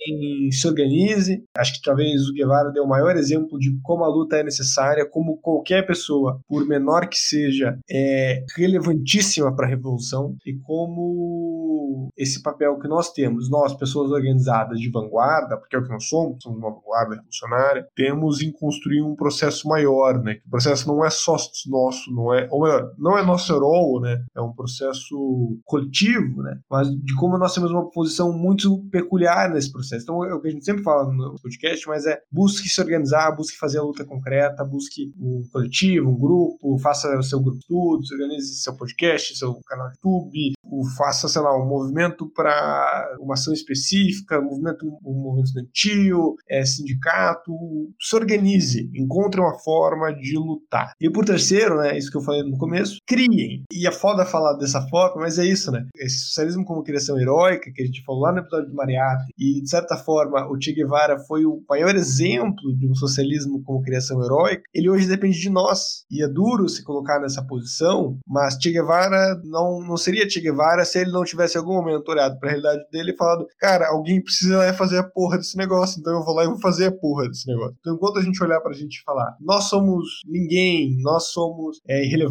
se 0.52 0.66
organize. 0.66 1.42
Acho 1.56 1.74
que 1.74 1.82
talvez 1.82 2.28
o 2.28 2.32
Guevara 2.32 2.70
deu 2.70 2.84
o 2.84 2.88
maior 2.88 3.16
exemplo 3.16 3.58
de 3.58 3.76
como 3.82 4.04
a 4.04 4.08
luta 4.08 4.36
é 4.36 4.44
necessária, 4.44 5.08
como 5.08 5.38
qualquer 5.38 5.86
pessoa, 5.86 6.40
por 6.46 6.66
menor 6.66 7.08
que 7.08 7.18
seja, 7.18 7.78
é 7.90 8.44
relevantíssima 8.56 9.54
para 9.54 9.66
a 9.66 9.68
revolução 9.68 10.36
e 10.46 10.54
como 10.54 12.10
esse 12.16 12.42
papel 12.42 12.78
que 12.78 12.88
nós 12.88 13.12
temos, 13.12 13.50
nós, 13.50 13.74
pessoas 13.74 14.10
organizadas 14.10 14.78
de 14.78 14.90
vanguarda, 14.90 15.56
porque 15.56 15.74
é 15.74 15.78
o 15.78 15.82
que 15.82 15.90
nós 15.90 16.08
somos, 16.08 16.42
somos 16.42 16.58
uma 16.58 16.70
vanguarda 16.70 17.16
revolucionária, 17.16 17.86
temos 17.94 18.40
em 18.42 18.52
construir 18.52 19.02
um 19.02 19.16
processo 19.16 19.68
maior, 19.68 20.22
né? 20.22 20.34
Que 20.34 20.46
o 20.46 20.50
processo 20.50 20.86
não 20.86 21.04
é 21.04 21.10
só 21.10 21.36
nosso, 21.66 22.12
não 22.12 22.34
é 22.34 22.46
ou 22.50 22.66
melhor, 22.68 22.92
não 22.98 23.18
é 23.18 23.24
nosso 23.24 23.56
rol, 23.58 24.00
né? 24.00 24.22
É 24.34 24.40
um 24.40 24.52
processo 24.52 25.58
coletivo, 25.64 26.42
né? 26.42 26.58
Mas 26.70 26.88
de 26.88 27.14
como 27.16 27.38
nós 27.38 27.54
temos 27.54 27.70
uma 27.70 27.90
posição 27.90 28.32
muito 28.32 28.84
peculiar 28.90 29.50
nesse 29.50 29.72
processo. 29.72 30.02
Então, 30.04 30.24
é 30.24 30.34
o 30.34 30.40
que 30.40 30.48
a 30.48 30.50
gente 30.50 30.64
sempre 30.64 30.82
fala 30.82 31.10
no 31.12 31.36
podcast, 31.42 31.86
mas 31.88 32.06
é 32.06 32.18
busque 32.30 32.68
se 32.68 32.80
organizar, 32.80 33.34
busque 33.34 33.58
fazer 33.58 33.78
a 33.78 33.82
luta 33.82 34.04
concreta, 34.04 34.64
busque 34.64 35.12
um 35.18 35.42
coletivo, 35.52 36.10
um 36.10 36.18
grupo, 36.18 36.78
faça 36.78 37.16
o 37.18 37.22
seu 37.22 37.40
grupo 37.40 37.58
de 37.58 37.64
estudos, 37.64 38.10
organize 38.10 38.54
seu 38.60 38.76
podcast, 38.76 39.36
seu 39.36 39.58
canal 39.66 39.88
de 39.88 39.94
YouTube, 39.96 40.52
faça, 40.96 41.28
sei 41.28 41.42
lá, 41.42 41.56
um 41.56 41.66
movimento 41.66 42.30
para 42.34 43.16
uma 43.20 43.34
ação 43.34 43.52
específica, 43.52 44.38
um 44.38 44.44
movimento, 44.44 44.86
um 45.04 45.14
movimento 45.14 45.46
estudantil, 45.46 46.34
é, 46.48 46.64
sindicato, 46.64 47.52
se 48.00 48.14
organize, 48.14 48.90
encontre 48.94 49.40
uma 49.40 49.58
forma 49.58 50.12
de 50.12 50.36
lutar. 50.36 50.92
E 51.00 51.10
por 51.10 51.24
terceiro, 51.24 51.78
né, 51.78 51.96
isso 51.96 52.10
que 52.10 52.16
eu 52.16 52.22
falei 52.22 52.42
no 52.48 52.58
começo, 52.58 52.98
criem. 53.06 53.64
E 53.72 53.86
é 53.86 53.92
foda 53.92 54.24
falar 54.24 54.54
dessa 54.54 54.80
forma, 54.88 55.22
mas 55.22 55.38
é 55.38 55.44
isso, 55.44 55.70
né? 55.70 55.86
Esse 55.96 56.18
socialismo 56.26 56.64
como 56.64 56.82
criação 56.82 57.18
heróica, 57.18 57.70
que 57.72 57.82
a 57.82 57.86
gente 57.86 58.02
falou 58.04 58.22
lá 58.22 58.32
no 58.32 58.38
episódio 58.38 58.68
do 58.68 58.74
Mariatti, 58.74 59.32
e 59.38 59.60
de 59.60 59.68
certa 59.68 59.96
forma 59.96 60.46
o 60.50 60.60
Che 60.60 60.72
Guevara 60.72 61.18
foi 61.20 61.44
o 61.44 61.62
maior 61.68 61.94
exemplo 61.94 62.76
de 62.76 62.88
um 62.88 62.94
socialismo 62.94 63.62
como 63.62 63.82
criação 63.82 64.22
heróica, 64.22 64.62
ele 64.74 64.90
hoje 64.90 65.06
depende 65.06 65.38
de 65.38 65.50
nós. 65.50 66.04
E 66.10 66.22
é 66.22 66.28
duro 66.28 66.68
se 66.68 66.84
colocar 66.84 67.20
nessa 67.20 67.44
posição, 67.44 68.18
mas 68.26 68.58
Che 68.60 68.70
Guevara 68.70 69.40
não, 69.44 69.80
não 69.80 69.96
seria 69.96 70.28
Che 70.28 70.40
Guevara 70.40 70.84
se 70.84 70.98
ele 70.98 71.10
não 71.10 71.24
tivesse 71.24 71.56
algum 71.56 71.74
momento 71.74 72.08
olhado 72.08 72.38
para 72.38 72.48
a 72.48 72.52
realidade 72.52 72.82
dele 72.90 73.12
e 73.12 73.16
falado: 73.16 73.46
cara, 73.58 73.88
alguém 73.88 74.22
precisa 74.22 74.72
fazer 74.74 74.98
a 74.98 75.04
porra 75.04 75.36
desse 75.36 75.56
negócio, 75.56 76.00
então 76.00 76.14
eu 76.14 76.24
vou 76.24 76.34
lá 76.34 76.44
e 76.44 76.48
vou 76.48 76.60
fazer 76.60 76.86
a 76.86 76.92
porra 76.92 77.28
desse 77.28 77.46
negócio. 77.46 77.76
Então, 77.80 77.94
enquanto 77.94 78.18
a 78.18 78.22
gente 78.22 78.42
olhar 78.42 78.60
para 78.60 78.72
a 78.72 78.76
gente 78.76 79.02
falar, 79.04 79.36
nós 79.40 79.64
somos 79.64 80.20
ninguém, 80.26 80.96
nós 81.02 81.30
somos 81.32 81.80
é, 81.88 82.04
irrelevantes, 82.04 82.28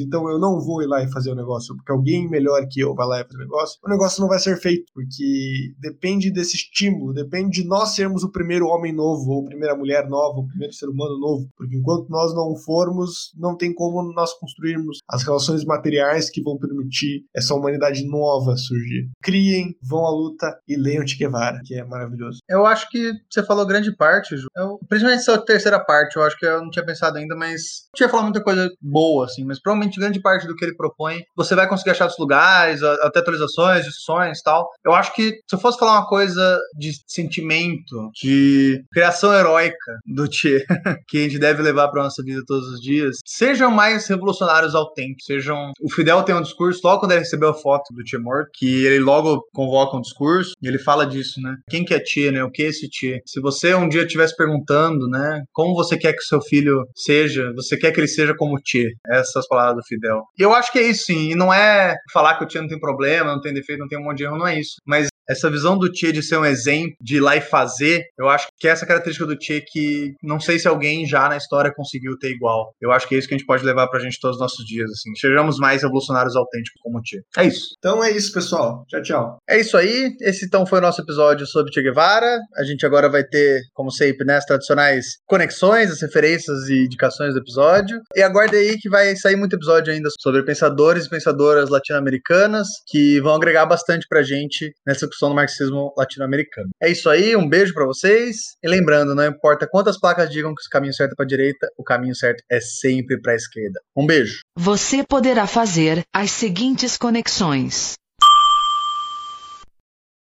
então 0.00 0.28
eu 0.28 0.38
não 0.38 0.60
vou 0.60 0.82
ir 0.82 0.86
lá 0.86 1.02
e 1.02 1.10
fazer 1.10 1.30
o 1.30 1.34
negócio, 1.34 1.74
porque 1.76 1.92
alguém 1.92 2.28
melhor 2.28 2.66
que 2.70 2.80
eu 2.80 2.94
vai 2.94 3.06
lá 3.06 3.20
e 3.20 3.24
fazer 3.24 3.36
o 3.36 3.46
negócio, 3.46 3.78
o 3.84 3.88
negócio 3.88 4.20
não 4.20 4.28
vai 4.28 4.38
ser 4.38 4.56
feito, 4.58 4.84
porque 4.94 5.74
depende 5.78 6.30
desse 6.30 6.56
estímulo, 6.56 7.12
depende 7.12 7.62
de 7.62 7.68
nós 7.68 7.94
sermos 7.94 8.22
o 8.22 8.30
primeiro 8.30 8.66
homem 8.66 8.92
novo, 8.92 9.30
ou 9.30 9.42
a 9.42 9.46
primeira 9.46 9.76
mulher 9.76 10.08
nova, 10.08 10.40
o 10.40 10.46
primeiro 10.46 10.72
ser 10.72 10.88
humano 10.88 11.18
novo, 11.18 11.48
porque 11.56 11.76
enquanto 11.76 12.08
nós 12.08 12.34
não 12.34 12.56
formos, 12.56 13.32
não 13.36 13.56
tem 13.56 13.74
como 13.74 14.02
nós 14.12 14.32
construirmos 14.34 14.98
as 15.08 15.22
relações 15.22 15.64
materiais 15.64 16.30
que 16.30 16.42
vão 16.42 16.58
permitir 16.58 17.24
essa 17.34 17.54
humanidade 17.54 18.06
nova 18.06 18.56
surgir. 18.56 19.08
Criem, 19.22 19.76
vão 19.82 20.06
à 20.06 20.10
luta 20.10 20.58
e 20.68 20.76
leiam 20.76 21.06
Che 21.06 21.16
Guevara, 21.16 21.60
que 21.64 21.74
é 21.74 21.84
maravilhoso. 21.84 22.38
Eu 22.48 22.66
acho 22.66 22.88
que 22.88 23.12
você 23.30 23.44
falou 23.44 23.66
grande 23.66 23.94
parte, 23.96 24.36
Ju. 24.36 24.46
Eu, 24.56 24.78
principalmente 24.88 25.20
essa 25.20 25.38
terceira 25.44 25.78
parte, 25.84 26.16
eu 26.16 26.22
acho 26.22 26.38
que 26.38 26.46
eu 26.46 26.62
não 26.62 26.70
tinha 26.70 26.84
pensado 26.84 27.18
ainda, 27.18 27.36
mas 27.36 27.88
tinha 27.94 28.08
falado 28.08 28.24
muita 28.24 28.42
coisa 28.42 28.70
boa, 28.80 29.26
assim, 29.26 29.43
mas 29.44 29.60
provavelmente 29.60 29.98
grande 29.98 30.20
parte 30.20 30.46
do 30.46 30.54
que 30.54 30.64
ele 30.64 30.76
propõe, 30.76 31.22
você 31.36 31.54
vai 31.54 31.68
conseguir 31.68 31.90
achar 31.90 32.06
os 32.06 32.18
lugares, 32.18 32.82
até 32.82 33.20
atualizações, 33.20 33.84
discussões 33.84 34.40
tal. 34.42 34.68
Eu 34.84 34.94
acho 34.94 35.14
que 35.14 35.30
se 35.48 35.54
eu 35.54 35.58
fosse 35.58 35.78
falar 35.78 35.92
uma 35.92 36.06
coisa 36.06 36.58
de 36.76 36.92
sentimento, 37.06 38.10
de 38.14 38.84
criação 38.92 39.32
heróica 39.32 39.98
do 40.06 40.30
Che, 40.30 40.64
que 41.08 41.18
a 41.18 41.22
gente 41.22 41.38
deve 41.38 41.62
levar 41.62 41.88
para 41.88 42.02
nossa 42.02 42.22
vida 42.22 42.42
todos 42.46 42.66
os 42.68 42.80
dias, 42.80 43.18
sejam 43.24 43.70
mais 43.70 44.06
revolucionários 44.06 44.74
autênticos, 44.74 45.24
sejam... 45.26 45.72
O 45.80 45.90
Fidel 45.90 46.22
tem 46.22 46.34
um 46.34 46.42
discurso, 46.42 46.80
logo 46.84 47.00
quando 47.00 47.12
ele 47.12 47.20
recebeu 47.20 47.50
a 47.50 47.54
foto 47.54 47.92
do 47.92 48.06
Che 48.06 48.18
morto, 48.18 48.50
que 48.54 48.84
ele 48.84 49.00
logo 49.00 49.46
convoca 49.52 49.96
um 49.96 50.00
discurso, 50.00 50.52
e 50.62 50.68
ele 50.68 50.78
fala 50.78 51.06
disso, 51.06 51.40
né? 51.40 51.56
Quem 51.68 51.84
que 51.84 51.94
é 51.94 52.04
Che, 52.04 52.30
né? 52.30 52.42
O 52.44 52.50
que 52.50 52.62
é 52.62 52.66
esse 52.66 52.88
Che? 52.90 53.20
Se 53.26 53.40
você 53.40 53.74
um 53.74 53.88
dia 53.88 54.02
estivesse 54.02 54.36
perguntando, 54.36 55.08
né? 55.08 55.42
Como 55.52 55.74
você 55.74 55.96
quer 55.96 56.12
que 56.12 56.22
o 56.22 56.26
seu 56.26 56.40
filho 56.40 56.86
seja, 56.94 57.52
você 57.54 57.76
quer 57.76 57.92
que 57.92 58.00
ele 58.00 58.08
seja 58.08 58.34
como 58.34 58.58
Che. 58.64 58.92
Essas 59.34 59.48
palavras 59.48 59.76
do 59.76 59.86
Fidel. 59.86 60.22
E 60.38 60.42
eu 60.42 60.54
acho 60.54 60.70
que 60.70 60.78
é 60.78 60.82
isso, 60.82 61.06
sim. 61.06 61.30
E 61.30 61.34
não 61.34 61.52
é 61.52 61.96
falar 62.12 62.36
que 62.36 62.44
o 62.44 62.50
Che 62.50 62.60
não 62.60 62.68
tem 62.68 62.78
problema, 62.78 63.32
não 63.32 63.40
tem 63.40 63.52
defeito, 63.52 63.80
não 63.80 63.88
tem 63.88 63.98
um 63.98 64.04
monte 64.04 64.18
de 64.18 64.24
erro, 64.24 64.38
não 64.38 64.46
é 64.46 64.58
isso. 64.58 64.76
Mas 64.86 65.08
essa 65.28 65.50
visão 65.50 65.78
do 65.78 65.90
Che 65.94 66.12
de 66.12 66.22
ser 66.22 66.38
um 66.38 66.44
exemplo, 66.44 66.94
de 67.00 67.16
ir 67.16 67.20
lá 67.20 67.36
e 67.36 67.40
fazer, 67.40 68.04
eu 68.18 68.28
acho 68.28 68.48
que 68.58 68.68
é 68.68 68.70
essa 68.70 68.86
característica 68.86 69.26
do 69.26 69.36
Che 69.40 69.62
que 69.66 70.14
não 70.22 70.40
sei 70.40 70.58
se 70.58 70.68
alguém 70.68 71.06
já 71.06 71.28
na 71.28 71.36
história 71.36 71.72
conseguiu 71.74 72.18
ter 72.18 72.30
igual. 72.30 72.72
Eu 72.80 72.92
acho 72.92 73.08
que 73.08 73.14
é 73.14 73.18
isso 73.18 73.28
que 73.28 73.34
a 73.34 73.38
gente 73.38 73.46
pode 73.46 73.64
levar 73.64 73.88
pra 73.88 74.00
gente 74.00 74.18
todos 74.20 74.36
os 74.36 74.40
nossos 74.40 74.64
dias, 74.64 74.90
assim. 74.90 75.14
Sejamos 75.16 75.58
mais 75.58 75.82
revolucionários 75.82 76.36
autênticos 76.36 76.80
como 76.82 76.98
o 76.98 77.02
Che. 77.04 77.20
É 77.36 77.46
isso. 77.46 77.74
Então 77.78 78.02
é 78.02 78.10
isso, 78.10 78.32
pessoal. 78.32 78.84
Tchau, 78.88 79.02
tchau. 79.02 79.38
É 79.48 79.60
isso 79.60 79.76
aí. 79.76 80.14
Esse 80.20 80.46
então 80.46 80.66
foi 80.66 80.78
o 80.78 80.82
nosso 80.82 81.00
episódio 81.00 81.46
sobre 81.46 81.72
Che 81.72 81.82
Guevara. 81.82 82.38
A 82.56 82.64
gente 82.64 82.84
agora 82.84 83.08
vai 83.08 83.24
ter, 83.24 83.60
como 83.72 83.90
sempre, 83.90 84.26
né, 84.26 84.36
as 84.36 84.44
tradicionais 84.44 85.04
conexões, 85.26 85.90
as 85.90 86.00
referências 86.00 86.68
e 86.68 86.84
indicações 86.84 87.34
do 87.34 87.40
episódio. 87.40 87.98
E 88.14 88.22
aguarde 88.22 88.56
aí 88.56 88.76
que 88.78 88.88
vai 88.88 89.14
sair 89.16 89.36
muito 89.36 89.56
episódio 89.56 89.92
ainda 89.92 90.08
sobre 90.20 90.42
pensadores 90.42 91.06
e 91.06 91.10
pensadoras 91.10 91.70
latino-americanas 91.70 92.68
que 92.86 93.20
vão 93.20 93.34
agregar 93.34 93.66
bastante 93.66 94.06
pra 94.08 94.22
gente 94.22 94.72
nessa 94.86 95.04
discussão 95.14 95.30
do 95.30 95.34
marxismo 95.34 95.94
latino-americano. 95.96 96.70
É 96.82 96.90
isso 96.90 97.08
aí, 97.08 97.36
um 97.36 97.48
beijo 97.48 97.72
para 97.72 97.86
vocês. 97.86 98.56
E 98.62 98.68
lembrando, 98.68 99.14
não 99.14 99.24
importa 99.24 99.66
quantas 99.70 99.98
placas 99.98 100.30
digam 100.30 100.54
que 100.54 100.60
o 100.66 100.70
caminho 100.70 100.92
certo 100.92 101.12
é 101.12 101.14
para 101.14 101.26
direita, 101.26 101.68
o 101.78 101.84
caminho 101.84 102.14
certo 102.14 102.42
é 102.50 102.60
sempre 102.60 103.20
para 103.20 103.32
a 103.32 103.36
esquerda. 103.36 103.80
Um 103.96 104.06
beijo. 104.06 104.40
Você 104.56 105.04
poderá 105.04 105.46
fazer 105.46 106.02
as 106.12 106.30
seguintes 106.30 106.96
conexões. 106.96 107.94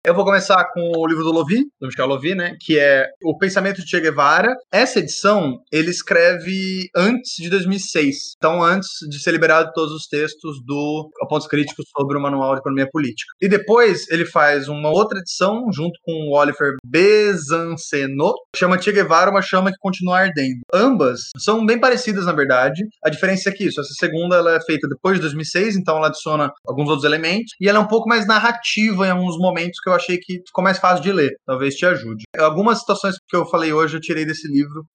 Eu 0.05 0.15
vou 0.15 0.23
começar 0.23 0.63
com 0.71 0.93
o 0.95 1.05
livro 1.05 1.25
do 1.25 1.31
Lovi, 1.31 1.65
do 1.77 1.87
Michel 1.87 2.07
Lovi, 2.07 2.33
né? 2.33 2.55
Que 2.61 2.79
é 2.79 3.05
O 3.21 3.37
Pensamento 3.37 3.81
de 3.81 3.89
Che 3.89 3.99
Guevara. 3.99 4.55
Essa 4.71 4.99
edição 4.99 5.59
ele 5.69 5.91
escreve 5.91 6.89
antes 6.95 7.33
de 7.37 7.49
2006. 7.49 8.35
Então, 8.37 8.63
antes 8.63 8.87
de 9.09 9.21
ser 9.21 9.31
liberado 9.31 9.73
todos 9.73 9.93
os 9.93 10.07
textos 10.07 10.63
do 10.65 11.09
Pontos 11.27 11.47
Críticos 11.47 11.85
sobre 11.97 12.17
o 12.17 12.21
Manual 12.21 12.53
de 12.53 12.61
Economia 12.61 12.87
Política. 12.89 13.33
E 13.41 13.49
depois 13.49 14.09
ele 14.09 14.25
faz 14.25 14.69
uma 14.69 14.89
outra 14.89 15.19
edição 15.19 15.65
junto 15.73 15.99
com 16.05 16.13
o 16.13 16.33
Oliver 16.33 16.75
Bezanceno, 16.81 18.33
chama 18.55 18.81
Che 18.81 18.93
Guevara, 18.93 19.29
uma 19.29 19.41
chama 19.41 19.69
que 19.69 19.77
continua 19.81 20.19
ardendo. 20.19 20.61
Ambas 20.73 21.23
são 21.37 21.65
bem 21.65 21.77
parecidas, 21.77 22.25
na 22.25 22.31
verdade. 22.31 22.85
A 23.03 23.09
diferença 23.09 23.49
é 23.49 23.51
que 23.51 23.65
isso, 23.65 23.81
essa 23.81 23.93
segunda 23.99 24.37
ela 24.37 24.55
é 24.55 24.61
feita 24.61 24.87
depois 24.87 25.17
de 25.17 25.23
2006, 25.23 25.75
então 25.75 25.97
ela 25.97 26.07
adiciona 26.07 26.49
alguns 26.65 26.87
outros 26.87 27.03
elementos. 27.03 27.51
E 27.59 27.67
ela 27.67 27.79
é 27.79 27.81
um 27.81 27.87
pouco 27.87 28.07
mais 28.07 28.25
narrativa 28.25 29.05
em 29.05 29.11
alguns 29.11 29.37
momentos 29.37 29.77
que 29.83 29.88
eu 29.89 29.95
achei 29.95 30.17
que 30.17 30.41
ficou 30.45 30.63
mais 30.63 30.79
fácil 30.79 31.03
de 31.03 31.11
ler. 31.11 31.31
Talvez 31.45 31.75
te 31.75 31.85
ajude. 31.85 32.23
Algumas 32.37 32.79
situações 32.79 33.15
que 33.27 33.35
eu 33.35 33.45
falei 33.45 33.73
hoje 33.73 33.97
eu 33.97 34.01
tirei 34.01 34.25
desse 34.25 34.47
livro 34.47 34.85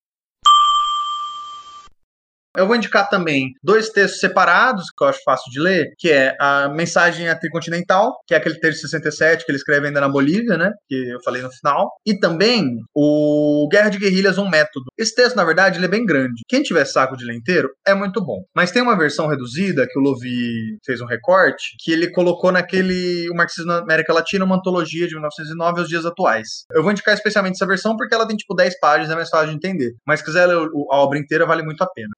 eu 2.56 2.66
vou 2.66 2.76
indicar 2.76 3.09
também 3.09 3.52
dois 3.62 3.90
textos 3.90 4.20
separados 4.20 4.86
que 4.97 5.05
eu 5.05 5.09
acho 5.09 5.20
fácil 5.24 5.51
de 5.51 5.60
ler, 5.60 5.93
que 5.98 6.10
é 6.10 6.36
a 6.40 6.68
Mensagem 6.68 7.28
à 7.28 7.36
Tricontinental, 7.39 8.12
que 8.26 8.35
é 8.35 8.36
aquele 8.36 8.59
texto 8.60 8.82
de 8.82 8.89
67 8.89 9.44
que 9.44 9.51
ele 9.51 9.59
escreve 9.59 9.86
ainda 9.86 10.01
na 10.01 10.09
Bolívia, 10.09 10.56
né? 10.56 10.70
Que 10.89 11.10
eu 11.10 11.22
falei 11.22 11.43
no 11.43 11.51
final. 11.51 11.90
E 12.06 12.18
também 12.18 12.78
o 12.94 13.68
Guerra 13.70 13.90
de 13.90 13.98
Guerrilhas, 13.98 14.39
um 14.39 14.48
método. 14.48 14.86
Esse 14.98 15.14
texto, 15.14 15.36
na 15.36 15.44
verdade, 15.44 15.78
ele 15.78 15.86
é 15.86 15.89
bem 15.89 16.05
grande. 16.05 16.43
Quem 16.48 16.62
tiver 16.62 16.85
saco 16.85 17.16
de 17.16 17.24
ler 17.24 17.35
inteiro, 17.35 17.70
é 17.86 17.94
muito 17.94 18.24
bom. 18.24 18.43
Mas 18.55 18.70
tem 18.70 18.82
uma 18.82 18.97
versão 18.97 19.26
reduzida, 19.26 19.86
que 19.89 19.98
o 19.98 20.02
Lovi 20.02 20.78
fez 20.85 21.01
um 21.01 21.06
recorte, 21.06 21.76
que 21.81 21.93
ele 21.93 22.10
colocou 22.10 22.52
naquele 22.52 23.28
O 23.31 23.35
Marxismo 23.35 23.72
na 23.72 23.78
América 23.78 24.12
Latina, 24.12 24.44
uma 24.44 24.56
antologia 24.56 25.06
de 25.06 25.14
1909 25.14 25.81
aos 25.81 25.89
dias 25.89 26.06
atuais. 26.06 26.64
Eu 26.72 26.82
vou 26.82 26.93
indicar 26.93 27.14
especialmente 27.14 27.55
essa 27.55 27.66
versão 27.66 27.97
porque 27.97 28.14
ela 28.14 28.26
tem 28.26 28.36
tipo 28.36 28.55
10 28.55 28.78
páginas, 28.78 29.10
é 29.10 29.14
mais 29.14 29.28
fácil 29.28 29.48
de 29.48 29.56
entender. 29.56 29.93
Mas 30.06 30.20
se 30.20 30.26
quiser 30.26 30.47
ler 30.47 30.56
a 30.56 30.97
obra 30.97 31.18
inteira, 31.18 31.47
vale 31.47 31.62
muito 31.62 31.82
a 31.82 31.86
pena. 31.86 32.10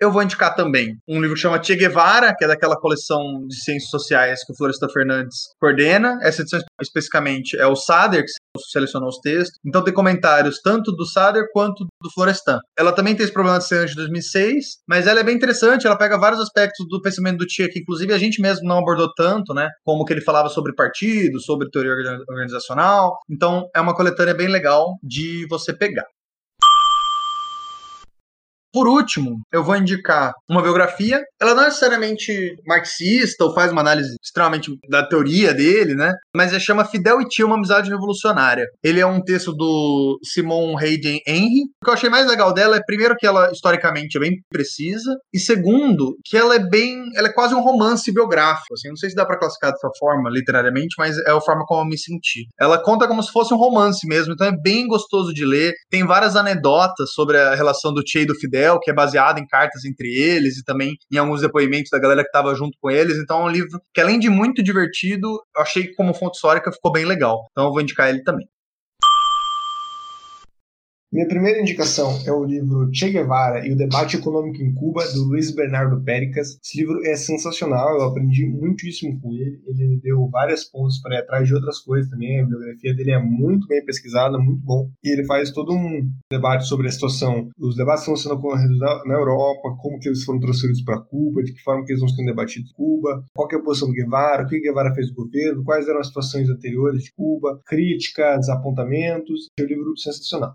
Eu 0.00 0.12
vou 0.12 0.22
indicar 0.22 0.54
também 0.54 0.96
um 1.08 1.20
livro 1.20 1.34
que 1.34 1.40
chama 1.40 1.60
Che 1.60 1.74
Guevara, 1.74 2.32
que 2.32 2.44
é 2.44 2.48
daquela 2.48 2.76
coleção 2.76 3.44
de 3.48 3.56
ciências 3.56 3.90
sociais 3.90 4.44
que 4.44 4.52
o 4.52 4.56
Florestan 4.56 4.88
Fernandes 4.88 5.48
coordena. 5.60 6.20
Essa 6.22 6.42
edição 6.42 6.60
especificamente 6.80 7.58
é 7.58 7.66
o 7.66 7.74
Sader, 7.74 8.22
que 8.24 8.30
selecionou 8.70 9.08
os 9.08 9.18
textos. 9.18 9.58
Então 9.66 9.82
tem 9.82 9.92
comentários 9.92 10.60
tanto 10.62 10.92
do 10.92 11.04
Sader 11.04 11.48
quanto 11.52 11.84
do 12.00 12.10
Florestan. 12.14 12.60
Ela 12.78 12.92
também 12.92 13.16
tem 13.16 13.24
esse 13.24 13.32
problema 13.32 13.58
de 13.58 13.66
ser 13.66 13.78
antes 13.78 13.90
de 13.90 13.96
2006, 13.96 14.64
mas 14.88 15.08
ela 15.08 15.18
é 15.18 15.24
bem 15.24 15.34
interessante, 15.34 15.84
ela 15.84 15.98
pega 15.98 16.16
vários 16.16 16.40
aspectos 16.40 16.86
do 16.88 17.02
pensamento 17.02 17.38
do 17.38 17.50
Che 17.50 17.66
que 17.68 17.80
inclusive 17.80 18.12
a 18.12 18.18
gente 18.18 18.40
mesmo 18.40 18.68
não 18.68 18.78
abordou 18.78 19.12
tanto, 19.16 19.52
né? 19.52 19.68
Como 19.84 20.04
que 20.04 20.12
ele 20.12 20.20
falava 20.20 20.48
sobre 20.48 20.76
partido, 20.76 21.40
sobre 21.40 21.68
teoria 21.70 21.92
organizacional. 22.28 23.18
Então 23.28 23.68
é 23.74 23.80
uma 23.80 23.96
coletânea 23.96 24.34
bem 24.34 24.46
legal 24.46 24.96
de 25.02 25.44
você 25.48 25.72
pegar. 25.72 26.06
Por 28.72 28.86
último, 28.86 29.40
eu 29.52 29.64
vou 29.64 29.76
indicar 29.76 30.32
uma 30.48 30.62
biografia. 30.62 31.22
Ela 31.40 31.54
não 31.54 31.62
é 31.62 31.66
necessariamente 31.66 32.54
marxista 32.66 33.44
ou 33.44 33.54
faz 33.54 33.72
uma 33.72 33.80
análise 33.80 34.14
extremamente 34.22 34.70
da 34.90 35.06
teoria 35.06 35.54
dele, 35.54 35.94
né? 35.94 36.12
Mas 36.34 36.52
é 36.52 36.60
chama 36.60 36.84
Fidel 36.84 37.20
e 37.20 37.26
Tia, 37.26 37.46
uma 37.46 37.56
amizade 37.56 37.88
revolucionária. 37.88 38.66
Ele 38.84 39.00
é 39.00 39.06
um 39.06 39.22
texto 39.22 39.52
do 39.52 40.18
Simon 40.22 40.76
Hayden 40.76 41.20
Henry. 41.26 41.62
O 41.80 41.84
que 41.84 41.90
eu 41.90 41.94
achei 41.94 42.10
mais 42.10 42.26
legal 42.26 42.52
dela 42.52 42.76
é, 42.76 42.80
primeiro, 42.84 43.16
que 43.16 43.26
ela 43.26 43.50
historicamente 43.50 44.18
é 44.18 44.20
bem 44.20 44.32
precisa, 44.50 45.16
e 45.32 45.38
segundo, 45.38 46.16
que 46.24 46.36
ela 46.36 46.54
é 46.54 46.58
bem. 46.58 47.08
Ela 47.16 47.28
é 47.28 47.32
quase 47.32 47.54
um 47.54 47.62
romance 47.62 48.12
biográfico. 48.12 48.74
Assim, 48.74 48.88
não 48.88 48.96
sei 48.96 49.08
se 49.08 49.16
dá 49.16 49.24
para 49.24 49.38
classificar 49.38 49.72
dessa 49.72 49.88
forma, 49.98 50.28
literariamente, 50.30 50.94
mas 50.98 51.16
é 51.26 51.30
a 51.30 51.40
forma 51.40 51.64
como 51.64 51.82
eu 51.82 51.86
me 51.86 51.98
senti. 51.98 52.46
Ela 52.60 52.82
conta 52.82 53.08
como 53.08 53.22
se 53.22 53.32
fosse 53.32 53.54
um 53.54 53.56
romance 53.56 54.06
mesmo, 54.06 54.34
então 54.34 54.46
é 54.46 54.52
bem 54.62 54.86
gostoso 54.86 55.32
de 55.32 55.44
ler. 55.44 55.72
Tem 55.90 56.04
várias 56.06 56.36
anedotas 56.36 57.12
sobre 57.12 57.38
a 57.38 57.54
relação 57.54 57.94
do 57.94 58.02
Che 58.06 58.20
e 58.20 58.26
do 58.26 58.34
Fidel 58.34 58.57
Fidel, 58.58 58.80
que 58.80 58.90
é 58.90 58.94
baseado 58.94 59.38
em 59.38 59.46
cartas 59.46 59.84
entre 59.84 60.08
eles 60.08 60.58
e 60.58 60.64
também 60.64 60.96
em 61.10 61.18
alguns 61.18 61.40
depoimentos 61.40 61.90
da 61.90 61.98
galera 61.98 62.22
que 62.22 62.28
estava 62.28 62.54
junto 62.54 62.76
com 62.80 62.90
eles. 62.90 63.16
Então 63.18 63.42
é 63.42 63.44
um 63.44 63.48
livro 63.48 63.80
que, 63.94 64.00
além 64.00 64.18
de 64.18 64.28
muito 64.28 64.62
divertido, 64.62 65.28
eu 65.56 65.62
achei 65.62 65.94
como 65.94 66.14
fonte 66.14 66.36
histórica 66.36 66.72
ficou 66.72 66.92
bem 66.92 67.04
legal. 67.04 67.46
Então 67.52 67.64
eu 67.66 67.70
vou 67.70 67.80
indicar 67.80 68.08
ele 68.08 68.22
também. 68.22 68.46
Minha 71.10 71.26
primeira 71.26 71.58
indicação 71.58 72.20
é 72.26 72.30
o 72.30 72.44
livro 72.44 72.90
Che 72.92 73.08
Guevara 73.08 73.66
e 73.66 73.72
o 73.72 73.76
Debate 73.76 74.18
Econômico 74.18 74.62
em 74.62 74.74
Cuba, 74.74 75.02
do 75.14 75.24
Luiz 75.24 75.50
Bernardo 75.54 76.04
Péricas. 76.04 76.58
Esse 76.62 76.80
livro 76.80 77.02
é 77.02 77.16
sensacional, 77.16 77.96
eu 77.96 78.02
aprendi 78.02 78.44
muitíssimo 78.44 79.18
com 79.18 79.32
ele. 79.32 79.58
Ele 79.66 79.88
me 79.88 80.00
deu 80.02 80.28
vários 80.28 80.64
pontos 80.64 81.00
para 81.00 81.14
ir 81.14 81.20
atrás 81.20 81.48
de 81.48 81.54
outras 81.54 81.78
coisas 81.78 82.10
também. 82.10 82.38
A 82.38 82.44
biografia 82.44 82.94
dele 82.94 83.12
é 83.12 83.18
muito 83.18 83.66
bem 83.66 83.82
pesquisada, 83.86 84.36
muito 84.36 84.62
bom. 84.62 84.90
E 85.02 85.10
ele 85.10 85.24
faz 85.24 85.50
todo 85.50 85.72
um 85.72 86.10
debate 86.30 86.66
sobre 86.66 86.88
a 86.88 86.90
situação, 86.90 87.48
os 87.58 87.74
debates 87.74 88.04
que 88.04 88.10
estão 88.10 88.30
sendo 88.30 88.38
ocorridos 88.38 88.78
na, 88.78 89.14
Europa, 89.14 89.76
como 89.80 89.98
que 89.98 90.10
eles 90.10 90.24
foram 90.24 90.40
transferidos 90.40 90.82
para 90.82 91.00
Cuba, 91.00 91.42
de 91.42 91.54
que 91.54 91.62
forma 91.62 91.86
que 91.86 91.92
eles 91.92 92.00
vão 92.00 92.08
sendo 92.10 92.26
debatidos 92.26 92.70
em 92.70 92.74
Cuba, 92.74 93.24
qual 93.34 93.48
é 93.50 93.54
a 93.54 93.62
posição 93.62 93.88
do 93.88 93.94
Guevara, 93.94 94.42
o 94.42 94.46
que 94.46 94.60
Guevara 94.60 94.94
fez 94.94 95.08
no 95.08 95.14
governo, 95.14 95.64
quais 95.64 95.88
eram 95.88 96.00
as 96.00 96.08
situações 96.08 96.50
anteriores 96.50 97.04
de 97.04 97.14
Cuba, 97.14 97.58
críticas, 97.64 98.50
apontamentos. 98.50 99.48
É 99.58 99.62
um 99.62 99.66
livro 99.66 99.96
sensacional. 99.96 100.52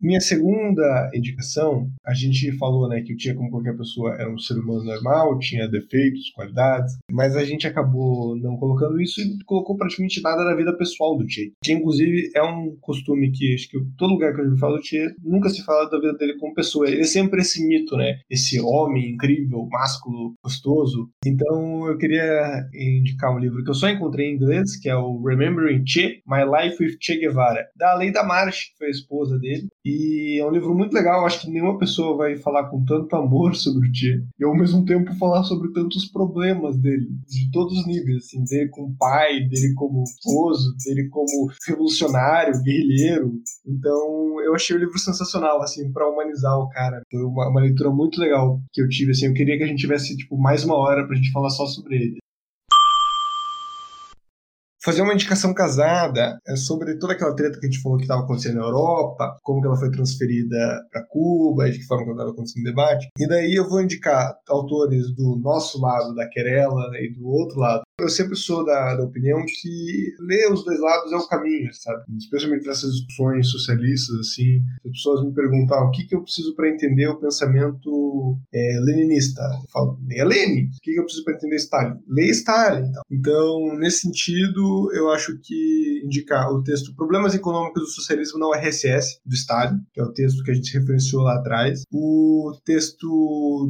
Minha 0.00 0.20
segunda 0.20 1.10
indicação, 1.14 1.90
a 2.04 2.14
gente 2.14 2.50
falou 2.52 2.88
né, 2.88 3.02
que 3.02 3.12
o 3.12 3.16
Tia, 3.16 3.34
como 3.34 3.50
qualquer 3.50 3.76
pessoa, 3.76 4.14
era 4.14 4.32
um 4.32 4.38
ser 4.38 4.54
humano 4.54 4.84
normal, 4.84 5.38
tinha 5.38 5.68
defeitos, 5.68 6.30
qualidades, 6.30 6.96
mas 7.10 7.36
a 7.36 7.44
gente 7.44 7.66
acabou 7.66 8.34
não 8.36 8.56
colocando 8.56 9.00
isso 9.00 9.20
e 9.20 9.44
colocou 9.44 9.76
praticamente 9.76 10.22
nada 10.22 10.44
da 10.44 10.54
vida 10.56 10.74
pessoal 10.76 11.18
do 11.18 11.26
Tia. 11.26 11.50
Que, 11.62 11.72
inclusive, 11.72 12.30
é 12.34 12.42
um 12.42 12.76
costume 12.80 13.30
que 13.30 13.54
acho 13.54 13.68
que 13.68 13.78
todo 13.98 14.14
lugar 14.14 14.34
que 14.34 14.40
eu 14.40 14.56
falo 14.56 14.76
do 14.76 14.82
Tia, 14.82 15.14
nunca 15.22 15.50
se 15.50 15.62
fala 15.64 15.90
da 15.90 15.98
vida 15.98 16.14
dele 16.14 16.38
como 16.38 16.54
pessoa. 16.54 16.88
Ele 16.88 17.02
é 17.02 17.04
sempre 17.04 17.42
esse 17.42 17.66
mito, 17.66 17.96
né? 17.96 18.20
Esse 18.30 18.58
homem 18.58 19.12
incrível, 19.12 19.66
másculo, 19.70 20.34
gostoso. 20.42 21.10
Então, 21.26 21.86
eu 21.86 21.98
queria 21.98 22.68
indicar 22.72 23.34
um 23.34 23.38
livro 23.38 23.62
que 23.62 23.70
eu 23.70 23.74
só 23.74 23.88
encontrei 23.88 24.30
em 24.30 24.34
inglês, 24.34 24.76
que 24.76 24.88
é 24.88 24.96
o 24.96 25.22
Remembering 25.22 25.84
Che, 25.86 26.22
My 26.26 26.44
Life 26.44 26.82
with 26.82 26.96
Che 27.00 27.18
Guevara, 27.18 27.66
da 27.76 27.94
Leida 27.94 28.22
March, 28.22 28.70
que 28.70 28.78
foi 28.78 28.86
a 28.86 28.90
esposa 28.90 29.38
dele. 29.38 29.68
E 29.90 30.38
é 30.38 30.46
um 30.46 30.52
livro 30.52 30.72
muito 30.72 30.92
legal, 30.92 31.26
acho 31.26 31.40
que 31.40 31.50
nenhuma 31.50 31.76
pessoa 31.76 32.16
vai 32.16 32.36
falar 32.36 32.68
com 32.68 32.84
tanto 32.84 33.16
amor 33.16 33.56
sobre 33.56 33.88
o 33.88 33.92
Che. 33.92 34.22
E 34.38 34.44
ao 34.44 34.54
mesmo 34.54 34.84
tempo 34.84 35.12
falar 35.16 35.42
sobre 35.42 35.72
tantos 35.72 36.06
problemas 36.06 36.76
dele, 36.76 37.08
de 37.26 37.50
todos 37.50 37.76
os 37.76 37.86
níveis, 37.86 38.18
assim, 38.18 38.44
dele 38.44 38.68
como 38.68 38.94
pai, 38.96 39.40
dele 39.48 39.74
como 39.74 40.04
esposo, 40.04 40.72
dele 40.86 41.08
como 41.08 41.50
revolucionário, 41.66 42.62
guerrilheiro. 42.62 43.32
Então, 43.66 44.40
eu 44.44 44.54
achei 44.54 44.76
o 44.76 44.78
livro 44.78 44.96
sensacional, 44.96 45.60
assim, 45.60 45.90
para 45.92 46.08
humanizar 46.08 46.56
o 46.56 46.68
cara. 46.68 47.02
Foi 47.10 47.24
uma, 47.24 47.48
uma 47.48 47.60
leitura 47.60 47.90
muito 47.90 48.20
legal 48.20 48.60
que 48.72 48.80
eu 48.80 48.88
tive, 48.88 49.10
assim, 49.10 49.26
eu 49.26 49.34
queria 49.34 49.58
que 49.58 49.64
a 49.64 49.66
gente 49.66 49.80
tivesse, 49.80 50.16
tipo, 50.16 50.38
mais 50.38 50.62
uma 50.62 50.76
hora 50.76 51.04
pra 51.04 51.16
gente 51.16 51.32
falar 51.32 51.50
só 51.50 51.66
sobre 51.66 51.96
ele 51.96 52.20
fazer 54.82 55.02
uma 55.02 55.12
indicação 55.14 55.52
casada 55.52 56.38
é 56.46 56.56
sobre 56.56 56.98
toda 56.98 57.12
aquela 57.12 57.34
treta 57.34 57.58
que 57.58 57.66
a 57.66 57.70
gente 57.70 57.82
falou 57.82 57.98
que 57.98 58.04
estava 58.04 58.22
acontecendo 58.22 58.56
na 58.56 58.66
Europa, 58.66 59.38
como 59.42 59.60
que 59.60 59.66
ela 59.66 59.76
foi 59.76 59.90
transferida 59.90 60.82
para 60.90 61.06
Cuba, 61.06 61.70
de 61.70 61.78
que 61.78 61.86
forma 61.86 62.04
que 62.04 62.10
ela 62.10 62.18
estava 62.18 62.32
acontecendo 62.32 62.62
o 62.62 62.70
debate. 62.70 63.08
E 63.18 63.28
daí 63.28 63.54
eu 63.54 63.68
vou 63.68 63.80
indicar 63.80 64.34
autores 64.48 65.14
do 65.14 65.36
nosso 65.42 65.80
lado 65.80 66.14
da 66.14 66.28
querela 66.28 66.90
e 66.98 67.12
do 67.12 67.26
outro 67.26 67.60
lado 67.60 67.82
eu 68.00 68.08
sempre 68.08 68.36
sou 68.36 68.64
da, 68.64 68.96
da 68.96 69.04
opinião 69.04 69.44
que 69.46 70.14
ler 70.20 70.50
os 70.50 70.64
dois 70.64 70.80
lados 70.80 71.12
é 71.12 71.16
o 71.16 71.28
caminho, 71.28 71.72
sabe? 71.72 72.02
Especialmente 72.16 72.66
nessas 72.66 72.92
discussões 72.92 73.50
socialistas, 73.50 74.18
assim, 74.20 74.62
as 74.84 74.92
pessoas 74.92 75.24
me 75.24 75.34
perguntam 75.34 75.78
ah, 75.78 75.84
o 75.84 75.90
que, 75.90 76.06
que 76.06 76.14
eu 76.14 76.22
preciso 76.22 76.54
para 76.54 76.68
entender 76.68 77.08
o 77.08 77.20
pensamento 77.20 78.38
é, 78.52 78.80
leninista. 78.82 79.42
Eu 79.42 79.70
falo, 79.70 79.98
leia 80.06 80.24
Lenin. 80.24 80.66
O 80.66 80.70
que, 80.82 80.92
que 80.92 80.98
eu 80.98 81.04
preciso 81.04 81.24
para 81.24 81.34
entender 81.34 81.56
Stalin? 81.56 81.98
Leia 82.08 82.30
Stalin. 82.30 82.88
Então. 82.88 83.02
então, 83.10 83.78
nesse 83.78 84.00
sentido, 84.00 84.69
Eu 84.92 85.10
acho 85.10 85.38
que 85.42 86.02
indicar 86.04 86.50
o 86.50 86.62
texto 86.62 86.94
Problemas 86.94 87.34
Econômicos 87.34 87.82
do 87.82 87.88
Socialismo 87.88 88.38
na 88.38 88.48
URSS, 88.48 89.20
do 89.24 89.34
Stalin, 89.34 89.78
que 89.92 90.00
é 90.00 90.04
o 90.04 90.12
texto 90.12 90.42
que 90.42 90.50
a 90.50 90.54
gente 90.54 90.78
referenciou 90.78 91.22
lá 91.22 91.36
atrás. 91.36 91.82
O 91.92 92.52
texto 92.64 93.06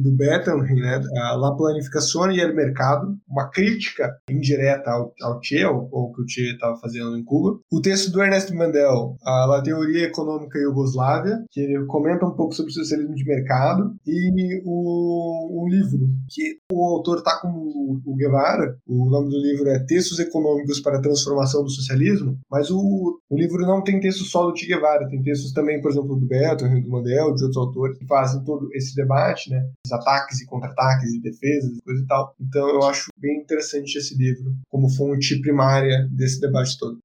do 0.01 0.11
Bettenheim, 0.15 0.81
né, 0.81 1.01
La 1.37 1.55
Planificazione 1.55 2.35
e 2.35 2.41
el 2.41 2.55
Mercado, 2.55 3.15
uma 3.27 3.49
crítica 3.49 4.11
indireta 4.29 4.91
ao, 4.91 5.13
ao 5.21 5.39
Che, 5.41 5.63
ao, 5.63 5.89
ao 5.93 6.11
que 6.11 6.21
o 6.21 6.27
Che 6.27 6.53
estava 6.53 6.77
fazendo 6.77 7.17
em 7.17 7.23
Cuba. 7.23 7.59
O 7.71 7.81
texto 7.81 8.11
do 8.11 8.21
Ernest 8.21 8.53
Mandel, 8.53 9.15
a 9.23 9.45
La 9.45 9.61
Teoria 9.61 10.05
Econômica 10.05 10.59
Yugoslávia, 10.59 11.43
que 11.49 11.61
ele 11.61 11.85
comenta 11.85 12.25
um 12.25 12.35
pouco 12.35 12.53
sobre 12.53 12.71
o 12.71 12.73
socialismo 12.73 13.15
de 13.15 13.25
mercado. 13.25 13.93
E 14.05 14.61
o, 14.65 15.63
o 15.63 15.69
livro, 15.69 16.09
que 16.29 16.57
o 16.71 16.85
autor 16.85 17.19
está 17.19 17.39
como 17.39 18.01
o 18.05 18.15
Guevara, 18.15 18.77
o 18.87 19.09
nome 19.09 19.29
do 19.29 19.37
livro 19.37 19.69
é 19.69 19.79
Textos 19.79 20.19
Econômicos 20.19 20.79
para 20.79 20.90
a 20.97 21.01
Transformação 21.01 21.63
do 21.63 21.69
Socialismo, 21.69 22.37
mas 22.49 22.69
o, 22.69 23.19
o 23.29 23.37
livro 23.37 23.65
não 23.65 23.83
tem 23.83 23.99
texto 23.99 24.23
só 24.23 24.49
do 24.49 24.57
Che 24.57 24.67
Guevara, 24.67 25.07
tem 25.07 25.21
textos 25.21 25.51
também, 25.51 25.81
por 25.81 25.91
exemplo, 25.91 26.15
do 26.15 26.25
Beto, 26.25 26.67
do 26.67 26.89
Mandel, 26.89 27.33
de 27.33 27.43
outros 27.43 27.57
autores, 27.57 27.97
que 27.97 28.05
fazem 28.05 28.43
todo 28.43 28.69
esse 28.73 28.95
debate, 28.95 29.49
né? 29.49 29.69
Os 29.85 29.91
ataques 29.91 30.41
e 30.41 30.45
contra-ataques 30.45 31.13
e 31.13 31.21
defesas 31.21 31.77
e 31.77 31.81
coisa 31.81 32.03
e 32.03 32.07
tal. 32.07 32.35
Então 32.39 32.69
eu 32.69 32.83
acho 32.83 33.09
bem 33.17 33.41
interessante 33.41 33.97
esse 33.97 34.17
livro 34.17 34.53
como 34.69 34.89
fonte 34.89 35.39
primária 35.41 36.07
desse 36.11 36.39
debate 36.39 36.77
todo. 36.77 36.97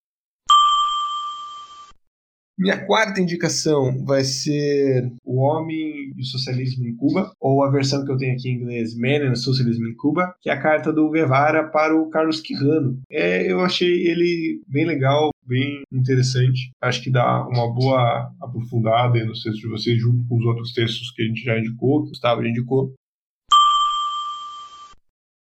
Minha 2.58 2.86
quarta 2.86 3.20
indicação 3.20 4.02
vai 4.04 4.24
ser 4.24 5.12
O 5.22 5.40
Homem 5.40 6.12
e 6.16 6.20
o 6.22 6.24
Socialismo 6.24 6.86
em 6.86 6.96
Cuba, 6.96 7.30
ou 7.38 7.62
a 7.62 7.70
versão 7.70 8.02
que 8.02 8.10
eu 8.10 8.16
tenho 8.16 8.32
aqui 8.32 8.48
em 8.48 8.54
inglês, 8.54 8.96
Man 8.96 9.30
and 9.30 9.34
Socialism 9.34 9.84
in 9.84 9.94
Cuba, 9.94 10.34
que 10.40 10.48
é 10.48 10.54
a 10.54 10.60
carta 10.60 10.90
do 10.90 11.10
Guevara 11.10 11.68
para 11.68 11.94
o 11.94 12.08
Carlos 12.08 12.40
Quijano. 12.40 12.98
É, 13.10 13.50
eu 13.50 13.60
achei 13.60 14.06
ele 14.06 14.62
bem 14.66 14.86
legal, 14.86 15.30
bem 15.46 15.82
interessante. 15.92 16.70
Acho 16.80 17.02
que 17.02 17.10
dá 17.10 17.46
uma 17.46 17.72
boa 17.72 18.32
aprofundada 18.40 19.22
nos 19.26 19.42
textos 19.42 19.60
de 19.60 19.68
vocês, 19.68 20.00
junto 20.00 20.26
com 20.26 20.38
os 20.38 20.44
outros 20.46 20.72
textos 20.72 21.10
que 21.10 21.22
a 21.22 21.26
gente 21.26 21.42
já 21.42 21.58
indicou, 21.58 22.02
que 22.02 22.06
o 22.06 22.10
Gustavo 22.10 22.42
já 22.42 22.48
indicou. 22.48 22.94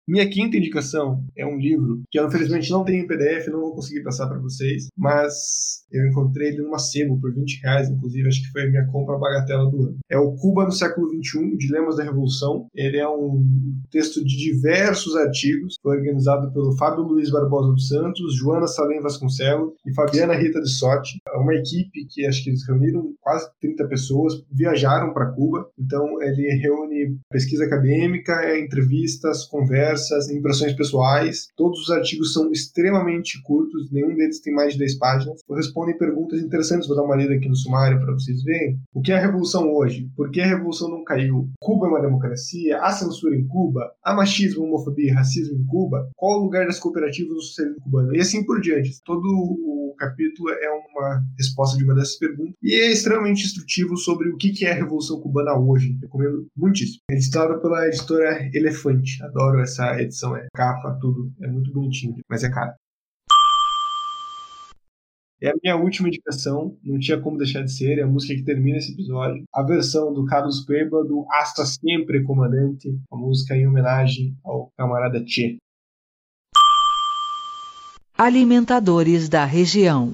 Minha 0.05 0.30
quinta 0.30 0.57
indicação 0.57 1.23
é 1.35 1.45
um 1.45 1.57
livro 1.57 2.01
que 2.11 2.19
eu 2.19 2.27
infelizmente 2.27 2.69
não 2.69 2.84
tenho 2.84 3.05
em 3.05 3.07
PDF, 3.07 3.47
não 3.47 3.61
vou 3.61 3.73
conseguir 3.73 4.03
passar 4.03 4.27
para 4.27 4.38
vocês, 4.38 4.88
mas 4.97 5.85
eu 5.89 6.05
encontrei 6.05 6.49
ele 6.49 6.61
numa 6.61 6.77
sebo 6.77 7.17
por 7.21 7.34
20 7.34 7.61
reais, 7.61 7.89
inclusive 7.89 8.27
acho 8.27 8.41
que 8.41 8.51
foi 8.51 8.63
a 8.63 8.69
minha 8.69 8.85
compra 8.88 9.17
bagatela 9.17 9.69
do 9.69 9.84
ano. 9.84 9.97
É 10.09 10.17
o 10.17 10.34
Cuba 10.35 10.65
no 10.65 10.73
século 10.73 11.07
XXI, 11.07 11.55
Dilemas 11.57 11.95
da 11.95 12.03
Revolução. 12.03 12.67
Ele 12.75 12.97
é 12.97 13.07
um 13.07 13.45
texto 13.89 14.23
de 14.25 14.35
diversos 14.35 15.15
artigos, 15.15 15.75
foi 15.81 15.97
organizado 15.97 16.51
pelo 16.51 16.75
Fábio 16.75 17.05
Luiz 17.05 17.31
Barbosa 17.31 17.71
dos 17.71 17.88
Santos, 17.88 18.35
Joana 18.35 18.67
Salem 18.67 19.01
Vasconcelos 19.01 19.71
e 19.88 19.93
Fabiana 19.93 20.35
Rita 20.35 20.61
de 20.61 20.69
Sotti. 20.69 21.17
É 21.34 21.38
uma 21.38 21.53
equipe 21.53 22.05
que 22.09 22.25
acho 22.25 22.43
que 22.43 22.49
eles 22.49 22.67
reuniram 22.67 23.13
quase 23.21 23.49
30 23.61 23.88
pessoas, 23.88 24.34
viajaram 24.51 25.13
para 25.13 25.31
Cuba, 25.31 25.65
então 25.80 26.21
ele 26.21 26.59
reúne 26.61 27.17
pesquisa 27.30 27.63
acadêmica, 27.63 28.59
entrevistas, 28.59 29.45
conversas 29.45 29.92
conversas, 29.93 30.29
impressões 30.29 30.73
pessoais. 30.73 31.47
Todos 31.55 31.81
os 31.81 31.89
artigos 31.89 32.33
são 32.33 32.51
extremamente 32.51 33.41
curtos, 33.43 33.91
nenhum 33.91 34.15
deles 34.15 34.39
tem 34.39 34.53
mais 34.53 34.73
de 34.73 34.79
10 34.79 34.97
páginas. 34.97 35.41
Respondem 35.49 35.97
perguntas 35.97 36.41
interessantes, 36.41 36.87
vou 36.87 36.97
dar 36.97 37.03
uma 37.03 37.15
lida 37.15 37.33
aqui 37.33 37.47
no 37.47 37.55
sumário 37.55 37.99
para 37.99 38.13
vocês 38.13 38.43
verem. 38.43 38.79
O 38.93 39.01
que 39.01 39.11
é 39.11 39.17
a 39.17 39.21
revolução 39.21 39.71
hoje? 39.73 40.09
Por 40.15 40.31
que 40.31 40.41
a 40.41 40.47
revolução 40.47 40.89
não 40.89 41.03
caiu? 41.03 41.49
Cuba 41.59 41.87
é 41.87 41.89
uma 41.89 42.01
democracia? 42.01 42.79
Há 42.79 42.91
censura 42.91 43.35
em 43.35 43.47
Cuba? 43.47 43.91
Há 44.03 44.13
machismo, 44.13 44.63
homofobia 44.63 45.11
e 45.11 45.13
racismo 45.13 45.57
em 45.57 45.65
Cuba? 45.65 46.09
Qual 46.15 46.39
o 46.39 46.43
lugar 46.43 46.65
das 46.65 46.79
cooperativas 46.79 47.33
no 47.33 47.41
socialismo 47.41 47.81
cubano? 47.81 48.15
E 48.15 48.19
assim 48.19 48.43
por 48.43 48.59
diante. 48.59 49.01
Todo 49.03 49.27
o 49.27 49.95
capítulo 49.97 50.49
é 50.49 50.69
uma 50.69 51.23
resposta 51.37 51.77
de 51.77 51.83
uma 51.83 51.95
dessas 51.95 52.17
perguntas 52.17 52.55
e 52.61 52.73
é 52.73 52.91
extremamente 52.91 53.45
instrutivo 53.45 53.95
sobre 53.97 54.29
o 54.29 54.37
que 54.37 54.65
é 54.65 54.71
a 54.71 54.75
revolução 54.75 55.19
cubana 55.19 55.57
hoje. 55.57 55.97
Recomendo 56.01 56.47
muitíssimo. 56.55 57.01
Editado 57.09 57.59
pela 57.61 57.87
editora 57.87 58.49
Elefante. 58.53 59.21
Adoro 59.23 59.59
essa 59.59 59.82
essa 59.91 60.01
edição 60.01 60.35
é 60.35 60.47
capa, 60.53 60.97
tudo. 61.01 61.31
É 61.41 61.47
muito 61.47 61.72
bonitinho, 61.72 62.18
mas 62.30 62.43
é 62.43 62.49
caro. 62.49 62.73
É 65.41 65.49
a 65.49 65.55
minha 65.61 65.76
última 65.76 66.07
indicação, 66.07 66.77
não 66.81 66.97
tinha 66.97 67.19
como 67.19 67.38
deixar 67.38 67.64
de 67.64 67.72
ser, 67.73 67.99
é 67.99 68.03
a 68.03 68.07
música 68.07 68.34
que 68.34 68.43
termina 68.43 68.77
esse 68.77 68.93
episódio. 68.93 69.43
A 69.53 69.61
versão 69.61 70.14
do 70.14 70.26
Carlos 70.26 70.65
Peba, 70.65 71.03
do 71.03 71.26
Hasta 71.30 71.65
Sempre 71.65 72.23
Comandante, 72.23 72.97
a 73.11 73.18
música 73.18 73.53
em 73.53 73.68
homenagem 73.68 74.38
ao 74.41 74.72
camarada 74.77 75.22
Che. 75.27 75.57
Alimentadores 78.18 79.27
da 79.27 79.43
região. 79.43 80.14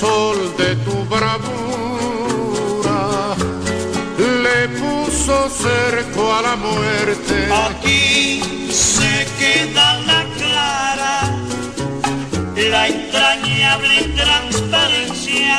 Sol 0.00 0.38
de 0.56 0.70
tu 0.84 0.96
bravura 1.12 1.36
le 4.44 4.60
puso 4.80 5.36
cerco 5.50 6.22
a 6.32 6.40
la 6.48 6.56
muerte. 6.56 7.36
Aquí 7.68 8.40
se 8.70 9.14
queda 9.38 9.86
la 10.10 10.22
clara, 10.38 11.14
la 12.72 12.82
entrañable 12.88 13.96
transparencia 14.22 15.58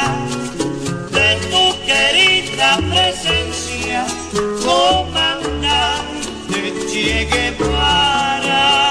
de 1.17 1.29
tu 1.51 1.63
querida 1.89 2.69
presencia, 2.91 3.99
comandante 4.65 5.21
Che 6.91 7.53
para 7.57 8.90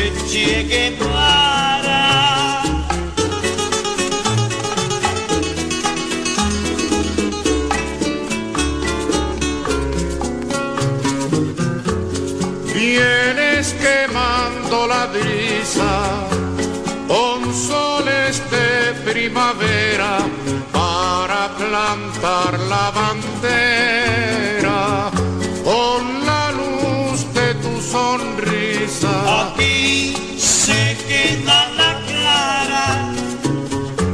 Che 0.00 0.64
Guevara. 0.64 2.62
Vienes 12.72 13.74
quemando 13.74 14.86
la 14.86 15.06
brisa 15.06 16.28
con 17.06 17.52
soles 17.52 18.40
de 18.50 18.94
primavera 19.12 20.18
para 20.72 21.50
plantar 21.58 22.58
la 22.72 22.90
bandera 23.00 24.80
con 25.62 26.24
la 26.24 26.52
luz 26.52 27.18
de 27.34 27.54
tu 27.56 27.80
sonrisa. 27.82 28.69
Aquí 29.38 30.14
se 30.38 30.96
queda 31.08 31.58
la 31.80 31.92
clara, 32.08 32.86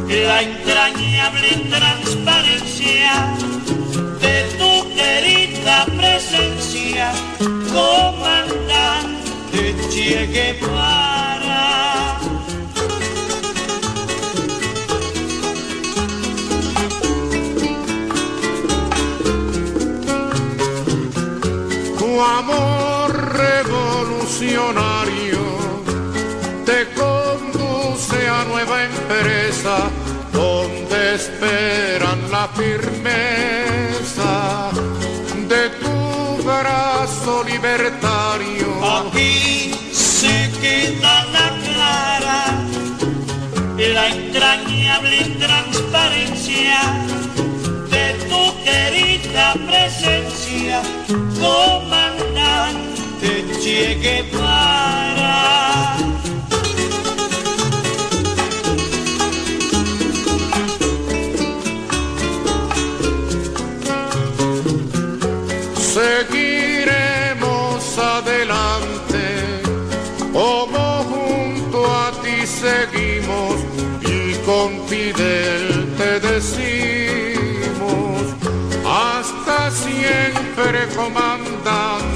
la 0.09 0.43
entrañable 0.43 1.51
transparencia 1.75 3.13
de 4.21 4.37
tu 4.59 4.73
querida 4.95 5.87
presencia, 5.97 7.13
comandante 7.73 8.37
Che 9.97 10.27
Guevara. 10.27 12.19
tu 21.99 22.21
amor 22.21 22.86
revolucionario 24.27 25.39
te 26.65 26.87
nueva 28.49 28.85
empresa 28.85 29.89
donde 30.33 31.15
esperan 31.15 32.31
la 32.31 32.49
firmeza 32.49 34.33
de 35.49 35.71
tu 35.81 36.43
brazo 36.43 37.45
libertario. 37.45 38.67
Aquí 38.85 39.73
se 39.93 40.51
queda 40.61 41.25
la 41.27 41.49
clara, 41.65 42.45
la 43.79 44.09
entrañable 44.09 45.19
transparencia 45.39 46.79
de 47.91 48.15
tu 48.29 48.65
querida 48.65 49.55
presencia, 49.67 50.83
comandante 51.41 52.96
Che 53.63 53.99
Guevara. 54.01 55.39
Seguiremos 65.97 67.81
adelante, 67.99 69.25
como 70.33 71.05
junto 71.11 71.79
a 71.85 72.13
ti 72.23 72.47
seguimos 72.47 73.57
y 74.03 74.35
con 74.45 74.87
Fidel 74.87 75.65
te 75.97 76.21
decimos, 76.21 76.63
hasta 78.85 79.71
siempre 79.73 80.87
comandante. 80.95 82.16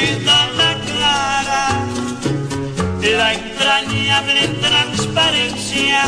Queda 0.00 0.40
la 0.56 0.72
clara, 0.88 1.64
la 3.02 3.28
entrañable 3.34 4.42
transparencia 4.66 6.02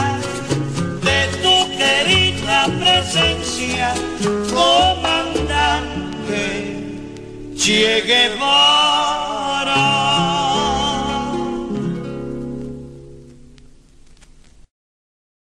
de 1.08 1.18
tu 1.42 1.56
querida 1.76 2.58
presencia, 2.80 3.86
comandante 4.50 6.44
Che 7.54 7.92
Guevara. 8.06 10.11